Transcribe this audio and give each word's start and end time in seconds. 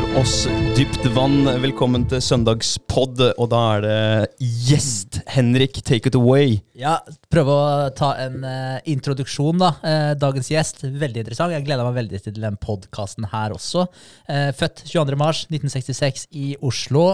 for 0.00 0.20
oss. 0.20 0.46
Dypt 0.76 1.04
vann, 1.14 1.44
velkommen 1.60 2.04
til 2.08 2.22
søndagspod. 2.24 3.20
Og 3.40 3.48
da 3.52 3.60
er 3.74 3.84
det 3.84 4.48
gjest. 4.68 5.20
Henrik, 5.30 5.80
take 5.84 6.08
it 6.10 6.16
away. 6.18 6.58
Ja, 6.78 6.98
Prøve 7.32 7.54
å 7.54 7.88
ta 7.96 8.12
en 8.22 8.40
uh, 8.44 8.78
introduksjon, 8.88 9.60
da. 9.60 9.70
Uh, 9.82 10.12
dagens 10.20 10.50
gjest, 10.52 10.82
veldig 10.84 11.24
interessant. 11.24 11.54
Jeg 11.54 11.66
gleder 11.66 11.86
meg 11.86 11.98
veldig 11.98 12.22
til 12.24 12.40
den 12.40 12.58
podkasten 12.60 13.28
her 13.32 13.54
også. 13.56 13.86
Uh, 14.30 14.50
født 14.56 14.84
22.3.1966 14.88 16.28
i 16.30 16.54
Oslo. 16.60 17.08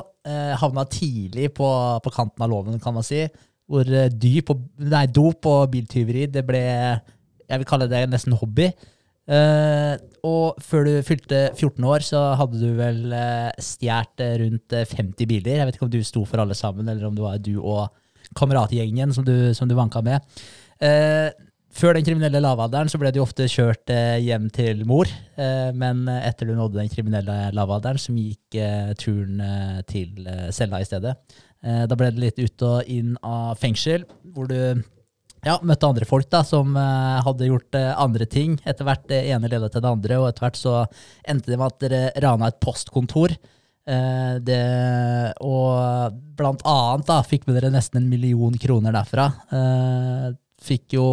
havna 0.61 0.83
tidlig 0.91 1.53
på, 1.55 1.67
på, 2.03 2.11
kanten 2.11 2.43
av 2.43 2.51
loven, 2.51 2.81
kan 2.83 2.95
man 2.97 3.07
si. 3.07 3.25
Hvor 3.71 3.87
dyp 4.11 4.51
og, 4.55 4.67
nei, 4.83 5.07
dop 5.07 5.47
og 5.47 5.71
biltyveri 5.71 6.27
det 6.31 6.43
ble 6.47 6.63
Jeg 6.63 7.61
vil 7.61 7.67
kalle 7.67 7.89
det 7.91 8.05
nesten 8.11 8.35
hobby. 8.39 8.71
Uh, 9.27 9.99
og 10.23 10.59
før 10.63 10.87
du 10.87 10.93
fylte 11.07 11.49
14 11.57 11.83
år, 11.83 12.05
så 12.07 12.21
hadde 12.39 12.61
du 12.61 12.77
vel 12.79 13.11
uh, 13.11 13.51
stjålet 13.59 14.23
rundt 14.43 14.77
50 14.77 15.27
biler. 15.27 15.59
Jeg 15.59 15.67
vet 15.67 15.79
ikke 15.79 15.89
om 15.89 15.93
du 15.93 16.03
sto 16.07 16.23
for 16.29 16.43
alle 16.43 16.55
sammen, 16.55 16.87
eller 16.87 17.09
om 17.09 17.17
det 17.17 17.25
var 17.25 17.43
du 17.43 17.57
og 17.59 17.91
kameratgjengen 18.39 19.15
som 19.15 19.27
du, 19.27 19.51
som 19.55 19.67
du 19.67 19.75
vanka 19.79 20.03
med. 20.07 20.23
Uh, 20.79 21.35
før 21.77 21.99
den 21.99 22.07
kriminelle 22.07 22.41
lavalderen 22.41 22.89
så 22.89 23.01
ble 23.03 23.11
du 23.13 23.19
ofte 23.21 23.49
kjørt 23.53 23.91
hjem 24.25 24.47
til 24.49 24.79
mor, 24.89 25.11
men 25.77 26.07
etter 26.09 26.49
du 26.49 26.55
nådde 26.57 26.79
den 26.79 26.89
kriminelle 26.89 27.51
lavalderen, 27.53 28.01
så 28.01 28.15
gikk 28.17 28.57
turen 28.97 29.43
til 29.85 30.25
cella 30.57 30.81
i 30.81 30.87
stedet. 30.89 31.13
da 31.61 31.99
ble 32.01 32.09
det 32.15 32.23
litt 32.23 32.41
ut 32.41 32.65
og 32.65 32.89
inn 32.89 33.13
av 33.21 33.61
fengsel, 33.61 34.09
hvor 34.33 34.49
du 34.49 34.57
ja, 35.47 35.57
møtte 35.63 35.89
andre 35.89 36.07
folk 36.09 36.29
da, 36.33 36.43
som 36.47 36.75
uh, 36.77 37.19
hadde 37.25 37.51
gjort 37.51 37.79
uh, 37.79 37.93
andre 38.03 38.27
ting. 38.31 38.57
Etter 38.67 38.87
hvert 38.89 39.05
det 39.11 39.23
ene 39.31 39.51
ledet 39.51 39.73
til 39.75 39.85
det 39.85 39.93
andre, 39.93 40.19
og 40.21 40.31
etter 40.31 40.47
hvert 40.47 40.59
så 40.61 40.79
endte 41.29 41.53
det 41.53 41.61
med 41.61 41.69
at 41.69 41.85
dere 41.85 42.01
rana 42.25 42.51
et 42.51 42.59
postkontor. 42.63 43.37
Uh, 43.87 44.39
det, 44.43 44.63
og 45.47 46.17
blant 46.39 46.65
annet 46.67 47.07
da, 47.09 47.21
fikk 47.27 47.47
med 47.47 47.61
dere 47.61 47.71
nesten 47.75 48.03
en 48.03 48.11
million 48.11 48.57
kroner 48.61 48.97
derfra. 48.97 49.31
fikk 50.67 50.97
jo 50.99 51.07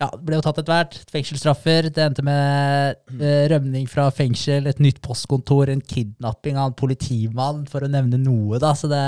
ja, 0.00 0.08
ble 0.16 0.38
jo 0.38 0.44
tatt 0.44 0.58
etter 0.62 0.72
hvert. 0.72 0.94
Fengselsstraffer. 1.12 1.90
Det 1.92 2.02
endte 2.02 2.24
med 2.24 3.20
eh, 3.20 3.44
rømning 3.52 3.84
fra 3.90 4.06
fengsel, 4.14 4.68
et 4.70 4.80
nytt 4.80 5.00
postkontor, 5.04 5.68
en 5.68 5.82
kidnapping 5.84 6.56
av 6.56 6.70
en 6.70 6.76
politimann, 6.78 7.66
for 7.68 7.84
å 7.84 7.90
nevne 7.92 8.20
noe. 8.22 8.58
da, 8.62 8.72
Så 8.78 8.88
det 8.90 9.00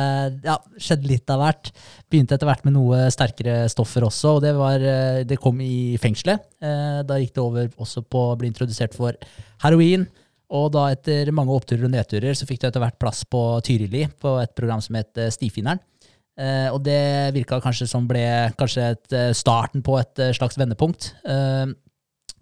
ja, 0.44 0.58
skjedde 0.76 1.08
litt 1.08 1.32
av 1.32 1.40
hvert. 1.40 1.70
Begynte 2.12 2.36
etter 2.36 2.50
hvert 2.50 2.66
med 2.68 2.76
noe 2.76 3.06
sterkere 3.14 3.62
stoffer 3.72 4.04
også, 4.04 4.36
og 4.36 4.42
det, 4.44 4.52
var, 4.58 4.84
eh, 4.84 5.22
det 5.28 5.40
kom 5.40 5.62
i 5.64 5.96
fengselet. 6.02 6.44
Eh, 6.60 6.98
da 7.08 7.20
gikk 7.22 7.38
det 7.38 7.46
over 7.46 7.70
også 7.72 8.04
på 8.04 8.26
å 8.28 8.36
bli 8.40 8.52
introdusert 8.52 8.96
for 8.98 9.16
heroin. 9.64 10.04
Og 10.52 10.68
da 10.74 10.90
etter 10.92 11.30
mange 11.32 11.54
oppturer 11.56 11.88
og 11.88 11.94
nedturer 11.94 12.36
så 12.36 12.44
fikk 12.44 12.60
du 12.60 12.68
etter 12.68 12.82
hvert 12.84 13.00
plass 13.00 13.24
på 13.24 13.40
Tyrili, 13.64 14.04
på 14.20 14.36
et 14.42 14.52
program 14.52 14.84
som 14.84 15.00
het 15.00 15.24
Stifinneren. 15.32 15.80
Uh, 16.32 16.72
og 16.72 16.80
det 16.86 17.34
virka 17.36 17.58
kanskje 17.60 17.86
som 17.90 18.06
ble 18.08 18.24
kanskje 18.56 18.86
et, 18.94 19.06
uh, 19.12 19.30
starten 19.36 19.84
på 19.84 19.98
et 20.00 20.22
uh, 20.22 20.30
slags 20.36 20.56
vendepunkt. 20.60 21.12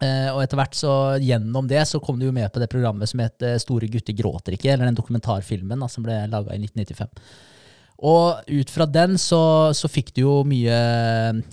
og 0.00 0.38
etter 0.40 0.56
hvert 0.56 0.76
så 0.78 0.92
gjennom 1.20 1.66
det 1.68 1.82
så 1.84 1.98
kom 2.00 2.16
du 2.16 2.24
jo 2.24 2.32
med 2.32 2.48
på 2.54 2.60
det 2.62 2.70
programmet 2.72 3.10
som 3.10 3.20
het 3.20 3.44
Store 3.60 3.84
gutter 3.92 4.14
gråter 4.16 4.54
ikke, 4.56 4.70
eller 4.72 4.88
den 4.88 4.96
dokumentarfilmen 4.96 5.82
da, 5.82 5.88
som 5.92 6.06
ble 6.06 6.16
laga 6.32 6.54
i 6.54 6.62
1995. 6.62 7.10
Og 8.00 8.48
ut 8.48 8.70
fra 8.72 8.86
den 8.88 9.18
så, 9.20 9.40
så 9.76 9.88
fikk 9.92 10.14
du 10.16 10.22
jo 10.22 10.34
mye 10.48 10.76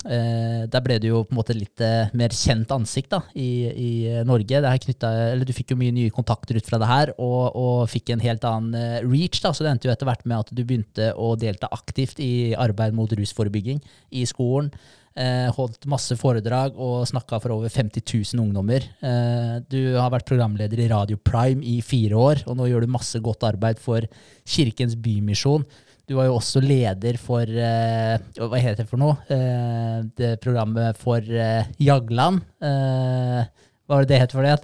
eh, 0.08 0.60
Der 0.70 0.84
ble 0.84 0.96
du 1.02 1.10
jo 1.10 1.22
på 1.26 1.34
en 1.34 1.40
måte 1.42 1.56
litt 1.56 1.82
eh, 1.84 2.08
mer 2.16 2.32
kjent 2.32 2.70
ansikt 2.72 3.12
da, 3.12 3.20
i, 3.36 3.68
i 3.68 3.90
Norge. 4.26 4.62
Knyttet, 4.86 5.44
du 5.44 5.52
fikk 5.56 5.74
jo 5.74 5.80
mye 5.80 5.92
nye 5.92 6.14
kontakter 6.14 6.56
ut 6.56 6.68
fra 6.68 6.80
det 6.80 6.88
her, 6.88 7.12
og, 7.20 7.52
og 7.52 7.82
fikk 7.92 8.14
en 8.14 8.24
helt 8.24 8.46
annen 8.48 8.76
eh, 8.78 9.00
reach. 9.04 9.42
da, 9.44 9.52
Så 9.52 9.64
det 9.64 9.74
endte 9.74 9.90
jo 9.90 9.92
etter 9.92 10.08
hvert 10.08 10.24
med 10.24 10.40
at 10.40 10.52
du 10.54 10.62
begynte 10.62 11.10
å 11.20 11.34
delta 11.36 11.68
aktivt 11.74 12.22
i 12.24 12.54
arbeid 12.56 12.96
mot 12.96 13.12
rusforebygging 13.12 13.82
i 14.16 14.24
skolen. 14.28 14.70
Eh, 15.18 15.50
holdt 15.52 15.84
masse 15.90 16.16
foredrag 16.16 16.78
og 16.80 17.02
snakka 17.10 17.42
for 17.42 17.58
over 17.58 17.72
50 17.74 18.06
000 18.06 18.40
ungdommer. 18.40 18.86
Du 19.68 19.80
har 19.98 20.08
vært 20.14 20.28
programleder 20.30 20.80
i 20.80 20.88
Radio 20.94 21.20
Prime 21.20 21.60
i 21.60 21.82
fire 21.84 22.16
år, 22.16 22.46
og 22.48 22.56
nå 22.56 22.70
gjør 22.70 22.86
du 22.86 22.94
masse 22.96 23.20
godt 23.20 23.44
arbeid 23.50 23.82
for 23.82 24.06
Kirkens 24.48 24.96
Bymisjon. 24.96 25.66
Du 26.08 26.14
var 26.16 26.24
jo 26.30 26.38
også 26.38 26.62
leder 26.64 27.18
for 27.20 27.44
uh, 27.44 28.16
Hva 28.40 28.60
heter 28.62 28.80
det 28.80 28.88
for 28.88 29.00
noe? 29.00 29.18
Uh, 29.28 30.08
det 30.16 30.38
programmet 30.40 30.96
for 30.96 31.20
uh, 31.20 31.68
Jagland. 31.76 32.40
hva 32.58 33.92
var 33.92 34.06
det 34.06 34.14
det 34.14 34.22
het 34.22 34.32
for 34.36 34.48
det? 34.48 34.56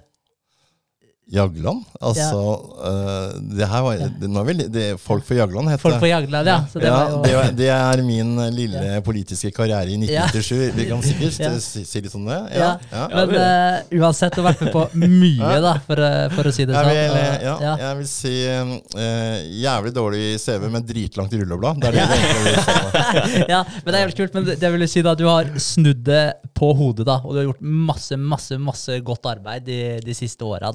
Jagland? 1.32 1.84
Altså 2.04 2.20
ja. 2.20 2.90
uh, 3.32 3.56
Det 3.56 3.68
her 3.68 3.82
var 3.86 4.00
det, 4.20 4.28
nå 4.28 4.42
vil, 4.44 4.58
det, 4.68 4.82
Folk 5.00 5.24
for 5.24 5.38
Jagland 5.38 5.70
heter. 5.72 5.80
Folk 5.80 5.96
for 6.02 6.08
Jagland, 6.08 6.48
ja. 6.48 6.58
Det, 6.68 6.84
ja 6.84 6.98
jo, 7.08 7.22
det, 7.24 7.54
det, 7.62 7.68
er 7.72 8.02
min 8.04 8.34
lille 8.52 9.00
politiske 9.06 9.48
karriere 9.56 9.88
i 9.88 9.96
1997. 9.96 10.76
Vi 10.76 10.86
kan 10.90 11.04
sikkert 11.04 11.40
ja. 11.40 11.52
si, 11.64 11.84
si, 11.88 12.02
litt 12.04 12.16
om 12.18 12.28
det. 12.28 12.40
Ja. 12.58 12.74
Men 12.92 13.32
uh, 13.38 14.02
uansett, 14.02 14.36
du 14.36 14.42
har 14.42 14.50
vært 14.52 14.66
med 14.66 14.74
på 14.74 14.84
mye, 15.00 15.54
da, 15.64 15.72
for, 15.86 16.04
for, 16.34 16.50
å 16.50 16.54
si 16.54 16.68
det 16.68 16.76
sånn. 16.76 16.92
Jeg 16.92 17.08
vil, 17.08 17.46
ja, 17.46 17.74
jeg 17.86 18.00
vil 18.02 18.10
si 18.12 18.34
uh, 18.44 19.40
jævlig 19.64 19.94
dårlig 19.96 20.26
CV, 20.44 20.68
men 20.76 20.84
dritlangt 20.84 21.38
rulleblad. 21.40 21.80
Det 21.80 21.92
er 21.92 21.98
det 22.02 22.04
det 22.04 23.48
ja, 23.54 23.62
men 23.64 23.88
det 23.88 23.96
er 23.96 24.04
jævlig 24.04 24.18
kult. 24.20 24.36
Men 24.36 24.52
det 24.52 24.72
vil 24.76 24.88
si 24.92 25.04
da, 25.08 25.16
du 25.16 25.24
har 25.30 25.48
snudd 25.56 26.04
det 26.04 26.24
på 26.54 26.68
hodet, 26.76 27.08
da, 27.08 27.18
og 27.24 27.32
du 27.32 27.40
har 27.40 27.48
gjort 27.48 27.64
masse, 27.64 28.20
masse, 28.20 28.60
masse 28.60 29.00
godt 29.08 29.32
arbeid 29.32 29.64
de, 29.66 29.80
de 30.04 30.20
siste 30.20 30.44
åra. 30.44 30.70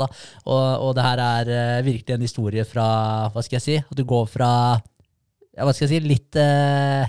Og, 0.46 0.66
og 0.88 0.94
det 0.98 1.06
her 1.06 1.22
er 1.24 1.52
uh, 1.52 1.86
virkelig 1.86 2.16
en 2.16 2.26
historie 2.26 2.66
fra 2.68 2.88
Hva 3.34 3.44
skal 3.46 3.60
jeg 3.60 3.66
si? 3.66 3.78
At 3.82 3.98
du 3.98 4.06
går 4.08 4.30
fra 4.32 4.52
ja, 4.76 5.66
hva 5.66 5.74
skal 5.74 5.88
jeg 5.88 6.00
si, 6.00 6.10
litt 6.10 6.40
uh, 6.40 7.06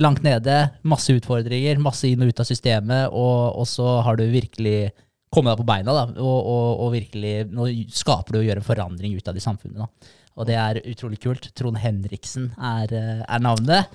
langt 0.00 0.22
nede, 0.24 0.56
masse 0.88 1.14
utfordringer, 1.16 1.80
masse 1.82 2.08
inn 2.08 2.22
og 2.24 2.30
ut 2.30 2.42
av 2.42 2.48
systemet, 2.48 3.10
og, 3.10 3.58
og 3.60 3.66
så 3.68 3.98
har 4.06 4.16
du 4.16 4.24
virkelig 4.30 4.92
kommet 5.30 5.52
deg 5.52 5.60
på 5.60 5.68
beina, 5.68 5.94
da, 5.94 6.04
og, 6.18 6.38
og, 6.38 6.68
og, 6.84 6.88
virkelig 6.94 7.34
Nå 7.54 7.68
skaper 7.94 8.34
du 8.34 8.40
og 8.40 8.48
gjør 8.48 8.60
en 8.60 8.66
forandring 8.66 9.14
ut 9.18 9.28
av 9.30 9.36
det 9.36 9.44
samfunnet. 9.44 9.84
da. 9.84 10.14
Og 10.40 10.46
det 10.48 10.56
er 10.58 10.80
utrolig 10.88 11.20
kult. 11.22 11.50
Trond 11.58 11.78
Henriksen 11.82 12.50
er, 12.56 12.92
eh, 12.96 13.20
er 13.22 13.42
navnet. 13.44 13.90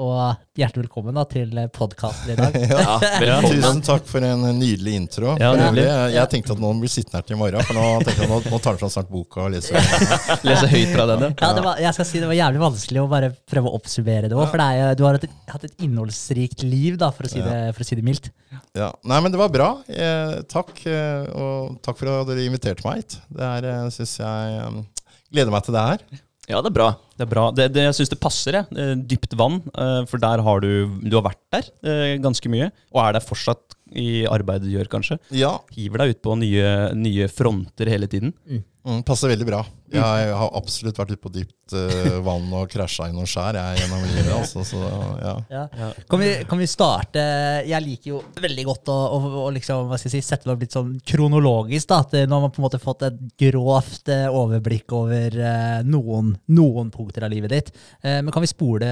Og 0.00 0.56
hjertelig 0.56 0.86
velkommen 0.86 1.16
da, 1.16 1.26
til 1.28 1.50
podkasten 1.76 2.32
i 2.32 2.36
dag. 2.38 2.54
ja, 2.70 2.94
ja, 3.26 3.34
tusen 3.44 3.82
takk 3.84 4.06
for 4.08 4.24
en 4.24 4.46
nydelig 4.56 4.94
intro. 4.96 5.34
Ja, 5.40 5.50
nydelig. 5.58 5.84
Jeg, 5.84 6.14
jeg, 6.14 6.30
tenkte 6.32 6.54
at 6.54 6.62
noen 6.62 6.80
blir 6.80 6.92
sittende 6.92 7.20
her 7.20 7.26
til 7.28 7.36
i 7.36 7.40
morgen, 7.40 7.66
for 7.68 7.76
nå 7.76 7.84
jeg 8.08 8.30
nå, 8.30 8.38
nå 8.48 8.60
tar 8.64 8.78
du 8.78 8.80
fram 8.80 8.92
snart 8.94 9.10
boka 9.12 9.42
og 9.44 9.52
leser. 9.52 9.76
leser 10.48 10.72
høyt 10.72 10.94
fra 10.94 11.06
denne. 11.10 11.32
Ja, 11.34 11.50
det 11.56 11.64
var, 11.66 11.82
jeg 11.84 11.96
skal 11.98 12.08
si 12.08 12.22
det 12.22 12.30
var 12.30 12.38
jævlig 12.38 12.62
vanskelig 12.62 13.02
å 13.02 13.10
bare 13.10 13.28
prøve 13.52 13.68
å 13.68 13.76
oppsummere 13.80 14.32
det 14.32 14.38
òg. 14.38 14.46
For 14.46 14.62
det 14.62 14.70
er, 14.70 14.96
du 14.96 15.04
har 15.04 15.18
hatt 15.18 15.28
et, 15.28 15.36
hatt 15.52 15.68
et, 15.68 15.76
innholdsrikt 15.84 16.64
liv, 16.64 16.96
da, 17.02 17.12
for 17.12 17.28
å 17.28 17.32
si, 17.34 17.44
det, 17.44 17.58
for 17.76 17.84
å 17.84 17.90
si 17.90 18.00
det, 18.00 18.06
mildt. 18.06 18.32
Ja, 18.78 18.88
Nei, 19.04 19.20
men 19.20 19.34
det 19.34 19.42
var 19.42 19.52
bra. 19.52 19.68
Eh, 19.84 20.40
takk. 20.48 20.72
Eh, 20.88 21.28
og 21.36 21.76
takk 21.84 22.00
for 22.00 22.14
at 22.14 22.32
dere 22.32 22.48
inviterte 22.48 22.88
meg 22.88 23.02
hit. 23.02 23.20
Det 23.28 23.52
er, 23.52 23.68
eh, 23.74 23.92
syns 23.98 24.16
jeg 24.22 24.88
Gleder 25.30 25.52
meg 25.54 25.62
til 25.62 25.76
det 25.76 25.86
her. 25.86 26.24
Ja, 26.50 26.60
det 26.64 26.72
er 26.72 26.76
bra. 26.76 26.88
Det 27.16 27.26
er 27.26 27.30
bra. 27.30 27.44
Det, 27.54 27.68
det, 27.74 27.84
jeg 27.88 27.96
syns 28.00 28.12
det 28.12 28.20
passer, 28.22 28.58
jeg. 28.58 28.78
Eh, 28.78 28.94
dypt 29.12 29.36
vann. 29.38 29.60
Eh, 29.70 30.00
for 30.10 30.22
der 30.22 30.42
har 30.46 30.64
du 30.64 30.70
Du 31.04 31.16
har 31.18 31.26
vært 31.28 31.42
der 31.54 31.68
eh, 31.86 32.16
ganske 32.22 32.50
mye, 32.52 32.70
og 32.94 33.04
er 33.04 33.16
der 33.18 33.24
fortsatt 33.26 33.76
i 33.90 34.24
arbeidet 34.30 34.68
du 34.68 34.74
gjør, 34.76 34.90
kanskje. 34.90 35.18
Ja. 35.34 35.56
Hiver 35.74 36.04
deg 36.04 36.14
ut 36.14 36.22
på 36.22 36.36
nye, 36.38 36.66
nye 36.94 37.26
fronter 37.30 37.90
hele 37.90 38.06
tiden. 38.10 38.34
Mm. 38.46 38.62
Mm, 38.80 39.02
passer 39.04 39.28
veldig 39.28 39.44
bra. 39.44 39.58
Jeg 39.92 40.34
har 40.38 40.52
absolutt 40.56 40.96
vært 40.96 41.10
ute 41.12 41.20
på 41.20 41.32
dypt 41.34 41.74
uh, 41.76 42.14
vann 42.24 42.46
og 42.56 42.70
krasja 42.70 43.10
i 43.10 43.12
noen 43.12 43.28
skjær 43.28 43.58
jeg, 43.58 43.80
gjennom 43.82 44.04
livet. 44.06 44.30
Altså, 44.32 44.62
så, 44.64 44.80
ja. 45.20 45.34
Ja. 45.52 45.88
Kan, 46.08 46.22
vi, 46.22 46.30
kan, 46.48 46.60
vi, 46.62 46.68
starte 46.70 47.24
Jeg 47.66 47.84
liker 47.84 48.12
jo 48.12 48.20
veldig 48.40 48.64
godt 48.70 48.92
å, 48.92 48.96
å, 49.16 49.32
å 49.42 49.48
liksom, 49.52 49.92
si, 50.00 50.22
sette 50.24 50.48
det 50.48 50.54
opp 50.54 50.64
litt 50.64 50.76
sånn 50.76 50.94
kronologisk. 51.12 51.90
Da, 51.90 52.00
at 52.06 52.16
Nå 52.24 52.38
har 52.38 52.46
man 52.46 52.54
på 52.54 52.62
en 52.62 52.68
måte 52.68 52.80
fått 52.80 53.04
et 53.10 53.18
grovt 53.44 54.12
uh, 54.14 54.28
overblikk 54.40 54.96
over 54.96 55.36
uh, 55.36 55.82
noen, 55.84 56.32
noen, 56.48 56.94
punkter 56.94 57.26
av 57.26 57.34
livet 57.34 57.52
ditt. 57.52 57.68
men 58.02 58.30
kan 58.32 58.42
vi 58.42 58.48
spole 58.48 58.88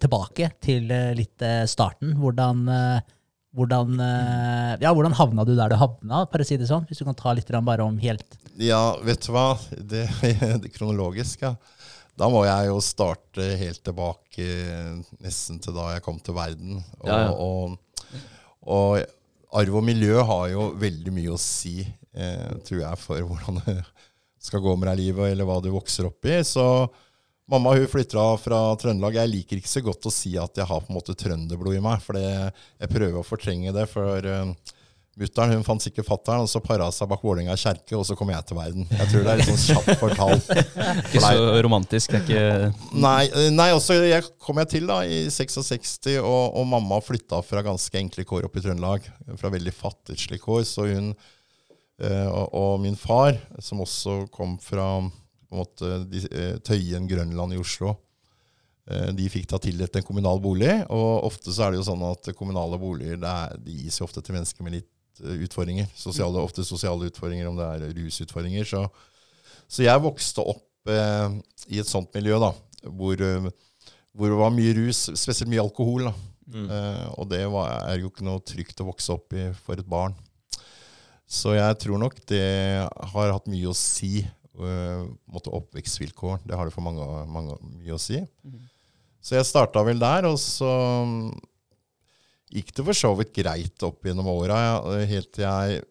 tilbake 0.00 0.50
til 0.64 0.90
litt 1.16 1.44
starten? 1.70 2.12
Hvordan 2.18 2.66
hvordan, 3.58 3.96
eh, 4.00 4.76
ja, 4.82 4.92
hvordan 4.92 5.16
havna 5.16 5.44
du 5.46 5.54
der 5.56 5.72
du 5.72 5.78
havna, 5.80 6.26
for 6.30 6.42
å 6.42 6.46
si 6.46 6.58
det 6.60 6.68
sånn? 6.68 6.86
Hvis 6.88 7.00
du 7.00 7.06
kan 7.08 7.16
ta 7.18 7.32
litt 7.32 7.48
bare 7.48 7.82
om 7.82 7.98
helt 7.98 8.36
Ja, 8.58 8.98
vet 9.06 9.22
du 9.22 9.32
hva? 9.34 9.52
Det, 9.70 10.06
det 10.62 10.72
kronologisk, 10.74 11.44
ja. 11.46 11.54
Da 12.18 12.26
må 12.30 12.42
jeg 12.42 12.70
jo 12.72 12.80
starte 12.82 13.44
helt 13.60 13.80
tilbake 13.86 14.46
nesten 15.22 15.60
til 15.62 15.76
da 15.76 15.92
jeg 15.94 16.02
kom 16.02 16.18
til 16.18 16.34
verden. 16.34 16.80
Og, 16.98 17.06
ja, 17.06 17.18
ja. 17.28 17.34
og, 17.34 18.24
og, 18.66 19.04
arv 19.58 19.76
og 19.78 19.84
miljø 19.86 20.18
har 20.26 20.48
jo 20.50 20.72
veldig 20.76 21.14
mye 21.14 21.36
å 21.36 21.38
si, 21.40 21.80
eh, 22.12 22.56
tror 22.66 22.82
jeg, 22.82 23.00
for 23.00 23.22
hvordan 23.28 23.62
det 23.62 23.78
skal 24.42 24.64
gå 24.64 24.74
med 24.74 24.90
deg 24.90 24.98
i 24.98 25.04
livet, 25.06 25.30
eller 25.30 25.46
hva 25.46 25.60
du 25.62 25.70
vokser 25.72 26.10
opp 26.10 26.26
i. 26.26 26.40
Så 26.46 26.66
Mamma 27.48 27.72
hun 27.72 27.86
flytta 27.88 28.24
fra 28.36 28.58
Trøndelag. 28.76 29.14
Jeg 29.16 29.32
liker 29.32 29.60
ikke 29.60 29.70
så 29.70 29.80
godt 29.86 30.04
å 30.04 30.12
si 30.12 30.34
at 30.36 30.58
jeg 30.58 30.68
har 30.68 30.82
på 30.84 30.92
en 30.92 30.98
måte 30.98 31.14
trønderblod 31.16 31.78
i 31.78 31.80
meg, 31.80 32.02
for 32.04 32.18
jeg 32.20 32.90
prøver 32.92 33.22
å 33.22 33.24
fortrenge 33.24 33.72
det. 33.72 33.86
For 33.88 34.26
uh, 34.28 34.74
Mutter'n 35.18 35.50
hun 35.56 35.64
fant 35.66 35.82
sikkert 35.82 36.06
fatter'n, 36.06 36.44
og 36.44 36.50
så 36.50 36.60
para 36.62 36.86
seg 36.94 37.08
bak 37.10 37.22
Vålerenga 37.26 37.56
kjerke, 37.58 37.96
og 37.98 38.04
så 38.06 38.14
kom 38.18 38.30
jeg 38.30 38.44
til 38.46 38.58
verden. 38.58 38.84
Jeg 38.86 39.10
tror 39.10 39.24
det 39.26 39.32
er 39.32 39.40
litt 39.40 39.48
sånn 39.48 39.62
kjapt 39.64 39.98
fortalt. 39.98 40.50
Ikke 41.08 41.22
så 41.24 41.62
romantisk. 41.64 42.12
Det 42.14 42.20
ikke 42.22 42.98
Nei, 43.02 43.24
eh, 43.26 43.48
nei 43.50 43.68
også 43.74 43.96
jeg 43.98 44.28
kom 44.44 44.60
jeg 44.62 44.70
til 44.76 44.86
da 44.86 45.00
i 45.02 45.24
66, 45.34 45.96
og, 46.20 46.54
og 46.60 46.68
mamma 46.70 47.00
flytta 47.02 47.40
fra 47.42 47.64
ganske 47.66 47.98
enkle 47.98 48.22
kår 48.28 48.46
opp 48.46 48.58
i 48.60 48.62
Trøndelag. 48.62 49.08
Fra 49.40 49.50
veldig 49.50 49.74
fattigslige 49.74 50.44
kår. 50.44 50.60
Så 50.68 50.86
hun 50.86 51.08
eh, 51.10 52.28
og, 52.28 52.54
og 52.54 52.76
min 52.84 52.98
far, 52.98 53.34
som 53.58 53.82
også 53.82 54.20
kom 54.34 54.54
fra 54.62 54.92
på 55.02 55.56
en 55.56 55.62
måte, 55.64 55.90
de, 56.12 56.22
eh, 56.30 56.60
Tøyen, 56.62 57.08
Grønland 57.10 57.56
i 57.56 57.58
Oslo, 57.58 57.96
de 58.88 59.26
fikk 59.28 59.50
da 59.50 59.58
tildelt 59.60 59.98
en 59.98 60.04
kommunal 60.06 60.38
bolig. 60.40 60.70
Og 60.94 61.26
ofte 61.26 61.52
så 61.52 61.66
er 61.66 61.74
det 61.74 61.82
jo 61.82 61.88
sånn 61.90 62.06
at 62.08 62.30
kommunale 62.38 62.78
boliger 62.80 63.18
er, 63.20 63.58
de 63.60 63.74
gis 63.82 63.98
jo 64.00 64.06
ofte 64.06 64.22
til 64.24 64.38
mennesker 64.38 64.64
med 64.64 64.78
litt 64.78 64.88
utfordringer. 65.20 65.88
Sosiale, 65.98 66.42
ofte 66.42 66.64
sosiale 66.66 67.10
utfordringer, 67.10 67.48
om 67.50 67.58
det 67.58 67.68
er 67.68 67.96
rusutfordringer. 67.96 68.68
Så, 68.68 68.84
så 69.68 69.84
jeg 69.86 70.04
vokste 70.04 70.44
opp 70.54 70.92
eh, 70.92 71.38
i 71.74 71.82
et 71.82 71.90
sånt 71.90 72.12
miljø 72.16 72.38
da, 72.42 72.52
hvor, 72.86 73.20
eh, 73.20 73.50
hvor 74.16 74.32
det 74.32 74.40
var 74.40 74.54
mye 74.54 74.76
rus, 74.78 75.08
spesielt 75.18 75.50
mye 75.52 75.64
alkohol. 75.64 76.08
da. 76.10 76.14
Eh, 76.48 77.04
og 77.20 77.28
det 77.28 77.42
var, 77.52 77.74
er 77.90 78.00
jo 78.00 78.10
ikke 78.12 78.26
noe 78.26 78.42
trygt 78.46 78.80
å 78.80 78.88
vokse 78.88 79.12
opp 79.14 79.36
i 79.36 79.50
for 79.64 79.80
et 79.80 79.88
barn. 79.88 80.16
Så 81.28 81.52
jeg 81.52 81.76
tror 81.82 82.00
nok 82.00 82.16
det 82.30 82.88
har 83.12 83.34
hatt 83.34 83.50
mye 83.52 83.68
å 83.68 83.76
si. 83.76 84.22
Uh, 84.58 85.04
måtte 85.30 85.52
oppvekstvilkår. 85.54 86.40
Det 86.48 86.56
har 86.58 86.66
det 86.66 86.74
for 86.74 86.82
mange, 86.82 87.04
mange 87.30 87.54
mye 87.62 87.94
å 87.94 88.00
si. 88.02 88.18
Så 89.22 89.36
jeg 89.36 89.46
starta 89.46 89.84
vel 89.86 90.00
der, 90.00 90.26
og 90.26 90.38
så 90.40 90.66
mm, 91.06 91.28
gikk 92.52 92.74
det 92.76 92.84
for 92.86 92.96
så 92.96 93.12
vidt 93.18 93.34
greit 93.36 93.86
opp 93.86 94.06
gjennom 94.06 94.30
åra, 94.32 94.58
helt 95.08 95.30
til 95.36 95.46
jeg 95.46 95.82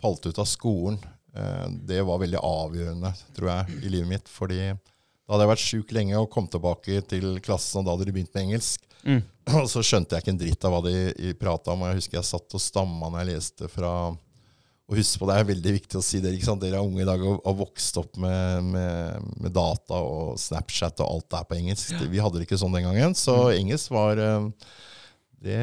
falt 0.00 0.26
ut 0.26 0.38
av 0.40 0.48
skolen. 0.48 0.98
Eh, 1.36 1.66
det 1.86 2.02
var 2.02 2.22
veldig 2.22 2.40
avgjørende, 2.42 3.12
tror 3.36 3.52
jeg, 3.52 3.82
i 3.84 3.92
livet 3.92 4.10
mitt. 4.10 4.30
Fordi 4.30 4.62
da 4.70 5.34
hadde 5.34 5.44
jeg 5.44 5.52
vært 5.52 5.66
sjuk 5.66 5.92
lenge 5.94 6.18
og 6.18 6.30
kom 6.32 6.48
tilbake 6.50 7.02
til 7.10 7.36
klassen, 7.44 7.82
og 7.82 7.86
da 7.86 7.94
hadde 7.94 8.08
de 8.08 8.16
begynt 8.16 8.34
med 8.34 8.48
engelsk. 8.48 8.88
Mm. 9.04 9.20
Og 9.62 9.68
så 9.72 9.80
skjønte 9.86 10.12
jeg 10.12 10.22
ikke 10.22 10.32
en 10.34 10.40
dritt 10.42 10.64
av 10.66 10.74
hva 10.74 10.80
de 10.84 11.30
prata 11.40 11.72
om. 11.72 11.84
og 11.84 11.88
Jeg 11.88 12.02
husker 12.02 12.18
jeg 12.18 12.28
satt 12.28 12.56
og 12.58 12.62
stamma 12.62 13.08
når 13.08 13.22
jeg 13.22 13.28
leste 13.30 13.70
fra 13.72 13.92
Og 14.10 14.98
husk 14.98 15.22
på, 15.22 15.28
det 15.30 15.38
er 15.38 15.48
veldig 15.48 15.72
viktig 15.78 15.96
å 15.96 16.02
si 16.04 16.20
det, 16.20 16.34
ikke 16.36 16.48
sant? 16.50 16.60
dere 16.60 16.80
er 16.80 16.84
unge 16.84 17.00
i 17.04 17.08
dag 17.08 17.22
og 17.22 17.40
har 17.46 17.56
vokst 17.56 17.96
opp 18.02 18.18
med, 18.20 18.68
med, 18.74 19.30
med 19.40 19.54
data 19.54 20.02
og 20.02 20.34
Snapchat 20.42 21.00
og 21.00 21.14
alt 21.14 21.28
det 21.30 21.38
er 21.38 21.48
på 21.48 21.58
engelsk. 21.60 22.04
Vi 22.10 22.20
hadde 22.20 22.40
det 22.40 22.48
ikke 22.48 22.58
sånn 22.60 22.74
den 22.74 22.88
gangen, 22.88 23.14
så 23.14 23.36
engelsk 23.54 23.94
var 23.94 24.18
eh, 24.18 24.48
det, 25.40 25.56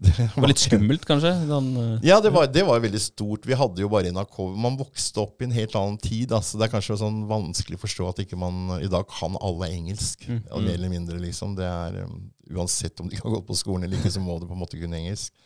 det 0.00 0.26
var 0.32 0.48
litt 0.48 0.62
skummelt, 0.62 1.02
kanskje? 1.04 1.34
Sånn, 1.50 1.68
eh, 1.76 2.06
ja, 2.08 2.16
det 2.24 2.30
var, 2.32 2.46
det 2.48 2.62
var 2.64 2.80
veldig 2.80 3.00
stort. 3.02 3.44
Vi 3.48 3.56
hadde 3.60 3.82
jo 3.82 3.90
bare 3.92 4.08
en 4.08 4.16
NRK. 4.16 4.38
Man 4.56 4.78
vokste 4.80 5.20
opp 5.20 5.42
i 5.42 5.48
en 5.48 5.52
helt 5.52 5.76
annen 5.76 5.98
tid. 6.00 6.32
Altså. 6.32 6.56
Det 6.56 6.64
er 6.64 6.72
kanskje 6.72 6.96
sånn 7.02 7.20
vanskelig 7.28 7.76
å 7.76 7.82
forstå 7.82 8.08
at 8.08 8.22
ikke 8.24 8.40
man 8.40 8.78
i 8.78 8.88
dag 8.88 9.04
kan 9.12 9.36
alle 9.44 9.68
engelsk. 9.68 10.24
Mm. 10.24 10.40
Ja, 10.46 10.62
mer 10.64 10.78
eller 10.78 10.94
mindre, 10.94 11.20
liksom. 11.20 11.52
Det 11.58 11.68
er, 11.68 12.00
um, 12.08 12.30
uansett 12.56 13.04
om 13.04 13.12
de 13.12 13.20
har 13.20 13.36
gått 13.36 13.46
på 13.50 13.58
skolen 13.60 13.84
eller 13.84 14.00
ikke, 14.00 14.14
så 14.16 14.24
må 14.24 14.38
de 14.40 14.48
på 14.48 14.56
en 14.56 14.64
måte 14.64 14.80
kunne 14.80 14.96
engelsk. 14.96 15.36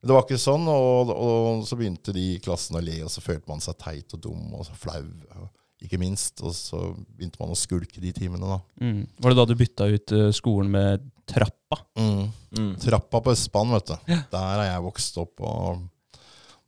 Men 0.00 0.10
det 0.10 0.16
var 0.18 0.26
ikke 0.26 0.42
sånn, 0.42 0.66
og, 0.68 1.12
og 1.14 1.62
så 1.66 1.78
begynte 1.78 2.12
de 2.12 2.24
i 2.34 2.40
klassen 2.42 2.76
å 2.76 2.82
le, 2.84 2.98
og 3.06 3.12
så 3.12 3.22
følte 3.22 3.48
man 3.48 3.62
seg 3.62 3.78
teit 3.80 4.18
og 4.18 4.26
dum 4.26 4.50
og 4.58 4.66
så 4.66 4.74
flau. 4.76 5.04
og 5.38 5.46
Ikke 5.86 6.02
minst. 6.02 6.42
Og 6.42 6.58
så 6.58 6.88
begynte 7.06 7.38
man 7.38 7.54
å 7.54 7.58
skulke 7.58 8.02
de 8.02 8.10
timene, 8.18 8.50
da. 8.50 8.58
mm. 8.82 9.04
Var 9.22 9.30
det 9.30 9.38
da 9.38 9.46
du 9.46 9.60
bytta 9.62 9.92
ut 9.94 10.16
eh, 10.18 10.32
skolen 10.34 10.74
med 10.74 11.12
trappa? 11.26 11.78
Mm. 11.98 12.26
Mm. 12.56 12.72
Trappa 12.80 13.20
på 13.20 13.32
Østbanen, 13.34 13.74
vet 13.76 13.92
du. 13.92 14.16
Der 14.32 14.62
er 14.62 14.64
jeg 14.70 14.84
vokst 14.86 15.18
opp. 15.22 15.40
og 15.40 16.18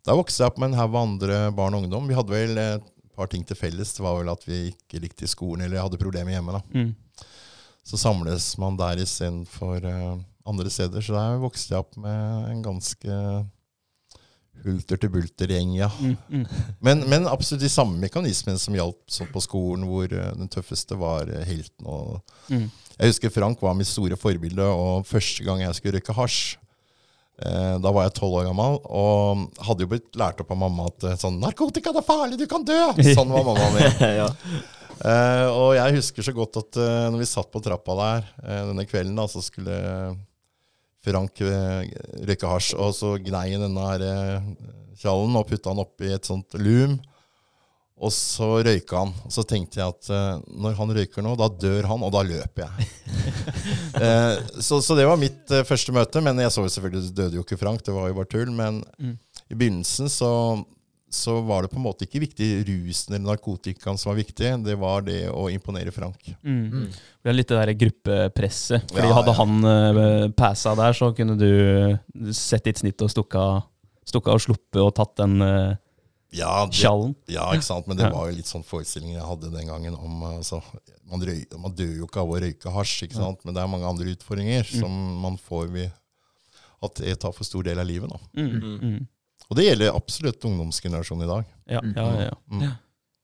Der 0.07 0.19
vokste 0.19 0.43
jeg 0.45 0.53
opp 0.53 0.59
med 0.63 0.73
en 0.73 0.79
haug 0.81 0.97
andre 1.01 1.43
barn 1.57 1.77
og 1.77 1.85
ungdom. 1.85 2.09
Vi 2.11 2.17
hadde 2.19 2.35
vel 2.35 2.59
et 2.63 2.89
par 3.17 3.31
ting 3.31 3.45
til 3.47 3.59
felles. 3.59 3.93
Det 3.97 4.05
var 4.05 4.19
vel 4.21 4.31
at 4.33 4.43
vi 4.49 4.69
ikke 4.73 5.03
likte 5.03 5.29
skolen 5.31 5.67
eller 5.67 5.83
hadde 5.85 6.01
problemer 6.01 6.35
hjemme. 6.37 6.59
da. 6.59 6.63
Mm. 6.75 6.95
Så 7.89 7.97
samles 8.01 8.51
man 8.61 8.77
der 8.77 9.01
istedenfor 9.01 9.85
uh, 9.87 10.19
andre 10.49 10.71
steder. 10.71 11.01
Så 11.01 11.15
der 11.17 11.39
vokste 11.41 11.75
jeg 11.75 11.85
opp 11.87 11.97
med 11.97 12.51
en 12.53 12.63
ganske 12.67 13.23
hulter 14.65 14.99
til 14.99 15.11
bulter-gjeng, 15.15 15.77
ja. 15.79 15.89
Mm. 16.03 16.17
Mm. 16.29 16.47
Men, 16.83 17.05
men 17.11 17.29
absolutt 17.31 17.63
de 17.63 17.71
samme 17.71 17.99
mekanismene 18.03 18.59
som 18.59 18.75
hjalp 18.75 19.19
på 19.33 19.43
skolen, 19.45 19.87
hvor 19.87 20.11
eh, 20.11 20.33
den 20.35 20.51
tøffeste 20.51 20.99
var 20.99 21.31
eh, 21.31 21.45
helten. 21.47 21.87
og 21.87 22.19
Mm. 22.49 22.71
Jeg 22.99 23.13
husker 23.13 23.35
Frank 23.35 23.61
var 23.63 23.77
mitt 23.79 23.91
store 23.91 24.17
forbilde, 24.19 24.65
og 24.65 25.07
første 25.07 25.45
gang 25.47 25.63
jeg 25.63 25.77
skulle 25.79 25.99
røyke 25.99 26.17
hasj 26.17 26.57
eh, 27.45 27.77
Da 27.79 27.93
var 27.95 28.09
jeg 28.09 28.17
tolv 28.19 28.41
år 28.41 28.49
gammel 28.49 28.81
og 28.83 29.45
hadde 29.69 29.87
jo 29.87 29.93
blitt 29.93 30.19
lært 30.19 30.43
opp 30.43 30.51
av 30.55 30.59
mamma 30.65 30.89
at 30.91 31.07
eh, 31.07 31.21
sånn 31.21 31.39
'Narkotika 31.43 31.95
det 31.95 32.03
er 32.03 32.09
farlig, 32.09 32.41
du 32.41 32.49
kan 32.51 32.67
dø!' 32.67 33.15
Sånn 33.15 33.31
var 33.31 33.47
mamma 33.47 33.71
mi. 33.77 33.87
ja. 34.23 34.29
Eh, 34.99 35.47
og 35.55 35.77
jeg 35.79 35.95
husker 36.01 36.27
så 36.27 36.35
godt 36.35 36.59
at 36.59 36.79
eh, 36.83 37.05
når 37.13 37.21
vi 37.23 37.29
satt 37.31 37.51
på 37.55 37.63
trappa 37.63 37.95
der 38.01 38.25
eh, 38.43 38.65
denne 38.73 38.87
kvelden, 38.89 39.15
da, 39.19 39.29
så 39.31 39.43
skulle 39.45 39.77
Frank 41.07 41.39
røyke 41.39 42.51
hasj, 42.51 42.73
og 42.75 42.91
så 42.97 43.13
gnei 43.23 43.53
han 43.55 43.63
denne 43.63 43.85
her 43.87 44.03
tjallen 44.99 45.39
og 45.39 45.47
putta 45.47 45.71
han 45.71 45.85
oppi 45.85 46.11
et 46.11 46.27
sånt 46.27 46.57
lum. 46.59 46.99
Og 47.99 48.13
så 48.15 48.47
røyka 48.63 49.01
han. 49.03 49.11
Og 49.27 49.33
så 49.35 49.43
tenkte 49.49 49.81
jeg 49.81 49.91
at 49.91 50.09
uh, 50.15 50.39
når 50.55 50.77
han 50.79 50.93
røyker 50.95 51.25
nå, 51.27 51.33
da 51.41 51.49
dør 51.51 51.89
han, 51.91 52.05
og 52.07 52.13
da 52.15 52.23
løper 52.29 52.65
jeg. 52.69 52.89
uh, 53.99 54.39
så, 54.69 54.79
så 54.85 54.95
det 54.99 55.07
var 55.09 55.19
mitt 55.21 55.51
uh, 55.51 55.65
første 55.67 55.95
møte. 55.97 56.23
Men 56.25 56.39
jeg 56.45 56.53
så 56.55 56.63
jo 56.67 56.73
selvfølgelig, 56.77 57.09
det 57.11 57.17
døde 57.25 57.39
jo 57.41 57.45
ikke 57.47 57.59
Frank, 57.61 57.83
det 57.87 57.95
var 57.97 58.11
jo 58.11 58.19
bare 58.21 58.31
tull. 58.35 58.51
Men 58.55 58.83
Mm. 58.99 59.15
i 59.51 59.55
begynnelsen 59.57 60.09
så, 60.13 60.29
så 61.11 61.39
var 61.47 61.63
det 61.65 61.71
på 61.73 61.79
en 61.79 61.85
måte 61.87 62.05
ikke 62.07 62.21
viktig 62.23 62.49
rusen 62.69 63.15
eller 63.15 63.33
narkotikaen 63.33 63.99
som 63.99 64.11
var 64.13 64.19
viktig. 64.19 64.51
Det 64.67 64.75
var 64.79 65.03
det 65.07 65.21
å 65.31 65.47
imponere 65.53 65.93
Frank. 65.95 66.31
Mm. 66.45 66.89
Det 66.93 67.31
er 67.33 67.37
litt 67.39 67.49
det 67.51 67.59
der 67.63 67.75
gruppepresset. 67.83 68.87
Fordi 68.93 69.09
Ja, 69.11 69.17
hadde 69.19 69.35
ja. 69.35 69.39
han 69.41 69.59
uh, 69.65 70.29
passa 70.39 70.75
der, 70.79 70.95
så 70.99 71.11
kunne 71.17 71.35
du 71.41 72.33
sett 72.37 72.67
ditt 72.69 72.83
snitt 72.83 73.03
og 73.07 73.11
stukka, 73.15 73.45
stukka 74.09 74.35
og 74.37 74.43
sluppet 74.47 74.83
og 74.85 74.95
tatt 74.99 75.17
den 75.23 75.39
uh, 75.43 75.77
Ja, 76.31 76.67
det, 76.69 76.83
ja, 77.33 77.47
ikke 77.57 77.65
sant? 77.65 77.87
Men 77.89 77.97
det 77.97 78.05
Ja. 78.05 78.13
var 78.13 78.29
jo 78.29 78.37
litt 78.37 78.49
sånn 78.49 78.65
forestilling 78.67 79.15
jeg 79.15 79.25
hadde 79.25 79.53
den 79.53 79.67
gangen 79.71 79.95
om 79.97 80.23
altså, 80.29 80.61
man, 81.09 81.23
røy, 81.25 81.47
man 81.57 81.73
dør 81.73 81.95
jo 82.03 82.09
ikke 82.09 82.21
av 82.21 82.33
å 82.35 82.41
røyke 82.43 82.73
hasj, 82.75 83.07
ikke 83.07 83.17
sant? 83.17 83.45
men 83.45 83.55
det 83.57 83.63
er 83.63 83.71
mange 83.73 83.89
andre 83.89 84.13
utfordringer 84.13 84.67
som 84.69 84.93
man 85.23 85.39
får 85.41 85.71
ved 85.73 85.95
at 86.85 87.01
det 87.01 87.17
tar 87.23 87.33
for 87.33 87.49
stor 87.49 87.65
del 87.67 87.81
av 87.81 87.89
livet. 87.89 88.13
Da. 88.13 88.19
Mm. 88.39 88.83
Mm. 88.83 89.07
Og 89.49 89.57
det 89.57 89.65
gjelder 89.65 89.97
absolutt 89.97 90.45
ungdomsgenerasjonen 90.45 91.25
i 91.25 91.31
dag. 91.31 91.49
Ja, 91.67 91.81
ja, 91.83 92.05
ja, 92.05 92.29
ja. 92.29 92.37
Mm. 92.53 92.69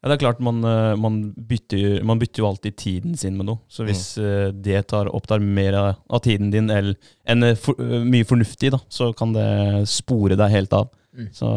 Ja, 0.04 0.08
det 0.10 0.16
er 0.18 0.20
klart, 0.20 0.40
man, 0.44 0.58
eh, 0.68 0.94
man, 1.00 1.14
bytter, 1.32 2.02
man 2.04 2.18
bytter 2.20 2.42
jo 2.42 2.48
alltid 2.50 2.76
tiden 2.76 3.14
sin 3.16 3.38
med 3.38 3.48
noe. 3.48 3.62
Så 3.72 3.86
hvis 3.88 4.18
mm. 4.20 4.58
det 4.64 4.82
tar, 4.92 5.08
opptar 5.16 5.40
mer 5.40 5.78
av, 5.80 6.18
tiden 6.24 6.50
din 6.52 6.68
enn 6.68 7.46
eh, 7.46 7.56
for, 7.56 7.78
mye 7.80 8.26
fornuftig, 8.28 8.74
da, 8.74 8.82
så 8.92 9.12
kan 9.16 9.32
det 9.36 9.46
spore 9.88 10.36
deg 10.36 10.52
helt 10.52 10.76
av. 10.76 10.90
Mm. 11.14 11.30
Så 11.34 11.48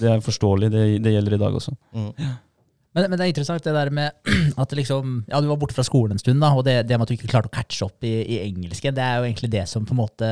det 0.00 0.08
er 0.12 0.24
forståelig. 0.24 0.70
Det, 0.72 0.86
det 1.04 1.14
gjelder 1.14 1.36
i 1.36 1.40
dag 1.40 1.56
også. 1.56 1.74
Mm. 1.96 2.10
Men, 2.90 3.06
men 3.06 3.14
det 3.16 3.24
er 3.24 3.30
interessant 3.30 3.64
det 3.64 3.74
der 3.76 3.92
med 3.94 4.32
at 4.62 4.74
liksom, 4.76 5.20
ja, 5.30 5.40
du 5.40 5.48
var 5.50 5.60
borte 5.60 5.76
fra 5.76 5.86
skolen 5.86 6.16
en 6.16 6.22
stund, 6.22 6.42
da, 6.42 6.50
og 6.56 6.66
det, 6.66 6.80
det 6.88 6.98
med 6.98 7.06
at 7.06 7.12
du 7.12 7.16
ikke 7.16 7.30
klarte 7.30 7.50
å 7.50 7.54
catche 7.54 7.86
opp 7.86 8.06
i, 8.06 8.16
i 8.24 8.40
engelsken, 8.48 8.96
det 8.96 9.06
er 9.06 9.20
jo 9.20 9.28
egentlig 9.28 9.52
det 9.52 9.64
som 9.70 9.86
på 9.86 9.94
en 9.94 10.02
måte 10.02 10.30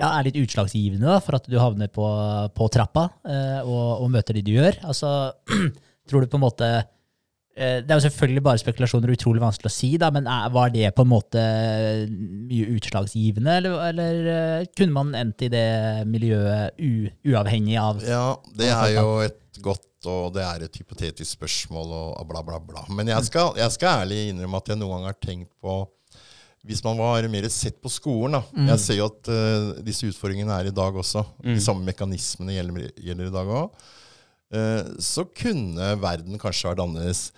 ja, 0.00 0.08
er 0.08 0.26
litt 0.26 0.40
utslagsgivende 0.40 1.06
da, 1.06 1.18
for 1.22 1.36
at 1.38 1.46
du 1.50 1.58
havner 1.60 1.92
på, 1.92 2.06
på 2.56 2.68
trappa 2.72 3.06
eh, 3.28 3.60
og, 3.60 4.02
og 4.02 4.10
møter 4.14 4.38
de 4.38 4.46
du 4.46 4.54
gjør. 4.56 4.80
Altså, 4.88 5.12
tror 6.08 6.24
du 6.24 6.32
på 6.32 6.40
en 6.40 6.46
måte 6.46 6.72
Det 7.52 7.84
er 7.90 7.98
jo 7.98 8.04
selvfølgelig 8.06 8.42
bare 8.46 8.60
spekulasjoner 8.62 9.12
utrolig 9.12 9.42
vanskelig 9.42 9.68
å 9.68 9.74
si, 9.74 9.90
da, 10.00 10.08
men 10.14 10.24
er, 10.30 10.48
var 10.54 10.70
det 10.72 10.88
på 10.96 11.04
en 11.04 11.10
måte 11.10 11.42
mye 12.08 12.70
utslagsgivende, 12.78 13.58
eller, 13.60 13.76
eller 13.90 14.30
eh, 14.32 14.66
kunne 14.72 14.96
man 14.96 15.12
endt 15.18 15.44
i 15.44 15.50
det 15.52 15.68
miljøet 16.08 16.80
u, 16.80 17.10
uavhengig 17.28 17.76
av 17.76 18.00
Ja, 18.08 18.26
det 18.56 18.72
er 18.72 18.94
jo 18.96 19.18
et 19.26 19.60
godt 19.60 19.88
og 20.10 20.32
det 20.34 20.42
er 20.42 20.64
et 20.66 20.78
hypotetisk 20.80 21.36
spørsmål 21.36 21.92
og 21.94 22.22
bla, 22.30 22.42
bla, 22.42 22.58
bla. 22.58 22.84
Men 22.90 23.10
jeg 23.12 23.28
skal, 23.28 23.52
jeg 23.60 23.74
skal 23.74 24.02
ærlig 24.02 24.24
innrømme 24.30 24.58
at 24.58 24.72
jeg 24.72 24.80
noen 24.80 24.96
gang 24.96 25.10
har 25.12 25.18
tenkt 25.22 25.52
på 25.62 25.82
Hvis 26.66 26.82
man 26.84 26.98
var 26.98 27.26
mer 27.30 27.48
sett 27.50 27.80
på 27.82 27.90
skolen 27.90 28.38
da. 28.38 28.42
Jeg 28.72 28.82
ser 28.82 28.98
jo 29.00 29.08
at 29.10 29.30
uh, 29.30 29.82
disse 29.82 30.06
utfordringene 30.06 30.58
er 30.60 30.70
i 30.70 30.74
dag 30.74 30.94
også. 30.94 31.24
Mm. 31.42 31.54
De 31.56 31.62
samme 31.62 31.86
mekanismene 31.86 32.54
gjelder, 32.54 32.92
gjelder 33.02 33.30
i 33.30 33.34
dag 33.34 33.50
òg. 33.62 33.88
Så 35.00 35.24
kunne 35.32 35.94
verden 36.02 36.40
kanskje 36.40 36.68
vært 36.70 36.82
annerledes. 36.84 37.30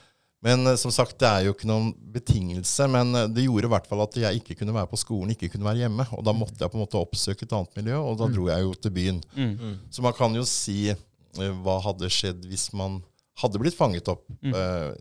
Men 0.45 0.67
eh, 0.67 0.77
som 0.77 0.93
sagt, 0.93 1.17
det 1.23 1.31
er 1.31 1.47
jo 1.47 1.55
ikke 1.55 1.69
noen 1.71 1.93
betingelse. 2.15 2.89
Men 2.93 3.15
eh, 3.17 3.31
det 3.33 3.47
gjorde 3.47 3.71
i 3.71 3.73
hvert 3.73 3.89
fall 3.89 4.05
at 4.05 4.19
jeg 4.21 4.43
ikke 4.43 4.59
kunne 4.61 4.77
være 4.77 4.91
på 4.93 5.01
skolen, 5.01 5.33
ikke 5.33 5.49
kunne 5.55 5.69
være 5.71 5.85
hjemme. 5.87 6.07
Og 6.19 6.27
da 6.27 6.37
måtte 6.37 6.61
jeg 6.61 6.73
på 6.73 6.79
en 6.79 6.85
måte 6.85 7.01
oppsøke 7.01 7.47
et 7.47 7.57
annet 7.57 7.81
miljø, 7.81 7.97
og 8.03 8.21
da 8.21 8.29
dro 8.33 8.51
jeg 8.51 8.67
jo 8.67 8.77
til 8.77 8.95
byen. 8.99 9.23
Mm. 9.39 9.75
Så 9.89 10.05
man 10.05 10.17
kan 10.17 10.37
jo 10.37 10.45
si 10.49 10.79
eh, 10.93 11.51
hva 11.65 11.81
hadde 11.87 12.13
skjedd 12.13 12.45
hvis 12.51 12.69
man 12.77 13.01
hadde 13.41 13.59
blitt 13.59 13.75
fanget 13.75 14.07
opp 14.13 14.29
Mm. 14.45 14.53
uh, 14.55 14.93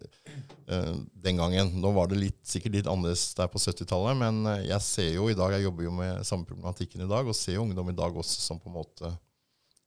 uh, 0.71 0.95
den 1.21 1.37
gangen. 1.37 1.67
Nå 1.83 1.91
var 1.93 2.07
det 2.09 2.17
litt, 2.17 2.39
sikkert 2.47 2.77
litt 2.79 2.87
annerledes 2.89 3.27
der 3.37 3.51
på 3.51 3.59
70-tallet, 3.61 4.17
men 4.17 4.39
eh, 4.49 4.63
jeg 4.71 4.81
ser 4.81 5.09
jo 5.17 5.27
i 5.29 5.35
dag, 5.37 5.53
jeg 5.53 5.67
jobber 5.67 5.85
jo 5.85 5.91
med 5.93 6.23
samme 6.25 6.47
problematikken 6.47 7.03
i 7.03 7.09
dag, 7.11 7.27
og 7.27 7.37
ser 7.37 7.59
ungdom 7.61 7.91
i 7.91 7.97
dag 7.99 8.15
også 8.17 8.41
som 8.41 8.61
på 8.63 8.71
en 8.71 8.77
måte 8.79 9.11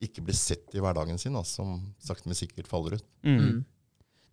ikke 0.02 0.24
blir 0.26 0.36
sett 0.36 0.74
i 0.76 0.82
hverdagen 0.82 1.18
sin, 1.20 1.36
da, 1.36 1.42
som 1.46 1.78
sakte, 2.02 2.28
men 2.28 2.38
sikkert 2.38 2.68
faller 2.68 2.98
ut. 2.98 3.08
Mm. 3.24 3.40
Mm. 3.40 3.64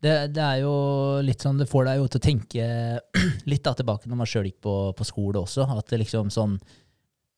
Det, 0.03 0.13
det 0.35 0.43
er 0.43 0.61
jo 0.65 0.75
litt 1.23 1.43
sånn, 1.43 1.59
det 1.61 1.69
får 1.71 1.87
deg 1.87 2.01
jo 2.01 2.07
til 2.11 2.19
å 2.19 2.27
tenke 2.27 2.63
litt 3.51 3.63
da 3.63 3.71
tilbake 3.77 4.09
når 4.11 4.19
man 4.19 4.29
sjøl 4.29 4.49
gikk 4.49 4.59
på, 4.65 4.75
på 4.97 5.07
skole 5.07 5.39
også. 5.39 5.67
At 5.71 5.93
det 5.93 6.01
liksom 6.03 6.31
sånn 6.33 6.57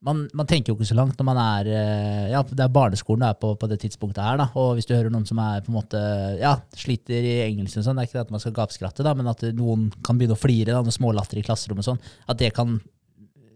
man, 0.06 0.26
man 0.38 0.48
tenker 0.50 0.72
jo 0.72 0.76
ikke 0.78 0.88
så 0.90 0.98
langt 0.98 1.18
når 1.18 1.26
man 1.26 1.40
er 1.42 1.70
eh, 1.72 2.26
Ja, 2.34 2.42
det 2.46 2.62
er 2.62 2.74
barneskolen 2.74 3.24
du 3.24 3.28
er 3.30 3.38
på 3.42 3.54
på 3.58 3.70
det 3.72 3.80
tidspunktet 3.82 4.22
her, 4.22 4.38
da. 4.42 4.50
Og 4.60 4.76
hvis 4.78 4.90
du 4.90 4.94
hører 4.94 5.14
noen 5.14 5.26
som 5.30 5.40
er 5.42 5.64
på 5.66 5.72
en 5.72 5.78
måte 5.80 6.02
Ja, 6.42 6.56
sliter 6.78 7.26
i 7.26 7.38
engelsk 7.46 7.80
og 7.82 7.88
sånn, 7.88 7.98
det 7.98 8.06
er 8.06 8.10
ikke 8.10 8.20
det 8.20 8.26
at 8.28 8.34
man 8.36 8.44
skal 8.44 8.58
gapskratte, 8.58 9.06
da, 9.06 9.16
men 9.18 9.30
at 9.32 9.46
noen 9.58 9.88
kan 10.06 10.20
begynne 10.20 10.38
å 10.38 10.42
flire, 10.42 10.74
da, 10.74 10.84
med 10.86 10.94
smålatter 10.94 11.42
i 11.42 11.46
klasserommet 11.46 11.86
og 11.86 11.94
sånn, 11.94 12.04
at 12.30 12.42
det 12.42 12.52
kan 12.58 12.78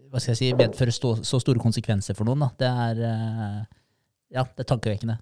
hva 0.10 0.18
skal 0.18 0.34
jeg 0.34 0.40
si, 0.40 0.48
medføre 0.58 0.94
så 0.94 1.38
store 1.38 1.62
konsekvenser 1.62 2.18
for 2.18 2.26
noen, 2.26 2.48
da. 2.48 2.50
Det 2.58 2.70
er 2.86 3.04
eh, 3.12 3.60
Ja, 4.30 4.46
det 4.46 4.66
er 4.66 4.70
tankevekkende. 4.70 5.18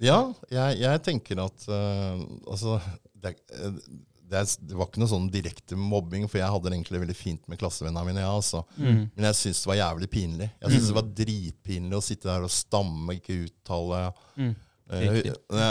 Ja, 0.00 0.20
jeg, 0.48 0.78
jeg 0.80 1.02
tenker 1.04 1.42
at 1.44 1.66
uh, 1.68 2.20
altså, 2.48 2.78
det, 3.20 3.34
det, 3.50 4.38
er, 4.38 4.48
det 4.64 4.78
var 4.78 4.88
ikke 4.88 5.02
noe 5.02 5.10
sånn 5.10 5.28
direkte 5.32 5.76
mobbing, 5.76 6.24
for 6.30 6.40
jeg 6.40 6.48
hadde 6.48 6.70
det 6.70 6.78
egentlig 6.78 7.02
veldig 7.02 7.18
fint 7.18 7.44
med 7.50 7.60
klassevennene 7.60 8.06
mine. 8.08 8.24
Ja, 8.24 8.32
altså. 8.32 8.64
Mm. 8.78 9.10
Men 9.12 9.28
jeg 9.28 9.38
syntes 9.42 9.60
det 9.64 9.72
var 9.72 9.80
jævlig 9.82 10.10
pinlig. 10.12 10.48
Jeg 10.56 10.72
syntes 10.72 10.88
det 10.88 10.96
var 10.96 11.14
dritpinlig 11.20 12.00
å 12.00 12.04
sitte 12.04 12.30
der 12.30 12.48
og 12.48 12.54
stamme, 12.54 13.16
ikke 13.18 13.42
uttale. 13.44 14.02
Mm. 14.40 14.54
Uh, 14.90 15.20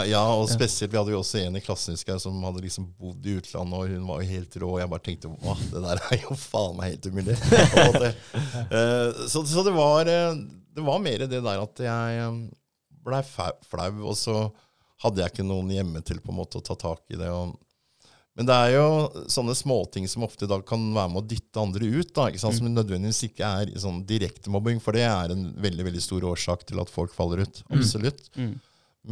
ja, 0.08 0.20
og 0.32 0.46
spesielt, 0.48 0.94
Vi 0.94 0.96
hadde 0.96 1.12
jo 1.12 1.18
også 1.20 1.42
en 1.42 1.58
i 1.58 1.60
klassen 1.60 1.92
husker 1.92 2.14
jeg, 2.14 2.22
som 2.22 2.38
hadde 2.46 2.62
liksom 2.64 2.86
bodd 2.96 3.26
i 3.26 3.34
utlandet, 3.36 3.82
og 3.82 3.90
hun 3.90 4.06
var 4.12 4.22
jo 4.22 4.30
helt 4.30 4.56
rå. 4.62 4.70
Og 4.76 4.80
jeg 4.84 4.92
bare 4.94 5.06
tenkte 5.10 5.34
Åh, 5.34 5.66
det 5.74 5.84
der 5.88 6.06
er 6.06 6.22
jo 6.22 6.38
faen 6.38 6.78
meg 6.78 6.94
helt 6.94 7.10
umulig. 7.10 7.36
Eh, 8.70 9.26
så, 9.26 9.42
så 9.42 9.64
det 9.66 9.72
var 9.74 10.06
Det 10.06 10.82
var 10.86 11.02
mer 11.02 11.26
det 11.26 11.42
der 11.42 11.60
at 11.60 11.82
jeg 11.82 12.30
blei 13.04 13.22
flau, 13.24 13.90
og 14.10 14.16
så 14.18 14.36
hadde 15.00 15.22
jeg 15.22 15.32
ikke 15.32 15.48
noen 15.48 15.72
hjemme 15.72 16.02
til 16.04 16.20
på 16.20 16.32
en 16.32 16.40
måte 16.42 16.60
å 16.60 16.64
ta 16.64 16.76
tak 16.78 17.02
i 17.12 17.18
det. 17.20 17.30
og 17.32 17.56
men 18.38 18.46
det 18.46 18.54
er 18.56 18.70
jo 18.76 19.24
sånne 19.28 19.52
småting 19.58 20.06
som 20.08 20.22
ofte 20.24 20.46
da 20.48 20.60
kan 20.64 20.80
være 20.94 21.10
med 21.12 21.18
å 21.20 21.28
dytte 21.28 21.60
andre 21.60 21.88
ut, 21.90 22.12
da, 22.14 22.28
ikke 22.30 22.40
sant? 22.40 22.56
som 22.56 22.68
nødvendigvis 22.70 23.24
ikke 23.26 23.48
er 23.60 23.72
sånn 23.82 23.98
direkte 24.08 24.52
mobbing, 24.54 24.78
for 24.80 24.96
det 24.96 25.02
er 25.04 25.34
en 25.34 25.48
veldig 25.60 25.84
veldig 25.88 26.00
stor 26.00 26.24
årsak 26.30 26.62
til 26.70 26.80
at 26.80 26.92
folk 26.92 27.12
faller 27.12 27.42
ut. 27.42 27.60
Absolutt. 27.74 28.30
Mm. 28.38 28.54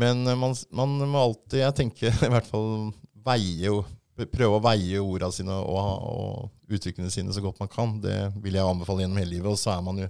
Men 0.01 0.23
eh, 0.23 0.39
man, 0.39 0.55
man 0.71 0.95
må 1.11 1.25
alltid, 1.27 1.59
jeg 1.61 1.77
tenker 1.81 2.15
i 2.29 2.31
hvert 2.33 2.49
fall, 2.49 2.93
veie, 3.27 3.67
jo- 3.69 3.85
prøve 4.33 4.57
å 4.57 4.65
veie 4.65 5.03
ordene 5.03 5.35
sine 5.35 5.59
og, 5.61 6.09
og 6.09 6.73
uttrykkene 6.79 7.11
sine 7.13 7.35
så 7.35 7.43
godt 7.45 7.61
man 7.61 7.71
kan. 7.75 7.99
Det 8.03 8.17
vil 8.43 8.57
jeg 8.57 8.65
anbefale 8.67 9.05
gjennom 9.05 9.21
hele 9.21 9.35
livet. 9.35 9.51
Og 9.53 9.61
så 9.61 9.75
er 9.75 9.85
man 9.85 10.01
jo, 10.03 10.09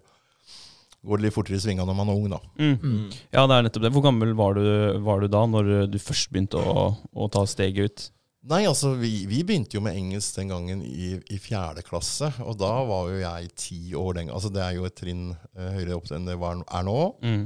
går 1.06 1.20
det 1.20 1.28
litt 1.28 1.36
fortere 1.36 1.58
i 1.58 1.62
svinga 1.62 1.86
når 1.86 1.96
man 1.96 2.10
er 2.10 2.18
ung, 2.18 2.28
da. 2.32 2.40
Mm. 2.58 3.08
Ja, 3.34 3.44
det 3.46 3.56
er 3.56 3.66
nettopp 3.66 3.84
det. 3.86 3.94
Hvor 3.94 4.04
gammel 4.04 4.34
var 4.38 4.58
du, 4.58 4.64
var 5.06 5.22
du 5.22 5.28
da, 5.30 5.42
når 5.46 5.72
du 5.92 5.98
først 6.02 6.32
begynte 6.32 6.60
å, 6.60 6.88
å 6.96 7.28
ta 7.32 7.44
steget 7.48 7.90
ut? 7.90 8.06
Nei, 8.48 8.62
altså 8.68 8.94
vi, 8.96 9.26
vi 9.28 9.42
begynte 9.44 9.76
jo 9.76 9.82
med 9.84 9.98
engelsk 9.98 10.38
den 10.38 10.52
gangen 10.52 10.82
i, 10.86 11.16
i 11.34 11.38
fjerde 11.42 11.82
klasse, 11.84 12.30
og 12.44 12.56
da 12.60 12.70
var 12.88 13.10
jo 13.10 13.18
jeg 13.20 13.48
ti 13.58 13.80
år 13.98 14.20
den 14.20 14.30
Altså 14.32 14.50
det 14.54 14.62
er 14.64 14.76
jo 14.78 14.86
et 14.88 14.96
trinn 14.96 15.32
uh, 15.34 15.70
høyere 15.74 15.98
opp 15.98 16.08
enn 16.14 16.28
det 16.28 16.38
var, 16.40 16.62
er 16.64 16.86
nå. 16.86 16.98
Mm. 17.20 17.42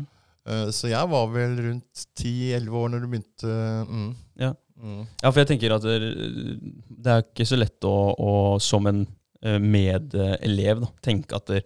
Uh, 0.47 0.69
så 0.75 0.93
jeg 0.93 1.11
var 1.11 1.33
vel 1.33 1.57
rundt 1.65 2.05
ti-elleve 2.19 2.85
år 2.85 2.93
når 2.93 3.03
du 3.03 3.09
begynte. 3.09 3.57
Mm. 3.89 4.13
Ja. 4.45 4.53
Mm. 4.83 5.03
Ja, 5.23 5.31
for 5.31 5.41
jeg 5.43 5.51
tenker 5.53 5.75
at 5.77 5.87
det, 5.87 6.13
det 7.03 7.17
er 7.17 7.25
ikke 7.25 7.47
så 7.47 7.59
lett 7.59 7.87
å, 7.87 7.97
å 8.19 8.33
som 8.63 8.89
en 8.91 9.05
eh, 9.47 9.61
medelev 9.63 10.83
da, 10.83 10.89
tenke 11.07 11.39
at 11.39 11.53
det, 11.53 11.61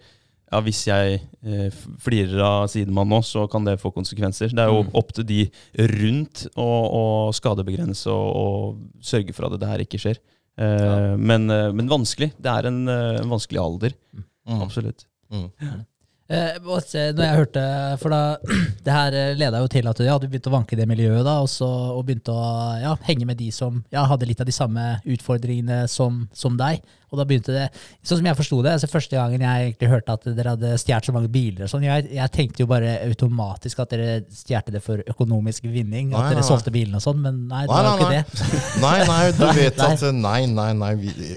ja, 0.53 0.61
hvis 0.62 0.85
jeg 0.87 1.21
eh, 1.45 1.71
flirer 1.99 2.41
av 2.45 2.69
sidemann 2.71 3.09
nå, 3.11 3.19
så 3.26 3.49
kan 3.50 3.65
det 3.67 3.79
få 3.83 3.91
konsekvenser. 3.95 4.53
Det 4.55 4.62
er 4.62 4.71
jo 4.71 4.85
Mm. 4.85 4.91
opp 4.95 5.12
til 5.12 5.25
de 5.26 5.41
rundt 5.79 6.47
å, 6.57 6.69
å 7.00 7.03
skadebegrense 7.35 8.07
og, 8.07 8.29
og 8.37 9.03
sørge 9.03 9.35
for 9.35 9.47
at 9.50 9.59
det 9.61 9.69
her 9.69 9.83
ikke 9.85 9.99
skjer. 9.99 10.19
Eh, 10.59 10.79
Ja. 10.87 11.17
men, 11.17 11.50
eh, 11.50 11.73
men 11.73 11.88
vanskelig. 11.91 12.33
Det 12.41 12.49
er 12.53 12.67
en, 12.71 12.88
eh, 12.88 13.21
en 13.21 13.29
vanskelig 13.29 13.61
alder. 13.61 13.93
Mm. 14.47 14.62
Absolutt. 14.62 15.05
Mm. 15.33 15.50
Eh, 16.26 16.56
når 16.59 17.23
jeg 17.23 17.38
hørte, 17.38 17.64
for 18.02 18.11
da, 18.11 18.21
Det 18.87 18.90
her 18.90 19.14
eh, 19.14 19.33
leda 19.38 19.61
jo 19.62 19.68
til 19.71 19.87
at 19.87 20.00
ja, 20.02 20.16
du 20.18 20.26
begynte 20.26 20.50
å 20.50 20.56
vanke 20.56 20.75
i 20.75 20.80
det 20.80 20.88
miljøet 20.90 21.23
da, 21.23 21.37
og, 21.45 21.50
så, 21.50 21.68
og 21.95 22.02
begynte 22.09 22.35
å 22.35 22.47
ja, 22.83 22.95
henge 23.06 23.28
med 23.28 23.38
de 23.38 23.52
som 23.54 23.78
ja, 23.95 24.02
hadde 24.11 24.26
litt 24.26 24.42
av 24.42 24.49
de 24.49 24.54
samme 24.54 24.97
utfordringene 25.06 25.85
som, 25.90 26.25
som 26.35 26.56
deg. 26.59 26.83
Og 27.12 27.21
da 27.21 27.26
begynte 27.28 27.54
det, 27.54 27.66
Sånn 28.02 28.18
som 28.18 28.26
jeg 28.26 28.38
forsto 28.38 28.56
det, 28.66 28.73
altså 28.75 28.88
første 28.90 29.14
gangen 29.14 29.45
jeg 29.45 29.68
egentlig 29.68 29.90
hørte 29.92 30.16
at 30.16 30.26
dere 30.35 30.54
hadde 30.56 30.73
stjålet 30.83 31.06
så 31.06 31.14
mange 31.14 31.30
biler 31.30 31.66
og 31.66 31.71
sånn, 31.71 31.85
jeg, 31.87 32.09
jeg 32.16 32.33
tenkte 32.35 32.64
jo 32.64 32.71
bare 32.71 32.97
automatisk 33.06 33.85
at 33.85 33.95
dere 33.95 34.16
stjal 34.35 34.66
det 34.75 34.83
for 34.83 35.02
økonomisk 35.06 35.68
vinning. 35.71 36.11
Nei, 36.11 36.18
At 36.18 36.33
dere 36.35 36.42
nei, 36.42 36.49
solgte 36.49 36.73
bilene 36.75 36.99
og 36.99 37.04
sånn, 37.04 37.21
men 37.23 37.45
nei, 37.52 37.62
det 37.68 37.76
var 37.76 37.87
jo 37.87 37.95
ikke 38.00 38.11
det. 38.16 38.56
Nei, 38.87 38.97
nei, 39.06 39.21
du 39.37 39.45
vet 39.61 39.85
at 39.87 40.02
Nei, 40.16 40.40
nei, 40.50 40.71
nei. 40.75 40.92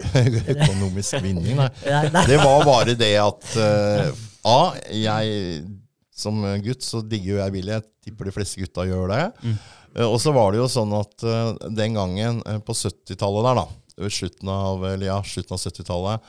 Økonomisk 0.55 1.22
vinning, 1.22 1.60
nei. 1.62 2.25
Det 2.25 2.41
var 2.41 2.65
bare 2.65 2.98
det 2.98 3.13
at 3.22 3.53
eh, 3.62 4.10
A, 4.50 4.60
jeg 4.91 5.63
som 6.20 6.41
gutt 6.65 6.84
så 6.84 7.00
digger 7.06 7.36
jo 7.38 7.41
jeg 7.44 7.53
bil. 7.56 7.70
Jeg 7.72 7.86
tipper 8.03 8.27
de 8.27 8.34
fleste 8.36 8.60
gutta 8.60 8.84
gjør 8.89 9.12
det. 9.13 9.24
Eh, 9.96 10.06
og 10.06 10.18
så 10.22 10.34
var 10.36 10.51
det 10.51 10.60
jo 10.60 10.68
sånn 10.72 10.91
at 10.98 11.24
eh, 11.25 11.53
den 11.79 11.96
gangen 11.98 12.41
eh, 12.46 12.60
på 12.65 12.75
70-tallet 12.75 13.48
der, 13.48 13.62
da, 13.63 14.10
slutten 14.12 14.51
av, 14.53 14.84
ja, 15.03 15.18
slutten 15.25 15.56
av 15.56 15.62
70-tallet, 15.63 16.27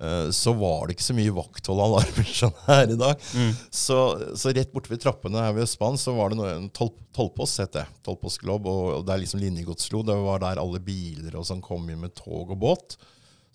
eh, 0.00 0.28
så 0.36 0.54
var 0.58 0.86
det 0.88 0.96
ikke 0.96 1.06
så 1.08 1.16
mye 1.18 1.34
vakthold 1.36 1.82
og 1.82 1.88
alarmer 1.90 2.30
som 2.38 2.54
det 2.62 2.76
er 2.78 2.94
i 2.94 3.00
dag. 3.02 3.26
Så, 3.74 3.98
så 4.38 4.54
rett 4.56 4.72
borte 4.74 4.92
ved 4.94 5.02
trappene 5.02 5.42
her 5.44 5.56
ved 5.58 5.66
Østbanen 5.66 5.98
så 6.00 6.14
var 6.16 6.30
det 6.32 6.38
noe, 6.40 6.54
en 6.60 6.70
tolv- 6.76 6.96
tollpost, 7.16 7.60
het 7.64 7.74
det. 7.80 7.84
Tollpostklubb, 8.06 8.70
og, 8.70 8.86
og 9.00 9.04
det 9.08 9.16
er 9.16 9.22
liksom 9.26 9.42
linjegodslo. 9.42 10.04
Det 10.06 10.16
var 10.28 10.42
der 10.46 10.62
alle 10.62 10.80
biler 10.86 11.34
og 11.40 11.46
sånn 11.50 11.64
kom 11.64 11.90
inn 11.90 12.00
med 12.06 12.14
tog 12.18 12.54
og 12.54 12.58
båt. 12.62 12.96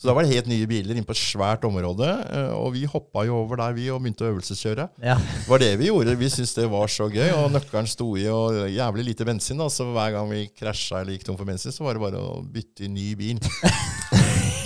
Så 0.01 0.07
da 0.09 0.15
var 0.17 0.25
det 0.25 0.33
helt 0.33 0.47
nye 0.49 0.65
biler 0.65 0.95
inne 0.97 1.05
på 1.05 1.13
et 1.13 1.19
svært 1.21 1.61
område, 1.67 2.07
eh, 2.33 2.53
og 2.57 2.71
vi 2.73 2.87
hoppa 2.89 3.21
jo 3.27 3.35
over 3.43 3.59
der 3.61 3.75
vi 3.77 3.83
og 3.93 3.99
begynte 4.01 4.25
å 4.25 4.31
øvelseskjøre. 4.31 4.87
Ja. 5.05 5.13
Det 5.21 5.45
var 5.45 5.61
det 5.61 5.67
vi 5.77 5.91
gjorde. 5.91 6.15
Vi 6.17 6.29
syntes 6.33 6.55
det 6.57 6.65
var 6.71 6.89
så 6.89 7.05
gøy, 7.13 7.27
og 7.37 7.51
nøkkelen 7.53 7.85
sto 7.91 8.07
i, 8.17 8.25
og 8.33 8.63
jævlig 8.73 9.05
lite 9.11 9.27
bensin. 9.29 9.61
Da, 9.61 9.67
så 9.69 9.85
hver 9.93 10.15
gang 10.15 10.31
vi 10.33 10.47
krasja 10.57 11.03
eller 11.03 11.13
gikk 11.13 11.27
tom 11.29 11.37
for 11.37 11.45
bensin, 11.45 11.69
så 11.75 11.85
var 11.85 11.93
det 11.99 12.01
bare 12.07 12.17
å 12.17 12.41
bytte 12.41 12.87
i 12.87 12.89
ny 12.89 13.11
bil. 13.19 13.37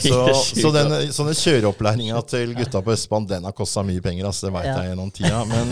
Så, 0.06 0.18
så 0.36 0.70
den, 0.75 0.92
sånne 1.15 1.34
kjøreopplæringa 1.34 2.20
til 2.30 2.51
gutta 2.54 2.82
på 2.86 2.92
Østbanen, 2.94 3.25
den 3.30 3.48
har 3.48 3.54
kosta 3.58 3.82
mye 3.88 4.04
penger, 4.04 4.27
altså, 4.27 4.48
det 4.50 4.54
veit 4.54 4.68
Ja. 4.68 4.74
jeg 4.84 4.92
gjennom 4.92 5.12
tida. 5.15 5.39
Men 5.50 5.72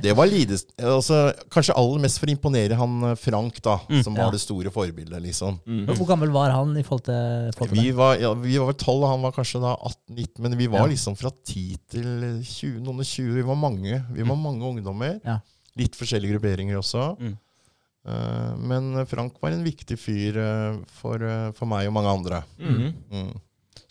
det 0.00 0.14
var 0.16 0.26
lides, 0.30 0.62
altså, 0.80 1.18
kanskje 1.52 1.74
aller 1.76 2.00
mest 2.00 2.20
for 2.20 2.30
å 2.30 2.32
imponere 2.32 2.78
han 2.78 2.94
eh, 3.10 3.14
Frank, 3.20 3.58
da, 3.64 3.74
som 4.04 4.14
var 4.16 4.30
Ja. 4.30 4.30
det 4.32 4.40
store 4.40 4.72
forbildet, 4.72 5.20
liksom. 5.20 5.58
Hvor 5.92 6.08
gammel 6.08 6.32
var 6.32 6.50
han 6.54 6.72
i 6.80 6.82
forhold 6.86 7.04
til, 7.10 7.52
forhold 7.58 7.74
til 7.74 7.82
Vi 7.82 7.92
var, 7.98 8.16
ja, 8.22 8.32
vi 8.32 8.56
var 8.56 8.70
vel 8.72 8.78
12, 8.78 8.96
og 9.02 9.08
han 9.10 9.22
var 9.26 9.36
kanskje 9.36 9.60
da 9.60 9.74
18-19, 9.76 10.42
men 10.46 10.56
vi 10.58 10.66
var 10.72 10.86
Ja. 10.86 10.90
liksom 10.94 11.16
fra 11.18 11.30
10 11.44 11.76
til 11.92 12.08
20, 12.40 12.80
noen 12.80 13.04
og 13.04 13.04
20. 13.04 13.34
Vi 13.36 13.42
var 13.52 13.56
mange, 13.68 14.04
vi 14.14 14.22
var 14.22 14.36
mange 14.36 14.64
ungdommer. 14.64 15.20
Ja. 15.24 15.40
Litt 15.76 15.96
forskjellige 15.96 16.36
grupperinger 16.38 16.80
også. 16.80 17.16
Mm. 17.20 17.36
Uh, 18.02 18.56
men 18.58 19.06
Frank 19.06 19.36
var 19.40 19.52
en 19.54 19.62
viktig 19.62 19.94
fyr 19.96 20.36
uh, 20.36 20.80
for, 20.98 21.22
uh, 21.22 21.52
for 21.54 21.70
meg 21.70 21.86
og 21.86 21.94
mange 21.94 22.10
andre. 22.10 22.40
Mm. 22.58 23.30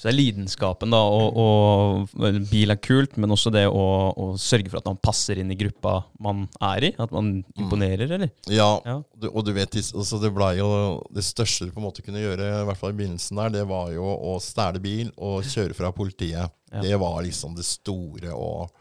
Så 0.01 0.08
det 0.10 0.15
er 0.15 0.17
lidenskapen, 0.17 0.89
da, 0.89 0.98
og, 0.98 1.36
og 1.38 2.46
bil 2.50 2.74
er 2.74 2.79
kult, 2.81 3.20
men 3.22 3.29
også 3.36 3.51
det 3.53 3.67
å, 3.70 3.84
å 4.17 4.31
sørge 4.41 4.72
for 4.72 4.79
at 4.79 4.88
man 4.89 4.98
passer 4.98 5.38
inn 5.38 5.53
i 5.53 5.58
gruppa 5.60 6.00
man 6.25 6.48
er 6.58 6.88
i. 6.88 6.89
At 6.98 7.13
man 7.13 7.29
imponerer, 7.53 8.10
eller? 8.17 8.31
Ja, 8.50 8.72
Ja. 8.81 8.98
Du, 9.22 9.27
og 9.29 9.46
du 9.46 9.51
vet, 9.53 9.77
altså 9.77 10.17
det 10.17 10.31
ble 10.34 10.48
jo 10.58 10.67
det 11.13 11.22
største 11.22 11.67
du 11.67 11.75
på 11.75 11.77
en 11.77 11.86
måte 11.86 12.01
kunne 12.01 12.24
gjøre, 12.24 12.48
i 12.63 12.65
hvert 12.65 12.79
fall 12.79 12.96
i 12.96 12.98
begynnelsen 12.98 13.38
der, 13.38 13.53
det 13.53 13.67
var 13.70 13.91
jo 13.93 14.08
å 14.10 14.39
stjele 14.41 14.81
bil 14.81 15.12
og 15.22 15.46
kjøre 15.46 15.77
fra 15.77 15.93
politiet. 15.93 16.50
Ja. 16.72 16.81
Det 16.81 16.98
var 16.98 17.20
liksom 17.22 17.53
det 17.53 17.67
store, 17.67 18.34
og, 18.34 18.72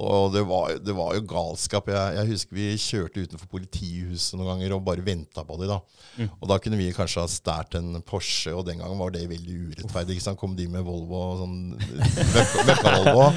og 0.00 0.30
det, 0.32 0.40
var, 0.48 0.74
det 0.80 0.94
var 0.96 1.14
jo 1.18 1.22
galskap. 1.28 1.88
Jeg, 1.92 2.14
jeg 2.16 2.28
husker 2.30 2.56
vi 2.56 2.66
kjørte 2.80 3.24
utenfor 3.26 3.50
politihuset 3.52 4.38
noen 4.38 4.48
ganger 4.54 4.74
og 4.76 4.84
bare 4.86 5.04
venta 5.04 5.44
på 5.44 5.58
dem. 5.60 5.68
Da. 5.74 5.76
Mm. 6.16 6.30
Og 6.40 6.48
da 6.48 6.56
kunne 6.64 6.78
vi 6.80 6.86
kanskje 6.96 7.20
ha 7.24 7.28
stært 7.30 7.76
en 7.80 7.98
Porsche, 8.08 8.54
og 8.56 8.64
den 8.68 8.80
gangen 8.80 8.98
var 9.00 9.12
det 9.14 9.26
veldig 9.30 9.58
urettferdig. 9.74 10.16
Ikke 10.16 10.26
sant? 10.30 10.40
Kom 10.40 10.56
de 10.58 10.66
med 10.72 10.86
Volvo, 10.86 11.20
og 11.34 11.42
sånn 11.42 11.58
møkka- 12.36 12.64
møkka-Volvo, 12.70 13.28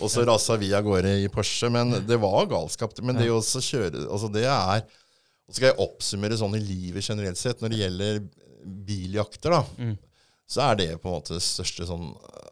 og 0.00 0.12
så 0.14 0.24
rasa 0.28 0.56
vi 0.62 0.72
av 0.76 0.86
gårde 0.88 1.12
i 1.24 1.28
Porsche. 1.32 1.68
Men 1.74 1.92
det 2.08 2.20
var 2.24 2.48
galskap. 2.50 2.96
Men 3.04 3.20
det 3.20 3.28
å 3.34 3.42
kjøre 3.44 4.06
altså 4.08 4.32
det 4.32 4.46
er 4.48 4.86
og 5.50 5.54
så 5.54 5.58
skal 5.58 5.72
jeg 5.72 5.82
oppsummere 5.82 6.36
sånn 6.38 6.52
i 6.54 6.60
livet 6.62 7.02
generelt 7.02 7.38
sett. 7.40 7.58
Når 7.58 7.72
det 7.74 7.78
gjelder 7.82 8.20
biljakter, 8.86 9.50
da, 9.50 9.64
Mm. 9.82 9.96
Så 10.50 10.64
er 10.66 10.78
det 10.80 10.88
på 11.02 11.06
en 11.08 11.14
måte 11.20 11.36
det 11.36 11.44
største 11.46 11.86
sånn 11.86 12.08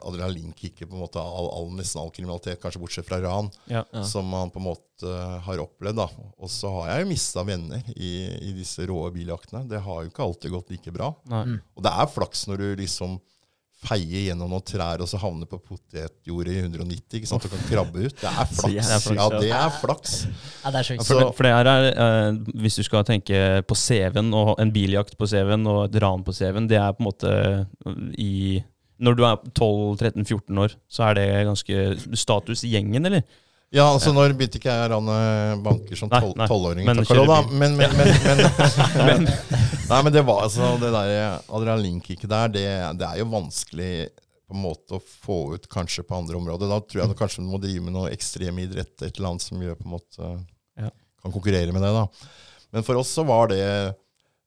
adrenalinkicket 0.06 0.86
på 0.88 0.94
en 0.96 1.02
måte 1.02 1.18
av 1.20 1.32
all, 1.34 1.48
all, 1.56 1.70
nesten 1.76 2.00
all 2.02 2.12
kriminalitet, 2.14 2.60
kanskje 2.62 2.80
bortsett 2.82 3.08
fra 3.08 3.18
ran, 3.22 3.50
Ja. 3.66 3.82
som 4.06 4.28
man 4.30 4.50
på 4.54 4.60
en 4.62 4.68
måte 4.70 5.14
har 5.44 5.58
opplevd. 5.62 5.96
da. 5.98 6.06
Og 6.38 6.50
så 6.50 6.70
har 6.76 6.92
jeg 6.92 7.04
jo 7.04 7.10
mista 7.12 7.42
venner 7.46 7.82
i, 7.96 8.12
i 8.50 8.52
disse 8.56 8.86
rå 8.86 9.00
biljaktene. 9.14 9.66
Det 9.68 9.80
har 9.84 10.04
jo 10.04 10.10
ikke 10.12 10.24
alltid 10.24 10.54
gått 10.54 10.70
like 10.74 10.92
bra. 10.94 11.12
Nei. 11.30 11.58
Og 11.76 11.82
det 11.86 11.92
er 11.92 12.06
flaks 12.14 12.46
når 12.48 12.56
du 12.62 12.68
liksom 12.84 13.18
feie 13.86 14.24
gjennom 14.26 14.50
noen 14.50 14.64
trær 14.66 15.02
og 15.04 15.08
så 15.10 15.20
havne 15.22 15.46
på 15.48 15.60
potetjordet 15.62 16.56
i 16.56 16.62
190. 16.64 17.18
ikke 17.20 17.28
sant? 17.30 17.44
Du 17.44 17.52
kan 17.52 17.62
krabbe 17.68 18.08
ut. 18.08 18.16
Det 18.18 18.30
er 18.30 18.48
flaks. 18.50 18.90
Ja, 19.14 19.28
det 19.34 19.52
er 19.54 19.74
flaks. 19.78 20.16
Ja, 20.64 20.72
det 20.74 20.80
er 20.80 20.88
sjukt. 20.88 21.04
For, 21.06 21.20
det, 21.22 21.28
for 21.38 21.46
det 21.46 21.52
her 21.54 21.70
er, 21.70 21.88
eh, 21.92 22.40
Hvis 22.64 22.78
du 22.80 22.82
skal 22.86 23.06
tenke 23.06 23.62
på 23.68 23.78
CV-en, 23.78 24.32
og 24.34 24.56
en 24.58 24.72
biljakt 24.74 25.14
på 25.18 25.28
CV-en 25.30 25.66
og 25.70 25.84
et 25.86 26.00
ran 26.02 26.26
på 26.26 26.34
CV-en, 26.34 26.66
det 26.70 26.80
er 26.80 26.96
på 26.96 27.04
en 27.04 27.10
måte 27.10 27.34
i 28.18 28.62
Når 28.98 29.14
du 29.14 29.22
er 29.28 29.36
12-13-14 29.54 30.58
år, 30.64 30.74
så 30.90 31.04
er 31.06 31.20
det 31.20 31.28
ganske 31.46 32.16
status 32.18 32.64
i 32.66 32.72
gjengen, 32.74 33.06
eller? 33.06 33.22
Ja, 33.70 33.84
altså 33.92 34.14
Når 34.16 34.32
begynte 34.32 34.56
ikke 34.56 34.72
jeg 34.72 34.86
å 34.86 34.92
rane 34.94 35.16
banker 35.64 35.98
som 36.00 36.08
tolvåring? 36.48 36.86
Men. 36.88 37.02
Men, 37.52 37.76
men, 37.76 37.92
men, 37.98 38.08
men, 39.08 39.26
Nei, 39.90 39.98
men 40.06 40.12
det 40.14 40.22
var 40.24 40.46
altså 40.46 40.70
Det 40.80 40.88
der 40.94 41.12
adrenalinkicket 41.52 42.30
der, 42.32 42.48
det, 42.54 42.64
det 43.00 43.06
er 43.10 43.20
jo 43.20 43.28
vanskelig 43.32 43.90
på 44.48 44.56
en 44.56 44.62
måte 44.64 44.96
å 44.96 45.02
få 45.04 45.36
ut 45.58 45.66
kanskje 45.68 46.00
på 46.08 46.16
andre 46.16 46.38
områder. 46.38 46.70
Da 46.72 46.78
tror 46.80 47.02
jeg 47.02 47.16
kanskje 47.18 47.42
du 47.44 47.50
må 47.52 47.58
drive 47.60 47.82
med 47.84 47.92
noe 47.92 48.08
ekstremidrett, 48.14 48.94
et 49.04 49.18
eller 49.18 49.34
annet 49.34 49.44
som 49.44 49.60
gjør 49.60 49.76
på 49.76 49.84
en 49.84 49.92
måte 49.98 50.30
Ja. 50.80 50.88
kan 51.20 51.34
konkurrere 51.34 51.74
med 51.76 51.84
det. 51.84 51.90
da. 51.92 52.06
Men 52.72 52.86
for 52.86 52.96
oss 52.96 53.12
så 53.12 53.26
var 53.28 53.50
det 53.52 53.60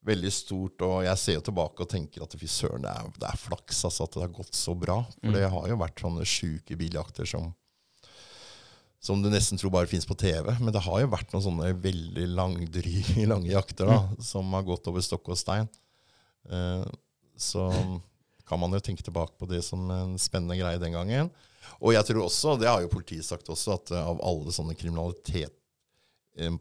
veldig 0.10 0.32
stort, 0.34 0.82
og 0.82 1.04
jeg 1.06 1.18
ser 1.22 1.38
jo 1.38 1.44
tilbake 1.46 1.86
og 1.86 1.90
tenker 1.94 2.26
at 2.26 2.34
fy 2.34 2.50
søren, 2.50 2.82
det 2.82 2.96
det 3.22 3.30
er 3.30 3.38
flaks 3.38 3.84
altså, 3.86 4.08
at 4.10 4.18
det 4.18 4.24
har 4.26 4.34
gått 4.42 4.58
så 4.58 4.74
bra. 4.74 5.04
For 5.20 5.30
Mm. 5.30 5.36
det 5.38 5.50
har 5.54 5.68
jo 5.70 5.78
vært 5.78 6.02
sånne 6.02 6.26
sjuke 6.26 6.74
biljakter 6.82 7.30
som 7.30 7.52
som 9.02 9.22
du 9.22 9.32
nesten 9.34 9.58
tror 9.58 9.74
bare 9.74 9.90
fins 9.90 10.06
på 10.06 10.16
TV. 10.18 10.52
Men 10.62 10.74
det 10.74 10.84
har 10.86 11.02
jo 11.02 11.12
vært 11.12 11.32
noen 11.34 11.46
sånne 11.48 11.72
veldig 11.82 12.28
langdry, 12.38 13.00
lange 13.32 13.50
jakter 13.50 13.90
da, 13.90 14.02
som 14.22 14.54
har 14.54 14.68
gått 14.68 14.90
over 14.92 15.06
stokk 15.06 15.34
og 15.34 15.40
stein. 15.42 15.70
Eh, 16.50 16.86
så 17.42 17.70
kan 18.46 18.62
man 18.62 18.74
jo 18.76 18.82
tenke 18.84 19.06
tilbake 19.06 19.34
på 19.40 19.50
det 19.50 19.64
som 19.66 19.90
en 19.94 20.14
spennende 20.22 20.60
greie 20.60 20.82
den 20.82 20.94
gangen. 20.94 21.32
Og 21.82 21.96
jeg 21.96 22.06
tror 22.06 22.28
også, 22.28 22.58
det 22.62 22.70
har 22.70 22.84
jo 22.84 22.92
politiet 22.92 23.26
sagt 23.26 23.50
også, 23.50 23.80
at 23.80 23.94
eh, 23.96 24.12
av 24.14 24.22
alle 24.28 24.54
sånne 24.54 24.78
kriminalitet 24.78 25.56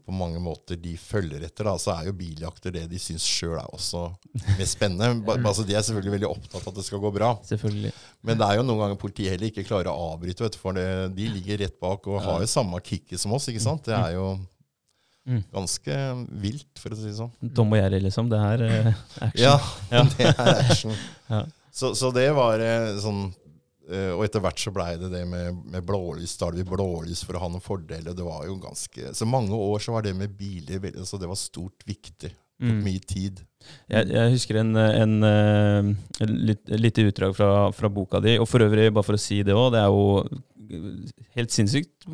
på 0.05 0.11
mange 0.11 0.37
måter 0.43 0.75
de 0.75 0.97
følger 0.99 1.45
etter, 1.47 1.63
da, 1.63 1.77
så 1.79 1.93
er 1.95 2.09
jo 2.09 2.13
biljakter 2.19 2.73
det 2.75 2.83
de 2.91 2.99
syns 2.99 3.23
sjøl 3.23 3.55
er 3.57 3.69
også 3.71 4.01
mest 4.59 4.75
spennende. 4.75 5.21
Ba, 5.25 5.37
altså, 5.39 5.63
de 5.65 5.73
er 5.77 5.85
selvfølgelig 5.87 6.15
veldig 6.17 6.29
opptatt 6.29 6.59
av 6.65 6.73
at 6.73 6.79
det 6.81 6.85
skal 6.89 6.99
gå 7.01 7.11
bra. 7.15 7.29
Selvfølgelig. 7.47 7.93
Men 8.27 8.37
det 8.41 8.49
er 8.49 8.59
jo 8.59 8.65
noen 8.67 8.81
ganger 8.83 8.99
politiet 9.01 9.31
heller 9.33 9.47
ikke 9.51 9.63
klarer 9.69 9.89
å 9.93 10.09
avbryte, 10.13 10.43
vet 10.43 10.57
du, 10.57 10.61
for 10.61 10.75
det, 10.77 10.87
de 11.15 11.29
ligger 11.37 11.63
rett 11.63 11.77
bak 11.81 12.09
og 12.11 12.19
har 12.25 12.43
jo 12.43 12.49
samme 12.51 12.81
kicket 12.83 13.19
som 13.23 13.31
oss. 13.37 13.47
ikke 13.51 13.63
sant? 13.63 13.85
Det 13.87 13.95
er 13.97 14.17
jo 14.19 14.31
Mm. 15.21 15.43
ganske 15.53 15.95
vilt, 16.41 16.79
for 16.81 16.89
å 16.89 16.95
si 16.97 17.03
det 17.05 17.13
sånn. 17.13 17.29
Tom 17.53 17.69
og 17.75 17.77
Jerry, 17.77 17.99
liksom. 18.01 18.25
Det 18.31 18.39
er 18.41 18.61
eh, 18.65 18.87
action. 19.21 19.37
Ja, 19.37 19.51
det 20.17 20.25
er 20.31 20.61
action. 20.63 20.95
Ja. 21.29 21.41
Så, 21.71 21.91
så 21.95 22.09
det 22.15 22.23
var 22.33 22.57
eh, 22.59 22.95
sånn 22.99 23.19
eh, 23.29 23.40
Og 23.91 24.21
etter 24.23 24.43
hvert 24.43 24.61
så 24.61 24.71
blei 24.71 24.93
det 24.99 25.09
det 25.11 25.25
med, 25.27 25.57
med 25.73 25.83
blålys. 25.87 26.37
Da 26.39 26.47
hadde 26.47 26.61
vi 26.61 26.69
blålys 26.69 27.25
for 27.27 27.35
å 27.35 27.41
ha 27.43 27.49
noen 27.51 27.63
fordeler. 27.63 28.15
Det 28.15 28.23
var 28.23 28.45
jo 28.47 28.55
ganske 28.61 29.11
Så 29.17 29.27
mange 29.27 29.57
år 29.57 29.83
så 29.83 29.95
var 29.97 30.05
det 30.05 30.13
med 30.15 30.31
biler 30.37 30.79
altså 30.91 31.17
så 31.17 31.19
det 31.21 31.29
var 31.31 31.39
stort 31.39 31.83
viktig. 31.87 32.31
Mm. 32.61 32.83
mye 32.85 33.01
tid. 33.09 33.39
Jeg, 33.89 34.05
jeg 34.13 34.33
husker 34.35 34.59
en, 34.61 34.75
en, 34.77 35.13
eh, 35.25 35.87
en 36.21 36.33
litt, 36.45 36.61
lite 36.69 37.07
utdrag 37.09 37.33
fra, 37.33 37.49
fra 37.73 37.89
boka 37.89 38.21
di. 38.21 38.35
Og 38.37 38.45
for 38.49 38.61
øvrig, 38.61 38.91
bare 38.93 39.07
for 39.07 39.17
å 39.17 39.21
si 39.21 39.39
det 39.45 39.55
òg, 39.57 39.71
det 39.73 39.81
er 39.81 39.89
jo 39.89 41.23
helt 41.35 41.53
sinnssykt 41.53 42.05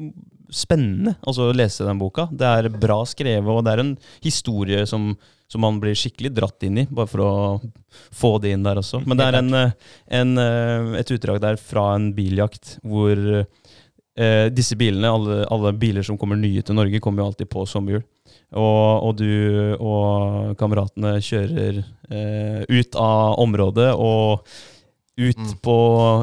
spennende 0.54 1.18
altså, 1.28 1.50
å 1.50 1.56
lese 1.56 1.88
den 1.88 2.00
boka. 2.00 2.28
Det 2.32 2.48
er 2.48 2.70
bra 2.72 3.02
skrevet, 3.08 3.50
og 3.52 3.66
det 3.68 3.74
er 3.74 3.84
en 3.84 3.94
historie 4.24 4.86
som, 4.90 5.12
som 5.48 5.62
man 5.64 5.78
blir 5.80 5.96
skikkelig 5.96 6.34
dratt 6.36 6.64
inn 6.68 6.78
i, 6.82 6.88
bare 6.92 7.08
for 7.08 7.24
å 7.24 7.32
få 8.12 8.34
det 8.44 8.52
inn 8.56 8.64
der 8.68 8.82
også. 8.82 9.00
Men 9.08 9.18
det 9.20 9.28
er 9.30 9.38
en, 9.40 9.54
eh, 9.54 9.72
en, 10.20 10.38
eh, 10.38 11.00
et 11.00 11.12
utdrag 11.16 11.40
der 11.44 11.56
fra 11.62 11.94
en 11.96 12.10
biljakt 12.18 12.78
hvor 12.84 13.22
eh, 14.18 14.50
disse 14.50 14.76
bilene, 14.76 15.08
alle, 15.14 15.46
alle 15.54 15.72
biler 15.78 16.04
som 16.04 16.18
kommer 16.18 16.36
nye 16.36 16.62
til 16.66 16.76
Norge, 16.76 17.00
kommer 17.00 17.24
jo 17.24 17.30
alltid 17.32 17.50
på 17.54 17.64
sommerhjul. 17.70 18.04
Og, 18.58 19.04
og 19.08 19.16
du 19.20 19.76
og 19.84 20.56
kameratene 20.60 21.18
kjører 21.24 21.80
eh, 22.12 22.64
ut 22.68 22.96
av 23.00 23.38
området 23.44 23.92
og 23.96 24.48
ut 25.18 25.34
Mm. 25.42 25.54
på 25.66 25.74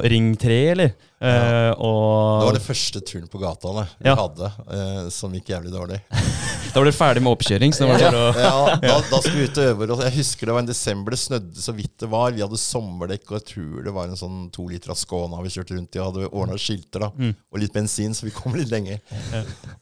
Ring 0.07 0.37
3, 0.39 0.57
eller? 0.71 0.93
Eh, 1.19 1.73
Det 1.75 2.45
var 2.47 2.53
det 2.55 2.63
første 2.63 3.01
turen 3.03 3.27
på 3.27 3.41
gata 3.43 3.73
vi 3.99 4.07
Ja. 4.07 4.15
hadde, 4.15 4.53
eh, 4.71 5.09
som 5.11 5.33
gikk 5.35 5.51
jævlig 5.51 5.73
dårlig. 5.75 5.99
da 6.75 6.81
var 6.83 6.89
dere 6.89 6.97
ferdig 6.97 7.21
med 7.23 7.31
oppkjøring, 7.31 7.73
så 7.75 7.85
det 7.85 7.89
var 7.93 8.03
ja, 8.03 8.09
å 8.11 8.23
Ja, 8.43 8.55
da, 8.83 8.95
da 9.13 9.19
skulle 9.23 9.45
vi 9.45 9.47
ut 9.47 9.59
og 9.63 9.69
øve. 9.71 9.87
Jeg 10.09 10.15
husker 10.19 10.51
det 10.51 10.57
var 10.57 10.65
en 10.65 10.69
desember, 10.71 11.15
det 11.15 11.21
snødde 11.23 11.63
så 11.63 11.75
vidt 11.77 11.93
det 12.03 12.09
var. 12.11 12.35
Vi 12.35 12.43
hadde 12.43 12.59
sommerdekk, 12.59 13.25
og 13.31 13.37
jeg 13.39 13.47
tror 13.53 13.85
det 13.87 13.95
var 13.95 14.11
en 14.11 14.19
sånn 14.19 14.41
to 14.55 14.67
liter 14.73 14.91
av 14.91 14.99
Skåna 14.99 15.39
vi 15.45 15.53
kjørte 15.55 15.77
rundt 15.79 15.95
i. 15.95 16.03
og 16.03 16.09
Hadde 16.11 16.29
ordna 16.33 16.59
skilter 16.61 17.07
da, 17.07 17.11
Mm. 17.15 17.31
og 17.55 17.63
litt 17.63 17.73
bensin, 17.77 18.15
så 18.19 18.27
vi 18.27 18.35
kom 18.35 18.57
litt 18.59 18.73
lenger. 18.75 18.99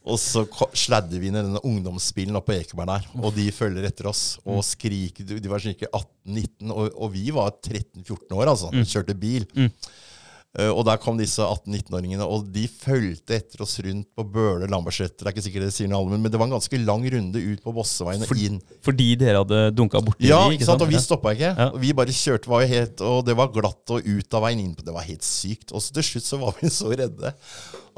Og 0.05 0.19
så 0.21 0.45
sladder 0.77 1.19
vi 1.23 1.31
ned 1.33 1.47
denne 1.49 1.63
ungdomsbilen 1.65 2.37
oppe 2.37 2.53
på 2.53 2.59
Ekeberg 2.61 2.91
der, 2.93 3.09
og 3.23 3.33
de 3.35 3.49
følger 3.55 3.89
etter 3.89 4.07
oss 4.13 4.37
og 4.45 4.61
skriker. 4.67 5.25
De 5.33 5.49
var 5.49 5.63
sikkert 5.63 5.89
18-19, 5.97 6.69
og, 6.71 6.91
og 6.93 7.11
vi 7.17 7.25
var 7.33 7.55
13-14 7.57 8.37
år, 8.37 8.53
altså. 8.53 8.69
Kjørte 8.85 9.17
bil. 9.17 9.49
Mm. 9.57 9.71
Eh, 10.53 10.69
og 10.69 10.83
der 10.85 10.99
kom 11.01 11.17
disse 11.17 11.41
18-19-åringene, 11.41 12.25
og 12.29 12.45
de 12.53 12.67
fulgte 12.69 13.39
etter 13.39 13.63
oss 13.65 13.79
rundt 13.81 14.05
på 14.13 14.25
Bøler, 14.35 14.67
Lambertseter. 14.69 15.23
Det 15.23 15.31
er 15.31 15.33
ikke 15.33 15.45
sikkert 15.47 15.65
det 15.65 15.73
sier 15.73 15.89
noe, 15.89 16.03
allmenn, 16.03 16.21
men 16.21 16.33
det 16.33 16.37
var 16.37 16.49
en 16.49 16.53
ganske 16.59 16.81
lang 16.83 17.07
runde 17.15 17.41
ut 17.41 17.63
på 17.63 17.73
Vosseveien 17.73 18.25
og 18.27 18.33
inn. 18.37 18.59
Fordi 18.85 19.07
dere 19.17 19.41
hadde 19.41 19.63
dunka 19.73 20.01
borti 20.05 20.29
Ja, 20.29 20.43
de, 20.45 20.59
ikke 20.59 20.67
sant? 20.69 20.85
og 20.85 20.91
vi 20.93 21.01
stoppa 21.01 21.33
ikke. 21.33 21.53
Ja. 21.57 21.69
Og 21.73 21.81
vi 21.81 21.93
bare 21.97 22.13
kjørte, 22.13 22.51
var 22.53 22.65
jo 22.65 22.73
helt, 22.75 23.01
og 23.01 23.23
det 23.25 23.37
var 23.39 23.49
glatt 23.55 23.95
og 23.97 24.05
ut 24.05 24.37
av 24.37 24.45
veien 24.45 24.61
inn 24.61 24.75
på 24.77 24.85
Det 24.85 24.93
var 24.93 25.09
helt 25.09 25.25
sykt. 25.25 25.73
Og 25.73 25.81
så 25.81 25.97
til 25.97 26.05
slutt 26.11 26.29
så 26.29 26.41
var 26.43 26.53
vi 26.61 26.69
så 26.73 26.93
redde 26.93 27.33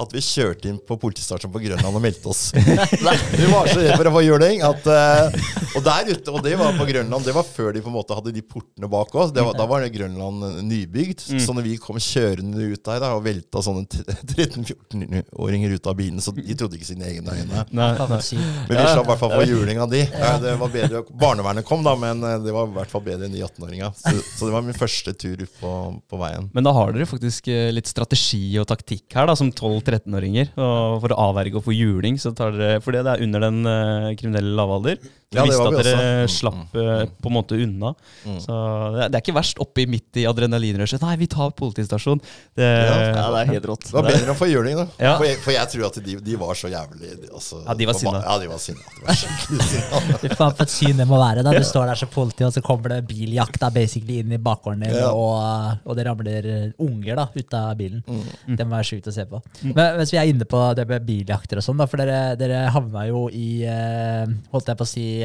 at 0.01 0.13
vi 0.15 0.21
kjørte 0.23 0.69
inn 0.69 0.77
på 0.83 0.97
politistasjonen 0.99 1.53
på 1.53 1.61
Grønland 1.63 1.97
og 1.97 2.03
meldte 2.03 2.31
oss. 2.31 2.49
vi 2.55 3.47
var 3.51 3.69
så 3.69 3.79
redde 3.79 3.95
for 3.95 4.09
å 4.09 4.13
få 4.17 4.23
juling 4.25 4.63
at 4.65 4.89
eh, 4.91 5.37
Og 5.75 5.85
der 5.85 6.09
ute, 6.11 6.33
og 6.33 6.41
det 6.43 6.55
var 6.59 6.75
på 6.77 6.87
Grønland, 6.89 7.25
det 7.27 7.35
var 7.35 7.47
før 7.47 7.71
de 7.75 7.83
på 7.83 7.91
en 7.91 7.95
måte 7.95 8.17
hadde 8.17 8.33
de 8.35 8.43
portene 8.43 8.89
bak 8.91 9.15
oss. 9.15 9.31
Det 9.35 9.43
var, 9.45 9.55
da 9.57 9.67
var 9.69 9.85
det 9.85 9.93
Grønland 9.95 10.43
nybygd. 10.67 11.23
Så 11.43 11.55
når 11.55 11.67
vi 11.67 11.77
kom 11.81 11.99
kjørende 12.01 12.69
ut 12.71 12.83
der 12.85 13.01
da, 13.03 13.13
og 13.15 13.23
velta 13.25 13.63
sånne 13.63 13.85
13-14-åringer 13.87 15.73
ut 15.77 15.89
av 15.91 15.97
bilen, 15.99 16.21
så 16.23 16.33
de 16.35 16.57
trodde 16.57 16.79
ikke 16.79 16.89
sine 16.89 17.07
egne 17.09 17.35
øyne. 17.35 17.65
Men 17.71 18.75
vi 18.75 18.83
slapp 18.83 19.05
i 19.05 19.09
hvert 19.11 19.21
fall 19.21 19.33
få 19.35 19.43
juling 19.47 19.81
av 19.83 19.91
de. 19.91 20.03
Det 20.43 20.55
var 20.59 20.73
bedre. 20.73 21.03
Barnevernet 21.25 21.67
kom, 21.67 21.83
da, 21.85 21.95
men 21.99 22.23
eh, 22.23 22.37
det 22.45 22.55
var 22.55 22.69
i 22.69 22.75
hvert 22.79 22.91
fall 22.91 23.03
bedre 23.05 23.29
enn 23.29 23.35
de 23.35 23.43
18-åringa. 23.45 23.91
Så, 23.99 24.15
så 24.35 24.49
det 24.49 24.55
var 24.55 24.65
min 24.65 24.77
første 24.77 25.15
tur 25.15 25.45
på, 25.59 25.73
på 26.09 26.19
veien. 26.21 26.49
Men 26.55 26.67
da 26.67 26.75
har 26.75 26.95
dere 26.95 27.07
faktisk 27.09 27.49
eh, 27.51 27.71
litt 27.75 27.89
strategi 27.89 28.43
og 28.61 28.67
taktikk 28.69 29.07
her, 29.15 29.29
da, 29.29 29.37
som 29.39 29.51
12-13-åringer. 29.85 30.51
Og 30.57 30.99
For 31.03 31.13
å 31.13 31.19
avverge 31.29 31.59
å 31.59 31.63
få 31.63 31.75
juling, 31.75 32.17
så 32.21 32.33
tar 32.35 32.55
dere 32.55 32.81
For 32.83 32.95
det 32.95 33.05
er 33.05 33.23
under 33.25 33.45
den 33.45 33.61
eh, 33.69 34.09
kriminelle 34.19 34.55
lavalder. 34.57 34.99
Dere 35.35 35.43
Ja, 35.43 35.49
visste 35.49 35.63
var 35.65 35.75
at 35.75 35.85
dere 35.85 35.95
også. 35.95 36.05
Mm, 36.05 36.31
slapp 36.35 36.75
mm. 36.75 37.13
på 37.21 37.31
en 37.31 37.35
måte 37.35 37.57
unna. 37.59 37.91
Mm. 38.25 38.37
Så 38.43 38.55
det 38.95 39.05
er, 39.07 39.21
ikke 39.21 39.35
verst 39.35 39.59
oppi 39.63 39.85
midt 39.89 40.19
i 40.21 40.25
adrenalinrushet. 40.29 41.03
Nei, 41.03 41.15
vi 41.19 41.27
tar 41.31 41.51
politistasjon. 41.57 42.21
Det, 42.55 42.65
Ja, 42.65 43.27
det 43.33 43.41
er 43.41 43.51
helt 43.53 43.67
rått. 43.69 43.87
Det 43.89 43.95
var 43.95 44.07
bedre 44.07 44.35
få 44.37 44.47
juling, 44.49 44.77
da. 44.79 44.85
Ja. 45.01 45.15
For, 45.19 45.27
jeg, 45.27 45.39
for 45.43 45.55
jeg 45.55 45.71
tror 45.73 45.87
at 45.89 45.99
de, 46.05 46.17
de 46.25 46.37
var 46.39 46.57
så 46.57 46.71
jævlig 46.71 47.11
altså, 47.29 47.61
Ja, 47.65 47.75
de 47.77 47.89
var 47.89 47.99
sinna. 47.99 48.21
Ja, 48.23 48.37
de 48.41 48.49
var 48.51 48.61
sinna. 48.63 48.93
De 48.95 49.05
var 49.05 49.19
sinna. 49.21 50.19
Fy 50.23 50.31
faen, 50.31 50.55
for 50.55 50.63
et 50.65 50.73
syn 50.73 51.01
det 51.01 51.07
må 51.09 51.19
være. 51.21 51.43
da 51.45 51.55
Du 51.55 51.65
står 51.67 51.91
der 51.91 52.01
som 52.01 52.11
politi, 52.13 52.45
og 52.47 52.53
så 52.55 52.63
kommer 52.65 52.95
det 52.95 53.01
biljakta 53.09 53.71
basically 53.75 54.21
inn 54.23 54.35
i 54.35 54.41
bakgården 54.41 54.85
din, 54.87 54.95
Ja. 54.95 55.11
og, 55.11 55.83
og 55.85 55.97
det 55.97 56.07
ramler 56.07 56.49
unger 56.81 57.19
da 57.19 57.27
ut 57.35 57.57
av 57.57 57.75
bilen. 57.79 58.03
Mm. 58.07 58.55
Det 58.55 58.65
må 58.65 58.77
være 58.77 58.89
sjukt 58.93 59.11
å 59.11 59.15
se 59.15 59.25
på. 59.29 59.41
Men 59.73 59.99
hvis 59.99 60.13
vi 60.15 60.21
er 60.21 60.31
inne 60.31 60.47
på 60.49 60.61
det 60.77 60.87
med 60.89 61.05
biljakter 61.07 61.59
og 61.59 61.65
sånn, 61.65 61.79
da, 61.81 61.87
for 61.89 62.01
dere, 62.01 62.35
dere 62.39 62.65
havna 62.73 63.05
jo 63.09 63.25
i 63.33 63.49
eh, 63.67 64.25
Holdt 64.53 64.69
jeg 64.71 64.77
på 64.79 64.85
å 64.85 64.89
si 64.89 65.05
eh, 65.19 65.24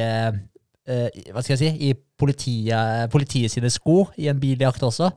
Hva 0.81 1.43
skal 1.43 1.53
jeg 1.53 1.59
si? 1.61 1.69
I 1.87 1.91
politiet, 2.19 3.11
politiet 3.13 3.53
sine 3.53 3.69
sko 3.71 4.03
i 4.19 4.27
en 4.31 4.39
biljakt 4.41 4.81
også. 4.83 5.11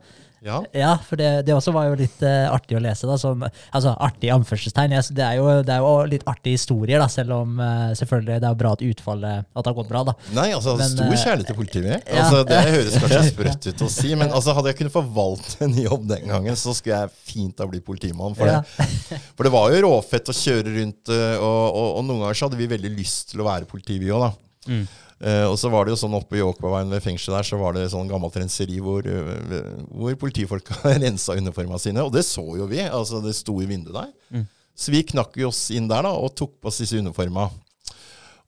Ja. 0.45 0.59
Ja, 0.77 0.91
for 1.01 1.17
det, 1.17 1.29
det 1.47 1.55
også 1.55 1.73
var 1.73 1.87
jo 1.89 1.95
litt 1.97 2.19
uh, 2.21 2.51
artig 2.53 2.77
å 2.77 2.81
lese. 2.83 3.07
da, 3.09 3.15
som, 3.17 3.41
altså 3.45 3.95
Artig 4.05 4.29
anførselstegn. 4.33 4.93
Ja, 4.93 5.01
det, 5.01 5.25
er 5.25 5.39
jo, 5.39 5.47
det 5.65 5.73
er 5.73 5.81
jo 5.81 5.93
litt 6.11 6.25
artige 6.29 6.59
historier, 6.59 7.01
da, 7.01 7.07
selv 7.09 7.33
om 7.39 7.57
uh, 7.57 7.89
selvfølgelig 7.97 8.37
det 8.43 8.51
er 8.51 8.59
bra 8.59 8.75
at 8.77 8.83
utfallet 8.85 9.41
at 9.41 9.65
det 9.65 9.71
har 9.71 9.77
gått 9.79 9.89
bra. 9.89 10.03
da. 10.11 10.15
Nei, 10.37 10.47
altså 10.53 10.75
Men, 10.77 10.93
stor 10.93 11.09
eh, 11.09 11.23
kjærlighet 11.23 11.49
til 11.49 11.57
politiet. 11.57 11.89
ja. 11.89 12.21
Altså, 12.21 12.43
det 12.45 12.61
høres 12.77 12.99
kanskje 13.01 13.23
sprøtt 13.31 13.69
ut 13.71 13.83
å 13.87 13.91
si, 13.97 14.13
men 14.13 14.29
altså, 14.29 14.53
hadde 14.59 14.73
jeg 14.73 14.81
kunnet 14.83 14.97
få 14.99 15.05
valgt 15.17 15.57
en 15.65 15.75
jobb 15.87 16.07
den 16.13 16.29
gangen, 16.29 16.61
så 16.61 16.77
skulle 16.77 17.01
jeg 17.01 17.15
fint 17.33 17.65
ha 17.65 17.69
blitt 17.71 17.87
politimann. 17.87 18.37
For, 18.37 18.45
det. 18.45 19.19
for 19.33 19.49
det 19.49 19.55
var 19.55 19.73
jo 19.73 19.83
råfett 19.89 20.29
å 20.29 20.39
kjøre 20.45 20.77
rundt, 20.77 21.09
eh, 21.09 21.37
og, 21.41 21.63
og, 21.71 21.91
og 21.97 22.05
noen 22.05 22.27
ganger 22.27 22.37
så 22.37 22.51
hadde 22.51 22.61
vi 22.61 22.69
veldig 22.77 22.93
lyst 22.99 23.33
til 23.33 23.41
å 23.41 23.49
være 23.49 23.69
politi, 23.71 23.97
vi 24.03 24.13
òg. 24.13 24.29
Mm. 24.67 24.85
Eh, 25.19 25.45
og 25.47 25.55
så 25.59 25.71
var 25.71 25.85
det 25.85 25.93
jo 25.93 25.99
sånn 26.01 26.17
oppe 26.17 26.35
i 26.37 26.43
Åkbergveien 26.43 26.91
ved 26.91 27.03
fengselet 27.03 27.39
der, 27.39 27.47
så 27.47 27.59
var 27.59 27.75
det 27.77 27.87
sånn 27.93 28.09
gammelt 28.09 28.35
renseri 28.35 28.81
hvor, 28.83 29.05
eh, 29.07 29.61
hvor 29.95 30.17
politifolka 30.19 30.81
rensa 31.03 31.37
uniformene 31.39 31.79
sine. 31.81 32.03
Og 32.03 32.11
det 32.15 32.25
så 32.27 32.43
jo 32.59 32.67
vi, 32.71 32.83
altså 32.83 33.23
det 33.23 33.35
sto 33.37 33.55
i 33.63 33.69
vinduet 33.69 33.95
der. 33.95 34.11
Mm. 34.35 34.49
Så 34.75 34.91
vi 34.91 35.05
knakk 35.07 35.37
jo 35.39 35.53
oss 35.53 35.69
inn 35.71 35.87
der 35.87 36.03
da, 36.03 36.11
og 36.19 36.35
tok 36.35 36.57
på 36.59 36.71
oss 36.71 36.81
disse 36.83 36.99
uniformene. 36.99 37.47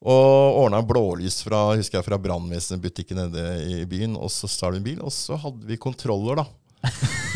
Og 0.08 0.60
ordna 0.62 0.84
blålys 0.86 1.40
fra 1.42 1.72
husker 1.72 1.98
jeg, 1.98 2.06
fra 2.06 2.20
brannvesenbutikken 2.22 3.18
nede 3.18 3.46
i 3.66 3.80
byen, 3.90 4.14
og 4.20 4.30
så 4.30 4.50
stjal 4.52 4.76
vi 4.76 4.84
en 4.84 4.88
bil. 4.92 5.00
Og 5.08 5.14
så 5.16 5.40
hadde 5.40 5.66
vi 5.66 5.80
kontroller, 5.82 6.44
da. 6.44 6.46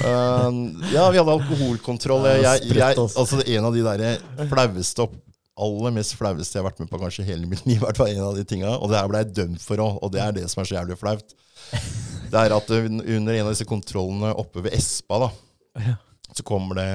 Uh, 0.01 0.51
ja, 0.95 1.07
vi 1.09 1.17
hadde 1.17 1.33
alkoholkontroll. 1.33 2.27
Jeg, 2.35 2.43
jeg, 2.45 2.77
jeg, 2.77 2.99
altså 3.01 3.41
En 3.41 3.65
av 3.71 3.73
de 3.73 3.81
der 3.87 4.51
flaueste 4.51 5.07
opp 5.07 5.17
aller 5.59 5.93
mest 5.95 6.15
flaueste 6.17 6.55
jeg 6.55 6.63
har 6.63 6.69
vært 6.69 6.79
med 6.81 6.89
på 6.91 6.99
kanskje 7.01 7.25
hele 7.27 7.49
mitt 7.49 7.65
liv. 7.67 7.83
fall 7.97 8.13
en 8.13 8.23
av 8.29 8.37
de 8.37 8.45
tingene, 8.47 8.77
Og 8.77 8.89
det 8.89 8.99
her 8.99 9.09
ble 9.11 9.23
jeg 9.23 9.33
dømt 9.35 9.63
for 9.63 9.83
òg, 9.83 9.99
og 10.01 10.13
det 10.13 10.21
er 10.23 10.31
det 10.37 10.47
som 10.49 10.61
er 10.61 10.69
så 10.69 10.77
jævlig 10.79 10.97
flaut. 10.99 11.35
Det 12.31 12.39
er 12.39 12.55
at 12.55 12.71
under 12.71 13.33
en 13.33 13.45
av 13.45 13.51
disse 13.51 13.67
kontrollene 13.67 14.31
oppe 14.39 14.63
ved 14.63 14.73
Espa, 14.77 15.19
da, 15.25 15.29
så 16.31 16.45
kommer 16.47 16.79
det, 16.79 16.87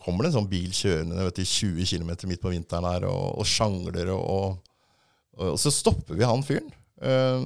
kommer 0.00 0.24
det 0.24 0.30
en 0.30 0.38
sånn 0.38 0.50
bil 0.50 0.72
kjørende 0.72 1.26
vet 1.28 1.40
du, 1.40 1.44
20 1.44 1.84
km 1.84 2.10
midt 2.30 2.40
på 2.40 2.52
vinteren 2.54 2.88
der 2.88 3.06
og, 3.10 3.38
og 3.42 3.48
sjangler, 3.48 4.14
og, 4.14 4.24
og, 4.24 4.74
og, 5.36 5.54
så 5.60 5.72
stopper 5.74 6.16
vi 6.16 6.28
han 6.28 6.44
fyren. 6.46 6.72
Uh, 6.98 7.44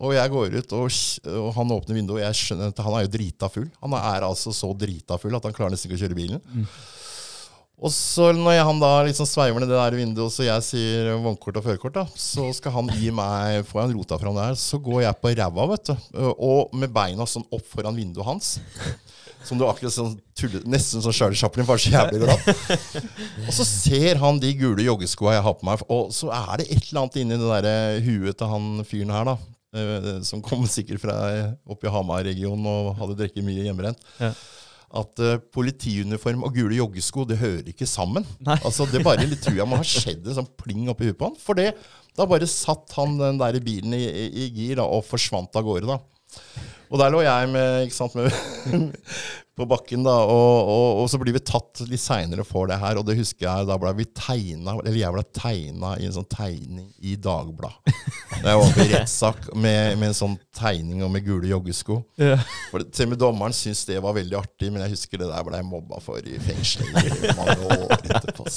og 0.00 0.14
jeg 0.14 0.30
går 0.32 0.54
ut, 0.54 0.74
og, 0.78 0.86
og, 1.28 1.48
han 1.58 1.72
åpner 1.74 1.98
vinduet, 1.98 2.20
og 2.20 2.24
jeg 2.24 2.38
skjønner 2.40 2.70
at 2.72 2.84
han 2.86 2.94
er 2.96 3.04
jo 3.04 3.14
drita 3.18 3.50
full. 3.52 3.66
Han 3.82 3.96
er 3.98 4.24
altså 4.24 4.54
så 4.54 4.70
drita 4.78 5.18
full 5.20 5.36
at 5.36 5.44
han 5.44 5.56
klarer 5.56 5.74
nesten 5.74 5.90
ikke 5.90 5.98
å 5.98 6.04
kjøre 6.06 6.18
bilen. 6.22 6.40
Mm. 6.54 6.68
Og 7.82 7.90
så 7.90 8.28
når 8.36 8.60
han 8.68 8.78
da 8.78 8.90
liksom 9.04 9.26
sveiver 9.26 9.60
ned 9.60 9.72
det 9.72 9.78
der 9.78 9.96
vinduet, 9.98 10.28
og 10.28 10.32
så 10.32 10.46
jeg 10.46 10.62
sier 10.64 11.08
vognkort 11.20 11.58
og 11.58 11.64
førerkort, 11.66 11.96
da, 11.96 12.04
så 12.14 12.46
skal 12.54 12.76
han 12.76 12.92
gi 12.94 13.10
meg 13.14 13.64
Får 13.66 13.80
jeg 13.80 13.90
en 13.90 13.96
rota 13.98 14.18
fram 14.20 14.38
der, 14.38 14.54
så 14.58 14.78
går 14.82 15.02
jeg 15.04 15.18
på 15.20 15.32
ræva, 15.34 15.66
vet 15.72 15.90
du. 15.90 15.96
Og 16.32 16.76
med 16.78 16.94
beina 16.94 17.26
sånn 17.28 17.46
opp 17.50 17.66
foran 17.72 17.98
vinduet 17.98 18.28
hans. 18.28 18.54
Som 19.44 19.58
du 19.60 19.66
akkurat 19.68 19.92
sånn 19.92 20.14
tulle, 20.38 20.62
Nesten 20.70 21.02
som 21.04 21.12
Charlie 21.12 21.36
Chaplin, 21.36 21.66
bare 21.68 21.82
så 21.82 21.90
jævlig 21.92 22.22
glatt. 22.22 22.46
Og 23.44 23.50
så 23.52 23.66
ser 23.68 24.22
han 24.22 24.38
de 24.40 24.54
gule 24.56 24.86
joggeskoa 24.86 25.34
jeg 25.34 25.44
har 25.44 25.58
på 25.58 25.68
meg, 25.68 25.82
og 25.92 26.14
så 26.16 26.30
er 26.32 26.62
det 26.62 26.70
et 26.70 26.86
eller 26.86 27.02
annet 27.02 27.20
inni 27.20 27.40
det 27.42 27.60
der 27.66 27.98
huet 28.06 28.38
til 28.40 28.54
han 28.54 28.70
fyren 28.88 29.12
her, 29.12 29.34
da. 29.34 29.36
Eh, 29.74 30.10
som 30.24 30.40
kom 30.40 30.62
sikkert 30.70 31.02
fra 31.02 31.18
oppe 31.66 31.90
i 31.90 31.92
Hamar-regionen 31.92 32.70
og 32.70 32.94
hadde 33.02 33.18
drukket 33.18 33.44
mye 33.44 33.66
hjemmebrent. 33.66 34.00
Ja 34.22 34.32
at 34.94 35.22
uh, 35.22 35.36
politiuniform 35.54 36.44
og 36.46 36.54
gule 36.54 36.78
joggesko 36.78 37.24
det 37.28 37.40
hører 37.40 37.70
ikke 37.72 37.88
sammen. 37.88 38.26
Nei. 38.46 38.56
Altså 38.62 38.86
Det 38.90 39.02
bare 39.04 39.26
litt, 39.26 39.42
tror 39.42 39.58
jeg 39.58 39.68
må 39.68 39.80
ha 39.80 39.86
skjedd 39.86 40.26
en 40.28 40.38
sånn 40.38 40.50
pling 40.60 40.86
oppi 40.92 41.10
huet 41.10 41.18
på 41.18 41.30
han. 41.30 41.38
For 41.40 41.58
det, 41.58 41.72
da 42.14 42.28
bare 42.30 42.48
satt 42.50 42.94
han 42.98 43.18
den 43.18 43.40
der 43.40 43.58
bilen 43.64 43.96
i, 43.96 44.04
i, 44.06 44.28
i 44.44 44.50
gir 44.54 44.78
da, 44.78 44.86
og 44.86 45.06
forsvant 45.08 45.58
av 45.58 45.66
gårde. 45.66 45.90
da. 45.90 45.98
Og 46.92 47.00
der 47.00 47.10
lå 47.10 47.24
jeg 47.24 47.50
med, 47.50 47.88
ikke 47.88 47.96
sant, 47.96 48.14
med 48.14 48.30
på 49.54 49.66
bakken, 49.70 50.02
da, 50.02 50.14
og, 50.26 50.68
og, 50.68 51.00
og, 51.02 51.08
så 51.10 51.18
blir 51.20 51.36
vi 51.36 51.42
tatt 51.46 51.84
litt 51.86 52.02
seinere 52.02 52.42
for 52.46 52.66
det 52.70 52.80
her. 52.80 52.98
Og 52.98 53.06
det 53.06 53.14
husker 53.18 53.46
jeg, 53.46 53.68
da 53.68 53.76
ble 53.78 53.92
vi 54.00 54.06
tegna, 54.10 54.74
eller 54.80 54.98
jeg 54.98 55.14
ble 55.14 55.24
tegna 55.36 55.92
i 56.00 56.08
en 56.08 56.16
sånn 56.16 56.28
tegning 56.30 56.88
i 56.98 57.14
Dagbladet. 57.14 57.94
Da 58.40 58.50
jeg 58.50 58.60
var 58.60 58.74
på 58.74 58.86
rettssak 58.90 59.46
med, 59.54 59.94
med, 60.00 60.08
en 60.10 60.18
sånn 60.18 60.36
tegning 60.58 61.04
og 61.06 61.12
med 61.14 61.24
gule 61.26 61.48
joggesko. 61.52 62.00
Ja. 62.20 62.40
For 62.72 62.82
Til 62.90 63.06
og 63.06 63.14
med 63.14 63.22
dommeren 63.22 63.56
syntes 63.56 63.84
det 63.88 64.00
var 64.02 64.18
veldig 64.18 64.40
artig, 64.40 64.72
men 64.74 64.82
jeg 64.84 64.96
husker 64.96 65.22
det 65.22 65.30
der 65.30 65.46
ble 65.46 65.62
jeg 65.62 65.70
mobba 65.70 66.02
for 66.02 66.18
i 66.18 66.36
fengsel 66.42 66.90
i 66.90 67.32
mange 67.38 67.70
år 67.78 67.96
etterpå. 68.00 68.48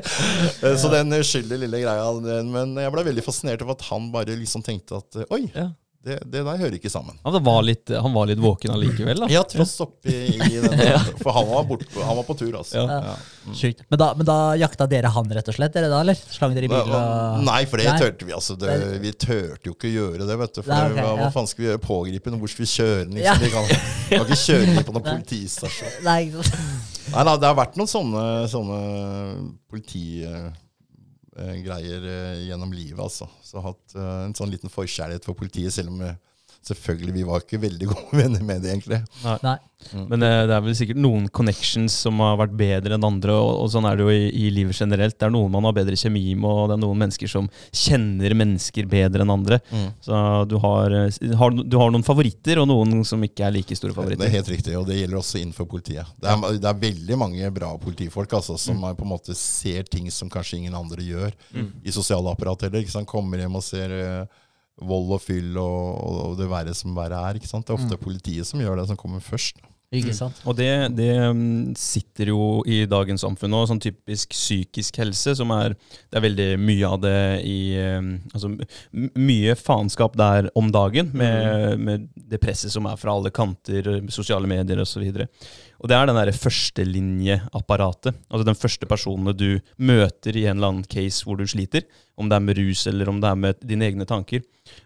så 0.80 0.92
den 0.96 1.20
skyldige 1.20 1.66
lille 1.66 1.84
greia, 1.84 2.10
men 2.48 2.76
jeg 2.80 2.96
ble 2.96 3.08
veldig 3.12 3.28
fascinert 3.28 3.64
over 3.64 3.76
at 3.76 3.88
han 3.92 4.08
bare 4.14 4.40
liksom 4.40 4.64
tenkte 4.64 5.04
at 5.04 5.24
oi. 5.28 5.44
Ja 5.52 5.70
det, 6.04 6.18
det, 6.28 6.40
der 6.44 6.58
hører 6.60 6.74
ikke 6.76 6.90
sammen. 6.92 7.16
Ja, 7.24 7.30
var 7.40 7.62
litt, 7.64 7.88
han 7.88 8.12
var 8.12 8.26
litt 8.28 8.40
våken 8.42 8.74
allikevel? 8.74 9.22
da? 9.24 9.28
Ja, 9.32 9.40
tross 9.48 9.72
oppi 9.80 10.12
i 10.12 10.58
den. 10.60 10.74
For 11.22 11.32
han 11.32 11.46
var, 11.48 11.64
bort, 11.68 11.86
han 11.96 12.18
var, 12.18 12.26
på 12.28 12.36
tur, 12.36 12.58
altså. 12.58 12.82
Ja. 12.82 12.98
Ja. 13.06 13.14
Mm. 13.46 13.54
Men, 13.88 13.98
da, 14.02 14.08
men, 14.18 14.26
da, 14.28 14.36
jakta 14.60 14.86
dere 14.90 15.12
han, 15.14 15.30
rett 15.38 15.48
og 15.48 15.56
slett? 15.56 15.72
dere 15.72 15.88
da, 15.88 16.02
eller? 16.04 16.18
Slang 16.18 16.52
dere 16.56 16.68
i 16.68 16.72
bil? 16.72 16.92
Og... 16.92 17.40
Nei, 17.46 17.62
for 17.70 17.80
det 17.80 17.94
tørte 18.02 18.28
vi. 18.28 18.34
altså. 18.36 18.56
Det, 18.60 18.74
vi 19.00 19.14
tørte 19.16 19.70
jo 19.70 19.76
ikke 19.76 19.88
å 19.88 19.94
gjøre 19.94 20.28
det. 20.28 20.36
vet 20.42 20.58
du. 20.58 20.60
For 20.60 20.74
Nei, 20.74 20.82
okay, 20.92 21.06
hva, 21.22 21.30
faen 21.38 21.48
skal 21.48 21.64
vi 21.64 21.70
gjøre? 21.70 21.82
Pågripe? 21.86 22.34
Hvor 22.44 22.52
skal 22.52 22.66
vi 22.66 22.70
kjøre 22.74 22.98
den? 23.06 23.16
Liksom? 23.20 23.44
Vi 23.46 23.52
kan, 23.54 23.70
kan, 24.10 24.26
ikke 24.26 24.40
kjøre 24.42 24.68
den 24.68 24.82
på 24.84 24.96
noen 24.98 25.08
politistasjon. 25.12 25.96
Nei, 26.04 26.20
Nei 27.14 27.24
da, 27.30 27.38
det 27.40 27.48
har 27.48 27.56
vært 27.56 27.80
noen 27.80 27.90
sånne, 27.90 28.26
sånne 28.52 28.82
politi 29.72 30.06
eh, 30.28 30.52
greier 31.64 32.04
eh, 32.06 32.44
gjennom 32.48 32.72
livet, 32.74 33.00
altså. 33.02 33.28
Så 33.42 33.56
jeg 33.56 33.62
har 33.62 33.72
hatt 33.72 33.96
eh, 33.98 34.20
en 34.28 34.36
sånn 34.38 34.52
liten 34.52 34.72
forkjærlighet 34.72 35.26
for 35.26 35.38
politiet, 35.38 35.74
selv 35.74 35.94
om 35.94 36.04
selvfølgelig 36.70 37.14
vi 37.14 37.28
var 37.28 37.44
ikke 37.44 37.62
veldig 37.62 37.92
gode 37.92 38.18
venner 38.22 38.44
med 38.46 38.64
det, 38.64 38.74
egentlig. 38.74 39.00
Nei. 39.24 39.38
Nei. 39.44 39.58
Mm. 39.92 40.04
Men 40.08 40.22
uh, 40.22 40.46
det 40.48 40.54
er 40.54 40.62
vel 40.64 40.76
sikkert 40.78 41.00
noen 41.02 41.26
connections 41.34 41.96
som 42.06 42.20
har 42.24 42.38
vært 42.40 42.54
bedre 42.56 42.96
enn 42.96 43.04
andre, 43.04 43.34
og, 43.36 43.50
og 43.64 43.70
sånn 43.72 43.86
er 43.88 43.98
det 43.98 44.06
jo 44.06 44.14
i, 44.14 44.28
i, 44.30 44.46
livet 44.54 44.78
generelt. 44.78 45.16
Det 45.18 45.26
er 45.26 45.34
noen 45.34 45.52
man 45.52 45.66
har 45.68 45.76
bedre 45.76 45.98
kjemi 45.98 46.22
med, 46.32 46.48
og 46.48 46.70
det 46.70 46.78
er 46.78 46.82
noen 46.84 47.02
mennesker 47.02 47.30
som 47.30 47.48
kjenner 47.68 48.36
mennesker 48.38 48.88
bedre 48.90 49.24
enn 49.24 49.34
andre. 49.34 49.60
Mm. 49.70 49.88
Så 50.06 50.20
du 50.50 50.56
har, 50.62 50.96
eh, 51.00 51.18
har, 51.40 51.58
du 51.58 51.78
har, 51.80 51.92
noen 51.92 52.06
favoritter, 52.06 52.62
og 52.62 52.70
noen 52.70 53.04
som 53.06 53.22
ikke 53.26 53.46
er 53.48 53.56
like 53.58 53.78
store 53.78 53.96
favoritter. 53.96 54.24
Det 54.24 54.30
er 54.30 54.38
helt 54.38 54.52
riktig, 54.54 54.76
og 54.80 54.88
det 54.88 55.00
gjelder 55.00 55.20
også 55.20 55.42
innenfor 55.42 55.68
politiet. 55.70 56.14
Det 56.20 56.30
er, 56.32 56.60
det 56.62 56.70
er 56.70 56.80
veldig 56.86 57.20
mange 57.20 57.52
bra 57.54 57.74
politifolk 57.82 58.38
altså, 58.40 58.56
som 58.60 58.80
mm. 58.80 58.94
på 58.98 59.06
en 59.06 59.12
måte 59.12 59.36
ser 59.38 59.84
ting 59.90 60.08
som 60.14 60.32
kanskje 60.32 60.62
ingen 60.62 60.78
andre 60.78 61.04
gjør 61.04 61.36
mm. 61.52 61.68
i 61.84 61.94
sosiale 61.94 62.32
apparat 62.32 62.68
heller. 62.68 62.88
Kommer 63.04 63.40
hjem 63.42 63.58
og 63.58 63.64
ser 63.64 63.92
uh, 63.92 64.42
vold 64.82 65.14
og 65.14 65.22
fyll 65.22 65.54
og, 65.60 66.00
og, 66.02 66.34
det 66.40 66.50
verre 66.50 66.74
som 66.76 66.96
verre 66.96 67.20
er. 67.28 67.38
ikke 67.38 67.50
sant? 67.50 67.66
Det 67.66 67.74
er 67.74 67.80
ofte 67.80 67.98
mm. 67.98 68.02
politiet 68.02 68.48
som 68.48 68.62
gjør 68.62 68.80
det, 68.80 68.88
som 68.90 68.98
kommer 68.98 69.22
først. 69.22 69.62
Ikke 69.94 70.10
mm. 70.10 70.16
sant? 70.16 70.40
Mm. 70.40 70.48
Og 70.50 70.56
det, 70.58 70.70
det, 70.98 71.10
mm, 71.36 71.74
sitter 71.78 72.32
jo 72.32 72.46
i 72.66 72.80
dagens 72.90 73.22
samfunn 73.22 73.54
òg, 73.54 73.68
sånn 73.70 73.82
typisk 73.82 74.34
psykisk 74.34 74.98
helse, 75.02 75.36
som 75.38 75.52
er 75.54 75.76
Det 75.76 76.18
er 76.18 76.24
veldig 76.24 76.48
mye 76.58 76.88
av 76.88 76.98
det 77.04 77.20
i 77.46 77.58
Altså 77.78 78.50
mye 79.14 79.54
faenskap 79.58 80.16
der 80.18 80.50
om 80.58 80.72
dagen, 80.74 81.12
med, 81.14 81.78
mm. 81.78 81.84
med, 81.86 82.08
det 82.14 82.42
presset 82.42 82.74
som 82.74 82.88
er 82.90 82.98
fra 82.98 83.14
alle 83.14 83.30
kanter, 83.34 84.00
sosiale 84.10 84.50
medier 84.50 84.82
osv. 84.82 85.04
Og, 85.04 85.22
så 85.22 85.28
og 85.80 85.90
det 85.90 85.96
er 85.96 86.08
den 86.08 86.16
derre 86.18 86.34
førstelinjeapparatet. 86.36 88.16
Altså 88.30 88.46
den 88.46 88.58
første 88.58 88.88
personen 88.88 89.34
du 89.36 89.58
møter 89.76 90.36
i 90.36 90.46
en 90.46 90.56
eller 90.56 90.70
annen 90.72 90.88
case 90.88 91.26
hvor 91.26 91.38
du 91.40 91.46
sliter. 91.50 91.86
Om 92.16 92.30
det 92.30 92.38
er 92.38 92.44
med 92.46 92.58
rus, 92.60 92.86
eller 92.90 93.10
om 93.10 93.20
det 93.20 93.30
er 93.30 93.40
med 93.40 93.64
dine 93.66 93.88
egne 93.88 94.06
tanker. 94.08 94.44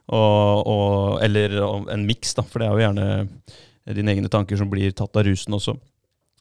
Og, 0.08 0.64
og, 0.64 1.18
eller 1.24 1.58
en 1.92 2.06
miks, 2.08 2.32
da, 2.38 2.44
for 2.46 2.62
det 2.62 2.68
er 2.68 2.74
jo 2.74 2.86
gjerne 2.86 3.94
dine 3.98 4.14
egne 4.14 4.32
tanker 4.32 4.58
som 4.60 4.70
blir 4.72 4.94
tatt 4.96 5.16
av 5.16 5.28
rusen 5.28 5.56
også. 5.58 5.76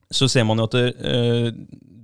Så 0.08 0.30
ser 0.32 0.48
man 0.48 0.62
jo 0.62 0.68
at 0.70 0.78
det, 0.78 0.88
eh, 1.04 1.52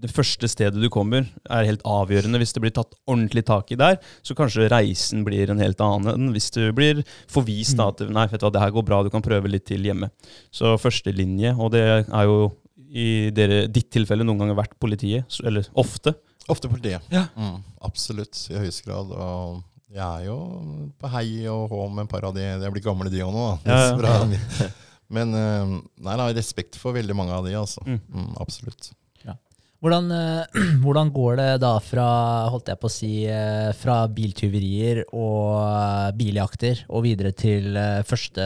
det 0.04 0.12
første 0.12 0.50
stedet 0.52 0.82
du 0.82 0.90
kommer, 0.92 1.26
er 1.48 1.68
helt 1.68 1.84
avgjørende. 1.88 2.42
Hvis 2.42 2.52
det 2.56 2.64
blir 2.66 2.74
tatt 2.76 2.92
ordentlig 3.08 3.46
tak 3.48 3.72
i 3.72 3.80
der, 3.80 4.00
så 4.26 4.36
kanskje 4.38 4.68
reisen 4.72 5.24
blir 5.28 5.52
en 5.54 5.62
helt 5.64 5.80
annen 5.84 6.12
enn 6.14 6.34
hvis 6.36 6.50
du 6.56 6.66
blir 6.76 7.04
forvist 7.32 7.80
da, 7.80 7.90
at 7.94 8.04
nei, 8.12 8.28
vet 8.32 8.42
du 8.42 8.48
hva, 8.48 8.54
det 8.54 8.64
her 8.66 8.76
går 8.76 8.88
bra, 8.90 9.02
du 9.06 9.12
kan 9.14 9.24
prøve 9.24 9.52
litt 9.52 9.66
til 9.70 9.86
hjemme. 9.88 10.12
Så 10.54 10.76
førstelinje, 10.82 11.56
og 11.56 11.72
det 11.76 11.84
er 11.88 12.28
jo 12.28 12.52
i 12.94 13.32
dere, 13.34 13.64
ditt 13.74 13.90
tilfelle 13.94 14.26
noen 14.28 14.44
ganger 14.44 14.60
vært 14.60 14.76
politiet, 14.82 15.40
eller 15.42 15.66
ofte. 15.80 16.14
Ofte 16.52 16.70
politiet. 16.70 17.06
Ja. 17.14 17.30
Mm, 17.40 17.62
absolutt, 17.88 18.36
i 18.52 18.60
høyeste 18.60 18.90
grad. 18.90 19.14
og 19.16 19.64
jeg 19.94 20.02
er 20.02 20.26
jo 20.26 20.38
på 20.98 21.10
hei 21.14 21.28
og 21.52 21.68
hå 21.70 21.84
med 21.94 22.08
en 22.08 22.10
par 22.10 22.26
av 22.26 22.34
de 22.34 22.42
Jeg 22.42 22.74
blitt 22.74 22.86
gamle, 22.86 23.12
de 23.14 23.22
òg 23.22 23.34
nå. 23.34 23.46
da. 23.64 23.78
Ja, 23.94 24.26
ja. 24.58 24.70
Men 25.14 25.36
eh, 25.38 25.74
nei, 26.02 26.16
nei, 26.18 26.32
respekt 26.34 26.80
for 26.82 26.96
veldig 26.96 27.16
mange 27.18 27.36
av 27.36 27.46
de, 27.46 27.54
altså. 27.60 27.84
Mm. 27.86 28.00
Mm, 28.10 28.32
absolutt. 28.42 28.90
Hvordan, 29.84 30.12
eh, 30.16 30.62
hvordan, 30.84 31.12
går 31.12 31.36
det 31.42 31.50
da 31.64 31.74
fra 31.84 32.08
holdt 32.54 32.72
jeg 32.72 32.80
på 32.80 32.88
å 32.88 32.94
si, 32.94 33.12
eh, 33.28 33.74
fra 33.76 34.04
biltyverier 34.08 35.04
og 35.12 35.60
eh, 35.60 36.14
biljakter 36.20 36.86
og 36.88 37.04
videre 37.04 37.34
til 37.36 37.76
første 38.08 38.46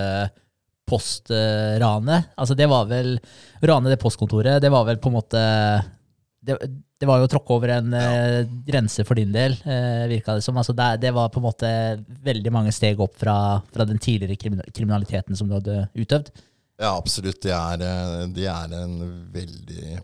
postranet? 0.87 2.33
Altså 2.39 2.57
det 2.57 2.69
var 2.71 2.89
vel 2.89 3.19
Ranet 3.61 3.93
det 3.93 4.01
postkontoret, 4.01 4.57
det 4.63 4.73
var 4.73 4.87
vel 4.87 4.99
på 5.03 5.11
en 5.11 5.17
måte 5.19 5.43
Det, 6.47 6.55
det 6.97 7.05
var 7.05 7.19
jo 7.19 7.27
å 7.27 7.29
tråkke 7.29 7.53
over 7.53 7.73
en 7.75 7.93
ja. 7.93 8.43
grense 8.65 9.03
for 9.05 9.19
din 9.19 9.33
del, 9.35 9.57
virka 10.09 10.37
det 10.37 10.45
som. 10.45 10.57
Altså 10.57 10.73
det, 10.73 11.01
det, 11.03 11.11
var 11.13 11.29
på 11.29 11.41
en 11.41 11.45
måte 11.45 11.69
veldig 12.23 12.53
mange 12.55 12.71
steg 12.73 13.01
opp 13.03 13.17
fra, 13.19 13.59
fra 13.73 13.85
den 13.85 13.99
tidligere 13.99 14.39
kriminaliteten 14.71 15.35
som 15.37 15.49
du 15.49 15.57
hadde 15.59 15.83
utøvd. 15.93 16.31
Ja, 16.79 16.95
absolutt. 16.95 17.41
Det 17.43 17.51
er, 17.53 17.83
det 18.33 18.47
er 18.47 18.73
en 18.79 18.95
veldig 19.33 19.99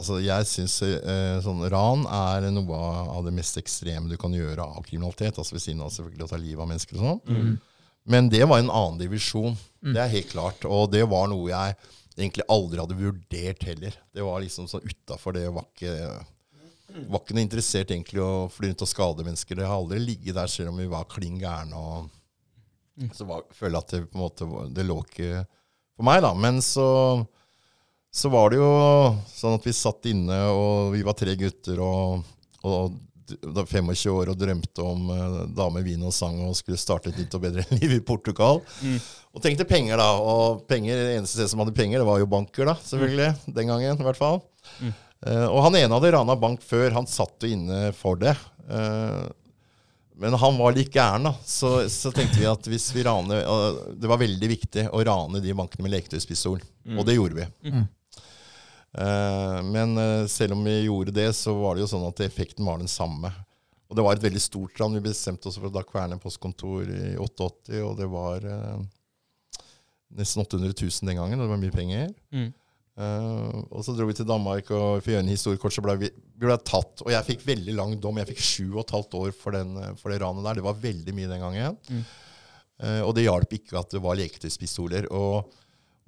Altså, 0.00 0.16
jeg 0.24 0.46
syns 0.48 0.78
eh, 0.86 1.38
sånn 1.44 1.60
ran 1.68 2.06
er 2.08 2.46
noe 2.54 2.78
av 3.12 3.26
det 3.26 3.34
mest 3.36 3.58
ekstreme 3.60 4.08
du 4.08 4.16
kan 4.20 4.32
gjøre 4.32 4.64
av 4.64 4.86
kriminalitet. 4.86 5.36
Altså 5.36 5.58
Ved 5.58 5.64
siden 5.66 5.82
av 5.84 5.92
selvfølgelig 5.92 6.24
å 6.24 6.30
ta 6.30 6.38
livet 6.40 6.64
av 6.64 6.70
mennesker 6.70 6.96
og 6.96 7.02
sånn. 7.04 7.20
Mm. 7.28 7.50
Men 8.14 8.30
det 8.32 8.46
var 8.48 8.62
en 8.62 8.72
annen 8.72 9.00
divisjon. 9.02 9.58
Mm. 9.84 9.92
Det 9.92 10.00
er 10.00 10.14
helt 10.14 10.30
klart. 10.32 10.64
Og 10.64 10.88
det 10.94 11.02
var 11.10 11.28
noe 11.28 11.50
jeg 11.50 11.76
egentlig 12.16 12.46
aldri 12.52 12.80
hadde 12.80 12.96
vurdert 12.98 13.66
heller. 13.68 13.98
Det 14.14 14.24
var 14.24 14.40
liksom 14.40 14.68
sånn 14.70 14.86
utafor 14.88 15.36
det. 15.36 15.44
Var 15.52 15.66
ikke, 15.68 15.92
var 17.12 17.20
ikke 17.20 17.36
noe 17.36 17.44
interessert 17.44 17.92
egentlig 17.92 18.22
å 18.24 18.48
fly 18.52 18.70
rundt 18.70 18.86
og 18.86 18.90
skade 18.90 19.26
mennesker. 19.26 19.60
Det 19.60 19.68
har 19.68 19.76
aldri 19.76 20.00
ligget 20.00 20.38
der 20.40 20.48
selv 20.52 20.72
om 20.72 20.80
vi 20.80 20.88
var 20.90 21.08
klin 21.12 21.36
gærne. 21.40 21.76
Og 21.76 23.04
mm. 23.04 23.12
så 23.20 23.28
var, 23.28 23.44
føler 23.52 23.76
jeg 23.76 23.84
at 23.84 23.94
det 23.98 24.02
på 24.08 24.16
en 24.16 24.24
måte 24.24 24.48
det 24.72 24.88
lå 24.88 24.96
ikke 25.04 25.44
for 25.44 26.08
meg, 26.08 26.24
da. 26.24 26.32
Men 26.32 26.64
så 26.64 26.88
så 28.10 28.30
var 28.32 28.50
det 28.50 28.58
jo 28.58 28.70
sånn 29.30 29.54
at 29.54 29.66
vi 29.66 29.76
satt 29.76 30.08
inne, 30.10 30.40
og 30.50 30.96
vi 30.96 31.04
var 31.06 31.14
tre 31.18 31.36
gutter, 31.38 31.78
og, 31.84 32.26
og 32.66 32.98
da 33.38 33.64
25 33.66 34.10
år 34.12 34.32
og 34.32 34.38
drømte 34.38 34.84
om 34.84 35.10
uh, 35.12 35.42
dame, 35.54 35.82
vin 35.86 36.02
og 36.06 36.14
sang 36.14 36.38
og 36.46 36.56
skulle 36.58 36.80
starte 36.80 37.12
et 37.12 37.20
nytt 37.20 37.36
og 37.38 37.44
bedre 37.44 37.64
liv 37.78 37.96
i 37.98 38.04
Portugal. 38.04 38.62
Mm. 38.82 38.98
Og 39.30 39.44
tenkte 39.44 39.68
penger, 39.68 40.00
da. 40.00 40.08
Og 40.18 40.64
penger, 40.70 40.98
det 40.98 41.18
eneste 41.18 41.38
stedet 41.38 41.52
som 41.52 41.62
hadde 41.62 41.76
penger, 41.76 42.02
det 42.02 42.08
var 42.08 42.22
jo 42.22 42.30
banker, 42.30 42.66
da, 42.72 42.76
selvfølgelig. 42.86 43.30
Mm. 43.36 43.58
Den 43.60 43.74
gangen, 43.74 44.00
i 44.00 44.08
hvert 44.08 44.20
fall. 44.20 44.40
Mm. 44.80 44.94
Uh, 45.20 45.46
og 45.46 45.60
han 45.68 45.78
ene 45.82 45.98
hadde 46.00 46.14
rana 46.16 46.38
bank 46.40 46.64
før. 46.66 46.88
Han 46.96 47.08
satt 47.10 47.46
jo 47.46 47.52
inne 47.54 47.90
for 47.96 48.18
det. 48.20 48.34
Uh, 48.70 49.28
men 50.20 50.34
han 50.36 50.58
var 50.58 50.74
litt 50.76 50.92
gæren, 50.92 51.30
da. 51.30 51.34
Så, 51.46 51.86
så, 51.92 52.12
tenkte 52.12 52.42
vi 52.42 52.50
at 52.50 52.66
hvis 52.68 52.90
vi 52.92 53.06
raner 53.06 53.40
Det 53.96 54.08
var 54.10 54.20
veldig 54.20 54.50
viktig 54.50 54.82
å 54.92 55.00
rane 55.06 55.40
de 55.40 55.54
bankene 55.56 55.86
med 55.86 55.94
leketøyspistol. 55.94 56.60
Mm. 56.84 56.98
Og 56.98 57.08
det 57.08 57.16
gjorde 57.16 57.38
vi. 57.38 57.46
Uh, 58.90 59.60
men 59.70 59.94
uh, 59.98 60.26
selv 60.26 60.56
om 60.56 60.64
vi 60.66 60.80
gjorde 60.82 61.14
det, 61.14 61.28
så 61.38 61.54
var 61.54 61.76
det 61.76 61.84
jo 61.84 61.90
sånn 61.92 62.08
at 62.08 62.22
effekten 62.26 62.66
var 62.66 62.80
den 62.80 62.90
samme. 62.90 63.30
Og 63.90 63.98
det 63.98 64.04
var 64.06 64.14
et 64.14 64.22
veldig 64.22 64.42
stort 64.42 64.78
ran. 64.78 64.94
Vi 64.94 65.02
bestemte 65.02 65.50
oss 65.50 65.58
for 65.58 65.70
å 65.70 65.74
da 65.74 65.82
kverne 65.86 66.18
postkontor 66.22 66.90
i 66.90 67.12
88, 67.18 67.82
og 67.82 67.94
det 67.98 68.08
var 68.10 68.46
uh, 68.46 68.80
nesten 70.18 70.42
800 70.42 70.74
000 70.74 71.10
den 71.10 71.18
gangen, 71.18 71.38
og 71.38 71.46
det 71.46 71.54
var 71.54 71.62
mye 71.62 71.74
penger. 71.74 72.10
Mm. 72.34 72.50
Uh, 73.00 73.62
og 73.70 73.84
så 73.86 73.94
dro 73.96 74.08
vi 74.08 74.16
til 74.18 74.28
Danmark, 74.28 74.70
og 74.74 74.86
å 74.98 75.02
gjøre 75.02 75.22
en 75.24 75.32
historiekort 75.32 75.74
så 75.74 75.84
ble 75.84 75.96
vi, 76.02 76.10
vi 76.10 76.46
ble 76.46 76.58
tatt. 76.66 77.04
Og 77.06 77.12
jeg 77.14 77.28
fikk 77.28 77.46
veldig 77.48 77.76
lang 77.78 77.94
dom. 78.02 78.18
Jeg 78.20 78.32
fikk 78.32 78.42
sju 78.44 78.66
og 78.72 78.82
et 78.84 78.94
halvt 78.96 79.16
år 79.22 79.30
for, 79.36 79.56
den, 79.56 79.78
for, 80.00 80.12
det 80.12 80.20
ranet 80.22 80.46
der. 80.46 80.60
Det 80.60 80.66
var 80.66 80.82
veldig 80.82 81.16
mye 81.16 81.30
den 81.30 81.46
gangen. 81.46 81.80
Mm. 81.90 82.04
Uh, 82.80 83.00
og 83.06 83.14
det 83.16 83.26
hjalp 83.26 83.58
ikke 83.58 83.80
at 83.80 83.94
det 83.94 84.02
var 84.04 84.18
leketøyspistoler. 84.20 85.10
Og, 85.14 85.50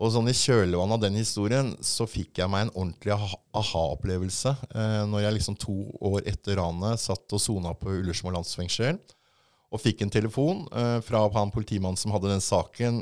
og 0.03 0.11
sånn 0.11 0.31
i 0.31 0.35
kjølvannet 0.35 0.97
av 0.97 1.03
den 1.05 1.19
historien 1.21 1.69
så 1.87 2.09
fikk 2.11 2.41
jeg 2.43 2.51
meg 2.51 2.67
en 2.67 2.75
ordentlig 2.75 3.15
aha-opplevelse 3.15 4.55
Eh, 4.75 5.03
når 5.07 5.27
jeg 5.27 5.37
liksom 5.37 5.57
to 5.63 5.77
år 6.11 6.27
etter 6.27 6.59
ranet 6.59 7.01
satt 7.01 7.37
og 7.37 7.43
sona 7.43 7.75
på 7.79 7.93
Ullersmo 8.01 8.33
landsfengsel. 8.35 8.99
Og 9.73 9.81
fikk 9.81 10.03
en 10.05 10.13
telefon 10.13 10.67
fra 11.01 11.23
han 11.33 11.49
politimannen 11.55 11.97
som 11.97 12.13
hadde 12.13 12.29
den 12.29 12.43
saken, 12.45 12.99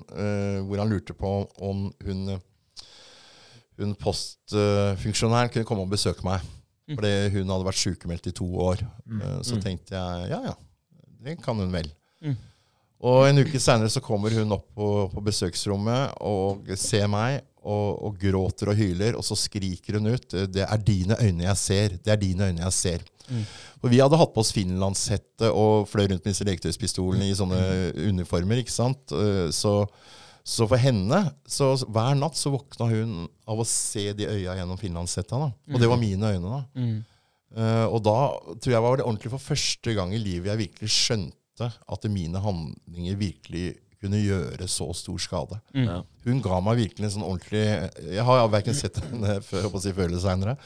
hvor 0.68 0.78
han 0.78 0.92
lurte 0.92 1.16
på 1.18 1.32
om 1.66 1.88
hun 2.06 2.36
hun 3.80 3.96
postfunksjonæren 3.98 5.50
kunne 5.52 5.68
komme 5.68 5.86
og 5.86 5.92
besøke 5.92 6.24
meg. 6.26 6.44
Mm. 6.90 6.96
Fordi 6.98 7.12
hun 7.36 7.52
hadde 7.54 7.68
vært 7.68 7.80
sykemeldt 7.80 8.28
i 8.30 8.34
to 8.36 8.46
år. 8.60 8.82
Mm. 9.06 9.20
Eh, 9.22 9.40
så 9.46 9.56
mm. 9.56 9.62
tenkte 9.64 9.96
jeg 9.96 10.30
ja, 10.32 10.40
ja, 10.50 10.54
det 11.24 11.36
kan 11.44 11.60
hun 11.60 11.72
vel. 11.72 11.90
Mm. 12.24 12.36
Og 13.00 13.22
en 13.28 13.40
uke 13.40 13.60
seinere 13.62 13.92
så 13.92 14.02
kommer 14.04 14.34
hun 14.36 14.52
opp 14.52 14.66
på, 14.76 14.88
på, 15.12 15.22
besøksrommet 15.24 16.18
og 16.26 16.68
ser 16.76 17.06
meg 17.08 17.40
og, 17.60 17.96
og, 17.96 18.18
gråter 18.20 18.72
og 18.72 18.76
hyler, 18.76 19.16
og 19.16 19.24
så 19.24 19.36
skriker 19.36 19.96
hun 19.96 20.12
ut 20.12 20.28
'Det 20.28 20.64
er 20.64 20.84
dine 20.84 21.16
øyne 21.20 21.44
jeg 21.44 21.56
ser. 21.56 21.96
Det 21.96 22.12
er 22.12 22.20
dine 22.20 22.50
øyne 22.50 22.64
jeg 22.64 22.76
ser'. 22.76 23.08
Mm. 23.30 23.44
For 23.80 23.88
vi 23.88 24.00
hadde 24.02 24.18
hatt 24.20 24.32
på 24.34 24.42
oss 24.42 24.52
finlandshette 24.52 25.48
og 25.52 25.88
fløy 25.88 26.08
rundt 26.10 26.24
med 26.24 26.32
disse 26.32 26.44
leketøyspistolene 26.44 27.30
i 27.30 27.36
sånne 27.36 27.60
uniformer. 28.10 28.60
ikke 28.60 28.74
sant? 28.74 29.12
Eh, 29.12 29.48
så 29.50 29.86
så 30.50 30.66
for 30.66 30.80
henne 30.80 31.18
så 31.48 31.74
Hver 31.84 32.16
natt 32.18 32.38
så 32.38 32.50
våkna 32.50 32.88
hun 32.90 33.28
av 33.46 33.60
å 33.60 33.66
se 33.68 34.10
de 34.16 34.26
øya 34.26 34.56
gjennom 34.58 34.78
finlandshetta. 34.80 35.36
Og 35.36 35.78
det 35.78 35.88
var 35.88 35.98
mm. 36.00 36.04
mine 36.04 36.32
øyne. 36.34 36.48
da. 36.48 36.62
Mm. 36.74 37.04
Uh, 37.50 37.86
og 37.90 38.02
da 38.06 38.18
tror 38.62 38.72
jeg 38.72 38.82
var 38.82 38.96
det 38.96 39.04
ordentlig 39.04 39.32
for 39.32 39.42
første 39.42 39.94
gang 39.96 40.12
i 40.14 40.20
livet 40.22 40.52
jeg 40.52 40.60
virkelig 40.60 40.90
skjønte 40.94 41.39
at 41.68 42.08
mine 42.12 42.40
handlinger 42.40 43.18
virkelig 43.20 43.66
kunne 44.00 44.20
gjøre 44.22 44.68
så 44.70 44.86
stor 44.96 45.20
skade. 45.20 45.58
Mm. 45.76 45.90
Hun 46.24 46.40
ga 46.44 46.60
meg 46.64 46.80
virkelig 46.80 47.06
en 47.06 47.14
sånn 47.18 47.26
ordentlig 47.26 47.64
Jeg 48.16 48.24
har 48.24 48.48
verken 48.52 48.76
sett 48.76 49.00
henne 49.04 49.36
før 49.48 49.68
si 49.76 49.92
før 49.92 50.08
eller 50.08 50.22
seinere. 50.22 50.56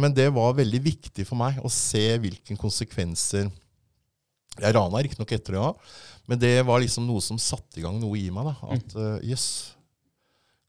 Men 0.00 0.16
det 0.16 0.30
var 0.34 0.56
veldig 0.56 0.80
viktig 0.82 1.26
for 1.28 1.38
meg 1.38 1.60
å 1.62 1.70
se 1.70 2.08
hvilke 2.22 2.56
konsekvenser 2.58 3.50
Jeg 4.56 4.74
rana 4.74 5.02
riktignok 5.04 5.36
etter 5.36 5.54
det 5.54 5.62
òg, 5.62 5.88
men 6.26 6.40
det 6.40 6.54
var 6.66 6.80
liksom 6.82 7.04
noe 7.06 7.22
som 7.22 7.38
satte 7.38 7.78
i 7.78 7.84
gang 7.84 8.00
noe 8.00 8.16
i 8.18 8.30
meg. 8.34 8.48
da, 8.48 8.72
At 8.74 8.94
mm. 8.96 9.02
uh, 9.02 9.18
yes, 9.22 9.76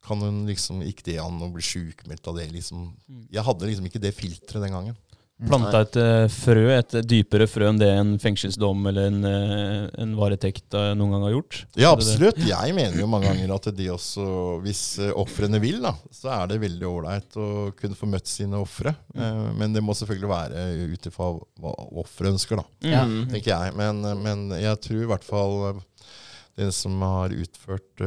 kan 0.06 0.22
hun 0.22 0.44
liksom, 0.50 0.84
Gikk 0.86 1.06
det 1.08 1.18
an 1.24 1.40
å 1.42 1.50
bli 1.54 1.64
sjukmeldt 1.64 2.28
av 2.30 2.38
det? 2.38 2.50
liksom? 2.54 2.90
Mm. 3.08 3.24
Jeg 3.34 3.46
hadde 3.48 3.70
liksom 3.72 3.88
ikke 3.90 4.04
det 4.04 4.14
filteret 4.16 4.68
den 4.68 4.76
gangen. 4.76 5.00
Planta 5.38 5.84
et 5.84 5.98
uh, 6.02 6.24
frø, 6.34 6.64
et 6.74 6.96
dypere 7.06 7.46
frø 7.50 7.68
enn 7.70 7.78
det 7.78 7.92
en 7.94 8.16
fengselsdom 8.22 8.88
eller 8.90 9.12
en, 9.12 9.20
uh, 9.22 9.84
en 10.02 10.16
varetekt 10.18 10.74
uh, 10.74 10.96
noen 10.98 11.14
gang 11.14 11.26
har 11.28 11.36
gjort? 11.36 11.60
Ja, 11.78 11.92
absolutt. 11.94 12.40
Jeg 12.42 12.74
mener 12.74 12.98
jo 12.98 13.10
mange 13.12 13.30
ganger 13.30 13.54
at 13.54 13.70
de 13.78 13.90
også, 13.94 14.26
hvis 14.64 14.82
ofrene 15.14 15.62
vil, 15.62 15.78
da, 15.86 15.94
så 16.10 16.32
er 16.40 16.50
det 16.50 16.62
veldig 16.64 16.90
ålreit 16.90 17.38
å 17.38 17.50
kunne 17.78 18.00
få 18.00 18.10
møtt 18.10 18.32
sine 18.32 18.58
ofre. 18.58 18.96
Mm. 19.18 19.58
men 19.58 19.74
det 19.74 19.82
må 19.82 19.94
selvfølgelig 19.98 20.30
være 20.30 20.64
ut 20.94 21.08
ifra 21.10 21.30
hva 21.62 21.72
offeret 22.02 22.34
ønsker, 22.34 22.60
da, 22.60 22.66
mm. 23.06 23.16
tenker 23.34 23.54
jeg. 23.54 23.76
Men, 23.78 24.02
men, 24.24 24.44
jeg 24.58 24.82
tror 24.84 25.04
i 25.04 25.10
hvert 25.12 25.26
fall 25.26 25.58
den 26.58 26.74
som 26.74 26.98
har 27.06 27.34
utført 27.34 28.06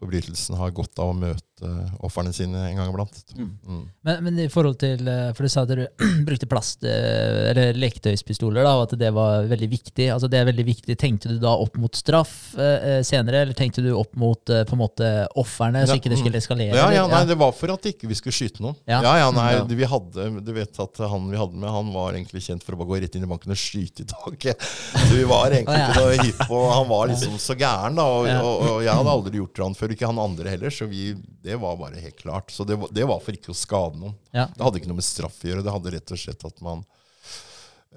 forbrytelsen, 0.00 0.58
har 0.58 0.74
godt 0.74 0.98
av 1.02 1.12
å 1.12 1.16
møte 1.16 1.49
uh, 1.66 2.04
ofrene 2.06 2.32
sine 2.34 2.66
en 2.70 2.78
gang 2.78 2.90
iblant. 2.90 3.22
Mm. 3.36 3.50
Mm. 3.66 3.82
Men, 4.06 4.22
men, 4.24 4.38
i 4.44 4.48
forhold 4.52 4.78
til, 4.80 5.02
eh, 5.08 5.30
for 5.36 5.46
du 5.46 5.52
sa 5.52 5.64
at 5.66 5.72
du 5.72 5.82
brukte 6.28 6.48
plast, 6.50 6.84
eh, 6.88 7.50
eller 7.50 7.76
leketøyspistoler, 7.78 8.64
da, 8.64 8.74
og 8.78 8.86
at 8.88 8.96
det 9.00 9.10
var 9.16 9.48
veldig 9.50 9.68
viktig. 9.70 10.08
Altså 10.14 10.30
det 10.30 10.40
er 10.40 10.48
veldig 10.48 10.66
viktig. 10.66 10.96
Tenkte 11.00 11.32
du 11.32 11.40
da 11.42 11.52
opp 11.60 11.76
mot 11.80 11.96
straff 11.96 12.54
uh, 12.58 13.00
senere, 13.06 13.44
eller 13.44 13.56
tenkte 13.56 13.84
du 13.84 13.90
opp 13.96 14.16
mot 14.20 14.52
uh, 14.52 14.62
på 14.68 14.76
en 14.76 14.80
måte 14.80 15.10
offerne, 15.40 15.84
så 15.88 15.98
ikke 15.98 16.12
det 16.12 16.20
skulle 16.20 16.40
eskalere? 16.40 16.76
Ja, 16.76 16.88
ja, 16.94 17.04
nei, 17.10 17.22
det 17.28 17.36
var 17.40 17.52
for 17.56 17.74
at 17.74 17.86
ikke 17.90 18.08
vi 18.10 18.18
skulle 18.18 18.36
skyte 18.36 18.64
noen. 18.64 18.78
Ja, 18.88 19.02
ja, 19.04 19.14
ja 19.24 19.28
nei, 19.34 19.52
vi 19.68 19.88
hadde, 19.88 20.28
du 20.44 20.52
vet 20.56 20.80
at 20.82 21.02
han 21.10 21.28
vi 21.30 21.38
hadde 21.38 21.60
med, 21.60 21.70
han 21.70 21.92
var 21.94 22.16
egentlig 22.16 22.42
kjent 22.46 22.64
for 22.66 22.76
å 22.76 22.80
bare 22.80 22.90
gå 22.90 23.02
rett 23.04 23.18
inn 23.18 23.26
i 23.26 23.30
banken 23.30 23.54
og 23.54 23.60
skyte 23.60 24.04
i 24.04 24.08
taket. 24.10 24.64
Så 25.10 25.12
vi 25.12 25.26
var 25.28 25.52
egentlig 25.54 25.76
ikke 25.80 26.00
noe 26.00 26.16
hypp 26.20 26.42
og 26.50 26.66
Han 26.70 26.88
var 26.90 27.08
liksom 27.10 27.36
så 27.40 27.54
gæren, 27.58 27.96
da, 27.98 28.04
og, 28.06 28.26
og, 28.30 28.66
og 28.70 28.82
jeg 28.84 28.94
hadde 28.96 29.12
aldri 29.14 29.40
gjort 29.40 29.54
det 29.56 29.64
han 29.64 29.76
før, 29.76 29.94
ikke 29.94 30.10
han 30.10 30.20
andre 30.22 30.54
heller, 30.54 30.74
så 30.74 30.86
vi 30.90 31.10
det 31.50 31.58
var 31.58 31.78
bare 31.80 31.98
helt 31.98 32.18
klart. 32.18 32.52
Så 32.54 32.64
det, 32.64 32.78
det 32.94 33.06
var 33.10 33.18
for 33.24 33.34
ikke 33.34 33.50
å 33.50 33.58
skade 33.58 33.98
noen. 33.98 34.14
Ja. 34.30 34.46
Det 34.54 34.62
hadde 34.62 34.80
ikke 34.80 34.90
noe 34.92 35.00
med 35.00 35.06
straff 35.06 35.40
å 35.42 35.50
gjøre. 35.50 35.66
Det 35.66 35.74
hadde 35.74 35.92
rett 35.96 36.14
og 36.14 36.22
slett 36.22 36.46
at 36.46 36.64
man 36.64 36.84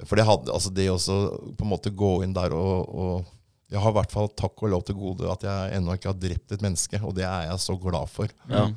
For 0.10 0.18
det 0.18 0.26
hadde, 0.26 0.50
altså 0.50 0.72
det 0.74 0.90
å 0.90 0.98
på 0.98 1.66
en 1.66 1.70
måte 1.70 1.94
gå 1.94 2.14
inn 2.26 2.34
der 2.34 2.56
og, 2.58 2.90
og 2.90 3.74
Jeg 3.74 3.84
har 3.84 3.94
i 3.94 3.98
hvert 4.00 4.14
fall 4.16 4.32
takk 4.34 4.66
og 4.66 4.74
lov 4.74 4.86
til 4.88 4.98
gode 4.98 5.30
at 5.30 5.46
jeg 5.46 5.78
ennå 5.78 5.98
ikke 5.98 6.12
har 6.12 6.18
drept 6.22 6.56
et 6.56 6.66
menneske, 6.66 7.00
og 7.02 7.14
det 7.18 7.28
er 7.30 7.48
jeg 7.52 7.62
så 7.62 7.78
glad 7.82 8.10
for. 8.10 8.34
Ja. 8.50 8.68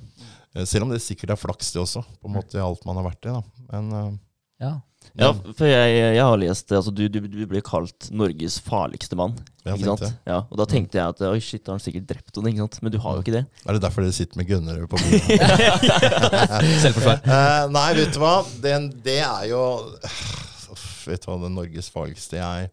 Eh, 0.56 0.64
selv 0.64 0.86
om 0.86 0.92
det 0.92 1.02
sikkert 1.04 1.34
er 1.34 1.40
flaks, 1.40 1.72
det 1.74 1.82
også, 1.82 2.04
på 2.20 2.30
en 2.30 2.36
måte 2.36 2.62
alt 2.62 2.84
man 2.88 3.00
har 3.00 3.08
vært 3.10 3.28
i. 3.28 3.34
Da. 3.34 3.66
Men 3.72 3.90
uh, 3.92 4.14
ja. 4.62 4.72
Ja, 5.16 5.30
for 5.56 5.68
jeg, 5.68 5.92
jeg 6.16 6.22
har 6.22 6.40
lest 6.40 6.72
altså 6.74 6.92
du, 6.94 7.06
du, 7.08 7.20
du 7.24 7.42
blir 7.48 7.62
kalt 7.64 8.08
Norges 8.12 8.58
farligste 8.64 9.18
mann. 9.18 9.36
ikke 9.64 9.86
sant? 9.86 10.16
Ja, 10.28 10.42
og 10.44 10.60
da 10.60 10.66
tenkte 10.70 11.00
jeg 11.00 11.14
at 11.14 11.22
oi 11.28 11.38
shit, 11.40 11.62
da 11.64 11.72
har 11.72 11.78
han 11.78 11.84
sikkert 11.84 12.08
drept 12.10 12.36
noen, 12.36 12.50
ikke 12.50 12.66
sant? 12.66 12.80
men 12.84 12.94
du 12.94 12.98
har 13.02 13.18
jo 13.18 13.24
ikke 13.24 13.36
det. 13.38 13.44
Er 13.64 13.78
det 13.78 13.84
derfor 13.86 14.04
dere 14.06 14.16
sitter 14.16 14.40
med 14.40 14.50
gunnere 14.50 14.88
på 14.90 15.00
bordet? 15.00 15.22
Selvforsvar. 16.84 17.22
Uh, 17.24 17.62
nei, 17.74 17.88
vet 18.00 18.16
du 18.16 18.20
hva. 18.22 18.34
Det, 18.64 18.74
det 19.06 19.20
er 19.26 19.46
jo 19.52 19.62
Vet 21.06 21.22
du 21.22 21.30
hva, 21.30 21.38
det 21.44 21.52
Norges 21.54 21.88
farligste 21.94 22.40
jeg 22.40 22.70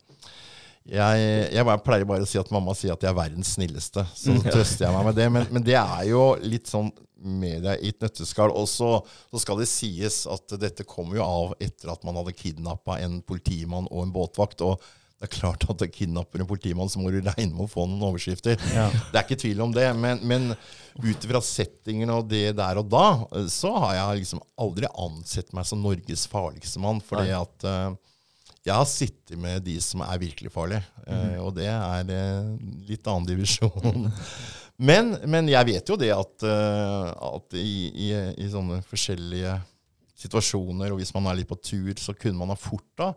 jeg, 0.84 1.20
jeg, 1.54 1.76
pleier 1.86 2.04
bare 2.08 2.26
å 2.26 2.28
si 2.28 2.40
at 2.42 2.50
mamma 2.52 2.74
sier 2.76 2.92
at 2.92 3.04
jeg 3.06 3.14
er 3.14 3.16
verdens 3.16 3.54
snilleste. 3.56 4.04
Så 4.20 4.36
trøster 4.44 4.84
jeg 4.84 4.92
meg 4.92 5.06
med 5.08 5.16
det. 5.16 5.28
Men, 5.32 5.46
men 5.56 5.64
det 5.64 5.78
er 5.80 6.02
jo 6.10 6.26
litt 6.44 6.68
sånn 6.68 6.90
media 7.24 7.76
i 7.78 7.94
et 7.94 8.04
nøtteskall. 8.04 8.54
Og 8.56 8.68
så, 8.70 8.96
så, 9.30 9.44
skal 9.44 9.62
det 9.62 9.70
sies 9.72 10.24
at 10.30 10.58
dette 10.62 10.88
kom 10.88 11.16
jo 11.16 11.24
av 11.26 11.56
etter 11.64 11.94
at 11.94 12.04
man 12.08 12.20
hadde 12.20 12.36
kidnappa 12.38 13.00
en 13.04 13.22
politimann 13.26 13.90
og 13.92 14.06
en 14.06 14.14
båtvakt. 14.16 14.66
og 14.66 14.84
det 15.24 15.30
er 15.30 15.40
klart 15.40 15.64
at 15.72 15.80
det 15.80 15.94
kidnapper 15.96 16.42
en 16.44 16.48
politimann, 16.50 16.90
så 16.92 17.00
må 17.00 17.08
du 17.08 17.22
regne 17.24 17.54
med 17.54 17.64
å 17.64 17.72
få 17.72 17.86
noen 17.88 18.02
overskrifter. 18.10 18.58
Ja. 18.76 18.90
Det 18.92 19.16
er 19.16 19.24
ikke 19.24 19.40
tvil 19.40 19.62
om 19.64 19.72
det. 19.72 19.86
Men, 19.96 20.20
men 20.28 20.50
ut 21.00 21.24
ifra 21.24 21.40
settingen 21.40 22.12
og 22.12 22.28
det 22.28 22.50
der 22.58 22.82
og 22.82 22.90
da, 22.92 23.06
så 23.48 23.72
har 23.86 23.94
jeg 23.96 24.26
liksom 24.26 24.44
aldri 24.60 24.90
ansett 24.92 25.54
meg 25.56 25.70
som 25.70 25.80
Norges 25.80 26.26
farligste 26.28 26.84
mann. 26.84 27.00
Fordi 27.08 27.32
at 27.38 27.64
uh, 27.64 27.96
jeg 28.68 28.76
har 28.76 28.90
sittet 28.92 29.40
med 29.40 29.64
de 29.64 29.78
som 29.84 30.04
er 30.04 30.20
virkelig 30.26 30.52
farlige. 30.52 30.84
Uh, 31.08 31.40
og 31.46 31.56
det 31.56 31.70
er 31.72 32.04
uh, 32.12 32.52
litt 32.92 33.08
annen 33.08 33.30
divisjon. 33.32 34.12
Men, 34.84 35.14
men, 35.30 35.48
jeg 35.52 35.70
vet 35.70 35.90
jo 35.90 35.98
det 36.00 36.12
at, 36.14 36.44
uh, 36.44 37.12
at 37.38 37.56
i, 37.56 37.88
i, 37.90 38.10
i, 38.44 38.50
sånne 38.52 38.82
forskjellige 38.88 39.56
situasjoner, 40.24 40.92
og 40.92 41.00
hvis 41.00 41.14
man 41.16 41.30
er 41.30 41.40
litt 41.40 41.52
på 41.52 41.60
tur, 41.64 41.94
så 42.00 42.16
kunne 42.16 42.40
man 42.42 42.52
ha 42.52 42.60
fort 42.60 42.88
da 43.00 43.14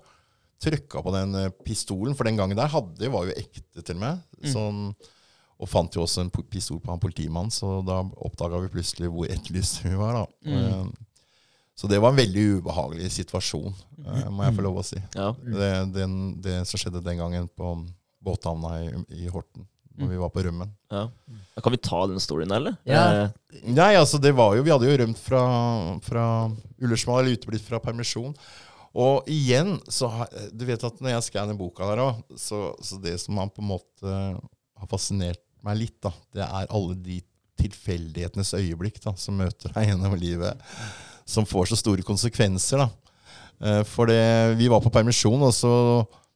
trykka 0.63 1.03
på 1.05 1.15
den 1.15 1.35
uh, 1.35 1.51
pistolen. 1.67 2.15
For 2.19 2.29
den 2.29 2.39
gangen 2.39 2.59
der 2.59 2.71
hadde, 2.73 3.11
var 3.13 3.27
jo 3.29 3.35
ekte, 3.35 3.83
til 3.83 3.99
og 3.99 4.03
med. 4.05 4.23
Mm. 4.39 4.49
Sånn, 4.53 4.81
og 5.57 5.71
fant 5.73 5.97
jo 5.97 6.05
også 6.05 6.23
en 6.23 6.33
pistol 6.53 6.79
på 6.85 6.93
han 6.93 7.03
politimannen, 7.03 7.53
så 7.55 7.81
da 7.87 8.03
oppdaga 8.05 8.61
vi 8.63 8.73
plutselig 8.77 9.11
hvor 9.11 9.31
etterlyst 9.33 9.83
vi 9.87 9.95
var. 9.99 10.21
da. 10.21 10.25
Mm. 10.47 10.65
Uh, 10.71 11.37
så 11.77 11.91
det 11.93 11.99
var 12.01 12.15
en 12.15 12.21
veldig 12.23 12.43
ubehagelig 12.57 13.11
situasjon, 13.19 13.75
må 14.33 14.47
jeg 14.47 14.55
få 14.57 14.63
lov 14.65 14.79
å 14.81 14.85
si. 14.87 14.97
Ja. 15.13 15.27
Det, 15.37 15.73
den, 15.93 16.15
det, 16.41 16.63
som 16.71 16.81
skjedde 16.81 17.03
den 17.05 17.19
gangen 17.21 17.51
på 17.53 17.75
båthavna 18.25 18.79
i, 18.81 18.87
i 19.13 19.29
Horten 19.29 19.67
når 19.97 20.13
vi 20.13 20.21
var 20.21 20.31
på 20.35 20.45
rømmen. 20.45 20.71
Ja. 20.93 21.07
Kan 21.63 21.75
vi 21.75 21.81
ta 21.83 22.03
den 22.11 22.23
storyen, 22.23 22.53
eller? 22.53 22.77
Ja. 22.89 23.03
Eh, 23.25 23.63
Nei, 23.73 23.95
altså 23.97 24.21
det 24.21 24.35
var 24.37 24.53
jo 24.57 24.65
Vi 24.67 24.73
hadde 24.73 24.89
jo 24.91 24.99
rømt 25.01 25.21
fra, 25.21 25.43
fra 26.05 26.25
Ullersmal, 26.83 27.23
eller 27.23 27.39
uteblitt 27.39 27.65
fra 27.65 27.81
permisjon. 27.83 28.35
Og 28.97 29.29
igjen, 29.29 29.75
så 29.93 30.09
du 30.57 30.65
vet 30.69 30.85
at 30.89 31.01
når 31.05 31.17
jeg 31.17 31.27
skanner 31.29 31.57
boka 31.59 31.89
der 31.91 32.01
òg, 32.05 32.21
så, 32.41 32.71
så, 32.81 33.01
det 33.03 33.19
som 33.21 33.37
man 33.37 33.53
på 33.53 33.65
en 33.65 33.73
måte 33.75 34.13
har 34.77 34.89
fascinert 34.89 35.43
meg 35.67 35.83
litt, 35.83 35.99
da, 36.05 36.13
det 36.37 36.45
er 36.47 36.71
alle 36.71 36.97
de 37.05 37.19
tilfeldighetenes 37.61 38.55
øyeblikk 38.57 39.01
da, 39.05 39.13
som 39.21 39.37
møter 39.41 39.73
deg 39.75 39.91
gjennom 39.91 40.17
livet, 40.21 40.65
som 41.29 41.49
får 41.49 41.73
så 41.73 41.81
store 41.81 42.05
konsekvenser. 42.07 42.85
da. 42.85 42.89
Eh, 43.61 43.83
for 43.89 44.09
det, 44.09 44.57
vi 44.61 44.69
var 44.73 44.85
på 44.85 44.93
permisjon, 44.93 45.45
og 45.45 45.53
så 45.57 45.73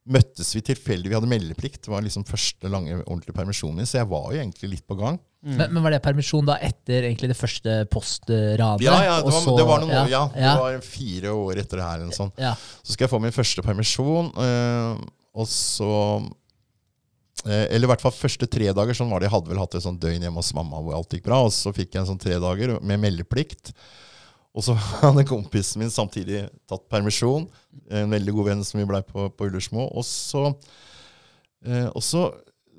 møttes 0.09 0.55
vi 0.57 0.63
tilfeldig. 0.65 1.11
Vi 1.11 1.17
hadde 1.17 1.29
meldeplikt. 1.31 1.83
Det 1.85 1.93
var 1.93 2.05
liksom 2.05 2.25
første 2.29 2.71
lange 2.73 2.97
ordentlige 3.03 3.37
permisjonen 3.37 3.89
så 3.89 4.01
jeg 4.01 4.09
var 4.11 4.33
jo 4.33 4.41
egentlig 4.41 4.73
litt 4.77 4.87
på 4.89 4.97
gang. 4.99 5.21
Mm. 5.41 5.55
Men, 5.57 5.73
men, 5.73 5.83
Var 5.85 5.95
det 5.95 6.01
permisjon 6.05 6.49
da 6.49 6.59
etter 6.61 7.07
egentlig 7.09 7.31
det 7.33 7.39
første 7.39 7.77
postranet? 7.93 8.85
Ja, 8.85 8.99
ja, 9.07 9.15
det 9.25 9.33
var, 9.33 9.39
så, 9.45 9.55
det 9.57 9.69
var 9.69 9.85
noen 9.85 9.95
ja, 9.95 10.03
år, 10.03 10.11
ja, 10.13 10.25
ja. 10.35 10.51
Det 10.51 10.67
var 10.67 10.85
fire 10.85 11.33
år 11.37 11.63
etter 11.63 11.81
det 11.81 11.87
her. 11.87 12.03
Eller 12.05 12.17
sånn. 12.17 12.35
Ja. 12.41 12.53
Så 12.83 12.97
skal 12.97 13.07
jeg 13.07 13.15
få 13.15 13.23
min 13.25 13.37
første 13.37 13.65
permisjon, 13.65 14.29
øh, 14.37 15.01
og 15.41 15.47
så 15.47 15.95
øh, 17.47 17.67
Eller 17.71 17.87
i 17.87 17.91
hvert 17.93 18.05
fall 18.05 18.17
første 18.17 18.49
tre 18.51 18.69
dager. 18.77 18.97
Sånn 18.97 19.13
var 19.13 19.23
det. 19.23 19.31
Jeg 19.31 19.37
hadde 19.39 19.53
vel 19.53 19.63
hatt 19.63 19.79
et 19.79 19.87
sånt 19.87 20.03
døgn 20.03 20.29
hjemme 20.29 20.43
hos 20.43 20.53
mamma 20.57 20.83
hvor 20.85 20.99
alt 20.99 21.17
gikk 21.17 21.29
bra. 21.29 21.41
Og 21.47 21.55
så 21.57 21.73
fikk 21.77 21.95
jeg 21.95 22.05
en 22.05 22.13
sånn 22.13 22.21
tre 22.21 22.37
dager 22.43 22.77
med 22.85 23.05
meldeplikt. 23.05 23.73
Og 24.57 24.67
så 24.67 24.75
hadde 25.05 25.27
kompisen 25.29 25.83
min 25.83 25.93
samtidig 25.93 26.45
tatt 26.71 26.87
permisjon. 26.91 27.49
En 27.91 28.13
veldig 28.13 28.37
god 28.37 28.53
venn 28.53 28.65
som 28.67 28.81
vi 28.81 28.89
blei 28.89 29.03
på, 29.07 29.29
på 29.31 29.51
Ullersmo. 29.51 29.87
Og 29.95 30.07
så, 30.07 30.49
eh, 31.67 31.89
og 31.89 32.03
så 32.05 32.29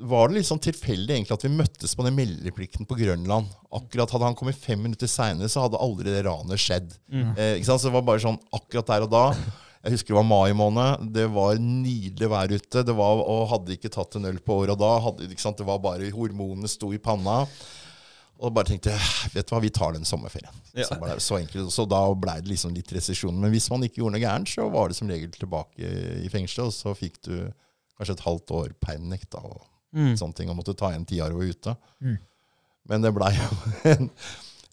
var 0.02 0.30
det 0.30 0.40
litt 0.40 0.50
sånn 0.50 0.62
tilfeldig 0.62 1.14
egentlig 1.16 1.36
at 1.36 1.44
vi 1.46 1.54
møttes 1.54 1.94
på 1.98 2.06
den 2.06 2.16
meldeplikten 2.18 2.88
på 2.90 2.98
Grønland. 2.98 3.50
Akkurat 3.70 4.12
Hadde 4.14 4.32
han 4.32 4.38
kommet 4.38 4.58
fem 4.58 4.82
minutter 4.82 5.10
seinere, 5.10 5.50
så 5.52 5.68
hadde 5.68 5.82
aldri 5.82 6.14
det 6.14 6.24
ranet 6.26 6.62
skjedd. 6.62 6.96
Mm. 7.12 7.28
Eh, 7.36 7.52
ikke 7.60 7.70
sant? 7.70 7.84
Så 7.84 7.90
det 7.90 7.98
var 7.98 8.08
bare 8.08 8.24
sånn 8.24 8.40
akkurat 8.56 8.90
der 8.96 9.06
og 9.06 9.14
da. 9.14 9.26
Jeg 9.82 9.96
husker 9.96 10.14
det 10.14 10.20
var 10.20 10.28
mai 10.30 10.54
måned. 10.58 11.06
Det 11.14 11.28
var 11.34 11.62
nydelig 11.62 12.30
vær 12.30 12.52
ute. 12.54 12.84
Det 12.86 12.96
var, 12.98 13.22
og 13.26 13.48
hadde 13.50 13.78
ikke 13.78 13.94
tatt 13.94 14.18
en 14.18 14.30
øl 14.30 14.42
på 14.46 14.60
året 14.62 14.78
da. 14.78 14.92
Hadde? 15.08 15.30
Det 15.30 15.68
var 15.68 15.82
bare 15.82 16.12
Hormonene 16.14 16.70
sto 16.70 16.92
i 16.94 17.02
panna. 17.02 17.44
Og 18.41 18.54
bare 18.56 18.71
tenkte 18.71 18.93
vet 19.36 19.45
du 19.45 19.54
hva, 19.54 19.62
vi 19.62 19.69
tar 19.73 19.93
den 19.93 20.08
sommerferien. 20.08 20.54
Ja. 20.73 20.88
Så, 20.88 20.97
bare, 21.01 21.19
så, 21.21 21.38
enkelt, 21.38 21.69
så 21.73 21.86
da 21.89 22.01
blei 22.17 22.39
det 22.41 22.49
liksom 22.49 22.73
litt 22.73 22.89
resesjon. 22.95 23.38
Men 23.38 23.54
hvis 23.54 23.69
man 23.69 23.86
ikke 23.86 24.01
gjorde 24.01 24.15
noe 24.17 24.23
gærent, 24.23 24.49
så 24.49 24.65
var 24.73 24.89
det 24.89 24.97
som 24.97 25.12
regel 25.12 25.30
tilbake 25.36 25.91
i 26.25 26.30
fengselet. 26.34 26.71
Og 26.71 26.73
så 26.73 26.95
fikk 26.97 27.19
du 27.27 27.36
kanskje 27.99 28.17
et 28.17 28.25
halvt 28.25 28.54
år 28.58 28.73
permnekt 28.82 29.38
og 29.38 29.60
mm. 29.93 30.15
sånne 30.17 30.38
ting, 30.38 30.49
og 30.49 30.58
måtte 30.58 30.73
ta 30.77 30.89
igjen 30.89 31.06
tida 31.06 31.30
du 31.30 31.38
var 31.38 31.51
ute. 31.54 31.75
Mm. 32.01 32.17
Men 32.89 33.06
det 33.06 33.13
blei 33.13 33.32
jo 33.38 33.49
en, 33.93 34.10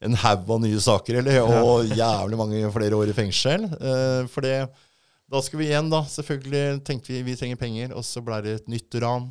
en 0.09 0.21
haug 0.25 0.53
av 0.57 0.63
nye 0.65 0.81
saker, 0.81 1.21
eller, 1.21 1.41
og 1.61 1.93
jævlig 1.93 2.41
mange 2.41 2.63
flere 2.73 3.01
år 3.03 3.13
i 3.13 3.17
fengsel. 3.17 3.69
Uh, 3.77 4.25
for 4.33 4.49
det, 4.49 4.63
da 5.29 5.43
skulle 5.45 5.67
vi 5.67 5.73
igjen, 5.75 5.93
da. 5.93 6.07
Selvfølgelig 6.09 6.81
tenkte 6.89 7.13
vi 7.13 7.21
vi 7.27 7.37
trenger 7.37 7.61
penger, 7.61 7.93
og 7.93 8.07
så 8.07 8.25
blei 8.25 8.41
det 8.47 8.63
et 8.63 8.73
nytt 8.79 9.01
ran. 9.05 9.29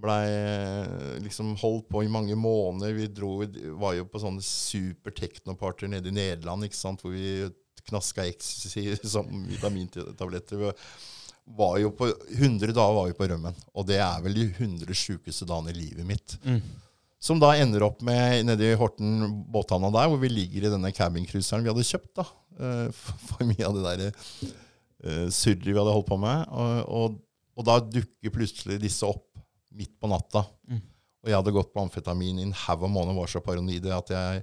Blei 0.00 0.26
liksom 1.20 1.54
holdt 1.60 1.88
på 1.92 2.04
i 2.04 2.10
mange 2.12 2.36
måneder. 2.38 2.94
Vi 2.96 3.08
dro, 3.12 3.34
var 3.80 3.96
jo 3.98 4.06
på 4.08 4.22
sånne 4.22 4.44
super 4.44 5.14
teknoparter 5.16 5.90
nede 5.92 6.08
i 6.08 6.16
Nederland 6.16 6.66
ikke 6.66 6.78
sant, 6.78 7.04
hvor 7.04 7.12
vi 7.12 7.48
knaska 7.88 8.26
ecstasy 8.26 8.96
som 9.14 9.28
vitamintabletter. 9.48 10.56
Vi 10.56 10.72
var 11.56 11.78
jo 11.78 11.90
på 11.96 12.10
100 12.28 12.72
dager 12.72 12.94
var 12.94 13.08
vi 13.08 13.16
på 13.18 13.28
rømmen. 13.30 13.56
Og 13.74 13.86
det 13.88 13.98
er 14.02 14.22
vel 14.24 14.36
de 14.36 14.46
100 14.50 14.94
sjukeste 14.96 15.48
dagene 15.48 15.74
i 15.74 15.78
livet 15.78 16.06
mitt. 16.06 16.36
Mm. 16.44 16.60
Som 17.20 17.40
da 17.40 17.52
ender 17.58 17.84
opp 17.84 18.00
med 18.06 18.46
nede 18.48 18.70
i 18.70 18.76
Horten 18.80 19.42
båthavna 19.52 19.90
der, 19.92 20.08
hvor 20.08 20.20
vi 20.22 20.30
ligger 20.32 20.64
i 20.64 20.72
denne 20.72 20.92
cabincruiseren 20.96 21.66
vi 21.66 21.72
hadde 21.72 21.88
kjøpt. 21.88 22.12
da, 22.16 22.26
uh, 22.62 23.16
For 23.26 23.48
mye 23.48 23.66
av 23.66 23.76
det 23.76 23.88
der 23.88 24.06
uh, 24.14 25.26
surret 25.28 25.66
vi 25.66 25.76
hadde 25.76 25.96
holdt 25.96 26.08
på 26.08 26.20
med. 26.20 26.46
Og, 26.48 26.78
og, 26.88 27.18
og 27.58 27.68
da 27.68 27.80
dukker 27.84 28.32
plutselig 28.34 28.80
disse 28.80 29.08
opp 29.08 29.26
midt 29.76 29.94
på 30.00 30.10
natta. 30.10 30.44
Mm. 30.70 30.82
Og 31.20 31.30
jeg 31.30 31.36
hadde 31.36 31.54
gått 31.54 31.70
på 31.74 31.84
amfetamin 31.84 32.40
i 32.40 32.48
en 32.48 32.56
haug 32.64 32.84
av 32.86 32.92
måneder, 32.92 33.18
var 33.18 33.30
så 33.30 33.42
paranoid 33.44 33.88
at 33.92 34.12
jeg 34.14 34.42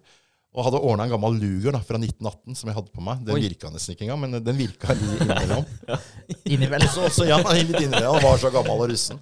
og 0.57 0.65
hadde 0.65 0.79
ordna 0.81 1.05
en 1.05 1.11
gammel 1.11 1.35
Luger 1.37 1.75
da, 1.75 1.81
fra 1.85 1.99
1918 1.99 2.57
som 2.57 2.69
jeg 2.71 2.77
hadde 2.79 2.93
på 2.95 3.03
meg. 3.05 3.19
Den 3.27 3.35
Oi. 3.35 3.43
virka 3.43 3.69
nesten 3.69 3.93
ikke 3.93 4.07
engang, 4.07 4.23
men 4.23 4.39
den 4.41 4.57
virka 4.57 4.95
innimellom. 4.95 5.67
innimellom. 6.55 6.89
Så, 6.89 7.11
så, 7.13 7.27
ja, 7.29 7.37
litt 7.53 7.75
innimellom. 7.77 8.17
Han 8.17 8.25
var 8.25 8.41
så 8.41 8.49
gammel 8.55 8.81
og 8.87 8.89
russen. 8.89 9.21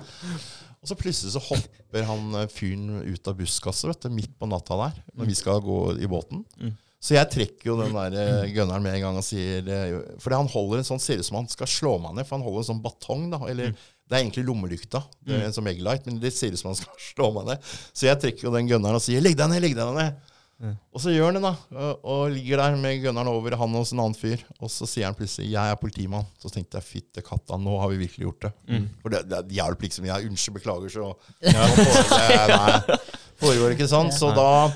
Og 0.80 0.92
så 0.92 0.96
plutselig 1.00 1.34
så 1.34 1.42
hopper 1.44 2.08
han 2.08 2.40
eh, 2.40 2.48
fyren 2.54 3.02
ut 3.04 3.28
av 3.28 3.36
buskaset 3.40 3.90
vet 3.90 4.08
du, 4.08 4.16
midt 4.16 4.36
på 4.40 4.48
natta 4.48 4.78
der, 4.86 5.04
når 5.18 5.32
vi 5.32 5.36
skal 5.36 5.60
gå 5.66 5.80
i 5.98 6.08
båten. 6.08 6.46
Mm. 6.62 6.76
Så 7.04 7.18
jeg 7.18 7.30
trekker 7.34 7.72
jo 7.72 7.80
den 7.82 7.98
der 7.98 8.16
eh, 8.22 8.54
gunneren 8.54 8.86
med 8.86 8.96
en 8.96 9.04
gang 9.10 9.20
og 9.20 9.26
sier 9.26 9.68
For 10.22 10.34
han 10.34 10.48
holder 10.50 10.82
en 10.82 10.88
sånn, 10.88 11.04
ser 11.04 11.20
ut 11.20 11.28
som 11.28 11.42
han 11.42 11.52
skal 11.52 11.70
slå 11.70 11.98
meg 12.06 12.16
ned, 12.16 12.30
for 12.30 12.38
han 12.38 12.46
holder 12.46 12.64
en 12.64 12.70
sånn 12.72 12.84
batong. 12.86 13.28
da, 13.34 13.42
eller 13.50 13.74
mm. 13.74 13.84
Det 14.06 14.14
er 14.14 14.22
egentlig 14.22 14.46
lommelykta, 14.46 15.02
det 15.26 15.34
er 15.34 15.42
mm. 15.42 15.48
en 15.48 15.54
som 15.56 15.68
Egglight, 15.70 16.06
men 16.06 16.22
det 16.22 16.30
ser 16.36 16.54
ut 16.54 16.62
som 16.62 16.70
han 16.70 16.78
skal 16.78 17.04
slå 17.10 17.32
meg 17.40 17.50
ned. 17.50 17.76
Så 17.90 18.06
jeg 18.06 18.22
trekker 18.22 18.48
jo 18.48 18.54
den 18.54 18.70
gunneren 18.70 19.00
og 19.00 19.04
sier 19.04 19.24
'legg 19.24 19.38
deg 19.40 19.50
ned', 19.50 19.64
legg 19.66 19.78
deg 19.78 19.98
ned. 19.98 20.32
Mm. 20.56 20.76
Og 20.96 21.02
så 21.04 21.12
gjør 21.12 21.34
han 21.34 21.36
det, 21.36 21.42
da. 21.44 21.82
Og, 21.84 22.06
og 22.14 22.22
ligger 22.32 22.62
der 22.62 22.78
med 22.80 23.02
gunneren 23.04 23.28
over 23.28 23.58
han 23.60 23.74
hos 23.76 23.92
en 23.92 24.00
annen 24.06 24.16
fyr. 24.16 24.46
Og 24.62 24.72
så 24.72 24.88
sier 24.88 25.10
han 25.10 25.18
plutselig 25.18 25.50
'jeg 25.52 25.74
er 25.74 25.82
politimann'. 25.82 26.30
Så 26.40 26.54
tenkte 26.54 26.80
jeg 26.80 26.88
'fytte 26.88 27.26
katta, 27.26 27.58
nå 27.58 27.80
har 27.82 27.92
vi 27.92 28.00
virkelig 28.06 28.30
gjort 28.30 28.46
det'. 28.46 28.54
Mm. 28.70 28.88
For 29.02 29.10
det, 29.10 29.26
det, 29.34 29.44
hjelper 29.58 29.90
liksom. 29.90 30.06
Jeg 30.06 30.30
unnskyld, 30.30 30.58
beklager, 30.62 30.90
så 30.90 31.12
ja, 31.42 31.66
det, 32.88 33.00
foregår 33.42 33.76
ikke 33.76 33.90
sånn. 33.90 34.14
Så 34.16 34.32
da 34.38 34.72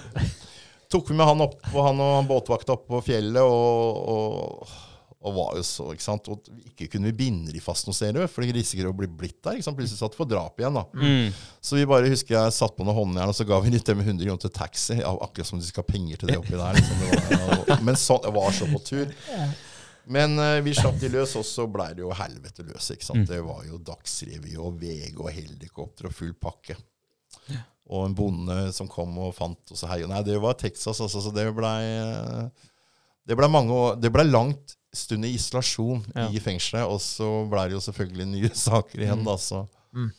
tok 0.89 1.10
vi 1.10 1.15
med 1.15 1.30
han 1.30 1.46
opp, 1.46 1.62
og 1.70 1.82
han 1.86 2.02
og 2.02 2.28
båtvakta 2.28 2.76
opp 2.76 2.88
på 2.89 3.02
fjellet. 3.06 3.42
og, 3.46 4.10
og 4.10 4.88
og 5.19 5.34
var 5.36 5.55
jo 5.60 5.63
så, 5.67 5.86
ikke 5.91 6.03
sant, 6.05 6.27
og 6.32 6.45
ikke 6.63 6.86
kunne 6.93 7.10
vi 7.10 7.17
binde 7.25 7.51
de 7.51 7.60
fast 7.60 7.89
noe 7.89 7.95
sted, 7.95 8.15
for 8.32 8.45
de 8.45 8.53
risikerer 8.55 8.88
å 8.88 8.95
bli 8.95 9.08
blitt 9.12 9.41
der. 9.43 9.58
ikke 9.58 9.65
sant, 9.67 9.75
Plutselig 9.75 9.99
satt 9.99 10.15
for 10.15 10.29
drap 10.29 10.62
igjen. 10.62 10.77
da. 10.79 10.86
Mm. 10.95 11.34
Så 11.60 11.75
vi 11.75 11.88
bare 11.89 12.12
husker 12.12 12.38
jeg 12.38 12.53
satt 12.55 12.77
på 12.77 12.88
noen 12.88 12.95
håndjern, 12.95 13.34
og 13.34 13.36
så 13.36 13.47
ga 13.49 13.60
vi 13.65 13.73
litt 13.73 13.89
dem 13.89 13.99
100 13.99 14.23
kroner 14.23 14.45
til 14.45 14.53
taxi. 14.55 15.01
Ja, 15.01 15.12
akkurat 15.12 15.49
som 15.49 15.60
de 15.60 15.67
skal 15.67 15.84
ha 15.84 15.91
penger 15.91 16.21
til 16.21 16.32
det 16.32 16.38
oppi 16.39 16.55
der. 16.55 16.79
liksom. 16.79 17.03
Det 17.03 17.41
var, 17.41 17.84
men 17.89 17.99
sånn, 17.99 18.23
jeg 18.29 18.38
var 18.39 18.55
så 18.55 18.69
på 18.71 18.82
tur. 18.88 19.12
Men 20.10 20.39
uh, 20.39 20.55
vi 20.63 20.77
slapp 20.79 21.03
de 21.03 21.12
løs, 21.12 21.36
og 21.36 21.45
så 21.51 21.67
blei 21.67 21.91
det 21.99 22.05
jo 22.05 22.15
helvete 22.15 22.69
løs. 22.71 22.88
ikke 22.95 23.10
sant? 23.10 23.25
Mm. 23.25 23.29
Det 23.34 23.43
var 23.51 23.67
jo 23.67 23.84
Dagsrevy 23.91 24.55
og 24.55 24.79
VG 24.79 25.19
og 25.19 25.29
helikopter 25.36 26.08
og 26.08 26.15
full 26.15 26.32
pakke. 26.39 26.79
Og 27.91 28.08
en 28.08 28.15
bonde 28.15 28.69
som 28.71 28.88
kom 28.88 29.19
og 29.19 29.36
fant 29.36 29.75
oss 29.75 29.84
hei. 29.91 29.99
Nei, 30.08 30.23
det 30.23 30.39
var 30.39 30.55
Texas, 30.55 31.03
altså, 31.03 31.19
så 31.19 31.36
det 31.36 31.49
blei 31.58 31.79
uh, 31.99 32.69
det 33.29 33.36
ble, 33.38 33.45
mange 33.51 33.75
det 34.01 34.10
ble 34.13 34.23
langt 34.25 34.79
stund 34.95 35.28
i 35.28 35.34
isolasjon 35.38 36.02
ja. 36.15 36.30
i 36.34 36.41
fengselet, 36.41 36.88
og 36.89 37.02
så 37.04 37.28
ble 37.49 37.67
det 37.69 37.78
jo 37.78 37.84
selvfølgelig 37.89 38.32
nye 38.32 38.52
saker 38.67 39.06
igjen. 39.06 39.23
da, 39.28 39.38
så... 39.41 39.65
Mm. 39.93 40.10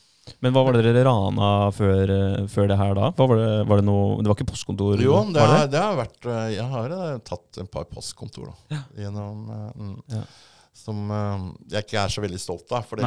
Men 0.45 0.55
hva 0.55 0.63
var 0.67 0.77
det 0.77 0.85
dere 0.85 1.03
rana 1.09 1.49
før, 1.75 2.13
eh, 2.15 2.45
før 2.51 2.69
det 2.71 2.77
her 2.79 2.95
da? 2.95 3.09
Var 3.17 3.33
det, 3.41 3.49
var 3.67 3.81
det, 3.81 3.87
noe, 3.89 4.21
det 4.21 4.31
var 4.31 4.37
ikke 4.37 4.53
postkontor? 4.53 5.01
Jo, 5.03 5.17
det, 5.35 5.43
har, 5.43 5.65
det 5.73 5.81
har 5.81 5.99
vært 5.99 6.29
eh, 6.29 6.45
Jeg 6.55 6.67
har 6.71 6.95
eh, 6.95 7.17
tatt 7.27 7.61
et 7.65 7.73
par 7.73 7.89
postkontor 7.91 8.53
da, 8.53 8.55
ja. 8.77 8.81
gjennom 9.07 9.49
mm, 9.51 9.97
ja. 10.13 10.23
Som 10.81 11.11
jeg 11.69 11.83
ikke 11.83 11.99
er 11.99 12.13
så 12.15 12.23
veldig 12.23 12.39
stolt 12.41 12.71
av. 12.73 12.87
For 12.89 13.01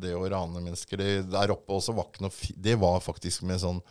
det 0.00 0.12
å 0.14 0.22
rane 0.30 0.62
mennesker 0.62 1.00
det, 1.00 1.08
Der 1.32 1.52
oppe 1.52 1.74
også 1.74 1.92
var 1.92 2.06
ikke 2.06 2.22
noe 2.24 2.54
Det 2.64 2.76
var 2.80 3.02
faktisk 3.04 3.42
med 3.48 3.60
sånn 3.60 3.82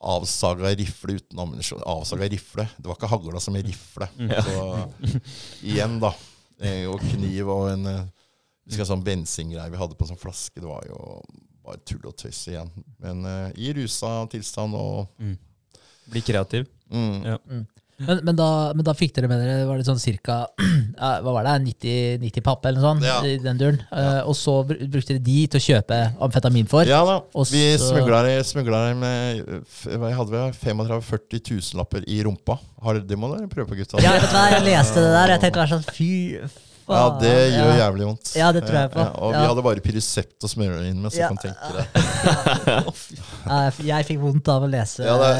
avsaga 0.00 0.74
rifle 0.76 1.16
uten 1.16 1.40
ammunisjon. 1.40 1.82
Avsaga 1.88 2.28
rifle. 2.28 2.68
Det 2.76 2.88
var 2.88 2.98
ikke 2.98 3.10
hagla 3.10 3.40
som 3.40 3.56
i 3.56 3.64
rifle. 3.64 4.08
Ja. 4.20 4.42
Så 4.42 4.66
igjen, 5.64 5.98
da. 6.02 6.12
Og 6.90 7.02
kniv 7.12 7.50
og 7.52 7.70
en 7.72 7.88
eh, 7.90 8.04
husker 8.66 8.84
en 8.84 8.92
sånn 8.94 9.04
bensingreie 9.06 9.72
vi 9.72 9.80
hadde 9.80 9.96
på 9.96 10.06
en 10.06 10.14
sånn 10.14 10.20
flaske. 10.20 10.60
Det 10.60 10.68
var 10.68 10.86
jo 10.88 11.00
bare 11.66 11.82
tull 11.88 12.06
og 12.06 12.16
tøys 12.18 12.44
igjen. 12.50 12.70
Men 13.02 13.24
uh, 13.26 13.48
i 13.58 13.72
rusa 13.76 14.20
tilstand 14.32 14.76
og 14.78 15.06
mm. 15.18 15.36
Bli 16.06 16.20
kreativ. 16.22 16.68
Mm. 16.86 17.14
Ja. 17.26 17.38
Mm. 17.50 17.64
Men, 17.96 18.20
men, 18.22 18.36
da, 18.36 18.48
men, 18.76 18.84
da, 18.84 18.92
fikk 18.96 19.14
dere 19.16 19.28
med 19.30 19.40
dere 19.40 19.64
var 19.64 19.78
det 19.80 19.86
sånn 19.88 20.00
cirka 20.00 20.42
hva 21.24 21.32
var 21.32 21.46
det, 21.46 21.54
90, 21.64 22.18
90 22.26 22.44
papp 22.44 22.66
eller 22.68 22.82
noe 22.82 22.90
sånt? 22.90 23.06
Ja. 23.06 23.16
i 23.24 23.38
den 23.40 23.60
duren. 23.60 23.80
Ja. 23.88 24.20
Uh, 24.20 24.32
og 24.32 24.36
så 24.36 24.58
brukte 24.68 25.14
dere 25.14 25.24
de 25.24 25.38
til 25.48 25.62
å 25.62 25.64
kjøpe 25.64 26.00
amfetamin 26.28 26.68
for? 26.68 26.88
Ja 26.88 27.00
da. 27.08 27.18
vi 27.48 27.64
smugla 27.80 28.82
dem 28.90 29.00
med 29.00 29.42
hva 29.96 30.12
hadde 30.18 30.34
vi, 30.34 30.44
35 30.60 31.02
40 31.08 31.44
tusenlapper 31.48 32.04
i 32.04 32.20
rumpa. 32.26 32.58
Har, 32.84 33.00
det 33.00 33.16
må 33.18 33.32
dere 33.32 33.48
prøve 33.50 33.72
på, 33.72 33.80
gutta. 33.80 34.02
Ja, 34.04 34.12
vet 34.18 34.28
du 34.28 34.36
hva, 34.36 34.46
jeg 34.52 34.66
leste 34.68 35.00
det 35.00 35.12
der. 35.16 35.34
Jeg 35.36 35.44
tenkte 35.46 35.68
sånn 35.72 35.86
fy 35.88 36.12
ja, 36.86 37.18
det 37.18 37.50
gjør 37.50 37.70
ja. 37.70 37.76
jævlig 37.80 38.04
vondt. 38.06 38.28
Ja, 38.38 38.52
det 38.54 38.60
tror 38.66 38.76
jeg 38.78 38.90
på. 38.92 39.00
Ja, 39.02 39.10
og 39.26 39.32
vi 39.34 39.40
hadde 39.42 39.62
bare 39.66 39.80
Pyresept 39.82 40.44
å 40.46 40.48
smøre 40.50 40.86
inn 40.86 41.00
med, 41.02 41.10
så 41.14 41.20
ja. 41.24 41.28
kan 41.32 41.38
tenke 41.42 41.66
deg. 41.76 41.86
jeg 43.88 44.06
fikk 44.10 44.20
vondt 44.22 44.46
av 44.52 44.62
å 44.66 44.68
lese. 44.70 45.00
Ja, 45.06 45.14
det, 45.18 45.30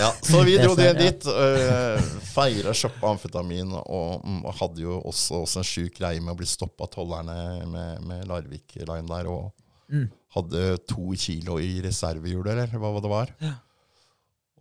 ja, 0.00 0.10
Så 0.24 0.38
vi 0.48 0.54
dro 0.62 0.72
det 0.78 0.92
dit. 1.00 1.22
Uh, 1.28 2.00
feira 2.34 2.72
shoppa 2.76 3.04
amfetamin 3.12 3.70
og, 3.82 4.10
mm, 4.24 4.40
og, 4.46 4.52
hadde 4.62 4.80
jo 4.86 4.92
også, 5.02 5.32
også 5.44 5.56
en 5.60 5.68
sjuk 5.68 5.92
greie 6.00 6.20
med 6.24 6.32
å 6.32 6.38
bli 6.40 6.48
stoppa 6.48 6.80
av 6.88 6.92
tollerne 6.96 7.36
med, 7.68 7.90
med 8.08 8.18
Larvik 8.30 8.68
Line 8.80 9.08
der. 9.10 9.24
Og 9.28 9.52
mm. 9.92 10.08
hadde 10.38 10.60
to 10.88 11.04
kilo 11.20 11.54
i 11.60 11.84
reservehjulet, 11.84 12.64
eller 12.64 12.80
hva 12.80 12.96
det 12.96 13.12
var. 13.12 13.28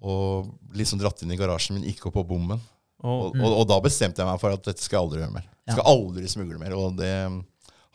Og 0.04 0.52
liksom 0.76 1.00
dratt 1.00 1.24
inn 1.24 1.32
i 1.32 1.40
garasjen 1.40 1.80
min, 1.80 1.88
gikk 1.88 2.04
opp 2.10 2.20
på 2.20 2.28
bommen. 2.36 2.60
Og, 3.04 3.36
og, 3.36 3.50
og, 3.50 3.66
da 3.68 3.80
bestemte 3.84 4.24
jeg 4.24 4.30
meg 4.30 4.40
for 4.40 4.56
at 4.56 4.64
dette 4.64 4.84
skal 4.84 5.00
jeg 5.00 5.08
aldri 5.08 5.24
gjøre 5.24 5.36
mer. 5.36 5.50
Skal 5.70 5.88
aldri 5.88 6.30
smugle 6.32 6.60
mer. 6.60 6.76
Og 6.76 6.96
det 7.00 7.14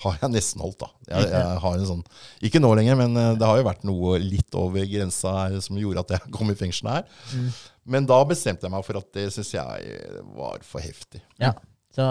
har 0.04 0.20
jeg 0.22 0.30
nesten 0.30 0.62
holdt, 0.62 0.84
da. 0.84 0.90
Jeg, 1.08 1.30
jeg 1.32 1.62
har 1.64 1.78
en 1.78 1.88
sånn, 1.88 2.04
Ikke 2.46 2.60
nå 2.62 2.70
lenger, 2.78 2.98
men 3.00 3.18
eh, 3.18 3.32
det 3.38 3.48
har 3.48 3.58
jo 3.58 3.66
vært 3.66 3.88
noe 3.88 4.18
litt 4.22 4.54
over 4.58 4.86
grensa 4.86 5.34
her 5.40 5.58
som 5.64 5.80
gjorde 5.80 6.04
at 6.06 6.14
jeg 6.14 6.30
kom 6.36 6.52
i 6.52 6.58
fengsel 6.58 6.92
her. 6.92 7.08
Mm. 7.34 7.48
Men 7.88 8.06
da 8.06 8.20
bestemte 8.28 8.68
jeg 8.68 8.74
meg 8.74 8.86
for 8.86 9.00
at 9.00 9.10
det 9.16 9.26
syns 9.34 9.50
jeg 9.56 9.98
var 10.36 10.62
for 10.66 10.84
heftig. 10.84 11.22
Ja, 11.40 11.54
så, 11.98 12.04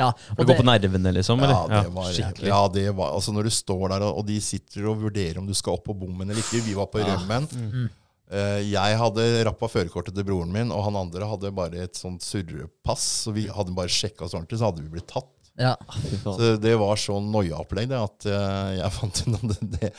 ja. 0.00 0.08
Og 0.32 0.38
det 0.38 0.46
går 0.48 0.60
på 0.62 0.64
nervene, 0.64 1.12
liksom? 1.12 1.42
Eller? 1.44 1.52
Ja, 1.52 1.82
det 1.84 1.92
var, 1.92 2.10
ja, 2.16 2.28
ja, 2.46 2.60
det 2.72 2.84
var 2.96 3.10
altså 3.18 3.34
Når 3.36 3.50
du 3.50 3.52
står 3.52 3.82
der, 3.92 4.04
og 4.08 4.22
de 4.24 4.38
sitter 4.40 4.86
og 4.88 5.02
vurderer 5.02 5.42
om 5.42 5.48
du 5.48 5.52
skal 5.58 5.76
opp 5.76 5.84
på 5.90 5.96
bommen 5.98 6.30
eller 6.30 6.40
ikke 6.40 6.62
Vi 6.64 6.76
var 6.78 6.88
på 6.92 7.02
rømmen. 7.04 7.48
Mm. 7.50 7.88
Uh, 8.30 8.60
jeg 8.62 8.98
hadde 9.00 9.26
rappa 9.48 9.66
førerkortet 9.70 10.14
til 10.14 10.26
broren 10.28 10.52
min, 10.54 10.70
og 10.70 10.84
han 10.86 10.98
andre 11.00 11.26
hadde 11.26 11.50
bare 11.54 11.82
et 11.82 11.98
sånt 11.98 12.22
surrepass. 12.22 13.06
Så 13.26 13.34
vi 13.34 13.48
hadde 13.50 13.74
bare 13.74 13.90
sjekka 13.90 14.26
oss 14.26 14.36
ordentlig, 14.36 14.60
så 14.60 14.70
hadde 14.70 14.84
vi 14.84 14.92
blitt 14.94 15.10
tatt. 15.10 15.32
Ja. 15.60 15.74
Så 16.22 16.54
det 16.62 16.76
var 16.80 17.00
sånn 17.00 17.28
noiaopplegg 17.34 17.92
at 17.96 18.26
uh, 18.30 18.70
jeg 18.78 18.96
fant 18.96 19.22
ut 19.26 19.36
at 19.36 19.64
det, 19.74 19.92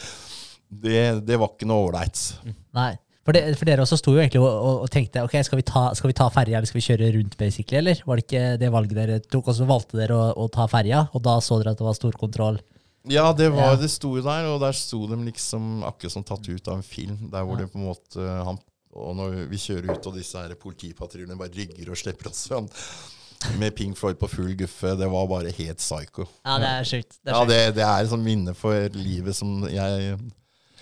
det, 0.71 0.99
det, 1.27 1.37
var 1.37 1.51
ikke 1.51 1.69
noe 1.69 1.89
ålreit. 1.89 2.23
Nei. 2.77 2.93
For, 3.21 3.37
det, 3.37 3.53
for, 3.53 3.69
dere 3.69 3.83
også 3.83 3.99
sto 3.99 4.15
jo 4.15 4.21
egentlig 4.23 4.39
og, 4.41 4.49
og, 4.49 4.77
og 4.87 4.89
tenkte 4.89 5.21
ok, 5.21 5.35
skal 5.45 5.59
vi 5.59 5.65
ta, 5.67 5.83
skal 5.93 6.09
vi 6.09 6.15
ta 6.17 6.25
ferja 6.33 6.57
eller 6.57 6.69
skal 6.69 6.79
vi 6.79 6.87
kjøre 6.87 7.09
rundt, 7.13 7.35
basically, 7.37 7.77
eller? 7.77 8.01
Var 8.07 8.17
det 8.17 8.25
ikke 8.25 8.45
det 8.63 8.71
valget 8.73 8.97
dere 8.97 9.19
tok? 9.27 9.51
Og 9.51 9.57
så 9.59 9.67
valgte 9.69 9.99
dere 9.99 10.17
å, 10.17 10.31
å 10.41 10.47
ta 10.49 10.65
ferja, 10.71 11.03
og 11.11 11.21
da 11.27 11.35
så 11.43 11.59
dere 11.61 11.75
at 11.75 11.83
det 11.83 11.85
var 11.85 11.99
stor 11.99 12.17
kontroll? 12.17 12.57
Ja, 13.09 13.31
det 13.33 13.49
var 13.49 13.73
ja. 13.73 13.79
det 13.81 13.89
sto 13.89 14.11
der, 14.19 14.49
og 14.51 14.59
der 14.61 14.75
sto 14.77 15.05
de 15.09 15.17
liksom 15.25 15.85
akkurat 15.87 16.13
som 16.13 16.25
tatt 16.27 16.45
ut 16.49 16.67
av 16.67 16.77
en 16.79 16.85
film. 16.85 17.17
Der 17.31 17.47
hvor 17.47 17.57
ja. 17.57 17.63
det 17.63 17.71
på 17.73 17.79
en 17.79 17.87
måte 17.89 18.27
han, 18.45 18.59
Og 18.91 19.15
når 19.15 19.47
vi 19.49 19.57
kjører 19.61 19.95
ut, 19.95 20.07
og 20.09 20.19
disse 20.19 20.37
her 20.37 20.53
politipatruljene 20.59 21.39
bare 21.39 21.53
rygger 21.55 21.93
og 21.93 21.97
slipper 21.97 22.29
oss 22.29 22.45
fram 22.51 22.67
med 23.57 23.73
Pink 23.73 23.97
Floyd 23.97 24.19
på 24.21 24.27
full 24.29 24.51
guffe, 24.59 24.91
det 24.99 25.07
var 25.09 25.29
bare 25.31 25.53
helt 25.55 25.79
psycho. 25.81 26.27
Ja, 26.45 26.59
det 26.61 26.69
er 26.69 26.85
sjukt. 26.85 27.17
Det 27.23 27.31
er 27.31 27.37
ja, 27.37 27.47
det, 27.49 27.59
det, 27.79 27.85
er 27.87 28.03
et 28.03 28.11
sånt 28.11 28.25
minne 28.25 28.53
for 28.57 28.99
livet 28.99 29.37
som 29.37 29.63
jeg 29.71 30.17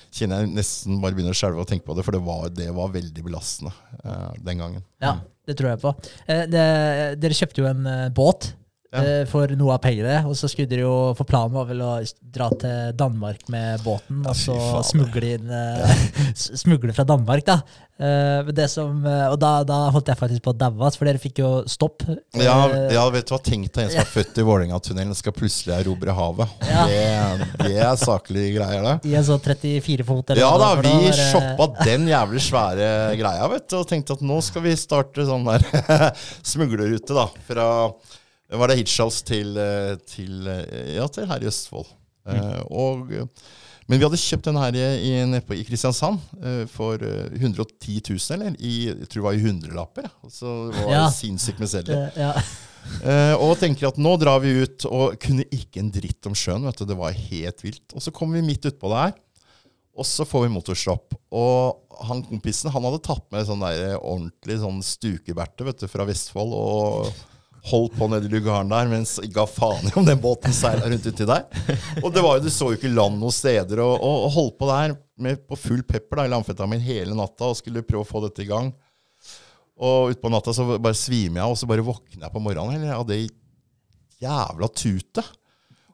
kjenner 0.09 0.43
jeg 0.43 0.53
nesten 0.57 0.99
bare 1.03 1.15
begynner 1.15 1.36
å 1.36 1.38
skjelve 1.38 1.61
og 1.61 1.70
tenke 1.70 1.86
på 1.86 1.95
det, 1.97 2.03
for 2.05 2.17
det 2.17 2.22
var, 2.26 2.47
det 2.53 2.70
var 2.76 2.91
veldig 2.93 3.26
belastende 3.26 3.72
uh, 4.03 4.34
den 4.41 4.63
gangen. 4.63 4.86
Ja, 5.03 5.20
det 5.47 5.55
tror 5.59 5.72
jeg 5.72 5.82
på. 5.84 5.93
Uh, 6.26 6.45
det, 6.49 6.65
dere 7.22 7.38
kjøpte 7.38 7.63
jo 7.63 7.70
en 7.70 7.86
uh, 7.86 8.07
båt 8.11 8.51
ja. 8.90 9.04
Eh, 9.04 9.26
for 9.30 9.52
noe 9.58 9.76
av 9.76 9.84
pengene. 9.84 10.22
Og 10.30 10.38
så 10.38 10.50
skulle 10.50 10.70
de 10.70 10.82
jo, 10.82 10.94
for 11.18 11.28
planen 11.30 11.54
var 11.56 11.68
vel 11.70 11.84
å 11.86 11.92
dra 12.20 12.50
til 12.60 12.96
Danmark 12.98 13.46
med 13.54 13.84
båten, 13.86 14.24
og 14.26 14.38
så 14.38 14.58
smugle 14.86 15.36
inn 15.38 15.52
ja. 15.52 15.94
smugle 16.64 16.96
fra 16.96 17.06
Danmark, 17.08 17.46
da. 17.48 17.62
Det 18.00 18.70
som, 18.72 19.02
og 19.04 19.34
da, 19.42 19.50
da, 19.68 19.78
holdt 19.92 20.08
jeg 20.08 20.20
faktisk 20.22 20.44
på 20.46 20.54
å 20.54 20.56
daue, 20.56 20.88
for 20.96 21.10
dere 21.10 21.20
fikk 21.20 21.42
jo 21.42 21.50
stopp. 21.68 22.06
Ja, 22.40 22.56
ja 22.94 23.02
vet 23.12 23.28
du 23.28 23.34
hva, 23.34 23.42
tenk 23.44 23.68
deg 23.76 23.90
en 23.90 23.92
som 23.92 24.04
er 24.06 24.08
født 24.08 24.40
i 24.40 24.46
Vålerenga-tunnelen, 24.48 25.18
skal 25.20 25.36
plutselig 25.36 25.76
erobre 25.82 26.16
havet. 26.16 26.54
Det, 26.90 27.50
det, 27.60 27.74
er 27.84 27.98
saklige 28.00 28.54
greier, 28.56 28.86
det. 28.86 29.10
I 29.12 29.18
en 29.20 29.26
sånn 29.28 29.42
34 29.44 30.06
fot? 30.08 30.32
ja 30.40 30.50
da, 30.62 30.70
vi 30.80 30.94
da, 31.10 31.12
shoppa 31.18 31.68
den 31.84 32.08
jævlig 32.08 32.42
svære 32.46 32.88
greia, 33.20 33.50
vet 33.52 33.68
du, 33.68 33.76
og 33.82 33.90
tenkte 33.90 34.16
at 34.16 34.24
nå 34.26 34.40
skal 34.46 34.64
vi 34.64 34.78
starte 34.80 35.28
sånn 35.28 35.44
der 35.50 35.68
smuglerrute, 36.54 37.18
da. 37.18 37.28
Fra 37.50 37.68
var 38.58 38.72
det 38.72 38.80
hitchhals 38.80 39.22
til, 39.26 39.58
eh, 39.58 39.95
til, 40.10 40.47
eh, 40.47 40.95
ja, 40.95 41.08
til 41.08 41.28
her 41.30 41.43
i 41.43 41.50
Østfold. 41.50 41.89
Mm. 42.30 42.39
Uh, 42.39 42.62
og, 42.70 43.12
men 43.89 43.97
vi 43.97 44.04
hadde 44.04 44.20
kjøpt 44.22 44.50
den 44.50 44.58
her 44.60 44.76
i, 44.78 44.82
i, 45.08 45.12
i 45.56 45.64
Kristiansand 45.66 46.20
uh, 46.43 46.66
for 46.70 47.02
110 47.02 48.02
000, 48.10 48.20
eller? 48.36 48.58
I, 48.60 48.74
jeg 48.89 49.08
tror 49.08 49.22
det 49.22 49.28
var 49.28 49.38
i 49.38 49.45
hundrelapper. 49.45 50.10
Så 50.30 50.56
det 50.74 50.84
var 50.84 50.93
ja. 50.93 51.06
sinnssykt 51.14 51.62
med 51.62 51.72
sedler. 51.72 52.10
Ja. 52.18 52.34
Uh, 53.02 53.36
og 53.45 53.56
tenker 53.62 53.89
at 53.89 53.97
nå 54.02 54.14
drar 54.22 54.43
vi 54.43 54.60
ut, 54.66 54.86
og 54.89 55.18
kunne 55.22 55.47
ikke 55.56 55.82
en 55.82 55.93
dritt 55.93 56.30
om 56.30 56.38
sjøen. 56.38 56.68
vet 56.68 56.82
du, 56.82 56.86
Det 56.89 57.00
var 57.00 57.18
helt 57.18 57.66
vilt. 57.66 57.86
Og 57.95 58.06
så 58.06 58.14
kommer 58.14 58.38
vi 58.38 58.50
midt 58.52 58.70
utpå 58.70 58.93
der, 58.93 59.16
og 60.00 60.08
så 60.08 60.26
får 60.28 60.45
vi 60.45 60.54
motorstopp. 60.54 61.18
Og 61.36 62.06
han 62.10 62.22
kompisen 62.26 62.72
han 62.72 62.86
hadde 62.88 63.02
tatt 63.06 63.26
med 63.34 63.47
sånn 63.47 63.64
der 63.64 63.97
ordentlig 63.97 64.62
sånn 64.62 64.80
stukeberte 64.86 65.66
vet 65.68 65.82
du, 65.82 65.89
fra 65.91 66.06
Vestfold. 66.08 66.54
og 66.56 67.10
holdt 67.70 67.95
på 67.97 68.07
nede 68.11 68.28
i 68.28 68.34
lugaren 68.34 68.72
der 68.72 68.89
mens 68.91 69.17
ga 69.34 69.45
faen 69.49 69.88
i 69.89 69.93
om 69.99 70.07
den 70.07 70.20
båten 70.22 70.53
seila 70.55 70.89
rundt 70.89 71.07
uti 71.07 71.28
der. 71.30 71.47
Og 72.03 72.11
det 72.13 72.24
var 72.26 72.38
jo, 72.38 72.45
du 72.45 72.51
så 72.53 72.72
jo 72.72 72.80
ikke 72.80 72.91
land 72.91 73.20
noen 73.22 73.36
steder, 73.36 73.82
og, 73.86 73.95
og, 73.97 74.26
og 74.28 74.36
holdt 74.36 74.59
på 74.59 74.70
der 74.72 74.95
med, 75.20 75.41
på 75.47 75.57
full 75.59 75.84
pepper 75.88 76.22
da, 76.22 76.28
i 76.28 76.34
lamfetamin 76.34 76.84
hele 76.84 77.17
natta 77.17 77.51
og 77.51 77.59
skulle 77.59 77.86
prøve 77.88 78.05
å 78.05 78.09
få 78.09 78.24
dette 78.26 78.45
i 78.45 78.49
gang. 78.49 78.72
Og 79.80 80.15
utpå 80.15 80.32
natta 80.32 80.53
så 80.55 80.65
bare 80.76 80.97
svimer 80.97 81.43
jeg, 81.43 81.51
og 81.51 81.59
så 81.59 81.70
bare 81.70 81.86
våkner 81.86 82.26
jeg 82.26 82.34
på 82.34 82.43
morgenen 82.43 82.89
av 82.95 83.05
det 83.07 83.22
jævla 84.20 84.67
tutet. 84.76 85.36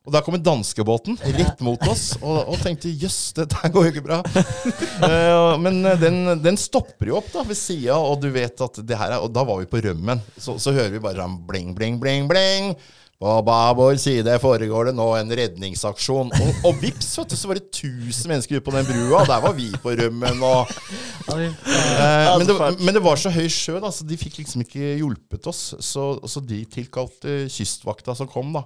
Og 0.05 0.13
da 0.13 0.21
kommer 0.21 0.41
danskebåten 0.41 1.17
rett 1.17 1.61
mot 1.65 1.81
oss, 1.89 2.11
og, 2.21 2.51
og 2.53 2.59
tenkte 2.61 2.91
jøss, 2.93 3.33
dette 3.39 3.71
går 3.73 3.87
jo 3.87 3.93
ikke 3.93 4.05
bra. 4.05 4.19
uh, 4.21 5.55
men 5.63 5.81
eh, 5.81 5.97
den, 6.01 6.19
den, 6.43 6.59
stopper 6.61 7.09
jo 7.09 7.17
opp 7.17 7.31
da 7.33 7.41
ved 7.47 7.57
sida, 7.57 7.97
og 7.97 8.21
du 8.21 8.29
vet 8.33 8.61
at 8.61 8.77
det 8.85 8.99
her 8.99 9.15
er 9.15 9.25
Og 9.25 9.33
da 9.33 9.41
var 9.47 9.57
vi 9.61 9.69
på 9.69 9.81
rømmen. 9.81 10.21
Så, 10.37 10.59
så 10.61 10.75
hører 10.75 10.93
vi 10.93 11.01
bare 11.01 11.25
bling, 11.49 11.73
bling, 11.77 11.97
bling, 12.01 12.29
bling. 12.29 12.75
På 13.15 13.37
babord 13.47 13.99
side 14.03 14.33
foregår 14.43 14.89
det 14.89 14.93
nå 14.97 15.05
en 15.15 15.29
redningsaksjon. 15.39 16.33
Og, 16.35 16.65
og 16.67 16.81
vips, 16.81 17.13
vet 17.15 17.31
du, 17.31 17.35
så 17.39 17.47
var 17.47 17.59
det 17.61 17.69
1000 17.69 18.27
mennesker 18.27 18.57
ute 18.57 18.65
på 18.65 18.73
den 18.75 18.87
brua. 18.89 19.21
Og 19.21 19.29
der 19.29 19.43
var 19.45 19.55
vi 19.55 19.69
på 19.79 19.93
rømmen. 19.95 20.43
Og, 20.43 20.73
eh, 21.31 21.55
men, 22.35 22.43
det, 22.49 22.57
men, 22.81 22.91
det, 22.97 23.03
var 23.05 23.21
så 23.21 23.31
høy 23.31 23.47
sjø, 23.47 23.77
da, 23.79 23.93
så 23.95 24.03
de 24.07 24.19
fikk 24.19 24.41
liksom 24.41 24.65
ikke 24.65 24.97
hjulpet 24.99 25.47
oss. 25.47 25.63
Så, 25.79 26.09
så 26.27 26.43
de 26.43 26.59
tilkalte 26.75 27.45
kystvakta 27.55 28.17
som 28.19 28.27
kom, 28.27 28.51
da. 28.57 28.65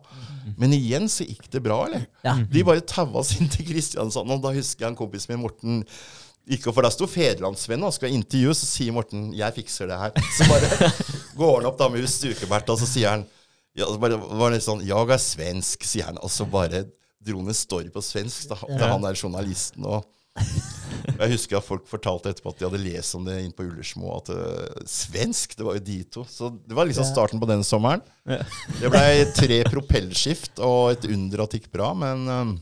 Men 0.57 0.73
igjen 0.73 1.05
så 1.13 1.29
gikk 1.29 1.45
det 1.53 1.61
bra, 1.69 1.83
eller? 1.85 2.09
Ja. 2.25 2.39
De 2.41 2.65
bare 2.65 2.81
taua 2.81 3.21
oss 3.21 3.35
inn 3.37 3.53
til 3.53 3.69
Kristiansand. 3.69 4.33
Og 4.33 4.41
da 4.41 4.57
husker 4.57 4.87
jeg 4.87 4.95
en 4.95 4.99
kompis 4.99 5.29
min, 5.29 5.43
Morten 5.45 5.83
ikke, 6.49 6.73
for 6.73 6.81
da 6.81 6.89
sto 6.89 7.05
Fedrelandsvennen 7.05 7.85
og 7.85 7.93
skal 7.93 8.17
intervjue, 8.17 8.57
så 8.57 8.65
sier 8.65 8.95
Morten 8.95 9.29
'jeg 9.37 9.53
fikser 9.61 9.85
det 9.91 9.97
her'. 10.01 10.29
Så 10.33 10.49
bare 10.49 10.93
går 11.39 11.59
han 11.59 11.69
opp 11.69 11.77
da 11.77 11.89
med 11.93 12.09
stukebert, 12.09 12.73
og 12.73 12.79
så 12.81 12.89
sier 12.89 13.13
han 13.13 13.29
ja, 13.79 13.87
så 13.87 13.99
bare 14.01 14.19
var 14.19 14.53
det 14.53 14.61
sånn 14.65 14.83
'Jag 14.85 15.11
er 15.15 15.21
svensk', 15.23 15.87
sier 15.87 16.09
han. 16.11 16.19
Og 16.23 16.31
så 16.31 16.47
bare 16.49 16.85
dro 17.19 17.41
han 17.41 17.51
en 17.51 17.57
story 17.57 17.89
på 17.93 18.03
svensk 18.03 18.51
da, 18.51 18.59
til 18.59 18.87
han 18.87 19.03
der 19.03 19.17
journalisten. 19.17 19.85
og 19.85 20.05
jeg 21.19 21.33
husker 21.33 21.57
at 21.57 21.65
folk 21.65 21.87
fortalte 21.89 22.31
etterpå 22.31 22.53
at 22.53 22.59
de 22.59 22.67
hadde 22.67 22.81
lest 22.83 23.15
om 23.17 23.25
det 23.27 23.39
inn 23.43 23.53
på 23.55 23.65
Ullersmo. 23.67 24.11
At 24.17 24.31
uh, 24.31 24.85
svensk, 24.87 25.55
det 25.57 25.65
var 25.67 25.77
jo 25.79 25.83
de 25.89 25.97
to. 26.15 26.23
Så 26.29 26.51
det 26.53 26.77
var 26.77 26.87
liksom 26.87 27.07
starten 27.07 27.41
på 27.41 27.49
den 27.49 27.65
sommeren. 27.67 28.03
Det 28.79 28.91
blei 28.91 29.25
tre 29.35 29.61
propellskift 29.67 30.61
og 30.63 30.93
et 30.93 31.09
under 31.09 31.43
at 31.43 31.53
det 31.53 31.63
gikk 31.63 31.71
bra. 31.75 31.91
Men 31.97 32.25
um, 32.29 32.55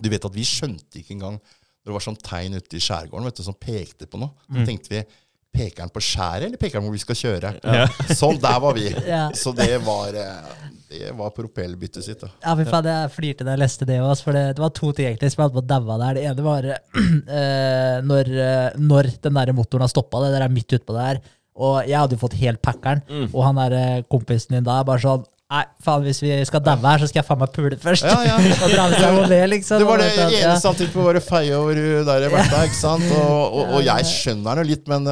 du 0.00 0.10
vet 0.10 0.26
at 0.26 0.36
vi 0.36 0.46
skjønte 0.46 1.02
ikke 1.02 1.18
engang 1.18 1.36
Når 1.80 1.90
det 1.90 1.94
var 1.96 2.04
sånn 2.04 2.20
tegn 2.20 2.56
ute 2.56 2.76
i 2.76 2.82
skjærgården 2.82 3.26
vet 3.28 3.38
du, 3.40 3.44
som 3.46 3.56
pekte 3.56 4.08
på 4.10 4.20
noe. 4.20 4.34
Så 4.48 4.58
mm. 4.58 4.66
tenkte 4.68 4.92
vi 4.92 5.04
Peker 5.50 5.84
han 5.84 5.92
på 5.92 6.02
skjæret, 6.04 6.46
eller 6.46 6.60
peker 6.60 6.78
han 6.78 6.86
hvor 6.86 6.94
vi 6.94 7.02
skal 7.02 7.18
kjøre? 7.18 7.52
Ja. 7.64 7.86
Sånn, 8.20 8.38
der 8.40 8.58
var 8.62 8.76
vi. 8.76 8.86
Ja. 9.06 9.24
Så 9.36 9.52
det 9.56 9.72
var, 9.82 10.14
eh, 10.14 10.68
det 10.90 11.10
var 11.18 11.32
propellbyttet 11.34 12.06
sitt. 12.06 12.22
Da. 12.22 12.30
Ja, 12.44 12.54
fy 12.58 12.68
faen, 12.68 12.88
Jeg 12.90 13.10
flirte 13.16 13.46
da 13.46 13.56
jeg 13.56 13.62
leste 13.64 13.88
det 13.88 13.98
også, 14.04 14.28
for 14.28 14.38
det, 14.38 14.44
det, 14.54 14.62
var 14.62 14.72
to 14.76 14.92
ting 14.94 15.10
egentlig 15.10 15.32
som 15.34 15.42
jeg 15.42 15.50
hadde 15.50 15.58
på 15.58 15.66
daua 15.72 15.98
der. 16.04 16.20
Det 16.20 16.28
ene 16.30 16.46
var 16.46 16.70
uh, 16.70 17.98
når, 18.12 18.32
uh, 18.36 18.78
når, 18.78 19.10
den 19.26 19.40
der 19.40 19.52
motoren 19.58 19.86
har 19.86 19.92
stoppa, 19.92 20.22
det 20.24 20.32
der 20.36 20.46
er 20.46 20.54
midt 20.54 20.78
utpå 20.78 20.96
der. 20.96 21.20
Og 21.60 21.82
jeg 21.82 21.98
hadde 21.98 22.16
jo 22.16 22.22
fått 22.22 22.38
helt 22.40 22.62
packeren, 22.64 23.02
mm. 23.10 23.28
og 23.34 23.44
han 23.44 23.58
der 23.60 24.06
kompisen 24.08 24.56
din 24.56 24.66
da 24.66 24.80
bare 24.86 25.02
sånn 25.02 25.26
Nei, 25.50 25.64
faen, 25.82 26.04
hvis 26.06 26.20
vi 26.22 26.30
skal 26.46 26.62
daue 26.62 26.78
her, 26.84 27.00
så 27.02 27.08
skal 27.10 27.24
jeg 27.24 27.26
faen 27.26 27.40
meg 27.40 27.50
pule 27.56 27.78
først. 27.82 28.06
Ja, 28.06 28.20
ja. 28.22 28.36
og 28.64 28.70
dra 28.70 28.84
med 28.86 29.00
seg 29.02 29.16
og 29.18 29.24
le, 29.32 29.40
liksom. 29.50 29.82
Det 29.82 29.88
var 29.88 29.98
det 29.98 30.10
ene 30.14 30.52
samtidig 30.62 30.92
på 30.94 31.02
å 31.02 31.06
bare 31.08 31.22
feie 31.24 31.56
over 31.58 31.80
der 32.06 32.26
jeg 32.26 32.34
vært 32.36 32.54
ikke 32.68 32.78
sant? 32.78 33.06
Og, 33.20 33.56
og, 33.58 33.72
og 33.78 33.82
jeg 33.82 34.06
skjønner 34.06 34.60
det 34.60 34.68
litt, 34.70 34.84
men 34.90 35.08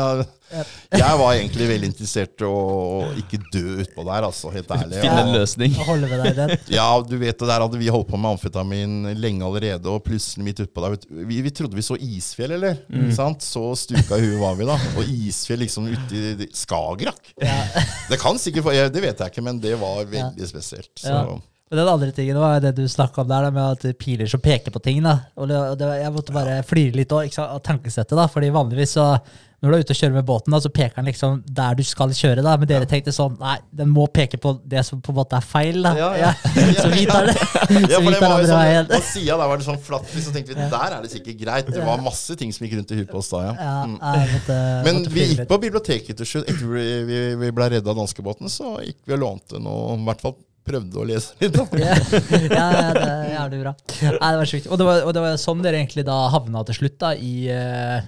jeg 0.48 1.18
var 1.20 1.34
egentlig 1.34 1.66
veldig 1.68 1.88
interessert 1.90 2.42
i 2.42 2.46
å 2.48 3.08
ikke 3.20 3.40
dø 3.52 3.78
utpå 3.84 4.04
der, 4.06 4.26
altså, 4.28 4.52
helt 4.54 4.70
ærlig. 4.72 5.00
Finne 5.02 5.24
en 5.26 5.32
løsning. 5.34 5.74
ja, 6.72 6.86
du 7.04 7.14
vet 7.20 7.36
det 7.38 7.50
der 7.50 7.64
hadde 7.64 7.80
vi 7.80 7.90
holdt 7.92 8.08
på 8.08 8.20
med 8.20 8.32
amfetamin 8.36 9.10
lenge 9.20 9.44
allerede, 9.44 9.92
og 9.92 10.06
plutselig 10.06 10.46
midt 10.46 10.64
utpå 10.64 10.84
der 10.84 10.96
vi, 11.28 11.42
vi, 11.44 11.52
trodde 11.54 11.78
vi 11.78 11.84
så 11.84 11.98
isfjell, 12.00 12.56
eller? 12.58 12.80
Mm. 12.88 13.12
Så 13.44 13.66
stuka 13.82 14.16
i 14.16 14.24
huet 14.24 14.40
var 14.40 14.56
vi, 14.58 14.68
da. 14.68 14.78
Og 14.96 15.12
isfjell 15.28 15.62
liksom 15.66 15.90
ute 15.92 16.24
i 16.46 16.48
Skagerrak. 16.56 17.34
Ja. 17.42 17.60
Det 18.08 18.18
kan 18.20 18.40
sikkert 18.40 18.72
Det 18.92 19.02
vet 19.04 19.20
jeg 19.20 19.32
ikke, 19.32 19.44
men 19.44 19.60
det 19.62 19.76
var 19.80 20.04
veldig 20.08 20.48
spesielt. 20.48 20.92
Så. 20.96 21.38
Men 21.68 21.82
den 21.82 21.90
andre 21.92 22.12
tingen 22.16 22.38
var 22.40 22.62
det 22.64 22.72
du 22.78 22.86
snakka 22.88 23.22
om 23.22 23.28
der, 23.28 23.50
med 23.50 23.74
at 23.76 23.98
piler 24.00 24.30
som 24.30 24.40
peker 24.40 24.72
på 24.72 24.80
ting. 24.84 25.02
da. 25.04 25.18
Og 25.36 25.50
det, 25.50 25.58
det, 25.80 25.90
Jeg 26.02 26.14
måtte 26.14 26.36
bare 26.36 26.62
flire 26.64 26.96
litt 26.96 27.12
av 27.12 27.60
tankesettet. 27.64 28.16
da, 28.16 28.28
fordi 28.28 28.50
vanligvis 28.54 28.96
så 28.96 29.10
når 29.58 29.72
du 29.72 29.74
er 29.74 29.80
ute 29.82 29.94
og 29.94 29.98
kjører 29.98 30.14
med 30.14 30.26
båten, 30.26 30.54
da, 30.54 30.58
så 30.62 30.70
peker 30.70 31.00
den 31.00 31.08
liksom 31.08 31.38
der 31.50 31.74
du 31.74 31.82
skal 31.82 32.12
kjøre. 32.14 32.44
da, 32.46 32.52
Men 32.56 32.68
dere 32.70 32.86
ja. 32.86 32.90
tenkte 32.92 33.10
sånn 33.14 33.34
Nei, 33.40 33.56
den 33.74 33.90
må 33.90 34.04
peke 34.06 34.38
på 34.38 34.52
det 34.62 34.84
som 34.86 35.00
på 35.02 35.10
en 35.10 35.16
måte 35.18 35.34
er 35.34 35.42
feil. 35.42 35.80
da. 35.82 35.94
Ja, 35.98 36.10
ja. 36.14 36.30
så 36.78 36.86
vi 36.92 37.02
tar 37.10 37.26
det. 37.26 37.34
ja, 37.90 37.98
for 37.98 38.14
det 38.14 38.20
var 38.22 38.44
jo 38.44 38.50
sånn. 38.52 38.92
På 38.92 39.00
sida 39.08 39.34
der 39.34 39.50
var 39.50 39.58
det 39.58 39.66
sånn 39.66 39.80
flatt, 39.82 40.12
så 40.14 40.34
tenkte 40.34 40.54
vi 40.54 40.68
der 40.70 40.94
er 40.94 41.02
det 41.02 41.10
sikkert 41.10 41.42
greit. 41.42 41.72
Det 41.74 41.82
var 41.90 42.04
masse 42.06 42.38
ting 42.38 42.54
som 42.54 42.68
gikk 42.68 42.78
rundt 42.78 42.94
i 42.94 43.00
huet 43.00 43.10
på 43.10 43.18
oss 43.18 43.32
da, 43.34 43.42
ja. 43.48 43.74
Mm. 43.88 43.98
Måtte, 43.98 44.60
Men 44.86 45.00
måtte 45.00 45.16
vi 45.16 45.26
gikk 45.32 45.48
på 45.50 45.60
biblioteket 45.66 46.22
til 46.22 46.34
slutt. 46.36 46.52
Etter 46.54 46.74
vi, 46.76 46.86
vi, 47.10 47.22
vi 47.42 47.50
ble 47.58 47.72
redda 47.74 47.92
av 47.92 47.98
danskebåten, 47.98 48.52
så 48.52 48.76
gikk 48.84 49.02
vi 49.10 49.18
og 49.18 49.24
lånte 49.26 49.58
noe, 49.58 49.98
i 49.98 50.06
hvert 50.06 50.22
fall 50.22 50.38
prøvde 50.68 51.00
å 51.00 51.06
lese 51.08 51.34
litt. 51.40 51.56
ja, 51.80 51.96
ja, 52.52 52.92
det 52.94 53.08
er 53.08 53.32
jævlig 53.32 53.64
bra. 53.64 53.74
Nei, 54.04 54.30
det 54.30 54.38
var 54.42 54.52
sjukt. 54.52 54.68
Og 54.68 54.86
og 54.88 55.10
det 55.16 55.24
var 55.24 55.40
sånn 55.40 55.64
dere 55.64 55.80
egentlig 55.80 56.06
da 56.08 56.20
havna 56.32 56.62
til 56.68 56.82
slutt, 56.82 56.98
da, 57.02 57.14
i 57.16 57.48
uh, 57.50 58.06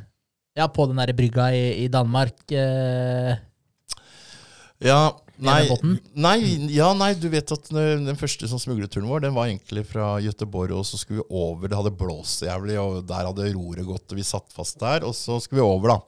ja, 0.58 0.68
på 0.68 0.86
den 0.90 1.00
der 1.00 1.12
brygga 1.16 1.50
i, 1.54 1.64
i 1.84 1.88
Danmark. 1.92 2.38
Eh, 2.52 3.34
ja, 4.80 5.00
nei, 5.36 5.60
nei, 6.14 6.36
ja, 6.72 6.90
nei, 6.96 7.12
du 7.20 7.28
vet 7.32 7.52
at 7.54 7.68
den 7.70 8.18
første 8.18 8.48
sånn 8.48 8.62
smuglerturen 8.62 9.08
vår 9.10 9.26
Den 9.26 9.36
var 9.36 9.50
egentlig 9.50 9.84
fra 9.88 10.14
Gøteborg, 10.24 10.74
og 10.76 10.86
så 10.88 11.00
skulle 11.00 11.22
vi 11.22 11.28
over. 11.42 11.68
Det 11.68 11.80
hadde 11.80 11.96
blåst 12.00 12.46
jævlig, 12.46 12.78
og 12.82 13.02
der 13.08 13.28
hadde 13.28 13.50
roret 13.54 13.86
gått, 13.88 14.08
og 14.10 14.20
vi 14.20 14.26
satt 14.26 14.48
fast 14.56 14.80
der. 14.82 15.06
Og 15.08 15.14
så 15.16 15.38
skulle 15.42 15.62
vi 15.62 15.68
over, 15.68 15.94
da. 15.94 16.00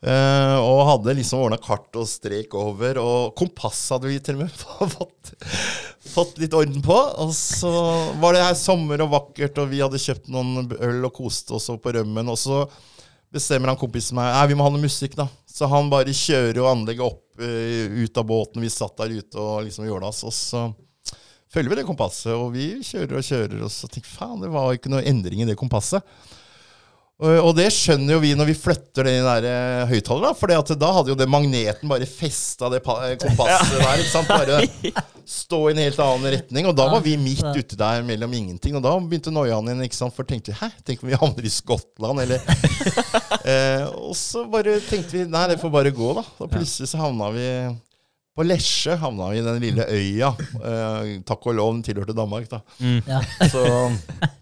Uh, 0.00 0.56
og 0.64 0.86
hadde 0.88 1.12
liksom 1.18 1.42
ordna 1.44 1.58
kart 1.60 1.96
og 2.00 2.08
strek 2.08 2.54
over. 2.56 3.00
Og 3.02 3.34
kompass 3.36 3.82
hadde 3.92 4.08
vi 4.08 4.20
til 4.24 4.38
og 4.38 4.46
med 4.46 4.54
fått, 4.96 5.32
fått, 6.14 6.38
litt 6.40 6.56
orden 6.56 6.80
på. 6.84 6.96
Og 7.24 7.34
så 7.36 7.72
var 8.22 8.36
det 8.36 8.46
her 8.46 8.56
sommer 8.58 9.04
og 9.04 9.12
vakkert, 9.12 9.60
og 9.60 9.68
vi 9.72 9.82
hadde 9.84 10.00
kjøpt 10.00 10.32
noen 10.32 10.72
øl 10.78 11.04
og 11.04 11.12
koste 11.20 11.58
oss 11.58 11.68
på 11.68 11.94
rømmen. 11.98 12.32
Og 12.32 12.40
så 12.40 12.64
bestemmer 13.30 13.70
han 13.70 13.78
kompisen 13.78 14.16
meg 14.18 14.32
Nei, 14.32 14.46
vi 14.50 14.56
må 14.58 14.66
ha 14.66 14.72
noe 14.72 14.82
musikk, 14.82 15.18
da. 15.20 15.28
Så 15.46 15.68
han 15.68 15.92
bare 15.92 16.16
kjører 16.16 16.62
og 16.62 16.72
anlegger 16.72 17.10
opp 17.10 17.44
uh, 17.44 18.00
ut 18.00 18.22
av 18.24 18.30
båten. 18.32 18.64
Vi 18.64 18.72
satt 18.72 18.96
der 19.02 19.18
ute 19.20 19.36
og 19.36 19.66
liksom 19.68 19.84
gjorde 19.84 20.14
oss. 20.14 20.24
Og 20.24 20.32
så 20.32 20.64
følger 21.52 21.74
vi 21.74 21.82
det 21.82 21.88
kompasset, 21.88 22.32
og 22.32 22.54
vi 22.56 22.72
kjører 22.80 23.20
og 23.20 23.26
kjører. 23.26 23.62
Og 23.68 23.76
så 23.76 23.90
tenker 23.92 24.16
faen, 24.16 24.40
det 24.40 24.54
var 24.54 24.72
ikke 24.72 24.96
noe 24.96 25.04
endring 25.04 25.44
i 25.44 25.52
det 25.52 25.60
kompasset. 25.60 26.08
Og 27.20 27.50
det 27.56 27.66
skjønner 27.74 28.14
jo 28.14 28.20
vi 28.22 28.30
når 28.38 28.48
vi 28.48 28.56
flytter 28.56 29.04
den 29.04 29.26
der 29.26 29.46
eh, 29.50 29.90
høyttaleren. 29.90 30.36
For 30.38 30.48
da 30.48 30.92
hadde 30.96 31.12
jo 31.12 31.18
det 31.18 31.28
magneten 31.28 31.90
bare 31.90 32.08
festa 32.08 32.70
det 32.72 32.80
eh, 32.80 33.16
kompasset 33.20 33.74
der. 33.76 34.00
ikke 34.00 34.12
sant? 34.12 34.30
Bare 34.30 35.02
stå 35.40 35.60
i 35.68 35.74
en 35.74 35.82
helt 35.84 36.00
annen 36.00 36.32
retning. 36.36 36.70
Og 36.70 36.78
da 36.78 36.88
var 36.94 37.04
vi 37.04 37.18
midt 37.20 37.44
ute 37.44 37.78
der 37.78 38.06
mellom 38.08 38.32
ingenting. 38.38 38.78
Og 38.78 38.84
da 38.86 38.94
begynte 38.96 39.34
noiaen 39.34 39.68
inn. 39.74 39.84
ikke 39.84 39.98
sant? 39.98 40.16
For 40.16 40.28
tenkte 40.28 40.54
vi 40.54 40.58
hæ, 40.62 40.70
tenk 40.86 41.04
om 41.04 41.12
vi 41.12 41.20
havner 41.20 41.44
i 41.44 41.52
Skottland, 41.52 42.24
eller 42.24 42.40
eh, 43.52 43.84
Og 44.00 44.16
så 44.18 44.46
bare 44.50 44.80
tenkte 44.88 45.18
vi 45.18 45.28
nei, 45.28 45.46
det 45.52 45.60
får 45.60 45.76
bare 45.76 45.92
gå, 45.94 46.14
da. 46.22 46.24
Og 46.40 46.50
plutselig 46.52 46.88
så 46.94 47.04
havna 47.04 47.30
vi 47.36 47.46
på 48.40 48.44
Lesje 48.46 48.94
havna 48.96 49.28
vi 49.34 49.40
i 49.42 49.44
den 49.44 49.60
lille 49.60 49.84
øya. 49.84 50.32
Eh, 50.56 51.16
takk 51.28 51.50
og 51.50 51.56
lov, 51.58 51.74
den 51.76 51.84
tilhørte 51.84 52.16
Danmark, 52.16 52.48
da. 52.48 52.62
Mm. 52.80 53.00
Ja. 53.04 53.20
Så 53.52 53.66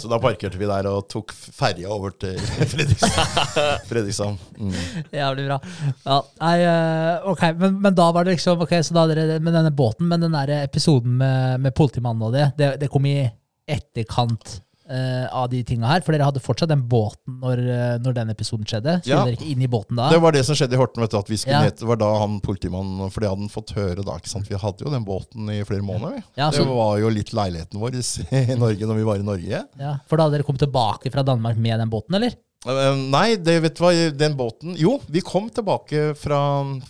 så 0.00 0.10
da 0.10 0.18
parkerte 0.22 0.58
vi 0.60 0.68
der 0.68 0.88
og 0.90 1.06
tok 1.10 1.32
ferja 1.32 1.88
over 1.92 2.12
til 2.20 2.36
Fredrikstad. 3.88 4.36
Mm. 4.58 4.74
Jævlig 5.14 5.46
bra. 5.48 5.58
Ja, 6.04 6.18
nei, 6.42 6.54
eh, 6.66 7.30
ok, 7.32 7.42
men, 7.62 7.80
men, 7.80 7.96
da 7.96 8.10
var 8.14 8.26
det 8.26 8.36
liksom 8.36 8.62
ok, 8.66 8.76
så 8.84 8.96
da 8.96 9.06
dere, 9.10 9.40
Med 9.40 9.56
denne 9.56 9.72
båten, 9.74 10.08
men 10.10 10.22
den 10.22 10.36
der 10.36 10.52
episoden 10.62 11.16
med, 11.22 11.64
med 11.64 11.74
politimannen 11.76 12.28
og 12.28 12.36
det, 12.36 12.50
det, 12.60 12.74
det 12.82 12.92
kom 12.92 13.08
i 13.08 13.18
etterkant 13.66 14.60
uh, 14.90 15.26
av 15.34 15.48
de 15.52 15.60
tinga 15.66 15.88
her? 15.90 16.02
For 16.04 16.14
dere 16.14 16.26
hadde 16.28 16.42
fortsatt 16.42 16.70
den 16.70 16.84
båten 16.90 17.38
når, 17.42 17.62
uh, 17.66 17.96
når 18.02 18.16
den 18.20 18.32
episoden 18.32 18.68
skjedde? 18.68 18.98
Ja. 19.08 19.22
dere 19.26 19.36
ikke 19.36 19.48
inn 19.52 19.64
i 19.64 19.70
båten 19.70 19.98
da? 19.98 20.08
Det 20.12 20.20
var 20.22 20.36
det 20.36 20.44
som 20.48 20.58
skjedde 20.58 20.76
i 20.76 20.80
Horten. 20.80 21.02
vet 21.04 21.14
du, 21.14 21.18
at 21.18 21.30
vi 21.30 21.38
skulle 21.40 21.60
ja. 21.60 21.68
ned, 21.68 21.78
Det 21.80 21.90
var 21.90 22.00
da 22.00 22.10
han 22.22 22.38
politimannen 22.44 23.12
For 23.12 23.22
det 23.22 23.30
hadde 23.32 23.46
han 23.46 23.52
fått 23.52 23.74
høre 23.76 24.06
da. 24.06 24.18
ikke 24.20 24.32
sant? 24.32 24.50
Vi 24.50 24.60
hadde 24.62 24.86
jo 24.86 24.92
den 24.92 25.06
båten 25.06 25.52
i 25.52 25.60
flere 25.68 25.86
måneder. 25.86 26.24
Ja, 26.38 26.50
så, 26.50 26.64
det 26.64 26.78
var 26.78 26.98
jo 27.02 27.12
litt 27.12 27.34
leiligheten 27.36 27.82
vår 27.82 28.00
i 28.40 28.58
Norge 28.58 28.90
når 28.90 29.00
vi 29.00 29.06
var 29.10 29.22
i 29.22 29.26
Norge. 29.26 29.62
Ja, 29.80 29.94
For 30.08 30.18
da 30.18 30.26
hadde 30.26 30.38
dere 30.38 30.48
kommet 30.48 30.64
tilbake 30.66 31.12
fra 31.14 31.24
Danmark 31.26 31.58
med 31.60 31.80
den 31.82 31.92
båten, 31.92 32.18
eller? 32.18 32.36
Uh, 32.66 32.96
nei, 33.12 33.36
det 33.38 33.60
vet 33.62 33.76
du 33.78 33.82
hva, 33.84 33.92
den 34.10 34.32
båten 34.34 34.74
Jo, 34.80 34.96
vi 35.12 35.20
kom 35.22 35.46
tilbake 35.54 36.16
fra, 36.18 36.40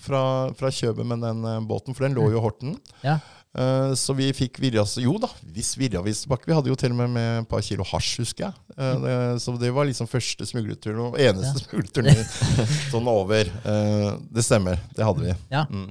fra, 0.01 0.23
fra 0.57 0.71
Kjøben 0.73 1.11
med 1.11 1.25
den 1.27 1.43
båten, 1.69 1.97
for 1.97 2.07
den 2.07 2.17
lå 2.17 2.31
jo 2.33 2.41
i 2.41 2.45
Horten. 2.45 2.79
Ja. 3.05 3.19
Uh, 3.57 3.95
så 3.97 4.13
vi 4.13 4.27
fikk 4.37 4.59
virja 4.61 4.83
Jo 5.01 5.15
da, 5.21 5.31
vi 5.41 5.63
virra 5.81 6.03
vi 6.05 6.13
tilbake. 6.13 6.45
Vi 6.45 6.57
hadde 6.57 6.69
jo 6.69 6.77
til 6.77 6.93
og 6.93 6.99
med 6.99 7.15
med 7.15 7.29
et 7.41 7.49
par 7.49 7.63
kilo 7.65 7.87
hasj, 7.89 8.19
husker 8.21 8.49
jeg. 8.49 8.65
Uh, 8.77 9.37
så 9.41 9.55
det 9.61 9.71
var 9.73 9.89
liksom 9.89 10.11
første 10.11 10.45
smuglerturen, 10.49 11.07
og 11.09 11.21
eneste 11.21 11.55
ja. 11.55 11.63
smuglerturen 11.65 12.21
sånn 12.93 13.09
over. 13.09 13.49
Uh, 13.65 14.19
det 14.29 14.45
stemmer, 14.45 14.83
det 14.97 15.09
hadde 15.09 15.25
vi. 15.25 15.39
Ja. 15.55 15.65
Mm. 15.71 15.89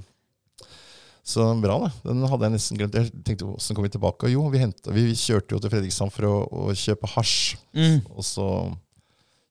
Så 1.26 1.48
bra, 1.58 1.80
det. 1.82 1.92
Den 2.06 2.22
hadde 2.30 2.46
jeg 2.46 2.54
nesten 2.54 2.78
glemt. 2.78 2.96
Jeg 3.00 3.10
tenkte, 3.26 3.48
Åssen 3.50 3.74
kom 3.74 3.88
vi 3.88 3.90
tilbake? 3.96 4.30
Jo, 4.30 4.44
vi, 4.54 4.62
hentet, 4.62 4.92
vi 4.94 5.08
kjørte 5.18 5.56
jo 5.56 5.62
til 5.64 5.72
Fredrikstad 5.74 6.14
for 6.14 6.30
å, 6.30 6.36
å 6.46 6.76
kjøpe 6.78 7.10
hasj. 7.16 7.56
Mm. 7.74 8.04
Og 8.14 8.28
så 8.28 8.46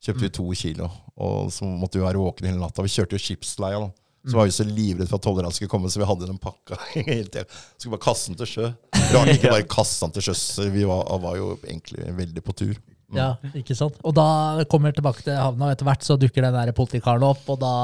kjøpte 0.06 0.22
vi 0.22 0.30
to 0.38 0.46
kilo. 0.54 0.86
Og 1.18 1.50
så 1.50 1.66
måtte 1.66 1.98
vi 1.98 2.06
være 2.06 2.22
våkne 2.22 2.52
hele 2.52 2.62
natta. 2.62 2.84
Vi 2.86 2.94
kjørte 2.94 3.18
jo 3.18 3.24
skipsleia. 3.24 3.82
da. 3.82 4.03
Så 4.30 4.38
var 4.38 4.48
vi 4.48 4.54
så 4.56 4.64
livredde 4.64 5.08
for 5.10 5.20
at 5.20 5.24
tollerne 5.26 5.52
skulle 5.52 5.68
komme, 5.68 5.90
så 5.92 6.00
vi 6.00 6.08
hadde 6.08 6.28
den 6.30 6.40
pakka 6.40 6.78
hele 6.96 7.28
tida. 7.28 7.44
Skulle 7.76 7.96
bare 7.96 8.04
kaste 8.06 8.32
den 8.32 8.40
til 8.40 8.50
sjø. 8.50 8.70
Rart 9.12 9.32
ikke 9.34 9.52
bare 9.56 9.68
kaste 9.68 10.06
den 10.06 10.16
til 10.16 10.26
sjøs. 10.28 10.44
Vi 10.72 10.86
var, 10.88 11.04
var, 11.20 11.36
jo 11.40 11.52
egentlig 11.60 12.08
veldig 12.22 12.44
på 12.46 12.56
tur. 12.56 12.74
Mm. 13.12 13.18
Ja, 13.18 13.28
ikke 13.60 13.76
sant. 13.76 14.00
Og 14.00 14.16
da 14.16 14.64
kommer 14.70 14.90
vi 14.90 14.98
tilbake 14.98 15.26
til 15.26 15.36
havna, 15.36 15.68
og 15.68 15.76
etter 15.76 15.88
hvert 15.90 16.06
så 16.06 16.16
dukker 16.20 16.46
den 16.46 16.56
der 16.56 16.72
politikaren 16.76 17.26
opp, 17.26 17.44
og 17.52 17.60
da 17.60 17.76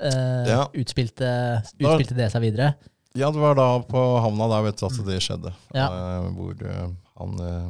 eh, 0.00 0.50
ja. 0.54 0.64
utspilte, 0.72 1.30
utspilte, 1.76 2.16
det 2.16 2.32
seg 2.32 2.46
videre. 2.46 2.72
Ja, 3.14 3.28
det 3.30 3.38
var 3.38 3.54
da 3.58 3.68
på 3.86 4.00
havna 4.24 4.48
der 4.50 4.64
vet 4.66 4.80
du 4.80 4.88
at 4.88 5.00
det 5.06 5.20
skjedde. 5.22 5.52
Ja. 5.76 5.86
Uh, 5.92 6.30
hvor 6.34 6.64
uh, 6.64 6.88
han 7.20 7.36
uh, 7.38 7.68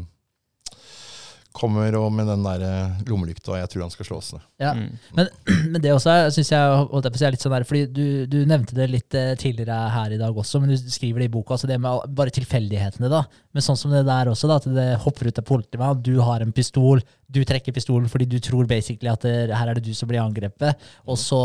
kommer 1.55 1.95
og 1.95 2.09
med 2.13 2.27
den 2.27 2.43
der 2.43 2.63
eh, 2.67 3.03
lommelykta, 3.07 3.53
og 3.53 3.59
jeg 3.61 3.71
tror 3.71 3.85
han 3.85 3.93
skal 3.93 4.09
slås 4.09 4.31
ned. 4.35 4.43
Ja. 4.63 4.73
Mm. 4.75 4.89
Men, 5.15 5.29
men, 5.71 5.79
det 5.85 5.93
også 5.95 6.17
syns 6.35 6.51
jeg, 6.51 6.81
holdt 6.91 7.07
jeg 7.07 7.15
på 7.15 7.21
å 7.21 7.23
si, 7.23 7.27
er 7.29 7.35
litt 7.37 7.45
sånn 7.45 7.55
der, 7.55 7.67
fordi 7.69 7.83
du, 7.95 8.07
du, 8.31 8.41
nevnte 8.51 8.75
det 8.79 8.89
litt 8.91 9.17
eh, 9.19 9.33
tidligere 9.39 9.77
her 9.95 10.17
i 10.17 10.19
dag 10.21 10.41
også, 10.43 10.61
men 10.63 10.73
du 10.73 10.91
skriver 10.91 11.23
det 11.23 11.29
i 11.31 11.35
boka, 11.37 11.55
altså 11.55 11.71
det 11.71 11.79
med 11.83 12.17
bare 12.19 12.35
tilfeldighetene. 12.35 13.11
da. 13.13 13.23
Men 13.55 13.67
sånn 13.67 13.79
som 13.79 13.95
det 13.95 14.03
der 14.09 14.33
også, 14.33 14.51
da, 14.51 14.59
at 14.59 14.67
det 14.75 14.89
hopper 15.07 15.31
ut 15.31 15.39
av 15.41 15.47
politimann, 15.49 16.03
du 16.03 16.17
har 16.27 16.43
en 16.43 16.55
pistol, 16.55 17.05
du 17.31 17.41
trekker 17.47 17.75
pistolen 17.75 18.11
fordi 18.11 18.27
du 18.35 18.41
tror 18.43 18.67
basically 18.71 19.13
at 19.13 19.23
det, 19.23 19.55
her 19.55 19.71
er 19.71 19.79
det 19.79 19.87
du 19.87 19.95
som 19.95 20.11
blir 20.11 20.25
angrepet, 20.25 20.83
og 21.07 21.21
så 21.23 21.41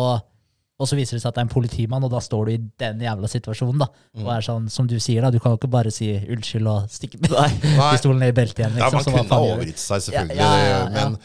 og 0.80 0.88
så 0.88 0.96
viser 0.96 1.18
det 1.18 1.24
seg 1.26 1.34
at 1.34 1.36
det 1.36 1.42
er 1.44 1.48
en 1.50 1.52
politimann, 1.52 2.06
og 2.08 2.14
da 2.14 2.22
står 2.24 2.48
du 2.48 2.54
i 2.54 2.62
den 2.80 3.02
jævla 3.04 3.28
situasjonen. 3.28 3.82
da. 3.84 3.90
Mm. 4.16 4.24
Og 4.24 4.32
er 4.32 4.46
sånn, 4.46 4.70
Som 4.72 4.88
du 4.88 4.96
sier, 5.04 5.26
da, 5.26 5.32
du 5.32 5.40
kan 5.44 5.52
jo 5.52 5.60
ikke 5.60 5.72
bare 5.72 5.92
si 5.92 6.08
unnskyld 6.16 6.70
og 6.72 6.88
stikke 6.94 7.20
med 7.20 7.36
pistolen 7.92 8.24
ned 8.24 8.32
i 8.32 8.38
beltet 8.38 8.64
igjen. 8.64 8.78
Liksom, 8.78 8.88
ja, 8.88 9.04
Man 9.04 9.08
kunne 9.10 9.36
ha 9.36 9.54
overgitt 9.58 9.82
seg, 9.82 10.06
selvfølgelig. 10.08 10.40
Ja, 10.40 10.52
ja, 10.64 10.82
men 10.96 11.20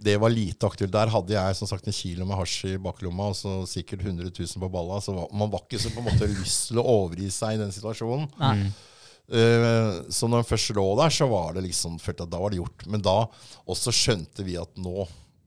det 0.00 0.14
var 0.22 0.32
lite 0.32 0.68
aktuelt. 0.68 0.92
Der 0.94 1.10
hadde 1.12 1.34
jeg 1.34 1.56
som 1.58 1.68
sagt 1.68 1.88
en 1.90 1.96
kilo 1.96 2.28
med 2.28 2.38
hasj 2.38 2.70
i 2.70 2.76
baklomma 2.80 3.32
og 3.32 3.36
så 3.36 3.56
sikkert 3.68 4.06
100 4.06 4.30
000 4.30 4.62
på 4.62 4.70
balla. 4.72 5.00
Så 5.04 5.12
man 5.12 5.50
var 5.52 5.66
ikke 5.66 5.82
så 5.82 5.92
på 5.92 6.00
en 6.00 6.06
måte 6.06 6.30
lyst 6.30 6.70
til 6.70 6.80
å 6.80 6.86
overgi 6.94 7.28
seg 7.34 7.56
i 7.56 7.60
den 7.60 7.74
situasjonen. 7.74 8.30
Nei. 8.40 8.70
Uh, 9.30 10.06
så 10.10 10.26
når 10.26 10.42
han 10.42 10.48
først 10.48 10.72
lå 10.74 10.86
der, 10.98 11.12
så 11.14 11.28
var 11.30 11.52
det 11.54 11.66
liksom 11.66 12.00
følte 12.02 12.24
at 12.26 12.32
da 12.32 12.40
var 12.42 12.54
det 12.54 12.62
gjort. 12.62 12.86
Men 12.90 13.04
da 13.04 13.18
også 13.70 13.94
skjønte 13.94 14.46
vi 14.46 14.56
at 14.58 14.72
nå 14.80 15.04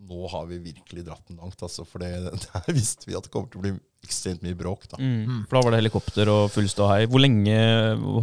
nå 0.10 0.28
har 0.32 0.46
vi 0.50 0.60
virkelig 0.72 1.06
dratt 1.08 1.28
den 1.30 1.40
langt. 1.42 1.62
Altså, 1.64 1.86
for 1.88 2.04
det, 2.04 2.12
der 2.48 2.76
visste 2.76 3.10
vi 3.10 3.18
at 3.18 3.28
det 3.28 3.34
kommer 3.34 3.52
til 3.52 3.62
å 3.62 3.66
bli 3.66 3.74
ekstremt 4.04 4.44
mye 4.44 4.58
bråk. 4.58 4.88
Da. 4.92 5.00
Mm. 5.00 5.24
mm. 5.24 5.40
For 5.48 5.58
da 5.58 5.64
var 5.66 5.74
det 5.74 5.82
helikopter 5.84 6.32
og 6.34 6.44
full 6.54 6.70
ståhei. 6.72 7.06
Hvor 7.12 7.24
lenge 7.24 7.58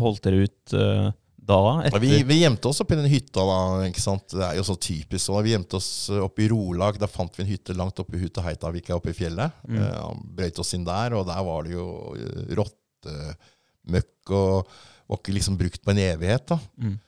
holdt 0.02 0.22
dere 0.26 0.44
ut 0.44 0.76
uh, 0.76 1.08
da? 1.50 1.60
Ja, 1.88 2.02
vi, 2.02 2.12
vi, 2.28 2.40
gjemte 2.42 2.70
oss 2.70 2.82
oppi 2.84 2.98
den 2.98 3.08
hytta. 3.10 3.44
da, 3.48 3.58
ikke 3.88 4.04
sant? 4.04 4.28
Det 4.34 4.44
er 4.46 4.60
jo 4.60 4.66
så 4.68 4.76
typisk 4.76 5.24
Så 5.24 5.40
Vi 5.44 5.54
gjemte 5.54 5.80
oss 5.80 5.90
oppe 6.20 6.44
i 6.44 6.50
Rolag. 6.52 7.00
Da 7.00 7.08
fant 7.10 7.36
vi 7.38 7.46
en 7.46 7.50
hytte 7.50 7.76
langt 7.78 8.00
oppe 8.02 8.18
i 8.18 8.22
Huteheitavika 8.24 8.98
oppe 8.98 9.14
i 9.14 9.16
fjellet. 9.16 9.64
Mm. 9.68 9.80
Uh, 9.80 10.24
brøyt 10.38 10.60
oss 10.62 10.74
inn 10.76 10.86
der, 10.88 11.16
og 11.18 11.28
der 11.30 11.44
var 11.46 11.66
det 11.66 11.76
jo 11.76 11.86
eh, 12.16 12.56
rottemøkk 12.60 14.34
og 14.36 14.74
var 15.10 15.18
ikke 15.18 15.34
liksom 15.34 15.56
brukt 15.58 15.82
på 15.82 15.94
en 15.94 16.04
evighet. 16.04 16.52
da. 16.52 16.60
Mm. 16.82 16.98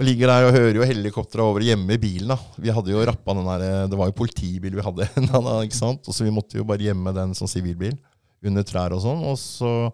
Og 0.00 0.06
ligger 0.08 0.30
der 0.32 0.46
og 0.48 0.54
hører 0.56 0.78
jo 0.78 0.86
helikoptera 0.88 1.44
over 1.44 1.60
hjemme 1.60 1.92
i 1.92 2.00
bilen. 2.00 2.32
da. 2.32 2.38
Vi 2.56 2.72
hadde 2.72 2.92
jo 2.94 3.02
rappa 3.04 3.34
den 3.36 3.48
der, 3.50 3.86
Det 3.86 3.98
var 4.00 4.08
jo 4.08 4.16
politibil 4.16 4.78
vi 4.78 4.84
hadde. 4.86 5.08
ikke 5.66 5.76
sant? 5.76 6.08
Og 6.08 6.16
så 6.16 6.24
Vi 6.24 6.32
måtte 6.32 6.56
jo 6.56 6.64
bare 6.64 6.86
gjemme 6.88 7.12
den 7.12 7.34
som 7.36 7.50
sivilbil 7.50 7.98
under 8.40 8.64
trær 8.64 8.96
og 8.96 9.04
sånn. 9.04 9.26
og 9.28 9.36
så... 9.38 9.90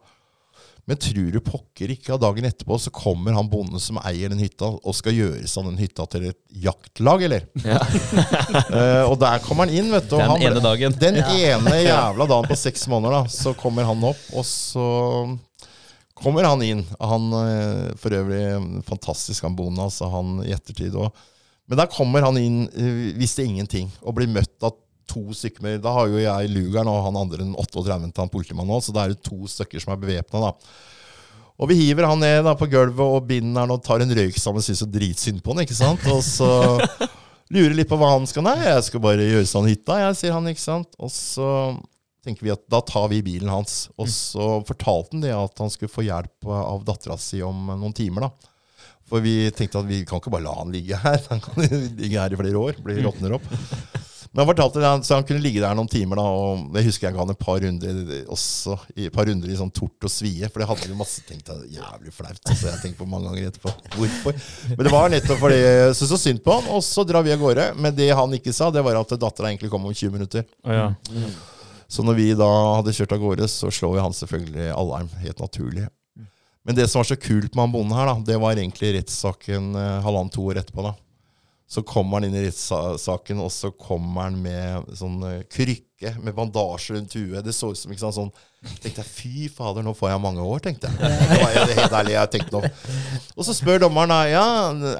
Men 0.86 1.00
tror 1.02 1.32
du 1.34 1.40
pokker 1.42 1.90
ikke 1.90 2.12
at 2.14 2.22
dagen 2.22 2.46
etterpå 2.46 2.76
så 2.78 2.92
kommer 2.94 3.34
han 3.34 3.48
bonden 3.50 3.82
som 3.82 3.96
eier 4.07 4.30
den 4.30 4.38
hytta, 4.38 4.68
og 4.70 4.94
skal 4.94 5.16
gjøre 5.16 5.48
seg 5.50 5.66
den 5.66 5.80
hytta 5.80 6.07
til 6.12 6.28
et 6.28 6.38
jaktlag, 6.62 7.24
eller? 7.26 7.48
Ja. 7.64 7.80
uh, 7.82 9.02
og 9.11 9.16
der 9.18 9.42
kommer 9.42 9.66
han 9.66 9.74
inn, 9.74 9.90
vet 9.90 10.07
du. 10.07 10.14
Den 10.14 10.30
han, 10.30 10.44
ene 10.46 10.62
dagen. 10.62 10.94
Den 11.02 11.18
ja. 11.18 11.57
ene 11.57 11.80
jævla 11.82 12.28
dagen 12.30 12.46
på 12.52 12.61
seks 12.61 12.86
måneder, 12.92 13.18
da, 13.18 13.34
så 13.34 13.57
kommer 13.59 13.90
han 13.90 14.07
opp, 14.12 14.22
og 14.30 14.46
så 14.46 14.86
kommer 16.16 16.46
han 16.48 16.64
inn. 16.64 16.82
Han 17.00 17.30
eh, 17.36 17.92
for 18.00 18.16
øvrig 18.16 18.82
fantastisk, 18.88 19.44
han 19.44 19.56
bonden, 19.56 19.84
altså, 19.84 20.08
han 20.12 20.40
i 20.46 20.54
ettertid 20.56 20.96
òg. 20.96 21.24
Men 21.66 21.80
der 21.82 21.90
kommer 21.90 22.24
han 22.24 22.38
inn, 22.40 22.64
eh, 22.72 23.14
visste 23.18 23.44
ingenting, 23.44 23.90
og 24.02 24.16
blir 24.18 24.30
møtt 24.30 24.66
av 24.66 24.76
to 25.06 25.30
stykker 25.34 25.62
med 25.62 25.82
Da 25.84 25.92
har 25.94 26.08
jo 26.10 26.18
jeg 26.18 26.50
lugeren 26.50 26.88
og 26.90 27.04
han 27.04 27.18
andre 27.20 27.44
den 27.44 27.54
38 27.54 28.10
til 28.10 28.22
han 28.24 28.32
politimannen 28.32 28.74
òg, 28.74 28.82
så 28.82 28.94
da 28.94 29.04
er 29.04 29.14
det 29.14 29.24
to 29.26 29.46
stykker 29.50 29.82
som 29.82 29.94
er 29.94 30.02
bevæpna, 30.02 30.52
Og 31.58 31.68
vi 31.70 31.78
hiver 31.78 32.04
han 32.04 32.20
ned 32.20 32.44
da 32.44 32.54
på 32.54 32.68
gulvet 32.68 33.00
og 33.00 33.26
binder 33.28 33.64
han 33.64 33.70
og 33.70 33.82
tar 33.82 34.02
en 34.02 34.12
røyk 34.12 34.36
sammen 34.36 34.60
og 34.60 34.66
syns 34.66 34.82
så 34.82 34.90
dritsynd 34.90 35.42
på 35.42 35.54
han, 35.54 35.64
ikke 35.64 35.78
sant? 35.78 36.02
Og 36.12 36.22
så 36.22 36.50
lurer 37.54 37.76
litt 37.78 37.88
på 37.88 37.96
hva 37.96 38.12
han 38.16 38.26
skal 38.26 38.44
Nei, 38.44 38.58
jeg 38.66 38.88
skal 38.88 39.00
bare 39.04 39.24
gjøre 39.24 39.48
sånn 39.48 39.68
hytta, 39.70 40.00
jeg, 40.02 40.18
sier 40.20 40.36
han, 40.36 40.48
ikke 40.50 40.64
sant? 40.64 40.92
Og 40.98 41.12
så 41.12 41.48
tenker 42.27 42.47
vi 42.47 42.53
at 42.55 42.64
da 42.72 42.83
tar 42.85 43.07
vi 43.12 43.22
bilen 43.24 43.49
hans. 43.53 43.87
Og 43.97 44.11
så 44.12 44.51
fortalte 44.66 45.14
han 45.16 45.24
det 45.24 45.33
at 45.37 45.62
han 45.62 45.72
skulle 45.72 45.93
få 45.93 46.05
hjelp 46.07 46.51
av 46.51 46.85
dattera 46.89 47.16
si 47.20 47.41
om 47.47 47.70
noen 47.72 47.95
timer. 47.97 48.27
da. 48.29 48.53
For 49.07 49.22
vi 49.22 49.47
tenkte 49.55 49.79
at 49.79 49.87
vi 49.87 50.03
kan 50.07 50.18
ikke 50.18 50.35
bare 50.35 50.49
la 50.49 50.57
han 50.59 50.74
ligge 50.74 50.99
her. 50.99 51.22
Han 51.31 51.41
kan 51.45 51.62
ligge 51.70 52.18
her 52.18 52.35
i 52.35 52.43
flere 52.43 52.59
år. 52.59 52.83
Bli 52.83 52.99
råtner 53.07 53.39
opp. 53.39 53.47
Men 54.37 54.43
han 54.43 54.49
fortalte 54.51 54.81
det, 54.83 54.89
så 55.07 55.14
han 55.16 55.24
kunne 55.24 55.41
ligge 55.41 55.62
der 55.62 55.77
noen 55.79 55.89
timer. 55.89 56.18
da, 56.18 56.24
og 56.29 56.74
Jeg 56.77 56.89
husker 56.91 57.07
jeg 57.07 57.14
ga 57.16 57.22
han 57.22 57.31
et 57.33 57.39
par 57.41 57.62
runder 57.62 58.01
også, 58.35 58.74
et 58.93 59.14
par 59.14 59.24
runder 59.31 59.49
i 59.49 59.57
sånn 59.57 59.70
tort 59.72 60.05
og 60.05 60.12
svie. 60.12 60.51
For 60.51 60.61
det 60.61 60.68
hadde 60.68 60.91
vi 60.91 60.99
masse 60.99 61.22
tenkt 61.24 61.49
jævlig 61.72 62.12
flaut. 62.12 62.43
Så 62.51 62.66
jeg 62.68 62.83
tenkte 62.83 63.01
på 63.01 63.09
mange 63.09 63.31
ganger 63.31 63.49
etterpå 63.49 63.72
hvorfor. 63.95 64.37
Men 64.74 64.83
det 64.85 64.93
var 64.93 65.14
nettopp 65.14 65.41
fordi 65.41 65.62
jeg 65.62 65.97
syntes 65.97 66.12
så 66.12 66.20
synd 66.27 66.45
på 66.45 66.59
han. 66.59 66.68
Og 66.77 66.85
så 66.85 67.07
drar 67.09 67.24
vi 67.24 67.33
av 67.33 67.41
gårde. 67.47 67.70
Men 67.81 67.97
det 67.97 68.11
han 68.12 68.37
ikke 68.37 68.53
sa, 68.59 68.68
det 68.74 68.85
var 68.85 69.01
at 69.01 69.16
dattera 69.16 69.55
egentlig 69.55 69.72
kom 69.72 69.87
om 69.89 69.95
20 69.95 70.18
minutter. 70.18 70.45
Oh, 70.66 70.74
ja. 70.83 70.91
Mm. 71.87 71.93
Så 71.93 72.03
når 72.03 72.18
vi 72.18 72.26
da 72.34 72.49
hadde 72.76 72.95
kjørt 72.97 73.14
av 73.14 73.22
gårde, 73.22 73.49
så 73.49 73.70
slår 73.70 73.95
vi 73.95 74.03
han 74.03 74.16
selvfølgelig 74.16 74.68
alarm. 74.74 75.09
Helt 75.22 75.41
naturlig. 75.43 75.87
Men 76.66 76.74
det 76.74 76.89
som 76.91 76.99
var 76.99 77.07
så 77.07 77.16
kult 77.16 77.55
med 77.55 77.62
han 77.62 77.72
bonden 77.72 77.95
her, 77.95 78.09
da, 78.11 78.14
det 78.26 78.37
var 78.43 78.59
egentlig 78.59 78.97
rettssaken 78.97 79.68
eh, 79.78 80.01
halvannet-to 80.03 80.49
år 80.51 80.59
etterpå. 80.59 80.82
da. 80.82 80.97
Så 81.70 81.82
kommer 81.87 82.18
han 82.18 82.26
inn 82.26 82.34
i 82.41 82.43
rettssaken, 82.49 83.39
og 83.43 83.53
så 83.55 83.70
kommer 83.70 84.26
han 84.26 84.41
med 84.43 84.91
sånn 84.99 85.22
eh, 85.28 85.45
krykke 85.47 86.16
med 86.18 86.34
bandasje 86.34 86.97
rundt 86.97 87.14
huet. 87.14 87.45
Det 87.47 87.55
så 87.55 87.70
ut 87.70 87.78
som 87.78 87.95
ikke 87.95 88.03
sant, 88.03 88.18
sånn 88.18 88.34
tenkte 88.82 89.02
jeg, 89.02 89.10
Fy 89.10 89.48
fader, 89.52 89.84
nå 89.86 89.92
får 89.96 90.12
jeg 90.12 90.22
mange 90.22 90.44
år, 90.44 90.62
tenkte 90.64 90.90
jeg. 90.90 90.98
Det 91.00 91.40
var 91.42 91.54
jeg 91.54 91.76
helt 91.80 91.98
ærlig, 92.00 92.14
jeg 92.16 92.32
tenkte 92.34 92.56
nå. 92.56 92.72
Og 93.36 93.46
så 93.48 93.54
spør 93.56 93.84
dommeren 93.86 94.12
da, 94.12 94.20
ja, 94.30 94.46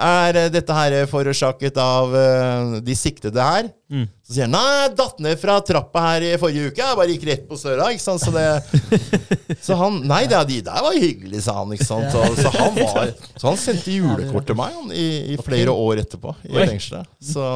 er 0.09 0.41
dette 0.53 0.77
her 0.77 0.99
forårsaket 1.11 1.81
av 1.83 2.15
uh, 2.15 2.79
de 2.85 2.97
siktede 2.99 3.43
her. 3.43 3.71
Mm. 3.87 4.09
Så 4.27 4.35
sier 4.35 4.49
han 4.49 4.55
nei, 4.57 4.89
datt 4.99 5.21
ned 5.23 5.39
fra 5.39 5.61
trappa 5.63 6.03
her 6.09 6.25
i 6.27 6.33
forrige 6.43 6.73
uke. 6.73 6.83
Jeg 6.83 6.99
bare 6.99 7.13
gikk 7.13 7.27
rett 7.29 7.45
på 7.47 7.59
søra. 7.61 7.93
ikke 7.95 8.03
sant? 8.03 8.25
Så, 8.25 8.33
det, 8.35 9.57
så 9.63 9.79
han 9.79 10.01
Nei, 10.07 10.25
det, 10.31 10.41
de 10.51 10.59
der 10.67 10.83
var 10.83 10.97
hyggelig, 10.99 11.45
sa 11.47 11.61
han. 11.61 11.75
ikke 11.77 11.87
sant? 11.87 12.11
Så, 12.11 12.25
så 12.41 12.53
han, 12.57 12.81
var, 12.81 13.13
så 13.37 13.53
han 13.53 13.61
sendte 13.63 13.95
julekort 13.95 14.49
til 14.49 14.59
meg 14.59 14.75
han, 14.75 14.91
i, 14.91 15.07
i, 15.37 15.39
flere 15.47 15.75
år 15.75 16.03
etterpå 16.03 16.35
i 16.49 16.57
fengselet. 16.59 17.13
Så 17.23 17.47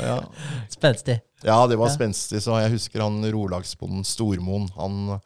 ja. 0.00 0.20
Spenstig. 0.72 1.20
Ja, 1.44 1.58
det 1.68 1.76
var 1.76 1.92
spenstig. 1.92 2.40
Så 2.44 2.56
jeg 2.62 2.72
husker 2.78 3.04
han 3.04 3.20
rolagsbonden 3.32 4.06
Stormoen. 4.08 4.70
Han 4.80 5.18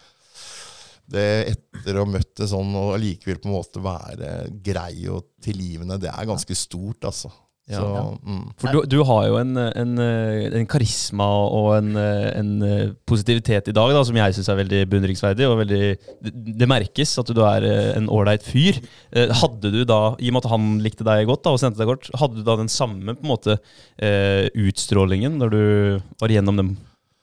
det 1.11 1.29
etter 1.53 1.97
å 1.97 2.07
ha 2.07 2.13
møtt 2.15 2.33
det 2.41 2.51
sånn, 2.51 2.73
og 2.79 2.95
allikevel 2.97 3.41
på 3.43 3.51
en 3.51 3.57
måte 3.57 3.85
være 3.85 4.33
grei 4.65 5.07
og 5.11 5.31
tilgivende, 5.45 6.01
det 6.03 6.13
er 6.13 6.29
ganske 6.31 6.57
stort, 6.59 7.09
altså. 7.09 7.33
Ja. 7.71 7.79
Så, 7.79 7.89
mm. 8.27 8.47
For 8.59 8.75
du, 8.75 8.79
du, 8.91 8.97
har 9.07 9.27
jo 9.29 9.37
en, 9.39 9.55
en, 9.55 9.93
en 10.59 10.67
karisma 10.71 11.27
og 11.55 11.69
en, 11.77 11.93
en, 11.95 12.51
positivitet 13.07 13.71
i 13.71 13.75
dag 13.77 13.93
da, 13.95 14.03
som 14.07 14.19
jeg 14.19 14.35
syns 14.35 14.51
er 14.51 14.59
veldig 14.59 14.81
beundringsverdig. 14.91 15.47
og 15.47 15.61
veldig, 15.61 15.83
det, 16.27 16.33
det, 16.49 16.71
merkes 16.71 17.15
at 17.23 17.31
du 17.37 17.43
er 17.47 17.69
en 17.95 18.11
ålreit 18.11 18.43
fyr. 18.47 18.81
Eh, 19.15 19.31
hadde 19.43 19.71
du 19.71 19.85
da, 19.87 20.17
I 20.19 20.33
og 20.33 20.37
med 20.37 20.43
at 20.43 20.51
han 20.51 20.69
likte 20.83 21.07
deg 21.07 21.31
godt 21.31 21.47
da, 21.47 21.55
og 21.55 21.63
sendte 21.63 21.83
deg 21.83 21.93
kort, 21.93 22.11
hadde 22.19 22.41
du 22.41 22.45
da 22.47 22.59
den 22.59 22.73
samme 22.73 23.15
på 23.15 23.27
en 23.27 23.33
måte 23.37 23.59
eh, 24.03 24.51
utstrålingen 24.67 25.39
når 25.39 25.55
du 25.55 25.63
var 26.23 26.35
gjennom 26.35 26.59
den 26.59 26.75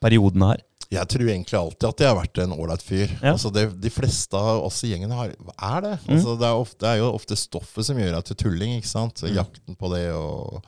perioden 0.03 0.47
her? 0.47 0.63
Jeg 0.93 1.09
tror 1.11 1.27
egentlig 1.27 1.57
alltid 1.59 1.87
at 1.89 2.01
jeg 2.01 2.07
har 2.07 2.15
vært 2.15 2.39
en 2.39 2.53
ålreit 2.55 2.83
fyr. 2.85 3.11
Ja. 3.19 3.33
Altså 3.33 3.51
det, 3.51 3.65
de 3.83 3.91
fleste 3.91 4.39
av 4.39 4.63
oss 4.63 4.79
i 4.87 4.93
gjengen 4.93 5.11
har, 5.11 5.33
er 5.35 5.83
det. 5.83 5.95
Mm. 6.05 6.13
Altså 6.15 6.37
det, 6.39 6.47
er 6.47 6.61
ofte, 6.61 6.79
det, 6.83 6.93
er 6.93 7.01
jo 7.01 7.09
ofte 7.11 7.39
stoffet 7.39 7.89
som 7.89 7.99
gjør 7.99 8.15
deg 8.15 8.29
til 8.29 8.39
tulling. 8.45 8.77
ikke 8.77 8.91
sant? 8.93 9.23
Mm. 9.25 9.33
Jakten 9.35 9.77
på 9.79 9.91
det. 9.91 10.05
og, 10.15 10.63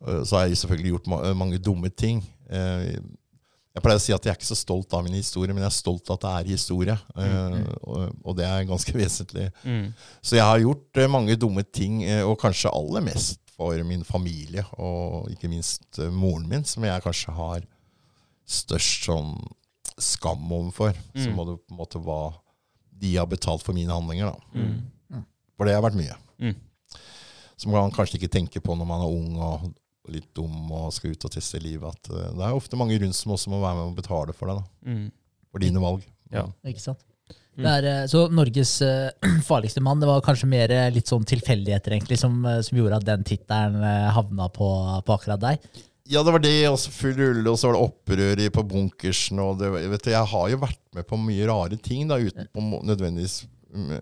og 0.00 0.24
Så 0.24 0.38
har 0.38 0.46
jeg 0.46 0.62
selvfølgelig 0.62 0.94
gjort 0.94 1.12
ma 1.12 1.20
mange 1.36 1.60
dumme 1.60 1.92
ting. 1.92 2.24
Eh, 2.48 2.96
jeg 3.76 3.84
pleier 3.84 4.00
å 4.00 4.04
si 4.06 4.14
at 4.16 4.24
jeg 4.24 4.32
er 4.32 4.38
ikke 4.38 4.48
så 4.48 4.56
stolt 4.56 4.94
av 4.96 5.02
min 5.04 5.18
historie, 5.18 5.52
men 5.52 5.60
jeg 5.66 5.68
er 5.68 5.76
stolt 5.76 6.08
av 6.08 6.16
at 6.16 6.22
det 6.22 6.32
er 6.32 6.52
historie. 6.54 6.94
Mm. 7.12 7.26
Uh, 7.28 7.72
og, 7.82 8.04
og, 8.22 8.36
det 8.38 8.46
er 8.48 8.68
ganske 8.70 8.94
vesentlig. 9.02 9.50
Mm. 9.68 9.90
Så 10.24 10.38
jeg 10.38 10.48
har 10.48 10.62
gjort 10.64 11.02
uh, 11.02 11.10
mange 11.12 11.36
dumme 11.36 11.64
ting, 11.68 12.00
og 12.24 12.38
kanskje 12.40 12.72
aller 12.72 13.04
mest 13.04 13.42
for 13.52 13.76
min 13.88 14.04
familie, 14.04 14.64
og 14.80 15.28
ikke 15.32 15.52
minst 15.52 16.00
moren 16.12 16.48
min, 16.48 16.64
som 16.64 16.84
jeg 16.88 17.04
kanskje 17.04 17.36
har 17.36 17.68
størst 18.46 19.08
sånn 19.08 19.32
skam 19.98 20.44
overfor. 20.52 20.94
Mm. 21.14 21.22
Så 21.22 21.32
må 21.34 21.46
det 21.48 21.56
på 21.64 21.74
en 21.74 21.80
måte 21.80 22.02
hva 22.02 22.20
de 22.96 23.16
har 23.16 23.28
betalt 23.28 23.64
for 23.64 23.76
mine 23.76 23.92
handlinger. 23.92 24.32
da. 24.32 24.60
Mm. 24.60 24.76
mm. 25.12 25.24
For 25.56 25.68
det 25.68 25.76
har 25.76 25.84
vært 25.84 25.98
mye. 25.98 26.16
Mm. 26.42 26.54
Som 27.56 27.72
man 27.72 27.94
kanskje 27.94 28.20
ikke 28.20 28.32
tenker 28.32 28.64
på 28.64 28.76
når 28.76 28.88
man 28.88 29.04
er 29.04 29.18
ung 29.18 29.36
og 29.40 29.66
litt 30.12 30.28
dum 30.36 30.70
og 30.70 30.92
skal 30.94 31.16
ut 31.16 31.26
og 31.26 31.32
teste 31.34 31.60
livet. 31.62 31.88
At 31.88 32.12
uh, 32.12 32.30
det 32.36 32.44
er 32.46 32.56
ofte 32.56 32.78
mange 32.78 32.98
rundt 33.02 33.16
som 33.18 33.34
også 33.34 33.52
må 33.52 33.60
være 33.64 33.80
med 33.80 33.90
og 33.90 33.98
betale 33.98 34.36
for 34.36 34.52
det. 34.52 34.60
da. 34.60 34.92
Mm. 34.92 35.10
For 35.50 35.64
dine 35.64 35.82
valg. 35.82 36.06
Ja. 36.34 36.46
Ikke 36.68 36.84
sant? 36.84 37.02
Er, 37.56 37.86
eh, 37.88 38.02
så 38.12 38.26
Norges 38.28 38.74
uh, 38.84 39.08
farligste 39.48 39.80
mann, 39.80 40.02
det 40.02 40.08
var 40.10 40.24
kanskje 40.24 40.48
mer 40.50 40.74
litt 40.92 41.08
sånn 41.08 41.24
tilfeldigheter 41.24 41.94
egentlig 41.96 42.18
som, 42.20 42.42
som 42.44 42.76
gjorde 42.76 42.98
at 43.00 43.06
den 43.08 43.24
tittelen 43.24 43.80
havna 44.12 44.50
på, 44.52 44.68
på 45.06 45.14
akkurat 45.16 45.40
deg? 45.40 45.70
Ja, 46.08 46.22
det 46.22 46.32
var 46.36 46.42
det. 46.42 46.56
Og 46.70 46.78
så 46.80 46.92
full 46.94 47.18
rulle, 47.18 47.50
og 47.50 47.58
så 47.58 47.70
var 47.70 47.76
det 47.76 47.84
opprør 47.90 48.46
på 48.54 48.66
bunkersen. 48.74 49.42
og 49.42 49.60
det, 49.60 49.72
vet 49.74 50.06
du, 50.06 50.10
Jeg 50.14 50.32
har 50.32 50.48
jo 50.52 50.62
vært 50.62 50.82
med 50.96 51.06
på 51.08 51.20
mye 51.20 51.50
rare 51.50 51.76
ting 51.82 52.08
da, 52.08 52.18
uten 52.18 52.48
å 52.54 52.82
nødvendigvis 52.86 53.44
um, 53.74 53.92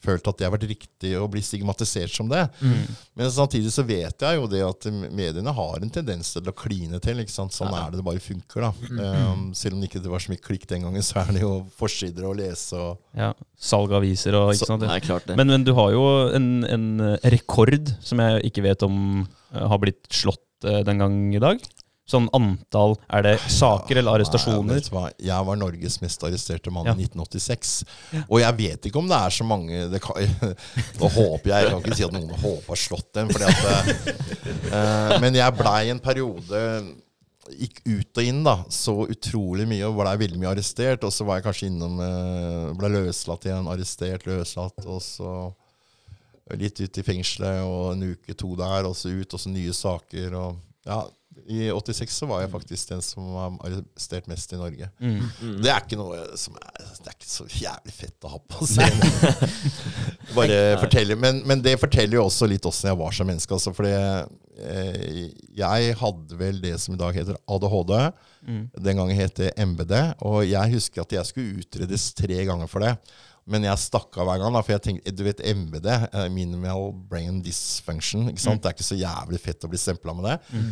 følt 0.00 0.28
at 0.30 0.38
det 0.38 0.46
har 0.46 0.52
vært 0.54 0.68
riktig 0.70 1.10
å 1.18 1.26
bli 1.28 1.42
stigmatisert 1.44 2.12
som 2.14 2.30
det. 2.30 2.46
Mm. 2.64 2.86
Men 3.18 3.32
samtidig 3.34 3.72
så 3.74 3.84
vet 3.84 4.24
jeg 4.24 4.38
jo 4.38 4.46
det 4.48 4.62
at 4.64 4.88
mediene 5.12 5.52
har 5.52 5.82
en 5.82 5.92
tendens 5.92 6.32
til 6.32 6.48
å 6.48 6.54
kline 6.56 7.00
til. 7.04 7.20
ikke 7.20 7.34
sant? 7.34 7.52
Sånn 7.56 7.72
ja. 7.74 7.82
er 7.82 7.92
det 7.92 8.00
det 8.00 8.06
bare 8.06 8.22
funker. 8.24 8.68
da. 8.68 8.72
Mm. 8.88 9.00
Um, 9.00 9.46
selv 9.58 9.76
om 9.76 9.82
det 9.82 9.90
ikke 9.90 10.04
var 10.06 10.24
så 10.24 10.32
mye 10.32 10.44
klikk 10.44 10.68
den 10.70 10.86
gangen, 10.86 11.04
så 11.04 11.20
er 11.24 11.34
det 11.36 11.44
jo 11.44 11.54
forsider 11.76 12.28
å 12.30 12.36
lese. 12.38 12.78
og... 12.78 13.00
Ja, 13.18 13.34
Salg 13.60 13.92
av 13.92 14.00
aviser 14.00 14.38
og 14.38 14.54
ikke 14.54 14.64
så, 14.64 14.72
sant? 14.72 14.86
Nei, 14.88 15.00
klart 15.04 15.26
det. 15.28 15.36
Men, 15.36 15.52
men, 15.52 15.66
du 15.66 15.74
har 15.76 15.90
jo 15.92 16.06
en, 16.32 16.52
en 16.64 16.86
rekord 17.34 17.92
som 18.00 18.22
jeg 18.24 18.46
ikke 18.48 18.64
vet 18.70 18.86
om 18.86 19.26
uh, 19.26 19.66
har 19.68 19.82
blitt 19.82 20.06
slått 20.08 20.46
Eh, 20.49 20.49
den 20.60 21.00
gang 21.00 21.20
i 21.34 21.42
dag? 21.42 21.62
Sånn 22.10 22.26
antall 22.34 22.96
Er 23.12 23.24
det 23.26 23.34
saker 23.52 24.00
eller 24.00 24.18
arrestasjoner? 24.18 24.80
Nei, 24.96 25.10
jeg 25.28 25.46
var 25.46 25.58
Norges 25.60 26.00
mest 26.02 26.24
arresterte 26.26 26.72
mann 26.74 26.88
ja. 26.88 26.94
i 26.96 27.06
1986. 27.06 27.74
Ja. 28.16 28.22
Og 28.26 28.40
jeg 28.42 28.56
vet 28.58 28.88
ikke 28.88 29.02
om 29.02 29.10
det 29.10 29.18
er 29.18 29.34
så 29.34 29.46
mange 29.46 29.84
kan, 30.02 30.32
Nå 31.00 31.12
håper 31.14 31.52
jeg 31.52 31.66
Jeg 31.66 31.70
kan 31.70 31.84
ikke 31.84 32.00
si 32.00 32.08
at 32.08 32.16
noen 32.16 32.32
håper 32.32 32.72
har 32.72 32.82
slått 32.86 33.12
dem. 33.14 33.30
At, 33.30 34.02
uh, 34.72 35.14
men 35.22 35.38
jeg 35.38 35.58
blei 35.60 35.84
en 35.92 36.02
periode 36.02 36.64
Gikk 37.50 37.80
ut 37.82 38.18
og 38.20 38.26
inn 38.26 38.44
da 38.46 38.56
så 38.70 38.92
utrolig 39.10 39.64
mye 39.66 39.88
og 39.88 39.96
blei 39.98 40.12
veldig 40.20 40.38
mye 40.38 40.52
arrestert. 40.52 41.06
Og 41.06 41.14
så 41.14 41.26
var 41.26 41.38
jeg 41.38 41.48
kanskje 41.48 41.70
innom 41.70 41.96
Blei 41.98 42.90
Ble 42.90 43.06
løslatt 43.08 43.46
igjen, 43.48 43.66
arrestert, 43.70 44.26
løslatt. 44.28 44.86
Og 44.86 45.02
så 45.02 45.32
litt 46.58 46.80
ut 46.80 46.98
i 47.00 47.06
fengselet 47.06 47.62
og 47.66 47.94
en 47.94 48.10
uke, 48.12 48.34
to 48.38 48.54
der, 48.58 48.88
og 48.88 48.96
så 48.98 49.12
ut, 49.12 49.34
og 49.34 49.42
så 49.42 49.52
nye 49.52 49.74
saker. 49.76 50.36
og 50.38 50.58
ja, 50.88 51.00
I 51.46 51.68
86 51.70 52.16
så 52.16 52.26
var 52.30 52.42
jeg 52.42 52.50
faktisk 52.52 52.92
den 52.92 53.02
som 53.04 53.30
var 53.34 53.54
arrestert 53.66 54.28
mest 54.30 54.52
i 54.52 54.58
Norge. 54.58 54.90
Mm. 54.98 55.20
Mm. 55.20 55.56
Det 55.62 55.72
er 55.72 55.84
ikke 55.84 55.98
noe 56.00 56.22
som 56.40 56.56
er, 56.58 56.74
det 57.00 57.12
er 57.12 57.16
ikke 57.16 57.30
så 57.30 57.46
jævlig 57.48 57.94
fett 57.94 58.26
å 58.26 58.34
ha 58.34 58.42
på 58.54 58.68
scenen. 58.70 59.40
Bare 60.36 60.60
fortelle, 60.82 61.16
men, 61.20 61.42
men, 61.48 61.62
det 61.64 61.78
forteller 61.80 62.18
jo 62.20 62.26
også 62.28 62.48
litt 62.50 62.66
åssen 62.68 62.92
jeg 62.92 63.00
var 63.00 63.16
som 63.16 63.30
menneske. 63.30 63.56
Altså, 63.56 63.74
fordi 63.76 63.94
eh, 63.94 65.24
jeg 65.58 65.96
hadde 66.00 66.40
vel 66.40 66.60
det 66.62 66.76
som 66.82 66.96
i 66.96 67.00
dag 67.00 67.16
heter 67.16 67.38
ADHD. 67.46 67.96
Mm. 68.46 68.62
Den 68.76 69.02
gangen 69.02 69.18
het 69.18 69.36
det 69.40 69.54
MBD. 69.58 69.96
Og 70.26 70.44
jeg 70.48 70.76
husker 70.76 71.04
at 71.04 71.18
jeg 71.18 71.28
skulle 71.28 71.64
utredes 71.64 72.10
tre 72.18 72.44
ganger 72.48 72.70
for 72.70 72.86
det. 72.86 72.94
Men 73.50 73.64
jeg 73.66 73.82
stakk 73.82 74.18
av 74.20 74.28
hver 74.28 74.42
gang. 74.42 74.54
Da, 74.54 74.62
for 74.66 74.76
jeg 74.76 74.84
tenkte, 74.84 75.14
du 75.16 75.24
vet 75.26 75.40
MBD, 75.40 75.88
uh, 76.12 76.26
minimal 76.32 76.90
brain 77.10 77.40
dysfunction. 77.44 78.28
ikke 78.30 78.42
sant? 78.42 78.60
Mm. 78.60 78.62
Det 78.62 78.70
er 78.70 78.76
ikke 78.76 78.90
så 78.90 79.00
jævlig 79.00 79.40
fett 79.42 79.66
å 79.66 79.70
bli 79.72 79.80
stempla 79.80 80.14
med 80.16 80.28
det. 80.28 80.36
Mm. 80.52 80.70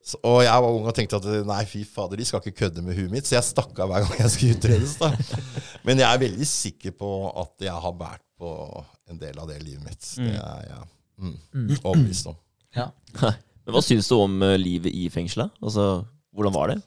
Så, 0.00 0.16
og 0.24 0.38
jeg 0.40 0.64
var 0.64 0.76
ung 0.76 0.86
og 0.88 0.94
tenkte 0.96 1.18
at 1.20 1.26
nei, 1.48 1.60
fy 1.68 1.82
fader, 1.84 2.20
de 2.20 2.26
skal 2.28 2.40
ikke 2.40 2.62
kødde 2.62 2.84
med 2.84 2.96
huet 2.96 3.12
mitt. 3.12 3.28
Så 3.28 3.36
jeg 3.36 3.48
stakk 3.50 3.76
av 3.82 3.92
hver 3.92 4.06
gang 4.06 4.22
jeg 4.22 4.34
skulle 4.34 4.56
utredes. 4.56 4.96
da. 5.00 5.10
Men 5.86 6.00
jeg 6.00 6.08
er 6.08 6.22
veldig 6.24 6.48
sikker 6.48 6.96
på 6.96 7.10
at 7.42 7.68
jeg 7.68 7.84
har 7.86 7.96
båret 7.98 8.24
på 8.40 8.52
en 9.12 9.20
del 9.20 9.36
av 9.42 9.50
det 9.50 9.58
livet 9.60 9.84
mitt. 9.84 10.00
Det 10.00 10.30
mm. 10.30 10.38
er 10.40 10.64
jeg 10.70 10.86
mm, 11.20 11.36
mm. 11.36 11.68
overbevist 11.82 12.30
om. 12.32 12.38
Ja. 12.76 12.88
Men 13.66 13.76
Hva 13.76 13.82
syns 13.84 14.08
du 14.08 14.16
om 14.16 14.40
uh, 14.44 14.54
livet 14.60 14.94
i 14.96 15.08
fengselet? 15.12 15.52
Altså, 15.60 16.06
Hvordan 16.32 16.54
var 16.54 16.72
det? 16.72 16.78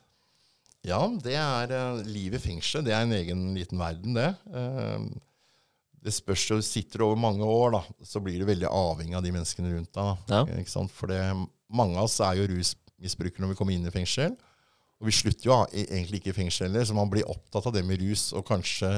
Ja, 0.84 1.02
det 1.24 1.36
er 1.40 1.72
uh, 1.72 2.02
livet 2.04 2.42
i 2.42 2.48
fengselet. 2.50 2.90
Det 2.90 2.96
er 2.96 3.06
en 3.06 3.16
egen 3.16 3.44
liten 3.56 3.80
verden, 3.80 4.18
det. 4.18 4.34
Uh, 4.52 5.08
det 6.04 6.12
spørs 6.12 6.44
jo, 6.50 6.58
sitter 6.64 7.00
du 7.00 7.06
over 7.08 7.20
mange 7.20 7.48
år, 7.48 7.78
da, 7.78 7.82
så 8.04 8.20
blir 8.20 8.42
du 8.42 8.48
veldig 8.50 8.68
avhengig 8.68 9.16
av 9.16 9.24
de 9.24 9.32
menneskene 9.32 9.72
rundt 9.72 9.94
deg. 9.96 10.26
Ja. 10.34 10.42
Ikke 10.60 10.74
sant? 10.74 10.92
For 10.92 11.12
det, 11.12 11.22
mange 11.72 11.96
av 11.96 12.10
oss 12.10 12.20
er 12.20 12.42
jo 12.42 12.50
rusmisbrukere 12.52 13.46
når 13.46 13.54
vi 13.54 13.60
kommer 13.62 13.76
inn 13.78 13.88
i 13.88 13.94
fengsel. 13.94 14.36
Og 15.00 15.08
vi 15.08 15.16
slutter 15.16 15.48
jo 15.48 15.62
e, 15.72 15.86
egentlig 15.86 16.20
ikke 16.20 16.34
i 16.34 16.38
fengsel 16.42 16.68
heller, 16.68 16.84
så 16.88 16.96
man 16.98 17.12
blir 17.12 17.30
opptatt 17.32 17.70
av 17.70 17.76
det 17.76 17.86
med 17.88 18.04
rus. 18.04 18.30
Og 18.36 18.44
kanskje 18.48 18.98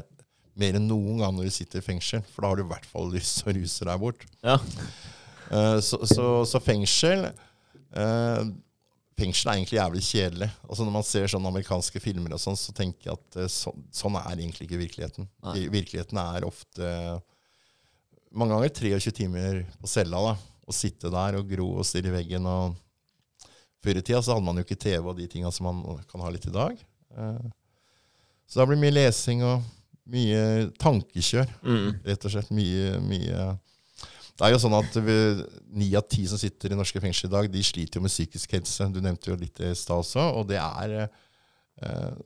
mer 0.58 0.80
enn 0.80 0.90
noen 0.90 1.22
gang 1.22 1.38
når 1.38 1.50
du 1.50 1.54
sitter 1.54 1.82
i 1.82 1.86
fengsel, 1.86 2.26
for 2.32 2.42
da 2.42 2.52
har 2.52 2.60
du 2.60 2.66
i 2.66 2.72
hvert 2.74 2.90
fall 2.90 3.14
lyst 3.14 3.42
til 3.42 3.52
å 3.52 3.58
ruse 3.60 3.90
deg 3.90 4.02
bort. 4.02 4.26
Ja. 4.46 4.58
Uh, 5.52 5.78
så, 5.86 6.02
så, 6.10 6.28
så, 6.50 6.62
fengsel 6.64 7.28
uh, 7.30 8.42
Fengsel 9.16 9.52
er 9.52 9.60
egentlig 9.60 9.78
jævlig 9.78 10.02
kjedelig. 10.04 10.50
Altså 10.68 10.86
Når 10.86 10.94
man 10.98 11.06
ser 11.08 11.30
sånne 11.32 11.52
amerikanske 11.52 12.02
filmer, 12.04 12.36
og 12.36 12.42
sånn, 12.42 12.58
så 12.60 12.74
tenker 12.76 13.10
jeg 13.10 13.20
at 13.20 13.38
uh, 13.40 13.48
så, 13.52 13.72
sånn 13.96 14.18
er 14.20 14.34
egentlig 14.34 14.68
ikke 14.68 14.82
virkeligheten. 14.82 15.30
Nei. 15.48 15.68
Virkeligheten 15.72 16.20
er 16.20 16.48
ofte 16.48 16.90
mange 18.36 18.58
ganger 18.58 18.74
23 19.00 19.14
timer 19.16 19.62
på 19.80 19.92
cella. 19.92 20.20
da, 20.30 20.34
Å 20.66 20.76
sitte 20.76 21.12
der 21.14 21.40
og 21.40 21.48
gro 21.48 21.70
og 21.80 21.88
stirre 21.88 22.12
i 22.12 22.18
veggen. 22.18 22.50
og 22.50 22.76
Før 23.86 24.02
i 24.02 24.04
tida 24.04 24.20
så 24.20 24.36
hadde 24.36 24.48
man 24.48 24.60
jo 24.60 24.66
ikke 24.68 24.82
TV 24.84 25.00
og 25.06 25.16
de 25.20 25.30
tinga 25.32 25.52
som 25.56 25.70
man 25.70 26.04
kan 26.12 26.26
ha 26.26 26.34
litt 26.34 26.50
i 26.50 26.54
dag. 26.54 26.76
Så 28.46 28.60
det 28.60 28.68
blir 28.70 28.82
mye 28.82 28.94
lesing 28.94 29.44
og 29.46 29.64
mye 30.12 30.68
tankekjør, 30.82 31.50
mm. 31.66 31.88
rett 32.06 32.28
og 32.28 32.34
slett. 32.34 32.52
Mye, 32.54 33.00
mye 33.02 33.46
Det 34.36 34.44
er 34.44 34.52
jo 34.52 34.60
sånn 34.60 34.76
at 34.76 34.98
ni 35.80 35.94
av 35.96 36.08
ti 36.12 36.26
som 36.28 36.40
sitter 36.40 36.74
i 36.74 36.78
norske 36.78 37.00
fengsler 37.00 37.30
i 37.30 37.36
dag, 37.38 37.46
de 37.52 37.62
sliter 37.64 38.02
jo 38.02 38.04
med 38.04 38.12
psykisk 38.12 38.58
helse. 38.58 38.90
Du 38.92 39.00
nevnte 39.04 39.32
jo 39.32 39.38
litt 39.40 39.62
i 39.64 39.72
stad 39.80 40.02
også. 40.02 40.26
Og 40.42 40.50
det 40.50 40.60
er 40.60 40.96
eh, 41.06 42.18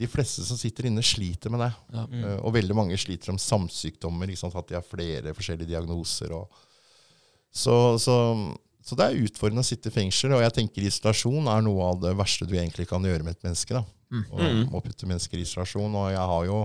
De 0.00 0.08
fleste 0.08 0.44
som 0.44 0.58
sitter 0.60 0.90
inne, 0.90 1.04
sliter 1.04 1.52
med 1.52 1.64
det. 1.64 1.70
Ja. 1.96 2.04
Mm. 2.08 2.24
Uh, 2.24 2.36
og 2.44 2.54
veldig 2.56 2.76
mange 2.76 2.98
sliter 3.00 3.32
om 3.32 3.40
samsykdommer. 3.40 4.32
At 4.50 4.68
de 4.68 4.76
har 4.76 4.84
flere 4.84 5.32
forskjellige 5.36 5.72
diagnoser. 5.72 6.36
Og, 6.36 6.60
så, 7.52 7.76
så, 8.00 8.16
så, 8.84 8.96
det 9.00 9.06
er 9.06 9.24
utfordrende 9.24 9.64
å 9.64 9.70
sitte 9.70 9.88
i 9.88 9.96
fengsel. 9.96 10.36
Og 10.36 10.44
jeg 10.44 10.56
tenker 10.60 10.84
isolasjon 10.84 11.48
er 11.52 11.64
noe 11.64 11.88
av 11.88 12.04
det 12.04 12.12
verste 12.20 12.48
du 12.48 12.52
egentlig 12.58 12.88
kan 12.88 13.04
gjøre 13.04 13.24
med 13.24 13.38
et 13.38 13.48
menneske. 13.48 13.80
da. 13.80 13.84
Mm. 14.12 14.26
Og, 14.28 14.76
og 14.76 14.84
putte 14.90 15.08
mennesker 15.08 15.40
i 15.40 15.48
isolasjon. 15.48 15.96
Og 16.02 16.12
jeg 16.12 16.28
har 16.34 16.48
jo 16.52 16.60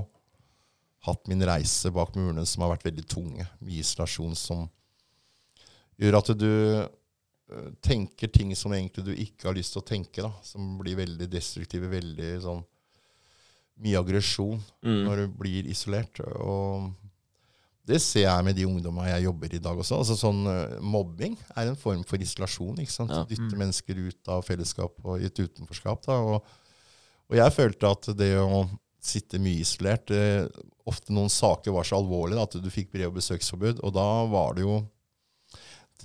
hatt 1.05 1.27
min 1.31 1.43
reise 1.45 1.91
bak 1.93 2.15
murene 2.17 2.45
som 2.47 2.65
har 2.65 2.75
vært 2.75 2.87
veldig 2.87 3.05
tunge. 3.09 3.45
Mye 3.63 3.81
isolasjon 3.83 4.35
som 4.37 4.65
gjør 6.01 6.19
at 6.19 6.31
du 6.37 6.51
uh, 6.51 7.69
tenker 7.85 8.31
ting 8.33 8.51
som 8.57 8.73
egentlig 8.75 9.05
du 9.05 9.13
ikke 9.13 9.49
har 9.49 9.57
lyst 9.57 9.75
til 9.75 9.83
å 9.83 9.87
tenke. 9.87 10.25
da, 10.25 10.31
Som 10.43 10.75
blir 10.81 10.99
veldig 10.99 11.29
destruktive. 11.31 11.91
veldig 11.91 12.31
sånn 12.45 12.63
Mye 13.83 13.99
aggresjon 13.99 14.61
mm. 14.87 15.01
når 15.03 15.19
du 15.19 15.31
blir 15.35 15.65
isolert. 15.67 16.21
Og 16.39 16.93
det 17.85 17.99
ser 17.99 18.23
jeg 18.23 18.45
med 18.47 18.55
de 18.55 18.63
ungdommene 18.63 19.09
jeg 19.09 19.25
jobber 19.25 19.51
i 19.51 19.59
dag 19.59 19.81
også. 19.83 19.97
altså 19.99 20.15
sånn 20.15 20.45
uh, 20.47 20.77
Mobbing 20.79 21.35
er 21.55 21.69
en 21.69 21.79
form 21.79 22.05
for 22.07 22.21
isolasjon. 22.23 22.79
ikke 22.79 22.93
sant? 22.93 23.11
Ja. 23.11 23.25
Dytte 23.27 23.51
mm. 23.51 23.57
mennesker 23.59 23.99
ut 23.99 24.31
av 24.31 24.45
fellesskap 24.47 24.95
og 25.03 25.19
i 25.19 25.27
et 25.27 25.43
utenforskap. 25.43 26.07
da, 26.07 26.21
og 26.21 26.53
og 27.25 27.37
jeg 27.39 27.53
følte 27.55 27.89
at 27.89 28.09
det 28.17 28.33
å 28.37 28.65
sitte 29.05 29.39
mye 29.41 29.63
isolert. 29.63 30.11
Eh, 30.13 30.45
ofte 30.89 31.13
noen 31.15 31.31
saker 31.31 31.73
var 31.75 31.87
så 31.87 31.99
alvorlige 31.99 32.43
at 32.45 32.59
du 32.61 32.69
fikk 32.73 32.91
brev- 32.93 33.11
og 33.11 33.17
besøksforbud. 33.19 33.81
Og 33.85 33.95
da 33.95 34.09
var 34.31 34.57
det 34.57 34.65
jo 34.65 34.81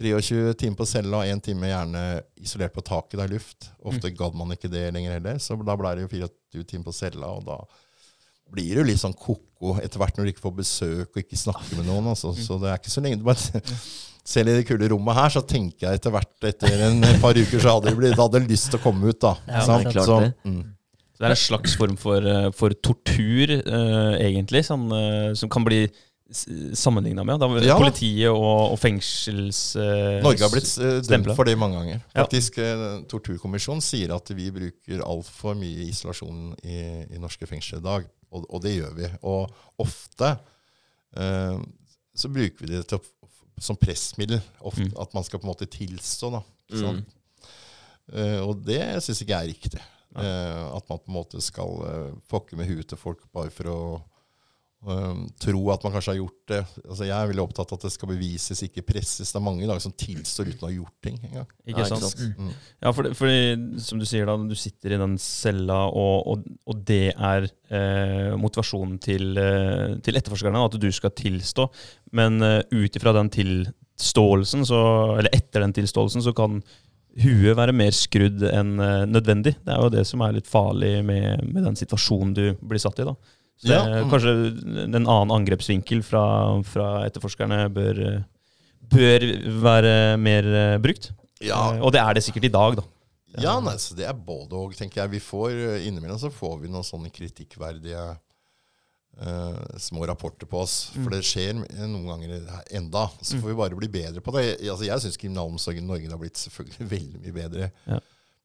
23 0.01 0.55
timer 0.55 0.79
på 0.79 0.87
cella 0.89 1.21
og 1.21 1.29
én 1.29 1.43
time 1.43 1.69
gjerne 1.69 2.03
isolert 2.41 2.75
på 2.77 2.85
taket. 2.87 3.19
Det 3.19 3.25
er 3.27 3.35
luft. 3.35 3.71
Ofte 3.83 4.11
mm. 4.11 4.17
gadd 4.17 4.37
man 4.39 4.55
ikke 4.55 4.71
det 4.73 4.87
lenger 4.95 5.17
heller. 5.19 5.41
Så 5.43 5.59
da 5.61 5.77
ble 5.77 5.95
det 5.97 6.07
jo 6.07 6.13
24 6.15 6.69
timer 6.73 6.89
på 6.89 6.97
cella, 6.97 7.33
og 7.37 7.45
da 7.49 7.59
blir 8.51 8.81
jo 8.81 8.87
litt 8.87 8.99
sånn 8.99 9.15
ko-ko 9.15 9.77
etter 9.79 10.01
hvert 10.01 10.17
når 10.17 10.27
du 10.27 10.33
ikke 10.33 10.47
får 10.47 10.57
besøk 10.57 11.11
og 11.13 11.21
ikke 11.23 11.39
snakker 11.39 11.79
med 11.79 11.91
noen. 11.91 12.09
Altså. 12.15 12.33
Så 12.35 12.59
det 12.63 12.71
er 12.71 12.81
ikke 12.81 12.95
så 12.95 13.05
lenge 13.05 13.21
du 13.21 13.27
bare 13.29 13.65
Selv 14.31 14.51
i 14.53 14.59
det 14.59 14.67
kule 14.69 14.87
rommet 14.93 15.17
her, 15.17 15.31
så 15.33 15.41
tenker 15.49 15.87
jeg 15.87 15.99
etter 15.99 16.13
hvert 16.13 16.45
etter 16.47 16.83
en 16.87 17.01
par 17.23 17.35
uker 17.35 17.57
så 17.57 17.73
hadde 17.73 17.89
jeg, 17.89 17.97
blitt, 17.99 18.19
hadde 18.19 18.43
lyst 18.45 18.69
til 18.71 18.77
å 18.77 18.83
komme 18.85 19.09
ut. 19.11 19.17
da. 19.19 19.33
Ja, 19.49 19.63
det 19.65 19.79
er 19.89 19.95
klart 19.97 20.45
så, 21.21 21.27
det. 21.27 21.29
Er 21.29 21.37
en 21.37 21.37
slags 21.37 21.77
form 21.77 21.97
for, 22.01 22.25
eh, 22.25 22.47
for 22.57 22.73
tortur, 22.81 23.51
uh, 23.67 24.15
egentlig, 24.17 24.65
som, 24.65 24.87
uh, 24.89 25.35
som, 25.37 25.51
kan 25.53 25.67
bli 25.67 25.83
sammenligna 26.33 27.25
med. 27.27 27.43
Da, 27.43 27.49
ja. 27.61 27.77
Politiet 27.77 28.31
og, 28.31 28.73
og 28.73 28.79
fengsels... 28.81 29.77
Uh, 29.77 30.23
Norge 30.25 30.47
har 30.47 30.53
blitt 30.55 30.71
dømt 31.11 31.35
for 31.37 31.45
det 31.45 31.59
mange 31.61 31.77
ganger. 31.77 32.01
Faktisk, 32.15 32.57
ja. 32.63 33.03
Torturkommisjonen 33.11 33.85
sier 33.85 34.15
at 34.17 34.33
vi 34.33 34.49
bruker 34.55 35.05
altfor 35.05 35.59
mye 35.61 35.91
isolasjon 35.91 36.55
i, 36.63 36.81
i, 37.11 37.21
norske 37.21 37.51
fengsler 37.51 37.83
i 37.83 37.89
dag. 37.91 38.09
Og, 38.31 38.47
og, 38.49 38.59
det 38.65 38.79
gjør 38.79 38.97
vi. 38.97 39.13
Og 39.27 39.83
ofte 39.83 40.33
så 42.15 42.29
bruker 42.31 42.63
vi 42.63 42.77
det 42.77 42.85
til, 42.89 43.01
som 43.61 43.77
pressmiddel. 43.77 44.41
Ofte, 44.63 44.87
mm. 44.87 44.99
At 45.03 45.13
man 45.19 45.27
skal 45.27 45.43
på 45.43 45.51
en 45.51 45.53
måte 45.53 45.69
tilstå. 45.69 46.31
Da, 46.39 46.45
mm. 46.79 47.01
og 48.47 48.61
det 48.65 48.85
syns 49.03 49.21
ikke 49.21 49.35
jeg 49.35 49.41
er 49.43 49.51
riktig. 49.51 49.89
Uh, 50.11 50.75
at 50.75 50.89
man 50.91 50.99
på 50.99 51.07
en 51.07 51.15
måte 51.21 51.39
skal 51.39 51.77
eh, 51.87 52.15
fokke 52.27 52.57
med 52.59 52.67
huet 52.67 52.89
til 52.91 52.99
folk 52.99 53.21
bare 53.31 53.53
for 53.55 53.69
å 53.71 53.77
uh, 54.89 55.21
tro 55.39 55.61
at 55.71 55.85
man 55.87 55.95
kanskje 55.95 56.11
har 56.11 56.19
gjort 56.19 56.51
det. 56.51 56.59
Altså, 56.83 57.05
jeg 57.07 57.15
er 57.15 57.31
veldig 57.31 57.45
opptatt 57.45 57.71
av 57.71 57.79
at 57.79 57.87
det 57.87 57.93
skal 57.95 58.11
bevises, 58.11 58.65
ikke 58.67 58.83
presses. 58.89 59.31
Det 59.31 59.39
er 59.39 59.45
mange 59.47 59.63
i 59.63 59.71
dag 59.71 59.79
som 59.85 59.95
tilstår 59.95 60.51
uten 60.51 60.67
å 60.67 60.67
ha 60.67 60.73
gjort 60.75 61.07
ting. 61.07 61.21
Ikke, 61.29 61.47
ikke 61.71 61.87
sant? 61.93 62.25
Mm. 62.35 62.51
Ja, 62.83 62.95
fordi, 62.97 63.15
fordi, 63.21 63.39
som 63.87 64.03
du 64.03 64.09
sier, 64.11 64.27
da, 64.27 64.35
du 64.51 64.59
sitter 64.59 64.97
i 64.97 65.01
den 65.05 65.15
cella, 65.23 65.79
og, 65.87 66.27
og, 66.35 66.53
og 66.67 66.85
det 66.91 67.05
er 67.15 67.47
motivasjonen 68.35 68.99
til, 68.99 69.39
til, 70.03 70.19
etterforskerne, 70.19 70.67
at 70.67 70.83
du 70.83 70.91
skal 70.91 71.15
tilstå. 71.15 71.71
Men 72.19 72.43
ut 72.43 72.99
ifra 72.99 73.15
den 73.15 73.31
tilståelsen, 73.39 74.67
så, 74.67 74.85
eller 75.21 75.39
etter 75.39 75.63
den 75.69 75.79
tilståelsen, 75.79 76.27
så 76.27 76.35
kan 76.35 76.65
huet 77.19 77.57
være 77.59 77.75
mer 77.75 77.95
skrudd 77.97 78.45
enn 78.47 78.77
uh, 78.79 79.07
nødvendig. 79.09 79.57
Det 79.65 79.75
er 79.75 79.83
jo 79.83 79.93
det 79.93 80.05
som 80.09 80.23
er 80.25 80.37
litt 80.37 80.51
farlig 80.51 81.01
med, 81.07 81.43
med 81.47 81.67
den 81.67 81.79
situasjonen 81.79 82.35
du 82.37 82.45
blir 82.61 82.83
satt 82.83 83.01
i. 83.03 83.09
da. 83.09 83.17
Så 83.61 83.73
ja. 83.75 83.81
det, 83.85 84.05
kanskje 84.13 84.35
en 84.87 85.01
annen 85.01 85.35
angrepsvinkel 85.35 86.05
fra, 86.07 86.23
fra 86.65 86.89
etterforskerne 87.09 87.67
bør, 87.75 88.01
bør, 88.95 89.27
være 89.67 89.95
mer 90.23 90.49
uh, 90.55 90.79
brukt. 90.83 91.11
Ja. 91.43 91.61
Uh, 91.75 91.85
og 91.89 91.95
det 91.97 92.03
er 92.05 92.17
det 92.17 92.25
sikkert 92.27 92.49
i 92.49 92.55
dag, 92.55 92.81
da. 92.81 92.87
Ja, 93.41 93.59
nei, 93.63 93.77
så 93.79 93.95
det 93.95 94.09
er 94.11 94.17
både 94.17 94.59
og, 94.59 94.73
tenker 94.75 95.05
jeg. 95.05 95.13
Vi 95.13 95.21
får, 95.23 95.53
Innimellom 95.87 96.19
så 96.19 96.33
får 96.35 96.57
vi 96.65 96.73
noen 96.73 96.87
sånne 96.87 97.13
kritikkverdige 97.15 98.09
uh, 99.19 99.77
små 99.79 100.07
rapporter 100.07 100.47
på 100.47 100.63
oss. 100.63 100.91
For 100.95 101.09
mm. 101.09 101.13
det 101.15 101.27
skjer 101.27 101.59
noen 101.59 102.07
ganger 102.09 102.37
enda. 102.71 103.09
Så 103.21 103.41
får 103.41 103.53
vi 103.53 103.59
bare 103.59 103.79
bli 103.79 103.91
bedre 103.93 104.23
på 104.25 104.35
det. 104.37 104.47
Altså, 104.63 104.87
jeg 104.89 105.05
syns 105.05 105.21
kriminalomsorgen 105.21 105.85
i 105.85 105.91
Norge 105.91 106.11
har 106.13 106.23
blitt 106.23 106.41
selvfølgelig 106.41 106.91
veldig 106.97 107.23
mye 107.25 107.37
bedre. 107.37 107.71
Ja. 107.87 108.01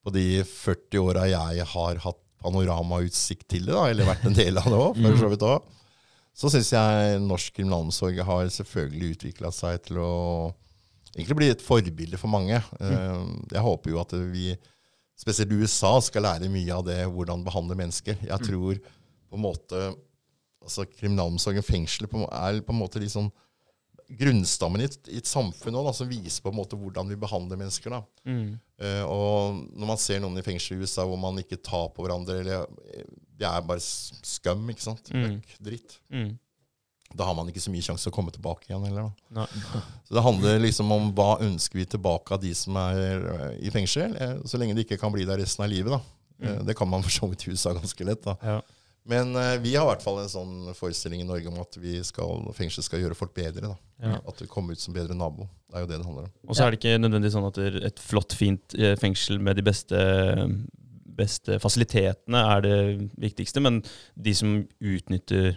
På 0.05 0.13
de 0.13 0.27
40 0.45 1.01
åra 1.01 1.25
jeg 1.31 1.69
har 1.71 2.03
hatt 2.03 2.21
panoramautsikt 2.45 3.47
til 3.49 3.65
det, 3.65 3.73
da, 3.73 3.87
eller 3.89 4.09
vært 4.11 4.27
en 4.29 4.37
del 4.37 4.59
av 4.61 4.69
det 4.69 4.77
òg, 4.77 4.99
for 5.05 5.23
så 5.23 5.31
vidt 5.31 5.47
òg, 5.47 5.71
så 6.35 6.51
syns 6.51 6.69
jeg 6.75 7.19
norsk 7.23 7.55
kriminalomsorg 7.55 8.19
har 8.27 8.51
selvfølgelig 8.51 9.15
utvikla 9.15 9.49
seg 9.55 9.79
til 9.87 10.01
å 10.03 10.13
egentlig 11.15 11.37
bli 11.39 11.47
et 11.53 11.63
forbilde 11.63 12.19
for 12.19 12.29
mange. 12.29 12.59
Mm. 12.75 13.47
Jeg 13.53 13.63
håper 13.63 13.93
jo 13.93 14.01
at 14.01 14.13
vi, 14.33 14.49
spesielt 15.17 15.53
USA, 15.55 15.93
skal 16.03 16.27
lære 16.27 16.51
mye 16.51 16.75
av 16.75 16.83
det, 16.89 16.99
hvordan 17.07 17.45
behandle 17.45 17.77
mennesker. 17.79 18.19
Jeg 18.19 18.35
mm. 18.35 18.45
tror 18.49 18.81
på 18.83 19.39
en 19.39 19.45
måte 19.45 19.85
altså 20.65 20.85
Kriminalomsorgen, 20.89 21.65
fengselet, 21.65 22.11
er 22.11 22.61
på 22.65 22.73
en 22.73 22.81
måte 22.81 23.01
liksom 23.01 23.31
grunnstammen 24.09 24.83
i 24.83 24.85
et, 24.85 24.97
i 25.09 25.19
et 25.19 25.29
samfunn 25.29 25.77
også, 25.79 26.03
som 26.03 26.09
viser 26.09 26.43
på 26.43 26.51
en 26.51 26.59
måte 26.59 26.77
hvordan 26.77 27.09
vi 27.09 27.17
behandler 27.19 27.59
mennesker. 27.59 27.95
da. 27.95 28.01
Mm. 28.29 28.55
Uh, 28.81 29.03
og 29.09 29.61
når 29.73 29.91
man 29.93 30.01
ser 30.01 30.21
noen 30.21 30.37
i 30.39 30.45
fengsel 30.45 30.75
i 30.75 30.85
USA 30.85 31.05
hvor 31.07 31.19
man 31.19 31.39
ikke 31.41 31.61
tar 31.63 31.87
på 31.95 32.03
hverandre 32.03 32.41
eller 32.41 32.65
Det 33.35 33.47
er 33.47 33.63
bare 33.67 33.83
skum, 33.83 34.67
ikke 34.71 34.83
sant? 34.83 35.09
Mm. 35.11 35.39
Dritt. 35.63 35.97
Mm. 36.13 36.35
Da 37.15 37.27
har 37.27 37.35
man 37.37 37.49
ikke 37.49 37.63
så 37.63 37.71
mye 37.71 37.85
sjanse 37.85 38.05
til 38.05 38.11
å 38.11 38.15
komme 38.15 38.33
tilbake 38.35 38.69
igjen 38.69 38.83
heller. 38.87 39.09
da. 39.29 39.45
Så 40.07 40.17
det 40.17 40.23
handler 40.25 40.61
liksom 40.63 40.91
om 40.91 41.09
hva 41.15 41.35
ønsker 41.43 41.79
vi 41.79 41.87
tilbake 41.95 42.35
av 42.35 42.43
de 42.43 42.53
som 42.57 42.77
er 42.81 43.25
uh, 43.25 43.51
i 43.57 43.71
fengsel, 43.73 44.15
uh, 44.19 44.37
så 44.47 44.59
lenge 44.59 44.77
de 44.77 44.85
ikke 44.85 44.99
kan 45.01 45.13
bli 45.13 45.27
der 45.27 45.41
resten 45.41 45.65
av 45.65 45.71
livet. 45.71 45.95
da. 45.95 46.03
Mm. 46.35 46.65
det 46.67 46.73
kan 46.75 46.89
man 46.91 46.99
for 46.99 47.13
så 47.15 47.27
vidt 47.31 47.45
i 47.45 47.53
USA 47.53 47.71
ganske 47.73 48.05
lett. 48.07 48.23
da. 48.25 48.35
Ja. 48.43 48.57
Men 49.05 49.35
uh, 49.37 49.55
vi 49.61 49.75
har 49.75 49.85
i 49.85 49.91
hvert 49.91 50.03
fall 50.03 50.17
en 50.23 50.31
sånn 50.31 50.53
forestilling 50.73 51.21
i 51.21 51.27
Norge 51.27 51.51
om 51.51 51.59
at 51.61 51.77
vi 51.77 51.99
skal, 52.05 52.47
fengsel 52.57 52.85
skal 52.85 53.03
gjøre 53.03 53.17
folk 53.17 53.35
bedre. 53.37 53.75
Ja. 54.01 54.17
At 54.17 54.41
du 54.41 54.47
kommer 54.49 54.73
ut 54.73 54.81
som 54.81 54.95
bedre 54.95 55.17
nabo. 55.17 55.45
Det 55.69 55.77
er 55.77 55.85
jo 55.85 55.89
det 55.91 55.99
det 55.99 56.07
handler 56.07 56.25
om. 56.25 56.33
Og 56.49 56.57
så 56.57 56.65
er 56.65 56.73
det 56.73 56.79
ikke 56.79 56.97
nødvendigvis 57.03 57.37
sånn 57.37 57.47
at 57.51 57.61
et 57.91 58.01
flott, 58.01 58.33
fint 58.37 58.75
eh, 58.79 58.95
fengsel 58.99 59.39
med 59.43 59.59
de 59.59 59.65
beste, 59.65 60.01
beste 61.15 61.59
fasilitetene 61.61 62.41
er 62.55 62.65
det 62.65 62.79
viktigste, 63.21 63.61
men 63.63 63.79
de 64.17 64.33
som 64.35 64.57
utnytter 64.81 65.53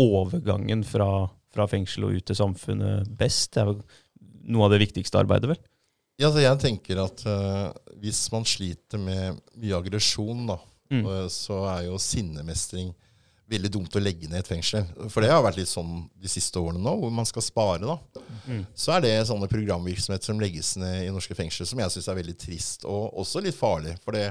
overgangen 0.00 0.84
fra, 0.86 1.08
fra 1.54 1.66
fengsel 1.70 2.06
og 2.08 2.20
ut 2.20 2.28
til 2.28 2.38
samfunnet 2.38 3.08
best, 3.18 3.54
det 3.56 3.64
er 3.64 3.72
jo 3.72 3.80
noe 4.50 4.68
av 4.68 4.74
det 4.74 4.84
viktigste 4.84 5.20
arbeidet, 5.20 5.54
vel? 5.54 5.60
Ja, 6.20 6.28
så 6.28 6.42
jeg 6.42 6.60
tenker 6.60 7.00
at 7.00 7.22
uh, 7.24 7.70
hvis 8.00 8.26
man 8.32 8.44
sliter 8.48 9.00
med 9.00 9.40
mye 9.56 9.78
aggresjon, 9.78 10.44
da, 10.50 10.58
Mm. 10.90 11.06
Så 11.30 11.60
er 11.70 11.86
jo 11.86 12.00
sinnemestring 12.02 12.90
veldig 13.50 13.70
dumt 13.72 13.96
å 13.98 14.02
legge 14.02 14.28
ned 14.30 14.42
et 14.42 14.50
fengsel. 14.50 14.86
For 15.10 15.24
det 15.24 15.32
har 15.32 15.42
vært 15.42 15.58
litt 15.58 15.70
sånn 15.70 16.04
de 16.20 16.30
siste 16.30 16.60
årene 16.60 16.82
nå, 16.82 16.92
hvor 17.00 17.12
man 17.14 17.26
skal 17.28 17.44
spare. 17.44 17.82
da. 17.82 18.22
Mm. 18.46 18.62
Så 18.78 18.94
er 18.94 19.04
det 19.04 19.14
sånne 19.28 19.50
programvirksomheter 19.50 20.30
som 20.30 20.42
legges 20.42 20.76
ned 20.80 21.08
i 21.08 21.12
norske 21.14 21.34
fengsler, 21.38 21.68
som 21.68 21.82
jeg 21.82 21.94
syns 21.94 22.08
er 22.10 22.20
veldig 22.20 22.36
trist, 22.38 22.86
og 22.88 23.18
også 23.22 23.42
litt 23.42 23.58
farlig. 23.58 23.96
For 24.04 24.16
det, 24.16 24.28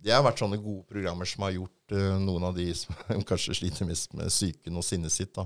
det 0.00 0.14
har 0.14 0.24
vært 0.24 0.40
sånne 0.40 0.60
gode 0.62 0.86
programmer 0.88 1.28
som 1.28 1.44
har 1.44 1.56
gjort 1.58 1.96
uh, 1.96 2.14
noen 2.22 2.48
av 2.48 2.56
de 2.56 2.70
som 2.80 3.26
kanskje 3.28 3.58
sliter 3.60 3.88
mest 3.88 4.16
med 4.16 4.32
psyken 4.32 4.80
og 4.80 4.86
sinnet 4.86 5.12
sitt, 5.12 5.34
da, 5.36 5.44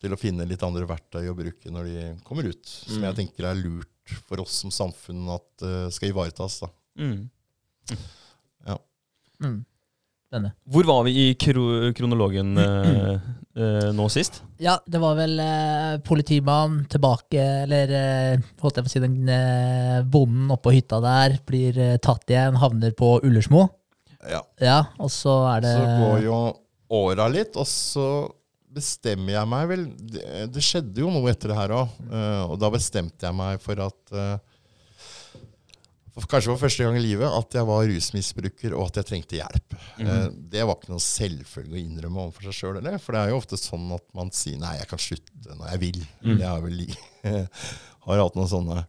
til 0.00 0.14
å 0.14 0.20
finne 0.20 0.46
litt 0.48 0.62
andre 0.64 0.86
verktøy 0.88 1.26
å 1.28 1.36
bruke 1.36 1.72
når 1.74 1.90
de 1.90 2.06
kommer 2.26 2.46
ut. 2.46 2.62
Mm. 2.62 2.94
Som 2.94 3.10
jeg 3.10 3.20
tenker 3.24 3.50
er 3.50 3.58
lurt 3.58 4.16
for 4.26 4.42
oss 4.42 4.62
som 4.62 4.72
samfunn 4.74 5.26
at 5.34 5.66
uh, 5.66 5.90
skal 5.90 6.14
ivaretas. 6.14 6.62
da. 6.62 6.70
Mm. 7.00 7.26
Mm. 9.42 9.60
Denne. 10.30 10.52
Hvor 10.70 10.86
var 10.86 11.02
vi 11.08 11.12
i 11.18 11.30
kro 11.34 11.90
kronologen 11.96 12.52
eh, 12.62 13.14
eh, 13.58 13.86
nå 13.96 14.04
sist? 14.14 14.44
Ja, 14.62 14.76
det 14.86 15.00
var 15.02 15.16
vel 15.18 15.32
eh, 15.42 15.96
politimann 16.06 16.84
tilbake, 16.90 17.46
eller 17.64 17.94
eh, 17.98 18.44
holdt 18.62 18.78
jeg 18.78 18.86
på 18.86 18.92
å 18.92 18.92
si 18.92 19.02
den 19.02 19.32
eh, 19.34 19.96
bonden 20.06 20.52
oppå 20.54 20.70
hytta 20.76 21.00
der, 21.02 21.34
blir 21.46 21.80
eh, 21.82 21.96
tatt 21.98 22.30
igjen, 22.30 22.60
havner 22.62 22.94
på 22.94 23.16
Ullersmo. 23.26 23.66
Ja. 24.22 24.44
ja. 24.62 24.78
Og 25.02 25.10
så 25.10 25.34
er 25.56 25.64
det 25.64 25.74
Så 25.74 25.90
går 26.04 26.22
jo 26.28 26.38
åra 27.00 27.26
litt, 27.32 27.58
og 27.58 27.66
så 27.66 28.06
bestemmer 28.70 29.32
jeg 29.34 29.50
meg 29.50 29.66
vel 29.66 29.84
Det, 29.98 30.24
det 30.54 30.62
skjedde 30.62 31.02
jo 31.02 31.10
noe 31.10 31.32
etter 31.32 31.50
det 31.50 31.56
her 31.58 31.72
òg, 31.74 31.94
og 32.52 32.54
da 32.60 32.70
bestemte 32.70 33.26
jeg 33.26 33.34
meg 33.34 33.58
for 33.64 33.82
at 33.82 34.12
kanskje 36.28 36.52
for 36.52 36.64
første 36.64 36.84
gang 36.84 36.96
i 36.98 37.02
livet 37.04 37.28
at 37.28 37.54
jeg 37.56 37.68
var 37.68 37.86
rusmisbruker 37.88 38.74
og 38.76 38.90
at 38.90 39.00
jeg 39.00 39.08
trengte 39.08 39.38
hjelp. 39.38 39.76
Mm 39.98 40.06
-hmm. 40.06 40.50
Det 40.50 40.66
var 40.66 40.76
ikke 40.76 40.92
noe 40.92 41.00
selvfølge 41.00 41.74
å 41.76 41.80
innrømme 41.80 42.20
overfor 42.20 42.42
seg 42.42 42.54
sjøl. 42.54 42.98
For 42.98 43.12
det 43.12 43.20
er 43.20 43.28
jo 43.30 43.36
ofte 43.36 43.56
sånn 43.56 43.92
at 43.92 44.06
man 44.14 44.30
sier 44.30 44.58
'nei, 44.58 44.76
jeg 44.78 44.88
kan 44.88 44.98
slutte 44.98 45.56
når 45.56 45.66
jeg 45.70 45.80
vil'. 45.80 46.06
Mm. 46.22 46.38
Jeg 46.38 46.48
har 46.48 46.60
vel 46.60 46.96
har 48.06 48.22
hatt 48.22 48.38
noen 48.38 48.48
sånne. 48.48 48.84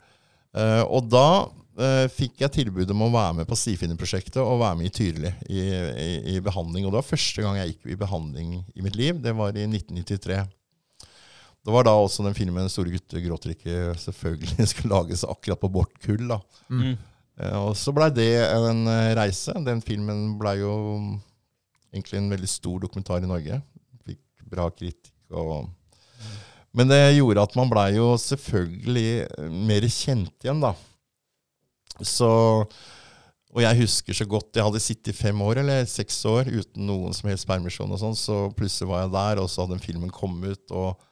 Eh, 0.57 0.83
og 0.83 1.09
da 1.11 1.47
uh, 1.79 2.07
fikk 2.11 2.43
jeg 2.43 2.55
tilbud 2.57 2.89
om 2.93 3.05
å 3.05 3.11
være 3.13 3.35
med 3.41 3.49
på 3.49 3.57
Stifinnerprosjektet 3.59 4.41
og 4.43 4.61
være 4.61 4.79
med 4.79 4.89
i 4.89 4.95
Tyrili 4.95 5.33
i, 5.47 5.61
i, 5.61 6.09
i, 6.35 6.39
behandling. 6.43 6.85
Og 6.85 6.93
det 6.93 7.01
var 7.01 7.11
første 7.11 7.45
gang 7.45 7.59
jeg 7.59 7.73
gikk 7.73 7.93
i 7.93 7.99
behandling 7.99 8.57
i 8.75 8.81
mitt 8.85 8.97
liv. 8.99 9.21
Det 9.23 9.35
var 9.37 9.55
i 9.55 9.67
1993. 9.67 10.41
Det 11.61 11.73
var 11.75 11.85
da 11.85 11.93
også 11.93 12.25
den 12.25 12.35
filmen 12.37 12.69
'Store 12.69 12.89
gutter 12.89 13.21
gråter 13.21 13.53
ikke' 13.53 13.93
selvfølgelig 14.01 14.67
skulle 14.71 14.95
lages 14.95 15.23
akkurat 15.23 15.61
på 15.61 15.71
vårt 15.71 15.95
kull. 16.01 16.27
da. 16.27 16.41
Mm. 16.69 16.97
Eh, 17.39 17.57
og 17.57 17.75
så 17.79 17.93
blei 17.95 18.09
det 18.13 18.31
en 18.43 18.85
eh, 18.89 19.11
reise. 19.19 19.55
Den 19.65 19.83
filmen 19.85 20.37
blei 20.39 20.57
jo 20.61 20.73
egentlig 21.91 22.19
en 22.19 22.31
veldig 22.31 22.49
stor 22.49 22.81
dokumentar 22.83 23.23
i 23.23 23.29
Norge. 23.29 23.61
Fikk 24.07 24.49
bra 24.51 24.69
kritikk. 24.73 25.13
og... 25.31 25.69
Men 26.71 26.87
det 26.87 27.17
gjorde 27.17 27.43
at 27.43 27.55
man 27.59 27.69
blei 27.71 27.89
jo 27.97 28.13
selvfølgelig 28.19 29.07
eh, 29.25 29.53
mer 29.71 29.87
kjent 29.91 30.45
igjen, 30.45 30.63
da. 30.63 30.75
Så 32.01 32.27
Og 33.51 33.59
jeg 33.61 33.77
husker 33.81 34.15
så 34.15 34.25
godt 34.25 34.55
Jeg 34.55 34.63
hadde 34.63 34.79
sittet 34.81 35.17
fem 35.17 35.41
år 35.43 35.59
eller 35.61 35.83
seks 35.85 36.15
år 36.25 36.47
uten 36.47 36.87
noen 36.87 37.13
som 37.13 37.27
helst 37.29 37.45
permisjon, 37.49 37.91
og 37.91 37.99
sånn, 37.99 38.15
så 38.15 38.45
plutselig 38.55 38.87
var 38.89 39.03
jeg 39.03 39.11
der, 39.17 39.41
og 39.43 39.49
så 39.51 39.63
hadde 39.63 39.75
den 39.75 39.83
filmen 39.83 40.13
kommet 40.15 40.55
ut. 40.55 40.71
og 40.71 41.10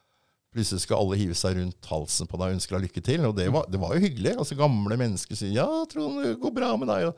Plutselig 0.50 0.82
skal 0.82 0.98
alle 0.98 1.18
hive 1.20 1.36
seg 1.38 1.60
rundt 1.60 1.90
halsen 1.92 2.30
på 2.30 2.38
deg 2.40 2.50
og 2.50 2.56
ønske 2.58 2.74
deg 2.74 2.88
lykke 2.88 3.04
til. 3.06 3.26
Og 3.30 3.36
det 3.38 3.50
var, 3.54 3.68
det 3.70 3.82
var 3.82 3.96
jo 3.96 4.04
hyggelig. 4.06 4.36
Altså 4.36 4.58
Gamle 4.58 4.98
mennesker 4.98 5.38
sier 5.38 5.54
'ja, 5.54 5.68
Trond, 5.92 6.24
det 6.24 6.40
går 6.42 6.54
bra 6.56 6.76
med 6.78 6.90
deg'. 6.90 7.12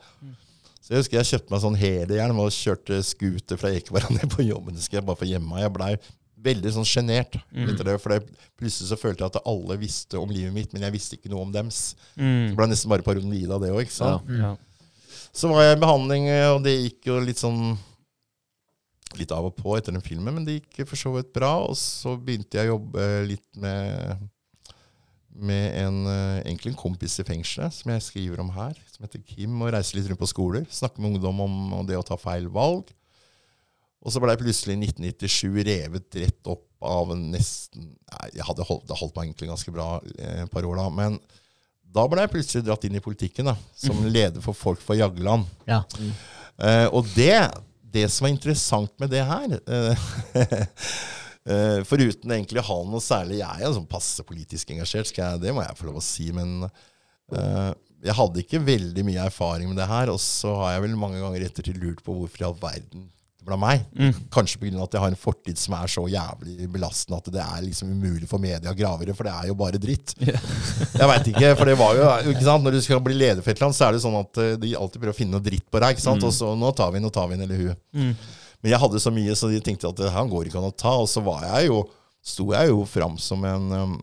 Så 0.82 0.92
jeg 0.92 0.98
husker 0.98 1.16
jeg 1.20 1.30
kjøpte 1.30 1.54
meg 1.54 1.62
sånn 1.62 1.78
helhjelm 1.78 2.42
og 2.42 2.50
kjørte 2.50 2.98
scooter 3.06 3.56
fra 3.60 3.70
Ekeberg 3.70 4.10
ned 4.18 4.26
på 4.32 4.42
jobben. 4.42 4.74
Det 4.74 4.82
skal 4.82 4.98
jeg 4.98 5.06
bare 5.06 5.20
få 5.20 5.30
hjemme. 5.30 5.60
Jeg 5.62 5.72
blei 5.72 5.92
veldig 6.42 6.72
sånn 6.74 6.88
sjenert. 6.88 7.38
Mm. 7.54 7.70
For 8.02 8.18
plutselig 8.58 8.90
så 8.90 8.98
følte 8.98 9.22
jeg 9.22 9.30
at 9.30 9.46
alle 9.46 9.78
visste 9.80 10.18
om 10.18 10.32
livet 10.32 10.52
mitt, 10.54 10.74
men 10.74 10.82
jeg 10.82 10.96
visste 10.96 11.16
ikke 11.16 11.30
noe 11.32 11.46
om 11.46 11.54
dems. 11.54 11.94
Mm. 12.18 12.50
Så 12.50 12.58
ble 12.58 12.68
nesten 12.72 12.92
bare 12.92 13.06
paranoid 13.06 13.54
av 13.54 13.62
det 13.62 13.70
òg. 13.70 13.86
Ja, 13.94 14.18
ja. 14.42 14.52
Så 15.32 15.48
var 15.48 15.64
jeg 15.64 15.78
i 15.78 15.80
behandling, 15.80 16.28
og 16.52 16.60
det 16.66 16.74
gikk 16.76 17.08
jo 17.08 17.20
litt 17.24 17.40
sånn 17.40 17.76
litt 19.20 19.32
av 19.34 19.48
og 19.48 19.56
på 19.58 19.74
etter 19.76 19.94
den 19.94 20.04
filmen, 20.04 20.34
men 20.36 20.46
det 20.46 20.60
gikk 20.60 20.86
for 20.90 21.00
så 21.00 21.12
vidt 21.16 21.32
bra. 21.34 21.54
Og 21.66 21.76
så 21.78 22.14
begynte 22.16 22.58
jeg 22.58 22.70
å 22.70 22.76
jobbe 22.76 23.08
litt 23.28 23.60
med, 23.60 24.24
med 25.32 25.66
en, 25.82 26.00
eh, 26.12 26.40
egentlig 26.46 26.72
en 26.72 26.80
kompis 26.84 27.18
i 27.22 27.26
fengselet, 27.28 27.74
som 27.76 27.92
jeg 27.94 28.06
skriver 28.08 28.42
om 28.42 28.52
her, 28.56 28.76
som 28.94 29.06
heter 29.06 29.24
Kim, 29.26 29.60
og 29.60 29.72
reiser 29.74 29.98
litt 29.98 30.10
rundt 30.10 30.22
på 30.22 30.32
skoler. 30.32 30.66
Snakker 30.70 31.02
med 31.02 31.16
ungdom 31.16 31.46
om 31.46 31.86
det 31.88 31.98
å 31.98 32.06
ta 32.06 32.18
feil 32.20 32.50
valg. 32.52 32.92
Og 34.02 34.10
så 34.10 34.18
ble 34.22 34.34
jeg 34.34 34.42
plutselig 34.42 34.74
i 34.74 34.82
1997 34.88 35.62
revet 35.68 36.18
rett 36.18 36.50
opp 36.50 36.66
av 36.82 37.12
en 37.14 37.28
nesten 37.30 37.92
jeg 38.34 38.42
hadde 38.42 38.66
holdt, 38.66 38.88
Det 38.88 38.98
holdt 38.98 39.14
meg 39.14 39.28
egentlig 39.28 39.52
ganske 39.52 39.74
bra 39.74 39.88
eh, 40.18 40.42
et 40.42 40.50
par 40.50 40.66
år 40.66 40.80
da. 40.80 40.88
Men 40.90 41.20
da 41.92 42.06
ble 42.10 42.24
jeg 42.24 42.32
plutselig 42.32 42.66
dratt 42.66 42.86
inn 42.88 42.98
i 42.98 43.04
politikken 43.04 43.50
da, 43.52 43.54
som 43.78 43.98
mm. 44.00 44.08
leder 44.10 44.44
for 44.44 44.58
Folk 44.58 44.82
for 44.82 44.98
Jagland. 44.98 45.46
Ja. 45.68 45.82
Mm. 46.00 46.10
Eh, 46.66 46.86
og 46.90 47.06
det 47.14 47.36
det 47.92 48.06
som 48.12 48.26
er 48.26 48.34
interessant 48.34 48.92
med 49.02 49.12
det 49.12 49.22
her 49.26 49.54
eh, 49.60 50.06
eh, 51.52 51.78
Foruten 51.88 52.34
egentlig 52.34 52.62
å 52.62 52.68
ha 52.70 52.78
noe 52.88 53.02
særlig 53.04 53.40
Jeg 53.42 53.66
er 53.66 53.74
sånn 53.76 53.88
passe 53.90 54.24
politisk 54.26 54.72
engasjert, 54.74 55.12
jeg, 55.16 55.40
det 55.42 55.54
må 55.54 55.64
jeg 55.64 55.78
få 55.78 55.88
lov 55.88 56.00
å 56.00 56.04
si. 56.04 56.30
Men 56.34 56.66
uh, 56.66 57.70
jeg 58.02 58.16
hadde 58.18 58.42
ikke 58.42 58.62
veldig 58.64 59.04
mye 59.06 59.26
erfaring 59.28 59.70
med 59.70 59.80
det 59.80 59.88
her. 59.90 60.12
Og 60.12 60.20
så 60.22 60.54
har 60.62 60.76
jeg 60.76 60.86
vel 60.86 60.96
mange 61.00 61.20
ganger 61.22 61.46
ettertid 61.46 61.80
lurt 61.82 62.02
på 62.04 62.16
hvorfor 62.16 62.44
i 62.44 62.48
all 62.48 62.58
verden 62.60 63.10
blant 63.46 63.62
meg. 63.62 63.84
Mm. 63.98 64.12
Kanskje 64.32 64.60
pga. 64.60 64.72
at 64.84 64.94
jeg 64.96 65.02
har 65.02 65.12
en 65.12 65.18
fortid 65.18 65.58
som 65.58 65.76
er 65.78 65.90
så 65.90 66.04
jævlig 66.10 66.68
belastende 66.72 67.18
at 67.18 67.30
det 67.34 67.42
er 67.42 67.64
liksom 67.66 67.92
umulig 67.92 68.28
for 68.30 68.42
media 68.42 68.72
å 68.72 68.78
grave 68.78 69.04
i 69.04 69.08
det, 69.10 69.16
for 69.18 69.28
det 69.28 69.34
er 69.34 69.50
jo 69.50 69.58
bare 69.58 69.82
dritt. 69.82 70.14
Yeah. 70.22 70.38
jeg 70.94 71.08
veit 71.10 71.28
ikke, 71.32 71.48
for 71.58 71.68
det 71.68 71.72
var 71.80 71.96
jo 71.98 72.30
ikke 72.30 72.44
sant, 72.46 72.62
Når 72.62 72.76
du 72.76 72.80
skal 72.84 73.00
bli 73.02 73.16
leder 73.16 73.42
for 73.42 73.50
et 73.50 73.58
eller 73.58 73.68
annet, 73.68 73.76
så 73.76 73.88
er 73.88 73.96
det 73.96 74.02
sånn 74.04 74.14
at 74.20 74.38
eh, 74.38 74.52
de 74.62 74.70
alltid 74.78 75.02
prøver 75.02 75.12
å 75.12 75.16
finne 75.16 75.34
noe 75.34 75.44
dritt 75.44 75.66
på 75.66 75.80
deg. 75.82 75.96
ikke 75.96 76.04
sant, 76.04 76.22
mm. 76.22 76.28
Og 76.28 76.36
så 76.36 76.52
nå 76.56 76.70
tar 76.78 76.92
vi 76.94 77.02
nå 77.02 77.10
tar 77.12 77.26
vi 77.28 77.36
en 77.36 77.42
eller 77.44 77.58
hun. 77.58 77.80
Mm. 77.98 78.12
Men 78.62 78.74
jeg 78.74 78.80
hadde 78.84 79.02
så 79.02 79.12
mye, 79.14 79.34
så 79.36 79.50
de 79.50 79.60
tenkte 79.64 79.90
at 79.90 80.04
han 80.14 80.30
går 80.30 80.48
ikke 80.48 80.60
an 80.60 80.70
å 80.70 80.74
ta. 80.84 80.94
Og 81.02 81.10
så 81.10 81.22
var 81.26 81.42
jeg 81.48 81.72
jo, 81.72 81.82
sto 82.22 82.48
jeg 82.54 82.70
jo 82.70 82.84
fram 82.88 83.18
som 83.20 83.42
en 83.48 83.74
um, 83.74 83.96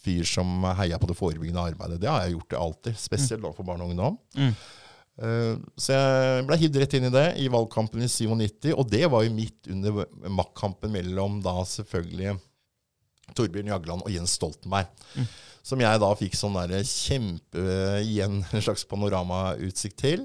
fyr 0.00 0.24
som 0.24 0.64
heia 0.78 0.98
på 0.98 1.10
det 1.10 1.18
forebyggende 1.18 1.66
arbeidet. 1.72 2.00
Det 2.00 2.08
har 2.08 2.24
jeg 2.24 2.38
gjort 2.38 2.50
det 2.50 2.60
alltid, 2.64 3.00
spesielt 3.00 3.44
mm. 3.44 3.52
for 3.58 3.68
barn 3.68 3.84
og 3.84 3.92
ungdom. 3.92 4.16
Mm. 4.38 4.54
Eh, 5.20 5.56
så 5.76 5.96
jeg 5.96 6.46
ble 6.48 6.58
hidd 6.62 6.78
rett 6.80 6.96
inn 6.96 7.08
i 7.10 7.12
det 7.12 7.26
i 7.42 7.50
valgkampen 7.52 8.02
i 8.04 8.08
97, 8.08 8.72
og 8.72 8.86
det 8.88 9.04
var 9.12 9.26
jo 9.26 9.36
midt 9.36 9.68
under 9.72 10.02
maktkampen 10.32 10.92
mellom 10.94 11.40
da 11.44 11.58
selvfølgelig 11.68 12.38
Torbjørn 13.36 13.70
Jagland 13.70 14.04
og 14.06 14.12
Jens 14.14 14.34
Stoltenberg. 14.38 14.90
Mm. 15.14 15.30
Som 15.70 15.82
jeg 15.84 16.00
da 16.02 16.10
fikk 16.16 16.36
sånn 16.38 16.56
der 16.56 16.86
kjempe 16.88 17.64
igjen 18.00 18.40
en 18.54 18.64
slags 18.64 18.86
panoramautsikt 18.88 20.00
til. 20.00 20.24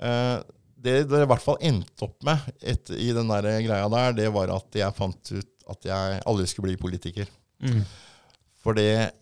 Eh, 0.00 0.36
det 0.80 0.94
det 1.10 1.24
i 1.24 1.28
hvert 1.28 1.44
fall 1.44 1.58
endte 1.64 2.06
opp 2.06 2.22
med 2.24 2.44
et, 2.60 2.92
i 2.96 3.10
den 3.16 3.28
der 3.28 3.48
greia 3.66 3.88
der, 3.92 4.14
det 4.16 4.30
var 4.32 4.52
at 4.54 4.76
jeg 4.76 4.96
fant 4.96 5.32
ut 5.34 5.48
at 5.70 5.86
jeg 5.86 6.22
aldri 6.26 6.46
skulle 6.50 6.70
bli 6.70 6.80
politiker. 6.80 7.28
Mm. 7.62 7.82
For 8.60 8.76
det 8.76 9.12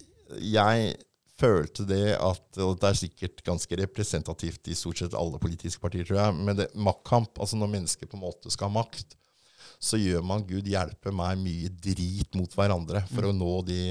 jeg 0.45 0.95
følte 1.39 1.87
det 1.89 2.17
at 2.17 2.61
Og 2.65 2.75
det 2.81 2.89
er 2.89 2.99
sikkert 2.99 3.45
ganske 3.47 3.79
representativt 3.81 4.71
i 4.71 4.77
stort 4.79 5.03
sett 5.03 5.17
alle 5.19 5.41
politiske 5.43 5.83
partier, 5.83 6.07
tror 6.09 6.21
jeg. 6.23 6.41
Men 6.41 6.59
det, 6.59 6.71
maktkamp, 6.75 7.39
altså 7.39 7.59
når 7.61 7.73
mennesker 7.77 8.11
på 8.11 8.19
en 8.19 8.27
måte 8.27 8.53
skal 8.53 8.71
ha 8.71 8.81
makt, 8.81 9.15
så 9.79 9.99
gjør 10.01 10.25
man 10.27 10.43
Gud 10.47 10.67
hjelpe 10.67 11.13
meg 11.15 11.39
mye 11.39 11.69
drit 11.71 12.35
mot 12.35 12.55
hverandre 12.59 13.05
for 13.13 13.23
mm. 13.23 13.29
å 13.31 13.35
nå 13.37 13.51
de, 13.69 13.83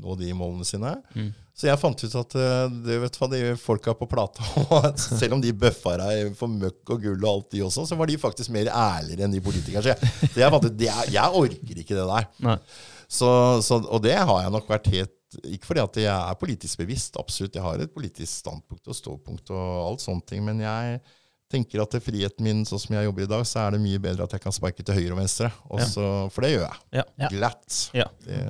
nå 0.00 0.14
de, 0.16 0.30
målene 0.36 0.64
sine. 0.64 0.94
Mm. 1.12 1.32
Så 1.54 1.68
jeg 1.68 1.78
fant 1.78 2.00
ut 2.00 2.16
at 2.18 2.36
eh, 2.40 2.62
det 2.86 2.96
vet 3.02 3.18
hva, 3.20 3.28
de 3.30 3.42
folka 3.60 3.92
på 3.94 4.08
plata 4.10 4.42
Selv 5.20 5.36
om 5.36 5.42
de 5.44 5.52
bøffa 5.54 5.92
deg 6.00 6.32
for 6.38 6.50
møkk 6.50 6.94
og 6.96 7.04
gull 7.04 7.20
og 7.20 7.28
alt, 7.30 7.50
de 7.52 7.62
også, 7.66 7.84
så 7.90 7.98
var 8.00 8.10
de 8.10 8.16
faktisk 8.18 8.50
mer 8.56 8.72
ærligere 8.72 9.28
enn 9.28 9.36
de 9.36 9.44
politikerne. 9.44 9.84
Så 9.84 9.92
jeg, 9.92 10.32
jeg, 10.40 10.50
fant 10.56 10.66
ut, 10.66 10.86
jeg, 10.88 11.12
jeg 11.14 11.44
orker 11.44 11.84
ikke 11.84 12.00
det 12.00 12.08
der. 12.08 12.58
Så, 13.04 13.28
så, 13.62 13.78
og 13.84 14.00
det 14.02 14.16
har 14.16 14.46
jeg 14.46 14.56
nok 14.56 14.72
vært 14.72 14.90
helt 14.96 15.14
ikke 15.42 15.68
fordi 15.68 15.82
at 15.82 15.98
jeg 16.04 16.14
er 16.14 16.38
politisk 16.40 16.80
bevisst, 16.80 17.18
absolutt. 17.20 17.56
Jeg 17.56 17.64
har 17.64 17.82
et 17.82 17.92
politisk 17.94 18.30
standpunkt 18.30 18.88
og 18.88 18.98
ståpunkt 18.98 19.52
og 19.54 19.68
alt 19.88 20.04
sånne 20.04 20.26
ting. 20.28 20.44
Men 20.46 20.62
jeg 20.64 21.00
tenker 21.52 21.82
at 21.84 21.92
til 21.94 22.02
friheten 22.04 22.46
min, 22.46 22.62
sånn 22.68 22.82
som 22.82 22.96
jeg 22.96 23.08
jobber 23.08 23.26
i 23.26 23.30
dag, 23.30 23.44
så 23.48 23.64
er 23.64 23.76
det 23.76 23.82
mye 23.84 24.02
bedre 24.02 24.26
at 24.26 24.36
jeg 24.36 24.44
kan 24.44 24.54
sparke 24.54 24.86
til 24.86 24.98
høyre 24.98 25.16
og 25.16 25.20
venstre. 25.22 25.50
Også, 25.68 26.04
ja. 26.06 26.28
For 26.34 26.46
det 26.46 26.52
gjør 26.54 26.64
jeg. 26.66 26.80
Ja. 27.00 27.30
Glatt. 27.32 27.80
Ja. 27.96 28.08
Det, 28.26 28.40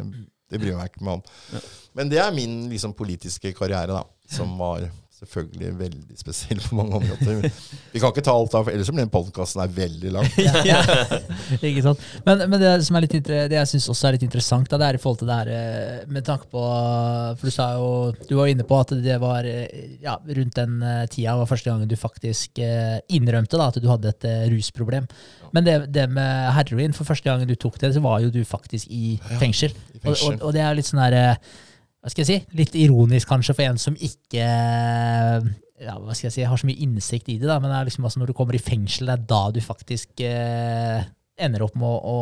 det, 0.51 0.61
bryr 0.61 0.73
jeg 0.73 0.81
meg 0.81 0.93
ikke 0.93 1.07
meg 1.07 1.21
om. 1.21 1.65
Men 1.99 2.13
det 2.13 2.21
er 2.23 2.37
min 2.37 2.61
liksom, 2.73 2.97
politiske 2.97 3.55
karriere, 3.57 4.01
da, 4.01 4.05
som 4.37 4.55
var 4.61 4.89
selvfølgelig 5.25 5.73
veldig 5.79 6.19
spesiell 6.19 6.61
på 6.63 6.77
mange 6.79 6.99
områder. 7.01 7.49
Vi 7.95 8.03
kan 8.03 8.13
ikke 8.13 8.25
ta 8.25 8.35
alt 8.37 8.55
av, 8.59 8.69
ellers 8.71 8.91
blir 8.93 9.05
den 9.05 9.13
podkasten 9.13 9.65
veldig 9.75 10.15
lang. 10.15 10.29
Ja, 10.65 10.81
ikke 11.59 11.83
sant? 11.85 12.03
Men, 12.25 12.45
men, 12.49 12.59
det 12.61 12.73
som 12.87 12.97
er 12.97 13.05
litt, 13.05 13.17
det 13.27 13.57
jeg 13.57 13.71
syns 13.71 13.89
også 13.93 14.09
er 14.09 14.17
litt 14.17 14.27
interessant, 14.27 14.69
da, 14.71 14.79
det 14.81 14.87
er 14.89 14.99
i 14.99 15.03
forhold 15.03 15.23
til 15.23 15.31
det 15.31 15.39
her 15.41 15.51
eh, 15.55 16.05
med 16.13 16.25
tanke 16.27 16.49
på 16.53 16.63
For 17.39 17.49
du 17.49 17.53
sa 17.53 17.67
jo 17.77 17.89
Du 18.29 18.37
var 18.39 18.51
inne 18.51 18.67
på 18.67 18.79
at 18.81 18.95
det 19.05 19.17
var 19.23 19.47
eh, 19.49 19.97
ja, 20.05 20.17
rundt 20.39 20.57
den 20.59 20.79
eh, 20.85 21.05
tida 21.13 21.37
var 21.39 21.51
første 21.51 21.71
gangen 21.71 21.91
du 21.91 21.97
faktisk 21.99 22.61
innrømte 22.61 23.59
da, 23.59 23.69
at 23.69 23.79
du 23.81 23.89
hadde 23.91 24.13
et 24.13 24.27
rusproblem. 24.53 25.07
Men 25.55 25.67
det, 25.67 25.77
det, 25.95 26.09
med 26.11 26.51
heroin, 26.57 26.95
for 26.97 27.09
første 27.09 27.29
gangen 27.29 27.49
du 27.49 27.55
tok 27.59 27.79
det, 27.83 27.93
så 27.95 28.03
var 28.05 28.23
jo 28.25 28.33
du 28.35 28.43
faktisk 28.47 28.91
i 28.91 29.19
fengsel. 29.41 29.75
Ja, 29.75 29.99
i 29.99 30.03
fengsel. 30.03 30.35
Og, 30.35 30.41
og, 30.41 30.49
og, 30.49 30.57
det 30.57 30.65
er 30.65 30.77
litt 30.79 30.89
sånn 30.89 31.03
herre 31.03 31.25
hva 32.05 32.13
skal 32.13 32.21
jeg 32.21 32.29
si, 32.29 32.57
litt 32.59 32.75
ironisk 32.77 33.31
kanskje 33.31 33.55
for 33.57 33.65
en 33.65 33.79
som 33.81 33.95
ikke 33.97 34.45
ja, 34.45 35.95
hva 35.97 36.13
skal 36.13 36.29
jeg 36.29 36.35
si, 36.35 36.43
har 36.45 36.61
så 36.61 36.69
mye 36.69 36.85
innsikt 36.85 37.31
i 37.33 37.39
det. 37.41 37.49
da, 37.49 37.57
Men 37.63 37.73
det 37.73 37.79
er 37.79 37.89
liksom 37.89 38.05
altså 38.05 38.21
når 38.21 38.31
du 38.31 38.37
kommer 38.37 38.57
i 38.57 38.61
fengsel, 38.63 39.09
det 39.09 39.15
er 39.17 39.25
da 39.31 39.41
du 39.55 39.61
faktisk 39.65 40.21
eh, 40.25 41.01
ender 41.41 41.65
opp 41.65 41.79
med 41.81 41.89
å, 41.89 41.95
å, 41.97 42.19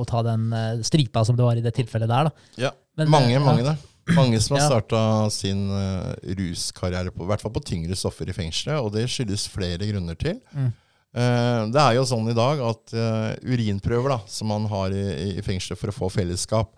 å, 0.00 0.06
ta 0.08 0.22
den 0.26 0.48
eh, 0.56 0.80
stripa 0.86 1.20
som 1.28 1.36
det 1.36 1.44
var 1.44 1.60
i 1.60 1.64
det 1.64 1.74
tilfellet 1.76 2.10
der. 2.10 2.30
da. 2.30 2.48
Ja, 2.64 2.72
Men, 2.96 3.12
mange, 3.12 3.36
eh, 3.36 3.44
mange 3.44 3.66
det. 3.68 3.76
Mange 4.16 4.40
som 4.40 4.56
har 4.56 4.62
ja. 4.64 4.70
starta 4.70 5.00
sin 5.34 5.64
uh, 5.66 6.14
ruskarriere, 6.38 7.10
på, 7.10 7.24
i 7.24 7.30
hvert 7.30 7.42
fall 7.42 7.54
på 7.56 7.62
tyngre 7.66 7.96
stoffer 7.98 8.30
i 8.30 8.34
fengselet, 8.36 8.78
og 8.78 8.92
det 8.94 9.08
skyldes 9.10 9.48
flere 9.50 9.88
grunner 9.88 10.18
til. 10.18 10.38
Mm. 10.54 10.68
Uh, 11.10 11.62
det 11.74 11.82
er 11.82 11.96
jo 11.98 12.04
sånn 12.06 12.30
i 12.30 12.36
dag 12.36 12.62
at 12.62 12.94
uh, 12.94 13.32
urinprøver 13.42 14.14
da, 14.14 14.20
som 14.30 14.52
man 14.52 14.68
har 14.70 14.94
i, 14.94 15.34
i 15.34 15.42
fengselet 15.42 15.80
for 15.80 15.90
å 15.90 15.96
få 15.96 16.10
fellesskap, 16.20 16.70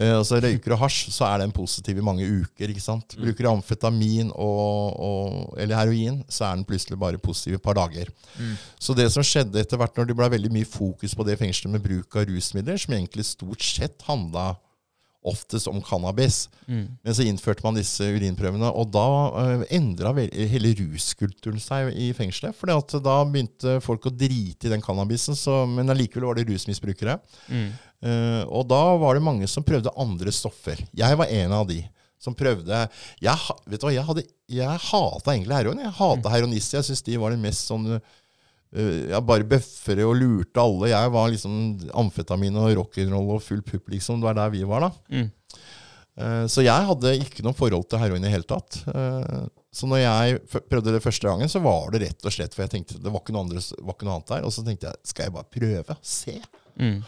altså 0.00 0.38
Røyker 0.40 0.72
og 0.76 0.80
hasj, 0.84 1.10
så 1.12 1.26
er 1.28 1.42
den 1.42 1.52
positiv 1.52 1.98
i 2.00 2.04
mange 2.04 2.24
uker. 2.24 2.70
ikke 2.70 2.80
sant? 2.80 3.16
Bruker 3.20 3.44
du 3.44 3.50
amfetamin 3.50 4.30
og, 4.32 4.96
og, 4.96 5.58
eller 5.60 5.76
heroin, 5.76 6.22
så 6.28 6.46
er 6.48 6.56
den 6.56 6.64
plutselig 6.68 6.98
bare 7.00 7.20
positiv 7.20 7.56
i 7.56 7.60
et 7.60 7.64
par 7.64 7.76
dager. 7.76 8.08
Mm. 8.38 8.56
Så 8.80 8.96
det 8.96 9.10
som 9.12 9.26
skjedde 9.26 9.60
etter 9.60 9.80
hvert 9.80 9.96
når 9.98 10.08
det 10.08 10.16
ble 10.16 10.30
veldig 10.36 10.52
mye 10.54 10.68
fokus 10.68 11.14
på 11.16 11.26
det 11.28 11.36
fengselet 11.40 11.76
med 11.76 11.84
bruk 11.84 12.16
av 12.16 12.28
rusmidler, 12.30 12.80
som 12.80 12.96
egentlig 12.96 13.28
stort 13.28 13.66
sett 13.66 14.06
handla 14.08 14.54
oftest 15.22 15.68
om 15.68 15.82
cannabis. 15.84 16.48
Mm. 16.66 16.86
Men 17.02 17.14
så 17.14 17.26
innførte 17.28 17.64
man 17.64 17.76
disse 17.76 18.06
urinprøvene, 18.08 18.70
og 18.72 18.88
da 18.94 19.06
uh, 19.34 19.40
eh, 19.42 19.64
endra 19.76 20.14
hele 20.16 20.72
ruskulturen 20.78 21.60
seg 21.60 21.92
i 21.92 22.10
fengselet. 22.16 22.56
For 22.56 22.70
da 23.04 23.18
begynte 23.28 23.78
folk 23.84 24.08
å 24.08 24.14
drite 24.14 24.68
i 24.68 24.72
den 24.72 24.84
cannabisen, 24.84 25.36
så, 25.36 25.62
men 25.68 25.92
allikevel 25.92 26.30
var 26.30 26.40
det 26.40 26.48
rusmisbrukere. 26.48 27.18
Mm. 27.52 27.70
Uh, 28.00 28.42
og 28.48 28.68
da 28.70 28.82
var 29.00 29.16
det 29.16 29.24
mange 29.24 29.48
som 29.50 29.66
prøvde 29.66 29.92
andre 30.00 30.32
stoffer. 30.32 30.80
Jeg 30.96 31.20
var 31.20 31.32
en 31.42 31.56
av 31.60 31.68
de 31.68 31.82
som 32.20 32.34
prøvde 32.36 32.76
Jeg, 33.24 33.52
vet 33.64 33.80
du 33.80 33.86
hva, 33.86 33.92
jeg, 33.94 34.04
hadde, 34.04 34.24
jeg 34.52 34.80
hata 34.90 35.32
egentlig 35.32 35.56
heroin. 35.56 35.84
Jeg 35.84 35.96
hata 35.96 36.26
mm. 36.26 36.32
heroinister. 36.34 36.80
Jeg 36.80 36.90
syns 36.90 37.04
de 37.06 37.20
var 37.20 37.32
det 37.32 37.40
mest 37.40 37.70
sånn 37.70 37.94
jeg 38.70 39.26
bare 39.26 39.46
bøffere 39.50 40.04
og 40.06 40.14
lurte 40.20 40.62
alle. 40.62 40.92
Jeg 40.92 41.10
var 41.10 41.30
liksom 41.32 41.54
amfetamin 41.98 42.58
og 42.60 42.74
rock'n'roll 42.78 43.32
og 43.34 43.42
full 43.42 43.62
pupp, 43.66 43.90
liksom. 43.90 44.20
Det 44.20 44.28
var 44.28 44.38
der 44.38 44.52
vi 44.54 44.62
var, 44.68 44.86
da. 44.86 44.90
Mm. 45.10 45.30
Uh, 46.20 46.44
så 46.50 46.62
jeg 46.62 46.86
hadde 46.88 47.14
ikke 47.22 47.44
noe 47.46 47.56
forhold 47.56 47.86
til 47.88 48.00
heroin 48.02 48.22
i 48.22 48.28
det 48.28 48.34
hele 48.34 48.46
tatt. 48.48 48.82
Uh, 48.90 49.48
så 49.72 49.88
når 49.88 50.02
jeg 50.02 50.40
prøvde 50.68 50.94
det 50.94 51.02
første 51.02 51.26
gangen, 51.26 51.50
så 51.50 51.62
var 51.62 51.92
det 51.94 52.02
rett 52.04 52.26
og 52.26 52.34
slett 52.34 52.54
for 52.56 52.66
jeg 52.66 52.72
tenkte 52.74 52.98
det 52.98 53.12
var 53.12 53.22
ikke 53.22 53.34
noe, 53.34 53.46
andre, 53.46 53.62
var 53.78 53.96
ikke 53.96 54.08
noe 54.08 54.18
annet 54.18 54.32
der. 54.34 54.46
Og 54.46 54.54
så 54.54 54.64
tenkte 54.66 54.90
jeg 54.90 55.12
skal 55.12 55.28
jeg 55.28 55.34
bare 55.36 55.54
prøve? 55.56 55.96
Se. 56.02 56.36
Mm. 56.80 57.00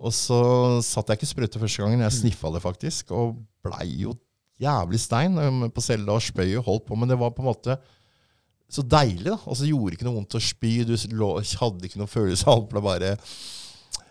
Og 0.00 0.16
så 0.16 0.40
satt 0.84 1.12
jeg 1.12 1.20
ikke 1.20 1.30
sprøyte 1.30 1.62
første 1.62 1.84
gangen. 1.84 2.04
Jeg 2.06 2.16
sniffa 2.16 2.52
det 2.54 2.64
faktisk, 2.64 3.12
og 3.12 3.40
blei 3.64 3.88
jo 4.00 4.16
jævlig 4.60 5.00
stein 5.00 5.36
på 5.72 5.84
cella 5.84 6.16
og 6.16 6.24
spøy 6.24 6.56
og 6.60 6.66
holdt 6.66 6.86
på. 6.88 6.96
Men 6.96 7.12
det 7.12 7.20
var 7.20 7.34
på 7.36 7.44
en 7.44 7.50
måte 7.52 7.76
så 8.70 8.84
deilig. 8.86 9.30
da. 9.32 9.38
Altså, 9.44 9.64
det 9.64 9.72
gjorde 9.72 9.96
ikke 9.96 10.06
noe 10.06 10.18
vondt 10.20 10.36
å 10.38 10.42
spy. 10.42 10.74
Du 10.86 10.94
hadde 10.94 11.88
ikke 11.88 12.00
noen 12.00 12.10
følelse. 12.10 12.50
Alt 12.50 12.70
ble 12.70 12.84
bare 12.84 13.16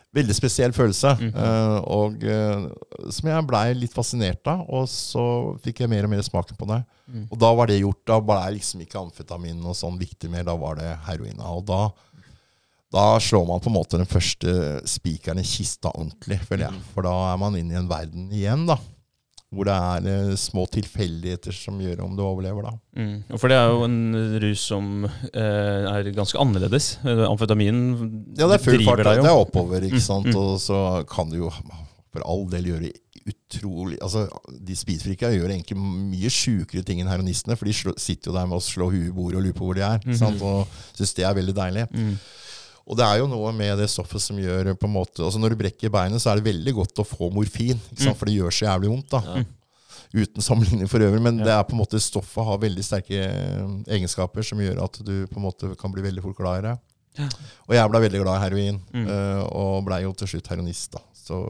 Veldig 0.10 0.34
spesiell 0.34 0.72
følelse. 0.74 1.12
Mm 1.20 1.30
-hmm. 1.30 1.38
uh, 1.38 1.82
og 1.86 2.24
uh, 2.24 3.12
som 3.14 3.30
jeg 3.30 3.46
blei 3.46 3.74
litt 3.78 3.94
fascinert 3.94 4.48
av. 4.48 4.64
Og 4.66 4.90
så 4.90 5.56
fikk 5.62 5.84
jeg 5.84 5.90
mer 5.90 6.04
og 6.04 6.10
mer 6.10 6.22
smaken 6.26 6.58
på 6.58 6.66
det. 6.66 6.84
Mm. 7.08 7.28
Og 7.30 7.38
da 7.38 7.54
var 7.54 7.68
det 7.68 7.80
gjort. 7.80 8.02
Da 8.08 8.20
blei 8.20 8.54
liksom 8.54 8.82
ikke 8.82 9.00
amfetamin 9.00 9.62
og 9.62 9.76
sånn 9.76 10.00
viktig 10.00 10.30
mer. 10.30 10.44
Da 10.44 10.56
var 10.58 10.76
det 10.82 10.98
heroina. 11.06 11.52
Og 11.54 11.66
da, 11.66 11.92
da 12.92 13.20
slår 13.20 13.46
man 13.46 13.60
på 13.60 13.70
en 13.70 13.78
måte 13.78 13.98
den 13.98 14.10
første 14.10 14.82
spikeren 14.90 15.40
i 15.40 15.46
kista 15.46 15.94
ordentlig, 15.94 16.40
føler 16.42 16.66
jeg. 16.66 16.74
Mhm. 16.74 16.90
For 16.96 17.06
da 17.06 17.34
er 17.34 17.38
man 17.38 17.56
inne 17.56 17.74
i 17.74 17.78
en 17.78 17.90
verden 17.90 18.32
igjen, 18.34 18.66
da 18.66 18.80
hvor 19.50 19.66
det 19.66 19.74
er 19.74 20.08
eh, 20.12 20.36
små 20.38 20.66
tilfeldigheter 20.70 21.56
som 21.56 21.80
gjør 21.82 22.04
om 22.06 22.16
du 22.18 22.22
overlever. 22.22 22.70
da. 22.70 22.74
Mm. 23.02 23.38
For 23.42 23.50
det 23.50 23.58
er 23.58 23.72
jo 23.74 23.84
en 23.88 24.00
rus 24.44 24.66
som 24.70 25.06
eh, 25.10 25.90
er 25.90 26.12
ganske 26.14 26.38
annerledes. 26.42 26.92
Amfetamin 27.04 27.84
Ja, 28.38 28.46
det 28.46 28.60
er 28.60 28.66
full 28.66 28.86
fart. 28.86 29.04
Det 29.08 29.26
er 29.26 29.34
oppover, 29.34 29.86
ikke 29.90 30.02
mm. 30.02 30.06
sant. 30.06 30.30
Mm. 30.30 30.38
Og 30.38 30.60
så 30.62 30.82
kan 31.10 31.32
du 31.34 31.40
jo 31.42 31.54
for 32.10 32.26
all 32.26 32.46
del 32.50 32.72
gjøre 32.72 32.92
utrolig 33.30 34.00
altså 34.02 34.24
De 34.66 34.74
speedfreaka 34.78 35.30
gjør 35.34 35.52
egentlig 35.52 35.76
mye 35.78 36.32
sjukere 36.34 36.82
ting 36.86 37.02
enn 37.02 37.10
heroinistene, 37.12 37.58
for 37.60 37.70
de 37.70 37.76
sitter 37.76 38.32
jo 38.32 38.36
der 38.38 38.48
med 38.50 38.58
å 38.58 38.64
slå 38.64 38.90
huet 38.94 39.10
i 39.10 39.14
bordet 39.14 39.42
og 39.42 39.46
lurer 39.46 39.58
på 39.58 39.68
hvor 39.68 39.78
de 39.78 39.86
er. 39.86 40.00
Mm 40.06 40.14
-hmm. 40.14 40.42
Og 40.42 40.68
syns 40.98 41.14
det 41.14 41.26
er 41.26 41.34
veldig 41.34 41.56
deilig. 41.56 41.88
Og 42.90 42.98
det 42.98 43.06
er 43.06 43.22
jo 43.22 43.30
noe 43.30 43.52
med 43.54 43.78
det 43.78 43.86
stoffet 43.92 44.22
som 44.24 44.38
gjør 44.42 44.72
på 44.74 44.88
en 44.90 44.96
måte, 44.96 45.22
altså 45.22 45.38
Når 45.42 45.54
du 45.54 45.60
brekker 45.62 45.92
beinet, 45.94 46.22
så 46.24 46.32
er 46.32 46.40
det 46.40 46.50
veldig 46.50 46.74
godt 46.80 47.02
å 47.04 47.06
få 47.06 47.30
morfin, 47.34 47.78
mm. 47.78 48.14
for 48.18 48.26
det 48.26 48.38
gjør 48.40 48.56
så 48.56 48.66
jævlig 48.66 48.94
vondt. 48.96 49.12
da. 49.14 49.22
Ja. 49.28 49.48
Uten 50.10 50.42
sammenligning 50.42 50.90
for 50.90 51.06
øvrig, 51.06 51.22
men 51.22 51.38
ja. 51.38 51.46
det 51.46 51.54
er 51.54 51.68
på 51.70 51.76
en 51.76 51.84
måte 51.84 52.02
stoffet 52.02 52.48
har 52.48 52.62
veldig 52.62 52.86
sterke 52.86 53.20
eh, 53.28 53.76
egenskaper 53.94 54.46
som 54.46 54.62
gjør 54.64 54.82
at 54.88 54.98
du 55.06 55.14
på 55.30 55.38
en 55.38 55.46
måte 55.46 55.70
kan 55.78 55.94
bli 55.94 56.02
veldig 56.02 56.24
fort 56.24 56.40
glad 56.40 56.64
i 56.64 56.64
det. 56.66 56.72
Ja. 57.20 57.28
Og 57.68 57.76
jeg 57.78 57.92
ble 57.92 58.02
veldig 58.08 58.24
glad 58.24 58.40
i 58.40 58.44
heroin, 58.48 58.80
mm. 58.90 59.06
uh, 59.06 59.44
og 59.60 59.86
blei 59.86 60.02
jo 60.06 60.16
til 60.18 60.32
slutt 60.34 60.50
heroinist. 60.50 60.96
da. 60.96 61.04
Så, 61.14 61.44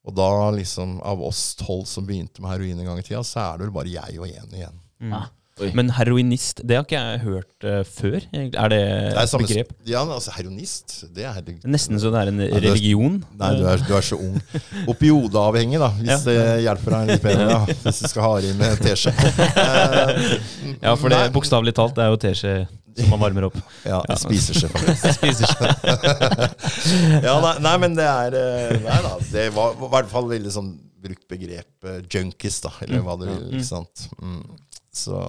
og 0.00 0.16
da, 0.16 0.30
liksom, 0.56 0.96
av 1.04 1.20
oss 1.28 1.42
tolv 1.60 1.84
som 1.90 2.08
begynte 2.08 2.40
med 2.40 2.54
heroin 2.54 2.80
en 2.80 2.88
gang 2.88 3.02
i 3.02 3.04
tida, 3.04 3.20
så 3.26 3.42
er 3.42 3.60
det 3.60 3.68
vel 3.68 3.76
bare 3.76 3.92
jeg 3.92 4.16
og 4.16 4.30
én 4.30 4.56
igjen. 4.56 4.80
Mm. 5.04 5.12
Oi. 5.60 5.70
Men 5.76 5.90
heroinist, 5.92 6.62
det 6.64 6.78
har 6.78 6.86
ikke 6.86 6.96
jeg 6.96 7.20
hørt 7.24 7.66
uh, 7.66 7.80
før. 7.84 8.16
Er 8.32 8.72
det, 8.72 8.80
det 9.12 9.24
et 9.24 9.34
begrep? 9.42 9.72
Ja, 9.88 10.04
altså 10.06 10.32
heroinist 10.32 10.94
det 11.14 11.26
er 11.28 11.40
Nesten 11.68 12.00
så 12.00 12.12
det 12.14 12.22
er 12.22 12.30
en 12.32 12.40
ja, 12.40 12.48
religion? 12.64 13.18
nei, 13.36 13.50
du 13.58 13.66
er, 13.68 13.82
du 13.84 13.92
er, 13.96 14.04
så 14.04 14.16
ung. 14.16 14.38
Opiodeavhengig, 14.88 15.80
da, 15.82 15.90
hvis 16.00 16.10
ja. 16.10 16.18
det 16.24 16.38
hjelper 16.64 16.96
deg 16.96 17.12
litt 17.12 17.24
bedre. 17.24 17.48
Da, 17.50 17.78
hvis 17.84 18.00
du 18.00 18.08
skal 18.12 18.26
ha 18.26 18.34
i 18.40 18.52
med 18.56 18.84
teskje. 18.84 19.12
Uh, 19.12 20.36
ja, 20.86 20.94
for 20.96 21.12
det 21.12 21.26
bokstavelig 21.34 21.76
talt 21.76 21.98
det 21.98 22.06
er 22.06 22.14
jo 22.14 22.20
teskje 22.24 22.54
som 22.96 23.12
man 23.12 23.20
varmer 23.22 23.48
opp. 23.50 23.58
Ja, 23.84 24.00
ja. 24.08 24.16
spiser 24.18 24.56
seg, 24.64 24.72
faktisk. 24.74 25.60
ja, 27.26 27.36
nei, 27.44 27.54
nei, 27.62 27.74
men 27.84 27.96
det 27.98 28.06
er 28.08 28.36
eh, 28.40 28.78
Nei 28.82 28.98
da. 29.04 29.12
Det 29.30 29.46
var 29.56 29.76
i 29.76 29.90
hvert 29.94 30.10
fall 30.10 30.30
veldig 30.30 30.54
sånn 30.54 30.72
brukt 31.00 31.24
begrep 31.30 31.92
junkies, 32.12 32.60
da, 32.64 32.74
eller 32.84 33.04
hva 33.04 33.16
det 33.20 33.30
vil. 33.30 33.46
ikke 33.54 33.68
sant? 33.68 34.08
Mm. 34.20 34.42
Så 35.00 35.20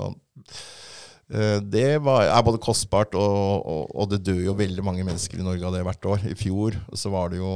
uh, 1.31 1.59
det 1.63 2.01
var, 2.03 2.27
er 2.27 2.45
både 2.47 2.61
kostbart, 2.63 3.15
og, 3.15 3.65
og, 3.65 3.85
og, 3.95 4.09
det 4.11 4.21
dør 4.27 4.41
jo 4.49 4.57
veldig 4.59 4.85
mange 4.85 5.05
mennesker 5.07 5.39
i 5.39 5.45
Norge 5.45 5.67
av 5.67 5.77
det 5.77 5.85
hvert 5.87 6.09
år. 6.15 6.25
I 6.31 6.35
fjor 6.39 6.77
så 6.97 7.13
var 7.13 7.31
det 7.31 7.39
jo 7.41 7.53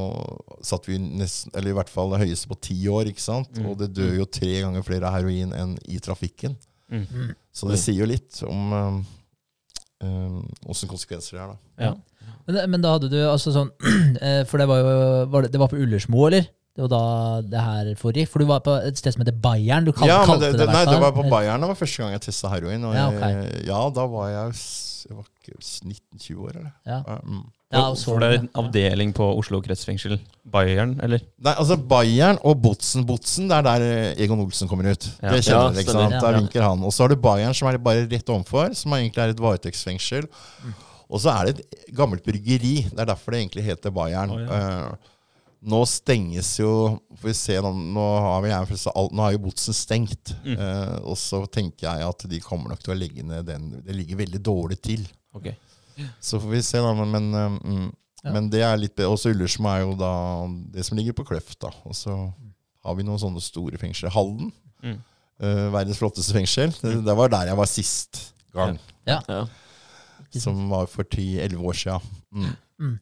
satt 0.65 0.87
vi 0.89 0.99
nesten, 1.01 1.53
eller 1.55 1.73
i 1.73 1.77
hvert 1.79 1.91
fall 1.91 2.13
det 2.13 2.23
høyeste 2.23 2.51
på 2.51 2.61
ti 2.69 2.79
år. 2.91 3.11
ikke 3.11 3.25
sant? 3.25 3.51
Mm. 3.59 3.69
Og 3.71 3.77
det 3.83 3.91
dør 3.97 4.15
jo 4.21 4.29
tre 4.29 4.53
ganger 4.61 4.87
flere 4.87 5.09
av 5.09 5.19
heroin 5.19 5.53
enn 5.55 5.77
i 5.91 6.01
trafikken. 6.03 6.57
Mm. 6.91 7.33
Så 7.55 7.67
det 7.69 7.79
sier 7.81 8.03
jo 8.03 8.09
litt 8.09 8.43
om 8.45 8.73
åssen 10.03 10.85
um, 10.85 10.91
konsekvenser 10.91 11.37
det 11.37 11.43
er. 11.43 11.53
da. 11.53 11.87
Ja. 11.87 11.93
Men, 12.45 12.59
men, 12.69 12.83
da 12.83 12.93
hadde 12.95 13.09
du 13.09 13.17
altså 13.25 13.53
sånn 13.53 13.71
eh, 14.25 14.43
For 14.47 14.61
det 14.61 14.67
var 14.69 14.81
jo 14.81 14.93
var 15.33 15.45
det, 15.45 15.53
det 15.53 15.61
var 15.61 15.71
på 15.71 15.79
Ullersmo, 15.81 16.27
eller? 16.27 16.47
Det 16.75 16.83
var 16.83 16.91
da 16.91 17.41
det 17.47 17.61
her 17.63 17.89
forrige. 17.95 18.27
For 18.27 18.43
du 18.43 18.49
var 18.49 18.63
på 18.65 18.73
et 18.83 18.97
sted 18.99 19.15
som 19.15 19.23
heter 19.23 19.35
Bayern? 19.39 19.85
Du 19.87 19.93
kalte, 19.95 20.11
ja, 20.11 20.23
kalte 20.27 20.51
det, 20.51 20.59
det, 20.59 20.67
Nei, 20.67 20.83
det 20.89 20.97
var 20.99 21.13
på 21.15 21.23
Bayern 21.31 21.63
det 21.63 21.69
var 21.71 21.77
første 21.79 22.03
gang 22.03 22.15
jeg 22.17 22.25
testa 22.27 22.51
heroin. 22.51 22.83
Og 22.89 22.97
ja, 22.97 23.05
okay. 23.13 23.37
jeg, 23.37 23.61
ja, 23.69 23.81
da 23.95 24.07
var 24.11 24.31
jeg, 24.33 24.57
jeg 25.07 25.15
var 25.15 25.29
ikke 25.29 25.59
19-20 25.61 26.41
år, 26.41 26.57
eller? 26.59 26.73
Ja. 26.89 26.99
Mm. 27.23 27.45
Ja, 27.75 27.85
for 27.97 28.21
det 28.21 28.27
er 28.27 28.37
en 28.41 28.49
avdeling 28.59 29.13
på 29.15 29.25
Oslo 29.39 29.61
kretsfengsel? 29.63 30.17
Bayern, 30.51 30.97
eller? 31.03 31.23
Nei, 31.43 31.55
altså 31.55 31.79
Bayern 31.79 32.39
og 32.43 32.59
Botsen. 32.63 33.07
Botsen, 33.07 33.47
det 33.49 33.57
er 33.57 33.65
der 33.65 34.19
Egon 34.21 34.43
Olsen 34.43 34.69
kommer 34.71 34.91
ut. 34.91 35.07
Ja. 35.23 35.31
Det 35.31 35.41
kjenner 35.47 35.71
dere, 35.71 35.85
ikke 35.85 35.95
sant? 35.95 36.19
Der 36.19 36.39
vinker 36.41 36.67
han. 36.67 36.83
Og 36.83 36.93
så 36.95 37.05
har 37.05 37.15
du 37.15 37.23
Bayern, 37.23 37.55
som 37.57 37.71
er 37.71 37.79
bare 37.81 38.05
rett 38.11 38.35
ovenfor, 38.35 38.75
som 38.77 38.99
egentlig 38.99 39.23
er 39.23 39.33
et 39.33 39.43
varetektsfengsel. 39.47 40.27
Mm. 40.27 40.77
Og 41.09 41.21
så 41.23 41.33
er 41.33 41.49
det 41.49 41.65
et 41.65 41.91
gammelt 41.95 42.23
bryggeri. 42.25 42.77
Det 42.91 42.99
er 42.99 43.11
derfor 43.15 43.33
det 43.33 43.43
egentlig 43.45 43.65
heter 43.65 43.93
Bayern. 43.95 44.35
Oh, 44.35 44.41
ja. 44.43 44.61
uh, 44.91 45.13
nå 45.65 45.81
stenges 45.89 46.51
jo 46.59 46.71
Får 47.17 47.29
vi 47.29 47.35
se, 47.37 47.57
nå, 47.63 47.71
nå 47.95 48.05
har, 48.21 48.43
vi, 48.45 48.51
nå 49.15 49.25
er 49.25 49.35
jo 49.35 49.43
Botsen 49.47 49.75
stengt. 49.75 50.33
Mm. 50.45 50.55
Eh, 50.55 50.95
og 51.07 51.17
så 51.19 51.41
tenker 51.49 51.87
jeg 51.87 52.07
at 52.07 52.25
de 52.29 52.41
kommer 52.43 52.73
nok 52.73 52.83
til 52.83 52.93
å 52.93 52.97
legge 52.97 53.23
ned 53.25 53.47
den. 53.47 53.69
Det 53.85 53.95
ligger 53.95 54.19
veldig 54.19 54.41
dårlig 54.45 54.77
til. 54.83 55.05
Okay. 55.35 55.55
Så 56.19 56.41
får 56.43 56.51
vi 56.51 56.61
se, 56.65 56.81
da. 56.83 56.91
Men, 56.97 57.13
men, 57.15 57.29
eh, 57.39 57.55
mm, 57.55 57.87
ja. 58.21 58.33
men 58.35 58.49
det 58.53 58.61
er 58.67 58.77
litt 58.81 58.95
bedre. 58.97 59.15
Også 59.15 59.31
Ullersmo 59.33 59.71
er 59.71 59.85
jo 59.85 59.95
da 59.99 60.11
det 60.75 60.85
som 60.85 60.99
ligger 60.99 61.17
på 61.17 61.25
Kløft. 61.31 61.57
da. 61.63 61.71
Og 61.87 61.97
så 61.97 62.13
har 62.85 62.99
vi 62.99 63.07
noen 63.07 63.21
sånne 63.21 63.43
store 63.43 63.79
fengsler. 63.81 64.13
Halden. 64.13 64.51
Mm. 64.83 64.99
Eh, 65.41 65.65
verdens 65.73 65.99
flotteste 65.99 66.35
fengsel. 66.35 66.75
Det, 66.81 66.99
det, 67.07 67.17
var 67.17 67.31
der 67.33 67.51
jeg 67.51 67.59
var 67.59 67.71
sist 67.71 68.21
gang. 68.55 68.77
Ja. 69.07 69.21
Ja. 69.29 69.45
Som 70.35 70.67
var 70.69 70.89
for 70.91 71.07
10-11 71.07 71.61
år 71.63 71.77
siden. 71.79 72.15
Mm. 72.35 72.99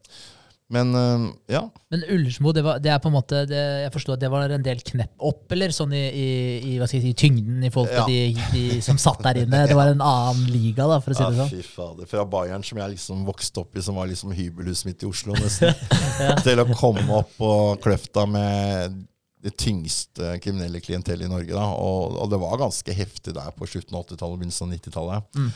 Men 0.72 0.94
uh, 0.96 1.26
ja. 1.50 1.60
Men 1.92 2.04
Ullersmo, 2.08 2.52
det, 2.56 2.62
var, 2.64 2.78
det, 2.80 2.88
er 2.88 3.00
på 3.02 3.10
en 3.10 3.14
måte 3.18 3.42
det, 3.44 3.60
Jeg 3.84 3.92
forstår 3.92 4.16
at 4.16 4.22
det 4.22 4.30
var 4.32 4.48
en 4.48 4.64
del 4.64 4.80
knepp 4.80 5.26
opp, 5.28 5.44
eller 5.52 5.74
sånn 5.76 5.92
i, 5.92 6.02
i, 6.08 6.28
i 6.70 6.76
hva 6.80 6.88
skal 6.88 7.02
jeg 7.02 7.10
si, 7.10 7.18
tyngden 7.26 7.66
i 7.68 7.70
forhold 7.74 7.92
til 7.92 8.16
ja. 8.16 8.48
de, 8.48 8.48
de, 8.54 8.80
som 8.84 8.98
satt 9.00 9.20
der 9.26 9.42
inne? 9.42 9.64
Det 9.68 9.76
var 9.76 9.92
en 9.92 10.00
annen 10.04 10.48
liga, 10.48 10.88
da, 10.88 10.98
for 11.04 11.12
å 11.12 11.18
si 11.18 11.26
det 11.26 11.40
sånn? 11.42 11.52
Ja, 11.52 11.60
fy 11.60 11.76
fader. 11.76 12.08
Fra 12.10 12.24
Bayern, 12.32 12.64
som 12.64 12.80
jeg 12.80 12.96
liksom 12.96 13.26
vokste 13.28 13.64
opp 13.64 13.76
i, 13.76 13.84
som 13.84 14.00
var 14.00 14.08
liksom 14.08 14.32
hybelhuset 14.34 14.88
mitt 14.88 15.04
i 15.04 15.10
Oslo, 15.10 15.36
nesten, 15.36 15.74
ja. 16.24 16.38
til 16.40 16.64
å 16.64 16.68
komme 16.72 17.04
opp 17.20 17.36
på 17.36 17.52
Kløfta 17.84 18.24
med 18.30 19.02
det 19.44 19.52
tyngste 19.60 20.38
kriminelle 20.40 20.80
klientellet 20.80 21.28
i 21.28 21.30
Norge. 21.30 21.52
Da. 21.52 21.68
Og, 21.76 22.16
og, 22.16 22.28
det 22.32 22.40
var 22.40 22.60
ganske 22.62 22.96
heftig 22.96 23.34
der 23.36 23.52
på 23.52 23.68
slutten 23.68 23.98
av 23.98 24.06
80-tallet 24.06 24.30
og 24.32 24.40
begynnelsen 24.40 24.70
av 24.70 24.78
90-tallet. 24.78 25.34
Mm. 25.36 25.50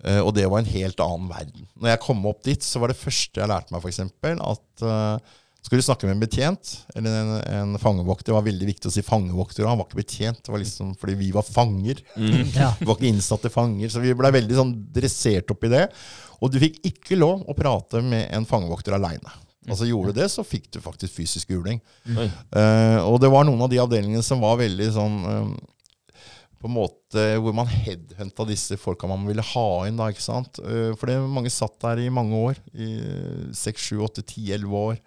Uh, 0.00 0.22
og 0.22 0.32
det 0.36 0.46
var 0.48 0.62
en 0.62 0.72
helt 0.72 1.02
annen 1.04 1.28
verden. 1.30 1.68
Når 1.80 1.94
jeg 1.94 2.02
kom 2.06 2.24
opp 2.30 2.42
dit, 2.46 2.64
så 2.64 2.80
var 2.80 2.92
det 2.92 3.00
første 3.00 3.42
jeg 3.42 3.50
lærte 3.50 3.74
meg, 3.74 3.84
f.eks., 3.84 4.00
at 4.00 4.86
uh, 4.86 5.36
skulle 5.60 5.82
du 5.82 5.84
snakke 5.84 6.08
med 6.08 6.14
en 6.14 6.22
betjent 6.22 6.70
eller 6.96 7.16
en, 7.18 7.32
en 7.52 7.74
fangevokter, 7.80 8.30
det 8.30 8.36
var 8.38 8.46
veldig 8.46 8.68
viktig 8.70 8.88
å 8.88 8.94
si 8.94 9.04
fangevokter. 9.04 9.66
og 9.66 9.74
Han 9.74 9.82
var 9.82 9.90
ikke 9.90 10.00
betjent, 10.00 10.40
det 10.46 10.54
var 10.54 10.62
liksom 10.62 10.94
fordi 11.00 11.18
vi 11.20 11.28
var 11.36 11.44
fanger. 11.44 12.00
Mm. 12.16 12.54
Ja. 12.54 12.70
vi 12.80 12.88
var 12.88 12.96
ikke 12.96 13.10
innsatte 13.10 13.52
fanger. 13.52 13.92
Så 13.92 14.00
vi 14.00 14.16
blei 14.16 14.32
veldig 14.38 14.56
sånn 14.56 14.72
dressert 14.94 15.52
opp 15.52 15.68
i 15.68 15.72
det. 15.74 15.84
Og 16.40 16.52
du 16.52 16.56
fikk 16.62 16.80
ikke 16.88 17.20
lov 17.20 17.44
å 17.44 17.56
prate 17.58 18.00
med 18.00 18.30
en 18.32 18.48
fangevokter 18.48 18.96
aleine. 18.96 19.36
Altså 19.68 19.84
Gjorde 19.84 20.14
du 20.14 20.22
det, 20.22 20.30
så 20.32 20.46
fikk 20.46 20.70
du 20.72 20.80
faktisk 20.80 21.18
fysisk 21.20 21.52
juling. 21.52 21.82
Mm. 22.08 22.22
Uh, 22.56 22.98
og 23.04 23.20
det 23.20 23.28
var 23.32 23.44
noen 23.44 23.60
av 23.60 23.68
de 23.68 23.82
avdelingene 23.82 24.24
som 24.24 24.40
var 24.40 24.56
veldig 24.62 24.88
sånn 24.96 25.20
um, 25.28 25.52
på 26.60 26.68
en 26.68 26.74
måte 26.76 27.22
Hvor 27.40 27.54
man 27.56 27.68
headhunta 27.70 28.44
disse 28.48 28.76
folka 28.76 29.08
man 29.08 29.24
ville 29.28 29.44
ha 29.44 29.68
inn. 29.88 29.96
da, 29.96 30.10
ikke 30.12 30.24
sant? 30.24 30.60
Uh, 30.60 30.92
for 30.98 31.08
det, 31.10 31.16
mange 31.24 31.52
satt 31.52 31.78
der 31.82 32.02
i 32.04 32.10
mange 32.12 32.36
år. 32.36 32.60
I 32.74 32.90
seks, 33.56 33.88
sju, 33.88 34.02
åtte, 34.04 34.24
ti, 34.26 34.50
elleve 34.52 34.84
år. 34.92 35.00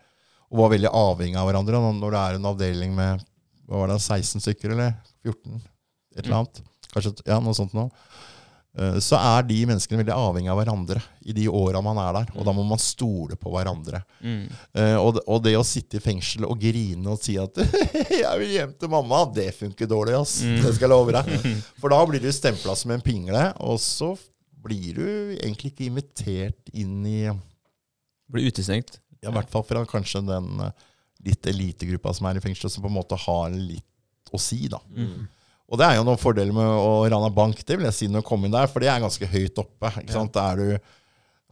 Og 0.50 0.64
var 0.64 0.74
veldig 0.74 0.92
avhengig 0.94 1.40
av 1.40 1.50
hverandre. 1.50 1.82
Når 2.00 2.16
det 2.16 2.24
er 2.24 2.40
en 2.40 2.50
avdeling 2.54 2.98
med 2.98 3.24
hva 3.70 3.84
var 3.84 3.94
det, 3.94 4.02
16 4.02 4.44
stykker, 4.44 4.74
eller 4.76 4.98
14? 5.24 5.62
Et 6.18 6.26
eller 6.26 6.42
annet. 6.42 6.60
Kanskje, 6.94 7.16
ja, 7.26 7.40
noe 7.42 7.56
sånt 7.58 7.74
noe. 7.78 7.90
Eh, 8.74 8.98
så 9.06 9.20
er 9.22 9.46
de 9.46 9.60
menneskene 9.70 10.00
veldig 10.02 10.16
avhengig 10.16 10.50
av 10.50 10.58
hverandre 10.58 11.02
i 11.30 11.36
de 11.38 11.46
åra 11.52 11.82
man 11.86 12.00
er 12.02 12.16
der. 12.18 12.32
Og 12.34 12.48
da 12.48 12.56
må 12.56 12.66
man 12.66 12.82
stole 12.82 13.38
på 13.40 13.52
hverandre. 13.54 14.02
Mm. 14.24 14.48
Uh, 14.74 14.98
og, 14.98 15.10
det, 15.18 15.24
og, 15.28 15.42
det 15.46 15.54
å 15.60 15.66
sitte 15.68 16.00
i 16.00 16.04
fengsel 16.04 16.48
og 16.48 16.58
grine 16.62 17.14
og 17.14 17.22
si 17.22 17.38
at 17.42 17.62
'jeg 18.24 18.34
vil 18.42 18.56
hjem 18.58 18.74
til 18.80 18.92
mamma', 18.92 19.28
det 19.36 19.52
funker 19.58 19.90
dårlig, 19.90 20.18
ass. 20.18 20.40
Mm. 20.42 20.58
Det 20.64 20.74
skal 20.74 20.88
jeg 20.88 20.94
love 20.96 21.14
deg. 21.14 21.32
For 21.82 21.94
da 21.94 22.02
blir 22.10 22.24
du 22.24 22.32
stempla 22.34 22.76
som 22.80 22.96
en 22.96 23.06
pingle, 23.06 23.46
og 23.62 23.78
så 23.82 24.16
blir 24.64 24.98
du 24.98 25.08
egentlig 25.38 25.74
ikke 25.74 25.90
invitert 25.92 26.74
inn 26.74 27.04
i 27.06 27.20
Blir 28.34 28.50
utestengt? 28.50 28.98
Ja, 29.22 29.30
i 29.30 29.36
hvert 29.36 29.52
fall 29.52 29.66
fra 29.68 29.84
kanskje 29.86 30.24
den 30.26 30.64
litt 31.24 31.46
elitegruppa 31.48 32.12
som 32.16 32.28
er 32.28 32.40
i 32.40 32.44
fengsel, 32.44 32.72
som 32.72 32.84
på 32.84 32.90
en 32.90 32.98
måte 32.98 33.20
har 33.20 33.52
litt 33.54 34.32
å 34.34 34.40
si, 34.42 34.66
da. 34.72 34.80
Mm. 34.96 35.28
Og 35.72 35.80
det 35.80 35.88
er 35.88 35.98
jo 35.98 36.04
noen 36.08 36.20
fordeler 36.20 36.56
med 36.56 36.68
å 36.68 37.06
rane 37.10 37.32
bank, 37.34 37.64
det 37.66 37.80
vil 37.80 37.88
jeg 37.88 37.98
si, 37.98 38.10
når 38.12 38.24
du 38.24 38.28
kommer 38.28 38.50
inn 38.50 38.56
der, 38.56 38.68
for 38.70 38.84
det 38.84 38.92
er 38.92 39.02
ganske 39.04 39.30
høyt 39.30 39.62
oppe. 39.62 39.94
ikke 40.02 40.16
sant? 40.16 40.36
Er 40.38 40.60
du, 40.60 40.92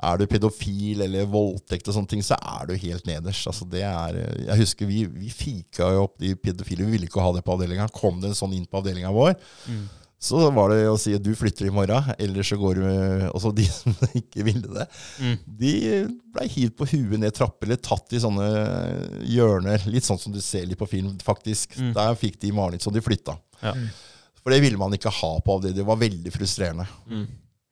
er 0.02 0.20
du 0.20 0.26
pedofil 0.30 1.06
eller 1.08 1.30
voldtekt 1.32 1.90
og 1.90 1.96
sånne 1.96 2.12
ting, 2.12 2.26
så 2.26 2.38
er 2.38 2.68
du 2.70 2.76
helt 2.76 3.08
nederst. 3.10 3.48
Altså 3.50 3.68
det 3.72 3.86
er, 3.88 4.20
jeg 4.50 4.60
husker 4.62 4.90
vi, 4.90 5.06
vi 5.10 5.32
fika 5.34 5.90
jo 5.96 6.06
opp 6.06 6.20
de 6.22 6.36
pedofile. 6.36 6.86
Vi 6.86 6.98
ville 6.98 7.10
ikke 7.10 7.24
ha 7.24 7.34
det 7.38 7.46
på 7.48 7.56
avdelinga. 7.56 7.90
Kom 7.96 8.22
det 8.22 8.32
en 8.32 8.38
sånn 8.38 8.56
inn 8.58 8.68
på 8.70 8.82
avdelinga 8.82 9.14
vår, 9.16 9.34
mm. 9.72 9.84
så 10.22 10.44
var 10.54 10.74
det 10.76 10.82
å 10.92 10.98
si 11.02 11.16
at 11.18 11.26
du 11.26 11.32
flytter 11.38 11.70
i 11.70 11.74
morgen, 11.74 12.14
eller 12.22 12.46
så 12.46 12.60
går 12.62 12.78
du 12.78 12.86
med 12.86 13.28
så 13.42 13.54
de 13.58 13.66
som 13.80 13.96
ikke 14.12 14.46
ville 14.46 14.74
det, 14.82 14.90
mm. 15.22 15.38
de 15.64 15.76
blei 16.36 16.50
hivd 16.60 16.76
på 16.78 16.90
huet 16.94 17.18
ned 17.24 17.38
trapper 17.38 17.72
eller 17.72 17.82
tatt 17.82 18.14
i 18.14 18.22
sånne 18.22 18.52
hjørner. 19.34 19.88
Litt 19.90 20.06
sånn 20.06 20.22
som 20.22 20.36
du 20.36 20.44
ser 20.44 20.68
litt 20.70 20.82
på 20.82 20.90
film, 20.94 21.16
faktisk. 21.26 21.80
Mm. 21.80 21.96
Der 21.98 22.20
fikk 22.22 22.38
de 22.44 22.54
maling, 22.54 22.84
så 22.84 22.94
de 22.94 23.02
flytta. 23.02 23.40
Ja. 23.62 23.76
Mm. 23.78 23.90
For 24.42 24.54
det 24.54 24.62
ville 24.64 24.80
man 24.82 24.94
ikke 24.96 25.12
ha 25.14 25.36
på 25.46 25.58
av 25.58 25.62
Det 25.62 25.76
Det 25.78 25.86
var 25.86 26.00
veldig 26.02 26.32
frustrerende. 26.34 26.88
Mm. 27.10 27.28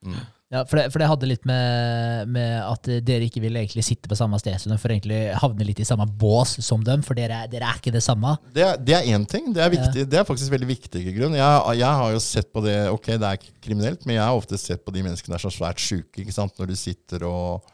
Mm. 0.06 0.20
Ja, 0.50 0.64
for 0.66 0.80
det, 0.80 0.88
for 0.90 0.98
det, 0.98 1.08
hadde 1.12 1.28
litt 1.30 1.44
med, 1.46 2.30
med, 2.34 2.54
at 2.66 2.88
dere 3.06 3.28
ikke 3.28 3.42
ville 3.44 3.60
egentlig 3.62 3.84
sitte 3.86 4.10
på 4.10 4.18
samme 4.18 4.40
sted 4.42 4.56
som 4.58 4.72
dem, 4.72 4.80
for 4.82 4.90
egentlig 4.90 5.20
havne 5.38 5.68
litt 5.68 5.82
i 5.84 5.86
samme 5.86 6.08
bås 6.10 6.56
som 6.66 6.82
dem, 6.86 7.04
for 7.06 7.20
dere, 7.20 7.44
dere 7.52 7.68
er 7.70 7.78
ikke 7.78 7.94
det 7.94 8.02
samme. 8.02 8.34
Det, 8.56 8.66
det 8.82 8.96
er 8.98 9.12
én 9.14 9.28
ting. 9.30 9.52
Det 9.54 9.62
er, 9.62 9.70
viktig, 9.76 10.08
ja. 10.08 10.10
det 10.10 10.22
er 10.22 10.26
faktisk 10.26 10.56
veldig 10.56 10.72
viktig 10.72 11.04
grunn. 11.20 11.38
Jeg, 11.38 11.76
jeg, 11.78 11.92
har 12.02 12.16
jo 12.16 12.24
sett 12.24 12.50
på 12.50 12.64
det 12.66 12.80
Ok, 12.90 13.12
det 13.12 13.30
er 13.30 13.38
ikke 13.38 13.54
kriminelt, 13.68 14.08
men 14.10 14.18
jeg 14.18 14.26
har 14.26 14.40
ofte 14.42 14.58
sett 14.58 14.82
på 14.82 14.96
de 14.96 15.06
menneskene 15.06 15.36
der 15.36 15.44
som 15.44 15.52
er 15.52 15.58
svært 15.60 15.86
sjuke. 15.86 16.26
Når 16.26 16.72
du 16.72 16.76
sitter 16.80 17.28
og 17.30 17.70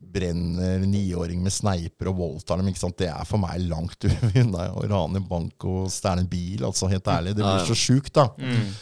brenner 0.00 0.80
niåring 0.86 1.42
med 1.42 1.52
sneiper 1.54 2.10
og 2.10 2.18
voldtar 2.18 2.60
dem. 2.60 2.70
Det 2.98 3.08
er 3.10 3.26
for 3.28 3.42
meg 3.42 3.62
langt 3.68 4.06
unna 4.40 4.70
å 4.74 4.86
rane 4.90 5.22
bank 5.22 5.66
og 5.68 5.90
stjele 5.92 6.24
en 6.24 6.30
bil. 6.30 6.64
altså 6.66 6.90
Helt 6.90 7.10
ærlig. 7.10 7.36
Det 7.36 7.44
blir 7.44 7.68
så 7.68 7.76
sjukt, 7.78 8.14
da. 8.16 8.28
Mm. 8.38 8.72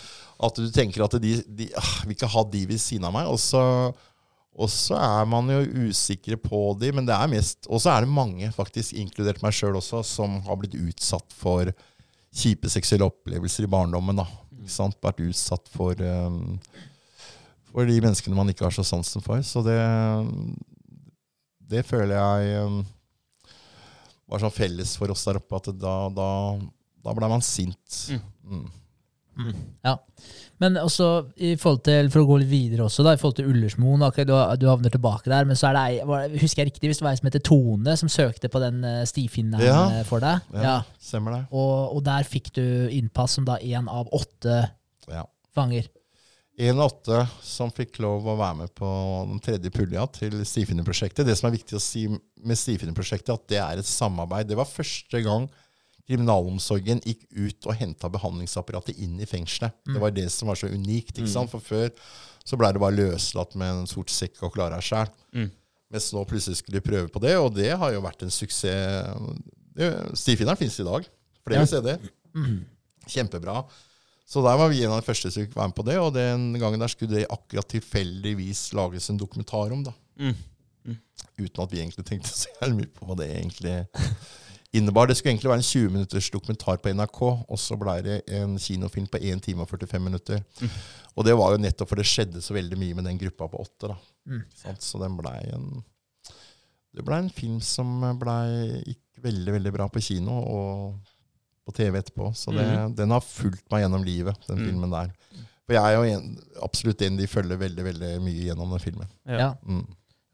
At 0.48 0.60
du 0.60 0.68
tenker 0.72 1.04
at 1.04 1.16
de, 1.20 1.34
de 1.42 1.66
ah, 1.76 1.94
vil 2.06 2.14
ikke 2.14 2.30
ha 2.30 2.44
de 2.52 2.62
ved 2.70 2.80
siden 2.82 3.08
av 3.08 3.14
meg. 3.16 3.28
Og 3.28 3.40
så, 3.42 3.62
og 4.58 4.72
så 4.72 4.98
er 5.02 5.28
man 5.30 5.50
jo 5.52 5.88
usikre 5.88 6.38
på 6.40 6.62
de, 6.80 6.92
men 6.94 7.08
det 7.08 7.16
er 7.16 7.30
mest 7.30 7.68
Og 7.68 7.82
så 7.82 7.92
er 7.94 8.06
det 8.06 8.14
mange, 8.14 8.50
faktisk, 8.54 8.96
inkludert 8.98 9.42
meg 9.44 9.56
sjøl 9.56 9.78
også, 9.80 10.04
som 10.06 10.40
har 10.46 10.60
blitt 10.60 10.78
utsatt 10.78 11.34
for 11.36 11.72
kjipe 12.38 12.70
seksuelle 12.70 13.08
opplevelser 13.08 13.66
i 13.66 13.72
barndommen. 13.72 14.22
da, 14.22 14.28
ikke 14.60 14.76
sant? 14.78 15.00
Vært 15.02 15.24
utsatt 15.26 15.68
for 15.74 15.98
um, 16.04 16.58
for 17.68 17.86
de 17.88 18.00
menneskene 18.02 18.36
man 18.36 18.48
ikke 18.50 18.66
har 18.66 18.74
så 18.74 18.84
sansen 18.86 19.22
for. 19.24 19.42
Så 19.46 19.62
det, 19.66 19.76
det 21.68 21.84
føler 21.86 22.16
jeg 22.16 22.64
um, 22.64 22.80
var 24.28 24.42
sånn 24.42 24.54
felles 24.54 24.96
for 24.98 25.12
oss 25.12 25.24
der 25.28 25.40
oppe, 25.40 25.60
at 25.60 25.70
da, 25.76 25.94
da, 26.12 26.28
da 27.04 27.16
ble 27.16 27.30
man 27.30 27.44
sint. 27.44 28.02
Mm. 28.12 28.26
Mm. 28.48 28.66
Mm. 29.38 29.58
Ja. 29.86 29.94
Men 30.58 30.76
også 30.80 31.08
i 31.46 31.52
forhold 31.60 31.84
til, 31.86 32.08
for 32.10 32.24
å 32.24 32.28
gå 32.28 32.40
litt 32.40 32.50
videre 32.50 32.88
også, 32.88 33.04
da, 33.06 33.14
i 33.14 33.20
forhold 33.20 33.36
til 33.38 33.50
Ullersmoen 33.52 34.02
okay, 34.08 34.26
du, 34.26 34.34
du, 34.58 34.66
havner 34.66 34.90
tilbake 34.90 35.30
der, 35.30 35.46
men 35.46 35.58
så 35.58 35.68
er 35.68 35.76
det 35.76 35.84
ei, 35.86 36.38
husker 36.40 36.64
jeg 36.64 36.72
riktig, 36.72 36.90
hvis 36.90 36.98
det 36.98 37.06
var 37.06 37.14
ei 37.14 37.20
som 37.20 37.28
heter 37.30 37.44
Tone, 37.46 37.94
som 38.00 38.10
søkte 38.10 38.50
på 38.50 38.62
den 38.64 38.82
uh, 38.82 39.04
stifinnen 39.08 39.62
ja. 39.62 40.02
for 40.08 40.24
deg? 40.24 40.42
Ja, 40.56 40.64
ja. 40.64 40.74
stemmer 41.02 41.36
det. 41.36 41.42
Og, 41.52 41.94
og, 41.94 42.02
der 42.08 42.26
fikk 42.26 42.50
du 42.58 42.64
innpass 42.94 43.38
som 43.38 43.46
da 43.46 43.60
én 43.62 43.86
av 43.92 44.10
åtte 44.18 44.64
ja. 45.06 45.22
fanger. 45.54 45.86
1-8 46.58 47.20
som 47.44 47.70
fikk 47.70 48.00
lov 48.02 48.26
å 48.26 48.34
være 48.38 48.64
med 48.64 48.72
på 48.74 48.88
den 49.30 49.38
tredje 49.42 49.70
pulja 49.70 50.02
til 50.10 50.40
Stifinnerprosjektet. 50.42 51.26
Det 51.26 51.36
som 51.38 51.46
er 51.46 51.54
viktig 51.54 51.76
å 51.78 51.82
si 51.82 52.08
med 52.10 52.58
Stifinnerprosjektet, 52.58 53.30
at 53.30 53.50
det 53.52 53.60
er 53.62 53.82
et 53.82 53.88
samarbeid. 53.88 54.48
Det 54.50 54.58
var 54.58 54.66
første 54.66 55.22
gang 55.22 55.46
kriminalomsorgen 56.08 57.02
gikk 57.04 57.26
ut 57.36 57.68
og 57.68 57.76
henta 57.78 58.10
behandlingsapparatet 58.10 58.98
inn 59.04 59.20
i 59.20 59.28
fengselet. 59.28 59.76
Mm. 59.86 59.94
Det 59.94 60.02
var 60.02 60.16
det 60.16 60.26
som 60.34 60.50
var 60.50 60.58
så 60.58 60.70
unikt. 60.72 61.14
ikke 61.14 61.28
mm. 61.28 61.34
sant? 61.36 61.52
For 61.52 61.62
før 61.62 61.92
så 62.48 62.58
blei 62.58 62.72
det 62.74 62.82
bare 62.82 62.96
løslatt 62.96 63.54
med 63.60 63.82
en 63.82 63.90
sort 63.90 64.10
sekk 64.10 64.40
og 64.42 64.54
klara 64.56 64.80
sjæl. 64.82 65.12
Mm. 65.36 65.50
Mens 65.92 66.08
nå 66.12 66.24
plutselig 66.28 66.58
skulle 66.60 66.80
de 66.80 66.84
prøve 66.84 67.12
på 67.12 67.20
det, 67.22 67.36
og 67.40 67.52
det 67.56 67.70
har 67.80 67.92
jo 67.94 68.02
vært 68.04 68.24
en 68.24 68.32
suksess. 68.32 69.14
Stifinneren 70.18 70.58
finnes 70.58 70.80
i 70.80 70.88
dag. 70.88 71.06
Flere 71.46 71.62
ja. 71.62 71.70
steder. 71.70 72.08
Mm. 72.34 72.64
Kjempebra. 73.08 73.62
Så 74.28 74.42
der 74.44 74.58
var 74.60 74.68
vi 74.68 74.82
en 74.84 74.92
av 74.92 75.00
de 75.00 75.06
første 75.06 75.30
som 75.32 75.44
fikk 75.44 75.56
være 75.56 75.70
med 75.70 75.78
på 75.78 75.86
det, 75.88 75.96
og 76.02 76.12
den 76.12 76.50
gangen 76.60 76.82
der 76.82 76.92
skulle 76.92 77.16
det 77.16 77.30
akkurat 77.32 77.68
tilfeldigvis 77.72 78.66
lages 78.76 79.08
en 79.08 79.20
dokumentar 79.20 79.72
om. 79.72 79.86
da. 79.86 79.94
Mm. 80.20 80.34
Mm. 80.84 80.98
Uten 81.38 81.62
at 81.64 81.72
vi 81.72 81.80
egentlig 81.80 82.04
tenkte 82.04 82.34
så 82.34 82.52
jævlig 82.58 82.82
mye 82.82 82.92
på 82.92 83.08
hva 83.08 83.16
det 83.22 83.30
egentlig 83.32 83.78
innebar. 84.76 85.08
Det 85.08 85.16
skulle 85.16 85.32
egentlig 85.32 85.48
være 85.48 85.62
en 85.62 85.70
20 85.70 85.94
minutters 85.96 86.30
dokumentar 86.34 86.76
på 86.76 86.92
NRK, 86.92 87.22
og 87.24 87.60
så 87.60 87.78
ble 87.80 87.96
det 88.04 88.20
en 88.36 88.58
kinofilm 88.60 89.08
på 89.08 89.20
1 89.32 89.44
time 89.48 89.64
og 89.64 89.72
45 89.72 90.04
minutter. 90.04 90.44
Mm. 90.60 90.78
Og 91.16 91.24
det 91.24 91.36
var 91.40 91.54
jo 91.54 91.64
nettopp 91.64 91.88
for 91.88 92.00
det 92.00 92.08
skjedde 92.08 92.44
så 92.44 92.56
veldig 92.56 92.78
mye 92.78 92.98
med 92.98 93.08
den 93.08 93.20
gruppa 93.20 93.48
på 93.48 93.64
åtte. 93.64 93.94
da. 93.94 93.96
Mm. 94.28 94.42
Så 94.76 95.00
den 95.00 95.16
blei 95.16 95.38
en 95.54 95.70
Det 96.92 97.04
blei 97.04 97.18
en 97.20 97.30
film 97.30 97.60
som 97.60 98.00
blei 98.18 98.96
veldig, 99.22 99.52
veldig 99.56 99.72
bra 99.72 99.88
på 99.88 100.00
kino. 100.04 100.36
og 100.42 101.16
på 101.68 101.76
TV 101.76 102.00
etterpå. 102.00 102.32
Så 102.36 102.54
det, 102.56 102.64
mm. 102.64 102.96
den 102.98 103.12
har 103.14 103.24
fulgt 103.24 103.66
meg 103.72 103.84
gjennom 103.84 104.06
livet, 104.06 104.40
den 104.48 104.62
mm. 104.62 104.66
filmen 104.70 104.96
der. 104.96 105.12
For 105.68 105.76
jeg 105.76 105.84
er 105.84 105.98
jo 105.98 106.16
en, 106.16 106.34
absolutt 106.64 107.04
en 107.04 107.20
de 107.20 107.28
følger 107.28 107.60
veldig 107.60 107.86
veldig 107.90 108.12
mye 108.24 108.46
gjennom 108.48 108.72
den 108.72 108.82
filmen. 108.82 109.10
Ja. 109.28 109.52
Mm. 109.68 109.84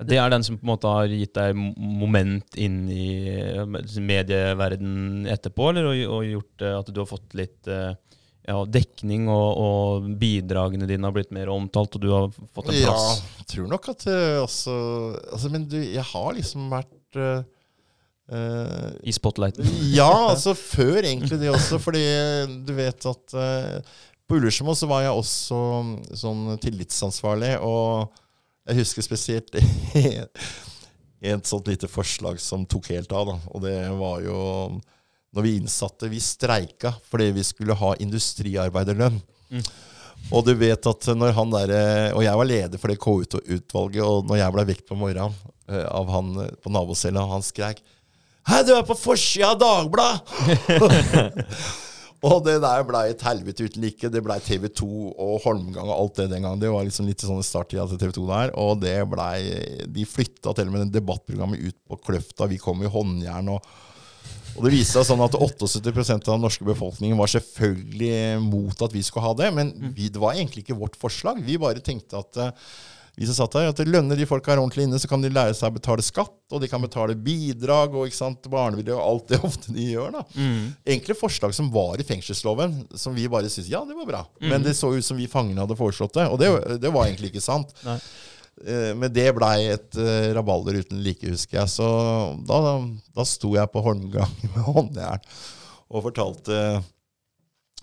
Det 0.04 0.18
er 0.18 0.30
den 0.30 0.42
som 0.46 0.56
på 0.58 0.66
en 0.66 0.72
måte 0.72 0.90
har 0.90 1.10
gitt 1.10 1.36
deg 1.36 1.54
moment 1.54 2.56
inn 2.58 2.80
i 2.90 3.06
eh, 3.30 3.62
medieverden 4.02 5.28
etterpå, 5.30 5.68
eller 5.70 5.90
og, 5.90 6.00
og 6.16 6.26
gjort 6.28 6.64
at 6.70 6.90
du 6.90 6.98
har 7.02 7.08
fått 7.10 7.36
litt 7.38 7.70
eh, 7.70 7.92
ja, 8.44 8.56
dekning, 8.68 9.28
og, 9.32 9.60
og, 9.64 10.08
bidragene 10.20 10.88
dine 10.90 11.08
har 11.08 11.14
blitt 11.14 11.32
mer 11.34 11.50
omtalt, 11.54 11.96
og 11.96 12.02
du 12.02 12.10
har 12.12 12.26
fått 12.34 12.72
en 12.72 12.80
plass? 12.82 13.06
Ja, 13.22 13.38
jeg 13.40 13.50
tror 13.54 13.70
nok 13.70 13.88
at 13.94 14.06
uh, 14.10 14.42
også 14.42 14.74
altså, 15.32 15.52
Men 15.54 15.68
du, 15.70 15.78
jeg 15.80 16.04
har 16.10 16.34
liksom 16.36 16.66
vært 16.74 17.22
uh, 18.32 18.90
I 19.02 19.12
spotlighten? 19.12 19.68
ja, 19.98 20.10
altså 20.30 20.54
før 20.58 21.02
egentlig 21.02 21.38
det 21.40 21.52
også. 21.52 21.80
Fordi 21.82 22.04
du 22.66 22.74
vet 22.76 23.06
at 23.10 23.36
uh, 23.36 23.94
På 24.28 24.38
Ullersmo 24.38 24.74
så 24.76 24.88
var 24.90 25.04
jeg 25.04 25.14
også 25.14 25.60
sånn 26.16 26.44
tillitsansvarlig, 26.62 27.56
og 27.60 28.14
jeg 28.64 28.80
husker 28.80 29.04
spesielt 29.04 29.52
et 31.24 31.48
sånt 31.48 31.68
lite 31.68 31.88
forslag 31.88 32.40
som 32.40 32.64
tok 32.68 32.88
helt 32.94 33.12
av. 33.12 33.34
Da. 33.34 33.38
Og 33.52 33.64
det 33.64 33.78
var 34.00 34.22
jo 34.24 34.38
når 35.34 35.42
vi 35.42 35.56
innsatte 35.58 36.06
Vi 36.06 36.20
streika 36.22 36.92
fordi 37.10 37.32
vi 37.34 37.42
skulle 37.44 37.76
ha 37.76 37.94
industriarbeiderlønn. 38.00 39.18
Mm. 39.50 39.64
Og 40.32 40.44
du 40.46 40.54
vet 40.56 40.86
at 40.88 41.08
når 41.12 41.34
han 41.36 41.50
der, 41.52 41.72
Og 42.16 42.22
jeg 42.24 42.38
var 42.40 42.48
leder 42.48 42.80
for 42.80 42.88
det 42.88 43.00
KU-utvalget, 43.02 44.00
og 44.00 44.24
når 44.30 44.40
jeg 44.40 44.54
ble 44.54 44.64
vekt 44.70 44.86
på 44.88 44.96
morgenen 44.96 45.34
av 45.68 46.10
han 46.12 46.32
eh, 46.42 46.54
på 46.62 46.72
nabocella, 46.72 47.24
han 47.28 47.44
skrek 47.44 47.82
Hei, 48.44 48.60
du 48.60 48.74
er 48.76 48.82
på 48.84 48.92
forsida 48.92 49.54
av 49.54 49.60
Dagbladet! 49.60 50.34
og 52.28 52.42
det 52.44 52.58
der 52.60 52.82
blei 52.84 53.06
et 53.08 53.22
helvete 53.24 53.64
uten 53.64 53.86
like. 53.86 54.10
Det 54.12 54.20
blei 54.24 54.36
TV 54.44 54.66
2 54.68 54.88
og 55.08 55.38
Holmgang 55.46 55.88
og 55.88 55.94
alt 55.94 56.20
det 56.20 56.26
den 56.34 56.44
gangen. 56.44 56.60
Det 56.60 56.72
var 56.74 56.84
liksom 56.84 57.08
litt 57.08 57.24
sånn 57.24 57.40
starttida 57.46 57.86
til 57.88 58.02
TV 58.02 58.12
2 58.18 58.26
der. 58.28 58.52
Og 58.60 58.82
det 58.82 58.98
blei 59.08 59.38
De 59.88 60.04
flytta 60.04 60.52
til 60.52 60.68
og 60.68 60.76
med 60.76 60.84
den 60.84 60.92
debattprogrammet 60.98 61.64
ut 61.64 61.78
på 61.88 62.00
Kløfta. 62.04 62.50
Vi 62.52 62.60
kom 62.60 62.84
i 62.84 62.92
håndjern 62.92 63.56
og 63.56 63.74
og 64.54 64.62
det 64.62 64.70
viste 64.70 65.00
seg 65.00 65.08
sånn 65.08 65.22
at 65.24 65.34
78% 65.34 66.28
av 66.28 66.36
den 66.36 66.44
norske 66.44 66.62
befolkningen 66.62 67.18
var 67.18 67.26
selvfølgelig 67.32 68.42
mot 68.44 68.84
at 68.86 68.92
vi 68.94 69.00
skulle 69.02 69.26
ha 69.26 69.32
det. 69.40 69.48
Men 69.56 69.72
vi, 69.96 70.06
det 70.14 70.20
var 70.22 70.36
egentlig 70.36 70.62
ikke 70.62 70.76
vårt 70.78 70.94
forslag. 71.00 71.40
Vi 71.42 71.58
bare 71.58 71.82
tenkte 71.82 72.20
at 72.20 72.38
uh, 72.38 72.76
vi 73.14 73.28
som 73.28 73.36
satt 73.36 73.54
her, 73.60 73.70
at 73.70 73.80
lønner 73.86 74.18
de 74.18 74.26
folka 74.26 74.50
her 74.52 74.60
ordentlig 74.62 74.88
inne, 74.88 74.98
så 74.98 75.08
kan 75.10 75.22
de 75.22 75.30
lære 75.30 75.54
seg 75.54 75.70
å 75.70 75.76
betale 75.76 76.02
skatt, 76.02 76.34
og 76.50 76.62
de 76.62 76.68
kan 76.70 76.82
betale 76.82 77.14
bidrag 77.14 77.94
og 77.94 78.08
ikke 78.08 78.18
sant, 78.18 78.48
barnebidrag 78.50 78.98
og 78.98 79.06
alt 79.06 79.30
det 79.30 79.40
ofte 79.48 79.74
de 79.76 79.88
gjør. 79.92 80.18
da. 80.18 80.24
Mm. 80.34 80.74
Enkle 80.96 81.18
forslag 81.18 81.54
som 81.56 81.70
var 81.74 82.02
i 82.02 82.06
fengselsloven, 82.06 82.80
som 82.98 83.14
vi 83.14 83.28
bare 83.30 83.50
syntes 83.50 83.70
ja, 83.70 83.84
det 83.86 83.96
var 83.98 84.10
bra. 84.10 84.22
Mm. 84.40 84.48
Men 84.50 84.66
det 84.66 84.76
så 84.78 84.90
ut 84.94 85.06
som 85.06 85.20
vi 85.20 85.30
fangene 85.30 85.62
hadde 85.62 85.78
foreslått 85.78 86.18
det, 86.18 86.28
og 86.30 86.40
det, 86.42 86.50
det 86.82 86.94
var 86.94 87.06
egentlig 87.06 87.34
ikke 87.34 87.44
sant. 87.44 87.74
Nei. 87.86 88.00
Eh, 88.62 88.92
men 88.94 89.10
det 89.12 89.26
blei 89.34 89.66
et 89.72 89.98
uh, 89.98 90.30
rabalder 90.36 90.78
uten 90.84 91.02
like, 91.02 91.26
husker 91.26 91.60
jeg. 91.60 91.70
Så 91.72 91.86
da, 92.46 92.60
da, 92.62 92.74
da 93.18 93.26
sto 93.28 93.54
jeg 93.56 93.70
på 93.72 93.82
Holmgang 93.84 94.34
med 94.54 94.68
håndjern 94.68 95.30
og 95.94 96.06
fortalte 96.08 96.58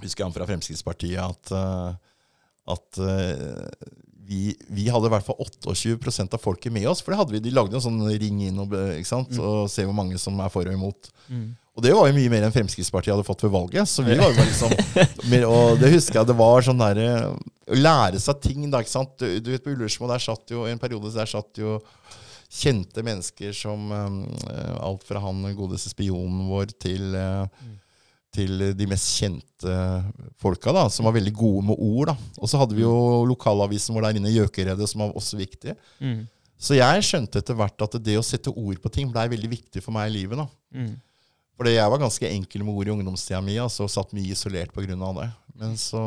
Husker 0.01 0.25
han 0.25 0.33
fra 0.33 0.47
Fremskrittspartiet 0.49 1.21
at, 1.21 1.51
uh, 1.53 1.91
at 2.73 2.97
uh, 2.97 3.67
vi, 4.31 4.55
vi, 4.71 4.87
hadde 4.87 5.09
i 5.09 5.11
hvert 5.11 5.25
fall 5.27 5.39
28% 5.43 6.37
av 6.37 6.41
folket 6.41 6.71
med 6.71 6.87
oss. 6.87 7.01
For 7.03 7.11
det 7.11 7.19
hadde 7.19 7.35
vi, 7.35 7.41
de 7.43 7.51
lagde 7.55 7.75
en 7.75 7.83
sånn 7.83 7.99
ring 8.07 8.39
inn 8.47 8.61
og, 8.63 8.71
mm. 8.71 9.39
og 9.41 9.65
se 9.71 9.83
hvor 9.87 9.97
mange 9.97 10.19
som 10.21 10.39
er 10.39 10.53
for 10.53 10.67
og 10.67 10.77
imot. 10.77 11.11
Mm. 11.27 11.49
Og 11.75 11.83
det 11.85 11.91
var 11.95 12.07
jo 12.09 12.15
mye 12.15 12.31
mer 12.31 12.45
enn 12.47 12.53
Fremskrittspartiet 12.55 13.13
hadde 13.13 13.27
fått 13.27 13.43
ved 13.45 13.53
valget. 13.53 13.89
Så 13.91 14.05
vi 14.07 14.15
var 14.19 14.31
jo 14.31 14.43
liksom, 14.43 14.75
Og 15.55 15.81
det 15.81 15.91
husker 15.93 16.21
jeg 16.21 16.29
det 16.31 16.37
var 16.39 16.65
sånn 16.67 16.81
derre 16.81 17.09
Å 17.31 17.77
lære 17.77 18.19
seg 18.23 18.41
ting, 18.43 18.65
da. 18.71 18.81
ikke 18.83 18.93
sant? 18.93 19.13
Du, 19.19 19.27
du 19.39 19.51
vet 19.53 19.63
På 19.63 19.71
Ullersmo 19.75 20.09
der 20.11 20.23
satt 20.23 20.51
jo 20.51 20.65
en 20.67 20.81
periode 20.81 21.13
der 21.15 21.29
satt 21.31 21.61
jo 21.61 21.79
kjente 22.51 22.99
mennesker 23.07 23.55
som 23.55 23.87
um, 23.87 24.17
Alt 24.83 25.05
fra 25.07 25.21
han 25.23 25.45
godeste 25.55 25.93
spionen 25.93 26.49
vår 26.51 26.73
til 26.83 27.15
uh, 27.15 27.47
til 28.31 28.63
de 28.77 28.87
mest 28.87 29.09
kjente 29.19 29.77
folka, 30.39 30.71
da, 30.75 30.85
som 30.91 31.07
var 31.07 31.15
veldig 31.17 31.33
gode 31.35 31.65
med 31.67 31.79
ord. 31.83 32.13
da. 32.13 32.15
Og 32.39 32.49
så 32.49 32.61
hadde 32.61 32.77
vi 32.77 32.85
jo 32.85 33.25
lokalavisen 33.27 33.95
vår 33.95 34.07
der 34.07 34.19
inne, 34.21 34.31
Gjøkeredet, 34.31 34.87
som 34.89 35.03
var 35.03 35.17
også 35.19 35.39
viktig. 35.39 35.75
Mm. 35.99 36.21
Så 36.61 36.77
jeg 36.77 37.05
skjønte 37.05 37.41
etter 37.41 37.57
hvert 37.57 37.83
at 37.83 37.97
det 38.05 38.19
å 38.19 38.25
sette 38.25 38.53
ord 38.53 38.77
på 38.83 38.91
ting 38.93 39.09
blei 39.11 39.25
veldig 39.31 39.49
viktig 39.51 39.81
for 39.83 39.95
meg 39.95 40.11
i 40.11 40.19
livet. 40.19 40.39
da. 40.39 40.47
Mm. 40.77 40.93
Fordi 41.57 41.73
jeg 41.75 41.93
var 41.93 42.01
ganske 42.01 42.29
enkel 42.29 42.63
med 42.65 42.77
ord 42.77 42.89
i 42.89 42.93
ungdomstida 42.93 43.41
mi, 43.45 43.57
altså 43.61 43.89
satt 43.91 44.13
mye 44.17 44.33
isolert 44.33 44.71
pga. 44.73 44.95
det. 45.17 45.27
Men 45.59 45.75
så, 45.77 46.03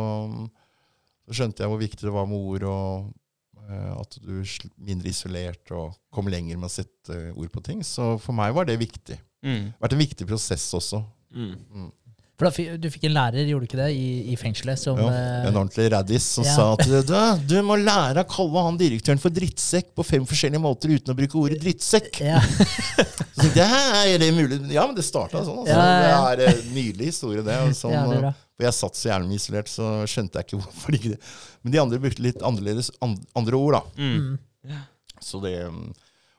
så, 1.27 1.37
skjønte 1.37 1.63
jeg 1.63 1.71
hvor 1.71 1.83
viktig 1.83 2.07
det 2.07 2.15
var 2.15 2.27
med 2.31 2.39
ord, 2.39 2.65
og 2.71 3.69
uh, 3.69 3.93
at 4.01 4.19
du 4.23 4.41
er 4.41 4.55
mindre 4.79 5.13
isolert 5.13 5.75
og 5.77 5.93
kom 6.15 6.31
lenger 6.33 6.57
med 6.57 6.71
å 6.71 6.75
sette 6.75 7.21
ord 7.35 7.53
på 7.53 7.63
ting. 7.63 7.85
Så 7.87 8.15
for 8.23 8.35
meg 8.35 8.55
var 8.57 8.67
det 8.71 8.81
viktig. 8.81 9.21
Mm. 9.45 9.69
Det 9.69 9.77
har 9.77 9.87
vært 9.87 9.99
en 9.99 10.05
viktig 10.07 10.31
prosess 10.31 10.67
også. 10.75 11.05
Mm. 11.35 11.91
For 12.35 12.49
da, 12.49 12.77
Du 12.83 12.89
fikk 12.91 13.07
en 13.07 13.15
lærer, 13.15 13.47
gjorde 13.47 13.67
du 13.67 13.69
ikke 13.69 13.79
det, 13.79 13.91
i, 13.95 14.33
i 14.33 14.37
fengselet? 14.39 14.81
Som, 14.81 14.99
ja, 14.99 15.11
en 15.13 15.49
eh, 15.49 15.53
ordentlig 15.53 15.87
raddis 15.95 16.27
som 16.37 16.47
ja. 16.47 16.55
sa 16.57 16.67
at 16.75 16.83
du, 17.07 17.13
du 17.47 17.57
må 17.67 17.77
lære 17.79 18.25
å 18.25 18.31
kalle 18.31 18.65
han 18.67 18.79
direktøren 18.81 19.23
for 19.23 19.35
drittsekk 19.35 19.93
på 19.95 20.07
fem 20.07 20.27
forskjellige 20.27 20.63
måter 20.63 20.97
uten 20.97 21.15
å 21.15 21.19
bruke 21.19 21.39
ordet 21.39 21.61
drittsekk. 21.63 22.23
Ja. 22.25 22.41
så 23.39 23.51
det 23.55 23.69
er 23.69 24.17
det 24.23 24.33
mulig? 24.35 24.59
Ja, 24.75 24.87
men 24.89 24.99
det 24.99 25.07
starta 25.07 25.45
sånn. 25.47 25.63
Altså. 25.63 25.79
Ja, 25.79 26.25
det 26.35 26.49
er 26.51 26.59
en 26.59 26.73
nydelig 26.75 27.13
historie, 27.13 27.45
det. 27.47 27.61
Sånn, 27.79 27.95
det 28.11 28.35
for 28.55 28.69
jeg 28.69 28.77
satt 28.77 28.99
så 28.99 29.09
jævlig 29.11 29.39
isolert, 29.41 29.71
så 29.71 29.89
skjønte 30.07 30.39
jeg 30.39 30.47
ikke 30.47 30.61
hvorfor 30.63 30.95
ikke 30.95 31.15
det. 31.17 31.21
Men 31.63 31.75
de 31.75 31.81
andre 31.83 31.99
brukte 32.03 32.23
litt 32.23 32.43
annerledes 32.47 32.91
andre 33.03 33.59
ord, 33.59 33.79
da. 33.79 33.85
Mm. 33.99 34.37
mm. 34.71 34.83
Så 35.23 35.43
det... 35.43 35.59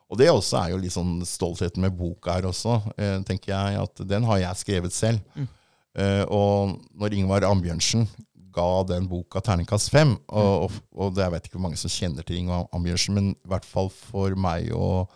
Og 0.05 0.19
det 0.21 0.27
også 0.29 0.59
er 0.59 0.69
jo 0.69 0.77
litt 0.77 0.93
sånn 0.93 1.15
stoltheten 1.25 1.81
med 1.81 1.95
boka 1.97 2.35
her 2.35 2.45
også, 2.45 2.75
eh, 2.93 3.15
tenker 3.25 3.49
jeg. 3.49 3.79
At 3.81 4.03
den 4.05 4.27
har 4.29 4.37
jeg 4.37 4.59
skrevet 4.59 4.93
selv. 4.93 5.23
Mm. 5.33 5.47
Uh, 5.95 6.23
og 6.27 6.75
når 6.99 7.15
Ingvar 7.15 7.47
Ambjørnsen 7.47 8.07
ga 8.55 8.69
den 8.87 9.07
boka 9.11 9.41
terningkast 9.43 9.91
fem, 9.91 10.13
og, 10.31 10.67
og, 10.67 10.79
og 10.95 11.19
jeg 11.19 11.33
vet 11.33 11.47
ikke 11.47 11.57
hvor 11.57 11.65
mange 11.67 11.79
som 11.79 11.91
kjenner 11.91 12.23
til 12.23 12.39
Ingvar 12.39 12.69
Ambjørnsen, 12.75 13.17
men 13.17 13.31
i 13.35 13.51
hvert 13.51 13.67
fall 13.67 13.91
for 13.91 14.35
meg 14.39 14.71
og 14.75 15.11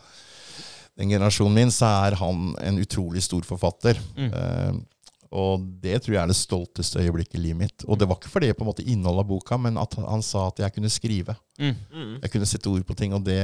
den 1.00 1.12
generasjonen 1.14 1.56
min, 1.56 1.72
så 1.72 1.88
er 2.10 2.18
han 2.20 2.50
en 2.60 2.80
utrolig 2.82 3.24
stor 3.24 3.46
forfatter. 3.48 4.00
Mm. 4.18 4.32
Uh, 4.36 5.00
og 5.30 5.66
det 5.84 6.00
tror 6.02 6.16
jeg 6.16 6.22
er 6.24 6.32
det 6.32 6.38
stolteste 6.40 7.04
øyeblikket 7.04 7.38
i 7.38 7.44
livet 7.44 7.60
mitt. 7.60 7.86
Og 7.86 8.00
det 8.02 8.08
var 8.10 8.18
ikke 8.18 8.32
fordi 8.32 8.50
på 8.58 8.66
en 8.66 8.70
måte 8.72 8.86
innholdet 8.86 9.24
av 9.24 9.30
boka, 9.30 9.60
men 9.62 9.78
at 9.78 9.94
han 10.02 10.24
sa 10.26 10.48
at 10.50 10.64
jeg 10.64 10.74
kunne 10.76 10.90
skrive. 10.92 11.36
Mm. 11.60 11.76
Mm. 11.94 12.16
Jeg 12.24 12.34
kunne 12.34 12.50
sette 12.50 12.72
ord 12.72 12.88
på 12.88 12.98
ting, 12.98 13.14
og 13.14 13.22
det, 13.28 13.38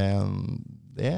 det, 0.98 1.14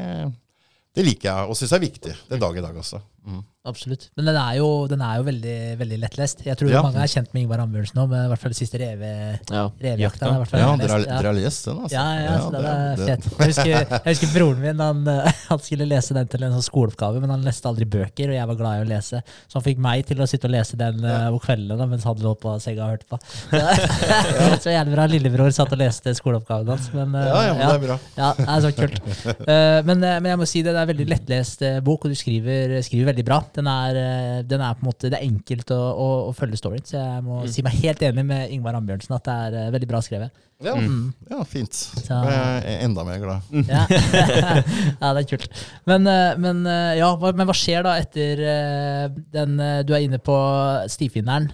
det 0.98 1.06
liker 1.08 1.30
jeg, 1.30 1.48
og 1.48 1.58
syns 1.58 1.76
er 1.78 1.86
viktig 1.86 2.18
den 2.28 2.44
dag 2.44 2.60
i 2.60 2.66
dag 2.66 2.82
også. 2.84 3.00
Mm. 3.28 3.44
Absolutt. 3.68 4.06
Men 4.16 4.30
den 4.30 4.38
er 4.40 4.54
jo, 4.62 4.68
den 4.88 5.02
er 5.04 5.18
jo 5.20 5.26
veldig, 5.28 5.56
veldig 5.82 5.98
lettlest. 6.00 6.44
Jeg 6.48 6.56
tror 6.60 6.70
ja. 6.72 6.82
mange 6.86 7.02
er 7.04 7.10
kjent 7.12 7.34
med 7.36 7.44
Ingvar 7.44 7.60
Ambjørnsen 7.66 7.98
nå, 8.00 8.06
med 8.08 8.24
i 8.24 8.30
hvert 8.32 8.40
fall 8.44 8.54
det 8.54 8.60
siste 8.62 8.80
reve, 8.80 9.10
ja. 9.44 9.64
revejakta. 9.84 10.30
Ja, 10.56 10.70
dere 10.80 11.18
har 11.18 11.36
lest 11.36 11.68
den, 11.68 11.82
altså? 11.84 11.98
Ja, 11.98 12.06
ja, 12.16 12.38
ja 12.38 12.46
det, 12.54 12.62
er 12.62 13.02
det, 13.02 13.08
fet. 13.10 13.28
Jeg 13.28 13.52
husker, 13.52 13.72
jeg 13.74 14.14
husker, 14.14 14.32
broren 14.32 14.62
min 14.64 14.84
han, 14.84 15.02
han, 15.50 15.64
skulle 15.66 15.88
lese 15.90 16.16
den 16.16 16.30
til 16.32 16.46
en 16.48 16.56
sånn 16.56 16.68
skoleoppgave, 16.70 17.20
men 17.24 17.34
han 17.36 17.44
leste 17.44 17.68
aldri 17.68 17.90
bøker, 17.98 18.32
og 18.32 18.38
jeg 18.38 18.52
var 18.54 18.60
glad 18.62 18.78
i 18.78 18.86
å 18.86 18.88
lese. 18.94 19.20
Så 19.50 19.60
han 19.60 19.68
fikk 19.68 19.84
meg 19.84 20.06
til 20.08 20.24
å 20.24 20.30
sitte 20.32 20.48
og 20.48 20.56
lese 20.56 20.80
den 20.80 21.04
uh, 21.04 21.28
om 21.34 21.42
kveldene 21.44 21.90
mens 21.92 22.08
han 22.08 22.24
lå 22.24 22.34
på 22.40 22.56
senga 22.64 22.88
og 22.88 22.96
hørte 22.96 23.12
på. 23.12 23.20
så 24.64 24.72
gjerne 24.72 24.96
bra. 24.96 25.10
Lillebror 25.12 25.52
satt 25.56 25.76
og 25.76 25.84
leste 25.84 26.16
skoleoppgaven 26.16 26.72
hans. 26.72 26.88
Men, 26.96 27.12
uh, 27.20 27.28
ja, 27.34 27.44
ja, 27.50 27.60
men 27.60 27.66
det 27.66 27.76
er 27.76 27.84
bra. 27.84 28.00
Ja, 28.16 28.32
det 28.40 28.48
er 28.48 28.64
så 28.64 28.74
kult. 28.80 29.04
Uh, 29.44 29.84
men, 29.84 30.00
men, 30.00 30.32
jeg 30.32 30.40
må 30.40 30.48
si 30.48 30.64
det, 30.64 30.72
det 30.72 30.80
er 30.80 30.88
en 30.88 30.94
veldig 30.94 31.12
lettlest 31.12 31.68
bok, 31.84 32.08
og 32.08 32.16
du 32.16 32.20
skriver, 32.20 32.80
skriver 32.86 33.12
veldig 33.12 33.17
bra. 33.26 33.40
Den 33.56 33.68
er, 33.72 34.00
eh, 34.02 34.40
den 34.48 34.62
er, 34.62 34.76
på 34.78 34.84
en 34.84 34.90
måte, 34.90 35.10
Det 35.10 35.18
er 35.18 35.26
enkelt 35.26 35.72
å, 35.74 35.78
å, 35.78 36.08
å 36.30 36.34
følge 36.38 36.60
storyen, 36.60 36.86
så 36.86 36.98
jeg 37.00 37.24
må 37.26 37.42
mm. 37.42 37.48
si 37.54 37.64
meg 37.66 37.80
helt 37.84 38.04
enig 38.06 38.26
med 38.28 38.52
Ingvar 38.54 38.78
Ambjørnsen 38.78 39.16
at 39.18 39.26
det 39.26 39.38
er 39.48 39.58
uh, 39.58 39.72
veldig 39.76 39.90
bra 39.90 40.02
skrevet. 40.06 40.44
Ja, 40.64 40.74
mm. 40.74 41.14
ja 41.30 41.44
fint. 41.46 41.78
Så, 41.78 42.18
jeg 42.18 42.64
er 42.66 42.84
enda 42.88 43.06
mer 43.06 43.22
glad. 43.22 43.46
Ja, 43.70 43.84
ja 45.02 45.14
det 45.14 45.24
er 45.24 45.30
kult. 45.30 45.64
Men, 45.90 46.10
eh, 46.10 46.34
men, 46.42 46.66
ja, 46.98 47.12
hva, 47.16 47.32
men, 47.32 47.48
hva, 47.50 47.58
skjer 47.58 47.86
da 47.86 47.96
etter 48.02 48.42
den 49.34 49.58
Du 49.88 49.94
er 49.94 50.04
inne 50.04 50.20
på 50.22 50.36
Stifinneren. 50.92 51.50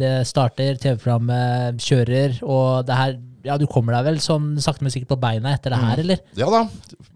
Det 0.00 0.18
starter, 0.28 0.80
TV-programmet 0.80 1.80
kjører, 1.84 2.40
og 2.44 2.86
det 2.88 3.00
her 3.00 3.18
ja, 3.46 3.56
du 3.60 3.66
kommer 3.70 3.96
deg 3.96 4.08
vel 4.10 4.18
sånn 4.22 4.54
sakte, 4.62 4.84
men 4.84 4.94
sikkert 4.94 5.14
på 5.14 5.20
beina 5.22 5.54
etter 5.54 5.72
det 5.72 5.80
her, 5.80 6.00
mm. 6.00 6.02
eller? 6.04 6.24
Ja 6.38 6.48
da. 6.52 6.64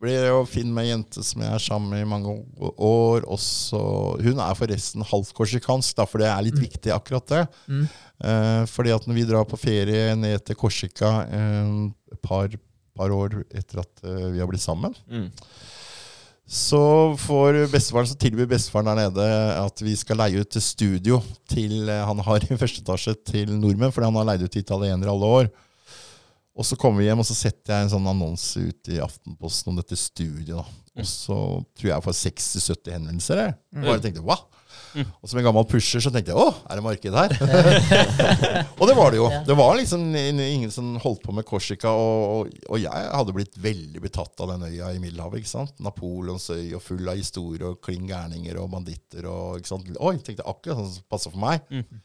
Blir 0.01 0.29
jo 0.31 0.45
fin 0.49 0.71
med 0.73 0.87
ei 0.87 0.93
jente 0.95 1.25
som 1.27 1.43
jeg 1.45 1.53
er 1.57 1.65
sammen 1.65 1.93
med 1.93 2.05
i 2.05 2.09
mange 2.09 2.37
år. 2.77 3.27
Også, 3.29 3.81
hun 4.23 4.41
er 4.41 4.57
forresten 4.59 5.05
halvt 5.11 5.35
korsikansk, 5.37 5.97
da, 5.99 6.07
for 6.09 6.23
det 6.23 6.31
er 6.31 6.47
litt 6.47 6.57
mm. 6.57 6.65
viktig, 6.69 6.95
akkurat 6.95 7.35
det. 7.35 7.43
Mm. 7.67 7.85
Eh, 8.21 8.63
fordi 8.69 8.93
at 8.93 9.07
når 9.09 9.17
vi 9.17 9.27
drar 9.29 9.47
på 9.49 9.59
ferie 9.61 10.15
ned 10.19 10.43
til 10.45 10.59
Korsika 10.61 11.13
eh, 11.25 12.17
par, 12.21 12.53
par, 12.97 13.15
år 13.17 13.39
etter 13.49 13.81
at 13.81 14.03
eh, 14.05 14.27
vi 14.35 14.43
har 14.43 14.51
blitt 14.51 14.61
sammen 14.61 14.93
mm. 15.09 15.31
så 16.45 16.83
får 17.17 17.63
bestefaren, 17.73 18.11
så 18.11 18.19
tilbyr 18.21 18.51
bestefaren 18.51 18.91
der 18.91 19.07
nede 19.07 19.31
at 19.55 19.81
vi 19.81 19.95
skal 19.97 20.21
leie 20.21 20.45
ut 20.45 20.61
studio 20.61 21.23
til 21.49 21.89
eh, 21.89 22.05
han 22.05 22.21
har 22.27 22.45
i 22.45 22.59
første 22.61 22.85
etasje 22.85 23.17
til 23.25 23.57
nordmenn, 23.57 23.95
fordi 23.95 24.11
han 24.11 24.21
har 24.21 24.29
leid 24.35 24.45
ut 24.45 24.53
til 24.53 24.67
italienere 24.67 25.17
alle 25.17 25.35
år. 25.41 25.51
Og 26.59 26.67
så 26.67 26.77
kommer 26.77 27.01
vi 27.01 27.07
hjem, 27.07 27.23
og 27.23 27.29
så 27.29 27.37
setter 27.37 27.73
jeg 27.73 27.87
en 27.87 27.93
sånn 27.93 28.09
annonse 28.11 28.61
ut 28.61 28.91
i 28.91 28.99
Aftenposten 29.03 29.71
om 29.73 29.79
dette 29.79 29.97
studiet. 29.99 30.57
da. 30.57 30.65
Og 30.99 31.07
så 31.07 31.37
tror 31.79 31.87
jeg 31.87 31.95
jeg 31.95 32.07
får 32.07 32.17
60-70 32.25 32.97
henvendelser. 32.97 33.43
Jeg. 33.45 33.55
Mm. 33.77 33.85
Bare 33.87 34.03
tenkte, 34.03 34.25
hva? 34.27 34.37
Mm. 34.91 35.07
Og 35.07 35.31
som 35.31 35.39
en 35.39 35.47
gammel 35.47 35.67
pusher 35.71 36.03
så 36.03 36.11
tenkte 36.11 36.33
jeg 36.33 36.41
å, 36.41 36.51
er 36.67 36.79
det 36.79 36.83
marked 36.83 37.15
her? 37.15 37.35
og 38.81 38.83
det 38.91 38.97
var 38.99 39.15
det 39.15 39.21
jo. 39.21 39.29
Det 39.47 39.57
var 39.59 39.77
liksom 39.79 40.05
ingen 40.19 40.73
som 40.75 40.93
holdt 41.03 41.23
på 41.25 41.35
med 41.37 41.47
Korsika. 41.47 41.93
Og, 41.95 42.51
og, 42.67 42.77
jeg 42.83 43.07
hadde 43.15 43.37
blitt 43.37 43.57
veldig 43.63 44.03
betatt 44.03 44.43
av 44.43 44.55
den 44.55 44.67
øya 44.67 44.91
i 44.95 45.01
Middelhavet. 45.03 45.45
ikke 45.45 45.53
sant? 45.53 45.77
Napoleonsøy 45.85 46.75
og 46.75 46.85
full 46.85 47.07
av 47.07 47.21
historier 47.21 47.69
og 47.71 47.81
kling 47.87 48.09
gærninger 48.11 48.59
og 48.61 48.71
banditter. 48.75 49.31
og 49.31 49.63
ikke 49.63 49.73
sant? 49.73 49.91
Oi, 49.97 50.17
tenkte 50.19 50.43
jeg 50.43 50.51
akkurat 50.51 50.83
sånn 50.83 50.95
som 50.99 51.11
passa 51.15 51.33
for 51.33 51.47
meg. 51.47 51.63
Mm. 51.71 52.03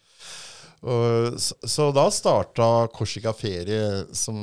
Og, 0.85 1.39
så, 1.41 1.55
så, 1.65 1.89
da 1.95 2.05
starta 2.13 2.65
Korsika 2.93 3.33
Ferie, 3.33 4.05
som 4.13 4.37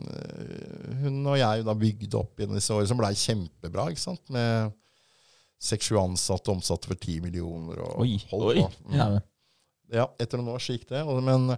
uh, 0.00 0.96
hun 1.02 1.20
og 1.26 1.36
jeg 1.36 1.66
da 1.66 1.76
bygde 1.76 2.16
opp 2.16 2.40
gjennom 2.40 2.56
disse 2.56 2.72
årene, 2.72 2.88
som 2.88 3.00
blei 3.00 3.12
kjempebra. 3.20 3.90
ikke 3.92 4.04
sant? 4.06 4.22
Med 4.32 4.72
seks-sju 5.66 5.98
ansatte, 6.00 6.52
omsatte 6.52 6.88
for 6.88 7.00
ti 7.00 7.18
millioner. 7.24 7.82
og 7.84 8.04
oi, 8.06 8.14
holdt 8.32 8.52
oi. 8.52 8.62
på. 8.62 8.86
Mm. 8.88 9.00
Ja. 9.00 9.08
Ja, 9.86 10.08
etter 10.18 10.40
noen 10.40 10.56
år 10.56 10.62
så 10.64 10.74
gikk 10.74 10.88
det. 10.90 11.04
Men 11.22 11.52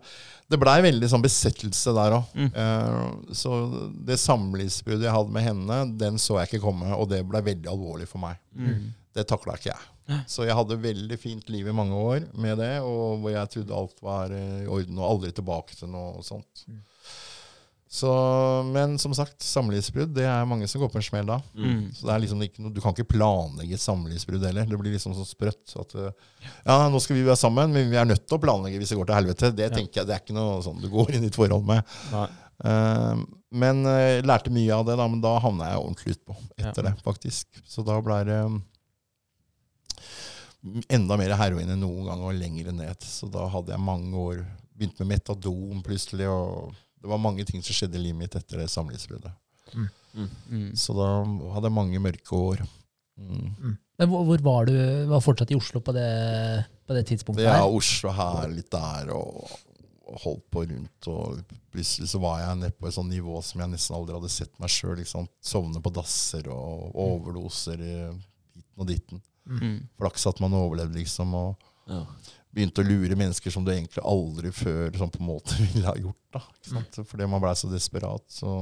det 0.53 0.59
blei 0.61 0.77
veldig 0.85 1.09
sånn 1.09 1.25
besettelse 1.25 1.95
der 1.97 2.17
òg. 2.19 2.35
Mm. 2.37 2.51
Uh, 2.59 3.35
så 3.37 3.61
det 4.05 4.19
samlivsbruddet 4.21 5.07
jeg 5.07 5.15
hadde 5.15 5.37
med 5.37 5.47
henne, 5.47 5.79
den 6.01 6.19
så 6.21 6.41
jeg 6.41 6.51
ikke 6.51 6.67
komme, 6.67 6.91
og 6.93 7.09
det 7.13 7.23
blei 7.29 7.45
veldig 7.53 7.71
alvorlig 7.73 8.11
for 8.11 8.21
meg. 8.27 8.43
Mm. 8.53 8.91
Det 9.17 9.25
takla 9.31 9.57
ikke 9.57 9.71
jeg. 9.71 9.87
Så 10.31 10.47
jeg 10.49 10.57
hadde 10.57 10.81
veldig 10.81 11.19
fint 11.21 11.51
liv 11.53 11.69
i 11.69 11.77
mange 11.77 11.97
år 11.97 12.29
med 12.41 12.61
det, 12.63 12.75
og 12.81 13.23
hvor 13.23 13.35
jeg 13.35 13.53
trodde 13.55 13.81
alt 13.81 14.05
var 14.05 14.33
i 14.35 14.67
orden, 14.67 15.01
og 15.01 15.11
aldri 15.13 15.33
tilbake 15.37 15.77
til 15.77 15.93
noe 15.93 16.25
sånt. 16.27 16.65
Mm. 16.69 16.85
Så, 17.91 18.11
men 18.69 18.99
som 19.01 19.15
sagt, 19.17 19.41
samlivsbrudd 19.41 20.11
det 20.13 20.27
er 20.29 20.49
mange 20.49 20.67
som 20.69 20.83
går 20.83 20.91
på 20.93 20.99
en 21.01 21.07
smell 21.07 21.29
da. 21.31 21.39
Mm. 21.57 21.87
Så 21.97 22.05
det 22.05 22.13
er 22.13 22.21
liksom 22.21 22.43
ikke 22.45 22.61
noe, 22.61 22.73
Du 22.77 22.83
kan 22.85 22.93
ikke 22.93 23.15
planlegge 23.15 23.79
et 23.79 23.83
samlivsbrudd 23.83 24.45
heller. 24.45 24.69
Det 24.69 24.81
blir 24.81 24.93
liksom 24.93 25.15
så 25.17 25.25
sprøtt. 25.25 25.73
At, 25.81 25.95
eh, 25.97 26.43
ja, 26.67 26.77
nå 26.93 27.01
skal 27.01 27.17
vi 27.17 27.25
være 27.25 27.41
sammen, 27.41 27.73
men 27.73 27.89
vi 27.89 27.97
er 27.97 28.11
nødt 28.11 28.27
til 28.27 28.37
å 28.37 28.43
planlegge 28.43 28.83
hvis 28.83 28.93
det 28.93 28.99
går 29.01 29.09
til 29.09 29.19
helvete. 29.23 29.51
Det 29.57 29.71
tenker 29.73 30.03
jeg, 30.03 30.11
det 30.11 30.19
er 30.19 30.21
ikke 30.21 30.37
noe 30.37 30.61
sånn 30.67 30.85
du 30.85 30.91
går 30.93 31.15
inn 31.17 31.25
i 31.25 31.33
et 31.33 31.41
forhold 31.41 31.65
med. 31.69 31.97
Uh, 32.59 33.25
men 33.55 33.81
jeg 33.87 34.21
uh, 34.21 34.27
lærte 34.27 34.53
mye 34.53 34.75
av 34.75 34.85
det, 34.85 34.99
da, 34.99 35.07
men 35.09 35.21
da 35.25 35.37
havna 35.41 35.71
jeg 35.71 35.81
ordentlig 35.81 36.17
utpå 36.19 36.35
etter 36.59 36.83
ja. 36.83 36.91
det, 36.91 36.95
faktisk. 37.07 37.63
Så 37.65 37.87
da 37.87 37.97
ble 38.05 38.19
det 38.29 38.41
um, 38.51 38.59
enda 40.91 41.19
mer 41.19 41.37
heroin 41.39 41.71
enn 41.71 41.83
noen 41.83 42.09
gang, 42.09 42.23
og 42.25 42.37
lenger 42.37 42.73
ned. 42.75 43.05
Så 43.07 43.31
da 43.33 43.47
hadde 43.53 43.75
jeg 43.75 43.89
mange 43.91 44.25
år 44.31 44.47
Begynte 44.79 45.03
med 45.03 45.17
metadon 45.17 45.81
plutselig. 45.83 46.29
og 46.31 46.71
det 47.03 47.09
var 47.11 47.19
mange 47.19 47.43
ting 47.47 47.63
som 47.67 47.75
skjedde 47.75 47.99
i 47.99 48.03
livet 48.05 48.19
mitt 48.21 48.35
etter 48.39 48.61
det 48.63 48.69
samlivsbruddet. 48.71 49.33
Mm. 49.75 49.89
Mm. 50.15 50.29
mm. 50.51 50.69
Så 50.79 50.95
da 50.95 51.09
hadde 51.55 51.67
jeg 51.67 51.75
mange 51.75 52.03
mørke 52.03 52.39
år. 52.39 52.63
Mm. 53.19 53.55
mm. 53.59 53.77
Men 53.99 54.11
hvor, 54.13 54.23
hvor, 54.29 54.43
var 54.47 54.69
du? 54.69 54.75
Var 55.11 55.23
fortsatt 55.25 55.51
i 55.51 55.59
Oslo 55.59 55.83
på 55.83 55.95
det, 55.97 56.11
på 56.87 56.95
det 56.95 57.03
tidspunktet? 57.11 57.49
Ja, 57.49 57.65
Oslo 57.67 58.13
her, 58.15 58.47
litt 58.53 58.71
der, 58.71 59.11
og, 59.11 59.49
og, 60.07 60.21
holdt 60.23 60.45
på 60.55 60.63
rundt. 60.71 61.09
Og 61.11 61.57
plutselig 61.75 62.13
så 62.13 62.21
var 62.23 62.45
jeg 62.45 62.61
nede 62.61 62.77
på 62.79 62.87
et 62.87 62.95
sånt 62.95 63.11
nivå 63.11 63.43
som 63.43 63.65
jeg 63.65 63.73
nesten 63.75 63.99
aldri 63.99 64.15
hadde 64.15 64.31
sett 64.31 64.55
meg 64.63 64.71
sjøl. 64.71 65.03
Sovne 65.43 65.83
på 65.83 65.95
dasser 65.99 66.47
og 66.55 66.95
overdoser 66.95 67.83
hiten 67.83 68.79
og 68.79 68.87
ditten. 68.87 69.23
Mm. 69.49 69.79
Flaks 70.01 70.27
at 70.29 70.43
man 70.45 70.57
overlevde, 70.57 71.01
liksom. 71.01 71.35
og 71.35 71.71
ja 71.89 72.03
begynte 72.59 72.83
å 72.83 72.87
lure 72.87 73.17
mennesker 73.19 73.53
som 73.53 73.65
du 73.65 73.73
egentlig 73.73 74.03
aldri 74.07 74.51
før 74.55 74.95
sånn 74.97 75.13
på 75.13 75.21
en 75.23 75.29
måte 75.29 75.57
ville 75.63 75.87
ha 75.87 75.95
gjort. 75.99 76.21
da, 76.35 76.43
mm. 76.73 77.07
Fordi 77.11 77.29
man 77.31 77.43
blei 77.45 77.55
så 77.59 77.71
desperat. 77.71 78.25
Så 78.33 78.55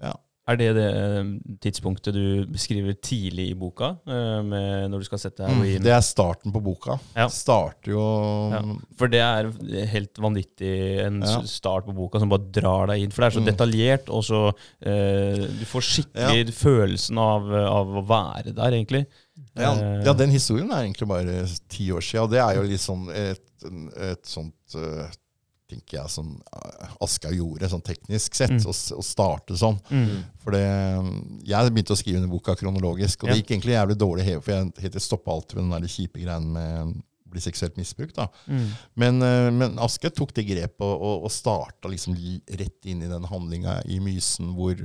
ja. 0.00 0.14
Er 0.50 0.58
det 0.58 0.68
det 0.74 0.86
eh, 0.88 1.28
tidspunktet 1.62 2.16
du 2.16 2.46
beskriver 2.50 2.96
tidlig 2.98 3.50
i 3.52 3.56
boka? 3.58 3.92
Eh, 4.08 4.40
med 4.46 4.90
når 4.90 5.02
du 5.02 5.06
skal 5.06 5.20
sette 5.22 5.44
heroin? 5.46 5.78
Mm, 5.78 5.84
det 5.84 5.92
er 5.94 6.02
starten 6.04 6.54
på 6.54 6.62
boka. 6.64 6.96
Ja. 7.14 7.28
Starter 7.30 7.92
jo 7.92 8.02
ja. 8.50 8.62
For 8.98 9.12
det 9.12 9.20
er 9.22 9.50
helt 9.92 10.20
vanvittig 10.20 10.72
en 11.04 11.22
ja. 11.22 11.38
start 11.46 11.86
på 11.86 11.94
boka 11.96 12.22
som 12.22 12.32
bare 12.32 12.50
drar 12.50 12.90
deg 12.90 13.04
inn. 13.04 13.14
For 13.14 13.22
det 13.22 13.30
er 13.30 13.38
så 13.38 13.44
mm. 13.44 13.50
detaljert, 13.52 14.10
og 14.10 14.26
så 14.26 14.42
eh, 14.50 15.46
Du 15.60 15.64
får 15.70 15.86
skikkelig 15.86 16.56
følelsen 16.58 17.22
av, 17.22 17.50
av, 17.62 17.96
å 18.00 18.04
være 18.08 18.54
der, 18.56 18.74
egentlig. 18.74 19.04
Ja, 19.54 19.72
eh. 19.76 20.00
ja, 20.06 20.16
den 20.18 20.34
historien 20.34 20.70
er 20.72 20.82
egentlig 20.82 21.10
bare 21.10 21.44
ti 21.70 21.90
år 21.94 22.02
siden. 22.04 22.26
Og 22.26 22.34
det 22.34 22.42
er 22.42 22.58
jo 22.58 22.66
litt 22.66 22.82
sånn 22.82 23.06
et, 23.14 23.44
et 24.10 24.26
sånt 24.26 24.80
tenker 25.70 25.98
jeg, 25.98 26.12
som 26.12 26.32
uh, 26.36 26.96
Aschehoug 27.04 27.36
gjorde, 27.36 27.70
sånn 27.72 27.84
teknisk 27.86 28.36
sett, 28.38 28.56
mm. 28.56 28.66
å, 28.68 28.74
å, 28.96 29.04
starte 29.06 29.58
sånn. 29.58 29.78
Mm. 29.90 30.16
For 30.42 30.56
det, 30.56 30.64
jeg 31.48 31.74
begynte 31.74 31.94
å 31.94 32.00
skrive 32.00 32.22
under 32.22 32.32
boka 32.32 32.56
kronologisk, 32.58 33.24
og 33.24 33.30
ja. 33.30 33.36
det 33.36 33.42
gikk 33.42 33.54
egentlig 33.54 33.76
jævlig 33.76 33.98
dårlig, 34.00 34.26
for 34.40 34.54
jeg 34.54 34.86
helt 34.86 35.00
stoppa 35.04 35.36
alltid 35.36 35.60
med 35.60 35.66
den 35.66 35.76
der 35.76 35.94
kjipe 35.94 36.22
greien 36.22 36.48
med 36.56 36.94
å 36.94 37.34
bli 37.34 37.44
seksuelt 37.44 37.78
misbrukt. 37.78 38.16
da. 38.18 38.26
Mm. 38.50 38.66
Men, 39.04 39.22
uh, 39.22 39.50
men 39.54 39.78
Aschehoug 39.82 40.18
tok 40.18 40.34
det 40.38 40.48
grepet 40.50 40.86
og, 40.86 40.96
og, 40.96 41.28
og 41.28 41.34
starta 41.34 41.92
liksom 41.92 42.18
rett 42.60 42.90
inn 42.90 43.06
i 43.06 43.12
den 43.12 43.30
handlinga 43.30 43.80
i 43.86 44.00
Mysen 44.02 44.54
hvor 44.58 44.82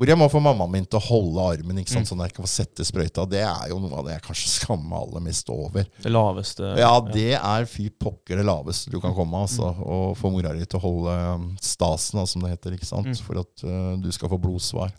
hvor 0.00 0.08
jeg 0.08 0.16
må 0.16 0.30
få 0.32 0.40
mammaen 0.40 0.70
min 0.72 0.86
til 0.88 0.96
å 0.96 1.02
holde 1.10 1.42
armen, 1.44 1.82
ikke 1.82 1.92
sant, 1.92 2.06
mm. 2.06 2.08
sånn 2.08 2.20
at 2.22 2.30
jeg 2.30 2.36
kan 2.38 2.46
få 2.46 2.48
sette 2.48 2.84
sprøyta. 2.88 3.26
Det 3.28 3.42
er 3.44 3.66
jo 3.68 3.82
noe 3.82 3.98
av 4.00 4.06
det 4.06 4.14
jeg 4.14 4.22
kanskje 4.30 4.52
skammer 4.54 4.86
meg 4.88 5.02
aller 5.04 5.24
mest 5.26 5.50
over. 5.52 5.90
Det 6.00 6.12
laveste. 6.14 6.70
Ja, 6.80 6.94
det 7.04 7.34
er 7.36 7.66
fy 7.68 7.90
pokker 8.00 8.40
det 8.40 8.46
laveste 8.48 8.88
du 8.88 8.96
kan 9.02 9.12
komme. 9.12 9.42
altså, 9.44 9.74
mm. 9.76 9.82
Å 9.84 9.98
få 10.16 10.30
mora 10.32 10.54
di 10.56 10.64
til 10.64 10.80
å 10.80 10.82
holde 10.86 11.18
um, 11.34 11.44
stasen, 11.60 12.22
som 12.32 12.46
det 12.46 12.54
heter, 12.54 12.78
ikke 12.78 12.88
sant, 12.88 13.12
mm. 13.12 13.20
for 13.26 13.42
at 13.42 13.66
uh, 13.66 13.92
du 14.00 14.08
skal 14.16 14.32
få 14.32 14.40
blodsvar. 14.40 14.96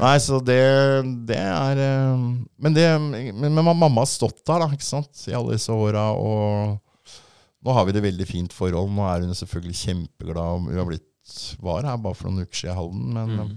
Nei, 0.00 0.14
så 0.24 0.40
det, 0.40 0.56
det 1.28 1.42
er 1.44 1.84
uh, 1.84 2.24
Men, 2.56 2.80
det, 2.80 2.88
men, 3.04 3.44
men, 3.44 3.60
mamma 3.60 3.92
har 4.06 4.08
stått 4.08 4.40
der 4.40 4.64
da, 4.64 4.72
ikke 4.72 4.88
sant, 4.88 5.20
i 5.28 5.36
alle 5.36 5.60
disse 5.60 5.76
åra. 5.76 6.08
Nå 7.60 7.76
har 7.76 7.84
vi 7.84 7.92
det 7.92 8.08
veldig 8.08 8.32
fint 8.32 8.56
forhold. 8.56 8.88
Nå 8.88 9.04
er 9.04 9.28
hun 9.28 9.36
selvfølgelig 9.36 9.82
kjempeglad. 9.84 10.68
Hun 10.72 10.80
har 10.80 10.92
blitt 10.94 11.04
var 11.60 11.84
her 11.84 12.00
bare 12.00 12.16
for 12.16 12.32
noen 12.32 12.48
uker 12.48 12.64
siden 12.64 12.72
i 12.72 12.78
Halden. 12.80 13.08
men... 13.12 13.40
Mm. 13.52 13.56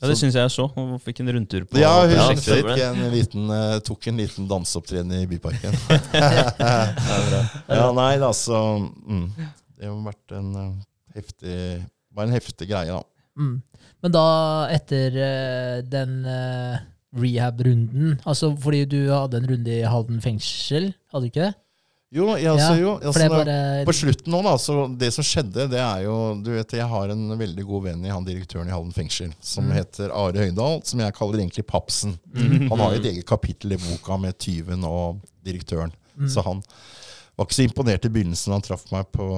Ja, 0.00 0.08
Det 0.08 0.16
syns 0.16 0.36
jeg 0.38 0.52
så. 0.54 0.64
Hun 0.72 0.94
fikk 1.02 1.20
en 1.20 1.32
rundtur 1.36 1.66
på 1.68 1.76
Ja, 1.80 1.92
hun 2.08 2.14
ja, 2.14 2.26
fikk 2.32 2.70
en 2.86 3.02
liten, 3.12 3.50
uh, 3.52 3.76
tok 3.84 4.06
en 4.08 4.22
liten 4.22 4.46
danseopptreden 4.48 5.12
i 5.18 5.26
Byparken. 5.28 5.76
ja, 7.76 7.88
nei, 7.96 8.14
altså 8.16 8.80
mm, 8.80 9.26
Det 9.76 9.90
har 9.90 9.98
vært 10.06 10.36
en 10.38 10.48
uh, 10.56 10.70
heftig 11.16 11.58
Bare 12.16 12.26
en 12.26 12.34
heftig 12.34 12.66
greie, 12.70 12.96
da. 12.96 13.04
Mm. 13.38 13.58
Men 14.00 14.14
da, 14.16 14.24
etter 14.72 15.20
uh, 15.20 15.76
den 15.84 16.16
rehab-runden 17.20 18.16
Altså 18.24 18.54
fordi 18.56 18.86
du 18.88 19.00
hadde 19.12 19.42
en 19.42 19.50
runde 19.52 19.76
i 19.82 19.84
Halden 19.84 20.24
fengsel, 20.24 20.94
hadde 21.12 21.28
du 21.28 21.32
ikke 21.34 21.50
det? 21.50 21.54
Jo, 22.10 22.24
altså, 22.34 22.72
jo 22.74 22.96
altså, 22.98 23.26
bare... 23.30 23.56
på 23.86 23.92
slutten 23.94 24.32
nå, 24.34 24.40
da, 24.42 24.56
så 24.58 24.88
det 24.98 25.12
som 25.14 25.22
skjedde, 25.22 25.68
det 25.70 25.78
er 25.78 26.00
jo 26.08 26.14
Du 26.42 26.48
vet, 26.56 26.72
jeg 26.74 26.86
har 26.90 27.12
en 27.14 27.36
veldig 27.38 27.66
god 27.68 27.84
venn 27.84 28.02
i 28.02 28.10
han 28.10 28.26
direktøren 28.26 28.66
i 28.66 28.74
Halden 28.74 28.94
fengsel, 28.96 29.30
som 29.38 29.68
mm. 29.68 29.74
heter 29.76 30.10
Are 30.10 30.42
Høydahl, 30.42 30.80
som 30.90 31.02
jeg 31.04 31.14
kaller 31.14 31.38
egentlig 31.38 31.62
Papsen. 31.70 32.16
Mm. 32.34 32.66
Han 32.72 32.82
har 32.82 32.96
et 32.96 33.06
eget 33.12 33.28
kapittel 33.28 33.76
i 33.76 33.78
boka 33.78 34.18
med 34.18 34.34
tyven 34.42 34.82
og 34.88 35.20
direktøren. 35.46 35.94
Mm. 36.16 36.26
Så 36.34 36.42
han 36.42 36.64
var 37.38 37.46
ikke 37.46 37.60
så 37.60 37.68
imponert 37.68 38.08
i 38.08 38.12
begynnelsen 38.12 38.56
han 38.56 38.66
traff 38.66 38.88
meg 38.90 39.06
på, 39.14 39.28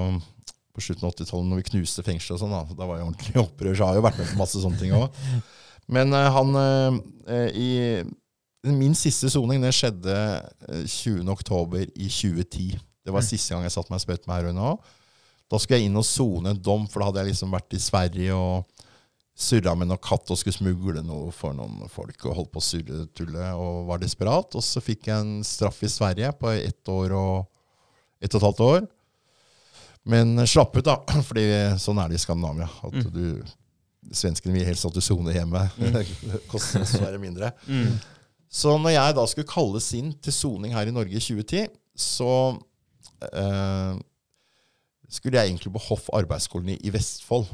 på 0.72 0.86
slutten 0.86 1.10
av 1.10 1.12
80-tallet, 1.12 1.50
når 1.50 1.60
vi 1.60 1.68
knuste 1.74 2.06
fengselet 2.08 2.38
og 2.38 2.42
sånn. 2.46 2.56
Da. 2.56 2.78
da 2.80 2.88
var 2.88 3.02
jeg 3.02 3.10
ordentlig 3.10 3.36
opprør, 3.44 3.74
så 3.74 3.82
jeg 3.82 3.90
har 3.90 4.00
jo 4.00 4.06
vært 4.08 4.22
med 4.22 4.32
på 4.32 4.40
masse 4.40 4.64
sånne 4.64 4.80
ting 4.80 4.96
òg. 4.96 5.22
Men 5.92 6.16
uh, 6.16 6.24
han 6.38 6.56
uh, 6.56 7.48
i 7.52 7.70
Min 8.62 8.94
siste 8.94 9.30
soning 9.32 9.62
det 9.64 9.72
skjedde 9.74 10.16
20. 10.86 11.26
oktober 11.32 11.82
i 11.82 12.06
2010. 12.06 12.78
Det 13.02 13.10
var 13.10 13.24
mm. 13.24 13.26
siste 13.26 13.54
gang 13.54 13.64
jeg 13.66 13.74
satte 13.74 13.90
meg 13.90 13.98
og 13.98 14.04
sprøytet 14.04 14.28
med 14.30 14.38
heroin 14.38 14.60
òg. 14.62 14.92
Da 15.50 15.58
skulle 15.60 15.80
jeg 15.80 15.90
inn 15.90 15.98
og 15.98 16.06
sone 16.06 16.52
en 16.52 16.62
dom, 16.62 16.86
for 16.88 17.02
da 17.02 17.10
hadde 17.10 17.24
jeg 17.24 17.32
liksom 17.32 17.52
vært 17.52 17.74
i 17.76 17.82
Sverige 17.82 18.36
og 18.36 18.86
surra 19.42 19.74
med 19.76 19.88
noe 19.90 20.00
katt 20.00 20.30
og 20.30 20.38
skulle 20.38 20.54
smugle 20.54 21.02
noe 21.04 21.32
for 21.34 21.56
noen 21.56 21.88
folk 21.90 22.26
og 22.28 22.36
holdt 22.36 22.52
på 22.52 22.60
å 22.60 22.64
surre 22.64 23.02
tulle 23.16 23.50
og 23.58 23.88
var 23.90 24.00
desperat. 24.00 24.54
Og 24.56 24.64
så 24.64 24.80
fikk 24.84 25.10
jeg 25.10 25.24
en 25.24 25.42
straff 25.46 25.82
i 25.82 25.90
Sverige 25.90 26.30
på 26.38 26.52
ett 26.54 26.92
år 26.92 27.16
og 27.18 27.48
ett 28.22 28.30
og 28.32 28.38
et 28.38 28.46
halvt 28.46 28.64
år. 28.68 28.86
Men 30.12 30.34
slapp 30.46 30.76
ut, 30.76 30.86
da. 30.86 31.00
Fordi 31.28 31.46
sånn 31.82 32.00
er 32.02 32.10
det 32.10 32.20
i 32.20 32.22
Skandinavia. 32.22 32.70
At 32.86 32.94
mm. 32.94 33.10
du 33.10 34.12
Svenskene 34.12 34.56
vil 34.56 34.66
helst 34.66 34.84
at 34.88 34.96
du 34.96 35.02
soner 35.04 35.36
hjemme. 35.36 35.60
Mm. 35.78 36.00
det 36.32 36.40
koster 36.50 36.82
dessverre 36.82 37.20
mindre. 37.22 37.52
Mm. 37.68 37.94
Så 38.52 38.74
når 38.76 38.92
jeg 38.94 39.16
da 39.16 39.24
skulle 39.28 39.48
kalles 39.48 39.88
inn 39.96 40.12
til 40.20 40.34
soning 40.36 40.74
her 40.76 40.88
i 40.88 40.94
Norge 40.94 41.16
i 41.16 41.22
2010, 41.22 41.70
så 41.96 42.32
eh, 43.32 44.00
skulle 45.12 45.40
jeg 45.40 45.52
egentlig 45.52 45.72
på 45.72 45.84
Hoff 45.88 46.10
arbeidskoloni 46.12 46.76
i 46.84 46.92
Vestfold. 46.92 47.48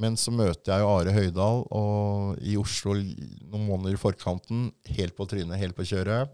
Men 0.00 0.16
så 0.16 0.32
møter 0.32 0.72
jeg 0.72 0.84
jo 0.84 0.92
Are 0.94 1.12
Høydahl 1.12 1.64
og, 1.76 2.38
i 2.40 2.54
Oslo 2.56 2.94
noen 2.96 3.66
måneder 3.66 3.96
i 3.96 4.00
forkanten, 4.00 4.70
helt 4.96 5.16
på 5.18 5.26
trynet, 5.28 5.60
helt 5.60 5.76
på 5.76 5.84
kjøret. 5.90 6.32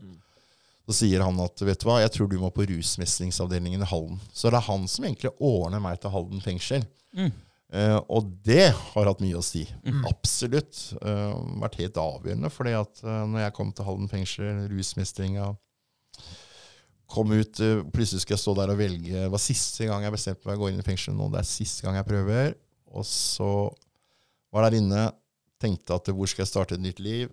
Så 0.87 1.01
sier 1.01 1.25
han 1.25 1.41
at 1.43 1.65
vet 1.67 1.81
du 1.83 1.89
hva, 1.89 1.99
jeg 2.05 2.13
tror 2.15 2.31
du 2.31 2.37
må 2.39 2.53
på 2.55 2.67
rusmestringsavdelingen 2.69 3.83
i 3.83 3.89
Halden. 3.91 4.21
Så 4.31 4.53
det 4.53 4.61
er 4.61 4.69
han 4.69 4.87
som 4.91 5.09
egentlig 5.09 5.35
ordner 5.43 5.83
meg 5.83 5.99
til 5.99 6.15
Halden 6.15 6.45
fengsel. 6.45 6.87
Mm. 7.17 7.33
Uh, 7.75 7.99
og 8.15 8.29
det 8.47 8.69
har 8.71 9.09
hatt 9.11 9.23
mye 9.25 9.39
å 9.39 9.45
si. 9.45 9.65
Mm. 9.83 10.05
Absolutt. 10.07 10.79
Uh, 11.01 11.35
vært 11.65 11.81
helt 11.81 11.99
avgjørende. 11.99 12.51
fordi 12.53 12.75
at 12.79 13.01
uh, 13.03 13.25
når 13.27 13.47
jeg 13.47 13.57
kom 13.57 13.73
til 13.75 13.89
Halden 13.89 14.11
fengsel, 14.11 14.67
rusmestringa 14.73 15.55
Kom 17.07 17.31
ut, 17.31 17.61
plutselig 17.95 18.25
skal 18.25 18.35
jeg 18.35 18.43
stå 18.43 18.53
der 18.59 18.71
og 18.73 18.81
velge. 18.81 19.13
Det 19.15 19.29
var 19.31 19.39
siste 19.39 19.87
gang 19.87 20.03
jeg 20.03 20.11
bestemte 20.11 20.49
meg 20.49 20.57
å 20.59 20.65
gå 20.65 20.73
inn 20.73 20.81
i 20.83 20.87
fengsel 20.89 21.15
nå. 21.15 21.29
Det 21.31 21.39
er 21.39 21.47
siste 21.47 21.87
gang 21.87 21.95
jeg 21.95 22.09
prøver. 22.09 22.49
Og 22.99 23.07
så 23.07 23.51
var 24.51 24.67
der 24.67 24.81
inne, 24.81 25.05
tenkte 25.63 25.95
at 25.95 26.11
hvor 26.11 26.27
skal 26.27 26.43
jeg 26.43 26.51
starte 26.51 26.75
et 26.75 26.83
nytt 26.83 26.99
liv? 26.99 27.31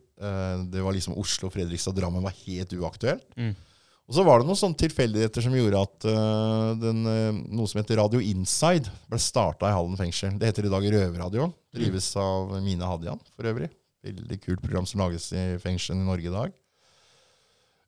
det 0.70 0.84
var 0.86 0.94
liksom 0.94 1.18
Oslo, 1.18 1.50
Fredrikstad, 1.50 1.98
Drammen 1.98 2.22
var 2.22 2.38
helt 2.44 2.78
uaktuelt. 2.78 3.26
Mm. 3.34 3.56
Og 4.04 4.18
så 4.18 4.24
var 4.28 4.42
det 4.42 4.48
noen 4.50 4.60
sånne 4.60 4.80
tilfeldigheter 4.82 5.46
som 5.46 5.54
gjorde 5.56 5.80
at 5.86 6.08
uh, 6.10 6.72
den, 6.80 7.06
uh, 7.08 7.38
noe 7.56 7.70
som 7.72 7.80
heter 7.80 8.02
Radio 8.02 8.20
Inside, 8.20 8.92
ble 9.08 9.20
starta 9.22 9.70
i 9.70 9.76
Halden 9.76 10.00
fengsel. 10.00 10.34
Det 10.40 10.50
heter 10.50 10.68
i 10.68 10.74
dag 10.74 10.88
Røverradioen. 10.96 11.54
Drives 11.74 12.10
av 12.20 12.52
Mine 12.66 12.90
Hadian, 12.90 13.22
for 13.32 13.48
øvrig. 13.48 13.72
Veldig 14.04 14.40
kult 14.44 14.66
program 14.66 14.90
som 14.90 15.06
lages 15.06 15.30
i 15.32 15.46
fengselen 15.64 16.04
i 16.04 16.10
Norge 16.10 16.28
i 16.28 16.36
dag. 16.36 16.60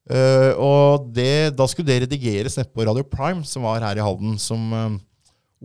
Uh, 0.05 0.51
og 0.61 1.11
det, 1.17 1.51
da 1.57 1.67
skulle 1.67 1.89
det 1.89 2.05
redigeres 2.05 2.55
nede 2.59 2.71
på 2.71 2.87
Radio 2.87 3.03
Prime, 3.09 3.43
som 3.43 3.67
var 3.67 3.83
her 3.83 3.99
i 3.99 4.05
Halden, 4.05 4.39
som 4.39 4.71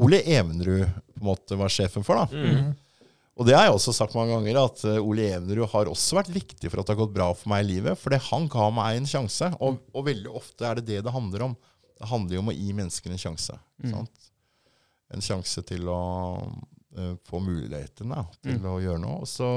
Ole 0.01 0.23
Evenrud 0.25 0.89
på 0.89 1.21
en 1.23 1.31
måte 1.31 1.59
var 1.61 1.71
sjefen 1.71 2.03
for. 2.07 2.19
da. 2.19 2.27
Mm. 2.35 2.73
Og 3.41 3.47
det 3.49 3.55
har 3.57 3.71
jeg 3.71 3.73
også 3.79 3.95
sagt 3.97 4.15
mange 4.19 4.35
ganger, 4.35 4.59
at 4.61 4.83
eh, 4.85 5.01
Ole 5.01 5.31
Evenrud 5.33 5.71
har 5.73 5.89
også 5.89 6.19
vært 6.19 6.33
viktig 6.35 6.69
for 6.69 6.83
at 6.83 6.89
det 6.89 6.93
har 6.93 7.01
gått 7.01 7.15
bra 7.15 7.31
for 7.33 7.49
meg 7.49 7.65
i 7.65 7.71
livet. 7.71 7.97
For 7.97 8.13
han 8.29 8.49
ga 8.53 8.67
meg 8.77 8.99
en 8.99 9.09
sjanse. 9.09 9.49
Og, 9.65 9.79
og, 9.95 10.05
veldig 10.11 10.35
ofte 10.43 10.69
er 10.69 10.77
det 10.77 10.91
det 10.91 10.99
det 11.07 11.15
handler 11.15 11.47
om. 11.49 11.55
Det 11.97 12.11
handler 12.11 12.37
jo 12.37 12.43
om 12.45 12.51
å 12.53 12.57
gi 12.59 12.75
mennesker 12.77 13.15
en 13.15 13.23
sjanse. 13.23 13.57
Mm. 13.81 14.05
En 15.17 15.25
sjanse 15.25 15.65
til 15.67 15.89
å 15.89 16.01
uh, 16.45 17.15
få 17.29 17.41
muligheten 17.41 18.13
til 18.45 18.59
mm. 18.61 18.69
å 18.69 18.77
gjøre 18.85 19.03
noe. 19.07 19.23
Og 19.25 19.29
så 19.29 19.49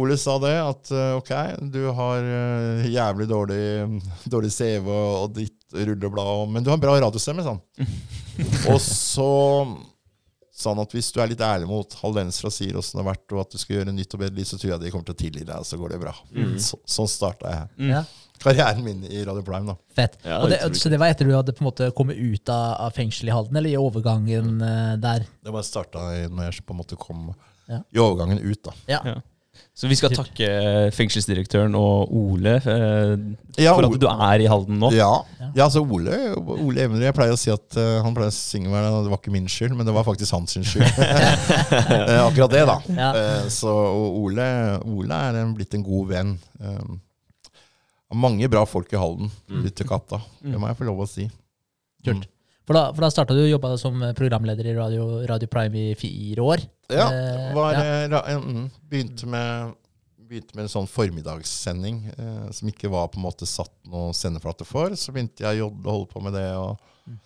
Ole 0.00 0.14
sa 0.20 0.36
det, 0.38 0.52
at 0.54 0.92
uh, 0.94 1.16
ok, 1.18 1.32
du 1.72 1.80
har 1.96 2.28
uh, 2.28 2.84
jævlig 2.86 3.26
dårlig, 3.32 3.64
dårlig 4.36 4.52
CV 4.52 4.92
og 4.92 5.32
ditt 5.40 5.56
rulleblad, 5.72 6.52
men 6.52 6.62
du 6.62 6.70
har 6.70 6.76
en 6.76 6.84
bra 6.84 6.98
radiostemme, 7.00 7.42
sa 7.42 7.56
han. 7.56 7.96
og 8.74 8.78
så 8.84 9.32
sånn 10.60 10.80
at 10.82 10.94
hvis 10.94 11.10
du 11.14 11.20
er 11.22 11.30
litt 11.32 11.42
ærlig 11.44 11.68
mot 11.70 11.94
halvdensere 12.02 12.50
og 12.50 12.54
sier 12.54 12.78
åssen 12.78 12.98
det 12.98 13.04
har 13.04 13.10
vært, 13.12 13.26
og 13.34 13.42
at 13.44 13.54
du 13.54 13.60
skal 13.60 13.78
gjøre 13.78 13.94
nytt 13.96 14.16
og 14.16 14.24
bedre 14.24 14.36
liv, 14.36 14.48
så 14.48 14.58
tror 14.60 14.74
jeg 14.74 14.82
de 14.82 14.92
kommer 14.94 15.08
til 15.08 15.16
å 15.16 15.20
tilgi 15.22 15.44
deg, 15.44 15.54
og 15.56 15.68
så 15.68 15.78
går 15.80 15.94
det 15.94 16.00
bra. 16.02 16.14
Mm. 16.36 16.56
Så, 16.62 16.80
sånn 16.96 17.10
starta 17.10 17.54
jeg 17.54 17.90
mm. 17.90 18.10
karrieren 18.44 18.84
min 18.84 19.04
i 19.08 19.22
Radio 19.26 19.44
Prime. 19.46 19.72
da. 19.72 19.94
Fett. 19.96 20.18
Ja, 20.26 20.40
det, 20.50 20.60
så 20.80 20.92
det 20.92 21.00
var 21.00 21.12
etter 21.12 21.28
du 21.28 21.34
hadde 21.36 21.56
på 21.56 21.64
en 21.64 21.70
måte 21.70 21.90
kommet 21.96 22.20
ut 22.20 22.52
av, 22.52 22.66
av 22.88 22.96
fengselet 22.96 23.32
i 23.32 23.36
Halden, 23.36 23.60
eller 23.60 23.72
i 23.72 23.80
overgangen 23.80 24.60
uh, 24.60 24.94
der? 25.00 25.26
Det 25.40 25.54
var 25.54 25.66
starta 25.66 26.10
når 26.28 26.50
jeg 26.50 26.66
på 26.66 26.76
en 26.76 26.82
måte 26.82 27.00
kom 27.00 27.30
ja. 27.70 27.82
i 27.90 28.02
overgangen 28.02 28.42
ut. 28.42 28.62
da. 28.66 28.76
Ja. 28.90 29.20
Så 29.80 29.88
vi 29.88 29.96
skal 29.96 30.12
takke 30.12 30.46
fengselsdirektøren 30.92 31.72
og 31.78 32.10
Ole 32.12 32.58
for, 32.60 32.82
ja, 33.56 33.72
for 33.72 33.86
at 33.86 34.02
du 34.02 34.06
er 34.10 34.42
i 34.44 34.48
Halden 34.50 34.76
nå. 34.82 34.90
Ja, 34.92 35.08
ja 35.40 35.64
altså 35.64 35.80
Ole, 35.80 36.18
Ole 36.36 36.84
Evenrud 36.84 37.06
Jeg 37.06 37.16
pleier 37.16 37.32
å 37.32 37.38
si 37.40 37.48
at 37.52 37.78
uh, 37.80 38.02
han 38.04 38.12
pleier 38.16 38.28
å 38.28 38.36
synge 38.36 38.68
meg 38.68 38.84
det 38.84 39.08
var 39.08 39.22
ikke 39.22 39.32
min 39.32 39.48
skyld, 39.48 39.72
men 39.78 39.88
det 39.88 39.94
var 39.96 40.04
faktisk 40.04 40.36
hans 40.36 40.58
skyld. 40.58 40.84
Eh, 41.90 42.18
akkurat 42.22 42.52
det, 42.52 42.60
da. 42.68 42.76
Ja. 42.92 43.08
Uh, 43.14 43.46
så 43.52 43.70
Ole, 43.70 44.44
Ole 44.84 45.16
er 45.30 45.38
en, 45.40 45.54
blitt 45.56 45.74
en 45.76 45.84
god 45.86 46.10
venn. 46.10 46.34
Um, 46.60 47.00
mange 48.20 48.48
bra 48.52 48.66
folk 48.68 48.92
i 48.92 49.00
Halden. 49.00 49.30
Mm. 49.48 49.64
Ute 49.68 49.86
katta. 49.88 50.20
Det 50.42 50.60
må 50.60 50.68
jeg 50.68 50.78
få 50.78 50.88
lov 50.88 51.02
å 51.04 51.08
si. 51.08 51.26
Kult. 52.04 52.26
Mm. 52.26 52.39
For 52.70 52.78
da, 52.78 52.92
for 52.94 53.02
da 53.02 53.08
starta 53.10 53.34
du 53.34 53.42
jobba 53.48 53.72
som 53.82 53.98
programleder 54.14 54.68
i 54.70 54.72
Radio, 54.76 55.26
Radio, 55.26 55.48
Prime 55.50 55.88
i 55.90 55.94
fire 55.98 56.42
år. 56.52 56.60
Ja. 56.86 57.08
Var, 57.56 57.74
ja. 57.82 58.20
Mm, 58.38 58.68
begynte, 58.86 59.26
med, 59.26 59.72
begynte, 60.28 60.54
med, 60.54 60.68
en 60.68 60.70
sånn 60.70 60.86
formiddagssending 60.86 61.98
eh, 62.12 62.46
som 62.54 62.70
ikke 62.70 62.92
var 62.92 63.10
på 63.10 63.18
en 63.18 63.26
måte 63.26 63.50
satt 63.50 63.74
noen 63.90 64.14
sendeflate 64.14 64.62
for. 64.68 64.94
Så 64.94 65.10
begynte 65.10 65.48
jeg 65.48 65.66
å 65.66 65.72
holde 65.88 66.06
på 66.14 66.22
med 66.22 66.38
det. 66.38 66.46
og 66.62 66.78
mm. 67.10 67.18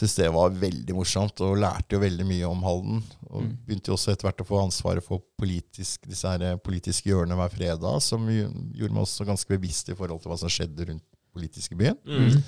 syntes 0.00 0.18
det 0.18 0.34
var 0.34 0.60
veldig 0.66 0.98
morsomt, 0.98 1.46
og 1.46 1.62
lærte 1.62 1.94
jo 1.94 2.02
veldig 2.02 2.30
mye 2.34 2.50
om 2.50 2.66
Halden. 2.66 3.08
Og 3.30 3.46
mm. 3.46 3.56
begynte 3.70 3.94
jo 3.94 4.00
også 4.00 4.16
etter 4.16 4.32
hvert 4.32 4.46
å 4.48 4.50
få 4.50 4.64
ansvaret 4.66 5.06
for 5.06 5.22
politisk, 5.38 6.10
disse 6.10 6.34
her 6.34 6.58
politiske 6.58 7.14
hjørnene 7.14 7.38
hver 7.38 7.54
fredag, 7.54 8.02
som 8.02 8.26
gjorde 8.34 8.90
meg 8.90 9.04
også 9.06 9.30
ganske 9.30 9.54
bevisst 9.54 9.94
i 9.94 10.02
forhold 10.02 10.26
til 10.26 10.34
hva 10.34 10.42
som 10.42 10.58
skjedde 10.58 10.90
rundt 10.90 11.06
politiske 11.38 11.78
byen. 11.78 12.02
Mm. 12.02 12.40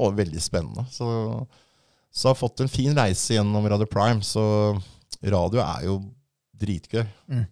Og 0.00 0.16
veldig 0.16 0.40
spennende. 0.40 0.88
Så 0.88 1.04
så 2.10 2.28
jeg 2.28 2.34
har 2.34 2.40
fått 2.40 2.62
en 2.64 2.70
fin 2.70 2.96
reise 2.96 3.36
gjennom 3.36 3.66
Radio 3.70 3.86
Prime. 3.86 4.22
Så 4.26 4.42
radio 5.22 5.62
er 5.62 5.86
jo 5.86 6.00
dritgøy. 6.60 7.04
Mm. 7.30 7.44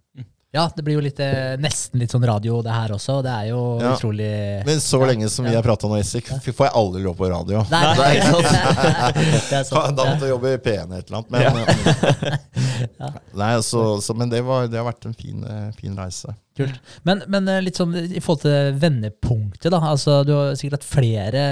Ja, 0.51 0.71
det 0.77 0.81
blir 0.83 0.95
jo 0.97 1.03
litt, 1.05 1.19
eh, 1.21 1.59
nesten 1.61 2.01
litt 2.01 2.13
sånn 2.15 2.25
radio, 2.25 2.63
det 2.65 2.73
her 2.73 2.93
også. 2.95 3.19
Det 3.21 3.33
er 3.35 3.49
jo 3.51 3.59
ja. 3.83 3.91
utrolig 3.93 4.29
Men 4.65 4.79
så 4.81 5.01
lenge 5.05 5.29
som 5.29 5.45
vi 5.45 5.53
har 5.53 5.65
prata 5.65 5.91
nå, 5.91 5.99
Isik, 6.01 6.31
får 6.47 6.71
jeg 6.71 6.73
aldri 6.81 7.03
lov 7.05 7.19
på 7.19 7.29
radio. 7.29 7.61
Nei, 7.69 7.83
det 7.99 9.59
er 9.59 9.67
sant. 9.69 9.93
da 9.93 10.07
måtte 10.09 10.25
jeg 10.25 10.33
jobbe 10.33 10.55
i 10.55 10.61
P1 10.65 10.95
et 10.97 11.13
eller 11.13 11.19
annet. 11.19 11.35
Men, 11.35 12.41
ja. 13.03 13.11
nei, 13.43 13.51
så, 13.67 13.83
så, 14.01 14.17
men 14.17 14.33
det, 14.33 14.41
var, 14.47 14.71
det, 14.73 14.81
har 14.81 14.89
vært 14.89 15.05
en 15.11 15.19
fin, 15.19 15.45
eh, 15.45 15.69
fin 15.77 16.01
reise. 16.01 16.33
Kult. 16.57 16.81
Men, 17.05 17.21
men, 17.29 17.53
eh, 17.53 17.61
litt 17.67 17.77
sånn 17.83 17.93
i 18.01 18.17
forhold 18.17 18.47
til 18.47 18.81
vendepunktet, 18.81 19.69
da. 19.75 19.83
Altså, 19.91 20.23
du 20.25 20.33
har 20.33 20.57
sikkert 20.57 20.81
hatt 20.81 20.89
flere, 20.95 21.45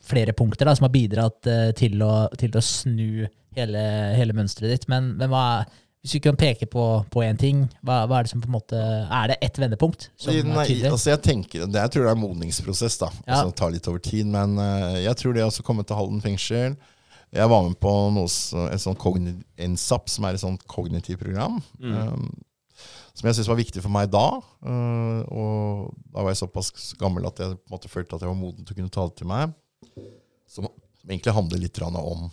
flere 0.00 0.32
punkter 0.38 0.70
da, 0.70 0.78
som 0.78 0.88
har 0.88 0.96
bidratt 0.96 1.52
til 1.76 2.00
å, 2.08 2.14
til 2.40 2.56
å 2.56 2.64
snu 2.64 3.28
hele, 3.58 3.84
hele 4.16 4.40
mønsteret 4.40 4.78
ditt. 4.78 4.88
Men, 4.88 5.12
men 5.20 5.28
hva 5.28 5.44
er 5.58 5.70
hvis 6.00 6.14
vi 6.16 6.20
kan 6.24 6.36
peke 6.36 6.64
på, 6.70 6.84
på 7.12 7.22
én 7.26 7.36
ting, 7.36 7.66
hva, 7.84 8.06
hva, 8.08 8.18
er 8.20 8.24
det 8.24 8.32
som 8.32 8.40
på 8.40 8.48
en 8.48 8.54
måte 8.54 8.78
Er 8.80 9.28
det 9.28 9.36
ett 9.44 9.58
vendepunkt? 9.60 10.06
Som 10.16 10.32
Nei, 10.48 10.78
altså 10.88 11.12
jeg 11.12 11.20
tenker, 11.26 11.66
det, 11.68 11.76
jeg 11.76 11.92
tror 11.92 12.06
det 12.06 12.12
er 12.12 12.16
en 12.16 12.22
modningsprosess. 12.22 12.96
da, 13.02 13.10
ja. 13.18 13.34
altså, 13.34 13.50
Det 13.50 13.58
tar 13.58 13.74
litt 13.74 13.88
over 13.90 14.00
tid. 14.04 14.30
Men 14.32 14.56
uh, 14.56 14.96
jeg 14.96 15.18
tror 15.20 15.36
det 15.36 15.44
å 15.44 15.66
komme 15.66 15.84
til 15.84 15.98
Halden 15.98 16.22
fengsel 16.24 16.78
Jeg 17.36 17.52
var 17.52 17.66
med 17.66 17.76
på 17.84 17.92
noe, 18.16 18.30
en 18.64 18.80
sånn 18.80 19.26
NSAP, 19.74 20.08
som 20.08 20.24
er 20.24 20.38
et 20.38 20.42
sånt 20.42 20.64
kognitivt 20.72 21.20
program. 21.20 21.58
Mm. 21.78 21.98
Um, 21.98 22.30
som 23.12 23.28
jeg 23.28 23.36
syntes 23.36 23.50
var 23.50 23.58
viktig 23.60 23.82
for 23.84 23.92
meg 23.92 24.08
da. 24.08 24.24
Uh, 24.64 25.20
og 25.28 25.90
da 26.08 26.24
var 26.24 26.32
jeg 26.32 26.40
såpass 26.40 26.94
gammel 27.00 27.28
at 27.28 27.42
jeg 27.44 27.58
på 27.58 27.68
en 27.68 27.74
måte 27.74 27.90
følte 27.92 28.16
at 28.16 28.24
jeg 28.24 28.32
var 28.32 28.40
moden 28.40 28.64
til 28.64 28.72
å 28.72 28.78
kunne 28.78 28.94
ta 28.94 29.04
det 29.10 29.20
til 29.20 29.28
meg. 29.28 29.52
Som 30.48 30.70
egentlig 31.04 31.36
handler 31.36 31.60
litt 31.60 31.82
om 31.84 32.24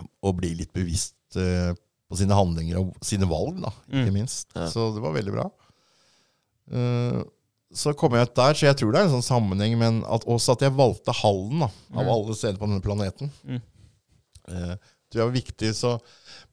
å 0.00 0.34
bli 0.34 0.50
litt 0.58 0.74
bevisst 0.74 1.38
uh, 1.38 1.78
på 2.10 2.18
sine 2.18 2.34
handlinger 2.34 2.80
og 2.80 2.94
sine 3.06 3.28
valg, 3.30 3.60
da, 3.62 3.70
ikke 3.86 4.10
mm. 4.10 4.16
minst. 4.16 4.48
Ja. 4.56 4.66
Så 4.72 4.88
det 4.96 5.02
var 5.04 5.14
veldig 5.14 5.34
bra. 5.36 5.46
Uh, 6.70 7.20
så 7.70 7.92
kom 7.94 8.16
jeg 8.18 8.26
ut 8.26 8.34
der, 8.34 8.56
så 8.58 8.66
jeg 8.66 8.78
tror 8.80 8.90
det 8.90 9.00
er 9.00 9.06
en 9.06 9.12
sånn 9.12 9.26
sammenheng, 9.26 9.76
men 9.78 10.00
at 10.10 10.26
også 10.26 10.56
at 10.56 10.64
jeg 10.66 10.74
valgte 10.74 11.14
Hallen, 11.20 11.62
da, 11.62 11.68
av 11.94 12.02
mm. 12.02 12.14
alle 12.16 12.34
steder 12.38 12.58
på 12.58 12.66
denne 12.66 12.82
planeten, 12.82 13.30
mm. 13.46 13.60
uh, 14.50 14.74
tror 15.10 15.22
jeg 15.22 15.28
var 15.28 15.36
viktig. 15.36 15.70
Så, 15.78 15.92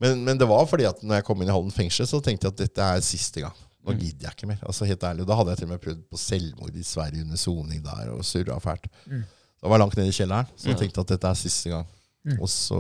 men, 0.04 0.22
men, 0.28 0.38
det 0.38 0.50
var 0.50 0.70
fordi 0.70 0.86
at 0.90 1.02
når 1.02 1.20
jeg 1.20 1.28
kom 1.32 1.42
inn 1.42 1.50
i 1.50 1.56
Halden 1.56 1.74
fengsel, 1.74 2.10
så 2.10 2.22
tenkte 2.22 2.50
jeg 2.50 2.54
at 2.54 2.62
dette 2.62 2.92
er 2.94 3.06
siste 3.06 3.42
gang. 3.46 3.66
Nå 3.88 3.96
mm. 3.96 4.00
gidder 4.04 4.30
jeg 4.30 4.38
ikke 4.38 4.52
mer. 4.52 4.62
altså 4.68 4.86
helt 4.86 5.10
ærlig. 5.10 5.26
Da 5.26 5.40
hadde 5.40 5.56
jeg 5.56 5.64
til 5.64 5.70
og 5.70 5.74
med 5.74 5.84
prøvd 5.88 6.06
på 6.12 6.22
selvmord 6.22 6.78
i 6.78 6.86
Sverige 6.86 7.26
under 7.26 7.42
soning 7.42 7.82
der, 7.86 8.14
og 8.14 8.26
surra 8.28 8.62
fælt. 8.62 8.90
Mm. 9.10 9.26
Da 9.58 9.74
var 9.74 9.82
langt 9.82 9.98
nede 9.98 10.14
i 10.14 10.18
kjelleren, 10.18 10.50
så 10.54 10.70
jeg 10.70 10.82
tenkte 10.84 11.02
at 11.02 11.14
dette 11.16 11.34
er 11.34 11.40
siste 11.40 11.74
gang. 11.74 11.88
Mm. 12.28 12.40
Og 12.44 12.50
så 12.52 12.80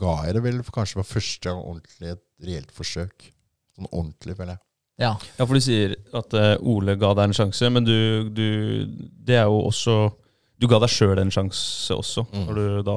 ga 0.00 0.18
jeg 0.26 0.38
det 0.38 0.44
vel 0.46 0.62
for 0.64 0.78
kanskje 0.78 1.00
for 1.02 1.16
første 1.18 1.48
gang 1.48 1.60
ordentlig 1.60 2.14
et 2.14 2.22
reelt 2.48 2.72
forsøk. 2.74 3.28
Sånn 3.76 3.90
ordentlig, 3.90 4.36
føler 4.38 4.56
jeg. 4.56 4.62
Ja. 4.96 5.10
ja, 5.36 5.44
for 5.44 5.52
du 5.52 5.60
sier 5.60 5.92
at 6.16 6.32
uh, 6.32 6.54
Ole 6.72 6.94
ga 6.96 7.10
deg 7.18 7.28
en 7.28 7.36
sjanse, 7.36 7.68
men 7.68 7.84
du, 7.84 8.30
du, 8.32 8.46
Det 9.28 9.36
er 9.36 9.44
jo 9.44 9.58
også 9.66 9.96
Du 10.56 10.64
ga 10.72 10.78
deg 10.80 10.88
sjøl 10.88 11.20
en 11.20 11.32
sjanse 11.34 11.92
også, 11.92 12.24
mm. 12.30 12.46
når 12.46 12.56
du 12.56 12.78
da 12.86 12.96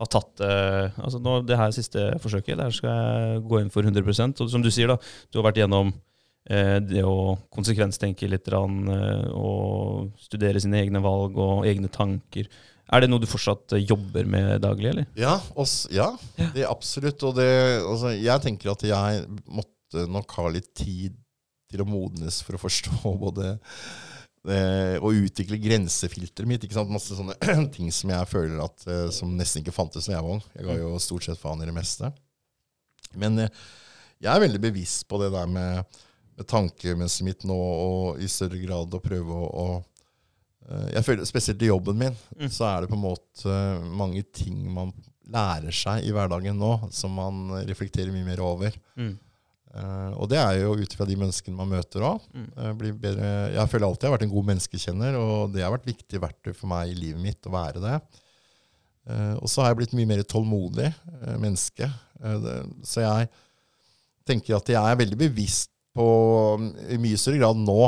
har 0.00 0.10
tatt 0.10 0.42
uh, 0.42 0.98
Altså 0.98 1.20
nå, 1.22 1.36
det 1.46 1.60
her 1.60 1.70
siste 1.76 2.08
forsøket, 2.24 2.58
der 2.58 2.74
skal 2.74 2.90
jeg 2.90 3.44
gå 3.46 3.60
inn 3.60 3.70
for 3.70 3.86
100 3.86 4.42
Og 4.42 4.50
som 4.50 4.64
du 4.64 4.72
sier, 4.74 4.90
da, 4.90 4.98
du 5.30 5.38
har 5.38 5.46
vært 5.46 5.62
gjennom 5.62 5.94
uh, 5.94 6.78
det 6.82 7.06
å 7.06 7.36
konsekvenstenke 7.54 8.26
litt, 8.32 8.50
og 8.50 10.10
studere 10.18 10.58
sine 10.58 10.82
egne 10.82 11.04
valg 11.04 11.38
og 11.38 11.68
egne 11.70 11.92
tanker. 11.94 12.50
Er 12.90 13.04
det 13.04 13.10
noe 13.10 13.22
du 13.22 13.28
fortsatt 13.30 13.76
eh, 13.76 13.84
jobber 13.86 14.26
med 14.28 14.60
daglig, 14.64 14.90
eller? 14.92 15.08
Ja, 15.18 15.36
også, 15.54 15.90
ja 15.94 16.10
det 16.36 16.64
er 16.64 16.70
absolutt. 16.70 17.22
Og 17.26 17.36
det, 17.38 17.48
altså, 17.84 18.14
jeg 18.16 18.42
tenker 18.44 18.72
at 18.72 18.84
jeg 18.86 19.26
måtte 19.46 20.06
nok 20.10 20.34
ha 20.38 20.48
litt 20.50 20.72
tid 20.74 21.18
til 21.70 21.84
å 21.84 21.88
modnes 21.88 22.40
for 22.42 22.58
å 22.58 22.62
forstå 22.62 23.12
både 23.24 23.54
det, 24.46 24.62
å 24.98 25.12
utvikle 25.14 25.60
grensefilteret 25.62 26.50
mitt. 26.50 26.66
ikke 26.66 26.78
sant? 26.80 26.90
Masse 26.90 27.14
sånne 27.14 27.36
ting 27.76 27.92
som 27.94 28.10
jeg 28.10 28.30
føler 28.32 28.58
at 28.64 28.86
eh, 28.90 29.06
som 29.14 29.36
nesten 29.38 29.62
ikke 29.62 29.76
fantes 29.76 30.10
da 30.10 30.16
jeg 30.16 30.26
var 30.26 30.40
ung. 30.40 30.44
Jeg 30.56 30.66
ga 30.66 30.78
jo 30.80 30.94
stort 31.02 31.28
sett 31.28 31.42
faen 31.42 31.62
i 31.62 31.70
det 31.70 31.76
meste. 31.76 32.10
Men 33.14 33.38
eh, 33.46 33.62
jeg 34.20 34.32
er 34.34 34.42
veldig 34.48 34.62
bevisst 34.66 35.06
på 35.08 35.22
det 35.22 35.30
der 35.32 35.46
med, 35.48 36.02
med 36.34 36.50
tankemønsteret 36.50 37.28
mitt 37.28 37.46
nå, 37.46 37.54
og 37.54 38.18
i 38.20 38.26
større 38.28 38.58
grad 38.60 38.98
å 38.98 39.04
prøve 39.04 39.38
å, 39.38 39.46
å 39.46 39.68
Eh, 39.70 39.89
jeg 40.94 41.02
føler 41.06 41.26
Spesielt 41.26 41.62
i 41.64 41.70
jobben 41.70 41.98
min 41.98 42.14
mm. 42.38 42.50
så 42.52 42.68
er 42.68 42.82
det 42.82 42.90
på 42.90 42.98
en 42.98 43.02
måte 43.02 43.54
mange 43.98 44.22
ting 44.34 44.60
man 44.70 44.92
lærer 45.30 45.74
seg 45.74 46.06
i 46.06 46.12
hverdagen 46.14 46.58
nå, 46.58 46.70
som 46.94 47.14
man 47.14 47.50
reflekterer 47.68 48.12
mye 48.14 48.26
mer 48.26 48.42
over. 48.44 48.76
Mm. 48.98 49.16
Uh, 49.70 50.16
og 50.18 50.26
det 50.32 50.38
er 50.40 50.56
jo 50.64 50.72
ut 50.80 50.94
fra 50.98 51.06
de 51.06 51.14
menneskene 51.18 51.54
man 51.54 51.70
møter 51.70 52.02
òg. 52.02 52.24
Mm. 52.34 52.48
Uh, 52.58 53.04
jeg 53.54 53.70
føler 53.70 53.86
alltid 53.86 54.06
jeg 54.06 54.10
har 54.10 54.16
vært 54.16 54.26
en 54.26 54.32
god 54.32 54.48
menneskekjenner, 54.48 55.18
og 55.20 55.54
det 55.54 55.62
har 55.62 55.74
vært 55.74 55.86
viktig 55.86 56.22
verktøy 56.22 56.54
for 56.56 56.70
meg 56.72 56.90
i 56.90 56.98
livet 56.98 57.22
mitt 57.22 57.46
å 57.46 57.54
være 57.54 57.82
det. 57.84 58.00
Uh, 59.06 59.36
og 59.38 59.46
så 59.50 59.62
har 59.62 59.70
jeg 59.70 59.82
blitt 59.84 59.94
mye 59.98 60.10
mer 60.10 60.24
tålmodig 60.26 60.90
menneske. 61.38 61.86
Det, 62.20 62.56
så 62.84 63.04
jeg 63.04 63.30
tenker 64.28 64.58
at 64.58 64.74
jeg 64.74 64.80
er 64.80 64.98
veldig 64.98 65.16
bevisst 65.22 65.70
på, 65.96 66.06
i 66.90 66.98
mye 67.00 67.18
større 67.18 67.40
grad 67.40 67.62
nå 67.62 67.78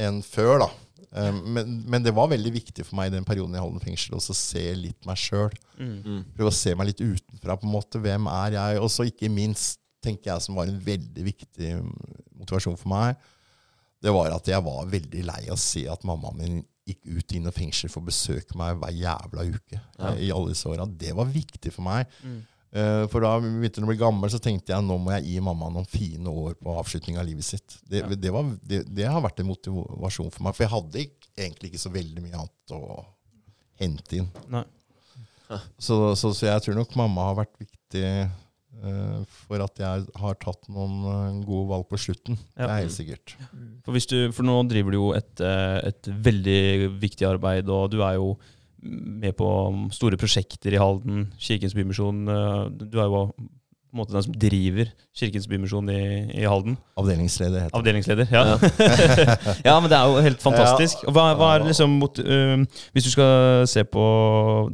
enn 0.00 0.22
før, 0.24 0.62
da, 0.62 0.70
men, 1.12 1.74
men, 1.92 2.04
det 2.04 2.14
var 2.16 2.30
veldig 2.32 2.54
viktig 2.54 2.86
for 2.88 2.96
meg 2.96 3.10
i 3.10 3.14
den 3.16 3.26
perioden 3.28 3.56
i 3.56 3.60
Halden 3.60 3.82
fengsel 3.84 4.16
å 4.16 4.22
se 4.22 4.64
litt 4.78 5.08
meg 5.08 5.20
sjøl. 5.20 5.52
Mm. 5.76 6.22
Prøve 6.36 6.48
å 6.48 6.56
se 6.56 6.72
meg 6.78 6.88
litt 6.88 7.02
utenfra. 7.04 7.58
på 7.60 7.68
en 7.68 7.74
måte. 7.74 8.00
Hvem 8.00 8.28
er 8.32 8.56
jeg? 8.56 8.80
Og 8.80 8.88
så 8.92 9.06
ikke 9.08 9.32
minst, 9.32 9.80
tenker 10.02 10.32
jeg, 10.32 10.42
som 10.46 10.56
var 10.58 10.66
en 10.66 10.80
veldig 10.82 11.24
viktig 11.28 11.76
motivasjon 12.40 12.78
for 12.80 12.90
meg, 12.90 13.28
det 14.02 14.10
var 14.10 14.32
at 14.34 14.48
jeg 14.50 14.64
var 14.66 14.88
veldig 14.90 15.24
lei 15.28 15.42
av 15.46 15.54
å 15.54 15.62
se 15.62 15.84
at 15.90 16.02
mammaen 16.08 16.40
min 16.40 16.56
gikk 16.88 17.04
ut 17.06 17.34
inn 17.36 17.46
i 17.46 17.52
fengsel 17.54 17.92
for 17.92 18.02
å 18.02 18.08
besøke 18.08 18.56
meg 18.58 18.80
hver 18.80 18.96
jævla 18.96 19.44
uke. 19.52 19.78
Ja. 20.00 20.14
i 20.18 20.32
alle 20.34 20.50
disse 20.50 20.66
årene. 20.66 20.90
Det 20.98 21.12
var 21.14 21.30
viktig 21.30 21.70
for 21.70 21.86
meg. 21.86 22.10
Mm. 22.24 22.40
Uh, 22.72 23.04
for 23.12 23.20
da 23.20 23.34
begynte 23.36 23.82
hun 23.82 23.84
å 23.84 23.90
bli 23.90 24.00
gammel, 24.00 24.30
så 24.32 24.38
tenkte 24.40 24.72
jeg 24.72 24.84
nå 24.86 24.94
må 24.96 25.12
jeg 25.12 25.26
gi 25.28 25.40
mamma 25.44 25.68
noen 25.68 25.88
fine 25.88 26.32
år 26.32 26.54
på 26.56 26.72
avslutning 26.80 27.18
av 27.20 27.26
livet 27.28 27.44
sitt. 27.44 27.74
Det, 27.84 28.00
ja. 28.00 28.08
det, 28.16 28.30
var, 28.32 28.46
det, 28.64 28.78
det, 28.88 29.04
har 29.12 29.20
vært 29.20 29.42
en 29.42 29.50
motivasjon 29.50 30.30
for 30.32 30.46
meg. 30.46 30.56
For 30.56 30.64
jeg 30.64 30.72
hadde 30.72 31.02
egentlig 31.04 31.68
ikke 31.68 31.82
så 31.82 31.92
veldig 31.92 32.24
mye 32.24 32.38
annet 32.40 32.74
å 32.78 33.02
hente 33.82 34.22
inn. 34.22 34.30
Så, 35.76 35.98
så, 36.16 36.30
så, 36.32 36.46
jeg 36.48 36.64
tror 36.64 36.78
nok 36.78 36.96
mamma 36.96 37.26
har 37.28 37.36
vært 37.42 37.60
viktig 37.60 38.06
uh, 38.24 39.20
for 39.44 39.60
at 39.66 39.84
jeg 39.84 40.08
har 40.22 40.40
tatt 40.40 40.64
noen 40.72 40.96
uh, 41.04 41.44
gode 41.44 41.68
valg 41.74 41.84
på 41.92 42.00
slutten. 42.00 42.40
Ja. 42.54 42.64
Det 42.64 42.70
er 42.70 42.82
helt 42.86 42.96
sikkert. 42.96 43.36
For, 43.84 44.00
du, 44.00 44.32
for 44.32 44.48
nå 44.48 44.56
driver 44.72 44.96
du 44.96 45.00
jo 45.02 45.12
et, 45.18 45.44
et 45.44 46.12
veldig 46.24 46.92
viktig 47.04 47.28
arbeid, 47.34 47.68
og 47.68 47.92
du 47.92 48.00
er 48.00 48.16
jo 48.16 48.32
med 48.82 49.34
på 49.38 49.48
store 49.94 50.18
prosjekter 50.18 50.74
i 50.74 50.80
Halden. 50.80 51.26
Kirkens 51.40 51.74
Bymisjon. 51.76 52.22
Eh, 52.28 52.62
du 52.90 52.98
er 52.98 53.10
jo 53.10 53.26
på 53.92 53.98
en 53.98 54.00
måte 54.00 54.14
den 54.14 54.24
som 54.24 54.36
driver 54.40 54.88
Kirkens 55.14 55.46
Bymisjon 55.50 55.90
i, 55.92 56.02
i 56.40 56.46
Halden. 56.48 56.78
Avdelingsleder 56.96 57.66
heter 57.66 57.74
det. 57.74 57.78
Avdelingsleder, 57.78 58.30
ja. 58.32 58.44
Ja. 59.66 59.74
men 59.82 59.90
det 59.92 59.98
er 59.98 60.08
jo 60.08 60.22
helt 60.24 60.42
fantastisk. 60.42 61.04
Hva, 61.12 61.26
hva 61.36 61.50
er 61.54 61.66
liksom 61.68 61.98
uh, 62.00 62.64
Hvis 62.94 63.06
du 63.06 63.10
skal 63.12 63.66
se 63.68 63.84
på 63.84 64.04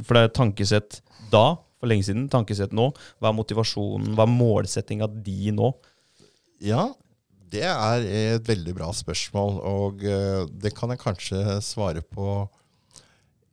For 0.07 0.15
det 0.15 0.23
er 0.23 0.33
tankesett 0.39 1.01
da, 1.29 1.59
for 1.77 1.91
lenge 1.91 2.07
siden, 2.07 2.29
tankesett 2.31 2.71
nå. 2.73 2.87
Hva 3.19 3.29
er 3.29 3.37
motivasjonen, 3.37 4.15
hva 4.17 4.25
er 4.25 4.33
målsettinga 4.33 5.11
di 5.19 5.51
nå? 5.53 5.73
Ja, 6.63 6.87
det 7.51 7.67
er 7.67 8.07
et 8.07 8.47
veldig 8.47 8.73
bra 8.77 8.89
spørsmål, 8.95 9.59
og 9.67 10.07
uh, 10.07 10.47
det 10.63 10.73
kan 10.79 10.95
jeg 10.95 11.03
kanskje 11.03 11.59
svare 11.65 12.01
på 12.07 12.47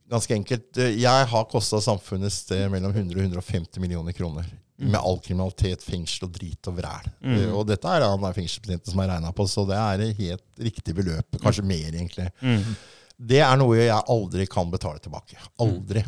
ganske 0.09 0.33
enkelt. 0.35 0.77
Eh, 0.77 0.95
jeg 1.01 1.27
har 1.31 1.49
kosta 1.51 1.81
samfunnet 1.83 2.33
sted 2.33 2.67
mellom 2.73 2.93
100 2.95 3.17
og 3.17 3.25
150 3.25 3.81
millioner 3.83 4.15
kroner. 4.17 4.47
Mm. 4.77 4.91
Med 4.91 4.99
all 5.01 5.17
kriminalitet, 5.25 5.81
fengsel 5.81 6.27
og 6.27 6.35
drit 6.35 6.69
og 6.69 6.77
vræl. 6.77 7.09
Mm. 7.23 7.33
Eh, 7.39 7.49
og 7.53 7.65
dette 7.69 7.89
er 7.89 8.05
han 8.05 8.27
fengselsbetjenten 8.27 8.93
som 8.93 9.01
har 9.01 9.11
regna 9.15 9.33
på, 9.33 9.47
så 9.49 9.65
det 9.69 9.79
er 9.79 10.21
helt 10.21 10.63
riktig 10.69 10.95
beløp. 10.97 11.41
Kanskje 11.41 11.65
mm. 11.65 11.73
mer, 11.73 11.89
egentlig. 11.89 12.29
Mm. 12.41 12.77
Det 13.17 13.41
er 13.41 13.57
noe 13.57 13.79
jeg 13.79 13.97
aldri 14.13 14.45
kan 14.49 14.69
betale 14.69 15.01
tilbake. 15.01 15.39
Aldri. 15.63 16.05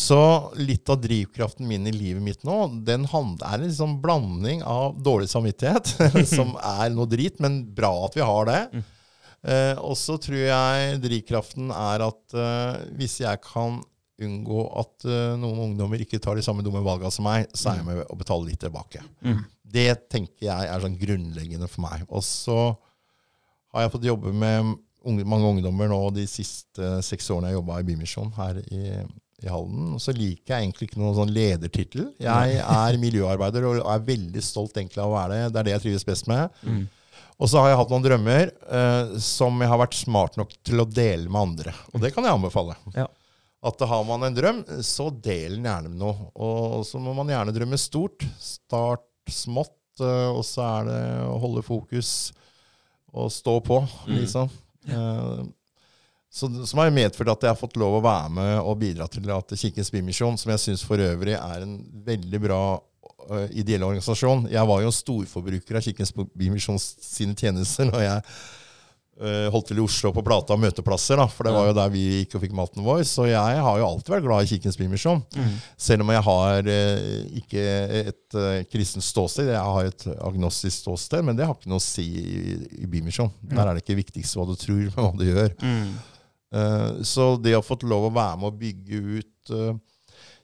Så 0.00 0.20
litt 0.54 0.88
av 0.88 1.00
drivkraften 1.02 1.66
min 1.66 1.88
i 1.90 1.92
livet 1.92 2.22
mitt 2.22 2.44
nå, 2.46 2.56
den 2.86 3.08
er 3.10 3.56
en 3.56 3.64
liksom 3.64 3.96
blanding 4.00 4.62
av 4.62 4.94
dårlig 5.02 5.26
samvittighet, 5.32 5.90
som 6.36 6.54
er 6.62 6.92
noe 6.94 7.10
drit, 7.10 7.42
men 7.42 7.64
bra 7.74 7.90
at 8.06 8.14
vi 8.16 8.22
har 8.24 8.46
det. 8.48 8.84
Mm. 9.40 9.52
Eh, 9.52 9.78
og 9.80 9.96
så 9.96 10.18
tror 10.20 10.42
jeg 10.42 10.98
drivkraften 11.00 11.70
er 11.72 12.04
at 12.04 12.36
eh, 12.36 12.82
hvis 12.98 13.20
jeg 13.22 13.40
kan 13.44 13.80
unngå 14.20 14.64
at 14.80 15.06
eh, 15.08 15.38
noen 15.40 15.62
ungdommer 15.70 16.02
ikke 16.02 16.20
tar 16.22 16.36
de 16.36 16.44
samme 16.44 16.64
dumme 16.66 16.82
valgene 16.84 17.12
som 17.14 17.26
meg, 17.28 17.48
så 17.56 17.72
er 17.72 17.80
jeg 17.80 17.88
med 17.88 18.02
å 18.04 18.18
betale 18.20 18.50
litt 18.50 18.60
tilbake. 18.60 19.02
Mm. 19.24 19.40
Det 19.70 19.88
tenker 20.12 20.50
jeg 20.50 20.68
er 20.68 20.84
sånn 20.84 20.98
grunnleggende 21.00 21.70
for 21.70 21.86
meg. 21.86 22.04
Og 22.08 22.24
så 22.26 22.58
har 23.72 23.86
jeg 23.86 23.94
fått 23.94 24.08
jobbe 24.10 24.34
med 24.34 24.74
unge, 25.06 25.24
mange 25.24 25.48
ungdommer 25.54 25.90
nå 25.90 26.02
de 26.16 26.26
siste 26.28 26.98
seks 27.06 27.30
årene 27.32 27.52
jeg 27.52 27.60
jobba 27.60 27.80
i 27.80 27.86
Bymisjon 27.88 28.32
her 28.36 28.60
i, 28.66 28.84
i 29.40 29.48
Halden. 29.48 29.94
Og 29.96 30.02
så 30.02 30.14
liker 30.16 30.56
jeg 30.56 30.66
egentlig 30.66 30.90
ikke 30.90 31.00
noen 31.00 31.16
sånn 31.16 31.34
ledertittel. 31.34 32.10
Jeg 32.20 32.60
er 32.60 33.00
miljøarbeider 33.00 33.68
og 33.70 33.84
er 33.86 34.08
veldig 34.10 34.44
stolt 34.44 34.76
egentlig 34.76 35.00
av 35.00 35.12
å 35.12 35.16
være 35.16 35.38
det. 35.38 35.52
Det 35.54 35.62
er 35.62 35.68
det 35.68 35.76
jeg 35.76 35.86
trives 35.86 36.08
best 36.10 36.28
med. 36.30 36.60
Mm. 36.66 36.82
Og 37.40 37.48
så 37.48 37.62
har 37.62 37.70
jeg 37.70 37.78
hatt 37.80 37.92
noen 37.92 38.04
drømmer 38.04 38.50
eh, 38.52 39.14
som 39.24 39.62
jeg 39.62 39.70
har 39.72 39.80
vært 39.80 39.96
smart 39.96 40.36
nok 40.36 40.52
til 40.66 40.82
å 40.82 40.88
dele 40.88 41.30
med 41.30 41.40
andre. 41.40 41.72
Og 41.94 42.02
det 42.02 42.12
kan 42.12 42.26
jeg 42.26 42.36
anbefale. 42.36 42.76
Ja. 42.92 43.06
At 43.64 43.80
har 43.84 44.04
man 44.08 44.24
en 44.24 44.36
drøm, 44.36 44.60
så 44.84 45.08
del 45.12 45.56
den 45.58 45.68
gjerne 45.68 45.92
med 45.92 46.00
noe. 46.00 46.28
Og 46.36 46.84
så 46.88 47.00
må 47.00 47.14
man 47.16 47.32
gjerne 47.32 47.54
drømme 47.56 47.80
stort. 47.80 48.24
Start 48.40 49.08
smått, 49.32 50.00
eh, 50.04 50.28
og 50.28 50.44
så 50.48 50.66
er 50.66 50.90
det 50.90 51.00
å 51.28 51.38
holde 51.40 51.64
fokus 51.64 52.12
og 53.10 53.32
stå 53.32 53.56
på, 53.66 53.80
mm. 54.06 54.12
liksom. 54.20 54.52
Mm. 54.86 54.92
Eh, 54.96 55.48
så, 56.30 56.46
som 56.66 56.78
har 56.78 56.92
medført 56.94 57.32
at 57.32 57.42
jeg 57.42 57.50
har 57.50 57.58
fått 57.58 57.80
lov 57.80 57.96
å 57.98 58.04
være 58.04 58.28
med 58.36 58.52
og 58.60 58.78
bidra 58.78 59.08
til 59.10 59.26
at 59.34 59.50
Kirkens 59.58 59.90
Bymisjon, 59.90 60.36
som 60.38 60.52
jeg 60.52 60.62
syns 60.62 60.84
for 60.86 61.02
øvrig 61.02 61.34
er 61.34 61.64
en 61.64 61.80
veldig 62.06 62.40
bra 62.44 62.62
ideell 63.50 63.84
organisasjon. 63.86 64.46
Jeg 64.50 64.68
var 64.70 64.80
jo 64.84 64.94
storforbruker 64.94 65.78
av 65.78 65.84
Kirkens 65.84 66.14
Bymisjon 66.14 66.80
sine 66.80 67.36
tjenester 67.38 67.88
når 67.90 68.04
jeg 68.04 68.24
uh, 69.20 69.48
holdt 69.52 69.70
til 69.70 69.80
i 69.80 69.84
Oslo 69.84 70.12
på 70.14 70.24
Plata 70.26 70.54
og 70.54 70.62
møteplasser. 70.62 71.20
Da, 71.20 71.26
for 71.30 71.46
det 71.46 71.54
var 71.54 71.68
jo 71.68 71.76
der 71.76 71.92
vi 71.92 72.04
gikk 72.20 72.36
og 72.36 72.44
fikk 72.44 72.54
maten 72.56 72.84
vår. 72.86 73.02
Så 73.08 73.26
jeg 73.30 73.64
har 73.64 73.80
jo 73.80 73.88
alltid 73.88 74.14
vært 74.14 74.26
glad 74.26 74.44
i 74.46 74.50
Kirkens 74.52 74.78
Bymisjon. 74.80 75.22
Mm. 75.36 75.56
Selv 75.88 76.04
om 76.04 76.12
jeg 76.14 76.24
har 76.28 76.70
uh, 76.70 77.18
ikke 77.42 77.66
et 78.00 78.38
uh, 78.38 78.62
kristent 78.70 79.06
ståsted. 79.06 79.52
Jeg 79.52 79.74
har 79.74 79.90
et 79.90 80.06
agnostisk 80.16 80.84
ståsted, 80.84 81.26
men 81.26 81.38
det 81.38 81.48
har 81.48 81.56
ikke 81.56 81.72
noe 81.72 81.82
å 81.82 81.84
si 81.84 82.06
i, 82.06 82.56
i 82.84 82.88
Bymisjon. 82.90 83.32
Mm. 83.42 83.54
Der 83.54 83.66
er 83.66 83.76
det 83.76 83.84
ikke 83.84 84.00
viktigst 84.00 84.38
hva 84.38 84.48
du 84.48 84.56
tror, 84.58 84.86
men 84.88 85.04
hva 85.06 85.12
du 85.18 85.28
gjør. 85.28 85.54
Mm. 85.60 85.92
så 87.06 87.24
det 87.38 87.52
å 87.54 87.60
ha 87.60 87.62
fått 87.62 87.84
lov 87.86 88.08
å 88.08 88.14
være 88.14 88.40
med 88.40 88.48
å 88.48 88.56
bygge 88.58 88.98
ut 89.20 89.52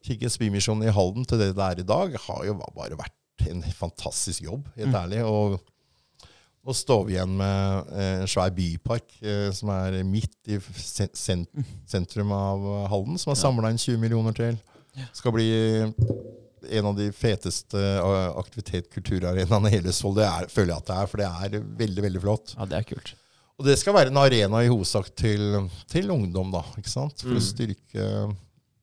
Kirkens 0.06 0.38
Bymisjon 0.40 0.84
i 0.86 0.92
Halden 0.94 1.26
til 1.26 1.40
det 1.42 1.52
det 1.56 1.70
er 1.70 1.82
i 1.82 1.86
dag, 1.86 2.18
har 2.26 2.44
jo 2.46 2.58
bare 2.62 2.98
vært 2.98 3.48
en 3.50 3.62
fantastisk 3.74 4.46
jobb, 4.46 4.68
helt 4.76 4.92
mm. 4.94 5.00
ærlig. 5.00 5.24
Og 5.26 5.58
nå 6.66 6.74
står 6.74 7.04
vi 7.06 7.14
igjen 7.16 7.36
med 7.38 7.92
eh, 7.94 8.14
en 8.22 8.30
svær 8.30 8.54
bypark 8.54 9.18
eh, 9.22 9.50
som 9.54 9.70
er 9.74 10.00
midt 10.06 10.50
i 10.50 10.58
sentrum 11.14 12.32
av 12.34 12.64
Halden, 12.90 13.20
som 13.22 13.34
har 13.34 13.38
samla 13.42 13.70
inn 13.70 13.82
20 13.82 14.02
millioner 14.02 14.34
til. 14.36 14.58
Skal 15.14 15.34
bli 15.36 15.50
en 16.70 16.88
av 16.88 16.96
de 16.96 17.10
feteste 17.14 17.78
uh, 17.78 18.32
aktivitet-kulturarenaene 18.40 19.70
i 19.70 19.76
hele 19.76 19.92
Østfold. 19.92 20.16
Det 20.18 20.26
er, 20.26 20.48
føler 20.50 20.72
jeg 20.72 20.82
at 20.82 20.88
det 20.88 20.96
er, 20.96 21.10
for 21.10 21.22
det 21.22 21.28
er 21.28 21.68
veldig, 21.82 22.04
veldig 22.08 22.22
flott. 22.24 22.54
Ja, 22.56 22.66
det 22.70 22.78
er 22.80 22.88
kult. 22.88 23.12
Og 23.56 23.68
det 23.68 23.76
skal 23.80 23.94
være 23.96 24.12
en 24.12 24.20
arena 24.20 24.62
i 24.64 24.70
hovedsak 24.70 25.12
til, 25.16 25.68
til 25.88 26.10
ungdom, 26.12 26.50
da, 26.52 26.64
ikke 26.80 26.92
sant? 26.92 27.22
For 27.22 27.32
mm. 27.32 27.38
å 27.38 27.44
styrke 27.44 28.08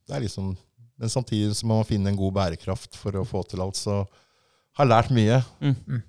Det 0.07 0.15
er 0.15 0.23
liksom 0.23 0.53
men 0.99 1.11
samtidig 1.11 1.56
så 1.57 1.68
må 1.68 1.80
man 1.80 1.88
finne 1.90 2.11
en 2.11 2.20
god 2.20 2.36
bærekraft 2.36 2.98
for 2.99 3.15
å 3.20 3.28
få 3.28 3.44
til 3.49 3.64
alt. 3.64 3.80
Så 3.80 4.02
har 4.80 4.90
lært 4.90 5.14
mye. 5.14 5.44
Mm. 5.61 5.78
mm. 5.88 6.02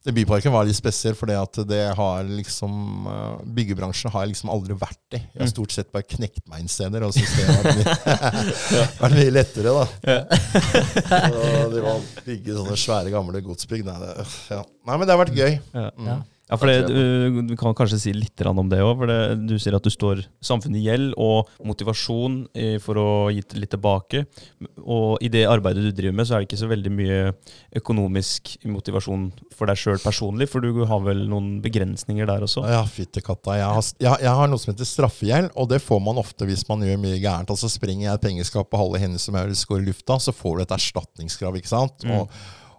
Den 0.00 0.14
byparken 0.16 0.52
var 0.54 0.64
litt 0.64 0.78
spesiell, 0.78 1.12
for 1.12 1.28
det 1.28 1.80
har 1.92 2.24
liksom 2.24 3.04
uh, 3.04 3.42
Byggebransjen 3.44 4.08
har 4.14 4.24
jeg 4.24 4.30
liksom 4.30 4.52
aldri 4.52 4.72
vært 4.80 5.16
i. 5.18 5.20
Jeg 5.20 5.42
har 5.42 5.50
mm. 5.50 5.52
stort 5.52 5.74
sett 5.74 5.90
bare 5.92 6.08
knekt 6.08 6.46
meg 6.48 6.62
inn 6.62 6.72
steder 6.72 7.04
og 7.04 7.12
syntes 7.12 7.34
det 7.36 7.44
har 7.44 7.58
vært 7.60 7.82
mye, 7.82 8.86
vært 9.02 9.16
mye 9.18 9.34
lettere, 9.34 9.74
da. 9.76 9.84
Ja. 10.08 10.22
det 11.74 11.84
var 11.84 12.08
bygge 12.24 12.56
sånne 12.56 12.78
svære, 12.80 13.12
gamle 13.12 13.44
godsbygg. 13.44 13.84
Nei, 13.90 13.98
det, 14.00 14.26
ja. 14.54 14.62
Nei, 14.88 14.96
men 14.96 15.04
det 15.04 15.14
har 15.14 15.20
vært 15.20 15.36
gøy. 15.36 15.60
Mm. 15.76 16.08
Ja, 16.08 16.16
for 16.58 16.70
det, 16.70 16.78
du, 16.88 17.40
du, 17.46 17.54
kan 17.58 17.74
kanskje 17.76 18.00
si 18.02 18.14
litt 18.16 18.42
om 18.48 18.68
det 18.70 18.80
òg. 18.82 19.04
Du 19.46 19.54
sier 19.60 19.76
at 19.76 19.86
du 19.86 19.92
står 19.92 20.24
samfunnet 20.44 20.80
i 20.80 20.86
gjeld 20.88 21.14
og 21.20 21.50
motivasjon 21.66 22.42
for 22.82 22.98
å 23.00 23.08
gi 23.30 23.44
litt 23.58 23.70
tilbake. 23.70 24.24
Og 24.82 25.20
i 25.22 25.30
det 25.32 25.44
arbeidet 25.50 25.84
du 25.84 25.92
driver 25.94 26.16
med, 26.18 26.28
så 26.28 26.36
er 26.36 26.42
det 26.42 26.50
ikke 26.50 26.60
så 26.62 26.70
veldig 26.70 26.92
mye 26.94 27.20
økonomisk 27.80 28.56
motivasjon 28.66 29.28
for 29.54 29.70
deg 29.70 29.78
sjøl 29.80 30.00
personlig, 30.02 30.48
for 30.50 30.64
du 30.64 30.84
har 30.88 31.02
vel 31.04 31.26
noen 31.30 31.58
begrensninger 31.64 32.28
der 32.28 32.46
også? 32.46 32.64
Ja, 32.70 32.82
fytti 32.88 33.22
katta. 33.24 33.56
Jeg 33.60 33.68
har, 33.68 33.90
jeg, 34.00 34.24
jeg 34.26 34.36
har, 34.40 34.50
noe 34.50 34.62
som 34.62 34.72
heter 34.72 34.88
straffegjeld, 34.88 35.52
og 35.54 35.70
det 35.72 35.82
får 35.84 36.02
man 36.04 36.20
ofte 36.20 36.48
hvis 36.48 36.66
man 36.70 36.84
gjør 36.86 37.02
mye 37.02 37.20
gærent. 37.20 37.52
Altså 37.52 37.70
Springer 37.70 38.08
jeg 38.08 38.18
et 38.18 38.24
pengeskap 38.26 38.72
og 38.74 38.82
halve 38.82 39.02
hendene 39.02 39.22
som 39.22 39.36
jeg 39.38 39.60
går 39.70 39.84
i 39.84 39.90
lufta, 39.90 40.18
så 40.22 40.34
får 40.34 40.58
du 40.58 40.64
et 40.64 40.74
erstatningskrav. 40.80 41.60
ikke 41.60 41.70
sant? 41.70 42.06
Mm. 42.06 42.26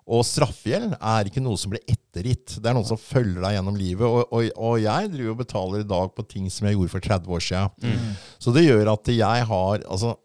Og 0.10 0.24
straffegjeld 0.26 0.96
er 0.98 1.30
ikke 1.30 1.44
noe 1.44 1.60
som 1.60 1.72
blir 1.74 1.84
ettergitt. 1.90 2.58
Det 2.58 2.68
er 2.70 2.76
noe 2.76 2.88
som 2.88 3.00
følger 3.00 3.44
deg 3.44 3.56
gjennom 3.56 3.78
livet. 3.78 4.08
Og, 4.08 4.34
og, 4.34 4.50
og, 4.58 4.76
jeg 4.82 5.12
driver 5.14 5.36
og 5.36 5.42
betaler 5.44 5.84
i 5.84 5.88
dag 5.92 6.12
på 6.18 6.26
ting 6.32 6.50
som 6.52 6.68
jeg 6.68 6.78
gjorde 6.78 6.94
for 6.96 7.08
30 7.08 7.38
år 7.38 7.46
siden. 7.46 7.72
Mm. 7.86 8.20
Så 8.42 8.56
det 8.56 8.66
gjør 8.66 8.94
at 8.96 9.14
jeg 9.14 9.48
har 9.52 9.86
altså, 9.86 10.16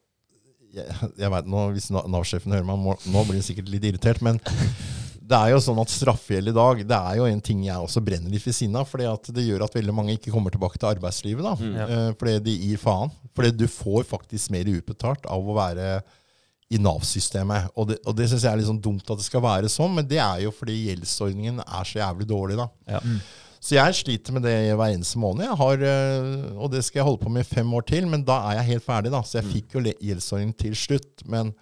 jeg, 0.76 1.12
jeg 1.20 1.32
vet 1.32 1.50
nå, 1.52 1.66
Hvis 1.76 1.90
Nav-sjefen 1.92 2.56
hører 2.56 2.68
meg, 2.68 2.80
må, 2.80 2.96
nå 3.12 3.24
blir 3.28 3.38
han 3.38 3.46
sikkert 3.46 3.70
litt 3.72 3.86
irritert. 3.90 4.24
Men 4.24 4.40
det 5.30 5.38
er 5.38 5.52
jo 5.52 5.62
sånn 5.62 5.80
at 5.82 5.92
straffegjeld 5.92 6.52
i 6.52 6.56
dag 6.56 6.84
det 6.88 6.98
er 7.12 7.20
jo 7.20 7.28
en 7.28 7.42
ting 7.44 7.64
jeg 7.66 7.88
også 7.88 8.02
brenner 8.04 8.32
litt 8.32 8.48
ved 8.48 8.56
siden 8.56 8.80
av. 8.80 8.88
For 8.88 9.02
det 9.02 9.46
gjør 9.46 9.68
at 9.68 9.76
veldig 9.76 9.96
mange 9.96 10.16
ikke 10.16 10.32
kommer 10.34 10.54
tilbake 10.54 10.80
til 10.80 10.94
arbeidslivet. 10.94 11.44
da, 11.44 11.56
mm, 11.60 11.80
ja. 11.82 11.88
Eh, 11.88 12.12
fordi 12.20 12.38
de 12.48 12.60
gir 12.64 12.80
faen. 12.80 13.12
Fordi 13.36 13.52
du 13.52 13.66
får 13.68 14.08
faktisk 14.08 14.54
mer 14.56 14.72
utbetalt 14.72 15.28
av 15.28 15.44
å 15.44 15.58
være 15.60 15.98
i 16.72 16.78
Nav-systemet. 16.82 17.70
Og 17.78 17.90
det, 17.92 18.00
og 18.06 18.16
det 18.18 18.28
syns 18.30 18.44
jeg 18.44 18.50
er 18.52 18.60
litt 18.60 18.68
sånn 18.68 18.82
dumt 18.82 19.10
at 19.10 19.20
det 19.20 19.26
skal 19.26 19.44
være 19.44 19.70
sånn, 19.70 19.94
men 19.98 20.06
det 20.08 20.18
er 20.22 20.42
jo 20.46 20.54
fordi 20.54 20.76
gjeldsordningen 20.88 21.60
er 21.62 21.88
så 21.88 22.00
jævlig 22.00 22.28
dårlig. 22.30 22.56
da. 22.58 22.70
Ja. 22.96 23.02
Mm. 23.04 23.20
Så 23.66 23.74
jeg 23.74 23.94
sliter 23.98 24.34
med 24.36 24.44
det 24.46 24.54
hver 24.78 24.92
eneste 24.94 25.18
måned. 25.18 25.46
Jeg 25.46 25.58
har, 25.58 25.84
eh, 25.88 26.34
og 26.54 26.70
det 26.70 26.84
skal 26.86 27.00
jeg 27.00 27.06
holde 27.08 27.22
på 27.24 27.32
med 27.32 27.46
i 27.46 27.48
fem 27.48 27.72
år 27.74 27.86
til, 27.88 28.06
men 28.10 28.22
da 28.26 28.36
er 28.50 28.60
jeg 28.60 28.70
helt 28.72 28.86
ferdig. 28.86 29.10
da. 29.14 29.22
Så 29.26 29.40
jeg 29.40 29.46
mm. 29.46 29.54
fikk 29.54 29.74
jo 29.74 29.84
gjeldsordning 29.86 30.52
til 30.60 30.76
slutt. 30.78 31.24
Men 31.26 31.54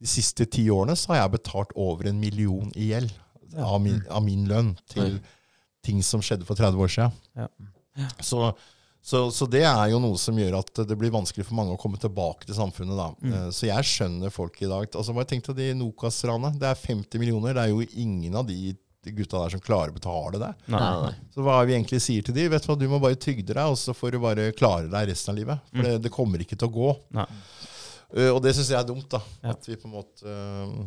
de 0.00 0.08
siste 0.08 0.46
ti 0.48 0.66
årene 0.72 0.96
så 0.96 1.12
har 1.12 1.22
jeg 1.22 1.36
betalt 1.38 1.74
over 1.76 2.08
en 2.08 2.20
million 2.20 2.70
i 2.76 2.92
gjeld 2.92 3.12
av, 3.60 3.76
min, 3.82 4.00
av 4.10 4.24
min 4.24 4.46
lønn 4.48 4.72
til 4.90 5.18
ting 5.84 6.00
som 6.04 6.22
skjedde 6.24 6.48
for 6.48 6.58
30 6.58 6.80
år 6.80 6.94
siden. 6.94 7.18
Ja. 7.36 7.48
Så, 8.24 8.48
så, 9.04 9.30
så, 9.30 9.44
det 9.52 9.66
er 9.68 9.90
jo 9.92 9.98
noe 10.00 10.16
som 10.16 10.38
gjør 10.40 10.54
at 10.62 10.78
det 10.88 10.96
blir 10.96 11.12
vanskelig 11.12 11.44
for 11.44 11.58
mange 11.58 11.74
å 11.74 11.80
komme 11.80 11.98
tilbake 12.00 12.46
til 12.48 12.56
samfunnet. 12.56 12.96
da. 12.96 13.10
Mm. 13.20 13.34
Eh, 13.36 13.50
så 13.52 13.68
jeg 13.68 13.88
skjønner 13.90 14.32
folk 14.32 14.56
i 14.62 14.70
dag. 14.70 14.86
Altså, 14.88 15.12
bare 15.12 15.28
tenk 15.28 15.44
deg 15.50 15.58
de 15.58 15.66
Nokas-ranet. 15.76 16.56
Det 16.62 16.70
er 16.70 16.80
50 16.80 17.20
millioner. 17.20 17.52
Det 17.52 17.66
er 17.66 17.74
jo 17.74 17.84
ingen 18.00 18.38
av 18.40 18.48
de 18.48 18.72
gutta 19.12 19.42
der 19.42 19.52
som 19.52 19.60
klarer 19.60 19.92
å 19.92 19.98
betale 19.98 20.40
det. 20.40 20.48
Nei, 20.72 20.80
nei. 21.02 21.12
Så 21.34 21.44
hva 21.44 21.58
vi 21.68 21.76
egentlig 21.76 22.00
sier 22.00 22.24
til 22.24 22.32
de, 22.38 22.48
vet 22.48 22.64
du 22.64 22.70
hva, 22.70 22.78
du 22.80 22.86
må 22.88 23.02
bare 23.02 23.20
trygde 23.20 23.52
deg, 23.52 23.60
og 23.60 23.76
så 23.76 23.92
får 23.92 24.16
du 24.16 24.22
bare 24.24 24.48
klare 24.56 24.88
deg 24.88 25.12
resten 25.12 25.34
av 25.34 25.40
livet. 25.42 25.68
For 25.68 25.82
mm. 25.82 25.86
det, 25.90 25.94
det, 26.06 26.14
kommer 26.16 26.46
ikke 26.46 26.56
til 26.56 26.70
å 26.70 26.76
gå. 26.78 26.96
Uh, 27.12 28.30
og 28.30 28.40
det 28.46 28.56
syns 28.56 28.72
jeg 28.72 28.80
er 28.80 28.88
dumt, 28.88 29.10
da. 29.12 29.20
Ja. 29.44 29.52
At 29.52 29.68
vi 29.68 29.76
på 29.76 29.90
en 29.90 29.98
måte 29.98 30.24
uh, 30.32 30.80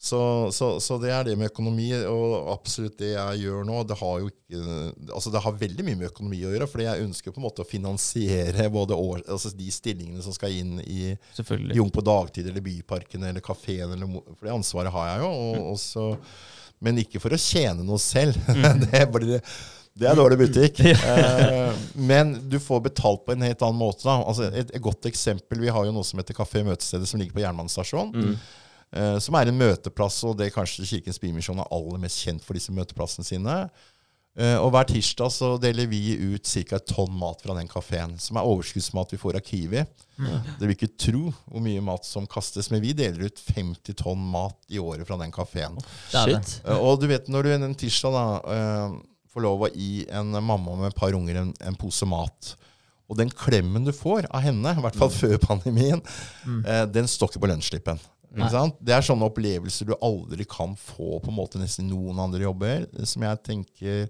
så, 0.00 0.20
så, 0.54 0.66
så, 0.80 0.96
det 1.02 1.10
er 1.10 1.24
det 1.26 1.34
med 1.38 1.50
økonomi, 1.50 1.88
og 2.06 2.52
absolutt 2.52 3.00
det 3.00 3.14
jeg 3.16 3.40
gjør 3.42 3.64
nå. 3.66 3.80
Det 3.88 3.96
har 3.98 4.20
jo 4.22 4.28
ikke, 4.30 4.60
altså 5.08 5.32
det 5.34 5.42
har 5.42 5.56
veldig 5.58 5.86
mye 5.88 5.98
med 5.98 6.10
økonomi 6.12 6.42
å 6.46 6.52
gjøre, 6.52 6.68
fordi 6.70 6.86
jeg 6.86 7.08
ønsker 7.08 7.34
på 7.34 7.42
en 7.42 7.46
måte 7.48 7.64
å 7.64 7.68
finansiere 7.68 8.68
både 8.70 8.94
år, 8.94 9.24
altså 9.26 9.50
de 9.58 9.72
stillingene 9.74 10.22
som 10.22 10.36
skal 10.36 10.54
inn 10.54 10.78
i 10.86 11.16
Jung 11.74 11.90
på 11.90 12.04
dagtid, 12.06 12.46
eller 12.46 12.62
Byparken 12.62 13.26
eller 13.26 13.42
kafeen, 13.42 13.96
for 14.36 14.46
det 14.46 14.54
ansvaret 14.54 14.94
har 14.94 15.10
jeg 15.12 15.26
jo. 15.26 15.34
og, 15.34 15.66
og 15.72 15.82
så 15.82 16.06
men 16.84 17.00
ikke 17.02 17.20
for 17.22 17.34
å 17.34 17.40
tjene 17.40 17.86
noe 17.86 18.00
selv. 18.02 18.38
Mm. 18.58 18.80
det, 18.90 19.00
blir, 19.12 19.42
det, 19.98 20.06
er 20.08 20.16
dårlig 20.18 20.38
butikk. 20.40 20.80
eh, 20.86 21.74
men 21.94 22.32
du 22.50 22.56
får 22.62 22.80
betalt 22.88 23.24
på 23.26 23.34
en 23.34 23.44
helt 23.46 23.62
annen 23.62 23.78
måte. 23.78 24.08
Altså 24.08 24.48
et, 24.48 24.72
et, 24.72 24.82
godt 24.82 25.06
eksempel, 25.10 25.60
Vi 25.62 25.70
har 25.74 25.86
jo 25.86 25.94
noe 25.94 26.06
som 26.06 26.18
heter 26.18 26.36
Kafé 26.38 26.64
Møtestedet, 26.66 27.06
som 27.10 27.20
ligger 27.20 27.36
på 27.36 27.44
jernbanestasjonen. 27.44 28.14
Mm. 28.14 28.67
Eh, 28.88 29.18
som 29.20 29.36
er 29.36 29.50
en 29.50 29.60
møteplass, 29.60 30.22
og 30.24 30.38
det 30.38 30.48
er 30.48 30.54
kanskje 30.54 30.86
Kirkens 30.88 31.20
Bymisjon 31.20 31.60
er 31.60 31.70
aller 31.74 32.00
mest 32.00 32.22
kjent 32.24 32.44
for 32.44 32.56
disse 32.56 32.72
møteplassene 32.74 33.26
sine. 33.26 33.60
Uh, 34.38 34.54
og 34.62 34.68
Hver 34.70 34.86
tirsdag 34.86 35.32
så 35.34 35.48
deler 35.58 35.88
vi 35.90 36.14
ut 36.14 36.46
ca. 36.46 36.76
et 36.76 36.84
tonn 36.86 37.14
mat 37.18 37.40
fra 37.42 37.56
den 37.56 37.66
kafeen, 37.66 38.12
som 38.22 38.38
er 38.38 38.46
overskuddsmat 38.46 39.10
vi 39.10 39.18
får 39.18 39.40
av 39.40 39.42
Kiwi. 39.42 39.82
Mm. 40.14 40.28
Dere 40.28 40.68
vil 40.68 40.76
ikke 40.76 40.90
tro 40.94 41.22
hvor 41.48 41.64
mye 41.64 41.82
mat 41.82 42.06
som 42.06 42.28
kastes, 42.30 42.68
men 42.70 42.84
vi 42.84 42.92
deler 42.94 43.26
ut 43.26 43.42
50 43.42 43.98
tonn 43.98 44.22
mat 44.30 44.54
i 44.70 44.78
året 44.78 45.08
fra 45.08 45.18
den 45.18 45.34
kafeen. 45.34 45.80
Uh, 46.62 46.76
og 46.76 47.02
du 47.02 47.08
vet, 47.10 47.26
når 47.26 47.48
du 47.48 47.56
en 47.56 47.74
tirsdag 47.82 48.14
da, 48.14 48.24
uh, 48.46 49.26
får 49.34 49.44
lov 49.48 49.66
å 49.66 49.72
gi 49.74 50.06
en 50.06 50.30
mamma 50.38 50.76
med 50.84 50.92
et 50.92 51.00
par 51.00 51.18
unger 51.18 51.42
en, 51.42 51.50
en, 51.58 51.78
pose 51.80 52.06
mat, 52.06 52.54
og 53.10 53.18
den 53.18 53.32
klemmen 53.34 53.88
du 53.88 53.90
får 53.96 54.28
av 54.30 54.46
henne, 54.46 54.70
i 54.70 54.86
hvert 54.86 55.00
fall 55.00 55.10
mm. 55.10 55.18
før 55.18 55.36
pandemien, 55.48 56.04
mm. 56.44 56.62
den 56.94 57.10
står 57.10 57.32
ikke 57.32 57.42
på 57.42 57.50
lønnsslippen. 57.50 57.98
Det 58.28 58.94
er 58.94 59.04
sånne 59.04 59.28
opplevelser 59.30 59.88
du 59.88 59.94
aldri 60.04 60.44
kan 60.48 60.74
få 60.76 61.18
på 61.22 61.30
en 61.30 61.38
måte 61.38 61.60
nesten 61.60 61.88
noen 61.88 62.18
andre 62.20 62.44
jobber, 62.44 62.84
som 63.08 63.24
jeg 63.24 63.44
tenker 63.46 64.08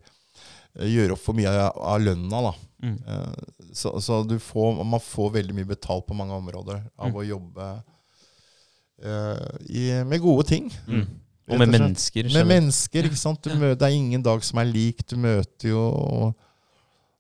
gjør 0.79 1.15
opp 1.15 1.23
for 1.23 1.39
mye 1.39 1.51
av, 1.51 1.79
av 1.95 2.03
lønna. 2.03 2.41
da. 2.49 2.53
Mm. 2.83 2.99
Uh, 3.07 3.69
så, 3.75 3.95
så 4.03 4.21
får, 4.43 4.83
man 4.85 5.03
får 5.03 5.33
veldig 5.39 5.57
mye 5.57 5.71
betalt 5.73 6.07
på 6.07 6.17
mange 6.19 6.37
områder 6.37 6.83
av 6.99 7.11
mm. 7.11 7.17
å 7.19 7.25
jobbe 7.27 7.71
uh, 9.07 9.49
i, 9.67 9.89
med 10.07 10.23
gode 10.23 10.47
ting. 10.51 10.69
Mm. 10.87 11.07
Og 11.49 11.63
med 11.63 11.73
mennesker. 11.73 12.29
Med 12.35 12.51
mennesker, 12.51 13.09
ikke 13.09 13.19
sant? 13.19 13.49
Møter, 13.49 13.79
det 13.81 13.89
er 13.89 13.97
ingen 13.97 14.23
dag 14.25 14.43
som 14.45 14.61
er 14.61 14.69
lik. 14.69 15.01
Du 15.09 15.17
møter 15.21 15.73
jo 15.73 15.83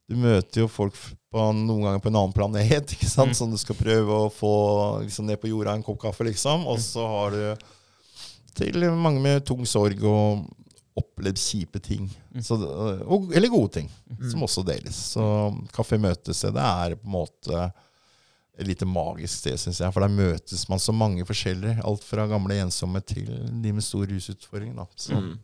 du 0.08 0.16
møter 0.16 0.62
jo 0.62 0.68
folk 0.72 0.96
på, 1.32 1.48
noen 1.52 1.82
ganger 1.84 2.02
på 2.02 2.10
en 2.10 2.20
annen 2.20 2.36
planet 2.36 2.92
ikke 2.96 3.08
sant? 3.08 3.34
Mm. 3.34 3.38
som 3.40 3.50
du 3.52 3.58
skal 3.60 3.78
prøve 3.78 4.20
å 4.26 4.30
få 4.32 4.52
liksom, 5.04 5.28
ned 5.28 5.40
på 5.40 5.50
jorda 5.52 5.76
en 5.76 5.84
kopp 5.86 6.00
kaffe. 6.06 6.26
liksom. 6.28 6.66
Og 6.70 6.80
så 6.82 7.04
har 7.08 7.36
du 7.36 7.66
til 8.58 8.88
mange 8.98 9.22
med 9.22 9.44
tung 9.46 9.66
sorg 9.68 10.02
og 10.08 10.46
opplevd 10.98 11.38
kjipe 11.38 11.80
ting. 11.82 12.08
Mm. 12.34 12.42
Så, 12.42 12.56
og, 12.58 13.28
eller 13.36 13.52
gode 13.52 13.76
ting, 13.76 13.90
mm. 14.10 14.30
som 14.32 14.42
også 14.46 14.64
deles. 14.66 14.96
Så 15.14 15.22
Kafé 15.74 15.98
Møtestedet 16.00 16.64
er 16.64 16.96
på 16.98 17.06
en 17.06 17.14
måte 17.20 17.68
et 18.58 18.66
lite 18.66 18.88
magisk 18.90 19.38
sted, 19.38 19.58
syns 19.62 19.78
jeg. 19.84 19.94
For 19.94 20.02
der 20.02 20.10
møtes 20.10 20.64
man 20.70 20.82
så 20.82 20.94
mange 20.94 21.22
forskjellige. 21.26 21.78
Alt 21.86 22.02
fra 22.06 22.26
gamle 22.30 22.58
ensomme 22.58 23.02
til 23.06 23.28
de 23.62 23.74
med 23.74 23.86
stor 23.86 24.08
rusutfordring. 24.10 24.74
Da. 24.74 24.88
Mm. 25.14 25.36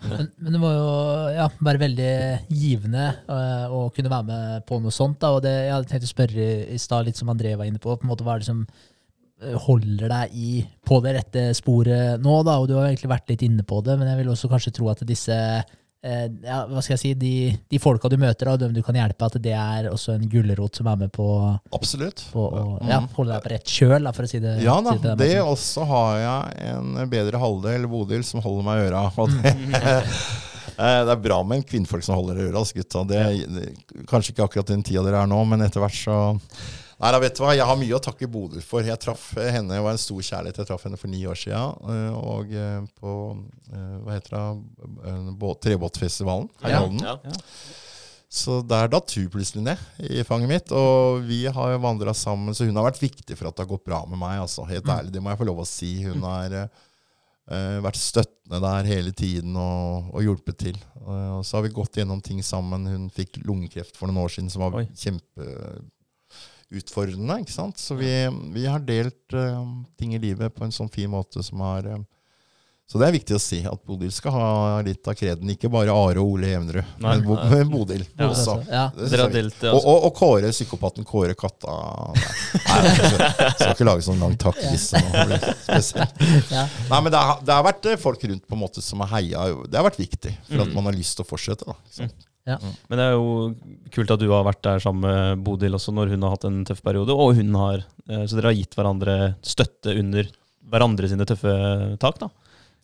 Men, 0.00 0.30
men, 0.38 0.54
det 0.54 0.60
må 0.62 0.70
jo 0.72 0.92
ja, 1.34 1.48
være 1.60 1.82
veldig 1.82 2.12
givende 2.48 3.08
uh, 3.28 3.66
å 3.72 3.82
kunne 3.94 4.12
være 4.12 4.28
med 4.30 4.64
på 4.68 4.78
noe 4.80 4.94
sånt. 4.94 5.18
Da. 5.20 5.34
Og 5.36 5.44
det, 5.44 5.52
jeg 5.66 5.74
hadde 5.74 5.90
tenkt 5.90 6.08
å 6.08 6.14
spørre 6.14 6.48
i 6.72 6.80
stad, 6.80 7.04
litt 7.08 7.20
som 7.20 7.32
André 7.32 7.52
var 7.58 7.68
inne 7.68 7.82
på, 7.82 7.92
på 7.92 8.06
en 8.06 8.12
måte, 8.12 8.24
hva 8.26 8.38
er 8.38 8.44
det 8.44 8.48
som 8.48 8.64
Eh, 9.40 9.56
holder 9.56 10.10
deg 10.12 10.32
i, 10.36 10.48
på 10.84 10.98
det 11.00 11.14
rette 11.16 11.42
sporet 11.56 12.20
nå, 12.20 12.34
da, 12.44 12.58
og 12.60 12.66
du 12.68 12.74
har 12.76 12.90
egentlig 12.90 13.08
vært 13.08 13.30
litt 13.32 13.44
inne 13.46 13.64
på 13.64 13.78
det, 13.86 13.94
men 13.96 14.10
jeg 14.10 14.18
vil 14.20 14.32
også 14.34 14.50
kanskje 14.52 14.72
tro 14.76 14.90
at 14.92 15.00
disse 15.08 15.36
ja, 16.00 16.62
hva 16.64 16.80
skal 16.80 16.94
jeg 16.94 17.00
si, 17.02 17.10
de, 17.18 17.32
de 17.68 17.80
folka 17.82 18.08
du 18.08 18.16
møter, 18.20 18.48
og 18.48 18.60
dem 18.62 18.72
du 18.72 18.80
kan 18.84 18.96
hjelpe, 18.96 19.26
at 19.26 19.36
det 19.44 19.52
er 19.52 19.90
også 19.90 20.14
en 20.16 20.24
gulrot 20.32 20.80
som 20.80 20.88
er 20.88 21.02
med 21.02 21.12
på, 21.12 21.26
Absolutt. 21.76 22.22
på 22.32 22.44
og, 22.46 22.70
ja, 22.88 23.02
mm. 23.02 23.10
holde 23.18 23.34
deg 23.34 23.44
på 23.44 23.52
rett 23.52 23.74
kjøl, 23.76 24.08
for 24.16 24.24
å 24.24 24.30
si 24.30 24.40
det 24.40 24.54
Ja 24.64 24.78
da, 24.84 24.96
si 24.96 25.04
det, 25.04 25.16
det 25.20 25.34
også 25.44 25.84
har 25.90 26.20
jeg 26.22 26.70
en 26.72 27.12
bedre 27.12 27.42
halvdel, 27.42 27.84
Bodil, 27.90 28.24
som 28.24 28.40
holder 28.44 28.66
meg 28.66 28.80
i 28.80 28.86
øra. 28.88 29.04
Det, 29.12 29.54
eh, 29.84 31.00
det 31.04 31.14
er 31.16 31.24
bra 31.28 31.42
med 31.44 31.60
en 31.60 31.68
kvinnfolk 31.68 32.06
som 32.06 32.16
holder 32.16 32.40
i 32.40 32.48
øra, 32.48 32.62
altså, 32.62 32.80
gutta. 32.80 33.04
Det, 33.10 33.24
det, 33.52 34.04
kanskje 34.08 34.34
ikke 34.34 34.48
akkurat 34.48 34.72
den 34.72 34.86
tida 34.86 35.04
dere 35.04 35.24
er 35.26 35.30
nå, 35.30 35.42
men 35.52 35.66
etter 35.66 35.84
hvert 35.84 36.00
så 36.00 36.20
Nei, 37.00 37.10
da 37.14 37.20
vet 37.22 37.36
du 37.36 37.40
hva, 37.40 37.54
Jeg 37.56 37.64
har 37.64 37.78
mye 37.80 37.96
å 37.96 38.02
takke 38.04 38.28
Bodil 38.28 38.64
for. 38.64 38.84
Jeg 38.84 39.00
traff 39.00 39.30
henne, 39.38 39.72
Det 39.72 39.84
var 39.84 39.96
en 39.96 40.00
stor 40.00 40.20
kjærlighet. 40.20 40.60
Jeg 40.60 40.68
traff 40.68 40.84
henne 40.84 41.00
for 41.00 41.12
ni 41.12 41.22
år 41.24 41.38
siden. 41.38 41.78
Eh, 41.94 42.16
og 42.18 42.50
eh, 42.52 42.80
på 43.00 43.14
eh, 43.72 43.94
hva 44.04 44.16
heter 44.18 44.36
det, 44.36 45.54
Trebåtfestivalen 45.64 46.50
her 46.60 46.74
i 46.74 46.82
Holden. 46.82 47.06
Ja, 47.06 47.16
ja. 47.24 47.38
Så 48.30 48.60
der 48.62 48.86
datt 48.86 49.10
hun 49.16 49.26
plutselig 49.32 49.64
ned 49.64 49.80
i 50.06 50.20
fanget 50.28 50.52
mitt. 50.52 50.74
Og 50.76 51.24
vi 51.26 51.40
har 51.50 51.80
vandra 51.82 52.12
sammen, 52.14 52.54
så 52.54 52.68
hun 52.68 52.76
har 52.78 52.86
vært 52.90 53.00
viktig 53.02 53.34
for 53.34 53.48
at 53.48 53.56
det 53.56 53.64
har 53.64 53.72
gått 53.72 53.88
bra 53.88 54.04
med 54.06 54.20
meg. 54.20 54.44
altså, 54.44 54.68
Helt 54.68 54.86
mm. 54.86 54.92
ærlig, 54.94 55.14
det 55.16 55.22
må 55.24 55.32
jeg 55.32 55.40
få 55.40 55.48
lov 55.48 55.64
å 55.64 55.66
si. 55.66 55.90
Hun 56.04 56.22
har 56.28 56.54
uh, 56.60 57.78
vært 57.82 57.98
støttende 57.98 58.60
der 58.62 58.90
hele 58.92 59.10
tiden 59.18 59.58
og, 59.58 60.12
og 60.14 60.22
hjulpet 60.22 60.60
til. 60.62 60.78
Uh, 61.00 61.40
og 61.40 61.42
så 61.48 61.58
har 61.58 61.66
vi 61.66 61.72
gått 61.74 61.98
gjennom 61.98 62.22
ting 62.22 62.38
sammen. 62.46 62.86
Hun 62.86 63.10
fikk 63.16 63.40
lungekreft 63.42 63.98
for 63.98 64.06
noen 64.06 64.22
år 64.22 64.36
siden 64.36 64.52
som 64.54 64.62
var 64.68 64.78
Oi. 64.78 64.86
kjempe 64.94 65.48
utfordrende. 66.70 67.40
ikke 67.40 67.52
sant? 67.52 67.78
Så 67.78 67.94
vi, 67.98 68.12
vi 68.54 68.66
har 68.66 68.80
delt 68.86 69.34
uh, 69.34 69.66
ting 69.98 70.14
i 70.14 70.22
livet 70.22 70.54
på 70.54 70.64
en 70.66 70.74
sånn 70.74 70.90
fin 70.92 71.10
måte 71.10 71.42
som 71.42 71.62
har 71.66 71.86
uh, 71.90 71.98
Så 72.90 72.98
det 72.98 73.08
er 73.08 73.14
viktig 73.14 73.36
å 73.36 73.42
si 73.42 73.60
at 73.66 73.82
Bodil 73.86 74.10
skal 74.14 74.34
ha 74.34 74.46
litt 74.86 75.06
av 75.06 75.14
kreden. 75.18 75.50
Ikke 75.50 75.70
bare 75.70 75.94
Are 75.94 76.22
og 76.22 76.36
Ole 76.36 76.52
Evnerud, 76.54 76.94
men, 77.02 77.26
men 77.26 77.70
Bodil 77.74 78.04
ja, 78.06 78.30
også. 78.30 78.56
Ja. 78.70 78.84
Delt, 79.30 79.62
og, 79.70 79.78
og, 79.78 80.06
og, 80.08 80.14
Kåre, 80.18 80.50
psykopaten 80.54 81.06
Kåre 81.06 81.34
Katta. 81.38 81.76
Nei, 82.14 82.80
jeg 82.86 83.52
skal 83.58 83.74
ikke 83.74 83.90
lage 83.90 84.06
sånn 84.06 84.22
lang 84.22 84.38
takkliste 84.40 85.02
nå. 85.06 85.12
Ja. 86.50 86.64
Nei, 86.90 86.98
men 86.98 87.12
det 87.12 87.18
har, 87.18 87.38
det 87.46 87.54
har, 87.54 87.62
vært 87.66 87.86
eh, 87.90 88.00
folk 88.00 88.22
rundt 88.26 88.42
på 88.46 88.56
en 88.56 88.62
måte 88.62 88.82
som 88.82 89.02
har 89.04 89.14
heia. 89.18 89.46
Det 89.70 89.78
har 89.78 89.86
vært 89.86 90.02
viktig 90.02 90.34
for 90.48 90.64
at 90.64 90.70
mm. 90.70 90.74
man 90.74 90.90
har 90.90 90.98
lyst 90.98 91.18
til 91.18 91.26
å 91.26 91.30
fortsette. 91.30 91.66
da. 91.66 92.10
Ja. 92.50 92.58
Mm. 92.60 92.76
Men 92.90 93.00
det 93.00 93.06
er 93.06 93.16
jo 93.16 93.32
kult 93.94 94.12
at 94.14 94.22
du 94.22 94.28
har 94.32 94.46
vært 94.46 94.62
der 94.66 94.82
sammen 94.82 95.06
med 95.06 95.42
Bodil 95.46 95.76
også 95.78 95.94
når 95.94 96.14
hun 96.14 96.26
har 96.26 96.34
hatt 96.34 96.46
en 96.48 96.62
tøff 96.68 96.82
periode, 96.84 97.14
og 97.14 97.34
hun 97.38 97.56
har. 97.60 97.84
Eh, 98.08 98.24
så 98.26 98.38
dere 98.38 98.52
har 98.52 98.58
gitt 98.58 98.76
hverandre 98.78 99.18
støtte 99.46 99.96
under 100.00 100.30
hverandre 100.70 101.10
sine 101.10 101.26
tøffe 101.26 101.52
tak, 102.02 102.20
da. 102.22 102.30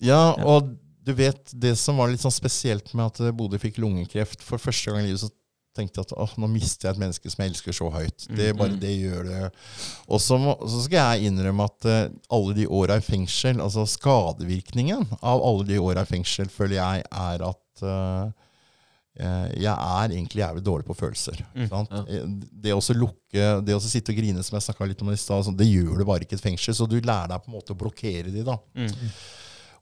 Ja, 0.02 0.20
og 0.44 0.74
du 1.06 1.14
vet 1.16 1.52
det 1.54 1.76
som 1.80 2.00
var 2.00 2.10
litt 2.10 2.22
sånn 2.22 2.34
spesielt 2.34 2.90
med 2.98 3.06
at 3.08 3.36
Bodil 3.36 3.62
fikk 3.62 3.78
lungekreft 3.80 4.42
For 4.44 4.60
første 4.60 4.90
gang 4.90 5.04
i 5.04 5.06
livet 5.06 5.22
så 5.22 5.30
tenkte 5.76 6.00
jeg 6.00 6.08
at 6.08 6.14
åh, 6.16 6.32
nå 6.40 6.48
mister 6.50 6.88
jeg 6.88 6.96
et 6.96 7.00
menneske 7.02 7.30
som 7.30 7.42
jeg 7.44 7.52
elsker 7.52 7.74
så 7.76 7.90
høyt. 7.92 8.24
Det, 8.32 8.46
bare, 8.56 8.72
mm. 8.72 8.78
det 8.80 8.94
gjør 8.96 9.26
det. 9.28 9.40
Og 10.08 10.22
så, 10.24 10.38
så 10.40 10.80
skal 10.86 11.12
jeg 11.12 11.28
innrømme 11.28 11.66
at 11.68 11.88
uh, 11.90 11.98
alle 12.32 12.54
de 12.56 12.64
åra 12.78 12.96
i 12.96 13.04
fengsel, 13.04 13.60
altså 13.60 13.84
skadevirkningen 13.92 15.04
av 15.20 15.44
alle 15.44 15.68
de 15.68 15.76
åra 15.76 16.06
i 16.06 16.08
fengsel, 16.08 16.48
føler 16.52 16.78
jeg 16.78 17.04
er 17.04 17.44
at 17.50 17.84
uh, 17.84 18.32
Eh, 18.36 18.45
jeg 19.16 19.72
er 19.72 20.12
egentlig 20.12 20.42
jævlig 20.42 20.62
dårlig 20.64 20.86
på 20.88 20.96
følelser. 20.98 21.40
Mm, 21.54 21.68
ja. 21.70 22.02
Eh, 22.04 22.26
det 22.66 22.74
å 22.76 22.82
lukke, 22.92 23.48
det 23.64 23.76
å 23.76 23.80
sitte 23.80 24.12
og 24.12 24.20
grine, 24.20 24.44
som 24.44 24.58
jeg 24.58 24.66
snakka 24.66 24.88
litt 24.90 25.02
om 25.04 25.12
i 25.12 25.16
stad, 25.20 25.48
det 25.56 25.68
gjør 25.70 26.02
du 26.02 26.04
bare 26.08 26.26
ikke 26.26 26.36
i 26.36 26.40
et 26.40 26.44
fengsel. 26.44 26.76
Så 26.76 26.88
du 26.90 26.98
lærer 27.00 27.32
deg 27.32 27.44
på 27.44 27.50
en 27.50 27.56
måte 27.56 27.72
å 27.72 27.80
blokkere 27.80 28.32
de 28.34 28.44
da. 28.46 28.58
Mm. 28.76 28.92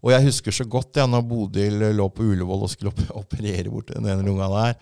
Og 0.05 0.13
jeg 0.13 0.27
husker 0.29 0.55
så 0.55 0.67
godt 0.69 1.01
jeg, 1.01 1.11
når 1.11 1.25
Bodil 1.27 1.87
lå 1.97 2.11
på 2.13 2.27
Ullevål 2.29 2.67
og 2.67 2.73
skulle 2.73 2.95
operere 3.23 3.73
bort 3.73 3.95
den 3.95 4.07
ene 4.07 4.27
lunga 4.27 4.51
der. 4.53 4.77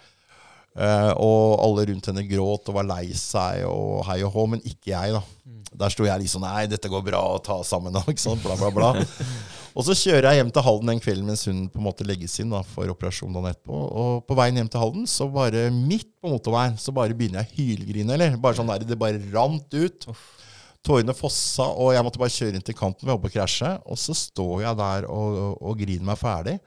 Uh, 0.73 1.13
og 1.21 1.61
alle 1.61 1.83
rundt 1.91 2.07
henne 2.09 2.23
gråt 2.25 2.71
og 2.71 2.77
var 2.79 2.87
lei 2.89 3.11
seg 3.13 3.67
og 3.69 4.07
hei 4.09 4.23
og 4.25 4.33
hå, 4.33 4.47
men 4.55 4.63
ikke 4.65 4.95
jeg. 4.95 5.17
da. 5.17 5.21
Mm. 5.45 5.59
Der 5.83 5.93
sto 5.93 6.07
jeg 6.09 6.23
liksom 6.23 6.45
Nei, 6.45 6.65
dette 6.69 6.91
går 6.93 7.05
bra, 7.05 7.23
ta 7.45 7.61
sammen. 7.65 7.97
Ikke 8.09 8.25
sant? 8.25 8.45
Bla, 8.45 8.57
bla, 8.61 8.73
bla. 8.73 8.93
Og 9.73 9.87
så 9.87 9.95
kjører 9.97 10.29
jeg 10.29 10.41
hjem 10.41 10.51
til 10.53 10.65
Halden 10.67 10.91
den 10.91 11.01
kvelden 11.01 11.29
mens 11.31 11.47
hun 11.49 11.65
på 11.73 11.81
en 11.81 11.87
måte 11.87 12.05
legges 12.07 12.35
inn 12.43 12.53
da, 12.53 12.61
for 12.67 12.91
operasjon 12.93 13.33
dagen 13.33 13.53
etterpå. 13.55 13.79
Og 14.03 14.25
på 14.29 14.37
veien 14.37 14.59
hjem 14.61 14.71
til 14.73 14.83
Halden, 14.83 15.07
så 15.09 15.29
bare 15.33 15.67
midt 15.73 16.11
på 16.21 16.33
motorveien, 16.33 16.77
så 16.81 16.93
bare 16.95 17.17
begynner 17.17 17.43
jeg 17.43 17.49
å 17.49 17.57
hylgrine. 17.57 18.17
Eller 18.17 18.37
bare 18.43 18.59
sånn 18.59 18.69
der, 18.69 18.85
det 18.85 19.01
bare 19.01 19.23
rant 19.33 19.73
ut. 19.73 20.09
Tårene 20.83 21.15
fossa, 21.15 21.71
og 21.79 21.93
jeg 21.95 22.05
måtte 22.05 22.21
bare 22.21 22.35
kjøre 22.35 22.59
inn 22.59 22.67
til 22.67 22.77
kanten. 22.77 23.09
ved 23.09 23.17
å 23.17 23.33
krasje. 23.33 23.73
Og 23.87 24.01
så 24.03 24.17
står 24.19 24.67
jeg 24.67 24.81
der 24.83 25.09
og, 25.09 25.41
og, 25.47 25.59
og 25.63 25.81
griner 25.81 26.09
meg 26.11 26.21
ferdig. 26.21 26.59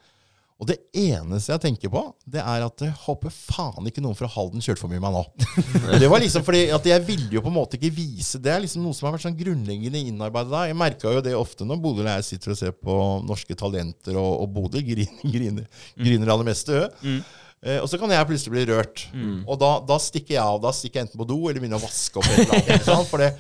Og 0.56 0.70
det 0.70 0.78
eneste 0.96 1.52
jeg 1.52 1.62
tenker 1.66 1.92
på, 1.92 2.02
det 2.32 2.40
er 2.40 2.64
at 2.64 2.84
jeg 2.86 2.94
håper 3.02 3.34
faen 3.34 3.90
ikke 3.90 4.00
noen 4.04 4.16
fra 4.16 4.30
Halden 4.32 4.64
kjørte 4.64 4.80
for 4.80 4.92
mye 4.92 5.02
med 5.04 5.12
meg 5.12 5.18
nå. 5.18 5.50
det 6.02 6.08
var 6.08 6.24
liksom 6.24 6.46
fordi 6.48 6.62
at 6.72 6.86
Jeg 6.88 7.04
ville 7.04 7.28
jo 7.36 7.42
på 7.44 7.52
en 7.52 7.58
måte 7.58 7.76
ikke 7.76 7.92
vise 7.98 8.40
Det 8.40 8.54
er 8.54 8.62
liksom 8.64 8.86
noe 8.86 8.96
som 8.96 9.10
har 9.10 9.18
vært 9.18 9.26
sånn 9.26 9.36
grunnleggende 9.36 10.00
innarbeidet 10.00 10.54
da. 10.54 10.62
Jeg 10.70 10.78
merka 10.80 11.12
jo 11.12 11.24
det 11.26 11.34
ofte 11.36 11.68
når 11.68 11.82
Bodil 11.84 12.08
og 12.08 12.14
jeg 12.14 12.28
sitter 12.30 12.54
og 12.54 12.60
ser 12.62 12.78
på 12.78 13.00
Norske 13.28 13.58
Talenter, 13.60 14.16
og, 14.16 14.46
og 14.46 14.54
Bodil 14.56 14.86
griner, 14.92 15.26
griner, 15.26 15.82
griner 16.00 16.32
av 16.32 16.40
det 16.40 16.48
meste. 16.54 16.86
Mm. 17.04 17.20
Eh, 17.66 17.82
og 17.82 17.90
så 17.92 18.00
kan 18.00 18.14
jeg 18.16 18.30
plutselig 18.30 18.54
bli 18.56 18.64
rørt. 18.70 19.04
Mm. 19.12 19.42
Og 19.44 19.60
da, 19.60 19.74
da, 19.84 20.00
stikker 20.02 20.38
jeg 20.38 20.44
av. 20.44 20.62
Da 20.64 20.72
stikker 20.76 21.02
jeg 21.02 21.10
enten 21.10 21.20
på 21.20 21.28
do 21.28 21.42
eller 21.50 21.60
begynner 21.60 21.82
å 21.82 21.84
vaske 21.84 22.22
opp. 22.22 22.32
Et 22.32 22.48
eller 22.78 22.96
annet, 22.96 23.18
det, 23.26 23.32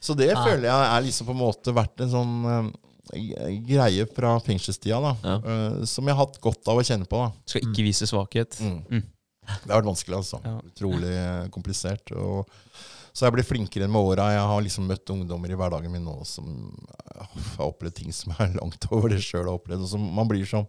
så 0.00 0.16
det 0.16 0.30
ja. 0.30 0.38
føler 0.44 0.68
jeg 0.70 0.86
er 0.86 1.04
liksom 1.08 1.28
på 1.28 1.34
en 1.34 1.42
måte 1.42 1.74
vært 1.76 2.06
en 2.06 2.14
sånn 2.14 2.38
eh, 2.46 2.70
greie 3.66 4.06
fra 4.14 4.34
fengselstida 4.44 5.00
da, 5.00 5.14
ja. 5.24 5.36
uh, 5.40 5.84
som 5.88 6.06
jeg 6.06 6.16
har 6.16 6.26
hatt 6.26 6.38
godt 6.42 6.70
av 6.70 6.80
å 6.80 6.84
kjenne 6.86 7.08
på. 7.08 7.20
da. 7.22 7.32
Skal 7.48 7.66
ikke 7.66 7.86
vise 7.86 8.08
svakhet. 8.08 8.58
Mm. 8.62 8.78
Mm. 8.90 9.04
Det 9.50 9.72
har 9.72 9.80
vært 9.80 9.90
vanskelig, 9.90 10.16
altså. 10.20 10.40
Ja. 10.44 10.56
Utrolig 10.62 11.12
eh, 11.16 11.46
komplisert. 11.50 12.12
Og, 12.14 12.50
så 13.10 13.26
jeg 13.26 13.34
blir 13.34 13.46
flinkere 13.46 13.88
med 13.90 14.12
åra. 14.12 14.28
Jeg 14.36 14.44
har 14.52 14.62
liksom 14.62 14.86
møtt 14.86 15.10
ungdommer 15.10 15.50
i 15.50 15.56
hverdagen 15.58 15.90
min 15.90 16.04
nå 16.06 16.20
som 16.28 16.52
uh, 16.70 17.24
har 17.56 17.64
opplevd 17.66 17.96
ting 18.02 18.14
som 18.14 18.34
er 18.36 18.52
langt 18.54 18.86
over 18.94 19.10
det 19.10 19.22
sjøl 19.24 19.46
har 19.46 19.56
opplevd. 19.56 19.86
Og 19.86 19.90
som 19.90 20.04
man 20.20 20.30
blir 20.30 20.46
sånn 20.48 20.68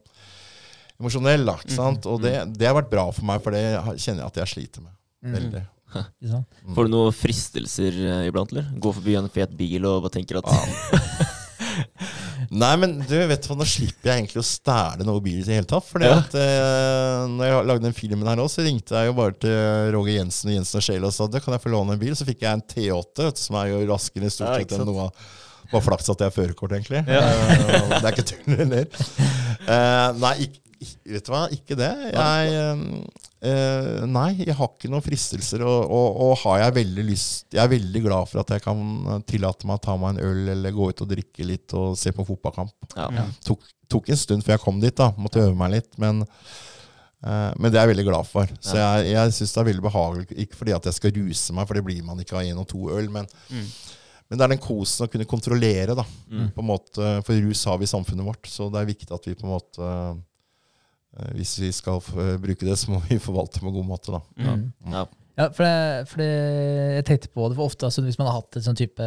emosjonell, 1.02 1.46
da. 1.46 1.60
ikke 1.62 1.76
mm. 1.76 1.78
sant? 1.78 2.10
Og 2.10 2.24
det, 2.24 2.34
det, 2.56 2.70
har 2.70 2.78
vært 2.80 2.90
bra 2.94 3.06
for 3.14 3.28
meg, 3.28 3.44
for 3.44 3.54
det 3.54 3.66
kjenner 4.02 4.24
jeg 4.24 4.32
at 4.32 4.42
jeg 4.42 4.54
sliter 4.56 4.88
med. 4.88 4.98
Mm. 5.22 5.38
Veldig. 5.38 5.64
Får 6.78 6.88
du 6.88 6.94
noen 6.94 7.14
fristelser 7.14 7.98
iblant, 8.24 8.54
eller? 8.56 8.72
Gå 8.82 8.96
forbi 8.96 9.20
en 9.20 9.30
fet 9.30 9.54
bil 9.60 9.86
og 9.86 10.06
bare 10.08 10.16
tenker 10.16 10.40
at 10.40 10.48
ja. 10.48 11.28
Nei, 12.52 12.72
men 12.82 12.98
du 13.08 13.14
vet 13.30 13.46
hva, 13.48 13.56
nå 13.56 13.66
slipper 13.68 14.10
jeg 14.10 14.22
egentlig 14.22 14.42
å 14.42 14.44
stæle 14.44 15.06
noe 15.08 15.22
bil 15.24 15.38
i 15.40 15.46
det 15.46 15.56
hele 15.56 15.70
tatt. 15.70 15.86
For 15.88 16.04
ja. 16.04 16.18
at 16.20 16.34
eh, 16.36 17.22
når 17.32 17.48
jeg 17.48 17.68
lagde 17.70 17.86
den 17.86 17.96
filmen 17.96 18.28
her 18.28 18.40
nå 18.40 18.48
så 18.52 18.66
ringte 18.66 18.98
jeg 18.98 19.08
jo 19.08 19.16
bare 19.16 19.38
til 19.40 19.94
Roger 19.96 20.18
Jensen 20.18 20.52
og 20.52 20.58
Jensen 20.58 20.82
og 20.82 20.86
Shale 20.88 21.08
og 21.08 21.16
sa 21.16 21.30
det 21.32 21.44
kan 21.46 21.56
jeg 21.56 21.64
få 21.64 21.72
låne 21.72 21.96
en 21.96 22.02
bil. 22.02 22.12
Så 22.18 22.28
fikk 22.28 22.44
jeg 22.44 22.52
en 22.52 22.66
T8, 22.74 23.30
som 23.40 23.60
er 23.62 23.72
jo 23.72 23.86
raskere 23.94 24.34
stort 24.34 24.60
sett 24.60 24.76
enn 24.76 24.86
noe 24.90 25.08
av 25.08 25.32
Bare 25.72 25.86
flaks 25.86 26.10
at 26.12 26.20
jeg 26.20 26.28
har 26.28 26.36
førerkort, 26.36 26.74
egentlig. 26.76 27.00
Ja. 27.08 27.22
Uh, 27.24 27.94
det 27.94 28.02
er 28.02 28.12
ikke 28.12 28.26
tull 28.28 28.58
heller. 28.60 28.90
Uh, 29.64 30.10
nei, 30.20 30.34
ikke, 30.44 30.60
vet 30.82 31.28
du 31.28 31.34
hva, 31.34 31.46
ikke 31.54 31.78
det. 31.80 31.92
Jeg, 32.12 33.02
Uh, 33.42 34.04
nei, 34.06 34.36
jeg 34.38 34.54
har 34.54 34.68
ikke 34.70 34.90
noen 34.92 35.02
fristelser. 35.02 35.64
Og, 35.66 35.90
og, 35.90 36.18
og, 36.22 36.34
har 36.44 36.60
jeg 36.62 36.76
veldig 36.76 37.06
lyst 37.08 37.56
Jeg 37.56 37.64
er 37.64 37.72
veldig 37.72 38.02
glad 38.06 38.30
for 38.30 38.44
at 38.44 38.52
jeg 38.54 38.62
kan 38.62 39.24
tillate 39.26 39.66
meg 39.66 39.80
å 39.80 39.82
ta 39.82 39.96
meg 39.98 40.14
en 40.14 40.28
øl 40.28 40.52
eller 40.54 40.76
gå 40.76 40.92
ut 40.92 41.02
og 41.02 41.10
drikke 41.10 41.48
litt 41.50 41.74
og 41.78 41.96
se 41.98 42.14
på 42.14 42.26
fotballkamp. 42.28 42.76
Ja. 42.94 43.26
Tok, 43.48 43.66
tok, 43.90 44.12
en 44.14 44.22
stund 44.22 44.46
før 44.46 44.60
jeg 44.60 44.64
kom 44.68 44.84
dit. 44.84 44.94
da 44.98 45.10
Måtte 45.18 45.42
øve 45.42 45.58
meg 45.58 45.74
litt. 45.74 45.90
Men, 46.02 46.22
uh, 46.22 47.50
men 47.58 47.72
det 47.72 47.82
er 47.82 47.88
jeg 47.88 47.96
veldig 47.96 48.08
glad 48.12 48.30
for. 48.30 48.54
Så 48.62 48.78
jeg, 48.78 49.10
jeg 49.16 49.36
syns 49.40 49.58
det 49.58 49.64
er 49.64 49.70
veldig 49.72 49.88
behagelig. 49.90 50.30
Ikke 50.46 50.62
fordi 50.62 50.78
at 50.78 50.92
jeg 50.92 51.02
skal 51.02 51.18
ruse 51.18 51.58
meg, 51.58 51.66
for 51.66 51.80
det 51.80 51.88
blir 51.90 52.06
man 52.06 52.22
ikke 52.22 52.38
av 52.38 52.46
én 52.46 52.62
og 52.62 52.70
to 52.70 52.92
øl. 52.94 53.10
Men, 53.10 53.26
mm. 53.50 53.68
men 54.30 54.38
det 54.38 54.46
er 54.46 54.54
den 54.54 54.66
kosen 54.70 55.08
å 55.08 55.10
kunne 55.16 55.26
kontrollere. 55.34 55.98
da 55.98 56.06
mm. 56.06 56.52
på 56.54 56.62
en 56.62 56.74
måte 56.76 57.14
For 57.26 57.42
rus 57.42 57.66
har 57.66 57.82
vi 57.82 57.90
i 57.90 57.96
samfunnet 57.98 58.30
vårt, 58.30 58.46
så 58.54 58.70
det 58.70 58.84
er 58.84 58.94
viktig 58.94 59.18
at 59.18 59.32
vi 59.32 59.40
på 59.40 59.50
en 59.50 59.58
måte 59.58 59.96
Eh, 59.96 60.20
hvis 61.36 61.58
vi 61.60 61.72
skal 61.76 62.00
bruke 62.40 62.66
det, 62.66 62.78
så 62.80 62.94
må 62.94 63.02
vi 63.10 63.20
forvalte 63.28 63.60
det 63.60 63.66
på 63.66 63.72
en 63.72 63.80
god 63.80 63.90
måte. 63.90 64.14
Da. 64.14 64.22
Mm. 64.40 64.70
Ja. 64.94 65.08
Ja, 65.40 65.48
for, 65.56 65.64
det, 65.64 66.08
for 66.12 66.22
det, 66.22 66.32
jeg 66.98 67.06
tenkte 67.08 67.30
på 67.32 67.46
det, 67.48 67.56
for 67.58 67.72
ofte 67.72 67.88
altså, 67.88 68.04
hvis 68.06 68.18
man 68.20 68.28
har 68.28 68.42
hatt 68.42 68.58
et 68.60 68.66
sånn 68.66 68.78
type 68.78 69.06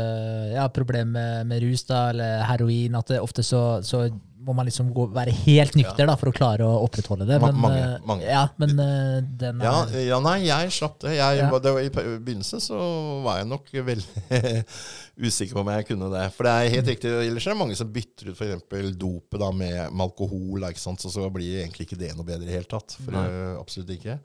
ja, 0.55 0.65
problem 0.73 1.13
med, 1.15 1.45
med, 1.51 1.63
rus 1.63 1.85
da, 1.87 2.09
eller 2.15 2.47
heroin, 2.49 2.97
at 2.99 3.13
det 3.13 3.21
ofte 3.23 3.45
så, 3.45 3.61
så 3.85 4.07
må 4.45 4.55
man 4.57 4.67
liksom 4.69 4.91
gå, 4.95 5.07
være 5.15 5.33
helt 5.45 5.77
nykter 5.79 6.09
da, 6.09 6.15
for 6.21 6.31
å 6.31 6.35
klare 6.35 6.67
å 6.67 6.83
opprettholde 6.85 7.27
det. 7.29 7.39
Men, 7.43 7.57
mange, 7.61 7.81
eh, 7.81 8.05
mange. 8.09 8.27
Ja, 8.29 8.45
men 8.61 8.75
eh, 8.81 9.19
den 9.41 9.63
ja, 9.65 9.75
ja, 10.05 10.19
nei, 10.25 10.37
jeg 10.47 10.75
slapp 10.77 10.99
det. 11.05 11.15
Jeg, 11.17 11.41
ja. 11.41 11.49
det 11.49 11.73
var, 11.77 11.81
I 11.85 11.93
begynnelsen 11.95 12.63
så 12.63 12.79
var 13.25 13.41
jeg 13.41 13.49
nok 13.51 13.73
veldig 13.89 14.43
usikker 15.27 15.57
på 15.57 15.65
om 15.65 15.73
jeg 15.75 15.89
kunne 15.89 16.11
det. 16.13 16.27
For 16.37 16.49
det 16.49 16.55
er 16.55 16.75
helt 16.77 16.93
riktig, 16.93 17.15
Ellers 17.25 17.49
er 17.49 17.57
det 17.57 17.63
mange 17.63 17.79
som 17.79 17.93
bytter 17.95 18.33
ut 18.33 18.45
f.eks. 18.45 18.93
dopet 19.01 19.41
da, 19.41 19.51
med, 19.55 19.79
med, 19.89 20.05
alkohol? 20.09 20.69
Så, 20.77 20.97
så 21.09 21.31
blir 21.33 21.63
egentlig 21.63 21.89
ikke 21.89 22.01
det 22.01 22.13
noe 22.15 22.27
bedre 22.27 22.45
i 22.45 22.51
det 22.51 22.59
hele 22.59 22.71
tatt. 22.71 22.99
For 23.01 23.17
uh, 23.17 23.57
absolutt 23.61 23.95
ikke. 23.97 24.19